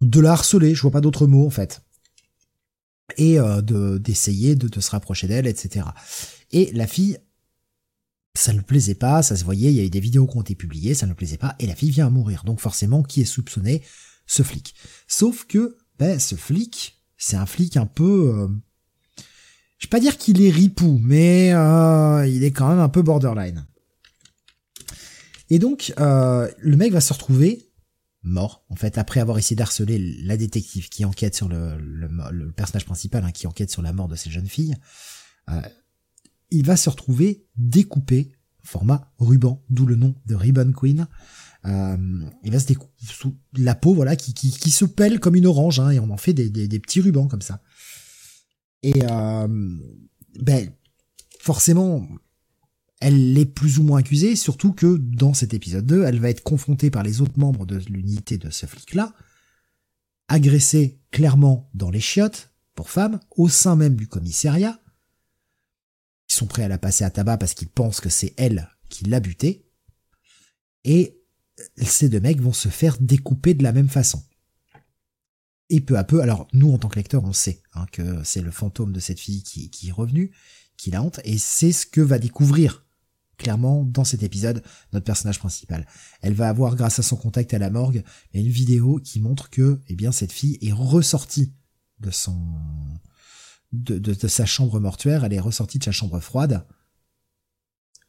de 0.02 0.20
la 0.20 0.32
harceler, 0.32 0.74
je 0.76 0.82
vois 0.82 0.92
pas 0.92 1.02
d'autre 1.02 1.28
mot 1.28 1.46
en 1.46 1.50
fait, 1.50 1.82
et 3.18 3.40
euh, 3.40 3.62
de 3.62 3.98
d'essayer 3.98 4.56
de, 4.56 4.68
de 4.68 4.80
se 4.80 4.92
rapprocher 4.92 5.28
d'elle, 5.28 5.48
etc. 5.48 5.86
Et 6.52 6.72
la 6.74 6.88
fille 6.88 7.18
ça 8.36 8.54
ne 8.54 8.62
plaisait 8.62 8.96
pas, 8.96 9.22
ça 9.22 9.36
se 9.36 9.44
voyait, 9.44 9.72
il 9.72 9.76
y 9.76 9.80
a 9.80 9.84
eu 9.84 9.90
des 9.90 10.00
vidéos 10.00 10.28
qui 10.28 10.38
ont 10.38 10.42
été 10.42 10.56
publiées, 10.56 10.94
ça 10.94 11.08
ne 11.08 11.14
plaisait 11.14 11.38
pas, 11.38 11.56
et 11.60 11.68
la 11.68 11.76
fille 11.76 11.92
vient 11.92 12.08
à 12.08 12.10
mourir. 12.10 12.44
Donc 12.46 12.60
forcément, 12.60 13.04
qui 13.04 13.22
est 13.22 13.26
soupçonné? 13.26 13.84
Ce 14.26 14.44
flic. 14.44 14.76
Sauf 15.08 15.46
que, 15.46 15.78
ben, 15.98 16.20
ce 16.20 16.36
flic, 16.36 17.02
c'est 17.18 17.36
un 17.36 17.46
flic 17.46 17.78
un 17.78 17.86
peu... 17.86 18.34
Euh, 18.36 18.48
je 19.80 19.88
vais 19.88 19.89
pas 19.89 20.01
dire 20.01 20.18
qu'il 20.18 20.41
est 20.41 20.49
ripou, 20.49 20.99
mais 21.01 21.53
euh, 21.53 22.27
il 22.27 22.43
est 22.43 22.51
quand 22.51 22.68
même 22.68 22.80
un 22.80 22.89
peu 22.89 23.01
borderline. 23.01 23.65
Et 25.49 25.57
donc, 25.57 25.93
euh, 25.99 26.49
le 26.60 26.77
mec 26.77 26.91
va 26.91 26.99
se 27.01 27.14
retrouver 27.14 27.72
mort, 28.22 28.65
en 28.69 28.76
fait, 28.76 28.97
après 28.97 29.22
avoir 29.22 29.38
essayé 29.38 29.56
d'harceler 29.56 29.97
la 30.23 30.35
détective 30.35 30.89
qui 30.89 31.06
enquête 31.06 31.34
sur 31.34 31.47
le, 31.47 32.51
personnage 32.51 32.85
principal, 32.85 33.23
hein, 33.23 33.31
qui 33.31 33.47
enquête 33.47 33.72
sur 33.72 33.81
la 33.81 33.93
mort 33.93 34.10
de 34.10 34.18
ces 34.18 34.30
jeunes 34.30 34.49
filles. 34.49 34.76
Euh, 35.49 35.61
il 36.51 36.65
va 36.65 36.76
se 36.76 36.89
retrouver 36.89 37.45
découpé, 37.56 38.34
format 38.61 39.14
ruban, 39.18 39.64
d'où 39.69 39.85
le 39.85 39.95
nom 39.95 40.14
de 40.26 40.35
Ribbon 40.35 40.73
Queen. 40.73 41.07
Euh, 41.65 41.97
il 42.43 42.51
va 42.51 42.60
se 42.60 42.73
sous 42.97 43.38
la 43.53 43.76
peau, 43.76 43.93
voilà, 43.93 44.18
qui, 44.18 44.72
se 44.72 44.84
pèle 44.84 45.22
comme 45.22 45.35
une 45.35 45.47
orange, 45.47 45.80
hein, 45.80 45.89
et 45.89 45.99
on 45.99 46.10
en 46.10 46.18
fait 46.18 46.34
des 46.34 46.80
petits 46.80 46.99
rubans 46.99 47.30
comme 47.30 47.41
ça. 47.41 47.61
Et 48.84 49.03
euh, 49.03 49.47
ben, 50.39 50.72
forcément, 51.39 52.07
elle 53.01 53.38
est 53.38 53.45
plus 53.45 53.80
ou 53.80 53.84
moins 53.84 53.99
accusée, 53.99 54.35
surtout 54.35 54.73
que 54.73 54.97
dans 54.97 55.34
cet 55.34 55.53
épisode 55.53 55.85
2, 55.85 56.03
elle 56.03 56.19
va 56.19 56.30
être 56.30 56.43
confrontée 56.43 56.89
par 56.89 57.03
les 57.03 57.22
autres 57.22 57.39
membres 57.39 57.65
de 57.65 57.77
l'unité 57.89 58.38
de 58.38 58.49
ce 58.49 58.65
flic-là, 58.65 59.14
agressée 60.27 61.01
clairement 61.11 61.69
dans 61.73 61.89
les 61.89 61.99
chiottes, 61.99 62.53
pour 62.76 62.89
femmes, 62.89 63.19
au 63.35 63.49
sein 63.49 63.76
même 63.76 63.95
du 63.95 64.07
commissariat. 64.07 64.80
Ils 66.30 66.35
sont 66.35 66.45
prêts 66.45 66.64
à 66.64 66.69
la 66.69 66.77
passer 66.77 67.03
à 67.03 67.10
tabac 67.10 67.38
parce 67.38 67.53
qu'ils 67.53 67.69
pensent 67.69 67.99
que 67.99 68.10
c'est 68.10 68.34
elle 68.38 68.69
qui 68.88 69.06
l'a 69.06 69.19
butée. 69.19 69.69
Et 70.85 71.22
ces 71.81 72.07
deux 72.07 72.22
mecs 72.22 72.41
vont 72.41 72.53
se 72.53 72.69
faire 72.69 72.97
découper 72.99 73.53
de 73.53 73.64
la 73.64 73.73
même 73.73 73.89
façon. 73.89 74.23
Et 75.70 75.82
peu 75.82 75.98
à 75.98 76.04
peu, 76.04 76.22
alors 76.22 76.48
nous 76.54 76.72
en 76.72 76.78
tant 76.78 76.90
que 76.90 76.96
lecteurs, 76.96 77.24
on 77.24 77.34
sait 77.34 77.62
hein, 77.74 77.86
que 77.91 78.24
c'est 78.24 78.41
le 78.41 78.52
fantôme 78.52 78.91
de 78.91 79.00
cette 79.00 79.20
fille 79.20 79.44
qui, 79.44 79.70
qui 79.70 79.90
est 79.90 79.94
revenu, 79.94 80.32
qui 80.78 80.91
la 80.91 81.04
hante, 81.04 81.20
et 81.24 81.38
c'est 81.38 81.72
ce 81.72 81.86
que 81.86 82.02
va 82.02 82.18
découvrir 82.18 82.86
clairement 83.40 83.84
dans 83.84 84.04
cet 84.04 84.22
épisode 84.22 84.62
notre 84.94 85.06
personnage 85.06 85.40
principal. 85.40 85.88
Elle 86.22 86.34
va 86.34 86.50
avoir, 86.50 86.76
grâce 86.76 87.00
à 87.00 87.04
son 87.04 87.16
contact 87.16 87.54
à 87.56 87.58
la 87.58 87.72
morgue, 87.72 88.04
une 88.34 88.50
vidéo 88.50 89.00
qui 89.04 89.20
montre 89.20 89.50
que, 89.50 89.80
eh 89.88 89.96
bien, 89.96 90.12
cette 90.12 90.32
fille 90.32 90.60
est 90.62 90.74
ressortie 90.74 91.54
de 92.00 92.12
son, 92.12 92.38
de, 93.72 93.98
de, 93.98 94.28
sa 94.28 94.46
chambre 94.46 94.80
mortuaire, 94.80 95.24
elle 95.24 95.34
est 95.34 95.40
ressortie 95.40 95.80
de 95.80 95.84
sa 95.84 95.91
chambre 95.91 96.20
froide, 96.20 96.66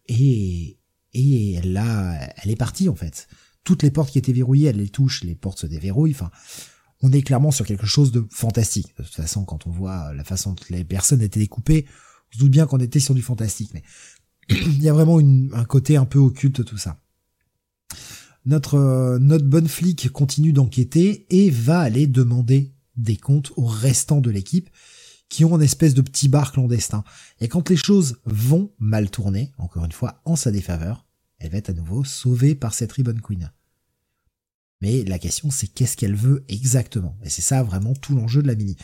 et, 0.07 0.78
et 1.15 1.53
elle 1.55 1.77
a, 1.77 2.32
elle 2.43 2.51
est 2.51 2.57
partie, 2.57 2.89
en 2.89 2.97
fait. 2.97 3.28
Toutes 3.65 3.82
les 3.82 3.91
portes 3.91 4.11
qui 4.11 4.19
étaient 4.19 4.32
verrouillées, 4.32 4.69
elle 4.69 4.78
les 4.78 4.89
touche, 4.89 5.23
les 5.23 5.35
portes 5.35 5.61
se 5.61 5.66
déverrouillent, 5.66 6.15
enfin, 6.15 6.31
on 7.02 7.12
est 7.12 7.22
clairement 7.22 7.51
sur 7.51 7.66
quelque 7.66 7.86
chose 7.86 8.12
de 8.12 8.27
fantastique. 8.31 8.94
De 8.98 9.02
toute 9.02 9.14
façon, 9.14 9.44
quand 9.44 9.66
on 9.66 9.70
voit 9.70 10.12
la 10.14 10.24
façon 10.24 10.52
dont 10.52 10.62
les 10.70 10.85
personnes 10.85 11.22
étaient 11.22 11.40
découpées, 11.40 11.86
on 12.31 12.35
se 12.35 12.39
doute 12.40 12.52
bien 12.52 12.66
qu'on 12.66 12.78
était 12.78 13.01
sur 13.01 13.14
du 13.14 13.22
fantastique, 13.22 13.72
mais 13.74 13.82
il 14.51 14.82
y 14.82 14.89
a 14.89 14.93
vraiment 14.93 15.18
un 15.18 15.64
côté 15.64 15.97
un 15.97 16.05
peu 16.05 16.18
occulte 16.18 16.64
tout 16.64 16.78
ça. 16.78 17.01
Notre, 18.47 18.77
euh, 18.77 19.18
notre 19.18 19.44
bonne 19.44 19.68
flic 19.68 20.10
continue 20.10 20.52
d'enquêter 20.52 21.27
et 21.31 21.51
va 21.51 21.81
aller 21.81 22.06
demander 22.06 22.72
des 22.97 23.16
comptes 23.16 23.52
aux 23.56 23.66
restants 23.66 24.20
de 24.20 24.31
l'équipe 24.31 24.70
qui 25.28 25.44
ont 25.44 25.56
une 25.56 25.62
espèce 25.62 25.94
de 25.94 26.02
petit 26.02 26.28
bar 26.28 26.52
clandestin. 26.52 27.05
Et 27.40 27.48
quand 27.48 27.68
les 27.68 27.77
choses 27.77 28.18
vont 28.24 28.72
mal 28.78 29.10
tourner, 29.10 29.52
encore 29.59 29.85
une 29.85 29.93
fois, 29.93 30.20
en 30.24 30.36
sa 30.36 30.51
défaveur, 30.51 31.06
elle 31.39 31.51
va 31.51 31.59
être 31.59 31.70
à 31.70 31.74
nouveau 31.74 32.05
sauvée 32.05 32.55
par 32.55 32.74
cette 32.74 32.93
Ribbon 32.93 33.16
Queen. 33.22 33.51
Mais 34.81 35.05
la 35.05 35.19
question 35.19 35.51
c'est 35.51 35.66
qu'est-ce 35.66 35.97
qu'elle 35.97 36.16
veut 36.16 36.44
exactement? 36.48 37.16
Et 37.24 37.28
c'est 37.28 37.43
ça 37.43 37.62
vraiment 37.62 37.94
tout 37.94 38.15
l'enjeu 38.15 38.43
de 38.43 38.48
la 38.48 38.55
mini. 38.55 38.77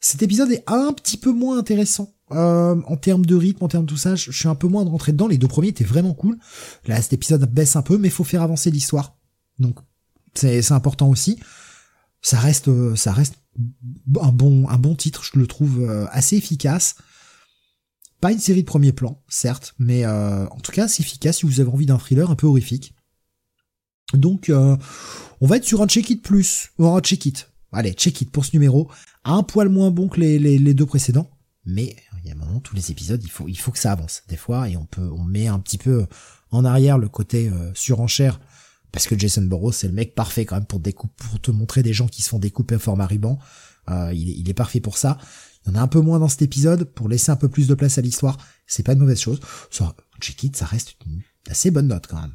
Cet 0.00 0.22
épisode 0.22 0.50
est 0.52 0.64
un 0.66 0.92
petit 0.92 1.16
peu 1.16 1.32
moins 1.32 1.58
intéressant 1.58 2.16
euh, 2.32 2.80
en 2.86 2.96
termes 2.96 3.24
de 3.24 3.36
rythme, 3.36 3.64
en 3.64 3.68
termes 3.68 3.84
de 3.84 3.90
tout 3.90 3.96
ça, 3.96 4.16
je, 4.16 4.32
suis 4.32 4.48
un 4.48 4.54
peu 4.54 4.66
moins 4.66 4.84
de 4.84 4.90
rentrer 4.90 5.12
dedans. 5.12 5.28
Les 5.28 5.38
deux 5.38 5.48
premiers 5.48 5.68
étaient 5.68 5.84
vraiment 5.84 6.14
cool. 6.14 6.38
Là, 6.86 7.00
cet 7.00 7.12
épisode 7.12 7.44
baisse 7.52 7.76
un 7.76 7.82
peu, 7.82 7.98
mais 7.98 8.10
faut 8.10 8.24
faire 8.24 8.42
avancer 8.42 8.70
l'histoire. 8.70 9.16
Donc, 9.58 9.78
c'est 10.34 10.72
important 10.72 11.08
aussi. 11.08 11.38
Ça 12.22 12.38
reste, 12.38 12.68
euh, 12.68 12.96
ça 12.96 13.12
reste 13.12 13.36
un 14.20 14.32
bon, 14.32 14.68
un 14.68 14.76
bon 14.76 14.96
titre. 14.96 15.22
Je 15.22 15.38
le 15.38 15.46
trouve 15.46 15.82
euh, 15.82 16.06
assez 16.10 16.36
efficace. 16.36 16.96
Pas 18.20 18.32
une 18.32 18.40
série 18.40 18.62
de 18.62 18.66
premier 18.66 18.92
plan, 18.92 19.22
certes, 19.28 19.74
mais 19.78 20.06
en 20.06 20.58
tout 20.62 20.72
cas, 20.72 20.84
assez 20.84 21.02
efficace 21.02 21.36
si 21.36 21.46
vous 21.46 21.60
avez 21.60 21.70
envie 21.70 21.84
d'un 21.84 21.98
thriller 21.98 22.30
un 22.30 22.34
peu 22.34 22.46
horrifique. 22.46 22.94
Donc, 24.14 24.50
on 25.40 25.46
va 25.46 25.56
être 25.56 25.64
sur 25.64 25.82
un 25.82 25.86
check-it 25.86 26.22
plus, 26.22 26.70
ou 26.78 26.86
un 26.86 27.00
check-it. 27.00 27.50
Allez, 27.72 27.92
check-it 27.92 28.30
pour 28.30 28.44
ce 28.44 28.50
numéro. 28.54 28.90
Un 29.24 29.42
poil 29.42 29.68
moins 29.68 29.90
bon 29.90 30.08
que 30.08 30.20
les, 30.20 30.74
deux 30.74 30.86
précédents, 30.86 31.30
mais 31.64 31.96
il 32.22 32.28
y 32.28 32.30
a 32.30 32.34
un 32.34 32.38
moment, 32.38 32.60
tous 32.60 32.74
les 32.74 32.90
épisodes, 32.90 33.22
il 33.22 33.30
faut, 33.30 33.48
il 33.48 33.58
faut 33.58 33.72
que 33.72 33.78
ça 33.78 33.92
avance. 33.92 34.22
Des 34.28 34.36
fois, 34.36 34.68
et 34.68 34.76
on 34.76 34.84
peut, 34.86 35.10
on 35.12 35.24
met 35.24 35.48
un 35.48 35.58
petit 35.58 35.78
peu 35.78 36.06
en 36.50 36.64
arrière 36.64 36.98
le 36.98 37.08
côté 37.08 37.48
euh, 37.48 37.70
surenchère, 37.74 38.40
parce 38.92 39.06
que 39.06 39.18
Jason 39.18 39.42
Burrows, 39.42 39.72
c'est 39.72 39.88
le 39.88 39.92
mec 39.92 40.14
parfait 40.14 40.44
quand 40.44 40.56
même 40.56 40.64
pour, 40.64 40.80
pour 40.80 41.40
te 41.40 41.50
montrer 41.50 41.82
des 41.82 41.92
gens 41.92 42.06
qui 42.06 42.22
se 42.22 42.28
font 42.28 42.38
découper 42.38 42.76
au 42.76 42.78
format 42.78 43.06
ruban. 43.06 43.38
Euh, 43.90 44.12
il, 44.14 44.48
est, 44.48 44.54
parfait 44.54 44.80
pour 44.80 44.96
ça. 44.96 45.18
Il 45.64 45.72
y 45.72 45.76
en 45.76 45.78
a 45.78 45.82
un 45.82 45.88
peu 45.88 46.00
moins 46.00 46.18
dans 46.18 46.28
cet 46.28 46.42
épisode, 46.42 46.84
pour 46.84 47.08
laisser 47.08 47.30
un 47.30 47.36
peu 47.36 47.48
plus 47.48 47.66
de 47.66 47.74
place 47.74 47.98
à 47.98 48.00
l'histoire. 48.00 48.38
C'est 48.66 48.82
pas 48.82 48.92
une 48.92 49.00
mauvaise 49.00 49.20
chose. 49.20 49.40
Ça, 49.70 49.94
check 50.20 50.56
ça 50.56 50.64
reste 50.64 50.96
une 51.06 51.22
assez 51.48 51.70
bonne 51.70 51.88
note 51.88 52.06
quand 52.06 52.20
même. 52.20 52.34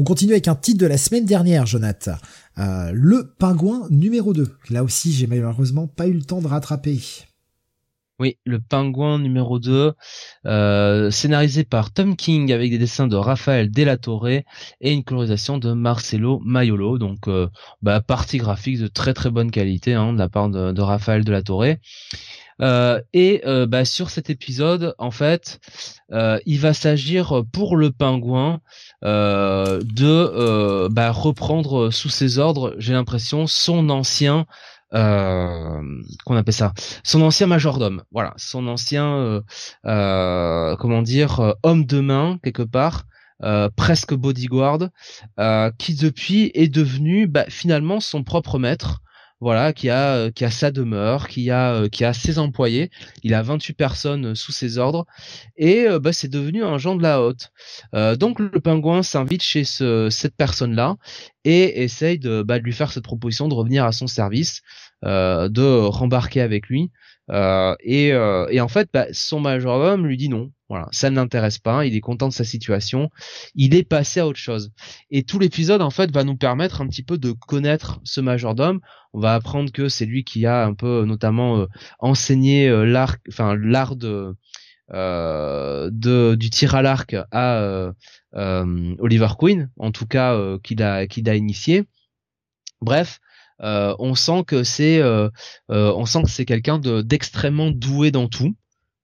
On 0.00 0.02
continue 0.02 0.32
avec 0.32 0.48
un 0.48 0.54
titre 0.54 0.80
de 0.80 0.86
la 0.86 0.96
semaine 0.96 1.26
dernière, 1.26 1.66
Jonathan. 1.66 2.14
Euh, 2.56 2.90
le 2.94 3.34
pingouin 3.38 3.86
numéro 3.90 4.32
2. 4.32 4.48
Là 4.70 4.82
aussi, 4.82 5.12
j'ai 5.12 5.26
malheureusement 5.26 5.88
pas 5.88 6.06
eu 6.06 6.14
le 6.14 6.22
temps 6.22 6.40
de 6.40 6.46
rattraper. 6.46 6.98
Oui, 8.18 8.38
le 8.46 8.60
pingouin 8.60 9.18
numéro 9.18 9.58
2, 9.58 9.92
euh, 10.46 11.10
scénarisé 11.10 11.64
par 11.64 11.92
Tom 11.92 12.16
King 12.16 12.50
avec 12.50 12.70
des 12.70 12.78
dessins 12.78 13.08
de 13.08 13.16
Raphaël 13.16 13.70
Delatore 13.70 14.28
et 14.28 14.44
une 14.80 15.04
colorisation 15.04 15.58
de 15.58 15.74
Marcelo 15.74 16.40
Maiolo. 16.46 16.96
Donc, 16.96 17.28
euh, 17.28 17.48
bah, 17.82 18.00
partie 18.00 18.38
graphique 18.38 18.78
de 18.78 18.88
très 18.88 19.12
très 19.12 19.30
bonne 19.30 19.50
qualité 19.50 19.92
hein, 19.92 20.14
de 20.14 20.18
la 20.18 20.30
part 20.30 20.48
de, 20.48 20.72
de 20.72 20.80
Raphaël 20.80 21.26
Delatore. 21.26 21.76
Euh, 22.60 23.00
et 23.12 23.42
euh, 23.46 23.66
bah, 23.66 23.84
sur 23.84 24.10
cet 24.10 24.30
épisode, 24.30 24.94
en 24.98 25.10
fait, 25.10 25.60
euh, 26.12 26.38
il 26.46 26.60
va 26.60 26.74
s'agir 26.74 27.42
pour 27.52 27.76
le 27.76 27.90
pingouin 27.90 28.60
de 29.02 30.88
bah, 30.88 31.10
reprendre 31.10 31.90
sous 31.90 32.10
ses 32.10 32.38
ordres, 32.38 32.74
j'ai 32.78 32.92
l'impression, 32.92 33.46
son 33.46 33.88
ancien 33.90 34.46
euh, 34.92 35.82
qu'on 36.24 36.34
appelle 36.34 36.54
ça 36.54 36.72
son 37.04 37.22
ancien 37.22 37.46
majordome. 37.46 38.02
Voilà 38.10 38.34
son 38.36 38.66
ancien 38.66 39.14
euh, 39.14 39.40
euh, 39.86 40.74
comment 40.76 41.02
dire 41.02 41.54
homme 41.62 41.86
de 41.86 42.00
main 42.00 42.38
quelque 42.42 42.62
part 42.62 43.04
presque 43.76 44.14
bodyguard 44.14 44.90
qui 45.78 45.94
depuis 45.94 46.50
est 46.54 46.68
devenu 46.68 47.26
bah, 47.26 47.44
finalement 47.48 48.00
son 48.00 48.24
propre 48.24 48.58
maître 48.58 49.00
voilà, 49.40 49.72
qui 49.72 49.88
a 49.88 50.14
euh, 50.16 50.30
qui 50.30 50.44
a 50.44 50.50
sa 50.50 50.70
demeure, 50.70 51.28
qui 51.28 51.50
a 51.50 51.74
euh, 51.74 51.88
qui 51.88 52.04
a 52.04 52.12
ses 52.12 52.38
employés, 52.38 52.90
il 53.22 53.34
a 53.34 53.42
28 53.42 53.72
personnes 53.72 54.26
euh, 54.26 54.34
sous 54.34 54.52
ses 54.52 54.78
ordres 54.78 55.06
et 55.56 55.86
bah, 56.00 56.12
c'est 56.12 56.28
devenu 56.28 56.64
un 56.64 56.78
genre 56.78 56.96
de 56.96 57.02
la 57.02 57.22
haute. 57.22 57.50
donc 58.18 58.38
le 58.38 58.60
pingouin 58.60 59.02
s'invite 59.02 59.42
chez 59.42 59.64
ce, 59.64 60.08
cette 60.10 60.36
personne-là 60.36 60.96
et 61.44 61.82
essaye 61.82 62.18
de, 62.18 62.42
bah, 62.42 62.58
de 62.58 62.64
lui 62.64 62.72
faire 62.72 62.92
cette 62.92 63.04
proposition 63.04 63.48
de 63.48 63.54
revenir 63.54 63.84
à 63.84 63.92
son 63.92 64.06
service, 64.06 64.62
de 65.02 65.86
rembarquer 65.86 66.40
avec 66.40 66.68
lui. 66.68 66.90
Et, 67.30 68.08
et 68.08 68.60
en 68.60 68.68
fait, 68.68 68.88
bah, 68.92 69.06
son 69.12 69.40
majordome 69.40 70.06
lui 70.06 70.16
dit 70.16 70.28
non. 70.28 70.50
Voilà, 70.70 70.86
ça 70.92 71.10
ne 71.10 71.16
l'intéresse 71.16 71.58
pas, 71.58 71.84
il 71.84 71.96
est 71.96 72.00
content 72.00 72.28
de 72.28 72.32
sa 72.32 72.44
situation, 72.44 73.10
il 73.56 73.74
est 73.74 73.82
passé 73.82 74.20
à 74.20 74.26
autre 74.28 74.38
chose. 74.38 74.70
Et 75.10 75.24
tout 75.24 75.40
l'épisode 75.40 75.82
en 75.82 75.90
fait 75.90 76.12
va 76.12 76.22
nous 76.22 76.36
permettre 76.36 76.80
un 76.80 76.86
petit 76.86 77.02
peu 77.02 77.18
de 77.18 77.32
connaître 77.32 78.00
ce 78.04 78.20
majordome. 78.20 78.78
On 79.12 79.18
va 79.18 79.34
apprendre 79.34 79.72
que 79.72 79.88
c'est 79.88 80.06
lui 80.06 80.22
qui 80.22 80.46
a 80.46 80.64
un 80.64 80.74
peu 80.74 81.04
notamment 81.04 81.58
euh, 81.58 81.66
enseigné 81.98 82.68
euh, 82.68 82.84
l'art, 82.84 83.16
enfin 83.28 83.56
l'art 83.56 83.96
de, 83.96 84.36
euh, 84.94 85.90
de 85.92 86.36
du 86.36 86.50
tir 86.50 86.76
à 86.76 86.82
l'arc 86.82 87.16
à 87.32 87.92
Oliver 88.32 89.30
Queen, 89.40 89.70
en 89.76 89.90
tout 89.90 90.06
cas 90.06 90.38
qu'il 90.62 90.84
a 90.84 91.08
qu'il 91.08 91.28
a 91.28 91.34
initié. 91.34 91.82
Bref, 92.80 93.18
on 93.60 94.14
sent 94.14 94.44
que 94.46 94.64
c'est 94.64 95.02
on 95.68 96.06
sent 96.06 96.22
que 96.22 96.30
c'est 96.30 96.44
quelqu'un 96.44 96.78
d'extrêmement 96.78 97.70
doué 97.70 98.10
dans 98.10 98.28
tout 98.28 98.54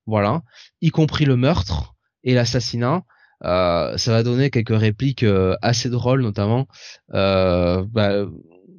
voilà, 0.06 0.42
y 0.80 0.90
compris 0.90 1.24
le 1.24 1.36
meurtre 1.36 1.94
et 2.24 2.34
l'assassinat. 2.34 3.02
Euh, 3.44 3.96
ça 3.98 4.12
va 4.12 4.22
donner 4.22 4.50
quelques 4.50 4.78
répliques 4.78 5.24
euh, 5.24 5.56
assez 5.60 5.90
drôles, 5.90 6.22
notamment, 6.22 6.66
euh, 7.12 7.84
bah, 7.90 8.24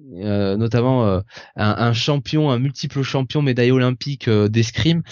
notamment 0.09 1.21
un, 1.57 1.93
champion, 1.93 2.49
un 2.49 2.59
multiple 2.59 3.03
champion 3.03 3.41
médaille 3.41 3.71
olympique 3.71 4.29
d'escrime, 4.29 5.03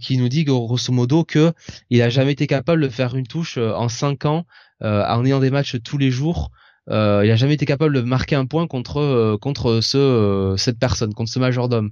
qui 0.00 0.18
nous 0.18 0.28
dit 0.28 0.42
grosso 0.44 0.92
modo 0.92 1.24
que 1.24 1.52
il 1.88 2.02
a 2.02 2.10
jamais 2.10 2.32
été 2.32 2.48
capable 2.48 2.82
de 2.82 2.88
faire 2.88 3.14
une 3.14 3.28
touche 3.28 3.58
en 3.58 3.88
cinq 3.88 4.24
ans 4.24 4.44
en 4.80 5.24
ayant 5.24 5.38
des 5.38 5.50
matchs 5.50 5.76
tous 5.84 5.98
les 5.98 6.10
jours 6.10 6.50
euh, 6.90 7.22
il 7.24 7.30
a 7.30 7.36
jamais 7.36 7.54
été 7.54 7.64
capable 7.64 7.94
de 7.94 8.02
marquer 8.02 8.36
un 8.36 8.44
point 8.44 8.66
contre 8.66 8.98
euh, 8.98 9.38
contre 9.38 9.80
ce 9.80 9.96
euh, 9.96 10.56
cette 10.56 10.78
personne, 10.78 11.14
contre 11.14 11.30
ce 11.30 11.38
majordome. 11.38 11.90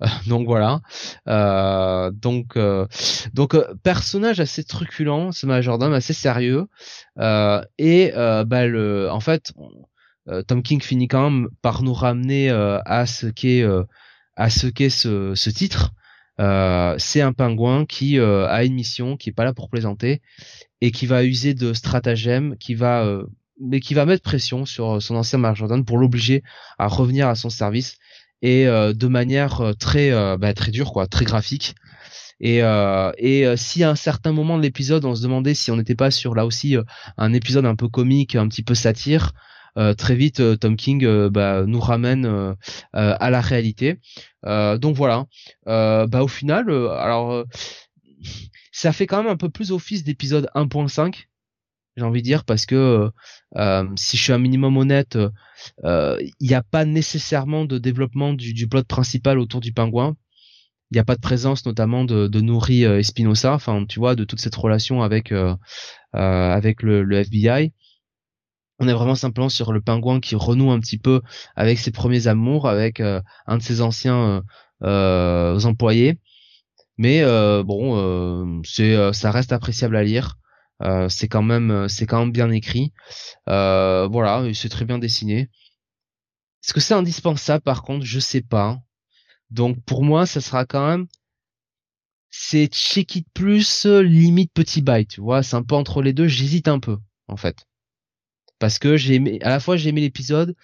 donc 0.26 0.46
voilà. 0.46 0.80
donc 2.12 2.58
donc 3.32 3.56
personnage 3.82 4.40
assez 4.40 4.64
truculent, 4.64 5.32
ce 5.32 5.46
majordome 5.46 5.92
assez 5.92 6.12
sérieux. 6.12 6.66
et 7.78 8.12
bah 8.14 8.66
le, 8.66 9.08
en 9.10 9.20
fait, 9.20 9.52
Tom 10.46 10.62
King 10.62 10.80
finit 10.80 11.08
quand 11.08 11.30
même 11.30 11.48
par 11.62 11.82
nous 11.82 11.94
ramener 11.94 12.50
à 12.50 13.06
ce 13.06 13.26
qu'est 13.26 13.64
à 14.36 14.50
ce 14.50 14.66
qu'est 14.66 14.90
ce, 14.90 15.34
ce 15.34 15.50
titre. 15.50 15.92
c'est 16.98 17.20
un 17.20 17.32
pingouin 17.32 17.86
qui 17.86 18.18
a 18.18 18.64
une 18.64 18.74
mission, 18.74 19.16
qui 19.16 19.30
est 19.30 19.32
pas 19.32 19.44
là 19.44 19.52
pour 19.54 19.70
plaisanter 19.70 20.20
et 20.80 20.90
qui 20.90 21.06
va 21.06 21.22
user 21.24 21.54
de 21.54 21.72
stratagèmes, 21.74 22.56
qui 22.58 22.74
va 22.74 23.06
mais 23.62 23.80
qui 23.80 23.94
va 23.94 24.06
mettre 24.06 24.22
pression 24.22 24.66
sur 24.66 25.00
son 25.00 25.16
ancien 25.16 25.38
majordome 25.38 25.84
pour 25.84 25.98
l'obliger 25.98 26.42
à 26.78 26.88
revenir 26.88 27.28
à 27.28 27.34
son 27.34 27.50
service 27.50 27.96
et 28.42 28.64
de 28.64 29.06
manière 29.06 29.72
très 29.78 30.10
bah, 30.36 30.52
très 30.52 30.72
dure 30.72 30.92
quoi, 30.92 31.06
très 31.06 31.24
graphique. 31.24 31.74
Et, 32.42 32.60
euh, 32.62 33.12
et 33.18 33.46
euh, 33.46 33.56
si 33.56 33.84
à 33.84 33.90
un 33.90 33.94
certain 33.94 34.32
moment 34.32 34.58
de 34.58 34.62
l'épisode, 34.62 35.04
on 35.04 35.14
se 35.14 35.22
demandait 35.22 35.54
si 35.54 35.70
on 35.70 35.76
n'était 35.76 35.94
pas 35.94 36.10
sur 36.10 36.34
là 36.34 36.44
aussi 36.44 36.76
euh, 36.76 36.82
un 37.16 37.32
épisode 37.32 37.64
un 37.64 37.76
peu 37.76 37.88
comique, 37.88 38.34
un 38.34 38.48
petit 38.48 38.64
peu 38.64 38.74
satire, 38.74 39.32
très 39.96 40.14
vite 40.14 40.42
Tom 40.60 40.76
King 40.76 41.28
bah, 41.28 41.64
nous 41.66 41.80
ramène 41.80 42.54
à 42.92 43.30
la 43.30 43.40
réalité. 43.40 44.00
donc 44.44 44.94
voilà. 44.94 45.24
bah 45.64 46.22
au 46.22 46.28
final, 46.28 46.70
alors 46.70 47.46
ça 48.70 48.92
fait 48.92 49.06
quand 49.06 49.22
même 49.22 49.32
un 49.32 49.38
peu 49.38 49.48
plus 49.48 49.72
office 49.72 50.04
d'épisode 50.04 50.50
1.5 50.54 51.24
j'ai 51.96 52.04
envie 52.04 52.22
de 52.22 52.26
dire 52.26 52.44
parce 52.44 52.66
que 52.66 53.10
si 53.96 54.16
je 54.16 54.22
suis 54.22 54.32
un 54.32 54.38
minimum 54.38 54.76
honnête, 54.76 55.18
il 55.84 56.32
n'y 56.40 56.54
a 56.54 56.62
pas 56.62 56.84
nécessairement 56.84 57.64
de 57.64 57.78
développement 57.78 58.32
du, 58.32 58.54
du 58.54 58.68
plot 58.68 58.84
principal 58.84 59.38
autour 59.38 59.60
du 59.60 59.72
pingouin 59.72 60.16
il 60.92 60.96
n'y 60.96 61.00
a 61.00 61.04
pas 61.04 61.14
de 61.14 61.20
présence 61.22 61.64
notamment 61.64 62.04
de, 62.04 62.26
de 62.26 62.40
Nouri 62.42 62.84
euh, 62.84 62.98
Espinosa, 62.98 63.54
enfin 63.54 63.86
tu 63.86 63.98
vois, 63.98 64.14
de 64.14 64.24
toute 64.24 64.40
cette 64.40 64.54
relation 64.54 65.02
avec 65.02 65.32
euh, 65.32 65.56
euh, 66.14 66.52
avec 66.52 66.82
le, 66.82 67.02
le, 67.02 67.16
FBI. 67.16 67.72
On 68.78 68.88
est 68.88 68.92
vraiment 68.92 69.14
simplement 69.14 69.48
sur 69.48 69.72
le 69.72 69.80
pingouin 69.80 70.20
qui 70.20 70.34
renoue 70.34 70.70
un 70.70 70.80
petit 70.80 70.98
peu 70.98 71.22
avec 71.56 71.78
ses 71.78 71.92
premiers 71.92 72.26
amours, 72.26 72.68
avec 72.68 73.00
un 73.00 73.56
de 73.56 73.62
ses 73.62 73.80
anciens 73.80 74.42
employés. 74.82 76.18
Mais 76.98 77.22
bon, 77.62 78.62
c'est 78.64 79.12
ça 79.12 79.30
reste 79.30 79.52
appréciable 79.52 79.96
à 79.96 80.02
lire. 80.02 80.36
C'est 81.08 81.28
quand 81.28 81.42
même 81.42 81.88
c'est 81.88 82.06
quand 82.06 82.20
même 82.20 82.32
bien 82.32 82.50
écrit. 82.50 82.92
voilà, 83.46 84.44
c'est 84.54 84.68
très 84.68 84.84
bien 84.84 84.98
dessiné. 84.98 85.50
Est-ce 86.62 86.74
que 86.74 86.80
c'est 86.80 86.94
indispensable 86.94 87.62
par 87.62 87.82
contre? 87.82 88.04
Je 88.04 88.20
sais 88.20 88.42
pas. 88.42 88.78
Donc 89.50 89.82
pour 89.84 90.04
moi, 90.04 90.26
ça 90.26 90.40
sera 90.40 90.64
quand 90.64 90.86
même 90.86 91.06
c'est 92.32 92.66
check 92.68 93.14
it 93.16 93.26
plus 93.34 93.86
limite 93.86 94.52
petit 94.54 94.82
byte, 94.82 95.10
tu 95.10 95.20
vois, 95.20 95.42
c'est 95.42 95.56
un 95.56 95.62
peu 95.62 95.74
entre 95.76 96.02
les 96.02 96.12
deux, 96.14 96.26
j'hésite 96.26 96.66
un 96.66 96.80
peu 96.80 96.98
en 97.28 97.36
fait. 97.36 97.66
Parce 98.58 98.78
que 98.78 98.96
j'ai 98.96 99.14
aimé 99.14 99.38
à 99.42 99.50
la 99.50 99.60
fois 99.60 99.76
j'ai 99.76 99.90
aimé 99.90 100.00
l'épisode 100.00 100.56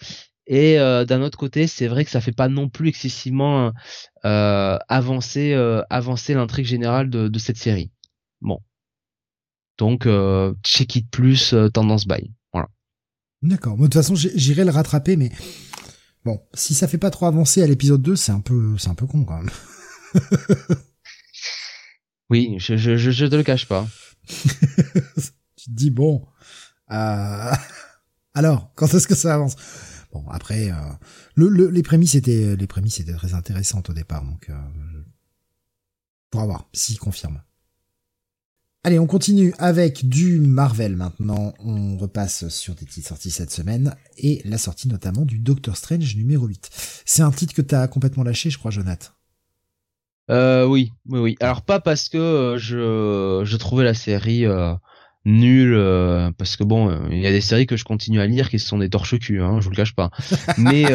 et 0.46 0.78
euh, 0.78 1.04
d'un 1.04 1.22
autre 1.22 1.38
côté, 1.38 1.66
c'est 1.66 1.88
vrai 1.88 2.04
que 2.04 2.10
ça 2.10 2.22
fait 2.22 2.32
pas 2.32 2.48
non 2.48 2.70
plus 2.70 2.88
excessivement 2.88 3.72
euh, 4.24 4.78
avancer 4.88 5.52
euh, 5.54 5.82
avancer 5.90 6.34
l'intrigue 6.34 6.66
générale 6.66 7.10
de, 7.10 7.28
de, 7.28 7.38
cette 7.38 7.58
série. 7.58 7.90
Bon. 8.40 8.60
Donc 9.78 10.06
euh, 10.06 10.54
check 10.64 10.96
it 10.96 11.10
plus 11.10 11.54
euh, 11.54 11.68
tendance 11.68 12.06
by. 12.06 12.32
Voilà. 12.52 12.68
D'accord. 13.42 13.76
de 13.76 13.84
toute 13.84 13.94
façon, 13.94 14.14
j'irai 14.14 14.64
le 14.64 14.70
rattraper 14.70 15.16
mais 15.16 15.30
Bon, 16.24 16.42
si 16.52 16.74
ça 16.74 16.88
fait 16.88 16.98
pas 16.98 17.10
trop 17.10 17.26
avancer 17.26 17.62
à 17.62 17.66
l'épisode 17.66 18.02
2, 18.02 18.16
c'est 18.16 18.32
un 18.32 18.40
peu, 18.40 18.76
c'est 18.76 18.88
un 18.88 18.94
peu 18.94 19.06
con 19.06 19.24
quand 19.24 19.38
même. 19.38 19.50
oui, 22.30 22.56
je, 22.58 22.76
je, 22.76 22.96
je, 22.96 23.26
te 23.26 23.34
le 23.34 23.42
cache 23.42 23.66
pas. 23.66 23.86
tu 24.26 25.64
te 25.64 25.70
dis 25.70 25.90
bon, 25.90 26.26
euh... 26.90 27.52
alors 28.34 28.72
quand 28.74 28.92
est-ce 28.92 29.06
que 29.06 29.14
ça 29.14 29.34
avance? 29.34 29.56
Bon, 30.12 30.26
après, 30.28 30.70
euh, 30.70 30.74
le, 31.34 31.68
les 31.70 31.82
prémices 31.82 32.14
étaient, 32.14 32.56
les 32.56 32.66
prémices 32.66 33.00
étaient 33.00 33.14
très 33.14 33.34
intéressantes 33.34 33.90
au 33.90 33.94
départ, 33.94 34.24
donc 34.24 34.48
euh, 34.50 34.54
pour 36.30 36.40
avoir, 36.40 36.68
si 36.72 36.96
confirme. 36.96 37.42
Allez, 38.88 38.98
on 38.98 39.06
continue 39.06 39.52
avec 39.58 40.08
du 40.08 40.40
Marvel 40.40 40.96
maintenant. 40.96 41.52
On 41.62 41.98
repasse 41.98 42.48
sur 42.48 42.74
des 42.74 42.86
titres 42.86 43.08
sortis 43.08 43.30
cette 43.30 43.50
semaine 43.50 43.94
et 44.16 44.40
la 44.46 44.56
sortie 44.56 44.88
notamment 44.88 45.26
du 45.26 45.38
Doctor 45.38 45.76
Strange 45.76 46.16
numéro 46.16 46.46
8. 46.46 46.70
C'est 47.04 47.20
un 47.20 47.30
titre 47.30 47.52
que 47.52 47.60
t'as 47.60 47.86
complètement 47.86 48.22
lâché, 48.22 48.48
je 48.48 48.56
crois, 48.56 48.70
Jonathan. 48.70 49.10
Euh, 50.30 50.64
oui, 50.64 50.90
oui, 51.06 51.18
oui. 51.18 51.36
Alors 51.40 51.60
pas 51.60 51.80
parce 51.80 52.08
que 52.08 52.16
euh, 52.16 52.56
je, 52.56 53.44
je 53.44 53.56
trouvais 53.58 53.84
la 53.84 53.92
série 53.92 54.46
euh, 54.46 54.72
nulle, 55.26 55.74
euh, 55.74 56.30
parce 56.38 56.56
que 56.56 56.64
bon, 56.64 57.10
il 57.10 57.18
y 57.18 57.26
a 57.26 57.30
des 57.30 57.42
séries 57.42 57.66
que 57.66 57.76
je 57.76 57.84
continue 57.84 58.22
à 58.22 58.26
lire 58.26 58.48
qui 58.48 58.58
sont 58.58 58.78
des 58.78 58.88
torches-cul, 58.88 59.42
hein, 59.42 59.60
je 59.60 59.64
vous 59.64 59.70
le 59.70 59.76
cache 59.76 59.94
pas. 59.94 60.10
Mais 60.56 60.86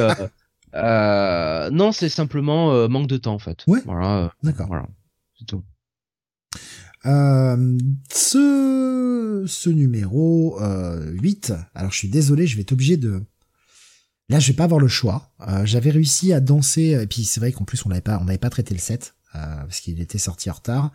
non, 0.74 1.92
c'est 1.92 2.10
simplement 2.10 2.90
manque 2.90 3.06
de 3.06 3.18
temps 3.18 3.36
en 3.36 3.40
fait. 3.40 3.64
Ouais. 3.68 3.82
Voilà. 3.86 4.34
D'accord. 4.42 4.66
Voilà, 4.66 4.88
c'est 5.38 5.46
tout. 5.46 5.64
Euh, 7.06 7.78
ce, 8.12 9.44
ce 9.48 9.70
numéro 9.70 10.62
euh, 10.62 11.12
8, 11.12 11.54
alors 11.76 11.92
je 11.92 11.98
suis 11.98 12.10
désolé, 12.10 12.48
je 12.48 12.56
vais 12.56 12.62
être 12.62 12.72
obligé 12.72 12.98
de... 12.98 13.22
Là, 14.30 14.40
je 14.40 14.48
vais 14.48 14.56
pas 14.56 14.64
avoir 14.64 14.80
le 14.80 14.88
choix. 14.88 15.34
Euh, 15.48 15.66
J'avais 15.66 15.92
réussi 15.92 16.32
à 16.32 16.40
danser, 16.40 16.98
et 17.02 17.08
puis 17.08 17.26
c'est 17.26 17.40
vrai 17.40 17.52
qu'en 17.52 17.66
plus 17.66 17.86
on 17.86 17.90
n'avait 17.90 18.02
pas, 18.02 18.20
on 18.22 18.38
pas 18.38 18.50
traité 18.50 18.74
le 18.74 18.80
7 18.80 19.16
euh, 19.36 19.56
parce 19.58 19.82
qu'il 19.82 20.00
était 20.00 20.18
sorti 20.18 20.50
en 20.50 20.54
retard. 20.54 20.92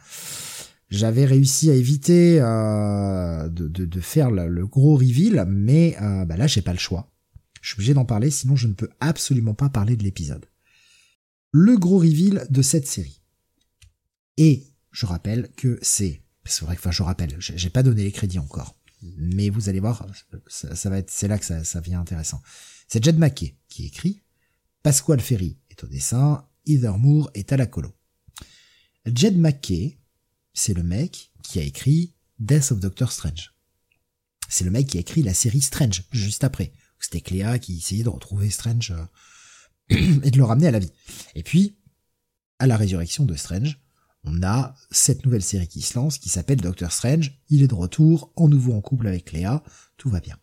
J'avais 0.90 1.26
réussi 1.26 1.70
à 1.70 1.74
éviter 1.74 2.40
euh, 2.40 3.48
de, 3.50 3.68
de, 3.68 3.84
de, 3.84 4.00
faire 4.00 4.30
le, 4.30 4.66
gros 4.66 4.96
reveal, 4.96 5.44
mais 5.46 5.94
bah 6.00 6.38
là 6.38 6.46
j'ai 6.46 6.62
pas 6.62 6.72
le 6.72 6.78
choix. 6.78 7.12
Je 7.60 7.68
suis 7.68 7.76
obligé 7.76 7.92
d'en 7.92 8.06
parler, 8.06 8.30
sinon 8.30 8.56
je 8.56 8.68
ne 8.68 8.72
peux 8.72 8.88
absolument 9.00 9.52
pas 9.52 9.68
parler 9.68 9.96
de 9.96 10.02
l'épisode. 10.02 10.46
Le 11.50 11.76
gros 11.76 11.98
reveal 11.98 12.46
de 12.48 12.62
cette 12.62 12.86
série. 12.86 13.20
Et 14.38 14.64
je 14.90 15.06
rappelle 15.06 15.50
que 15.56 15.78
c'est, 15.82 16.22
c'est 16.44 16.64
vrai 16.64 16.74
que, 16.76 16.80
enfin, 16.80 16.90
je 16.90 17.02
rappelle, 17.02 17.36
j'ai 17.38 17.70
pas 17.70 17.82
donné 17.82 18.04
les 18.04 18.12
crédits 18.12 18.38
encore, 18.38 18.76
mais 19.02 19.50
vous 19.50 19.68
allez 19.68 19.80
voir, 19.80 20.06
ça, 20.46 20.90
va 20.90 20.98
être, 20.98 21.10
c'est 21.10 21.28
là 21.28 21.38
que 21.38 21.44
ça, 21.44 21.64
ça 21.64 21.80
devient 21.80 21.94
intéressant. 21.94 22.42
C'est 22.88 23.02
Jed 23.02 23.18
McKay 23.18 23.56
qui 23.68 23.86
écrit, 23.86 24.22
Pasquale 24.82 25.20
Ferry 25.20 25.58
est 25.70 25.84
au 25.84 25.86
dessin, 25.86 26.46
Heather 26.66 26.98
Moore 26.98 27.30
est 27.34 27.52
à 27.52 27.56
la 27.56 27.66
colo. 27.66 27.92
Jed 29.06 29.38
McKay, 29.38 29.98
c'est 30.54 30.74
le 30.74 30.82
mec 30.82 31.32
qui 31.42 31.58
a 31.58 31.62
écrit 31.62 32.14
Death 32.38 32.72
of 32.72 32.80
Doctor 32.80 33.12
Strange. 33.12 33.54
C'est 34.48 34.64
le 34.64 34.70
mec 34.70 34.86
qui 34.86 34.96
a 34.96 35.00
écrit 35.00 35.22
la 35.22 35.34
série 35.34 35.60
Strange 35.60 36.04
juste 36.12 36.44
après. 36.44 36.72
C'était 37.00 37.20
Cléa 37.20 37.58
qui 37.58 37.78
essayait 37.78 38.02
de 38.02 38.08
retrouver 38.08 38.50
Strange 38.50 38.92
euh, 38.92 39.96
et 40.22 40.30
de 40.30 40.36
le 40.36 40.44
ramener 40.44 40.66
à 40.68 40.70
la 40.70 40.78
vie. 40.78 40.90
Et 41.34 41.42
puis, 41.42 41.76
à 42.58 42.66
la 42.66 42.76
résurrection 42.76 43.24
de 43.24 43.34
Strange, 43.34 43.78
on 44.28 44.42
a 44.42 44.74
cette 44.90 45.24
nouvelle 45.24 45.42
série 45.42 45.68
qui 45.68 45.82
se 45.82 45.98
lance, 45.98 46.18
qui 46.18 46.28
s'appelle 46.28 46.60
Doctor 46.60 46.92
Strange. 46.92 47.40
Il 47.48 47.62
est 47.62 47.68
de 47.68 47.74
retour, 47.74 48.32
en 48.36 48.48
nouveau 48.48 48.74
en 48.74 48.80
couple 48.80 49.06
avec 49.06 49.32
Léa, 49.32 49.62
tout 49.96 50.10
va 50.10 50.20
bien. 50.20 50.36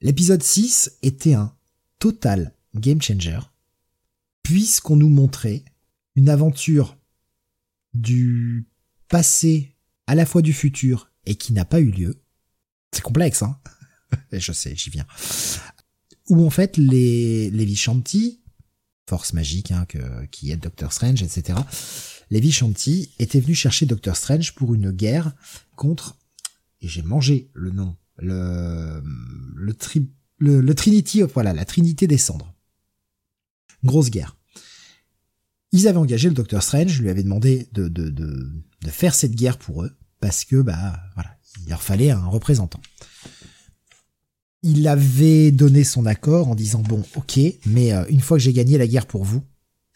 L'épisode 0.00 0.42
6 0.42 0.98
était 1.02 1.34
un 1.34 1.54
total 1.98 2.54
game 2.74 3.00
changer, 3.00 3.38
puisqu'on 4.42 4.96
nous 4.96 5.08
montrait 5.08 5.64
une 6.14 6.28
aventure 6.28 6.96
du 7.94 8.68
passé 9.08 9.74
à 10.06 10.14
la 10.14 10.26
fois 10.26 10.42
du 10.42 10.52
futur 10.52 11.10
et 11.24 11.36
qui 11.36 11.52
n'a 11.52 11.64
pas 11.64 11.80
eu 11.80 11.90
lieu. 11.90 12.22
C'est 12.92 13.02
complexe, 13.02 13.42
hein 13.42 13.58
Je 14.32 14.52
sais, 14.52 14.76
j'y 14.76 14.90
viens. 14.90 15.06
Où 16.28 16.44
en 16.44 16.50
fait 16.50 16.76
les, 16.76 17.50
les 17.50 17.64
Vishanti, 17.64 18.42
force 19.08 19.32
magique 19.32 19.70
hein, 19.70 19.86
qui 20.30 20.50
est 20.50 20.56
Doctor 20.56 20.92
Strange, 20.92 21.22
etc., 21.22 21.58
les 22.30 22.40
Vishanti 22.40 23.10
étaient 23.18 23.40
venus 23.40 23.58
chercher 23.58 23.86
Doctor 23.86 24.16
Strange 24.16 24.54
pour 24.54 24.74
une 24.74 24.90
guerre 24.90 25.32
contre, 25.76 26.16
et 26.80 26.88
j'ai 26.88 27.02
mangé 27.02 27.50
le 27.54 27.70
nom, 27.70 27.96
le, 28.18 29.02
le, 29.54 29.74
tri, 29.74 30.10
le, 30.38 30.74
Trinity, 30.74 31.22
voilà, 31.22 31.52
la 31.52 31.64
Trinité 31.64 32.06
des 32.06 32.18
cendres. 32.18 32.54
Grosse 33.84 34.10
guerre. 34.10 34.36
Ils 35.72 35.88
avaient 35.88 35.98
engagé 35.98 36.28
le 36.28 36.34
Docteur 36.34 36.62
Strange, 36.62 37.00
lui 37.00 37.10
avait 37.10 37.22
demandé 37.22 37.68
de, 37.72 37.88
de, 37.88 38.08
de, 38.08 38.50
de 38.82 38.90
faire 38.90 39.14
cette 39.14 39.34
guerre 39.34 39.58
pour 39.58 39.82
eux, 39.82 39.96
parce 40.20 40.44
que, 40.44 40.60
bah, 40.62 41.00
voilà, 41.14 41.36
il 41.62 41.70
leur 41.70 41.82
fallait 41.82 42.10
un 42.10 42.26
représentant. 42.26 42.80
Il 44.62 44.88
avait 44.88 45.52
donné 45.52 45.84
son 45.84 46.06
accord 46.06 46.48
en 46.48 46.54
disant 46.54 46.80
bon, 46.80 47.04
ok, 47.14 47.38
mais 47.66 47.92
euh, 47.92 48.04
une 48.08 48.20
fois 48.20 48.36
que 48.38 48.42
j'ai 48.42 48.52
gagné 48.52 48.78
la 48.78 48.86
guerre 48.86 49.06
pour 49.06 49.24
vous, 49.24 49.42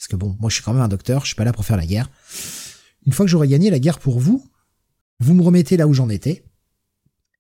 parce 0.01 0.09
que 0.09 0.16
bon, 0.16 0.35
moi 0.40 0.48
je 0.48 0.55
suis 0.55 0.64
quand 0.64 0.72
même 0.72 0.82
un 0.82 0.89
docteur, 0.89 1.20
je 1.20 1.27
suis 1.27 1.36
pas 1.36 1.44
là 1.44 1.52
pour 1.52 1.66
faire 1.66 1.77
la 1.77 1.85
guerre. 1.85 2.10
Une 3.05 3.12
fois 3.12 3.27
que 3.27 3.31
j'aurai 3.31 3.48
gagné 3.48 3.68
la 3.68 3.78
guerre 3.78 3.98
pour 3.98 4.18
vous, 4.18 4.51
vous 5.18 5.35
me 5.35 5.43
remettez 5.43 5.77
là 5.77 5.86
où 5.86 5.93
j'en 5.93 6.09
étais, 6.09 6.43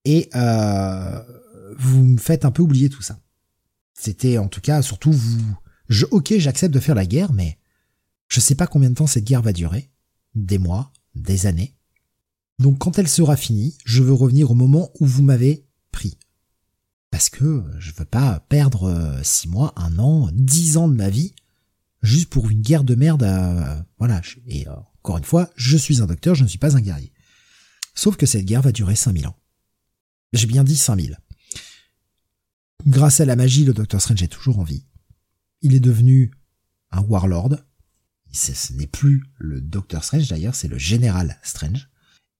et 0.04 0.28
euh, 0.34 1.22
vous 1.78 2.04
me 2.04 2.18
faites 2.18 2.44
un 2.44 2.50
peu 2.50 2.60
oublier 2.62 2.90
tout 2.90 3.00
ça. 3.00 3.18
C'était 3.94 4.36
en 4.36 4.48
tout 4.48 4.60
cas 4.60 4.82
surtout 4.82 5.10
vous. 5.10 5.56
Ok, 6.10 6.34
j'accepte 6.36 6.74
de 6.74 6.80
faire 6.80 6.94
la 6.94 7.06
guerre, 7.06 7.32
mais 7.32 7.58
je 8.28 8.40
sais 8.40 8.54
pas 8.54 8.66
combien 8.66 8.90
de 8.90 8.94
temps 8.94 9.06
cette 9.06 9.24
guerre 9.24 9.40
va 9.40 9.54
durer, 9.54 9.90
des 10.34 10.58
mois, 10.58 10.92
des 11.14 11.46
années. 11.46 11.74
Donc 12.58 12.78
quand 12.78 12.98
elle 12.98 13.08
sera 13.08 13.38
finie, 13.38 13.78
je 13.86 14.02
veux 14.02 14.12
revenir 14.12 14.50
au 14.50 14.54
moment 14.54 14.90
où 15.00 15.06
vous 15.06 15.22
m'avez 15.22 15.66
pris. 15.92 16.18
Parce 17.10 17.30
que 17.30 17.64
je 17.78 17.92
veux 17.94 18.04
pas 18.04 18.40
perdre 18.50 18.84
euh, 18.84 19.22
six 19.22 19.48
mois, 19.48 19.72
un 19.76 19.98
an, 19.98 20.28
dix 20.34 20.76
ans 20.76 20.88
de 20.88 20.94
ma 20.94 21.08
vie 21.08 21.32
juste 22.02 22.30
pour 22.30 22.50
une 22.50 22.62
guerre 22.62 22.84
de 22.84 22.94
merde. 22.94 23.22
voilà. 23.98 24.20
Et 24.46 24.68
euh, 24.68 24.72
Encore 25.02 25.18
une 25.18 25.24
fois, 25.24 25.50
je 25.56 25.76
suis 25.76 26.02
un 26.02 26.06
docteur, 26.06 26.34
je 26.34 26.44
ne 26.44 26.48
suis 26.48 26.58
pas 26.58 26.76
un 26.76 26.80
guerrier. 26.80 27.12
Sauf 27.94 28.16
que 28.16 28.26
cette 28.26 28.44
guerre 28.44 28.62
va 28.62 28.72
durer 28.72 28.96
5000 28.96 29.26
ans. 29.26 29.36
J'ai 30.32 30.46
bien 30.46 30.64
dit 30.64 30.76
5000. 30.76 31.18
Grâce 32.86 33.20
à 33.20 33.24
la 33.24 33.36
magie, 33.36 33.64
le 33.64 33.74
Docteur 33.74 34.00
Strange 34.00 34.22
est 34.22 34.28
toujours 34.28 34.58
en 34.58 34.62
vie. 34.62 34.86
Il 35.60 35.74
est 35.74 35.80
devenu 35.80 36.30
un 36.90 37.02
warlord. 37.02 37.56
Ce 38.32 38.72
n'est 38.72 38.86
plus 38.86 39.24
le 39.36 39.60
Docteur 39.60 40.04
Strange 40.04 40.28
d'ailleurs, 40.28 40.54
c'est 40.54 40.68
le 40.68 40.78
général 40.78 41.38
Strange. 41.42 41.90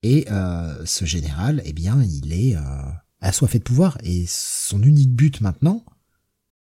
Et 0.02 0.26
euh, 0.30 0.86
ce 0.86 1.04
général, 1.04 1.60
eh 1.64 1.72
bien, 1.72 2.02
il 2.02 2.32
est 2.32 2.56
euh, 2.56 2.62
assoiffé 3.20 3.58
de 3.58 3.64
pouvoir. 3.64 3.98
Et 4.02 4.24
son 4.26 4.82
unique 4.82 5.14
but 5.14 5.40
maintenant, 5.40 5.84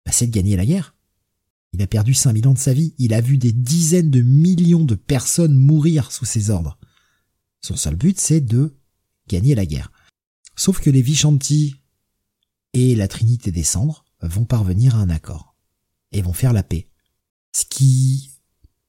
bah, 0.04 0.12
c'est 0.12 0.26
de 0.26 0.32
gagner 0.32 0.56
la 0.56 0.66
guerre. 0.66 0.93
Il 1.74 1.82
a 1.82 1.88
perdu 1.88 2.14
5000 2.14 2.46
ans 2.46 2.54
de 2.54 2.58
sa 2.58 2.72
vie. 2.72 2.94
Il 2.98 3.12
a 3.12 3.20
vu 3.20 3.36
des 3.36 3.50
dizaines 3.50 4.10
de 4.10 4.20
millions 4.20 4.84
de 4.84 4.94
personnes 4.94 5.56
mourir 5.56 6.12
sous 6.12 6.24
ses 6.24 6.50
ordres. 6.50 6.78
Son 7.62 7.74
seul 7.74 7.96
but, 7.96 8.20
c'est 8.20 8.40
de 8.40 8.76
gagner 9.26 9.56
la 9.56 9.66
guerre. 9.66 9.90
Sauf 10.54 10.78
que 10.78 10.88
les 10.88 11.02
Vishanti 11.02 11.74
et 12.74 12.94
la 12.94 13.08
Trinité 13.08 13.50
des 13.50 13.64
Cendres 13.64 14.04
vont 14.22 14.44
parvenir 14.44 14.94
à 14.94 15.00
un 15.00 15.10
accord. 15.10 15.56
Et 16.12 16.22
vont 16.22 16.32
faire 16.32 16.52
la 16.52 16.62
paix. 16.62 16.88
Ce 17.52 17.64
qui 17.64 18.30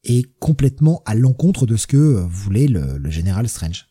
est 0.03 0.31
complètement 0.37 1.01
à 1.07 1.15
l'encontre 1.15 1.65
de 1.65 1.77
ce 1.77 1.87
que 1.87 1.97
voulait 2.29 2.67
le, 2.67 2.99
le 2.99 3.09
général 3.09 3.49
Strange. 3.49 3.87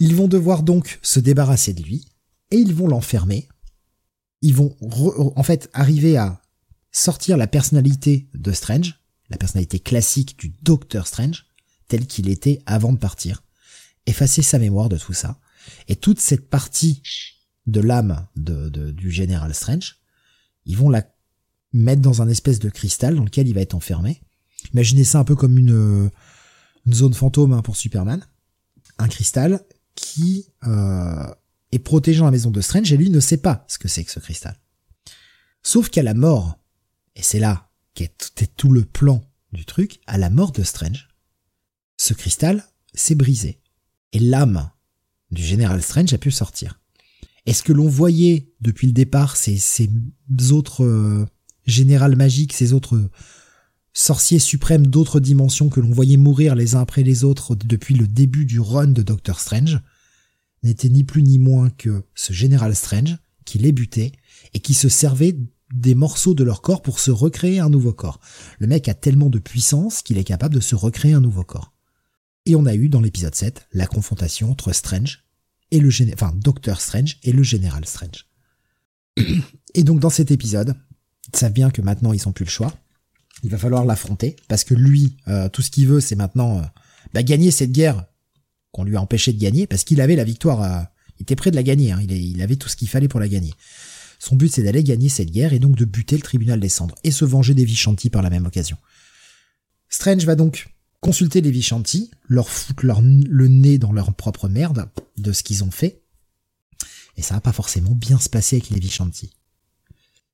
Ils 0.00 0.16
vont 0.16 0.26
devoir 0.26 0.64
donc 0.64 0.98
se 1.00 1.20
débarrasser 1.20 1.74
de 1.74 1.82
lui, 1.84 2.08
et 2.50 2.56
ils 2.56 2.74
vont 2.74 2.88
l'enfermer. 2.88 3.46
Ils 4.42 4.54
vont 4.56 4.76
en 4.80 5.42
fait 5.44 5.70
arriver 5.72 6.16
à 6.16 6.43
sortir 6.94 7.36
la 7.36 7.48
personnalité 7.48 8.28
de 8.34 8.52
Strange, 8.52 9.00
la 9.28 9.36
personnalité 9.36 9.80
classique 9.80 10.38
du 10.38 10.54
Docteur 10.62 11.06
Strange, 11.06 11.44
tel 11.88 12.06
qu'il 12.06 12.28
était 12.28 12.60
avant 12.66 12.92
de 12.92 12.98
partir, 12.98 13.42
effacer 14.06 14.42
sa 14.42 14.58
mémoire 14.58 14.88
de 14.88 14.96
tout 14.96 15.12
ça, 15.12 15.38
et 15.88 15.96
toute 15.96 16.20
cette 16.20 16.48
partie 16.48 17.02
de 17.66 17.80
l'âme 17.80 18.26
du 18.36 19.10
général 19.10 19.54
Strange, 19.54 19.96
ils 20.66 20.76
vont 20.76 20.88
la 20.88 21.04
mettre 21.72 22.00
dans 22.00 22.22
un 22.22 22.28
espèce 22.28 22.60
de 22.60 22.70
cristal 22.70 23.16
dans 23.16 23.24
lequel 23.24 23.48
il 23.48 23.54
va 23.54 23.60
être 23.60 23.74
enfermé. 23.74 24.22
Imaginez 24.72 25.04
ça 25.04 25.18
un 25.18 25.24
peu 25.24 25.34
comme 25.34 25.58
une, 25.58 26.10
zone 26.90 27.14
fantôme 27.14 27.52
hein, 27.52 27.62
pour 27.62 27.76
Superman. 27.76 28.24
Un 28.98 29.08
cristal 29.08 29.60
qui 29.96 30.46
euh, 30.66 31.26
est 31.72 31.78
protégeant 31.80 32.26
la 32.26 32.30
maison 32.30 32.52
de 32.52 32.60
Strange 32.60 32.92
et 32.92 32.96
lui 32.96 33.10
ne 33.10 33.20
sait 33.20 33.38
pas 33.38 33.64
ce 33.66 33.78
que 33.78 33.88
c'est 33.88 34.04
que 34.04 34.12
ce 34.12 34.20
cristal. 34.20 34.56
Sauf 35.62 35.88
qu'à 35.88 36.02
la 36.02 36.14
mort 36.14 36.58
et 37.16 37.22
c'est 37.22 37.38
là 37.38 37.70
qu'est 37.94 38.12
tout 38.56 38.72
le 38.72 38.84
plan 38.84 39.24
du 39.52 39.64
truc, 39.64 40.00
à 40.06 40.18
la 40.18 40.30
mort 40.30 40.52
de 40.52 40.62
Strange, 40.62 41.08
ce 41.96 42.12
cristal 42.12 42.64
s'est 42.92 43.14
brisé. 43.14 43.60
Et 44.12 44.18
l'âme 44.18 44.70
du 45.30 45.42
général 45.42 45.82
Strange 45.82 46.12
a 46.12 46.18
pu 46.18 46.30
sortir. 46.30 46.80
Et 47.46 47.52
ce 47.52 47.62
que 47.62 47.72
l'on 47.72 47.88
voyait 47.88 48.52
depuis 48.60 48.86
le 48.86 48.92
départ, 48.92 49.36
ces, 49.36 49.90
autres 50.50 50.84
euh, 50.84 51.26
générales 51.66 52.16
magiques, 52.16 52.52
ces 52.52 52.72
autres 52.72 53.10
sorciers 53.92 54.38
suprêmes 54.38 54.86
d'autres 54.86 55.20
dimensions 55.20 55.68
que 55.68 55.80
l'on 55.80 55.90
voyait 55.90 56.16
mourir 56.16 56.54
les 56.54 56.74
uns 56.74 56.80
après 56.80 57.02
les 57.02 57.22
autres 57.22 57.54
depuis 57.54 57.94
le 57.94 58.08
début 58.08 58.44
du 58.44 58.60
run 58.60 58.88
de 58.88 59.02
Doctor 59.02 59.40
Strange, 59.40 59.78
n'était 60.62 60.88
ni 60.88 61.04
plus 61.04 61.22
ni 61.22 61.38
moins 61.38 61.70
que 61.70 62.02
ce 62.14 62.32
général 62.32 62.74
Strange 62.74 63.18
qui 63.44 63.58
les 63.58 63.72
butait 63.72 64.12
et 64.54 64.60
qui 64.60 64.74
se 64.74 64.88
servait 64.88 65.36
des 65.74 65.94
morceaux 65.94 66.34
de 66.34 66.44
leur 66.44 66.62
corps 66.62 66.82
pour 66.82 67.00
se 67.00 67.10
recréer 67.10 67.58
un 67.58 67.68
nouveau 67.68 67.92
corps. 67.92 68.20
Le 68.58 68.66
mec 68.66 68.88
a 68.88 68.94
tellement 68.94 69.28
de 69.28 69.38
puissance 69.38 70.02
qu'il 70.02 70.18
est 70.18 70.24
capable 70.24 70.54
de 70.54 70.60
se 70.60 70.74
recréer 70.74 71.14
un 71.14 71.20
nouveau 71.20 71.42
corps. 71.42 71.72
Et 72.46 72.54
on 72.54 72.64
a 72.64 72.74
eu 72.74 72.88
dans 72.88 73.00
l'épisode 73.00 73.34
7 73.34 73.66
la 73.72 73.86
confrontation 73.86 74.50
entre 74.50 74.72
Strange 74.72 75.24
et 75.70 75.80
le 75.80 75.90
général, 75.90 76.18
enfin 76.22 76.36
Docteur 76.36 76.80
Strange 76.80 77.18
et 77.24 77.32
le 77.32 77.42
général 77.42 77.84
Strange. 77.86 78.26
Et 79.74 79.82
donc 79.82 79.98
dans 79.98 80.10
cet 80.10 80.30
épisode, 80.30 80.76
ils 81.32 81.38
savent 81.38 81.52
bien 81.52 81.70
que 81.70 81.82
maintenant 81.82 82.12
ils 82.12 82.28
ont 82.28 82.32
plus 82.32 82.44
le 82.44 82.50
choix. 82.50 82.72
Il 83.42 83.50
va 83.50 83.58
falloir 83.58 83.84
l'affronter 83.84 84.36
parce 84.48 84.62
que 84.62 84.74
lui, 84.74 85.16
euh, 85.26 85.48
tout 85.48 85.60
ce 85.60 85.70
qu'il 85.70 85.88
veut, 85.88 86.00
c'est 86.00 86.14
maintenant 86.14 86.58
euh, 86.58 86.62
bah, 87.12 87.24
gagner 87.24 87.50
cette 87.50 87.72
guerre 87.72 88.06
qu'on 88.70 88.84
lui 88.84 88.96
a 88.96 89.00
empêché 89.00 89.32
de 89.32 89.40
gagner 89.40 89.66
parce 89.66 89.82
qu'il 89.82 90.00
avait 90.00 90.16
la 90.16 90.24
victoire. 90.24 90.86
Il 91.18 91.22
était 91.22 91.36
prêt 91.36 91.50
de 91.50 91.56
la 91.56 91.62
gagner. 91.62 91.92
Hein, 91.92 92.00
il 92.02 92.40
avait 92.42 92.56
tout 92.56 92.68
ce 92.68 92.76
qu'il 92.76 92.88
fallait 92.88 93.08
pour 93.08 93.20
la 93.20 93.28
gagner. 93.28 93.54
Son 94.18 94.36
but, 94.36 94.52
c'est 94.52 94.62
d'aller 94.62 94.84
gagner 94.84 95.08
cette 95.08 95.30
guerre 95.30 95.52
et 95.52 95.58
donc 95.58 95.76
de 95.76 95.84
buter 95.84 96.16
le 96.16 96.22
tribunal 96.22 96.60
des 96.60 96.68
cendres 96.68 96.94
et 97.04 97.10
se 97.10 97.24
venger 97.24 97.54
des 97.54 97.64
Vishanti 97.64 98.10
par 98.10 98.22
la 98.22 98.30
même 98.30 98.46
occasion. 98.46 98.76
Strange 99.88 100.24
va 100.24 100.34
donc 100.34 100.68
consulter 101.00 101.40
les 101.40 101.50
Vishanti, 101.50 102.10
leur 102.28 102.48
foutre 102.48 102.84
le 102.84 103.48
nez 103.48 103.78
dans 103.78 103.92
leur 103.92 104.14
propre 104.14 104.48
merde 104.48 104.88
de 105.18 105.32
ce 105.32 105.42
qu'ils 105.42 105.62
ont 105.62 105.70
fait. 105.70 106.02
Et 107.16 107.22
ça 107.22 107.34
va 107.34 107.40
pas 107.40 107.52
forcément 107.52 107.94
bien 107.94 108.18
se 108.18 108.28
passer 108.28 108.56
avec 108.56 108.70
les 108.70 108.80
Vishanti. 108.80 109.30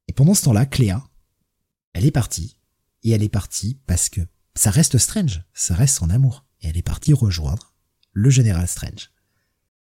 Et 0.09 0.13
pendant 0.13 0.35
ce 0.35 0.43
temps-là, 0.43 0.67
Cléa, 0.67 1.05
elle 1.93 2.07
est 2.07 2.11
partie. 2.11 2.57
Et 3.03 3.11
elle 3.11 3.23
est 3.23 3.29
partie 3.29 3.79
parce 3.87 4.09
que 4.09 4.21
ça 4.55 4.71
reste 4.71 4.99
Strange, 4.99 5.43
ça 5.55 5.75
reste 5.75 5.97
son 5.97 6.11
amour. 6.11 6.45
Et 6.61 6.69
elle 6.69 6.77
est 6.77 6.83
partie 6.83 7.13
rejoindre 7.13 7.75
le 8.13 8.31
général 8.31 8.67
Strange. 8.69 9.11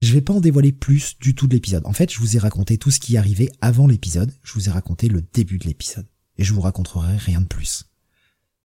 Je 0.02 0.12
vais 0.12 0.20
pas 0.20 0.32
en 0.32 0.40
dévoiler 0.40 0.72
plus 0.72 1.16
du 1.20 1.36
tout 1.36 1.46
de 1.46 1.54
l'épisode. 1.54 1.86
En 1.86 1.92
fait, 1.92 2.12
je 2.12 2.18
vous 2.18 2.36
ai 2.36 2.40
raconté 2.40 2.76
tout 2.76 2.90
ce 2.90 2.98
qui 2.98 3.16
arrivait 3.16 3.52
avant 3.60 3.86
l'épisode. 3.86 4.32
Je 4.42 4.52
vous 4.54 4.68
ai 4.68 4.72
raconté 4.72 5.08
le 5.08 5.22
début 5.32 5.58
de 5.58 5.64
l'épisode. 5.64 6.06
Et 6.36 6.44
je 6.44 6.52
vous 6.52 6.60
raconterai 6.60 7.16
rien 7.18 7.40
de 7.40 7.46
plus. 7.46 7.84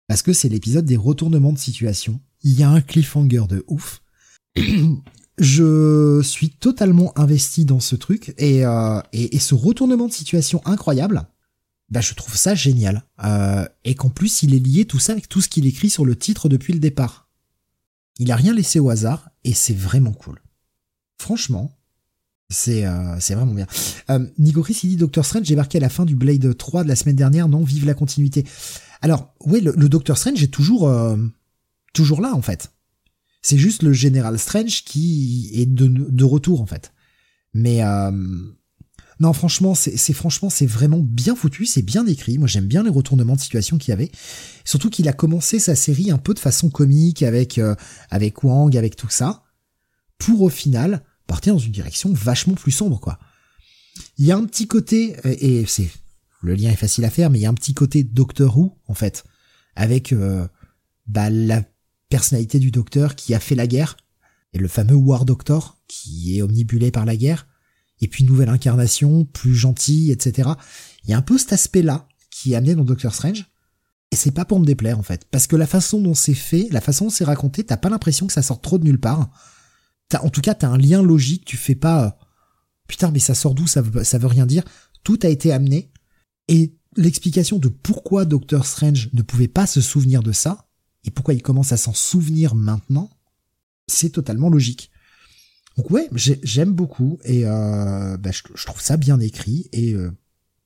Parce 0.07 0.21
que 0.21 0.31
c'est 0.31 0.47
l'épisode 0.47 0.85
des 0.85 0.95
retournements 0.95 1.51
de 1.51 1.57
situation. 1.57 2.21
Il 2.43 2.57
y 2.57 2.63
a 2.63 2.69
un 2.69 2.79
cliffhanger 2.79 3.43
de 3.49 3.65
ouf. 3.67 4.01
je 5.37 6.21
suis 6.23 6.51
totalement 6.51 7.11
investi 7.19 7.65
dans 7.65 7.81
ce 7.81 7.97
truc 7.97 8.33
et, 8.37 8.65
euh, 8.65 9.01
et, 9.11 9.37
ce 9.37 9.53
retournement 9.53 10.07
de 10.07 10.13
situation 10.13 10.61
incroyable, 10.63 11.27
bah 11.89 11.99
je 11.99 12.13
trouve 12.13 12.37
ça 12.37 12.55
génial. 12.55 13.03
Euh, 13.25 13.67
et 13.83 13.95
qu'en 13.95 14.09
plus 14.09 14.43
il 14.43 14.55
est 14.55 14.65
lié 14.65 14.85
tout 14.85 14.99
ça 14.99 15.11
avec 15.11 15.27
tout 15.27 15.41
ce 15.41 15.49
qu'il 15.49 15.67
écrit 15.67 15.89
sur 15.89 16.05
le 16.05 16.15
titre 16.15 16.47
depuis 16.47 16.71
le 16.71 16.79
départ. 16.79 17.29
Il 18.17 18.31
a 18.31 18.37
rien 18.37 18.53
laissé 18.53 18.79
au 18.79 18.89
hasard 18.89 19.29
et 19.43 19.53
c'est 19.53 19.75
vraiment 19.75 20.13
cool. 20.13 20.41
Franchement, 21.17 21.77
c'est 22.49 22.85
euh, 22.85 23.17
vraiment 23.29 23.53
bien. 23.53 23.67
Euh, 24.09 24.25
Nico 24.37 24.61
Chris, 24.61 24.79
il 24.83 24.89
dit 24.89 24.95
Doctor 24.95 25.25
Strange, 25.25 25.45
j'ai 25.45 25.55
marqué 25.55 25.77
à 25.79 25.81
la 25.81 25.89
fin 25.89 26.05
du 26.05 26.15
Blade 26.15 26.55
3 26.55 26.83
de 26.83 26.87
la 26.87 26.95
semaine 26.95 27.15
dernière, 27.15 27.47
non, 27.47 27.63
vive 27.63 27.85
la 27.85 27.93
continuité. 27.93 28.45
Alors, 29.01 29.33
oui, 29.45 29.61
le, 29.61 29.73
Doctor 29.89 30.17
Strange 30.17 30.41
est 30.41 30.47
toujours 30.47 30.87
euh, 30.87 31.17
toujours 31.93 32.21
là 32.21 32.33
en 32.33 32.41
fait. 32.41 32.71
C'est 33.41 33.57
juste 33.57 33.83
le 33.83 33.93
Général 33.93 34.39
Strange 34.39 34.83
qui 34.83 35.51
est 35.53 35.65
de, 35.65 35.87
de 35.87 36.23
retour 36.23 36.61
en 36.61 36.65
fait. 36.65 36.91
Mais 37.53 37.83
euh, 37.83 38.11
non, 39.19 39.33
franchement, 39.33 39.73
c'est 39.73 40.13
franchement 40.13 40.49
c'est 40.49 40.65
vraiment 40.65 40.99
bien 40.99 41.35
foutu, 41.35 41.65
c'est 41.65 41.81
bien 41.81 42.05
écrit. 42.05 42.37
Moi, 42.37 42.47
j'aime 42.47 42.67
bien 42.67 42.83
les 42.83 42.89
retournements 42.89 43.35
de 43.35 43.39
situation 43.39 43.77
qu'il 43.77 43.89
y 43.89 43.93
avait. 43.93 44.11
Surtout 44.63 44.89
qu'il 44.89 45.07
a 45.07 45.13
commencé 45.13 45.59
sa 45.59 45.75
série 45.75 46.11
un 46.11 46.17
peu 46.17 46.33
de 46.33 46.39
façon 46.39 46.69
comique 46.69 47.23
avec 47.23 47.57
euh, 47.57 47.75
avec 48.11 48.43
Wang, 48.43 48.75
avec 48.75 48.95
tout 48.95 49.09
ça 49.09 49.43
pour 50.17 50.41
au 50.41 50.49
final 50.49 51.03
partir 51.25 51.53
dans 51.53 51.59
une 51.59 51.71
direction 51.71 52.11
vachement 52.13 52.55
plus 52.55 52.71
sombre, 52.71 52.99
quoi. 52.99 53.19
Il 54.17 54.25
y 54.25 54.31
a 54.31 54.37
un 54.37 54.45
petit 54.45 54.67
côté, 54.67 55.15
et 55.23 55.65
c'est, 55.65 55.89
le 56.41 56.55
lien 56.55 56.71
est 56.71 56.75
facile 56.75 57.05
à 57.05 57.09
faire, 57.09 57.29
mais 57.29 57.39
il 57.39 57.41
y 57.41 57.45
a 57.45 57.49
un 57.49 57.55
petit 57.55 57.73
côté 57.73 58.03
Doctor 58.03 58.57
Who, 58.57 58.77
en 58.87 58.93
fait, 58.93 59.23
avec, 59.75 60.13
euh, 60.13 60.47
bah, 61.07 61.29
la 61.29 61.63
personnalité 62.09 62.59
du 62.59 62.71
docteur 62.71 63.15
qui 63.15 63.33
a 63.33 63.39
fait 63.39 63.55
la 63.55 63.67
guerre, 63.67 63.97
et 64.53 64.59
le 64.59 64.67
fameux 64.67 64.95
War 64.95 65.25
Doctor, 65.25 65.77
qui 65.87 66.37
est 66.37 66.41
omnibulé 66.41 66.91
par 66.91 67.05
la 67.05 67.15
guerre, 67.15 67.47
et 67.99 68.07
puis 68.07 68.23
nouvelle 68.23 68.49
incarnation, 68.49 69.25
plus 69.25 69.55
gentille, 69.55 70.11
etc. 70.11 70.51
Il 71.03 71.09
y 71.09 71.13
a 71.13 71.17
un 71.17 71.21
peu 71.21 71.37
cet 71.37 71.53
aspect-là 71.53 72.07
qui 72.29 72.53
est 72.53 72.55
amené 72.55 72.75
dans 72.75 72.85
Doctor 72.85 73.13
Strange, 73.13 73.45
et 74.11 74.15
c'est 74.15 74.31
pas 74.31 74.45
pour 74.45 74.59
me 74.59 74.65
déplaire, 74.65 74.99
en 74.99 75.03
fait, 75.03 75.25
parce 75.31 75.47
que 75.47 75.55
la 75.55 75.67
façon 75.67 75.99
dont 75.99 76.13
c'est 76.13 76.33
fait, 76.33 76.67
la 76.71 76.81
façon 76.81 77.05
dont 77.05 77.11
c'est 77.11 77.25
raconté, 77.25 77.63
t'as 77.63 77.77
pas 77.77 77.89
l'impression 77.89 78.27
que 78.27 78.33
ça 78.33 78.41
sort 78.41 78.61
trop 78.61 78.77
de 78.77 78.85
nulle 78.85 78.99
part, 78.99 79.29
en 80.15 80.29
tout 80.29 80.41
cas, 80.41 80.53
t'as 80.53 80.69
un 80.69 80.77
lien 80.77 81.01
logique, 81.01 81.45
tu 81.45 81.57
fais 81.57 81.75
pas, 81.75 82.05
euh, 82.05 82.09
putain, 82.87 83.11
mais 83.11 83.19
ça 83.19 83.35
sort 83.35 83.53
d'où, 83.53 83.67
ça 83.67 83.81
veut, 83.81 84.03
ça 84.03 84.17
rien 84.21 84.45
dire. 84.45 84.63
Tout 85.03 85.19
a 85.23 85.27
été 85.27 85.51
amené. 85.51 85.91
Et 86.47 86.75
l'explication 86.95 87.59
de 87.59 87.67
pourquoi 87.67 88.25
Doctor 88.25 88.65
Strange 88.65 89.09
ne 89.13 89.21
pouvait 89.21 89.47
pas 89.47 89.67
se 89.67 89.81
souvenir 89.81 90.23
de 90.23 90.31
ça, 90.31 90.69
et 91.03 91.11
pourquoi 91.11 91.33
il 91.33 91.41
commence 91.41 91.71
à 91.71 91.77
s'en 91.77 91.93
souvenir 91.93 92.55
maintenant, 92.55 93.09
c'est 93.87 94.09
totalement 94.09 94.49
logique. 94.49 94.91
Donc 95.77 95.91
ouais, 95.91 96.09
j'aime 96.11 96.73
beaucoup, 96.73 97.19
et 97.23 97.45
euh, 97.45 98.17
bah, 98.17 98.31
je, 98.31 98.65
trouve 98.65 98.81
ça 98.81 98.97
bien 98.97 99.19
écrit, 99.19 99.69
et 99.73 99.93
euh, 99.93 100.09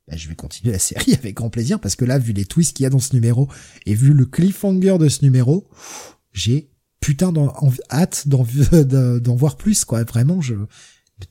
bah, 0.08 0.16
je 0.16 0.30
vais 0.30 0.36
continuer 0.36 0.72
la 0.72 0.80
série 0.80 1.14
avec 1.18 1.36
grand 1.36 1.50
plaisir, 1.50 1.80
parce 1.80 1.95
que 1.95 2.06
là, 2.06 2.18
vu 2.18 2.32
les 2.32 2.45
twists 2.45 2.76
qu'il 2.76 2.84
y 2.84 2.88
a 2.88 2.90
dans 2.90 3.00
ce 3.00 3.14
numéro, 3.14 3.50
et 3.86 3.94
vu 3.94 4.14
le 4.14 4.26
cliffhanger 4.26 4.98
de 5.00 5.10
ce 5.10 5.24
numéro, 5.24 5.68
j'ai 6.32 6.70
putain 7.02 7.34
d'en, 7.34 7.54
hâte 7.90 8.28
d'en, 8.28 8.46
d'en 9.20 9.36
voir 9.36 9.58
plus, 9.58 9.84
quoi. 9.84 10.04
Vraiment, 10.06 10.40
je 10.40 10.56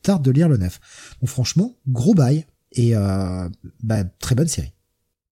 tarde 0.02 0.22
de 0.22 0.30
lire 0.30 0.48
le 0.48 0.56
neuf. 0.56 0.80
Donc 1.20 1.30
franchement, 1.30 1.76
gros 1.88 2.14
bail 2.14 2.46
et 2.72 2.94
euh, 2.94 3.48
bah, 3.82 4.04
très 4.04 4.34
bonne 4.34 4.48
série. 4.48 4.72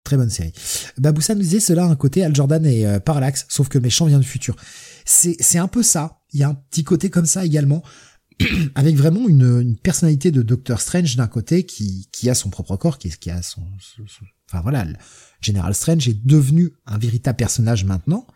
Très 0.05 0.17
bonne 0.17 0.31
série. 0.31 0.53
Baboussa 0.99 1.35
nous 1.35 1.43
disait 1.43 1.61
cela 1.61 1.85
un 1.85 1.97
côté 1.97 2.23
Al 2.23 2.35
Jordan 2.35 2.65
et 2.65 2.87
euh, 2.87 3.01
Parallax, 3.01 3.47
sauf 3.49 3.69
que 3.69 3.79
méchant 3.79 4.07
vient 4.07 4.21
du 4.21 4.27
futur. 4.27 4.55
c'est 5.05 5.37
c'est 5.41 5.59
un 5.59 5.69
peu 5.69 5.83
ça. 5.83 6.21
Il 6.33 6.41
y 6.41 6.45
a 6.45 6.49
un 6.49 6.55
petit 6.55 6.85
côté 6.85 7.11
comme 7.11 7.27
ça 7.27 7.45
également, 7.45 7.83
avec 8.77 8.95
vraiment 8.97 9.29
une, 9.29 9.61
une 9.61 9.77
personnalité 9.77 10.31
de 10.31 10.43
Doctor 10.43 10.81
Strange 10.81 11.17
d'un 11.17 11.27
côté 11.27 11.67
qui 11.67 12.09
qui 12.13 12.31
a 12.31 12.35
son 12.35 12.51
propre 12.51 12.77
corps, 12.77 12.99
qui, 12.99 13.11
qui 13.11 13.31
a 13.31 13.43
son, 13.43 13.63
enfin 14.49 14.61
voilà, 14.61 14.87
General 15.41 15.75
Strange 15.75 16.09
est 16.09 16.25
devenu 16.25 16.73
un 16.87 16.99
véritable 16.99 17.37
personnage 17.37 17.85
maintenant, 17.85 18.29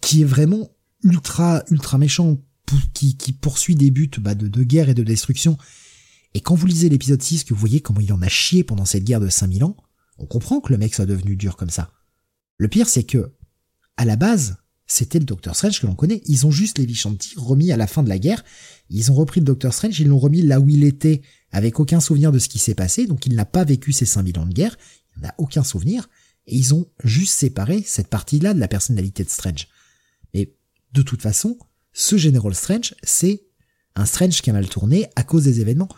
qui 0.00 0.22
est 0.22 0.26
vraiment 0.26 0.70
ultra 1.02 1.62
ultra 1.70 1.98
méchant, 1.98 2.38
qui, 2.92 3.16
qui 3.16 3.32
poursuit 3.32 3.74
des 3.74 3.90
buts 3.90 4.10
bah, 4.20 4.34
de, 4.34 4.48
de 4.48 4.62
guerre 4.62 4.88
et 4.88 4.94
de 4.94 5.02
destruction. 5.02 5.56
Et 6.34 6.40
quand 6.40 6.54
vous 6.54 6.66
lisez 6.66 6.88
l'épisode 6.88 7.22
6, 7.22 7.44
que 7.44 7.54
vous 7.54 7.60
voyez 7.60 7.80
comment 7.80 8.00
il 8.00 8.12
en 8.12 8.22
a 8.22 8.28
chié 8.28 8.64
pendant 8.64 8.84
cette 8.84 9.04
guerre 9.04 9.20
de 9.20 9.28
5000 9.28 9.64
ans, 9.64 9.76
on 10.18 10.26
comprend 10.26 10.60
que 10.60 10.72
le 10.72 10.78
mec 10.78 10.94
soit 10.94 11.06
devenu 11.06 11.36
dur 11.36 11.56
comme 11.56 11.70
ça. 11.70 11.90
Le 12.58 12.68
pire, 12.68 12.88
c'est 12.88 13.04
que, 13.04 13.32
à 13.96 14.04
la 14.04 14.16
base, 14.16 14.56
c'était 14.86 15.18
le 15.18 15.24
Docteur 15.24 15.54
Strange 15.54 15.80
que 15.80 15.86
l'on 15.86 15.94
connaît. 15.94 16.22
Ils 16.26 16.46
ont 16.46 16.50
juste 16.50 16.78
les 16.78 16.86
Vishanti 16.86 17.34
remis 17.36 17.72
à 17.72 17.76
la 17.76 17.86
fin 17.86 18.02
de 18.02 18.08
la 18.08 18.18
guerre. 18.18 18.44
Ils 18.90 19.12
ont 19.12 19.14
repris 19.14 19.40
le 19.40 19.46
Docteur 19.46 19.72
Strange, 19.72 19.98
ils 20.00 20.08
l'ont 20.08 20.18
remis 20.18 20.42
là 20.42 20.60
où 20.60 20.68
il 20.68 20.84
était, 20.84 21.22
avec 21.52 21.78
aucun 21.78 22.00
souvenir 22.00 22.32
de 22.32 22.38
ce 22.38 22.48
qui 22.48 22.58
s'est 22.58 22.74
passé, 22.74 23.06
donc 23.06 23.26
il 23.26 23.34
n'a 23.34 23.44
pas 23.44 23.64
vécu 23.64 23.92
ces 23.92 24.06
5000 24.06 24.38
ans 24.38 24.46
de 24.46 24.52
guerre, 24.52 24.76
il 25.16 25.22
n'a 25.22 25.34
aucun 25.38 25.62
souvenir, 25.62 26.08
et 26.46 26.56
ils 26.56 26.74
ont 26.74 26.86
juste 27.04 27.34
séparé 27.34 27.82
cette 27.86 28.08
partie-là 28.08 28.54
de 28.54 28.60
la 28.60 28.68
personnalité 28.68 29.24
de 29.24 29.30
Strange. 29.30 29.68
De 30.92 31.02
toute 31.02 31.22
façon, 31.22 31.58
ce 31.92 32.16
General 32.16 32.54
Strange, 32.54 32.94
c'est 33.02 33.44
un 33.94 34.06
Strange 34.06 34.40
qui 34.40 34.50
a 34.50 34.52
mal 34.52 34.68
tourné 34.68 35.08
à 35.16 35.22
cause 35.22 35.44
des 35.44 35.60
événements. 35.60 35.88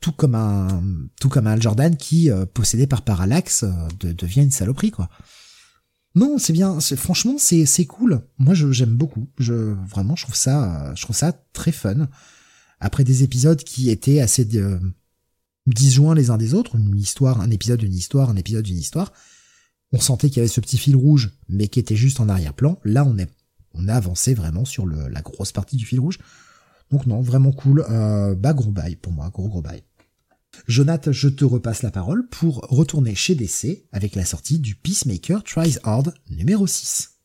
Tout 0.00 0.12
comme 0.12 0.34
un, 0.34 0.82
tout 1.20 1.28
comme 1.28 1.46
un 1.46 1.60
Jordan 1.60 1.96
qui, 1.96 2.30
euh, 2.30 2.46
possédé 2.46 2.86
par 2.86 3.02
Parallax, 3.02 3.64
euh, 3.64 3.70
devient 3.98 4.42
une 4.42 4.50
saloperie, 4.50 4.90
quoi. 4.90 5.10
Non, 6.14 6.38
c'est 6.38 6.52
bien. 6.52 6.80
Franchement, 6.80 7.36
c'est 7.38 7.66
c'est 7.66 7.86
cool. 7.86 8.22
Moi, 8.38 8.54
j'aime 8.54 8.96
beaucoup. 8.96 9.28
Je 9.38 9.54
vraiment, 9.88 10.16
je 10.16 10.24
trouve 10.24 10.34
ça, 10.34 10.92
je 10.96 11.02
trouve 11.02 11.14
ça 11.14 11.32
très 11.52 11.70
fun. 11.70 12.08
Après 12.80 13.04
des 13.04 13.22
épisodes 13.22 13.62
qui 13.62 13.90
étaient 13.90 14.20
assez 14.20 14.48
euh, 14.56 14.80
disjoints 15.66 16.14
les 16.14 16.30
uns 16.30 16.38
des 16.38 16.54
autres, 16.54 16.76
une 16.76 16.96
histoire, 16.96 17.40
un 17.40 17.50
épisode, 17.50 17.82
une 17.82 17.94
histoire, 17.94 18.30
un 18.30 18.36
épisode, 18.36 18.66
une 18.66 18.78
histoire. 18.78 19.12
On 19.92 20.00
sentait 20.00 20.28
qu'il 20.28 20.38
y 20.38 20.40
avait 20.40 20.48
ce 20.48 20.60
petit 20.60 20.78
fil 20.78 20.96
rouge, 20.96 21.32
mais 21.48 21.68
qui 21.68 21.78
était 21.78 21.96
juste 21.96 22.20
en 22.20 22.28
arrière-plan. 22.28 22.80
Là, 22.84 23.04
on 23.04 23.18
est, 23.18 23.28
on 23.74 23.88
a 23.88 23.94
avancé 23.94 24.34
vraiment 24.34 24.64
sur 24.64 24.86
la 24.86 25.22
grosse 25.22 25.52
partie 25.52 25.76
du 25.76 25.86
fil 25.86 26.00
rouge. 26.00 26.18
Donc 26.90 27.06
non, 27.06 27.20
vraiment 27.20 27.52
cool. 27.52 27.84
Euh, 27.88 28.34
bah 28.34 28.52
gros 28.52 28.72
bail 28.72 28.96
pour 28.96 29.12
moi, 29.12 29.30
gros 29.30 29.48
gros 29.48 29.62
bail. 29.62 29.82
Jonathan, 30.66 31.12
je 31.12 31.28
te 31.28 31.44
repasse 31.44 31.82
la 31.82 31.90
parole 31.90 32.26
pour 32.28 32.66
retourner 32.68 33.14
chez 33.14 33.34
DC 33.34 33.84
avec 33.92 34.16
la 34.16 34.24
sortie 34.24 34.58
du 34.58 34.74
Peacemaker 34.74 35.44
Tries 35.44 35.78
Hard 35.84 36.14
numéro 36.28 36.66
6. 36.66 37.20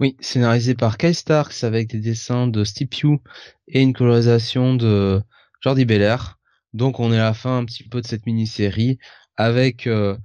Oui, 0.00 0.16
scénarisé 0.20 0.74
par 0.74 0.98
Kyle 0.98 1.14
Starks 1.14 1.64
avec 1.64 1.88
des 1.88 2.00
dessins 2.00 2.46
de 2.46 2.64
Steve 2.64 2.88
Pugh 2.88 3.20
et 3.68 3.80
une 3.80 3.92
colorisation 3.92 4.74
de 4.74 5.20
Jordi 5.60 5.84
Belair. 5.84 6.38
Donc 6.72 7.00
on 7.00 7.12
est 7.12 7.18
à 7.18 7.24
la 7.24 7.34
fin 7.34 7.58
un 7.58 7.64
petit 7.64 7.84
peu 7.84 8.00
de 8.00 8.06
cette 8.06 8.26
mini-série 8.26 8.98
avec 9.36 9.86
euh, 9.86 10.16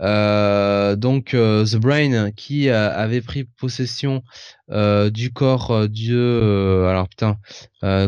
euh, 0.00 0.96
donc 0.96 1.34
euh, 1.34 1.64
The 1.64 1.76
Brain 1.76 2.30
qui 2.32 2.68
avait 2.68 3.20
pris 3.20 3.44
possession 3.44 4.22
du 4.68 5.32
corps 5.32 5.88
Dieu. 5.88 6.86
alors 6.86 7.08
putain, 7.08 7.38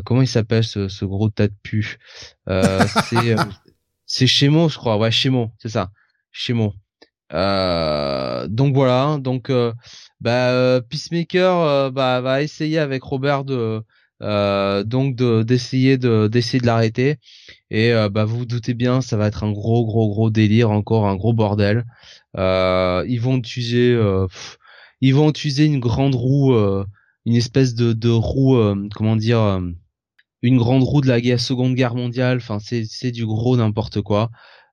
comment 0.05 0.23
il 0.23 0.29
s'appelle 0.29 0.65
ce, 0.65 0.89
ce, 0.89 1.05
gros 1.05 1.31
tas 1.31 1.49
de 1.49 1.55
pu 1.63 1.99
C'est 2.47 3.37
c'est 4.07 4.27
Shemo, 4.27 4.69
je 4.69 4.79
crois. 4.79 4.97
Ouais, 4.97 5.11
Shemo, 5.11 5.53
c'est 5.59 5.69
ça. 5.69 5.91
Shemo. 6.33 6.75
Euh, 7.33 8.47
donc 8.49 8.75
voilà, 8.75 9.19
donc 9.19 9.51
euh, 9.51 9.73
bah, 10.21 10.51
euh, 10.51 10.81
Peacemaker 10.81 11.91
bah, 11.93 12.21
va 12.21 12.43
essayer 12.43 12.79
avec 12.79 13.03
Robert 13.03 13.45
de 13.45 13.83
donc 14.21 15.17
de 15.17 15.43
d'essayer 15.43 15.99
de 15.99 16.29
d'essayer 16.29 16.61
de 16.61 16.67
l'arrêter 16.67 17.17
et 17.71 17.93
bah 18.11 18.25
vous 18.25 18.39
vous 18.39 18.47
doutez 18.47 18.75
bien 18.75 19.01
ça 19.03 19.17
va 19.17 19.27
être 19.27 19.45
un 19.45 19.53
gros 19.53 19.85
gros 19.85 20.09
gros 20.09 20.31
délire 20.31 20.71
encore 20.71 21.07
un 21.07 21.17
gros 21.17 21.35
bordel 21.35 21.85
ils 22.35 23.21
vont 23.21 23.37
utiliser 23.37 23.99
ils 25.01 25.15
vont 25.15 25.29
utiliser 25.31 25.67
une 25.67 25.81
grande 25.81 26.15
roue 26.15 26.55
une 27.27 27.37
espèce 27.37 27.75
de 27.75 27.93
de 27.93 28.09
roue 28.09 28.57
comment 28.95 29.17
dire 29.17 29.61
une 30.43 30.59
grande 30.59 30.83
roue 30.85 31.01
de 31.01 31.09
la 31.09 31.21
guerre, 31.21 31.41
Seconde 31.41 31.75
Guerre 31.75 31.95
mondiale. 31.95 32.39
Enfin, 32.39 32.59
c'est 32.61 32.85
c'est 32.85 33.11
du 33.11 33.27
gros 33.27 33.57
n'importe 33.57 34.01
quoi. 34.03 34.31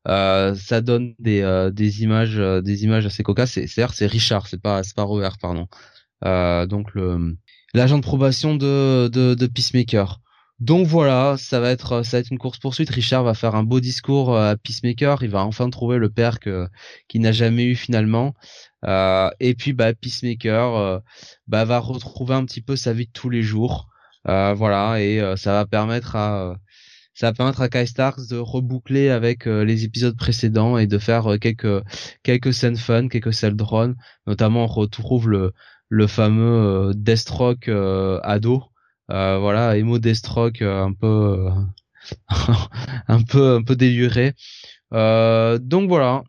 Euh, 0.08 0.56
ça 0.56 0.82
donne 0.82 1.16
des 1.20 1.42
euh, 1.42 1.72
des 1.72 2.04
images 2.04 2.38
euh, 2.38 2.62
des 2.62 2.84
images 2.84 3.06
assez 3.06 3.24
cocasses. 3.24 3.52
C'est 3.54 3.68
c'est 3.68 4.06
Richard, 4.06 4.48
c'est 4.48 4.62
pas 4.62 4.84
c'est 4.84 4.96
pas 4.96 5.04
Robert, 5.04 5.38
pardon. 5.40 5.68
donc 6.68 6.94
le 6.94 7.36
l'agent 7.74 7.98
de 7.98 8.04
probation 8.04 8.56
de, 8.56 9.10
de 9.12 9.34
de 9.36 9.48
Peacemaker. 9.48 10.20
Donc 10.60 10.88
voilà, 10.88 11.36
ça 11.38 11.60
va 11.60 11.72
être 11.72 12.04
ça 12.04 12.18
va 12.18 12.22
être 12.22 12.32
une 12.32 12.38
course 12.38 12.60
poursuite. 12.60 12.90
Richard 12.90 13.24
va 13.24 13.34
faire 13.34 13.56
un 13.56 13.64
beau 13.64 13.80
discours 13.80 14.38
à 14.38 14.56
Peacemaker. 14.58 15.24
Il 15.24 15.30
va 15.30 15.44
enfin 15.46 15.70
trouver 15.70 15.98
le 15.98 16.10
père 16.10 16.40
que 16.40 16.68
qu'il 17.08 17.22
n'a 17.22 17.32
jamais 17.32 17.66
eu 17.66 17.76
finalement. 17.76 18.34
et 18.86 19.56
puis 19.58 19.74
bah 19.74 19.94
Peacemaker 19.94 21.02
bah 21.48 21.66
va 21.66 21.80
retrouver 21.80 22.36
un 22.36 22.46
petit 22.46 22.62
peu 22.62 22.76
sa 22.76 22.94
vie 22.94 23.08
de 23.08 23.12
tous 23.12 23.30
les 23.30 23.44
jours. 23.44 23.90
Euh, 24.28 24.54
voilà, 24.54 25.02
et 25.02 25.20
euh, 25.20 25.36
ça 25.36 25.52
va 25.54 25.66
permettre 25.66 26.16
à 26.16 26.52
euh, 26.52 26.56
ça 27.14 27.28
va 27.28 27.34
permettre 27.34 27.62
à 27.62 27.70
Kai 27.70 27.86
Starks 27.86 28.28
de 28.30 28.38
reboucler 28.38 29.10
avec 29.10 29.46
les 29.46 29.84
épisodes 29.84 30.18
précédents 30.18 30.80
et 30.80 30.88
de 30.88 30.98
faire 30.98 31.38
quelques 31.40 31.84
quelques 32.24 32.54
scènes 32.54 32.78
fun, 32.78 33.08
quelques 33.08 33.34
scènes 33.34 33.56
drone. 33.56 33.96
Notamment, 34.26 34.64
on 34.64 34.68
retrouve 34.68 35.30
le 35.30 35.54
le 35.94 36.08
fameux 36.08 36.92
Deathstroke 36.96 37.70
ado. 38.24 38.64
voilà, 39.10 39.78
emo 39.78 40.00
Deathstroke 40.00 40.62
un 40.62 40.94
peu 40.94 41.50
un 43.08 43.22
peu 43.22 43.56
un 43.56 43.64
peu 43.64 43.76
déluré. 43.76 44.34
donc 44.92 45.90
voilà. 45.90 46.24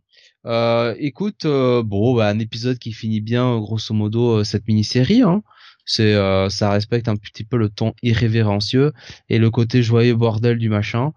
écoute, 0.99 1.47
bon, 1.47 2.15
bah, 2.17 2.29
un 2.29 2.39
épisode 2.39 2.79
qui 2.79 2.93
finit 2.93 3.21
bien, 3.21 3.59
grosso 3.59 3.95
modo, 3.95 4.45
cette 4.45 4.67
mini-série. 4.69 5.23
Hein. 5.23 5.43
C'est 5.87 6.15
euh, 6.15 6.49
ça 6.49 6.71
respecte 6.71 7.09
un 7.09 7.17
petit 7.17 7.45
peu 7.45 7.57
le 7.59 7.69
ton 7.69 7.95
irrévérencieux 8.03 8.93
et 9.29 9.39
le 9.39 9.51
côté 9.51 9.83
joyeux 9.83 10.15
bordel 10.15 10.59
du 10.59 10.69
machin. 10.69 11.13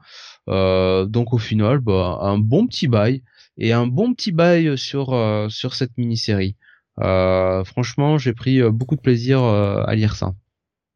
Euh, 0.50 1.06
donc 1.06 1.34
au 1.34 1.38
final, 1.38 1.80
bah, 1.80 2.20
un 2.22 2.38
bon 2.38 2.68
petit 2.68 2.88
bail 2.88 3.24
et 3.58 3.74
un 3.74 3.88
bon 3.88 4.14
petit 4.14 4.32
bail 4.32 4.78
sur 4.78 5.14
euh, 5.14 5.50
sur 5.50 5.74
cette 5.76 5.98
mini-série. 5.98 6.56
Franchement, 7.00 8.18
j'ai 8.18 8.34
pris 8.34 8.62
beaucoup 8.72 8.96
de 8.96 9.02
plaisir 9.02 9.44
à 9.44 9.96
lire 9.96 10.16
ça. 10.16 10.34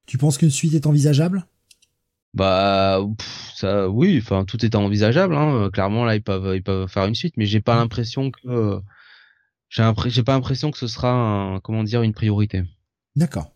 Tu 0.07 0.17
penses 0.17 0.37
qu'une 0.37 0.51
suite 0.51 0.73
est 0.73 0.87
envisageable? 0.87 1.45
Bah 2.33 2.99
ça, 3.55 3.89
oui, 3.89 4.19
enfin 4.21 4.45
tout 4.45 4.65
est 4.65 4.75
envisageable. 4.75 5.35
Hein. 5.35 5.69
Clairement 5.71 6.05
là, 6.05 6.15
ils 6.15 6.23
peuvent 6.23 6.55
ils 6.55 6.63
peuvent 6.63 6.87
faire 6.87 7.05
une 7.05 7.15
suite, 7.15 7.35
mais 7.37 7.45
j'ai 7.45 7.61
pas 7.61 7.75
l'impression 7.75 8.31
que 8.31 8.81
j'ai 9.69 9.89
j'ai 10.07 10.23
pas 10.23 10.33
l'impression 10.33 10.71
que 10.71 10.77
ce 10.77 10.87
sera 10.87 11.11
un, 11.11 11.59
comment 11.59 11.83
dire 11.83 12.01
une 12.01 12.13
priorité. 12.13 12.63
D'accord. 13.15 13.51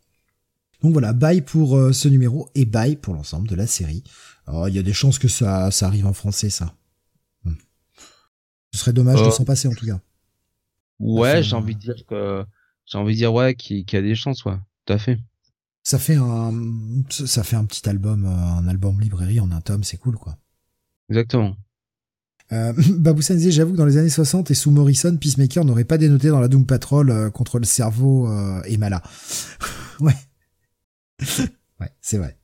Donc 0.82 0.94
voilà, 0.94 1.14
bye 1.14 1.42
pour 1.42 1.78
euh, 1.78 1.94
ce 1.94 2.08
numéro 2.08 2.50
et 2.56 2.66
bye 2.66 2.96
pour 2.96 3.14
l'ensemble 3.14 3.48
de 3.48 3.56
la 3.56 3.68
série. 3.68 4.04
Il 4.48 4.76
y 4.76 4.80
a 4.80 4.84
des 4.84 4.94
chances 4.94 5.18
que 5.18 5.28
ça, 5.28 5.72
ça 5.72 5.88
arrive 5.88 6.06
en 6.06 6.14
français, 6.14 6.50
ça. 6.50 6.76
Hmm. 7.44 7.56
Ce 8.72 8.80
serait 8.80 8.94
dommage 8.94 9.20
de 9.20 9.28
euh. 9.28 9.32
s'en 9.32 9.46
passer 9.46 9.68
en 9.68 9.74
tout 9.74 9.86
cas. 9.86 10.00
Ouais, 11.00 11.44
j'ai 11.44 11.56
envie 11.56 11.76
de 11.76 11.80
dire 11.80 12.06
que 12.08 12.46
j'ai 12.86 12.98
envie 12.98 13.14
de 13.14 13.18
dire 13.18 13.34
ouais 13.34 13.56
qu'il 13.56 13.86
y 13.92 13.96
a 13.96 14.02
des 14.02 14.16
chances, 14.16 14.46
ouais, 14.46 14.58
tout 14.86 14.94
à 14.94 14.98
fait. 14.98 15.20
Ça 15.84 16.00
fait 16.00 16.16
un 16.16 16.54
ça 17.10 17.44
fait 17.44 17.56
un 17.56 17.66
petit 17.66 17.88
album, 17.88 18.26
euh, 18.26 18.30
un 18.30 18.68
album 18.68 19.00
librairie 19.00 19.40
en 19.40 19.52
un 19.52 19.62
tome, 19.62 19.84
c'est 19.84 19.98
cool 19.98 20.16
quoi. 20.16 20.38
Exactement. 21.10 21.56
Euh, 22.52 22.74
Babou 22.98 23.22
j'avoue 23.22 23.74
que 23.74 23.78
dans 23.78 23.86
les 23.86 23.98
années 23.98 24.10
60 24.10 24.52
et 24.52 24.54
sous 24.54 24.72
Morrison, 24.72 25.16
Peacemaker 25.18 25.66
n'aurait 25.66 25.84
pas 25.84 25.98
dénoté 25.98 26.30
dans 26.30 26.40
la 26.40 26.48
Doom 26.48 26.66
Patrol 26.66 27.32
contre 27.32 27.60
le 27.60 27.66
cerveau 27.66 28.30
et 28.66 28.78
Mala. 28.78 29.02
ouais. 30.00 30.16
ouais, 31.80 31.92
c'est 32.02 32.18
vrai. 32.18 32.38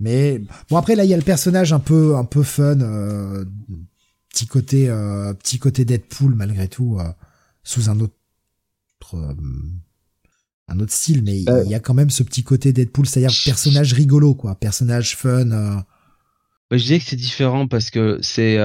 Mais 0.00 0.40
bon 0.68 0.76
après 0.76 0.96
là 0.96 1.04
il 1.04 1.10
y 1.10 1.14
a 1.14 1.16
le 1.16 1.22
personnage 1.22 1.72
un 1.72 1.78
peu 1.78 2.16
un 2.16 2.24
peu 2.24 2.42
fun, 2.42 2.80
euh, 2.80 3.44
petit 4.28 4.46
côté 4.46 4.88
euh, 4.88 5.32
petit 5.34 5.58
côté 5.58 5.84
Deadpool 5.84 6.34
malgré 6.34 6.68
tout 6.68 6.98
euh, 6.98 7.04
sous 7.64 7.90
un 7.90 7.98
autre 8.00 8.14
un 10.66 10.80
autre 10.80 10.92
style, 10.92 11.22
mais 11.24 11.40
il 11.40 11.68
y 11.68 11.74
a 11.74 11.80
quand 11.80 11.94
même 11.94 12.10
ce 12.10 12.22
petit 12.22 12.42
côté 12.42 12.72
Deadpool, 12.72 13.06
c'est-à-dire 13.06 13.36
personnage 13.44 13.92
rigolo 13.92 14.34
quoi, 14.34 14.54
personnage 14.54 15.16
fun. 15.16 15.44
Bah, 15.44 16.78
je 16.78 16.84
dirais 16.84 16.98
que 16.98 17.04
c'est 17.04 17.16
différent 17.16 17.68
parce 17.68 17.90
que 17.90 18.18
c'est 18.22 18.58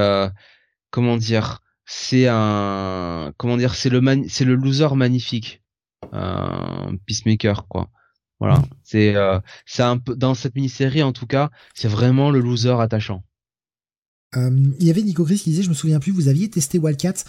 comment 0.92 1.18
dire, 1.18 1.62
c'est 1.86 2.28
un 2.30 3.34
comment 3.38 3.58
dire, 3.58 3.76
c'est 3.76 3.90
le 3.90 4.02
c'est 4.30 4.46
le 4.46 4.56
loser 4.56 4.96
magnifique, 4.96 5.62
Peacemaker 7.06 7.68
quoi. 7.68 7.90
Voilà, 8.40 8.64
c'est 8.84 9.16
euh, 9.16 9.40
c'est 9.66 9.84
un 9.84 9.98
peu 9.98 10.16
dans 10.16 10.34
cette 10.34 10.56
mini-série 10.56 11.04
en 11.04 11.12
tout 11.12 11.28
cas, 11.28 11.50
c'est 11.74 11.90
vraiment 11.90 12.32
le 12.32 12.40
loser 12.40 12.80
attachant. 12.80 13.24
Euh, 14.38 14.52
il 14.80 14.88
y 14.88 14.90
avait 14.90 15.02
Nico 15.02 15.26
Chris 15.26 15.40
qui 15.40 15.50
disait, 15.50 15.64
je 15.64 15.70
me 15.70 15.74
souviens 15.74 16.00
plus, 16.00 16.12
vous 16.12 16.28
aviez 16.28 16.50
testé 16.50 16.78
Wildcats. 16.78 17.26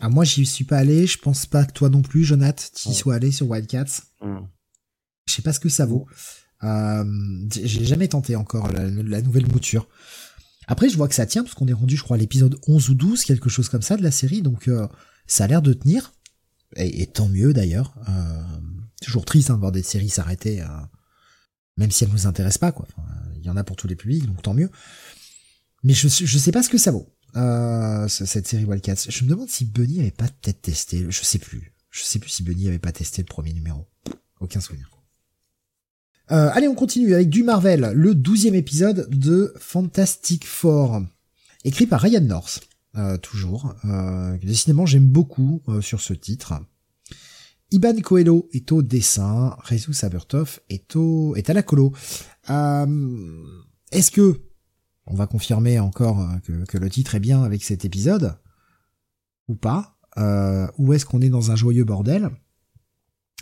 Ah, 0.00 0.08
moi, 0.08 0.24
j'y 0.24 0.44
suis 0.44 0.64
pas 0.64 0.78
allé. 0.78 1.06
Je 1.06 1.18
pense 1.18 1.46
pas 1.46 1.64
que 1.64 1.72
toi 1.72 1.88
non 1.88 2.02
plus, 2.02 2.24
Jonath, 2.24 2.72
tu 2.74 2.90
y 2.90 2.94
sois 2.94 3.14
allé 3.14 3.32
sur 3.32 3.48
Wildcats. 3.48 4.02
Je 4.20 5.34
sais 5.34 5.42
pas 5.42 5.52
ce 5.52 5.60
que 5.60 5.68
ça 5.68 5.86
vaut. 5.86 6.06
Euh, 6.62 7.04
j'ai 7.50 7.84
jamais 7.84 8.08
tenté 8.08 8.36
encore 8.36 8.70
la, 8.70 9.22
nouvelle 9.22 9.46
mouture. 9.46 9.88
Après, 10.66 10.88
je 10.88 10.96
vois 10.96 11.08
que 11.08 11.14
ça 11.14 11.26
tient, 11.26 11.42
parce 11.42 11.54
qu'on 11.54 11.68
est 11.68 11.72
rendu, 11.72 11.96
je 11.96 12.02
crois, 12.02 12.16
à 12.16 12.20
l'épisode 12.20 12.58
11 12.66 12.90
ou 12.90 12.94
12, 12.94 13.24
quelque 13.24 13.48
chose 13.48 13.68
comme 13.68 13.82
ça 13.82 13.96
de 13.96 14.02
la 14.02 14.10
série, 14.10 14.42
donc 14.42 14.68
euh, 14.68 14.88
ça 15.26 15.44
a 15.44 15.46
l'air 15.46 15.62
de 15.62 15.72
tenir. 15.72 16.12
Et, 16.76 17.06
tant 17.06 17.28
mieux 17.28 17.52
d'ailleurs. 17.52 17.94
Euh, 18.08 18.42
toujours 19.00 19.24
triste 19.24 19.50
hein, 19.50 19.54
de 19.54 19.60
voir 19.60 19.72
des 19.72 19.82
séries 19.82 20.08
s'arrêter, 20.08 20.64
même 21.76 21.90
si 21.90 22.04
elles 22.04 22.10
nous 22.10 22.26
intéressent 22.26 22.58
pas, 22.58 22.72
quoi. 22.72 22.86
Il 23.36 23.44
y 23.44 23.50
en 23.50 23.56
a 23.56 23.64
pour 23.64 23.76
tous 23.76 23.86
les 23.86 23.96
publics, 23.96 24.26
donc 24.26 24.42
tant 24.42 24.54
mieux. 24.54 24.70
Mais 25.84 25.94
je, 25.94 26.08
je 26.08 26.38
sais 26.38 26.50
pas 26.50 26.62
ce 26.62 26.68
que 26.68 26.78
ça 26.78 26.90
vaut, 26.90 27.15
euh, 27.34 28.08
cette 28.08 28.46
série 28.46 28.64
Wildcats. 28.64 29.06
Je 29.08 29.24
me 29.24 29.30
demande 29.30 29.48
si 29.48 29.64
Bunny 29.64 30.00
avait 30.00 30.10
pas 30.10 30.28
peut-être 30.28 30.62
testé, 30.62 31.06
je 31.08 31.22
sais 31.22 31.38
plus. 31.38 31.72
Je 31.90 32.02
sais 32.02 32.18
plus 32.18 32.30
si 32.30 32.42
Bunny 32.42 32.68
avait 32.68 32.78
pas 32.78 32.92
testé 32.92 33.22
le 33.22 33.26
premier 33.26 33.52
numéro. 33.52 33.86
Aucun 34.40 34.60
souvenir. 34.60 34.90
Euh, 36.32 36.50
allez, 36.52 36.66
on 36.66 36.74
continue 36.74 37.14
avec 37.14 37.30
du 37.30 37.44
Marvel, 37.44 37.92
le 37.94 38.14
douzième 38.14 38.56
épisode 38.56 39.08
de 39.10 39.54
Fantastic 39.60 40.44
Four, 40.44 41.02
écrit 41.64 41.86
par 41.86 42.00
Ryan 42.00 42.20
North, 42.20 42.68
euh, 42.96 43.16
toujours. 43.16 43.74
Euh, 43.84 44.36
décidément, 44.38 44.86
j'aime 44.86 45.06
beaucoup 45.06 45.62
euh, 45.68 45.80
sur 45.80 46.00
ce 46.00 46.14
titre. 46.14 46.54
Iban 47.70 48.00
Coelho 48.00 48.48
est 48.52 48.70
au 48.72 48.82
dessin, 48.82 49.56
Rezu 49.60 49.92
Sabertov 49.92 50.60
est 50.68 50.96
au 50.96 51.34
est 51.36 51.48
à 51.50 51.52
la 51.52 51.62
colo. 51.62 51.92
Euh, 52.50 53.44
Est-ce 53.92 54.10
que 54.10 54.40
on 55.06 55.14
va 55.14 55.26
confirmer 55.26 55.78
encore 55.78 56.28
que, 56.42 56.64
que, 56.64 56.78
le 56.78 56.90
titre 56.90 57.14
est 57.14 57.20
bien 57.20 57.42
avec 57.42 57.62
cet 57.64 57.84
épisode 57.84 58.36
ou 59.48 59.54
pas 59.54 59.98
euh, 60.18 60.66
Ou 60.78 60.92
est-ce 60.92 61.06
qu'on 61.06 61.20
est 61.20 61.28
dans 61.28 61.50
un 61.50 61.56
joyeux 61.56 61.84
bordel? 61.84 62.30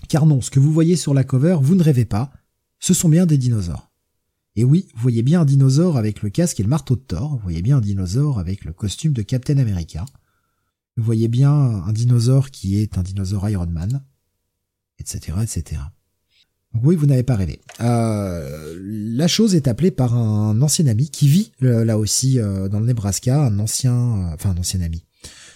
Car 0.09 0.27
non, 0.27 0.41
ce 0.41 0.51
que 0.51 0.61
vous 0.61 0.73
voyez 0.73 0.97
sur 0.97 1.15
la 1.15 1.25
cover, 1.25 1.57
vous 1.61 1.75
ne 1.75 1.83
rêvez 1.83 2.05
pas 2.05 2.31
ce 2.85 2.93
sont 2.93 3.09
bien 3.09 3.25
des 3.25 3.39
dinosaures. 3.39 3.91
Et 4.57 4.63
oui, 4.63 4.89
vous 4.95 5.01
voyez 5.01 5.23
bien 5.23 5.41
un 5.41 5.45
dinosaure 5.47 5.97
avec 5.97 6.21
le 6.21 6.29
casque 6.29 6.61
et 6.61 6.63
le 6.63 6.69
marteau 6.69 6.97
de 6.97 7.01
Thor, 7.01 7.31
vous 7.31 7.43
voyez 7.43 7.63
bien 7.63 7.79
un 7.79 7.81
dinosaure 7.81 8.39
avec 8.39 8.67
le 8.67 8.75
costume 8.75 9.15
de 9.15 9.23
Captain 9.23 9.57
America, 9.57 10.05
vous 10.99 11.03
voyez 11.03 11.29
bien 11.29 11.51
un 11.51 11.93
dinosaure 11.95 12.51
qui 12.51 12.77
est 12.77 12.99
un 12.99 13.03
dinosaure 13.03 13.49
Iron 13.49 13.69
Man, 13.69 14.05
etc., 14.99 15.39
etc. 15.43 15.81
Oui, 16.83 16.97
vous 16.97 17.07
n'avez 17.07 17.23
pas 17.23 17.37
rêvé. 17.37 17.61
Euh, 17.81 18.77
la 18.81 19.29
chose 19.29 19.55
est 19.55 19.69
appelée 19.69 19.91
par 19.91 20.17
un 20.17 20.61
ancien 20.61 20.87
ami 20.87 21.09
qui 21.09 21.29
vit 21.29 21.53
euh, 21.63 21.85
là 21.85 21.99
aussi 21.99 22.39
euh, 22.39 22.69
dans 22.69 22.81
le 22.81 22.87
Nebraska, 22.87 23.45
un 23.45 23.59
ancien, 23.59 23.95
enfin 24.35 24.51
un 24.51 24.57
ancien 24.57 24.81
ami, 24.81 25.05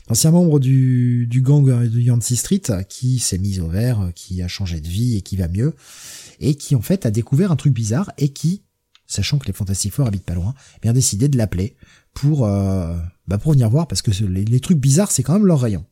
un 0.09 0.13
ancien 0.13 0.31
membre 0.31 0.61
du, 0.61 1.29
gang 1.43 1.65
de 1.67 2.01
Yancey 2.01 2.37
Street 2.37 2.63
qui 2.89 3.19
s'est 3.19 3.39
mis 3.39 3.59
au 3.59 3.69
vert, 3.69 4.13
qui 4.15 4.43
a 4.43 4.49
changé 4.49 4.81
de 4.81 4.89
vie 4.89 5.17
et 5.17 5.23
qui 5.23 5.37
va 5.37 5.49
mieux 5.49 5.75
et 6.41 6.55
qui 6.55 6.75
en 6.75 6.83
fait 6.83 7.07
a 7.07 7.11
découvert 7.11 7.53
un 7.53 7.57
truc 7.57 7.73
bizarre 7.73 8.13
et 8.19 8.29
qui, 8.29 8.63
sachant 9.07 9.39
que 9.39 9.47
les 9.47 9.53
Fantastic 9.53 9.93
Four 9.93 10.07
habitent 10.07 10.25
pas 10.25 10.35
loin, 10.35 10.55
a 10.77 10.79
bien 10.83 10.93
décidé 10.93 11.29
de 11.29 11.37
l'appeler 11.37 11.77
pour 12.15 12.47
euh, 12.47 12.97
bah 13.27 13.39
pour 13.39 13.53
venir 13.53 13.69
voir 13.71 13.87
parce 13.87 14.03
que 14.03 14.11
les, 14.25 14.61
trucs 14.61 14.79
bizarres 14.79 15.11
c'est 15.11 15.23
quand 15.23 15.35
même 15.35 15.47
leur 15.47 15.61
rayon. 15.61 15.85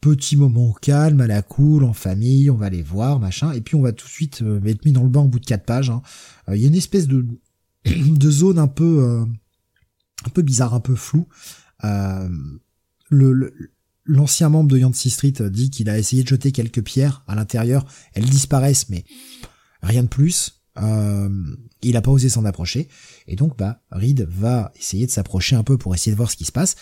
Petit 0.00 0.36
moment 0.36 0.72
calme, 0.80 1.20
à 1.20 1.26
la 1.26 1.42
cool, 1.42 1.84
en 1.84 1.92
famille, 1.92 2.50
on 2.50 2.56
va 2.56 2.70
les 2.70 2.82
voir, 2.82 3.18
machin, 3.18 3.52
et 3.52 3.60
puis 3.60 3.74
on 3.74 3.82
va 3.82 3.92
tout 3.92 4.06
de 4.06 4.12
suite 4.12 4.42
euh, 4.42 4.64
être 4.64 4.84
mis 4.84 4.92
dans 4.92 5.02
le 5.02 5.08
bain 5.08 5.22
au 5.22 5.28
bout 5.28 5.40
de 5.40 5.46
quatre 5.46 5.64
pages. 5.64 5.90
Hein. 5.90 6.02
Euh, 6.48 6.56
il 6.56 6.62
y 6.62 6.64
a 6.64 6.68
une 6.68 6.74
espèce 6.74 7.08
de 7.08 7.26
de 7.84 8.30
zone 8.30 8.58
un 8.58 8.68
peu 8.68 9.02
euh, 9.02 9.24
un 10.24 10.30
peu 10.30 10.42
bizarre, 10.42 10.74
un 10.74 10.80
peu 10.80 10.94
flou. 10.94 11.26
le, 13.10 13.52
l'ancien 14.04 14.48
membre 14.48 14.70
de 14.70 14.78
Yancey 14.78 15.10
Street 15.10 15.34
dit 15.50 15.70
qu'il 15.70 15.88
a 15.88 15.98
essayé 15.98 16.22
de 16.22 16.28
jeter 16.28 16.52
quelques 16.52 16.82
pierres 16.82 17.24
à 17.26 17.34
l'intérieur. 17.34 17.84
Elles 18.14 18.24
disparaissent, 18.24 18.88
mais 18.88 19.04
rien 19.82 20.02
de 20.02 20.08
plus. 20.08 20.58
Euh, 20.82 21.28
il 21.82 21.96
a 21.96 22.02
pas 22.02 22.10
osé 22.10 22.28
s'en 22.28 22.44
approcher. 22.44 22.88
Et 23.26 23.36
donc, 23.36 23.56
bah, 23.56 23.82
Reed 23.90 24.26
va 24.28 24.72
essayer 24.78 25.06
de 25.06 25.10
s'approcher 25.10 25.56
un 25.56 25.62
peu 25.62 25.78
pour 25.78 25.94
essayer 25.94 26.12
de 26.12 26.16
voir 26.16 26.30
ce 26.30 26.36
qui 26.36 26.44
se 26.44 26.52
passe. 26.52 26.76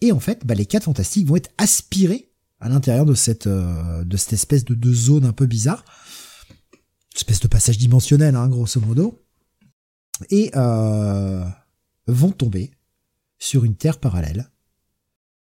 Et 0.00 0.12
en 0.12 0.20
fait, 0.20 0.46
bah, 0.46 0.54
les 0.54 0.66
quatre 0.66 0.84
fantastiques 0.84 1.26
vont 1.26 1.36
être 1.36 1.50
aspirés 1.58 2.30
à 2.60 2.68
l'intérieur 2.68 3.06
de 3.06 3.14
cette, 3.14 3.46
euh, 3.46 4.04
espèce 4.10 4.64
de, 4.64 4.92
zone 4.92 5.24
un 5.24 5.32
peu 5.32 5.46
bizarre. 5.46 5.84
espèce 7.14 7.40
de 7.40 7.48
passage 7.48 7.78
dimensionnel, 7.78 8.34
hein, 8.34 8.48
grosso 8.48 8.80
modo. 8.80 9.22
Et 10.30 10.50
euh, 10.56 11.44
vont 12.06 12.32
tomber 12.32 12.72
sur 13.38 13.64
une 13.64 13.76
terre 13.76 13.98
parallèle 13.98 14.50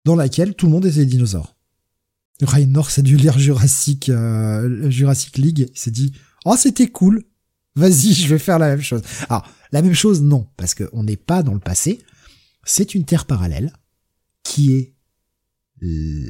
dans 0.04 0.14
laquelle 0.14 0.54
tout 0.54 0.66
le 0.66 0.72
monde 0.72 0.86
est 0.86 0.92
des 0.92 1.06
dinosaures. 1.06 1.56
Ryan 2.40 2.68
North 2.68 2.98
a 2.98 3.02
dû 3.02 3.16
lire 3.16 3.38
Jurassic, 3.38 4.08
euh, 4.08 4.88
Jurassic 4.90 5.36
League, 5.36 5.70
il 5.74 5.78
s'est 5.78 5.90
dit 5.90 6.12
«Oh, 6.44 6.56
c'était 6.56 6.88
cool 6.88 7.24
Vas-y, 7.76 8.12
je 8.14 8.28
vais 8.28 8.38
faire 8.38 8.58
la 8.58 8.68
même 8.68 8.80
chose.» 8.80 9.02
Alors, 9.28 9.46
la 9.72 9.82
même 9.82 9.94
chose, 9.94 10.22
non, 10.22 10.48
parce 10.56 10.74
qu'on 10.74 11.02
n'est 11.02 11.16
pas 11.16 11.42
dans 11.42 11.52
le 11.52 11.60
passé. 11.60 12.00
C'est 12.64 12.94
une 12.94 13.04
Terre 13.04 13.26
parallèle 13.26 13.72
qui 14.42 14.72
est 14.72 14.94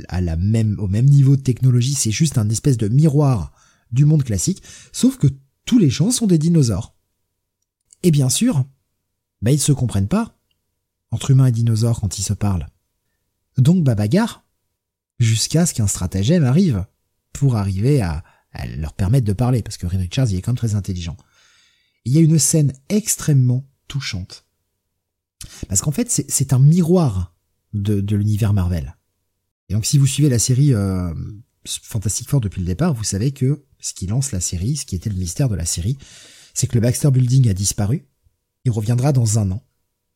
à 0.08 0.20
la 0.20 0.36
même, 0.36 0.78
au 0.78 0.88
même 0.88 1.06
niveau 1.06 1.36
de 1.36 1.42
technologie, 1.42 1.94
c'est 1.94 2.10
juste 2.10 2.38
un 2.38 2.48
espèce 2.48 2.76
de 2.76 2.88
miroir 2.88 3.52
du 3.90 4.04
monde 4.04 4.22
classique, 4.22 4.62
sauf 4.92 5.16
que 5.16 5.26
tous 5.64 5.78
les 5.78 5.90
gens 5.90 6.10
sont 6.10 6.26
des 6.26 6.38
dinosaures. 6.38 6.94
Et 8.02 8.10
bien 8.10 8.28
sûr, 8.28 8.64
bah 9.42 9.50
ils 9.50 9.60
se 9.60 9.72
comprennent 9.72 10.08
pas 10.08 10.36
entre 11.10 11.30
humains 11.30 11.46
et 11.46 11.52
dinosaures 11.52 12.00
quand 12.00 12.18
ils 12.18 12.22
se 12.22 12.32
parlent. 12.32 12.68
Donc 13.58 13.84
bah 13.84 13.94
bagarre, 13.94 14.44
jusqu'à 15.18 15.66
ce 15.66 15.74
qu'un 15.74 15.86
stratagème 15.86 16.44
arrive 16.44 16.86
pour 17.32 17.56
arriver 17.56 18.00
à, 18.00 18.24
leur 18.78 18.94
permettre 18.94 19.26
de 19.26 19.32
parler, 19.32 19.62
parce 19.62 19.76
que 19.76 19.86
Reed 19.86 20.00
Richards 20.00 20.30
il 20.30 20.36
est 20.36 20.42
quand 20.42 20.50
même 20.50 20.58
très 20.58 20.74
intelligent. 20.74 21.16
Il 22.04 22.12
y 22.12 22.18
a 22.18 22.20
une 22.20 22.38
scène 22.38 22.72
extrêmement 22.88 23.68
touchante. 23.86 24.44
Parce 25.68 25.82
qu'en 25.82 25.92
fait, 25.92 26.10
c'est 26.10 26.52
un 26.52 26.58
miroir 26.58 27.34
de, 27.72 28.16
l'univers 28.16 28.52
Marvel. 28.52 28.96
Et 29.70 29.74
donc 29.74 29.86
si 29.86 29.99
vous 29.99 30.07
suivez 30.07 30.28
la 30.28 30.40
série 30.40 30.74
euh, 30.74 31.15
Fantastic 31.65 32.28
Four 32.28 32.40
depuis 32.40 32.60
le 32.60 32.66
départ, 32.66 32.92
vous 32.92 33.05
savez 33.05 33.31
que 33.31 33.65
ce 33.78 33.94
qui 33.94 34.08
lance 34.08 34.32
la 34.32 34.40
série, 34.40 34.76
ce 34.76 34.84
qui 34.84 34.97
était 34.97 35.10
le 35.10 35.16
mystère 35.16 35.49
de 35.49 35.55
la 35.55 35.65
série, 35.65 35.97
c'est 36.55 36.66
que 36.66 36.74
le 36.74 36.81
Baxter 36.81 37.10
Building 37.10 37.49
a 37.49 37.55
disparu. 37.55 38.05
Il 38.65 38.73
reviendra 38.73 39.12
dans 39.12 39.39
un 39.39 39.52
an 39.52 39.62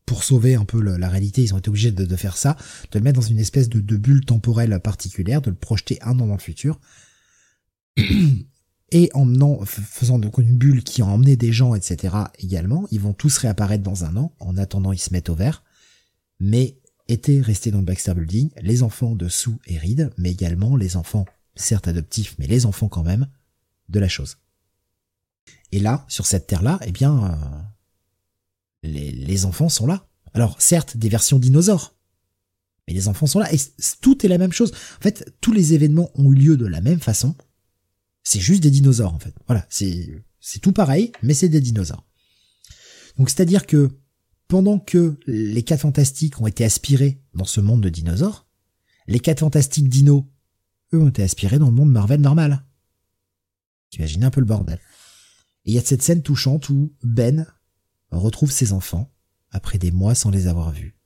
pour 0.06 0.24
sauver 0.24 0.54
un 0.54 0.64
peu 0.64 0.82
la 0.82 1.08
réalité, 1.08 1.42
ils 1.42 1.54
ont 1.54 1.58
été 1.58 1.70
obligés 1.70 1.92
de, 1.92 2.16
faire 2.16 2.36
ça, 2.36 2.56
de 2.92 2.98
le 2.98 3.04
mettre 3.04 3.20
dans 3.20 3.26
une 3.26 3.38
espèce 3.38 3.70
de, 3.70 3.96
bulle 3.96 4.24
temporelle 4.24 4.78
particulière, 4.80 5.40
de 5.40 5.48
le 5.48 5.56
projeter 5.56 5.98
un 6.02 6.18
an 6.20 6.26
dans 6.26 6.34
le 6.34 6.40
futur. 6.40 6.78
Et 8.90 9.10
en 9.14 9.64
faisant 9.64 10.18
donc 10.18 10.38
une 10.38 10.56
bulle 10.56 10.84
qui 10.84 11.00
a 11.00 11.06
emmené 11.06 11.36
des 11.36 11.52
gens, 11.52 11.74
etc. 11.74 12.14
également, 12.38 12.86
ils 12.90 13.00
vont 13.00 13.14
tous 13.14 13.38
réapparaître 13.38 13.82
dans 13.82 14.04
un 14.04 14.16
an, 14.16 14.34
en 14.40 14.56
attendant 14.58 14.92
ils 14.92 14.98
se 14.98 15.12
mettent 15.12 15.30
au 15.30 15.34
vert. 15.34 15.64
Mais 16.38 16.76
étaient 17.08 17.40
restés 17.40 17.70
dans 17.70 17.78
le 17.78 17.84
Baxter 17.84 18.14
Building 18.14 18.50
les 18.60 18.82
enfants 18.82 19.14
de 19.14 19.28
Sue 19.28 19.56
et 19.66 19.78
Reed, 19.78 20.10
mais 20.16 20.30
également 20.30 20.76
les 20.76 20.96
enfants, 20.96 21.26
certes 21.54 21.88
adoptifs, 21.88 22.34
mais 22.38 22.46
les 22.46 22.66
enfants 22.66 22.88
quand 22.88 23.02
même, 23.02 23.28
de 23.88 24.00
la 24.00 24.08
chose. 24.08 24.38
Et 25.72 25.80
là, 25.80 26.04
sur 26.08 26.26
cette 26.26 26.46
terre-là, 26.46 26.78
eh 26.86 26.92
bien, 26.92 27.24
euh, 27.24 28.88
les, 28.88 29.44
enfants 29.44 29.68
sont 29.68 29.86
là. 29.86 30.06
Alors 30.32 30.60
certes, 30.60 30.96
des 30.96 31.08
versions 31.08 31.38
dinosaures, 31.38 31.96
mais 32.86 32.94
les 32.94 33.08
enfants 33.08 33.26
sont 33.26 33.38
là 33.38 33.52
et 33.52 33.58
tout 34.00 34.24
est 34.24 34.28
la 34.28 34.38
même 34.38 34.52
chose. 34.52 34.72
En 34.98 35.02
fait, 35.02 35.34
tous 35.40 35.52
les 35.52 35.74
événements 35.74 36.10
ont 36.14 36.32
eu 36.32 36.36
lieu 36.36 36.56
de 36.56 36.66
la 36.66 36.80
même 36.80 37.00
façon. 37.00 37.34
C'est 38.22 38.40
juste 38.40 38.62
des 38.62 38.70
dinosaures 38.70 39.14
en 39.14 39.18
fait. 39.18 39.34
Voilà, 39.46 39.66
c'est 39.68 40.22
tout 40.60 40.72
pareil, 40.72 41.12
mais 41.22 41.34
c'est 41.34 41.48
des 41.48 41.60
dinosaures. 41.60 42.06
Donc 43.16 43.30
c'est-à-dire 43.30 43.66
que 43.66 43.90
pendant 44.48 44.78
que 44.78 45.18
les 45.26 45.62
quatre 45.62 45.80
fantastiques 45.80 46.40
ont 46.40 46.46
été 46.46 46.64
aspirés 46.64 47.20
dans 47.34 47.44
ce 47.44 47.60
monde 47.60 47.82
de 47.82 47.88
dinosaures, 47.88 48.46
les 49.06 49.20
quatre 49.20 49.40
fantastiques 49.40 49.88
dinos, 49.88 50.24
eux, 50.92 51.00
ont 51.00 51.08
été 51.08 51.22
aspirés 51.22 51.58
dans 51.58 51.66
le 51.66 51.72
monde 51.72 51.90
Marvel 51.90 52.20
normal. 52.20 52.64
Imaginez 53.92 54.26
un 54.26 54.30
peu 54.30 54.40
le 54.40 54.46
bordel. 54.46 54.80
Il 55.64 55.74
y 55.74 55.78
a 55.78 55.82
cette 55.82 56.02
scène 56.02 56.22
touchante 56.22 56.68
où 56.68 56.92
Ben 57.02 57.46
retrouve 58.10 58.50
ses 58.50 58.72
enfants 58.72 59.10
après 59.50 59.78
des 59.78 59.92
mois 59.92 60.14
sans 60.14 60.30
les 60.30 60.46
avoir 60.46 60.72
vus. 60.72 60.96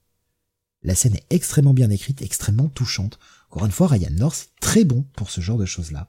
La 0.83 0.95
scène 0.95 1.17
est 1.17 1.27
extrêmement 1.31 1.75
bien 1.75 1.91
écrite, 1.91 2.23
extrêmement 2.23 2.69
touchante. 2.69 3.19
Encore 3.51 3.67
une 3.67 3.73
fois, 3.73 3.89
Ryan 3.89 4.11
North 4.13 4.51
très 4.61 4.85
bon 4.85 5.03
pour 5.15 5.31
ce 5.31 5.41
genre 5.41 5.59
de 5.59 5.67
choses-là. 5.67 6.09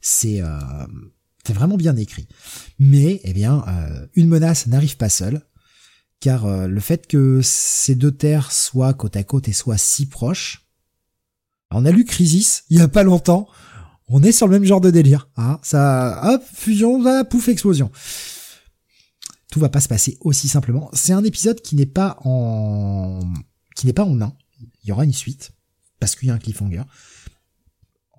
C'est 0.00 0.40
euh, 0.40 0.86
c'est 1.46 1.52
vraiment 1.52 1.76
bien 1.76 1.96
écrit. 1.96 2.26
Mais 2.78 3.20
eh 3.22 3.32
bien, 3.32 3.64
euh, 3.68 4.06
une 4.14 4.28
menace 4.28 4.66
n'arrive 4.66 4.96
pas 4.96 5.08
seule, 5.08 5.42
car 6.20 6.46
euh, 6.46 6.66
le 6.66 6.80
fait 6.80 7.06
que 7.06 7.40
ces 7.42 7.94
deux 7.94 8.12
terres 8.12 8.50
soient 8.50 8.94
côte 8.94 9.16
à 9.16 9.22
côte 9.22 9.48
et 9.48 9.52
soient 9.52 9.78
si 9.78 10.06
proches, 10.06 10.66
on 11.70 11.84
a 11.84 11.90
lu 11.90 12.04
Crisis 12.04 12.64
il 12.70 12.78
y 12.78 12.80
a 12.80 12.88
pas 12.88 13.02
longtemps. 13.02 13.48
On 14.08 14.22
est 14.22 14.32
sur 14.32 14.46
le 14.46 14.52
même 14.52 14.64
genre 14.64 14.80
de 14.80 14.90
délire. 14.90 15.28
Hein. 15.36 15.58
Ça, 15.62 16.20
hop, 16.24 16.42
fusion, 16.52 17.02
pouf, 17.24 17.48
explosion 17.48 17.90
tout 19.50 19.60
va 19.60 19.68
pas 19.70 19.80
se 19.80 19.88
passer 19.88 20.18
aussi 20.20 20.48
simplement. 20.48 20.90
C'est 20.92 21.14
un 21.14 21.24
épisode 21.24 21.62
qui 21.62 21.76
n'est 21.76 21.86
pas 21.86 22.18
en 22.24 23.20
qui 23.74 23.86
n'est 23.86 23.94
pas 23.94 24.04
en 24.04 24.20
un. 24.20 24.36
Il 24.82 24.88
y 24.88 24.92
aura 24.92 25.04
une 25.04 25.14
suite 25.14 25.52
parce 25.98 26.14
qu'il 26.14 26.28
y 26.28 26.30
a 26.30 26.34
un 26.34 26.38
cliffhanger. 26.38 26.82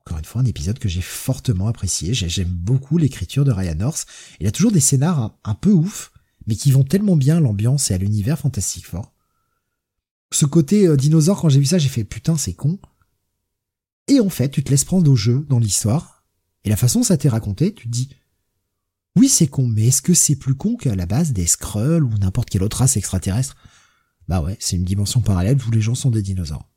Encore 0.07 0.19
une 0.19 0.25
fois 0.25 0.41
un 0.41 0.45
épisode 0.45 0.79
que 0.79 0.87
j'ai 0.87 1.01
fortement 1.01 1.67
apprécié. 1.67 2.13
J'aime 2.13 2.47
beaucoup 2.47 2.97
l'écriture 2.97 3.43
de 3.43 3.51
Ryan 3.51 3.75
North. 3.75 4.07
Il 4.39 4.47
a 4.47 4.51
toujours 4.51 4.71
des 4.71 4.79
scénars 4.79 5.37
un, 5.43 5.53
peu 5.53 5.71
ouf, 5.71 6.13
mais 6.45 6.55
qui 6.55 6.71
vont 6.71 6.85
tellement 6.85 7.17
bien 7.17 7.37
à 7.37 7.39
l'ambiance 7.41 7.91
et 7.91 7.93
à 7.93 7.97
l'univers 7.97 8.39
fantastique 8.39 8.87
fort. 8.87 9.13
Ce 10.31 10.45
côté 10.45 10.87
euh, 10.87 10.95
dinosaure, 10.95 11.41
quand 11.41 11.49
j'ai 11.49 11.59
vu 11.59 11.65
ça, 11.65 11.77
j'ai 11.77 11.89
fait 11.89 12.05
putain, 12.05 12.37
c'est 12.37 12.53
con. 12.53 12.79
Et 14.07 14.21
en 14.21 14.29
fait, 14.29 14.49
tu 14.49 14.63
te 14.63 14.69
laisses 14.69 14.85
prendre 14.85 15.11
au 15.11 15.15
jeu 15.17 15.45
dans 15.49 15.59
l'histoire, 15.59 16.23
et 16.63 16.69
la 16.69 16.77
façon 16.77 16.99
dont 16.99 17.05
ça 17.05 17.17
t'est 17.17 17.27
raconté, 17.27 17.73
tu 17.73 17.87
te 17.87 17.91
dis, 17.91 18.09
oui, 19.17 19.27
c'est 19.27 19.47
con, 19.47 19.67
mais 19.67 19.87
est-ce 19.87 20.01
que 20.01 20.13
c'est 20.13 20.37
plus 20.37 20.55
con 20.55 20.77
qu'à 20.77 20.95
la 20.95 21.05
base 21.05 21.33
des 21.33 21.47
Skrulls 21.47 22.03
ou 22.03 22.17
n'importe 22.19 22.49
quelle 22.49 22.63
autre 22.63 22.77
race 22.77 22.95
extraterrestre? 22.95 23.57
Bah 24.29 24.41
ouais, 24.41 24.55
c'est 24.61 24.77
une 24.77 24.85
dimension 24.85 25.19
parallèle 25.19 25.57
où 25.65 25.71
les 25.71 25.81
gens 25.81 25.95
sont 25.95 26.11
des 26.11 26.21
dinosaures. 26.21 26.69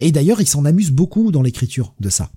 Et 0.00 0.12
d'ailleurs, 0.12 0.40
il 0.40 0.46
s'en 0.46 0.64
amuse 0.64 0.90
beaucoup 0.90 1.30
dans 1.30 1.42
l'écriture 1.42 1.94
de 2.00 2.08
ça. 2.08 2.30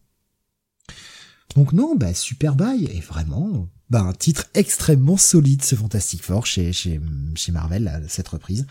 Donc 1.56 1.74
non, 1.74 1.96
bah 1.96 2.14
super 2.14 2.56
bail, 2.56 2.86
et 2.86 3.02
vraiment, 3.02 3.70
bah 3.90 4.02
un 4.02 4.14
titre 4.14 4.46
extrêmement 4.54 5.18
solide 5.18 5.64
ce 5.64 5.76
Fantastic 5.76 6.24
Four 6.24 6.46
chez, 6.46 6.72
chez, 6.72 7.00
chez 7.36 7.52
Marvel, 7.52 8.04
cette 8.08 8.28
reprise. 8.30 8.66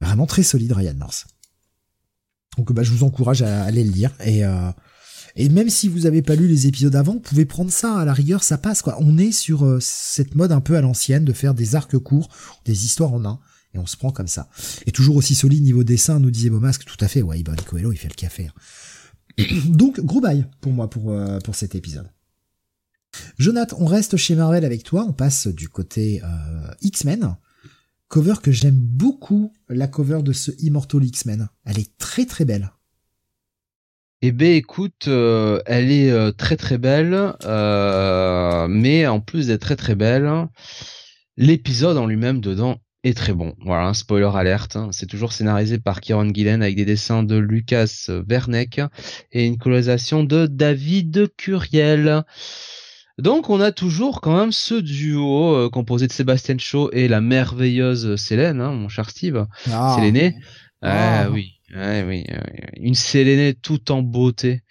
Vraiment 0.00 0.26
très 0.26 0.42
solide 0.42 0.72
Ryan 0.72 0.94
North. 0.94 1.26
Donc 2.56 2.72
bah 2.72 2.82
je 2.82 2.92
vous 2.92 3.04
encourage 3.04 3.42
à 3.42 3.64
aller 3.64 3.84
le 3.84 3.90
lire, 3.90 4.12
et 4.24 4.44
euh, 4.44 4.70
et 5.36 5.48
même 5.48 5.70
si 5.70 5.88
vous 5.88 6.06
avez 6.06 6.20
pas 6.20 6.34
lu 6.34 6.48
les 6.48 6.66
épisodes 6.66 6.96
avant, 6.96 7.12
vous 7.12 7.20
pouvez 7.20 7.44
prendre 7.44 7.70
ça 7.70 7.98
à 7.98 8.04
la 8.04 8.12
rigueur, 8.12 8.42
ça 8.42 8.58
passe 8.58 8.82
quoi. 8.82 8.96
On 9.00 9.18
est 9.18 9.32
sur 9.32 9.64
euh, 9.64 9.78
cette 9.80 10.34
mode 10.34 10.52
un 10.52 10.60
peu 10.60 10.76
à 10.76 10.80
l'ancienne 10.80 11.24
de 11.24 11.32
faire 11.32 11.54
des 11.54 11.76
arcs 11.76 11.98
courts, 11.98 12.28
des 12.64 12.84
histoires 12.84 13.12
en 13.12 13.24
un, 13.24 13.38
et 13.74 13.78
on 13.78 13.86
se 13.86 13.96
prend 13.96 14.10
comme 14.10 14.26
ça. 14.26 14.48
Et 14.86 14.92
toujours 14.92 15.16
aussi 15.16 15.34
solide 15.34 15.62
niveau 15.62 15.84
dessin, 15.84 16.18
nous 16.18 16.30
disait 16.30 16.50
Beaumasque, 16.50 16.84
tout 16.84 16.96
à 17.04 17.08
fait. 17.08 17.22
Ouais, 17.22 17.38
Ibon 17.38 17.54
Coelho, 17.66 17.92
il 17.92 17.98
fait 17.98 18.08
le 18.08 18.14
café. 18.14 18.48
Hein. 18.48 18.60
Donc 19.68 20.00
gros 20.00 20.20
bail 20.20 20.46
pour 20.60 20.72
moi 20.72 20.90
pour 20.90 21.12
euh, 21.12 21.38
pour 21.40 21.54
cet 21.54 21.74
épisode. 21.74 22.10
Jonathan, 23.38 23.76
on 23.80 23.86
reste 23.86 24.16
chez 24.16 24.34
Marvel 24.34 24.64
avec 24.64 24.82
toi, 24.82 25.04
on 25.08 25.12
passe 25.12 25.46
du 25.46 25.68
côté 25.68 26.20
euh, 26.22 26.70
X-Men. 26.82 27.36
Cover 28.08 28.34
que 28.42 28.52
j'aime 28.52 28.78
beaucoup, 28.78 29.52
la 29.68 29.86
cover 29.86 30.22
de 30.22 30.32
ce 30.32 30.50
Immortal 30.60 31.04
X-Men. 31.04 31.48
Elle 31.64 31.78
est 31.78 31.96
très 31.98 32.26
très 32.26 32.44
belle. 32.44 32.70
Eh 34.22 34.32
ben 34.32 34.54
écoute, 34.54 35.06
euh, 35.08 35.60
elle 35.66 35.90
est 35.90 36.32
très 36.36 36.56
très 36.56 36.78
belle, 36.78 37.34
mais 38.68 39.06
en 39.06 39.20
plus 39.20 39.46
d'être 39.46 39.60
très 39.60 39.76
très 39.76 39.94
belle, 39.94 40.48
l'épisode 41.36 41.96
en 41.96 42.06
lui-même 42.06 42.40
dedans 42.40 42.80
est 43.04 43.16
très 43.16 43.32
bon. 43.32 43.54
Voilà, 43.64 43.94
spoiler 43.94 44.30
alerte. 44.34 44.76
Hein. 44.76 44.88
C'est 44.92 45.06
toujours 45.06 45.32
scénarisé 45.32 45.78
par 45.78 46.00
Kieron 46.00 46.32
Gillen 46.32 46.62
avec 46.62 46.76
des 46.76 46.84
dessins 46.84 47.22
de 47.22 47.36
Lucas 47.36 48.06
Verneck 48.26 48.80
et 49.32 49.46
une 49.46 49.58
colorisation 49.58 50.24
de 50.24 50.46
David 50.46 51.30
Curiel. 51.36 52.22
Donc 53.18 53.50
on 53.50 53.60
a 53.60 53.72
toujours 53.72 54.20
quand 54.20 54.36
même 54.36 54.52
ce 54.52 54.74
duo 54.74 55.68
composé 55.70 56.06
de 56.06 56.12
Sébastien 56.12 56.56
Shaw 56.58 56.90
et 56.92 57.08
la 57.08 57.20
merveilleuse 57.20 58.16
Célène, 58.16 58.60
hein, 58.60 58.72
mon 58.72 58.88
cher 58.88 59.10
Steve. 59.10 59.46
Ah. 59.70 59.96
Ah 60.82 61.28
oui. 61.30 61.58
Ouais, 61.74 62.02
oui, 62.06 62.24
une 62.78 62.94
Sélénée 62.94 63.52
tout 63.52 63.92
en 63.92 64.00
beauté, 64.00 64.62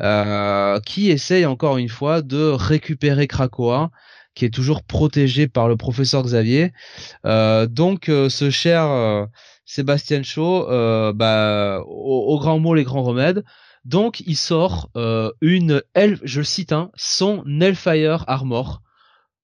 euh, 0.00 0.80
qui 0.80 1.10
essaye 1.10 1.46
encore 1.46 1.78
une 1.78 1.88
fois 1.88 2.22
de 2.22 2.42
récupérer 2.42 3.28
Krakoa, 3.28 3.92
qui 4.34 4.44
est 4.44 4.54
toujours 4.54 4.82
protégé 4.82 5.48
par 5.48 5.68
le 5.68 5.76
professeur 5.76 6.22
Xavier. 6.22 6.72
Euh, 7.26 7.66
donc, 7.66 8.08
euh, 8.08 8.28
ce 8.28 8.50
cher 8.50 8.84
euh, 8.84 9.26
Sébastien 9.64 10.22
Shaw, 10.22 10.66
bah, 11.14 11.80
au, 11.86 12.38
grand 12.38 12.58
mot 12.58 12.74
les 12.74 12.84
grands 12.84 13.02
remèdes. 13.02 13.44
Donc, 13.84 14.20
il 14.20 14.36
sort 14.36 14.90
une 15.40 15.82
elf, 15.94 16.20
je 16.24 16.40
le 16.40 16.44
cite, 16.44 16.72
hein, 16.72 16.90
son 16.96 17.44
Hellfire 17.60 18.24
Armor. 18.26 18.82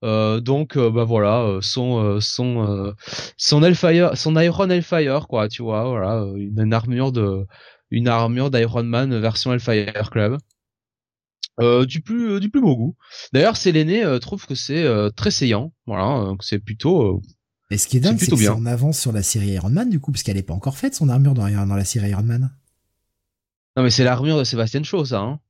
Donc 0.03 0.79
bah 0.79 1.03
voilà 1.05 1.59
son 1.63 2.21
son 2.21 2.93
son 3.37 3.75
son 4.15 4.37
Iron 4.37 4.71
Hellfire 4.71 5.27
quoi 5.27 5.49
tu 5.49 5.63
vois 5.63 5.89
voilà 5.89 6.25
une, 6.37 6.73
armure 6.73 7.11
de 7.11 7.45
une 7.91 8.07
armure 8.07 8.51
d'Iron 8.53 8.85
Man 8.85 9.19
version 9.19 9.53
Hellfire 9.53 10.11
Club 10.11 10.39
du 11.87 12.01
plus 12.03 12.41
du 12.41 12.51
plus 12.51 12.61
beau 12.61 12.77
goût. 12.77 12.97
D'ailleurs 13.33 13.57
Séléné 13.57 14.05
trouve 14.21 14.47
que 14.47 14.55
c'est 14.55 14.87
très 15.17 15.31
saillant. 15.31 15.73
Voilà 15.87 16.33
c'est 16.41 16.59
plutôt 16.59 17.23
et 17.71 17.79
ce 17.79 17.89
qui 17.89 17.97
est 17.97 18.01
dingue 18.01 18.19
c'est 18.19 18.31
que 18.31 18.37
c'est 18.37 18.49
en 18.49 18.67
avance 18.67 19.01
sur 19.01 19.13
la 19.13 19.23
série 19.23 19.49
Iron 19.49 19.71
Man 19.71 19.91
du 19.91 19.99
coup 20.01 20.13
parce 20.13 20.23
qu'elle 20.23 20.37
est 20.37 20.43
pas 20.43 20.55
encore 20.55 20.79
faite 20.79 20.95
son 20.95 21.09
armure 21.09 21.35
dans, 21.35 21.49
dans 21.49 21.75
la 21.75 21.85
série 21.85 22.11
Iron 22.11 22.23
Man. 22.23 22.51
Non 23.77 23.83
mais 23.83 23.91
c'est 23.91 24.05
l'armure 24.05 24.39
de 24.39 24.45
Sébastien 24.45 24.83
Shaw 24.83 25.05
ça 25.05 25.21
hein. 25.21 25.41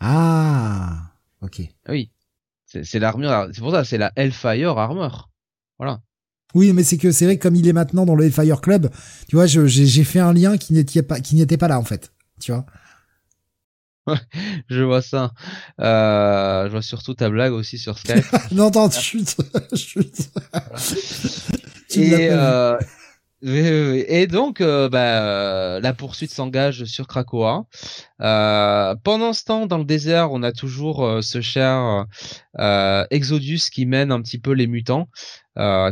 Ah 0.00 1.10
ok. 1.42 1.62
Oui. 1.88 2.10
C'est 2.66 2.98
l'armure, 2.98 3.50
c'est 3.52 3.60
pour 3.60 3.70
ça, 3.70 3.84
c'est 3.84 3.98
la 3.98 4.12
Hellfire 4.16 4.76
Armor. 4.76 5.30
Voilà. 5.78 6.00
Oui, 6.54 6.72
mais 6.72 6.82
c'est 6.82 6.98
que 6.98 7.12
c'est 7.12 7.24
vrai 7.24 7.38
que 7.38 7.42
comme 7.42 7.54
il 7.54 7.68
est 7.68 7.72
maintenant 7.72 8.04
dans 8.04 8.16
le 8.16 8.24
Hellfire 8.24 8.60
Club, 8.60 8.90
tu 9.28 9.36
vois, 9.36 9.46
j'ai 9.46 10.04
fait 10.04 10.18
un 10.18 10.32
lien 10.32 10.56
qui 10.56 10.72
n'était 10.72 11.02
pas, 11.02 11.20
qui 11.20 11.36
n'était 11.36 11.56
pas 11.56 11.68
là 11.68 11.78
en 11.78 11.84
fait, 11.84 12.12
tu 12.40 12.50
vois? 12.50 12.66
je 14.68 14.82
vois 14.82 15.02
ça. 15.02 15.32
Euh, 15.80 16.66
je 16.66 16.70
vois 16.70 16.82
surtout 16.82 17.14
ta 17.14 17.30
blague 17.30 17.52
aussi 17.52 17.78
sur 17.78 17.98
Skype. 17.98 18.24
non, 18.52 18.68
attends, 18.68 18.90
chute, 18.90 19.36
chute. 19.74 20.30
Et, 21.96 22.28
euh, 23.46 24.02
et 24.08 24.26
donc, 24.26 24.60
euh, 24.60 24.88
bah, 24.88 25.22
euh, 25.22 25.80
la 25.80 25.92
poursuite 25.92 26.30
s'engage 26.30 26.84
sur 26.84 27.06
Krakoa. 27.06 27.66
Pendant 28.18 29.32
ce 29.32 29.44
temps, 29.44 29.66
dans 29.66 29.78
le 29.78 29.84
désert, 29.84 30.32
on 30.32 30.42
a 30.42 30.52
toujours 30.52 31.22
ce 31.22 31.40
cher 31.40 32.06
Exodus 33.10 33.70
qui 33.70 33.86
mène 33.86 34.12
un 34.12 34.22
petit 34.22 34.38
peu 34.38 34.52
les 34.52 34.66
mutants, 34.66 35.08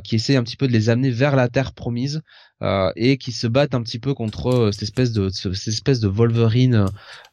qui 0.05 0.17
essaie 0.17 0.37
un 0.37 0.43
petit 0.43 0.57
peu 0.57 0.67
de 0.67 0.73
les 0.73 0.89
amener 0.89 1.11
vers 1.11 1.37
la 1.37 1.49
terre 1.49 1.73
promise 1.73 2.23
et 2.97 3.19
qui 3.19 3.33
se 3.33 3.47
battent 3.47 3.75
un 3.75 3.83
petit 3.83 3.99
peu 3.99 4.15
contre 4.15 4.71
cette 4.73 4.83
espèce 4.83 5.13
de 5.13 5.29
cette 5.29 5.53
espèce 5.69 6.01
de 6.01 6.09
Wolverine. 6.09 6.87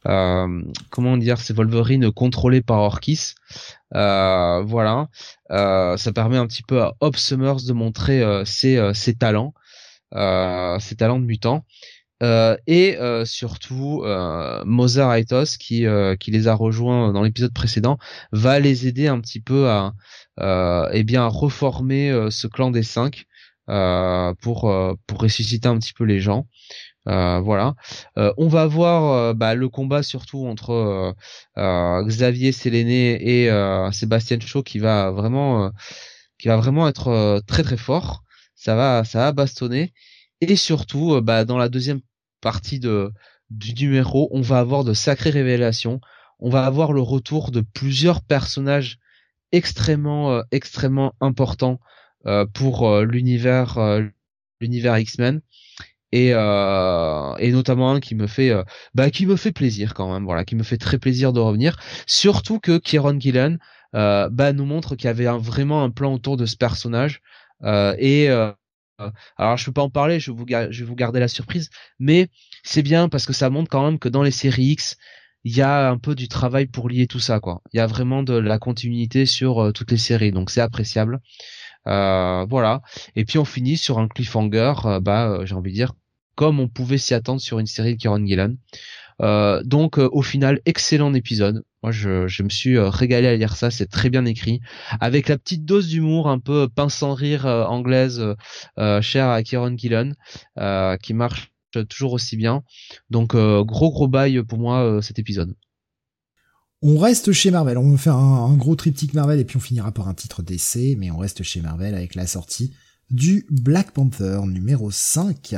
comment 0.03 1.17
dire, 1.17 1.39
ces 1.39 1.53
Wolverine 1.53 2.11
contrôlés 2.11 2.61
par 2.61 2.79
Orkis. 2.79 3.35
voilà, 3.91 5.07
ça 5.49 6.11
permet 6.13 6.37
un 6.37 6.47
petit 6.47 6.63
peu 6.63 6.81
à 6.81 6.95
Hope 6.99 7.17
Summers 7.17 7.63
de 7.67 7.73
montrer 7.73 8.23
ses, 8.45 9.15
talents 9.17 9.53
euh, 10.15 10.79
ses 10.79 10.95
talents 10.95 11.19
de 11.19 11.25
mutant. 11.25 11.65
Euh, 12.21 12.57
et 12.67 12.97
euh, 12.97 13.23
surtout 13.23 14.01
euh, 14.03 14.61
Mozart 14.65 15.13
Aitos 15.13 15.57
qui 15.57 15.85
qui 16.19 16.31
les 16.31 16.47
a 16.49 16.53
rejoints 16.53 17.13
dans 17.13 17.23
l'épisode 17.23 17.53
précédent 17.53 17.97
va 18.33 18.59
les 18.59 18.87
aider 18.87 19.07
un 19.07 19.21
petit 19.21 19.39
peu 19.39 19.69
à 19.69 19.93
eh 20.93 21.03
bien 21.03 21.23
à 21.23 21.27
reformer 21.27 22.27
ce 22.29 22.47
clan 22.47 22.71
des 22.71 22.83
cinq 22.83 23.25
pour 24.41 24.73
pour 25.07 25.19
ressusciter 25.21 25.67
un 25.67 25.77
petit 25.77 25.93
peu 25.93 26.03
les 26.03 26.19
gens 26.19 26.47
voilà 27.05 27.75
on 28.15 28.47
va 28.47 28.65
voir 28.67 29.35
bah, 29.35 29.55
le 29.55 29.69
combat 29.69 30.03
surtout 30.03 30.47
entre 30.47 31.15
Xavier 31.57 32.51
Séléné 32.51 33.45
et 33.45 33.91
Sébastien 33.91 34.39
Chaud 34.39 34.63
qui 34.63 34.79
va 34.79 35.11
vraiment 35.11 35.71
qui 36.39 36.47
va 36.47 36.57
vraiment 36.57 36.87
être 36.87 37.41
très 37.47 37.63
très 37.63 37.77
fort 37.77 38.23
ça 38.59 38.75
va, 38.75 39.05
ça 39.05 39.19
va 39.19 39.31
bastonner. 39.31 39.93
Et 40.41 40.55
surtout, 40.57 41.13
euh, 41.15 41.21
bah, 41.21 41.45
dans 41.45 41.57
la 41.57 41.69
deuxième 41.69 42.01
partie 42.41 42.79
de, 42.79 43.11
du 43.49 43.73
numéro, 43.73 44.27
on 44.31 44.41
va 44.41 44.59
avoir 44.59 44.83
de 44.83 44.93
sacrées 44.93 45.29
révélations. 45.29 46.01
On 46.39 46.49
va 46.49 46.65
avoir 46.65 46.91
le 46.91 47.01
retour 47.01 47.51
de 47.51 47.61
plusieurs 47.61 48.21
personnages 48.21 48.99
extrêmement, 49.53 50.33
euh, 50.33 50.41
extrêmement 50.51 51.13
importants 51.21 51.79
euh, 51.79 51.85
pour 52.53 52.99
l'univers, 53.01 53.77
l'univers 54.61 54.97
X-Men. 54.97 55.41
Et, 56.11 56.29
et 56.29 57.51
notamment 57.51 57.91
un 57.91 57.99
qui 57.99 58.15
me 58.15 58.25
fait 58.25 58.51
bah 58.95 59.11
qui 59.11 59.27
me 59.27 59.35
fait 59.35 59.51
plaisir 59.51 59.93
quand 59.93 60.11
même 60.11 60.25
voilà 60.25 60.43
qui 60.43 60.55
me 60.55 60.63
fait 60.63 60.77
très 60.77 60.97
plaisir 60.97 61.33
de 61.33 61.39
revenir 61.39 61.77
surtout 62.07 62.59
que 62.59 62.79
Kieron 62.79 63.19
Gillen 63.19 63.59
bah 63.93 64.53
nous 64.53 64.65
montre 64.65 64.95
qu'il 64.95 65.05
y 65.05 65.09
avait 65.09 65.27
vraiment 65.37 65.83
un 65.83 65.91
plan 65.91 66.11
autour 66.11 66.35
de 66.35 66.47
ce 66.47 66.57
personnage 66.57 67.21
euh, 67.63 67.95
et 67.97 68.29
euh, 68.29 68.51
alors 69.37 69.57
je 69.57 69.65
peux 69.65 69.73
pas 69.73 69.81
en 69.81 69.89
parler, 69.89 70.19
je 70.19 70.31
vous, 70.31 70.45
je 70.47 70.79
vais 70.79 70.85
vous 70.85 70.95
garder 70.95 71.19
la 71.19 71.27
surprise, 71.27 71.69
mais 71.99 72.29
c'est 72.63 72.83
bien 72.83 73.09
parce 73.09 73.25
que 73.25 73.33
ça 73.33 73.49
montre 73.49 73.69
quand 73.69 73.85
même 73.85 73.99
que 73.99 74.09
dans 74.09 74.23
les 74.23 74.31
séries 74.31 74.71
X, 74.71 74.97
il 75.45 75.55
y 75.55 75.61
a 75.61 75.89
un 75.89 75.97
peu 75.97 76.15
du 76.15 76.27
travail 76.27 76.67
pour 76.67 76.89
lier 76.89 77.07
tout 77.07 77.19
ça, 77.19 77.39
quoi. 77.39 77.61
Il 77.71 77.77
y 77.77 77.79
a 77.79 77.87
vraiment 77.87 78.23
de 78.23 78.33
la 78.33 78.59
continuité 78.59 79.25
sur 79.25 79.63
euh, 79.63 79.71
toutes 79.71 79.91
les 79.91 79.97
séries, 79.97 80.31
donc 80.31 80.49
c'est 80.49 80.61
appréciable. 80.61 81.21
Euh, 81.89 82.45
voilà. 82.49 82.81
Et 83.15 83.25
puis 83.25 83.37
on 83.39 83.45
finit 83.45 83.77
sur 83.77 83.99
un 83.99 84.07
cliffhanger, 84.07 84.73
bah 85.01 85.39
j'ai 85.45 85.55
envie 85.55 85.71
de 85.71 85.75
dire 85.75 85.93
comme 86.35 86.59
on 86.59 86.69
pouvait 86.69 86.97
s'y 86.97 87.13
attendre 87.13 87.41
sur 87.41 87.59
une 87.59 87.67
série 87.67 87.95
de 87.95 87.99
Kieron 87.99 88.25
Gillan. 88.25 88.55
Euh, 89.21 89.61
donc 89.63 89.97
au 89.97 90.21
final, 90.21 90.61
excellent 90.65 91.13
épisode. 91.13 91.63
Moi, 91.83 91.91
je, 91.93 92.43
me 92.43 92.49
suis 92.49 92.77
euh, 92.77 92.89
régalé 92.89 93.27
à 93.27 93.35
lire 93.35 93.55
ça. 93.55 93.71
C'est 93.71 93.87
très 93.87 94.09
bien 94.09 94.25
écrit, 94.25 94.59
avec 94.99 95.29
la 95.29 95.37
petite 95.37 95.65
dose 95.65 95.87
d'humour 95.87 96.27
un 96.27 96.39
peu 96.39 96.67
pince 96.67 96.95
sans 96.95 97.13
rire 97.13 97.45
euh, 97.45 97.63
anglaise, 97.65 98.21
euh, 98.77 99.01
chère 99.01 99.29
à 99.29 99.41
Kieron 99.43 99.77
Gillen, 99.77 100.15
qui 101.01 101.13
marche 101.13 101.51
toujours 101.87 102.13
aussi 102.13 102.35
bien. 102.35 102.63
Donc, 103.09 103.35
gros 103.35 103.91
gros 103.91 104.07
bail 104.07 104.43
pour 104.43 104.59
moi 104.59 104.99
cet 105.01 105.19
épisode. 105.19 105.55
On 106.81 106.97
reste 106.97 107.31
chez 107.33 107.51
Marvel. 107.51 107.77
On 107.77 107.91
va 107.91 107.97
faire 107.97 108.15
un, 108.15 108.55
gros 108.55 108.75
triptyque 108.75 109.13
Marvel 109.13 109.39
et 109.39 109.45
puis 109.45 109.57
on 109.57 109.61
finira 109.61 109.91
par 109.91 110.07
un 110.07 110.13
titre 110.13 110.41
d'essai, 110.41 110.95
mais 110.97 111.11
on 111.11 111.17
reste 111.17 111.43
chez 111.43 111.61
Marvel 111.61 111.93
avec 111.93 112.15
la 112.15 112.25
sortie 112.25 112.73
du 113.09 113.45
Black 113.49 113.91
Panther 113.91 114.41
numéro 114.45 114.89
5. 114.89 115.55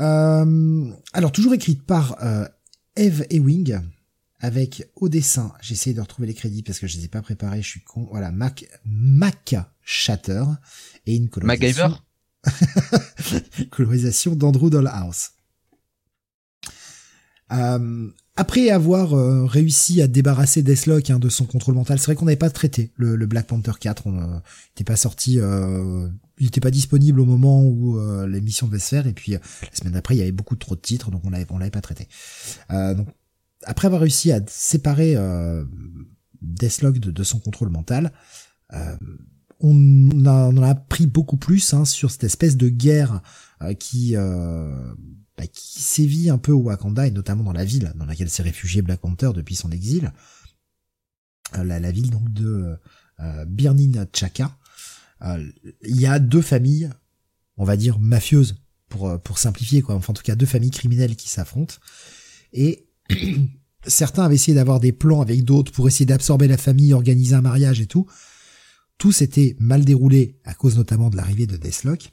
Euh, 0.00 0.90
alors 1.12 1.32
toujours 1.32 1.54
écrite 1.54 1.82
par 1.82 2.16
euh, 2.22 2.46
Eve 2.94 3.26
Ewing 3.30 3.80
avec 4.40 4.88
au 4.94 5.08
dessin, 5.08 5.52
j'ai 5.60 5.72
essayé 5.72 5.94
de 5.94 6.00
retrouver 6.00 6.28
les 6.28 6.34
crédits 6.34 6.62
parce 6.62 6.78
que 6.78 6.86
je 6.86 6.96
les 6.96 7.06
ai 7.06 7.08
pas 7.08 7.22
préparés, 7.22 7.60
je 7.60 7.68
suis 7.68 7.82
con. 7.82 8.06
Voilà, 8.10 8.30
Mac 8.30 8.64
Mac 8.84 9.56
Shatter 9.82 10.44
et 11.06 11.16
une 11.16 11.28
colorisation. 11.28 11.98
colorisation 13.70 14.36
d'Andrew 14.36 14.70
Dollhouse. 14.70 15.30
Euh, 17.50 18.10
après 18.38 18.70
avoir 18.70 19.14
euh, 19.14 19.46
réussi 19.46 20.00
à 20.00 20.06
débarrasser 20.06 20.62
Deathlock 20.62 21.10
hein, 21.10 21.18
de 21.18 21.28
son 21.28 21.44
contrôle 21.44 21.74
mental, 21.74 21.98
c'est 21.98 22.04
vrai 22.04 22.14
qu'on 22.14 22.26
n'avait 22.26 22.36
pas 22.36 22.50
traité 22.50 22.92
le, 22.94 23.16
Black 23.26 23.48
Panther 23.48 23.72
4, 23.80 24.06
on 24.06 24.12
n'était 24.12 24.84
pas 24.84 24.94
sorti, 24.94 25.40
euh, 25.40 26.08
il 26.38 26.44
n'était 26.44 26.60
pas 26.60 26.70
disponible 26.70 27.18
au 27.18 27.24
moment 27.24 27.64
où 27.64 27.98
euh, 27.98 28.28
l'émission 28.28 28.68
devait 28.68 28.78
se 28.78 28.90
faire, 28.90 29.08
et 29.08 29.12
puis 29.12 29.32
la 29.32 29.40
semaine 29.72 29.94
d'après 29.94 30.14
il 30.14 30.18
y 30.18 30.22
avait 30.22 30.30
beaucoup 30.30 30.54
trop 30.54 30.76
de 30.76 30.80
titres, 30.80 31.10
donc 31.10 31.22
on 31.24 31.30
l'avait 31.30 31.46
on 31.50 31.58
l'avait 31.58 31.72
pas 31.72 31.80
traité. 31.80 32.06
donc 32.70 33.08
après 33.64 33.86
avoir 33.86 34.02
réussi 34.02 34.30
à 34.30 34.40
séparer 34.46 35.16
Deathlock 36.40 37.00
de, 37.00 37.10
de, 37.10 37.22
son 37.24 37.40
contrôle 37.40 37.70
mental, 37.70 38.12
on, 39.58 40.26
a, 40.26 40.44
on 40.46 40.62
a 40.62 40.68
appris 40.68 41.08
beaucoup 41.08 41.38
plus 41.38 41.74
hein, 41.74 41.84
sur 41.84 42.12
cette 42.12 42.22
espèce 42.22 42.56
de 42.56 42.68
guerre 42.68 43.20
qui 43.80 44.14
bah, 45.38 45.46
qui 45.46 45.80
sévit 45.80 46.30
un 46.30 46.38
peu 46.38 46.50
au 46.50 46.62
Wakanda 46.62 47.06
et 47.06 47.12
notamment 47.12 47.44
dans 47.44 47.52
la 47.52 47.64
ville 47.64 47.92
dans 47.94 48.06
laquelle 48.06 48.28
s'est 48.28 48.42
réfugié 48.42 48.82
Black 48.82 48.98
Panther 48.98 49.30
depuis 49.32 49.54
son 49.54 49.70
exil, 49.70 50.12
euh, 51.56 51.62
la, 51.62 51.92
ville 51.92 52.10
donc 52.10 52.28
de 52.32 52.76
euh, 53.20 53.44
Birnin 53.44 54.04
Chaka. 54.12 54.58
Euh, 55.22 55.48
il 55.84 56.00
y 56.00 56.06
a 56.06 56.18
deux 56.18 56.42
familles, 56.42 56.90
on 57.56 57.64
va 57.64 57.76
dire 57.76 58.00
mafieuses 58.00 58.56
pour 58.88 59.20
pour 59.22 59.38
simplifier 59.38 59.80
quoi, 59.80 59.94
enfin 59.94 60.10
en 60.10 60.14
tout 60.14 60.24
cas 60.24 60.34
deux 60.34 60.46
familles 60.46 60.72
criminelles 60.72 61.14
qui 61.14 61.28
s'affrontent 61.28 61.76
et 62.52 62.88
certains 63.86 64.24
avaient 64.24 64.34
essayé 64.34 64.56
d'avoir 64.56 64.80
des 64.80 64.92
plans 64.92 65.20
avec 65.20 65.44
d'autres 65.44 65.70
pour 65.70 65.86
essayer 65.86 66.06
d'absorber 66.06 66.48
la 66.48 66.58
famille, 66.58 66.92
organiser 66.94 67.36
un 67.36 67.42
mariage 67.42 67.80
et 67.80 67.86
tout. 67.86 68.06
Tout 68.96 69.12
s'était 69.12 69.54
mal 69.60 69.84
déroulé 69.84 70.40
à 70.44 70.54
cause 70.54 70.76
notamment 70.76 71.10
de 71.10 71.16
l'arrivée 71.16 71.46
de 71.46 71.56
Deathlock. 71.56 72.12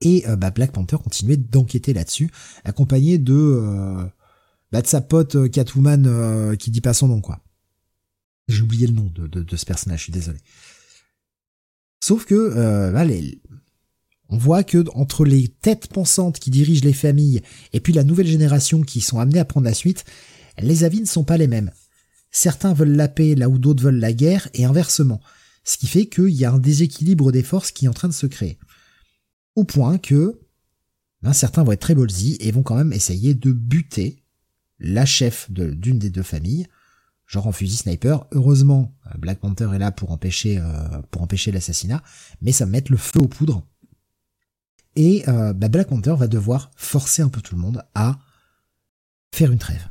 Et 0.00 0.24
euh, 0.28 0.36
bah, 0.36 0.50
Black 0.50 0.72
Panther 0.72 0.96
continuait 1.02 1.36
d'enquêter 1.36 1.92
là-dessus, 1.92 2.30
accompagné 2.64 3.18
de, 3.18 3.34
euh, 3.34 4.04
bah, 4.70 4.82
de 4.82 4.86
sa 4.86 5.00
pote 5.00 5.34
euh, 5.34 5.48
Catwoman 5.48 6.56
qui 6.56 6.70
dit 6.70 6.80
pas 6.80 6.94
son 6.94 7.08
nom 7.08 7.20
quoi. 7.20 7.40
J'ai 8.48 8.62
oublié 8.62 8.86
le 8.86 8.94
nom 8.94 9.10
de, 9.14 9.26
de, 9.26 9.56
ce 9.56 9.66
personnage, 9.66 9.98
je 9.98 10.04
suis 10.04 10.12
désolé. 10.12 10.38
Sauf 12.00 12.24
que 12.24 12.92
bah, 12.92 13.04
on 14.30 14.38
voit 14.38 14.62
que 14.62 14.84
entre 14.94 15.24
les 15.26 15.48
têtes 15.48 15.88
pensantes 15.88 16.38
qui 16.38 16.50
dirigent 16.50 16.84
les 16.84 16.94
familles 16.94 17.42
et 17.74 17.80
puis 17.80 17.92
la 17.92 18.04
nouvelle 18.04 18.26
génération 18.26 18.82
qui 18.82 19.02
sont 19.02 19.18
amenées 19.18 19.40
à 19.40 19.44
prendre 19.44 19.66
la 19.66 19.74
suite, 19.74 20.04
les 20.58 20.84
avis 20.84 21.00
ne 21.00 21.06
sont 21.06 21.24
pas 21.24 21.36
les 21.36 21.46
mêmes. 21.46 21.72
Certains 22.30 22.72
veulent 22.72 22.96
la 22.96 23.08
paix 23.08 23.34
là 23.34 23.50
où 23.50 23.58
d'autres 23.58 23.82
veulent 23.82 24.00
la 24.00 24.12
guerre 24.12 24.48
et 24.54 24.64
inversement. 24.64 25.20
Ce 25.64 25.76
qui 25.76 25.86
fait 25.86 26.06
qu'il 26.06 26.30
y 26.30 26.46
a 26.46 26.52
un 26.52 26.58
déséquilibre 26.58 27.32
des 27.32 27.42
forces 27.42 27.70
qui 27.70 27.84
est 27.84 27.88
en 27.88 27.94
train 27.94 28.08
de 28.08 28.14
se 28.14 28.26
créer 28.26 28.58
au 29.58 29.64
point 29.64 29.98
que 29.98 30.38
certains 31.32 31.64
vont 31.64 31.72
être 31.72 31.80
très 31.80 31.96
ballsy 31.96 32.36
et 32.40 32.52
vont 32.52 32.62
quand 32.62 32.76
même 32.76 32.92
essayer 32.92 33.34
de 33.34 33.50
buter 33.50 34.22
la 34.78 35.04
chef 35.04 35.50
d'une 35.50 35.98
des 35.98 36.10
deux 36.10 36.22
familles, 36.22 36.68
genre 37.26 37.48
en 37.48 37.52
fusil 37.52 37.76
sniper. 37.76 38.26
Heureusement, 38.30 38.94
euh, 39.06 39.18
Black 39.18 39.40
Panther 39.40 39.68
est 39.74 39.80
là 39.80 39.90
pour 39.90 40.12
empêcher 40.12 40.58
euh, 40.60 41.02
pour 41.10 41.22
empêcher 41.22 41.50
l'assassinat, 41.50 42.04
mais 42.40 42.52
ça 42.52 42.66
va 42.66 42.70
mettre 42.70 42.92
le 42.92 42.98
feu 42.98 43.18
aux 43.20 43.26
poudres. 43.26 43.66
Et 44.94 45.28
euh, 45.28 45.52
ben, 45.52 45.68
Black 45.68 45.88
Panther 45.88 46.14
va 46.16 46.28
devoir 46.28 46.70
forcer 46.76 47.22
un 47.22 47.28
peu 47.28 47.40
tout 47.40 47.56
le 47.56 47.60
monde 47.60 47.82
à 47.96 48.20
faire 49.34 49.50
une 49.50 49.58
trêve. 49.58 49.88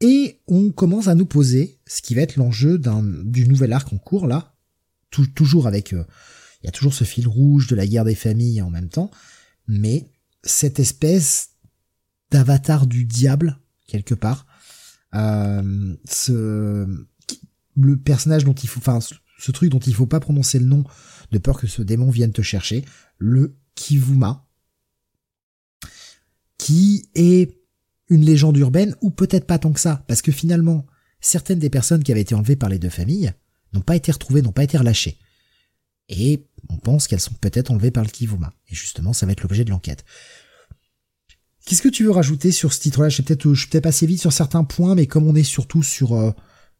Et 0.00 0.40
on 0.46 0.70
commence 0.70 1.08
à 1.08 1.14
nous 1.14 1.26
poser 1.26 1.78
ce 1.86 2.00
qui 2.00 2.14
va 2.14 2.22
être 2.22 2.36
l'enjeu 2.36 2.78
du 2.78 3.46
nouvel 3.46 3.74
arc 3.74 3.92
en 3.92 3.98
cours 3.98 4.26
là, 4.26 4.54
toujours 5.34 5.66
avec 5.66 5.94
il 6.62 6.66
y 6.66 6.68
a 6.68 6.72
toujours 6.72 6.94
ce 6.94 7.04
fil 7.04 7.28
rouge 7.28 7.68
de 7.68 7.76
la 7.76 7.86
guerre 7.86 8.04
des 8.04 8.14
familles 8.14 8.62
en 8.62 8.70
même 8.70 8.88
temps, 8.88 9.10
mais 9.66 10.10
cette 10.42 10.80
espèce 10.80 11.50
d'avatar 12.30 12.86
du 12.86 13.04
diable 13.04 13.58
quelque 13.86 14.14
part, 14.14 14.46
euh, 15.14 15.96
ce 16.04 16.86
le 17.76 17.96
personnage 17.96 18.44
dont 18.44 18.54
il 18.54 18.68
faut, 18.68 18.80
enfin 18.80 18.98
ce 19.00 19.52
truc 19.52 19.70
dont 19.70 19.78
il 19.78 19.94
faut 19.94 20.06
pas 20.06 20.20
prononcer 20.20 20.58
le 20.58 20.66
nom 20.66 20.84
de 21.30 21.38
peur 21.38 21.58
que 21.58 21.66
ce 21.66 21.82
démon 21.82 22.10
vienne 22.10 22.32
te 22.32 22.42
chercher, 22.42 22.84
le 23.18 23.56
Kivuma, 23.74 24.46
qui 26.58 27.08
est 27.14 27.56
une 28.08 28.24
légende 28.24 28.56
urbaine 28.56 28.96
ou 29.00 29.10
peut-être 29.10 29.46
pas 29.46 29.58
tant 29.58 29.72
que 29.72 29.80
ça, 29.80 30.04
parce 30.08 30.22
que 30.22 30.32
finalement 30.32 30.86
certaines 31.20 31.58
des 31.58 31.70
personnes 31.70 32.02
qui 32.02 32.12
avaient 32.12 32.22
été 32.22 32.34
enlevées 32.34 32.56
par 32.56 32.68
les 32.68 32.78
deux 32.78 32.90
familles 32.90 33.32
n'ont 33.72 33.80
pas 33.80 33.96
été 33.96 34.10
retrouvées, 34.10 34.42
n'ont 34.42 34.52
pas 34.52 34.64
été 34.64 34.78
relâchées. 34.78 35.18
Et 36.08 36.47
on 36.68 36.76
pense 36.76 37.06
qu'elles 37.06 37.20
sont 37.20 37.34
peut-être 37.34 37.70
enlevées 37.70 37.90
par 37.90 38.04
le 38.04 38.10
Kivuma. 38.10 38.52
Et 38.68 38.74
justement, 38.74 39.12
ça 39.12 39.26
va 39.26 39.32
être 39.32 39.42
l'objet 39.42 39.64
de 39.64 39.70
l'enquête. 39.70 40.04
Qu'est-ce 41.66 41.82
que 41.82 41.88
tu 41.88 42.04
veux 42.04 42.10
rajouter 42.10 42.50
sur 42.50 42.72
ce 42.72 42.80
titre-là? 42.80 43.08
Je 43.08 43.14
suis 43.14 43.22
peut-être, 43.22 43.52
je 43.52 43.68
peut-être 43.68 43.84
passé 43.84 44.06
vite 44.06 44.20
sur 44.20 44.32
certains 44.32 44.64
points, 44.64 44.94
mais 44.94 45.06
comme 45.06 45.26
on 45.26 45.34
est 45.34 45.42
surtout 45.42 45.82
sur 45.82 46.14
euh, 46.14 46.32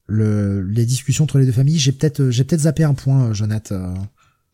le, 0.06 0.62
les 0.62 0.86
discussions 0.86 1.24
entre 1.24 1.38
les 1.38 1.44
deux 1.44 1.52
familles, 1.52 1.78
j'ai 1.78 1.92
peut-être, 1.92 2.30
j'ai 2.30 2.44
peut-être 2.44 2.62
zappé 2.62 2.84
un 2.84 2.94
point, 2.94 3.26
euh, 3.26 3.34
Jonathan. 3.34 3.94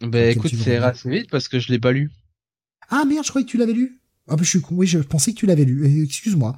Euh, 0.02 0.06
ben 0.08 0.30
écoute, 0.30 0.52
c'est 0.60 0.76
assez 0.76 1.08
vite 1.08 1.30
parce 1.30 1.46
que 1.46 1.60
je 1.60 1.70
l'ai 1.70 1.78
pas 1.78 1.92
lu. 1.92 2.10
Ah 2.90 3.04
merde, 3.06 3.24
je 3.24 3.30
croyais 3.30 3.46
que 3.46 3.50
tu 3.50 3.58
l'avais 3.58 3.72
lu. 3.72 4.00
Ah 4.28 4.36
ben 4.36 4.42
je 4.42 4.48
suis 4.48 4.60
con. 4.60 4.74
Oui, 4.74 4.86
je 4.86 4.98
pensais 4.98 5.32
que 5.32 5.38
tu 5.38 5.46
l'avais 5.46 5.64
lu. 5.64 6.02
Excuse-moi. 6.02 6.56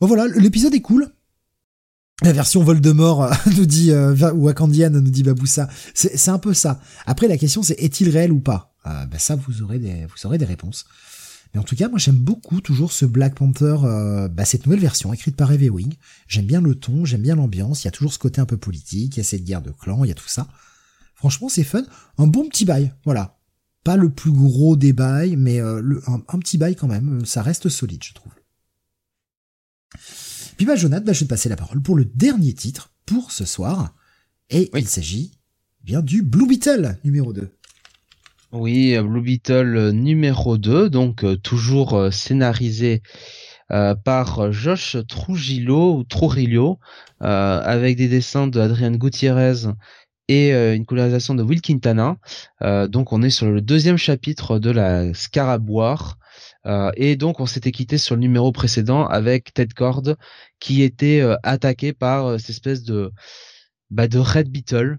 Bon 0.00 0.06
voilà, 0.06 0.28
l'épisode 0.28 0.74
est 0.74 0.80
cool. 0.80 1.10
La 2.22 2.32
version 2.32 2.64
Voldemort 2.64 3.22
euh, 3.22 3.32
nous 3.56 3.66
dit 3.66 3.92
euh, 3.92 4.14
Wakandian 4.32 4.90
nous 4.90 5.00
dit 5.02 5.22
Baboussa. 5.22 5.68
C'est 5.94 6.28
un 6.28 6.38
peu 6.38 6.52
ça. 6.52 6.80
Après 7.06 7.28
la 7.28 7.38
question 7.38 7.62
c'est 7.62 7.74
est-il 7.74 8.08
réel 8.10 8.32
ou 8.32 8.40
pas? 8.40 8.74
Euh, 8.86 9.06
bah, 9.06 9.18
ça 9.18 9.36
vous 9.36 9.62
aurez 9.62 9.78
des 9.78 10.06
vous 10.06 10.26
aurez 10.26 10.38
des 10.38 10.44
réponses. 10.44 10.84
Mais 11.54 11.60
en 11.60 11.62
tout 11.62 11.76
cas 11.76 11.88
moi 11.88 11.98
j'aime 11.98 12.16
beaucoup 12.16 12.60
toujours 12.60 12.90
ce 12.90 13.06
Black 13.06 13.36
Panther 13.36 13.76
euh, 13.84 14.26
bah, 14.26 14.44
cette 14.44 14.66
nouvelle 14.66 14.80
version 14.80 15.12
écrite 15.12 15.36
par 15.36 15.52
Eve 15.52 15.72
Wing. 15.72 15.94
J'aime 16.26 16.46
bien 16.46 16.60
le 16.60 16.74
ton, 16.74 17.04
j'aime 17.04 17.22
bien 17.22 17.36
l'ambiance. 17.36 17.84
Il 17.84 17.86
y 17.86 17.88
a 17.88 17.92
toujours 17.92 18.12
ce 18.12 18.18
côté 18.18 18.40
un 18.40 18.46
peu 18.46 18.56
politique, 18.56 19.16
il 19.16 19.18
y 19.18 19.20
a 19.20 19.24
cette 19.24 19.44
guerre 19.44 19.62
de 19.62 19.70
clans, 19.70 20.02
il 20.02 20.08
y 20.08 20.12
a 20.12 20.16
tout 20.16 20.28
ça. 20.28 20.48
Franchement 21.14 21.48
c'est 21.48 21.64
fun, 21.64 21.84
un 22.18 22.26
bon 22.26 22.48
petit 22.48 22.64
bail. 22.64 22.92
Voilà. 23.04 23.38
Pas 23.84 23.96
le 23.96 24.10
plus 24.10 24.32
gros 24.32 24.74
des 24.76 24.92
bails, 24.92 25.36
mais 25.36 25.58
le, 25.60 26.02
un, 26.08 26.20
un 26.28 26.38
petit 26.40 26.58
bail 26.58 26.74
quand 26.74 26.88
même. 26.88 27.24
Ça 27.24 27.42
reste 27.42 27.68
solide 27.68 28.02
je 28.02 28.12
trouve. 28.12 28.32
Puis 30.58 30.66
bah 30.66 30.74
Jonathan, 30.74 31.04
bah, 31.06 31.12
je 31.12 31.20
vais 31.20 31.26
te 31.26 31.30
passer 31.30 31.48
la 31.48 31.54
parole 31.54 31.80
pour 31.80 31.94
le 31.94 32.04
dernier 32.04 32.52
titre 32.52 32.90
pour 33.06 33.30
ce 33.30 33.44
soir. 33.44 33.94
Et 34.50 34.68
il 34.74 34.88
s'agit 34.88 35.38
bien 35.84 36.02
du 36.02 36.22
Blue 36.22 36.48
Beetle 36.48 36.98
numéro 37.04 37.32
2. 37.32 37.48
Oui, 38.50 38.96
euh, 38.96 39.04
Blue 39.04 39.20
Beetle 39.20 39.76
euh, 39.76 39.92
numéro 39.92 40.58
2, 40.58 40.90
donc 40.90 41.22
euh, 41.22 41.36
toujours 41.36 42.08
scénarisé 42.12 43.02
par 44.04 44.50
Josh 44.50 44.96
Trujillo 45.06 45.98
ou 45.98 46.02
Trujillo, 46.02 46.78
avec 47.20 47.98
des 47.98 48.08
dessins 48.08 48.46
de 48.46 48.58
Adrian 48.58 48.92
Gutiérrez 48.92 49.68
et 50.28 50.52
une 50.52 50.86
colorisation 50.86 51.34
de 51.34 51.42
Will 51.42 51.60
Quintana. 51.60 52.16
donc 52.88 53.12
on 53.12 53.20
est 53.20 53.28
sur 53.28 53.50
le 53.50 53.60
deuxième 53.60 53.98
chapitre 53.98 54.58
de 54.58 54.70
la 54.70 55.12
Scaraboire. 55.12 56.17
Euh, 56.68 56.90
et 56.96 57.16
donc 57.16 57.40
on 57.40 57.46
s'était 57.46 57.72
quitté 57.72 57.98
sur 57.98 58.14
le 58.14 58.20
numéro 58.20 58.52
précédent 58.52 59.06
avec 59.06 59.54
Ted 59.54 59.72
Cord 59.74 60.02
qui 60.60 60.82
était 60.82 61.20
euh, 61.20 61.36
attaqué 61.42 61.92
par 61.92 62.26
euh, 62.26 62.38
cette 62.38 62.50
espèce 62.50 62.82
de 62.82 63.10
bah, 63.90 64.06
de 64.06 64.18
Red 64.18 64.50
Beetle, 64.50 64.98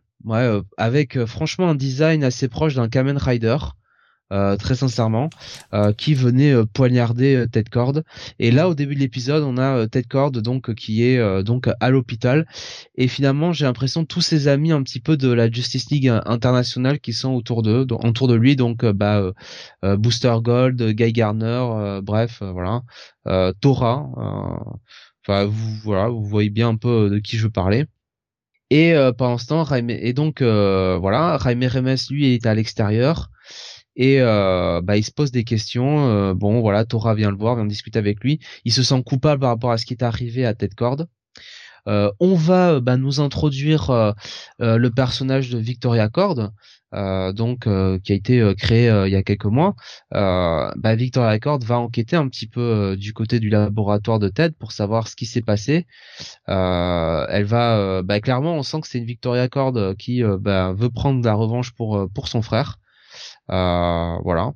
avec 0.78 1.24
franchement 1.26 1.70
un 1.70 1.76
design 1.76 2.24
assez 2.24 2.48
proche 2.48 2.74
d'un 2.74 2.90
Kamen 2.90 3.18
Rider. 3.18 3.58
Euh, 4.32 4.58
très 4.58 4.76
sincèrement, 4.76 5.32
euh, 5.74 5.92
qui 5.92 6.14
venait 6.14 6.52
euh, 6.52 6.64
poignarder 6.64 7.48
Ted 7.52 7.68
Cord. 7.72 8.04
Et 8.38 8.52
là, 8.52 8.70
au 8.70 8.76
début 8.76 8.94
de 8.94 9.00
l'épisode, 9.00 9.42
on 9.44 9.58
a 9.58 9.88
Ted 9.88 10.08
Cord 10.08 10.34
donc 10.34 10.76
qui 10.76 11.04
est 11.04 11.44
donc 11.44 11.68
à 11.80 11.90
l'hôpital. 11.90 12.46
Et 12.96 13.08
finalement, 13.08 13.54
j'ai 13.54 13.66
l'impression 13.66 14.06
tous 14.06 14.22
ses 14.22 14.48
amis 14.48 14.72
un 14.72 14.84
petit 14.84 15.00
peu 15.00 15.18
de 15.18 15.32
la 15.32 15.50
Justice 15.50 15.90
League 15.90 16.12
internationale 16.26 17.00
qui 17.00 17.12
sont 17.14 17.32
autour 17.34 17.64
d'eux, 17.64 17.88
autour 17.90 18.28
de 18.28 18.36
lui. 18.36 18.56
Donc, 18.56 18.86
bah, 18.86 19.32
Booster 19.84 20.36
Gold, 20.42 20.92
Guy 20.92 21.12
Garner, 21.12 22.00
bref, 22.04 22.44
voilà, 22.44 22.84
Tora. 23.62 24.10
Enfin, 25.26 25.46
vous 25.46 25.76
voilà, 25.84 26.10
vous 26.10 26.26
voyez 26.26 26.50
bien 26.52 26.70
un 26.70 26.76
peu 26.76 27.10
de 27.10 27.18
qui 27.20 27.38
je 27.38 27.44
veux 27.44 27.50
parler. 27.50 27.86
Et 28.70 28.94
pendant 29.18 29.40
ce 29.40 29.48
temps, 29.48 29.66
et 29.76 30.14
donc 30.14 30.42
voilà, 30.44 31.40
Jaime 31.44 31.64
Remes 31.66 31.98
lui 32.12 32.34
est 32.34 32.46
à 32.46 32.54
l'extérieur 32.54 33.30
et 34.00 34.20
bah 34.20 34.98
il 34.98 35.04
se 35.04 35.12
pose 35.12 35.32
des 35.32 35.44
questions. 35.44 36.34
bon 36.34 36.62
voilà, 36.62 36.86
Tora 36.86 37.14
vient 37.14 37.32
le 37.32 37.38
voir, 37.38 37.56
vient 37.56 37.66
discuter 37.66 38.00
avec 38.00 38.24
lui. 38.24 38.40
Il 38.66 38.74
se 38.74 38.82
sent 38.82 39.04
coupable 39.06 39.42
par 39.42 39.50
rapport 39.50 39.72
à 39.72 39.78
ce 39.78 39.86
qui 39.86 39.94
est 39.94 40.04
arrivé 40.04 40.46
à 40.46 40.54
Ted 40.54 40.74
Cord. 40.76 41.06
Euh, 41.88 42.12
on 42.20 42.36
va 42.36 42.80
bah, 42.80 42.98
nous 42.98 43.20
introduire 43.20 43.90
euh, 43.90 44.12
euh, 44.62 44.78
le 44.78 44.92
personnage 44.92 45.50
de 45.50 45.58
Victoria 45.58 46.10
Cord, 46.10 46.52
donc 46.92 47.68
qui 48.04 48.12
a 48.12 48.16
été 48.16 48.54
créé 48.58 48.90
il 49.06 49.12
y 49.12 49.16
a 49.16 49.22
quelques 49.22 49.46
mois. 49.46 49.76
Bah, 50.12 50.96
Victoria 50.96 51.38
Cord 51.40 51.60
va 51.60 51.78
enquêter 51.78 52.16
un 52.16 52.28
petit 52.28 52.48
peu 52.48 52.96
du 52.98 53.14
côté 53.14 53.40
du 53.40 53.50
laboratoire 53.50 54.18
de 54.18 54.28
Ted 54.28 54.56
pour 54.58 54.72
savoir 54.72 55.08
ce 55.08 55.16
qui 55.16 55.28
s'est 55.28 55.44
passé. 55.44 55.86
elle 56.48 57.46
va, 57.46 58.02
bah, 58.02 58.20
clairement, 58.22 58.56
on 58.56 58.64
sent 58.64 58.82
que 58.82 58.88
c'est 58.88 58.98
une 58.98 59.06
Victoria 59.06 59.48
Cord 59.48 59.96
qui 60.00 60.24
veut 60.24 60.90
prendre 60.90 61.24
la 61.24 61.36
revanche 61.36 61.74
pour 61.74 62.10
pour 62.12 62.28
son 62.28 62.42
frère. 62.42 62.80
Voilà. 63.50 64.54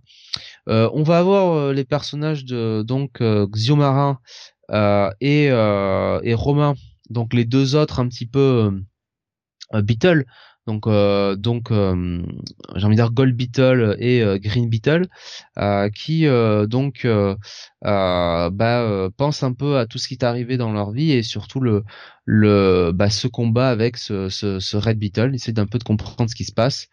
on 0.67 1.03
va 1.03 1.19
avoir 1.19 1.73
les 1.73 1.85
personnages 1.85 2.45
de 2.45 2.83
donc 2.83 3.21
Xiomara 3.21 4.19
et, 5.19 5.45
et 5.45 6.33
Romain 6.33 6.75
donc 7.09 7.33
les 7.33 7.45
deux 7.45 7.75
autres 7.75 7.99
un 7.99 8.07
petit 8.07 8.25
peu 8.25 8.71
euh, 9.73 9.81
Beetle, 9.81 10.25
donc 10.65 10.87
euh, 10.87 11.35
donc 11.35 11.71
euh, 11.71 12.23
j'ai 12.75 12.85
envie 12.85 12.95
de 12.95 13.01
dire 13.01 13.11
Gold 13.11 13.35
Beetle 13.35 13.97
et 13.99 14.23
Green 14.39 14.69
Beetle 14.69 15.07
qui 15.93 16.25
donc 16.67 17.07
bah, 17.81 19.09
pensent 19.17 19.43
un 19.43 19.53
peu 19.53 19.77
à 19.77 19.85
tout 19.85 19.97
ce 19.97 20.07
qui 20.07 20.13
est 20.13 20.23
arrivé 20.23 20.57
dans 20.57 20.71
leur 20.71 20.91
vie 20.91 21.11
et 21.11 21.23
surtout 21.23 21.59
le 21.59 21.83
le 22.25 22.91
bah, 22.93 23.09
ce 23.09 23.27
combat 23.27 23.69
avec 23.69 23.97
ce, 23.97 24.29
ce, 24.29 24.77
Red 24.77 24.97
Beetle. 24.97 25.31
Ils 25.33 25.35
essaient 25.35 25.51
d'un 25.51 25.67
peu 25.67 25.77
de 25.77 25.83
comprendre 25.83 26.29
ce 26.29 26.35
qui 26.35 26.45
se 26.45 26.53
passe. 26.53 26.87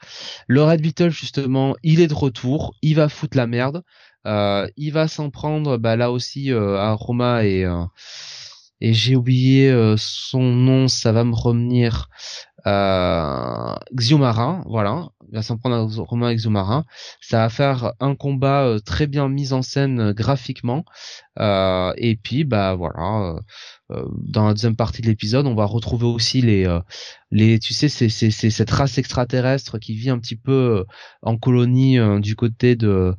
Le 0.48 0.64
Red 0.64 0.82
Beetle 0.82 1.10
justement 1.10 1.76
il 1.84 2.00
est 2.00 2.08
de 2.08 2.14
retour. 2.14 2.74
Il 2.82 2.96
va 2.96 3.08
foutre 3.08 3.36
la 3.36 3.46
merde. 3.46 3.84
Il 4.24 4.90
va 4.90 5.06
s'en 5.06 5.30
prendre 5.30 5.78
bah, 5.78 5.96
là 5.96 6.10
aussi 6.10 6.50
à 6.52 6.92
Roma 6.94 7.44
et 7.44 7.64
et 8.80 8.94
j'ai 8.94 9.14
oublié 9.14 9.70
euh, 9.70 9.96
son 9.98 10.40
nom, 10.40 10.88
ça 10.88 11.12
va 11.12 11.24
me 11.24 11.34
revenir. 11.34 12.08
Euh, 12.66 13.74
Xiomara, 13.94 14.62
voilà, 14.66 15.08
il 15.30 15.36
va 15.36 15.42
s'en 15.42 15.56
prendre 15.56 15.76
à 15.76 16.02
Romain 16.02 16.34
Xiomara. 16.34 16.84
Ça 17.20 17.38
va 17.38 17.48
faire 17.48 17.92
un 18.00 18.14
combat 18.14 18.64
euh, 18.64 18.78
très 18.80 19.06
bien 19.06 19.28
mis 19.28 19.52
en 19.52 19.62
scène 19.62 20.00
euh, 20.00 20.12
graphiquement. 20.12 20.84
Euh, 21.38 21.92
et 21.96 22.16
puis 22.16 22.44
bah 22.44 22.74
voilà, 22.74 23.36
dans 23.88 24.46
la 24.46 24.54
deuxième 24.54 24.76
partie 24.76 25.02
de 25.02 25.06
l'épisode, 25.06 25.46
on 25.46 25.54
va 25.54 25.64
retrouver 25.64 26.06
aussi 26.06 26.42
les 26.42 26.66
les, 27.30 27.58
tu 27.58 27.72
sais, 27.72 27.88
c'est 27.88 28.30
cette 28.30 28.70
race 28.70 28.98
extraterrestre 28.98 29.78
qui 29.78 29.94
vit 29.94 30.10
un 30.10 30.18
petit 30.18 30.36
peu 30.36 30.84
en 31.22 31.38
colonie 31.38 31.98
du 32.20 32.36
côté 32.36 32.76
de 32.76 33.14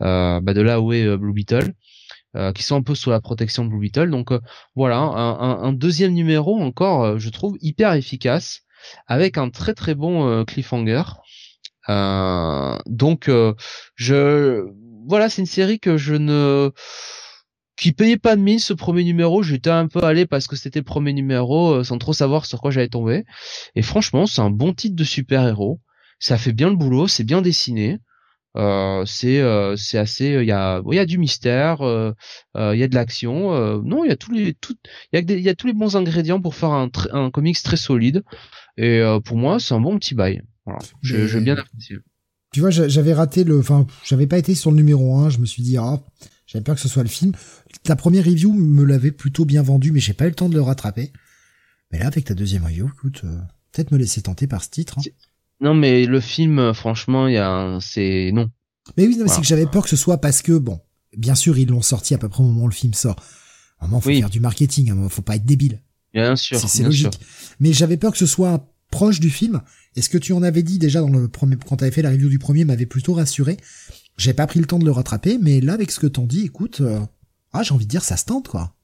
bah, 0.00 0.40
de 0.40 0.60
là 0.60 0.80
où 0.80 0.92
est 0.92 1.16
Blue 1.16 1.32
Beetle. 1.32 1.74
Qui 2.54 2.62
sont 2.62 2.76
un 2.76 2.82
peu 2.82 2.94
sous 2.94 3.10
la 3.10 3.20
protection 3.20 3.64
de 3.64 3.70
Blue 3.70 3.80
Beetle. 3.80 4.10
Donc 4.10 4.30
voilà, 4.74 4.98
un, 4.98 5.72
deuxième 5.72 6.12
numéro 6.12 6.60
encore, 6.60 7.18
je 7.18 7.30
trouve 7.30 7.56
hyper 7.60 7.94
efficace, 7.94 8.65
avec 9.06 9.38
un 9.38 9.50
très 9.50 9.74
très 9.74 9.94
bon 9.94 10.44
cliffhanger. 10.44 11.02
donc 11.88 13.30
je 13.94 14.66
voilà, 15.08 15.28
c'est 15.28 15.42
une 15.42 15.46
série 15.46 15.78
que 15.78 15.96
je 15.96 16.14
ne 16.14 16.72
qui 17.76 17.92
payait 17.92 18.16
pas 18.16 18.36
de 18.36 18.40
mine 18.40 18.58
ce 18.58 18.72
premier 18.72 19.04
numéro, 19.04 19.42
j'étais 19.42 19.70
un 19.70 19.86
peu 19.86 20.02
allé 20.02 20.26
parce 20.26 20.46
que 20.48 20.56
c'était 20.56 20.80
le 20.80 20.84
premier 20.84 21.12
numéro 21.12 21.84
sans 21.84 21.98
trop 21.98 22.14
savoir 22.14 22.46
sur 22.46 22.60
quoi 22.60 22.70
j'allais 22.70 22.88
tomber. 22.88 23.24
Et 23.74 23.82
franchement, 23.82 24.26
c'est 24.26 24.40
un 24.40 24.50
bon 24.50 24.72
titre 24.72 24.96
de 24.96 25.04
super-héros. 25.04 25.80
Ça 26.18 26.38
fait 26.38 26.52
bien 26.52 26.70
le 26.70 26.76
boulot, 26.76 27.06
c'est 27.06 27.24
bien 27.24 27.42
dessiné. 27.42 27.98
Euh, 28.56 29.04
c'est 29.04 29.40
euh, 29.40 29.76
c'est 29.76 29.98
assez 29.98 30.28
il 30.40 30.46
y 30.46 30.52
a 30.52 30.80
il 30.90 30.94
y 30.94 30.98
a 30.98 31.04
du 31.04 31.18
mystère 31.18 31.78
il 31.82 32.78
y 32.78 32.82
a 32.82 32.88
de 32.88 32.94
l'action 32.94 33.82
non 33.82 34.04
il 34.04 34.08
y 34.08 34.12
a 34.12 34.16
tous 34.16 34.32
les 34.32 34.54
tout 34.54 34.74
il 35.12 35.20
y 35.20 35.32
a 35.32 35.36
il 35.36 35.42
y 35.42 35.48
a 35.50 35.54
tous 35.54 35.66
les 35.66 35.74
bons 35.74 35.94
ingrédients 35.94 36.40
pour 36.40 36.54
faire 36.54 36.70
un 36.70 36.88
un 37.12 37.30
comics 37.30 37.62
très 37.62 37.76
solide 37.76 38.22
et 38.76 39.02
pour 39.24 39.36
moi 39.36 39.58
c'est 39.60 39.74
un 39.74 39.80
bon 39.80 39.98
petit 39.98 40.14
bail 40.14 40.42
voilà 40.64 40.80
je, 41.02 41.26
je 41.26 41.38
bien 41.38 41.56
apprécié 41.56 41.96
tu 42.52 42.60
vois 42.60 42.70
j'avais 42.70 43.14
raté 43.14 43.44
le 43.44 43.58
enfin 43.58 43.86
j'avais 44.04 44.26
pas 44.26 44.38
été 44.38 44.54
sur 44.54 44.70
le 44.70 44.76
numéro 44.76 45.16
1 45.18 45.30
je 45.30 45.38
me 45.38 45.46
suis 45.46 45.62
dit 45.62 45.76
ah 45.76 46.02
j'avais 46.46 46.62
peur 46.62 46.74
que 46.74 46.80
ce 46.80 46.88
soit 46.88 47.02
le 47.02 47.08
film 47.08 47.32
ta 47.82 47.96
première 47.96 48.24
review 48.24 48.52
me 48.52 48.84
l'avait 48.84 49.12
plutôt 49.12 49.44
bien 49.44 49.62
vendu 49.62 49.92
mais 49.92 50.00
j'ai 50.00 50.12
pas 50.12 50.26
eu 50.26 50.30
le 50.30 50.34
temps 50.34 50.48
de 50.48 50.54
le 50.54 50.62
rattraper 50.62 51.12
mais 51.92 51.98
là 51.98 52.06
avec 52.06 52.24
ta 52.24 52.34
deuxième 52.34 52.64
review 52.64 52.88
écoute 52.88 53.22
peut-être 53.72 53.92
me 53.92 53.98
laisser 53.98 54.22
tenter 54.22 54.46
par 54.46 54.62
ce 54.62 54.70
titre 54.70 54.98
hein. 54.98 55.02
Non, 55.60 55.74
mais 55.74 56.04
le 56.04 56.20
film, 56.20 56.74
franchement, 56.74 57.28
il 57.28 57.34
y 57.34 57.38
a, 57.38 57.78
c'est 57.80 58.30
non. 58.32 58.50
Mais 58.96 59.06
oui, 59.06 59.16
non, 59.16 59.26
c'est 59.26 59.40
que 59.40 59.46
j'avais 59.46 59.66
peur 59.66 59.84
que 59.84 59.88
ce 59.88 59.96
soit 59.96 60.18
parce 60.18 60.42
que 60.42 60.52
bon, 60.52 60.80
bien 61.16 61.34
sûr, 61.34 61.58
ils 61.58 61.68
l'ont 61.68 61.82
sorti 61.82 62.14
à 62.14 62.18
peu 62.18 62.28
près 62.28 62.42
au 62.42 62.46
moment 62.46 62.64
où 62.64 62.68
le 62.68 62.74
film 62.74 62.94
sort. 62.94 63.16
À 63.78 63.84
un 63.84 63.88
moment, 63.88 64.00
faut 64.00 64.10
faire 64.10 64.30
du 64.30 64.40
marketing, 64.40 64.90
à 64.90 64.92
un 64.92 64.96
moment, 64.96 65.08
faut 65.08 65.22
pas 65.22 65.36
être 65.36 65.46
débile. 65.46 65.80
Bien 66.14 66.36
sûr, 66.36 66.58
c'est 66.58 66.82
logique. 66.82 67.20
Mais 67.60 67.72
j'avais 67.72 67.96
peur 67.96 68.12
que 68.12 68.18
ce 68.18 68.26
soit 68.26 68.72
proche 68.90 69.20
du 69.20 69.30
film. 69.30 69.62
Et 69.96 70.02
ce 70.02 70.08
que 70.08 70.18
tu 70.18 70.32
en 70.32 70.42
avais 70.42 70.62
dit 70.62 70.78
déjà 70.78 71.00
dans 71.00 71.08
le 71.08 71.28
premier, 71.28 71.56
quand 71.56 71.76
t'avais 71.76 71.90
fait 71.90 72.02
la 72.02 72.10
review 72.10 72.28
du 72.28 72.38
premier, 72.38 72.64
m'avait 72.64 72.86
plutôt 72.86 73.14
rassuré. 73.14 73.56
J'ai 74.16 74.32
pas 74.32 74.46
pris 74.46 74.60
le 74.60 74.66
temps 74.66 74.78
de 74.78 74.84
le 74.84 74.92
rattraper, 74.92 75.38
mais 75.40 75.60
là, 75.60 75.74
avec 75.74 75.90
ce 75.90 76.00
que 76.00 76.06
t'en 76.06 76.24
dis, 76.24 76.44
écoute, 76.44 76.80
euh, 76.80 77.00
ah, 77.52 77.62
j'ai 77.62 77.74
envie 77.74 77.84
de 77.84 77.90
dire, 77.90 78.02
ça 78.02 78.16
se 78.16 78.24
tente, 78.24 78.48
quoi. 78.48 78.74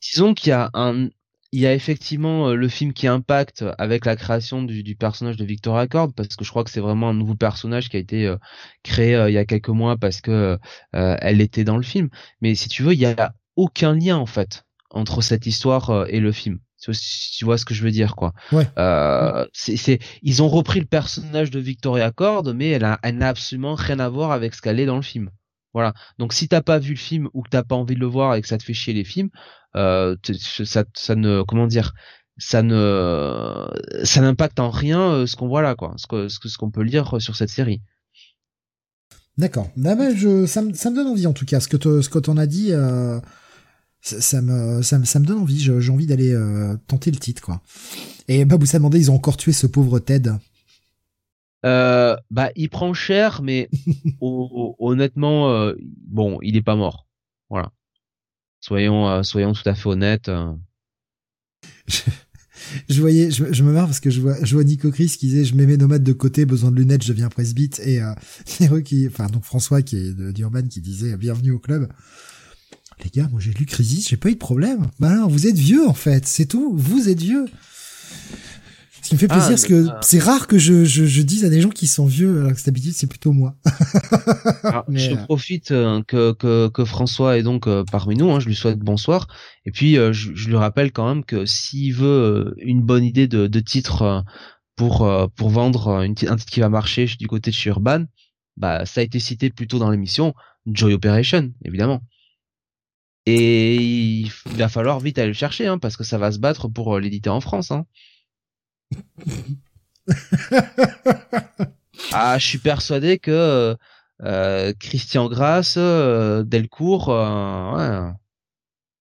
Disons 0.00 0.32
qu'il 0.32 0.50
y 0.50 0.52
a 0.52 0.70
un, 0.74 1.08
il 1.52 1.60
y 1.60 1.66
a 1.66 1.74
effectivement 1.74 2.48
euh, 2.48 2.54
le 2.54 2.68
film 2.68 2.92
qui 2.92 3.06
impacte 3.06 3.64
avec 3.78 4.04
la 4.04 4.16
création 4.16 4.62
du, 4.62 4.82
du 4.82 4.96
personnage 4.96 5.36
de 5.36 5.44
Victor 5.44 5.78
Accord 5.78 6.12
parce 6.14 6.36
que 6.36 6.44
je 6.44 6.50
crois 6.50 6.64
que 6.64 6.70
c'est 6.70 6.80
vraiment 6.80 7.08
un 7.08 7.14
nouveau 7.14 7.34
personnage 7.34 7.88
qui 7.88 7.96
a 7.96 8.00
été 8.00 8.26
euh, 8.26 8.36
créé 8.82 9.14
euh, 9.14 9.30
il 9.30 9.34
y 9.34 9.38
a 9.38 9.46
quelques 9.46 9.68
mois 9.68 9.96
parce 9.96 10.20
que 10.20 10.58
elle 10.92 11.40
était 11.40 11.64
dans 11.64 11.76
le 11.76 11.82
film. 11.82 12.08
Mais 12.40 12.54
si 12.54 12.68
tu 12.68 12.82
veux, 12.82 12.92
il 12.92 13.00
y 13.00 13.06
a 13.06 13.34
aucun 13.56 13.94
lien 13.94 14.16
en 14.16 14.26
fait 14.26 14.64
entre 14.90 15.22
cette 15.22 15.46
histoire 15.46 16.06
et 16.08 16.20
le 16.20 16.32
film. 16.32 16.58
Tu 16.80 17.44
vois 17.44 17.58
ce 17.58 17.64
que 17.64 17.74
je 17.74 17.82
veux 17.82 17.90
dire, 17.90 18.14
quoi. 18.16 18.32
Ouais. 18.52 18.66
c'est, 19.52 19.98
ils 20.22 20.42
ont 20.42 20.48
repris 20.48 20.80
le 20.80 20.86
personnage 20.86 21.50
de 21.50 21.58
Victoria 21.58 22.06
Accord, 22.06 22.44
mais 22.54 22.70
elle 22.70 22.84
a, 22.84 22.98
elle 23.02 23.18
n'a 23.18 23.28
absolument 23.28 23.74
rien 23.74 23.98
à 23.98 24.08
voir 24.08 24.30
avec 24.32 24.54
ce 24.54 24.62
qu'elle 24.62 24.80
est 24.80 24.86
dans 24.86 24.96
le 24.96 25.02
film. 25.02 25.30
Voilà. 25.74 25.92
Donc 26.18 26.32
si 26.32 26.48
t'as 26.48 26.62
pas 26.62 26.78
vu 26.78 26.90
le 26.92 26.98
film 26.98 27.28
ou 27.34 27.42
que 27.42 27.50
t'as 27.50 27.62
pas 27.62 27.76
envie 27.76 27.94
de 27.94 28.00
le 28.00 28.06
voir 28.06 28.34
et 28.34 28.42
que 28.42 28.48
ça 28.48 28.58
te 28.58 28.62
fait 28.62 28.74
chier 28.74 28.94
les 28.94 29.04
films, 29.04 29.30
euh, 29.76 30.16
ça, 30.64 30.84
ça 30.94 31.14
ne 31.14 31.42
comment 31.42 31.66
dire, 31.66 31.92
ça 32.38 32.62
ne 32.62 33.68
ça 34.02 34.20
n'impacte 34.20 34.60
en 34.60 34.70
rien 34.70 35.00
euh, 35.00 35.26
ce 35.26 35.36
qu'on 35.36 35.48
voit 35.48 35.62
là 35.62 35.74
quoi, 35.74 35.94
ce 35.96 36.06
que 36.06 36.28
ce 36.28 36.58
qu'on 36.58 36.70
peut 36.70 36.82
lire 36.82 37.20
sur 37.20 37.36
cette 37.36 37.50
série. 37.50 37.82
D'accord. 39.36 39.70
Bah, 39.76 39.94
bah, 39.94 40.12
je, 40.12 40.46
ça, 40.46 40.62
me, 40.62 40.74
ça 40.74 40.90
me 40.90 40.96
donne 40.96 41.06
envie 41.06 41.28
en 41.28 41.32
tout 41.32 41.44
cas. 41.44 41.60
Ce 41.60 41.68
que 41.68 42.00
ce 42.02 42.08
que 42.08 42.18
t'en 42.18 42.36
as 42.36 42.46
dit, 42.46 42.72
euh, 42.72 43.20
ça, 44.00 44.40
me, 44.42 44.82
ça, 44.82 44.98
me 44.98 45.24
donne 45.24 45.38
envie. 45.38 45.58
J'ai 45.58 45.90
envie 45.90 46.06
d'aller 46.06 46.36
tenter 46.86 47.10
le 47.10 47.18
titre 47.18 47.42
quoi. 47.42 47.60
Et 48.28 48.44
Babou 48.44 48.66
ça 48.66 48.78
demandé, 48.78 48.98
ils 48.98 49.10
ont 49.10 49.14
encore 49.14 49.36
tué 49.36 49.52
ce 49.52 49.66
pauvre 49.66 49.98
Ted. 49.98 50.30
Euh, 51.64 52.16
bah, 52.30 52.50
il 52.56 52.68
prend 52.68 52.94
cher, 52.94 53.42
mais 53.42 53.68
honnêtement, 54.20 55.50
euh, 55.50 55.74
bon, 56.06 56.38
il 56.42 56.56
est 56.56 56.62
pas 56.62 56.76
mort. 56.76 57.06
Voilà. 57.50 57.72
Soyons, 58.60 59.08
euh, 59.08 59.22
soyons 59.22 59.52
tout 59.52 59.68
à 59.68 59.74
fait 59.74 59.88
honnêtes. 59.88 60.30
Je, 62.88 63.00
voyais, 63.00 63.30
je, 63.30 63.62
me 63.62 63.72
marre 63.72 63.86
parce 63.86 64.00
que 64.00 64.10
je 64.10 64.20
vois, 64.20 64.36
je 64.44 64.54
vois 64.54 64.64
Nico 64.64 64.90
Chris 64.90 65.16
qui 65.18 65.28
disait, 65.28 65.44
je 65.44 65.54
mets 65.54 65.64
mes 65.64 65.76
nomades 65.76 66.02
de 66.02 66.12
côté, 66.12 66.44
besoin 66.44 66.70
de 66.70 66.76
lunettes, 66.76 67.02
je 67.02 67.08
deviens 67.08 67.28
presbyte, 67.28 67.80
et 67.84 68.02
euh, 68.02 68.80
qui, 68.84 69.06
enfin 69.06 69.26
donc 69.26 69.44
François 69.44 69.80
qui 69.80 69.96
est 69.96 70.12
d'Urban 70.12 70.66
qui 70.68 70.80
disait, 70.80 71.16
bienvenue 71.16 71.52
au 71.52 71.58
club. 71.58 71.88
Les 73.04 73.10
gars, 73.10 73.28
moi 73.30 73.40
j'ai 73.40 73.52
lu 73.52 73.66
Crisis, 73.66 74.08
j'ai 74.08 74.16
pas 74.16 74.28
eu 74.28 74.34
de 74.34 74.38
problème. 74.38 74.86
Bah 74.98 75.26
vous 75.28 75.46
êtes 75.46 75.58
vieux 75.58 75.86
en 75.88 75.94
fait, 75.94 76.26
c'est 76.26 76.46
tout. 76.46 76.72
Vous 76.76 77.08
êtes 77.08 77.20
vieux. 77.20 77.46
Ce 79.02 79.10
qui 79.10 79.14
me 79.14 79.20
fait 79.20 79.28
plaisir, 79.28 79.46
ah, 79.46 79.50
parce 79.50 79.64
que 79.64 79.86
c'est 80.02 80.18
rare 80.18 80.46
que 80.46 80.58
je, 80.58 80.84
je, 80.84 81.06
je, 81.06 81.22
dise 81.22 81.44
à 81.44 81.48
des 81.48 81.62
gens 81.62 81.70
qui 81.70 81.86
sont 81.86 82.04
vieux, 82.04 82.40
alors 82.40 82.52
que 82.52 82.62
d'habitude 82.62 82.92
c'est 82.92 83.06
plutôt 83.06 83.32
moi. 83.32 83.56
je 84.88 85.12
euh, 85.12 85.16
profite 85.16 85.70
euh, 85.70 86.02
que, 86.02 86.32
que, 86.32 86.68
que, 86.68 86.84
François 86.84 87.38
est 87.38 87.42
donc 87.42 87.66
euh, 87.66 87.84
parmi 87.90 88.16
nous, 88.16 88.30
hein, 88.30 88.40
je 88.40 88.48
lui 88.48 88.54
souhaite 88.54 88.80
bonsoir. 88.80 89.28
Et 89.64 89.70
puis 89.70 89.94
je, 89.94 90.12
je, 90.12 90.48
lui 90.48 90.56
rappelle 90.56 90.92
quand 90.92 91.08
même 91.08 91.24
que 91.24 91.46
s'il 91.46 91.94
veut 91.94 92.54
une 92.58 92.82
bonne 92.82 93.04
idée 93.04 93.28
de, 93.28 93.46
de 93.46 93.60
titre 93.60 94.24
pour, 94.76 95.10
pour 95.36 95.48
vendre 95.48 96.02
une, 96.02 96.14
un 96.28 96.36
titre 96.36 96.52
qui 96.52 96.60
va 96.60 96.68
marcher 96.68 97.06
du 97.18 97.28
côté 97.28 97.50
de 97.50 97.56
chez 97.56 97.70
Urban, 97.70 98.04
bah 98.58 98.84
ça 98.84 99.00
a 99.00 99.04
été 99.04 99.20
cité 99.20 99.48
plus 99.48 99.68
tôt 99.68 99.78
dans 99.78 99.90
l'émission, 99.90 100.34
Joy 100.66 100.92
Operation, 100.92 101.50
évidemment. 101.64 102.02
Et 103.30 103.74
il 103.76 104.32
va 104.56 104.68
falloir 104.68 105.00
vite 105.00 105.18
aller 105.18 105.28
le 105.28 105.34
chercher, 105.34 105.66
hein, 105.66 105.78
parce 105.78 105.98
que 105.98 106.04
ça 106.04 106.16
va 106.16 106.32
se 106.32 106.38
battre 106.38 106.68
pour 106.68 106.98
l'éditer 106.98 107.28
en 107.28 107.40
France. 107.40 107.70
Hein 107.70 107.84
ah, 112.12 112.38
je 112.38 112.46
suis 112.46 112.58
persuadé 112.58 113.18
que 113.18 113.76
euh, 114.22 114.72
Christian 114.80 115.28
Grasse, 115.28 115.74
euh, 115.76 116.42
Delcourt, 116.42 117.10
euh, 117.10 117.72
ouais, 117.76 118.12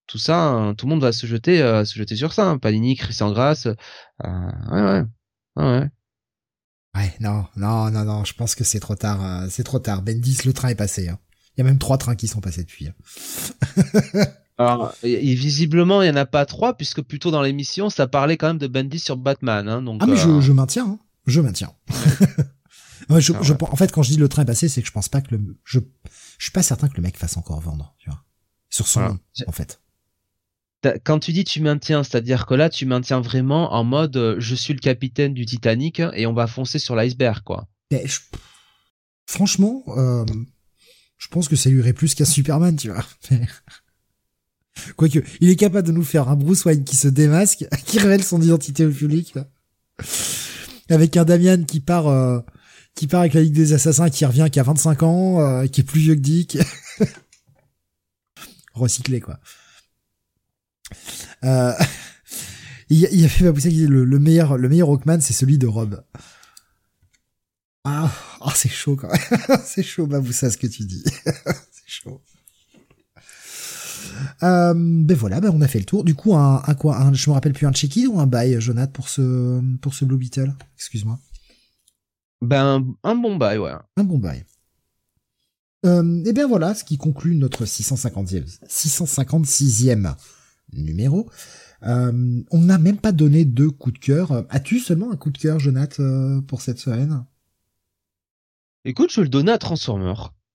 tout 0.08 0.18
ça, 0.18 0.40
hein, 0.42 0.76
tout 0.76 0.88
le 0.88 0.92
monde 0.92 1.02
va 1.02 1.14
se 1.14 1.26
jeter, 1.26 1.60
se 1.86 1.98
jeter 1.98 2.18
sur 2.18 2.34
ça. 2.34 2.50
Hein. 2.50 2.58
Panini, 2.58 2.96
Christian 2.98 3.32
Grasse, 3.32 3.66
ouais, 3.66 4.82
ouais, 4.82 5.04
ouais. 5.56 5.90
Ouais, 6.98 7.14
non, 7.20 7.46
non, 7.56 7.92
non, 7.92 8.06
non, 8.06 8.26
je 8.26 8.34
pense 8.34 8.56
que 8.56 8.64
c'est 8.64 8.80
trop 8.80 8.96
tard, 8.96 9.24
euh, 9.24 9.48
c'est 9.52 9.64
trop 9.64 9.78
tard. 9.78 10.02
Bendis, 10.02 10.40
le 10.46 10.54
train 10.54 10.70
est 10.70 10.76
passé. 10.76 11.10
Hein. 11.10 11.20
Il 11.58 11.62
y 11.62 11.62
a 11.62 11.64
même 11.64 11.80
trois 11.80 11.98
trains 11.98 12.16
qui 12.16 12.28
sont 12.28 12.40
passés 12.40 12.64
depuis. 12.64 12.88
Hein. 12.88 12.94
Alors, 14.60 14.94
et, 15.04 15.36
visiblement, 15.36 16.02
il 16.02 16.08
y 16.08 16.10
en 16.10 16.16
a 16.16 16.26
pas 16.26 16.46
trois, 16.46 16.76
puisque 16.76 17.02
plutôt 17.02 17.32
dans 17.32 17.42
l'émission, 17.42 17.90
ça 17.90 18.08
parlait 18.08 18.38
quand 18.38 18.48
même 18.48 18.58
de 18.58 18.68
Bendis 18.68 19.00
sur 19.00 19.18
Batman. 19.18 19.68
Hein, 19.68 19.82
donc, 19.82 20.02
ah, 20.04 20.08
mais 20.08 20.16
je, 20.16 20.42
je 20.42 20.52
maintiens, 20.52 20.86
hein. 20.86 21.00
je 21.28 21.42
maintiens. 21.42 21.72
ouais, 23.10 23.22
je, 23.22 23.34
ah 23.34 23.40
je, 23.42 23.54
en 23.60 23.76
fait, 23.76 23.92
quand 23.92 24.02
je 24.02 24.12
dis 24.12 24.18
le 24.18 24.30
train 24.30 24.44
est 24.44 24.46
passé, 24.46 24.68
c'est 24.68 24.82
que 24.82 24.88
je 24.88 24.92
pense 24.92 25.10
pas 25.10 25.22
que 25.22 25.36
le, 25.36 25.58
je, 25.64 25.80
je 26.38 26.44
suis 26.44 26.52
pas 26.52 26.64
certain 26.64 26.90
que 26.90 26.98
le 26.98 27.04
mec 27.04 27.18
fasse 27.18 27.38
encore 27.38 27.60
vendre, 27.60 27.96
tu 28.00 28.10
vois, 28.10 28.24
sur 28.70 28.88
son 28.88 29.02
nom, 29.02 29.20
en 29.46 29.52
fait. 29.52 29.80
Quand 31.04 31.20
tu 31.20 31.34
dis 31.34 31.44
tu 31.44 31.62
maintiens, 31.62 32.04
c'est-à-dire 32.04 32.46
que 32.46 32.54
là 32.54 32.70
tu 32.70 32.86
maintiens 32.86 33.20
vraiment 33.20 33.74
en 33.74 33.84
mode 33.84 34.16
euh, 34.16 34.36
je 34.40 34.56
suis 34.56 34.74
le 34.74 34.80
capitaine 34.80 35.34
du 35.34 35.46
Titanic 35.46 36.02
et 36.14 36.28
on 36.28 36.34
va 36.34 36.48
foncer 36.48 36.80
sur 36.80 36.96
l'iceberg 36.96 37.44
quoi. 37.44 37.68
Franchement, 39.26 39.84
euh, 39.88 40.24
je 41.18 41.28
pense 41.28 41.48
que 41.48 41.56
ça 41.56 41.70
lui 41.70 41.80
irait 41.80 41.94
plus 41.94 42.16
qu'un 42.16 42.26
Superman, 42.26 42.76
tu 42.76 42.90
vois. 42.90 43.06
Quoique, 44.96 45.20
il 45.42 45.50
est 45.50 45.56
capable 45.56 45.88
de 45.88 45.92
nous 45.92 46.04
faire 46.04 46.30
un 46.30 46.36
Bruce 46.36 46.64
Wayne 46.66 46.84
qui 46.84 46.96
se 46.96 47.08
démasque, 47.08 47.66
qui 47.86 48.00
révèle 48.00 48.24
son 48.24 48.42
identité 48.42 48.86
au 48.86 48.92
public, 48.92 49.36
avec 50.90 51.18
un 51.18 51.26
Damian 51.26 51.64
qui 51.64 51.80
part, 51.80 52.08
euh, 52.08 52.40
qui 52.96 53.08
part 53.08 53.22
avec 53.22 53.34
la 53.34 53.42
Ligue 53.42 53.56
des 53.56 53.74
Assassins, 53.74 54.10
qui 54.10 54.26
revient, 54.26 54.48
qui 54.52 54.60
a 54.60 54.64
25 54.64 55.04
ans, 55.04 55.42
euh, 55.42 55.68
qui 55.68 55.82
est 55.82 55.84
plus 55.84 56.00
vieux 56.00 56.16
que 56.16 56.20
Dick, 56.20 56.58
recyclé 58.74 59.20
quoi. 59.20 59.40
Euh, 61.44 61.74
il, 62.90 63.00
y 63.00 63.26
a 63.26 63.30
fait 63.30 63.52
qui 63.54 63.88
le, 63.88 64.06
le 64.06 64.20
meilleur, 64.20 64.58
le 64.58 64.70
meilleur 64.70 64.90
Hawkman, 64.90 65.20
c'est 65.20 65.34
celui 65.34 65.58
de 65.58 65.68
Rob. 65.68 66.04
Ah, 67.84 68.12
oh, 68.48 68.52
c'est 68.56 68.70
chaud 68.70 68.96
quand 68.96 69.10
même. 69.10 69.60
c'est 69.66 69.84
chaud, 69.84 70.08
Baboussa, 70.08 70.50
ce 70.50 70.58
que 70.58 70.68
tu 70.68 70.84
dis. 70.84 71.04
c'est 71.26 71.88
chaud. 71.88 72.22
Euh, 74.44 74.74
ben 74.76 75.18
voilà, 75.18 75.40
ben 75.42 75.52
on 75.54 75.62
a 75.62 75.68
fait 75.68 75.80
le 75.80 75.86
tour. 75.86 76.04
Du 76.04 76.16
coup, 76.16 76.36
un, 76.36 76.62
un 76.66 76.74
quoi 76.76 76.98
un, 76.98 77.14
Je 77.14 77.30
me 77.30 77.34
rappelle 77.34 77.54
plus 77.54 77.68
un 77.68 77.74
check 77.74 77.98
ou 78.10 78.20
un 78.20 78.28
buy, 78.28 78.60
Jonathan, 78.60 78.92
pour 78.92 79.10
ce 79.10 79.62
pour 79.82 79.94
ce 79.94 80.06
Blue 80.06 80.18
Beetle? 80.18 80.54
Excuse-moi. 80.76 81.20
Ben 82.42 82.86
un 83.04 83.16
bon 83.16 83.38
buy, 83.38 83.58
ouais. 83.58 83.72
Un 83.96 84.04
bon 84.04 84.18
buy. 84.18 84.44
Euh, 85.86 86.24
et 86.26 86.34
bien 86.34 86.48
voilà, 86.48 86.74
ce 86.74 86.84
qui 86.84 86.98
conclut 86.98 87.36
notre 87.36 87.66
650e, 87.66 88.46
656e 88.68 90.16
numéro. 90.74 91.30
Euh, 91.84 92.44
on 92.50 92.60
n'a 92.60 92.78
même 92.80 92.98
pas 92.98 93.12
donné 93.12 93.46
de 93.46 93.68
coup 93.68 93.92
de 93.92 94.00
cœur. 94.00 94.46
As-tu 94.50 94.80
seulement 94.80 95.12
un 95.12 95.16
coup 95.16 95.30
de 95.30 95.38
cœur, 95.38 95.60
Jonathan, 95.60 96.42
pour 96.42 96.62
cette 96.62 96.80
semaine? 96.80 97.24
Écoute, 98.88 99.12
je 99.12 99.18
vais 99.18 99.24
le 99.26 99.30
donner 99.30 99.52
à 99.52 99.58
Transformer. 99.58 100.14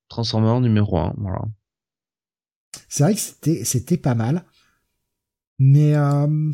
Transformer 0.09 0.59
numéro 0.61 0.97
1, 0.97 1.17
voilà. 1.19 1.43
C'est 2.89 3.05
vrai 3.05 3.15
que 3.15 3.21
c'était 3.21 3.63
c'était 3.63 3.99
pas 3.99 4.15
mal, 4.15 4.47
mais 5.59 5.95
euh, 5.95 6.51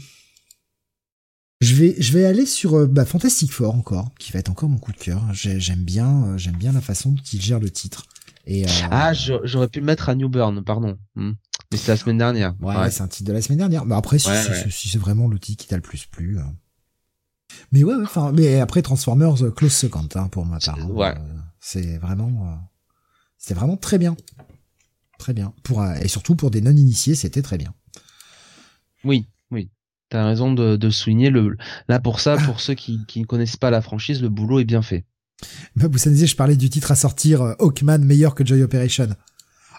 je 1.60 1.74
vais 1.76 1.94
je 2.00 2.12
vais 2.12 2.24
aller 2.24 2.46
sur 2.46 2.74
euh, 2.74 2.86
bah, 2.88 3.04
Fantastic 3.04 3.52
Four 3.52 3.76
encore, 3.76 4.10
qui 4.18 4.32
va 4.32 4.40
être 4.40 4.50
encore 4.50 4.68
mon 4.68 4.78
coup 4.78 4.90
de 4.90 4.96
cœur. 4.96 5.22
J'aime 5.32 5.84
bien 5.84 6.24
euh, 6.24 6.36
j'aime 6.36 6.56
bien 6.56 6.72
la 6.72 6.80
façon 6.80 7.12
dont 7.12 7.22
il 7.32 7.40
gère 7.40 7.60
le 7.60 7.70
titre. 7.70 8.06
Et 8.44 8.66
ah, 8.90 9.12
j'aurais 9.12 9.68
pu 9.68 9.78
le 9.78 9.86
mettre 9.86 10.08
à 10.08 10.16
New 10.16 10.28
Burn, 10.28 10.64
pardon. 10.64 10.98
Hmm. 11.14 11.32
Mais 11.70 11.78
c'est 11.78 11.92
la 11.92 11.96
semaine 11.96 12.18
dernière. 12.18 12.54
Ouais, 12.60 12.90
c'est 12.90 13.02
un 13.02 13.08
titre 13.08 13.28
de 13.28 13.34
la 13.34 13.42
semaine 13.42 13.58
dernière. 13.58 13.84
Mais 13.84 13.94
après, 13.94 14.18
si, 14.18 14.30
si, 14.70 14.88
c'est 14.88 14.98
vraiment 14.98 15.28
l'outil 15.28 15.54
qui 15.54 15.68
t'a 15.68 15.76
le 15.76 15.82
plus 15.82 16.06
plu. 16.06 16.38
Mais 17.70 17.84
ouais, 17.84 17.94
enfin, 18.02 18.32
mais 18.32 18.58
après 18.58 18.82
Transformers 18.82 19.54
Close 19.54 19.72
Second, 19.72 20.08
hein, 20.14 20.28
pour 20.28 20.44
ma 20.44 20.58
part. 20.58 20.78
Hein. 20.80 20.88
Ouais. 20.88 21.14
C'est 21.60 21.98
vraiment, 21.98 22.58
c'est 23.36 23.54
vraiment 23.54 23.76
très 23.76 23.98
bien. 23.98 24.16
Très 25.18 25.32
bien. 25.32 25.52
Pour, 25.64 25.84
et 25.84 26.08
surtout 26.08 26.36
pour 26.36 26.50
des 26.50 26.60
non-initiés, 26.60 27.14
c'était 27.14 27.42
très 27.42 27.58
bien. 27.58 27.74
Oui, 29.04 29.28
oui. 29.50 29.70
T'as 30.10 30.24
raison 30.26 30.52
de, 30.52 30.76
de 30.76 30.90
souligner 30.90 31.28
le. 31.30 31.56
Là 31.88 32.00
pour 32.00 32.20
ça, 32.20 32.36
pour 32.36 32.60
ceux 32.60 32.74
qui, 32.74 33.04
qui 33.06 33.20
ne 33.20 33.26
connaissent 33.26 33.56
pas 33.56 33.70
la 33.70 33.82
franchise, 33.82 34.22
le 34.22 34.28
boulot 34.28 34.60
est 34.60 34.64
bien 34.64 34.80
fait. 34.82 35.04
Bah, 35.76 35.86
vous 35.90 35.98
savez, 35.98 36.26
je 36.26 36.36
parlais 36.36 36.56
du 36.56 36.70
titre 36.70 36.90
à 36.90 36.96
sortir 36.96 37.42
euh, 37.42 37.54
Hawkman 37.58 37.98
meilleur 38.04 38.34
que 38.34 38.44
Joy 38.44 38.62
Operation. 38.62 39.08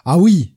Ah 0.04 0.18
oui. 0.18 0.54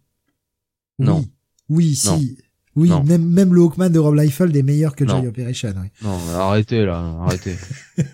Non. 1.00 1.26
Oui, 1.70 1.96
si. 1.96 2.38
Oui, 2.76 2.90
même 3.06 3.24
même 3.24 3.54
le 3.54 3.62
Hawkman 3.62 3.92
de 3.92 4.00
Rob 4.00 4.16
Liefeld 4.16 4.56
est 4.56 4.64
meilleur 4.64 4.96
que 4.96 5.08
Joy 5.08 5.28
Operation. 5.28 5.74
Oui. 5.78 5.90
Non, 6.02 6.18
arrêtez 6.36 6.86
là, 6.86 6.98
arrêtez. 7.22 7.56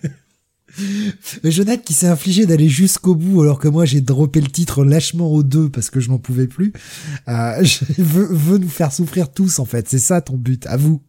Jonathan 1.43 1.81
qui 1.81 1.93
s'est 1.93 2.07
infligé 2.07 2.45
d'aller 2.45 2.69
jusqu'au 2.69 3.15
bout 3.15 3.41
alors 3.41 3.59
que 3.59 3.67
moi 3.67 3.85
j'ai 3.85 4.01
droppé 4.01 4.41
le 4.41 4.47
titre 4.47 4.83
lâchement 4.83 5.31
aux 5.31 5.43
deux 5.43 5.69
parce 5.69 5.89
que 5.89 5.99
je 5.99 6.09
n'en 6.09 6.17
pouvais 6.17 6.47
plus, 6.47 6.73
euh, 7.27 7.53
je 7.63 7.79
veut, 8.01 8.57
nous 8.57 8.69
faire 8.69 8.91
souffrir 8.91 9.31
tous 9.31 9.59
en 9.59 9.65
fait. 9.65 9.87
C'est 9.87 9.99
ça 9.99 10.21
ton 10.21 10.37
but, 10.37 10.65
à 10.67 10.77
vous. 10.77 11.03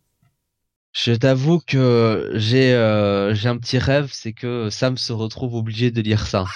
Je 0.93 1.13
t'avoue 1.13 1.61
que 1.61 2.33
j'ai 2.35 2.73
euh, 2.73 3.33
j'ai 3.33 3.49
un 3.49 3.57
petit 3.59 3.79
rêve, 3.79 4.11
c'est 4.13 4.33
que 4.33 4.71
Sam 4.71 4.97
se 4.97 5.13
retrouve 5.13 5.55
obligé 5.55 5.93
de 5.93 6.01
lire 6.01 6.27
ça. 6.27 6.47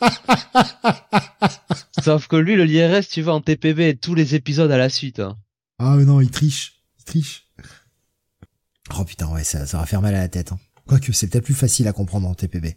Sauf 2.04 2.28
que 2.28 2.36
lui, 2.36 2.54
le 2.54 2.64
l'IRS, 2.64 3.08
tu 3.08 3.22
vas 3.22 3.32
en 3.32 3.40
TPB 3.40 3.98
tous 4.00 4.14
les 4.14 4.36
épisodes 4.36 4.70
à 4.70 4.78
la 4.78 4.88
suite. 4.88 5.18
Hein. 5.18 5.36
Ah 5.80 5.96
non, 5.96 6.20
il 6.20 6.30
triche, 6.30 6.84
il 7.00 7.04
triche. 7.04 7.48
Oh 8.96 9.04
putain, 9.04 9.28
ouais, 9.32 9.42
ça, 9.44 9.66
ça 9.66 9.78
va 9.78 9.86
faire 9.86 10.02
mal 10.02 10.14
à 10.14 10.20
la 10.20 10.28
tête. 10.28 10.52
Hein. 10.52 10.60
Quoique 10.90 11.12
c'est 11.12 11.28
peut-être 11.28 11.44
plus 11.44 11.54
facile 11.54 11.86
à 11.86 11.92
comprendre 11.92 12.26
en 12.26 12.34
TPB. 12.34 12.74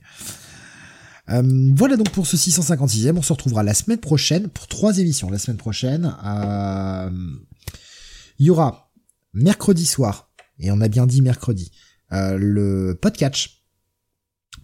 Euh, 1.30 1.72
voilà 1.75 1.98
donc 1.98 2.11
pour 2.11 2.27
ce 2.27 2.38
656e. 2.38 3.17
On 3.17 3.24
se 3.24 3.33
retrouvera 3.33 3.64
la 3.64 3.74
semaine 3.74 3.98
prochaine 3.98 4.50
pour 4.50 4.67
trois 4.67 5.00
émissions. 5.00 5.32
La 5.32 5.40
semaine 5.40 5.58
prochaine, 5.58 6.16
euh, 6.24 7.09
il 8.38 8.45
y 8.45 8.51
aura 8.51 8.92
mercredi 9.33 9.88
soir, 9.88 10.30
et 10.59 10.69
on 10.69 10.80
a 10.80 10.90
bien 10.90 11.08
dit 11.08 11.24
mercredi, 11.24 11.72
euh, 12.11 12.38
le 12.38 12.93
podcast 13.01 13.50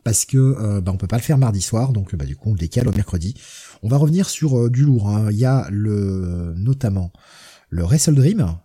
parce 0.03 0.25
que 0.25 0.79
bah, 0.81 0.91
on 0.91 0.97
peut 0.97 1.07
pas 1.07 1.17
le 1.17 1.23
faire 1.23 1.39
mardi 1.39 1.61
soir, 1.61 1.91
donc 1.91 2.15
bah, 2.15 2.25
du 2.25 2.35
coup 2.35 2.49
on 2.49 2.53
le 2.53 2.59
décale 2.59 2.87
au 2.87 2.91
mercredi. 2.91 3.33
On 3.81 3.89
va 3.89 3.97
revenir 3.97 4.29
sur 4.29 4.69
du 4.69 4.83
lourd. 4.83 5.09
Hein. 5.09 5.31
Il 5.31 5.37
y 5.37 5.45
a 5.45 5.67
le 5.71 6.53
notamment 6.55 7.11
le 7.69 7.81
Wrestle 7.81 8.13
Dream, 8.13 8.59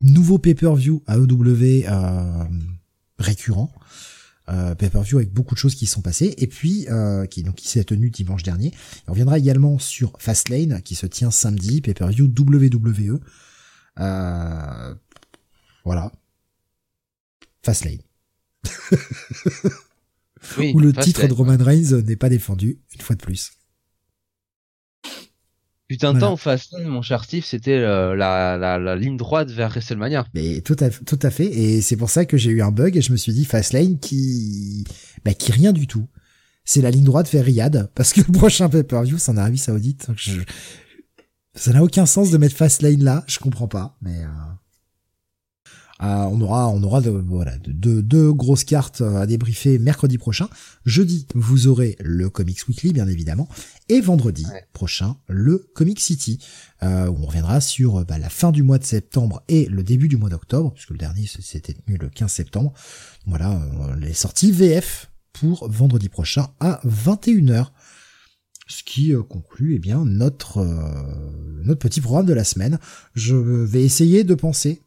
nouveau 0.00 0.38
pay-per-view 0.38 1.02
AEW 1.08 1.88
récurrent. 3.18 3.72
Euh, 4.48 4.74
pay-per-view 4.74 5.18
avec 5.18 5.30
beaucoup 5.30 5.54
de 5.54 5.58
choses 5.58 5.74
qui 5.74 5.84
sont 5.84 6.00
passées 6.00 6.34
et 6.38 6.46
puis 6.46 6.86
euh, 6.88 7.26
qui 7.26 7.42
donc 7.42 7.56
qui 7.56 7.68
s'est 7.68 7.84
tenu 7.84 8.08
dimanche 8.08 8.42
dernier. 8.42 8.72
on 9.06 9.10
reviendra 9.10 9.38
également 9.38 9.78
sur 9.78 10.14
Fastlane 10.20 10.80
qui 10.80 10.94
se 10.94 11.04
tient 11.04 11.30
samedi, 11.30 11.82
pay-per-view 11.82 12.32
WWE. 12.38 13.20
Euh, 14.00 14.94
voilà. 15.84 16.12
Fastlane. 17.62 17.98
Où 20.74 20.80
le 20.80 20.94
titre 20.94 21.26
de 21.26 21.32
Roman 21.34 21.58
Reigns 21.58 22.00
n'est 22.06 22.16
pas 22.16 22.30
défendu 22.30 22.78
une 22.94 23.00
fois 23.02 23.16
de 23.16 23.20
plus. 23.20 23.52
Putain 25.88 26.12
de 26.12 26.20
temps, 26.20 26.36
Fastlane, 26.36 26.86
mon 26.86 27.00
cher 27.00 27.24
Steve, 27.24 27.44
c'était 27.46 27.78
euh, 27.78 28.14
la, 28.14 28.58
la, 28.58 28.78
la, 28.78 28.94
ligne 28.94 29.16
droite 29.16 29.50
vers 29.50 29.70
WrestleMania. 29.70 30.26
Mais 30.34 30.60
tout 30.60 30.76
à, 30.80 30.90
tout 30.90 31.18
à 31.22 31.30
fait, 31.30 31.46
et 31.46 31.80
c'est 31.80 31.96
pour 31.96 32.10
ça 32.10 32.26
que 32.26 32.36
j'ai 32.36 32.50
eu 32.50 32.60
un 32.60 32.70
bug 32.70 32.94
et 32.98 33.00
je 33.00 33.10
me 33.10 33.16
suis 33.16 33.32
dit 33.32 33.46
Fastlane 33.46 33.98
qui, 33.98 34.84
bah, 35.24 35.32
qui 35.32 35.50
rien 35.50 35.72
du 35.72 35.86
tout. 35.86 36.06
C'est 36.66 36.82
la 36.82 36.90
ligne 36.90 37.04
droite 37.04 37.30
vers 37.32 37.42
Riyad, 37.42 37.90
parce 37.94 38.12
que 38.12 38.20
le 38.20 38.30
prochain 38.32 38.68
pay-per-view, 38.68 39.16
c'est 39.16 39.30
en 39.30 39.38
Arabie 39.38 39.56
Saoudite. 39.56 40.08
Ça 41.54 41.72
n'a 41.72 41.82
aucun 41.82 42.04
sens 42.04 42.30
de 42.30 42.36
mettre 42.36 42.54
Fastlane 42.54 43.02
là, 43.02 43.24
je 43.26 43.38
comprends 43.38 43.68
pas, 43.68 43.96
mais... 44.02 44.24
Euh... 44.24 44.57
Euh, 46.00 46.06
on 46.30 46.40
aura, 46.40 46.68
on 46.68 46.82
aura 46.82 47.00
de, 47.00 47.10
voilà, 47.10 47.56
deux 47.66 48.02
de, 48.02 48.30
grosses 48.30 48.64
cartes 48.64 49.00
à 49.00 49.26
débriefer 49.26 49.78
mercredi 49.78 50.16
prochain. 50.16 50.48
Jeudi, 50.84 51.26
vous 51.34 51.66
aurez 51.66 51.96
le 52.00 52.30
Comics 52.30 52.68
Weekly, 52.68 52.92
bien 52.92 53.08
évidemment, 53.08 53.48
et 53.88 54.00
vendredi 54.00 54.46
prochain, 54.72 55.16
le 55.28 55.68
Comic 55.74 55.98
City, 55.98 56.38
euh, 56.82 57.08
où 57.08 57.16
on 57.22 57.26
reviendra 57.26 57.60
sur 57.60 58.04
bah, 58.04 58.18
la 58.18 58.28
fin 58.28 58.52
du 58.52 58.62
mois 58.62 58.78
de 58.78 58.84
septembre 58.84 59.42
et 59.48 59.66
le 59.66 59.82
début 59.82 60.08
du 60.08 60.16
mois 60.16 60.30
d'octobre, 60.30 60.72
puisque 60.72 60.90
le 60.90 60.98
dernier 60.98 61.26
s'était 61.26 61.74
tenu 61.74 61.98
le 61.98 62.08
15 62.08 62.30
septembre. 62.30 62.72
Voilà, 63.26 63.52
euh, 63.52 63.96
les 63.96 64.14
sorties 64.14 64.52
VF 64.52 65.10
pour 65.32 65.68
vendredi 65.68 66.08
prochain 66.08 66.48
à 66.60 66.80
21h. 66.86 67.70
Ce 68.70 68.82
qui 68.82 69.14
conclut 69.30 69.76
eh 69.76 69.78
bien 69.78 70.04
notre 70.04 70.62
notre 71.64 71.78
petit 71.78 72.02
programme 72.02 72.26
de 72.26 72.34
la 72.34 72.44
semaine. 72.44 72.78
Je 73.14 73.34
vais 73.34 73.82
essayer 73.82 74.24
de 74.24 74.34
penser 74.34 74.82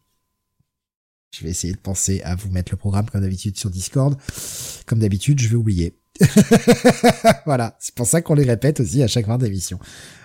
je 1.32 1.44
vais 1.44 1.50
essayer 1.50 1.74
de 1.74 1.80
penser 1.80 2.22
à 2.24 2.36
vous 2.36 2.50
mettre 2.50 2.72
le 2.72 2.78
programme 2.78 3.10
comme 3.10 3.22
d'habitude 3.22 3.58
sur 3.58 3.70
Discord. 3.70 4.18
Comme 4.86 5.00
d'habitude, 5.00 5.40
je 5.40 5.48
vais 5.48 5.56
oublier. 5.56 5.98
voilà, 7.46 7.78
c'est 7.80 7.96
pour 7.96 8.06
ça 8.06 8.22
qu'on 8.22 8.36
les 8.36 8.44
répète 8.44 8.82
aussi 8.82 9.02
à 9.02 9.08
chaque 9.08 9.26
fin 9.26 9.38
d'émission. 9.38 9.80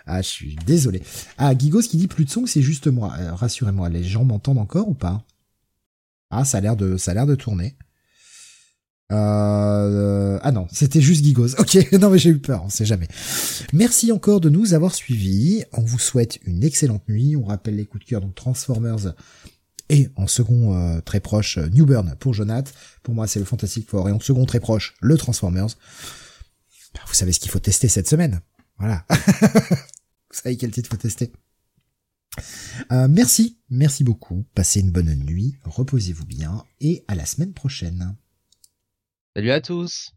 Ah, 0.07 0.21
je 0.21 0.29
suis 0.29 0.57
désolé. 0.67 1.03
Ah, 1.39 1.57
Gigos 1.57 1.83
qui 1.83 1.97
dit 1.97 2.09
plus 2.09 2.25
de 2.25 2.31
son, 2.31 2.47
c'est 2.47 2.63
juste 2.63 2.89
moi. 2.89 3.15
Euh, 3.19 3.35
rassurez-moi, 3.35 3.89
les 3.89 4.03
gens 4.03 4.25
m'entendent 4.25 4.59
encore 4.59 4.89
ou 4.89 4.95
pas? 4.95 5.25
Ah, 6.31 6.45
ça 6.45 6.59
a 6.59 6.61
l'air 6.61 6.77
de, 6.77 6.97
ça 6.97 7.13
a 7.13 7.15
l'air 7.15 7.27
de 7.27 7.37
tourner. 7.37 7.77
Euh, 9.13 10.41
ah 10.43 10.51
non, 10.51 10.67
c'était 10.73 11.01
juste 11.01 11.25
Gigos. 11.25 11.55
Ok, 11.59 11.93
non 12.01 12.11
mais 12.11 12.19
j'ai 12.19 12.31
eu 12.31 12.39
peur, 12.39 12.65
on 12.65 12.69
sait 12.69 12.85
jamais. 12.85 13.07
Merci 13.73 14.11
encore 14.11 14.41
de 14.41 14.49
nous 14.49 14.75
avoir 14.75 14.93
suivis. 14.93 15.63
On 15.73 15.83
vous 15.83 16.01
souhaite 16.01 16.41
une 16.45 16.65
excellente 16.65 17.09
nuit. 17.09 17.37
On 17.37 17.45
rappelle 17.45 17.77
les 17.77 17.85
coups 17.85 18.05
de 18.05 18.09
cœur, 18.11 18.21
donc 18.21 18.35
Transformers 18.35 19.15
et 19.89 20.09
en 20.17 20.27
second 20.27 20.75
euh, 20.75 21.01
très 21.01 21.21
proche 21.21 21.59
New 21.59 21.87
Burn 21.87 22.17
pour 22.19 22.35
Jonath. 22.35 22.75
Pour 23.03 23.15
moi 23.15 23.27
c'est 23.27 23.39
le 23.39 23.45
Fantastic 23.45 23.89
Four 23.89 24.09
et 24.09 24.13
en 24.13 24.21
second 24.21 24.45
très 24.47 24.61
proche 24.61 24.95
le 25.01 25.17
Transformers. 25.17 25.69
Bah, 26.95 27.01
vous 27.07 27.15
savez 27.15 27.33
ce 27.33 27.41
qu'il 27.41 27.51
faut 27.51 27.59
tester 27.59 27.89
cette 27.89 28.09
semaine. 28.09 28.41
Voilà. 28.79 29.05
vous 29.11 29.17
savez 30.31 30.57
quel 30.57 30.71
titre 30.71 30.91
faut 30.91 30.97
tester. 30.97 31.33
Euh, 32.93 33.09
merci, 33.09 33.59
merci 33.71 34.05
beaucoup. 34.05 34.45
Passez 34.55 34.81
une 34.81 34.91
bonne 34.91 35.15
nuit, 35.15 35.57
reposez-vous 35.65 36.27
bien 36.27 36.65
et 36.81 37.05
à 37.09 37.15
la 37.15 37.25
semaine 37.25 37.53
prochaine. 37.53 38.17
Salut 39.35 39.51
à 39.51 39.61
tous. 39.61 40.13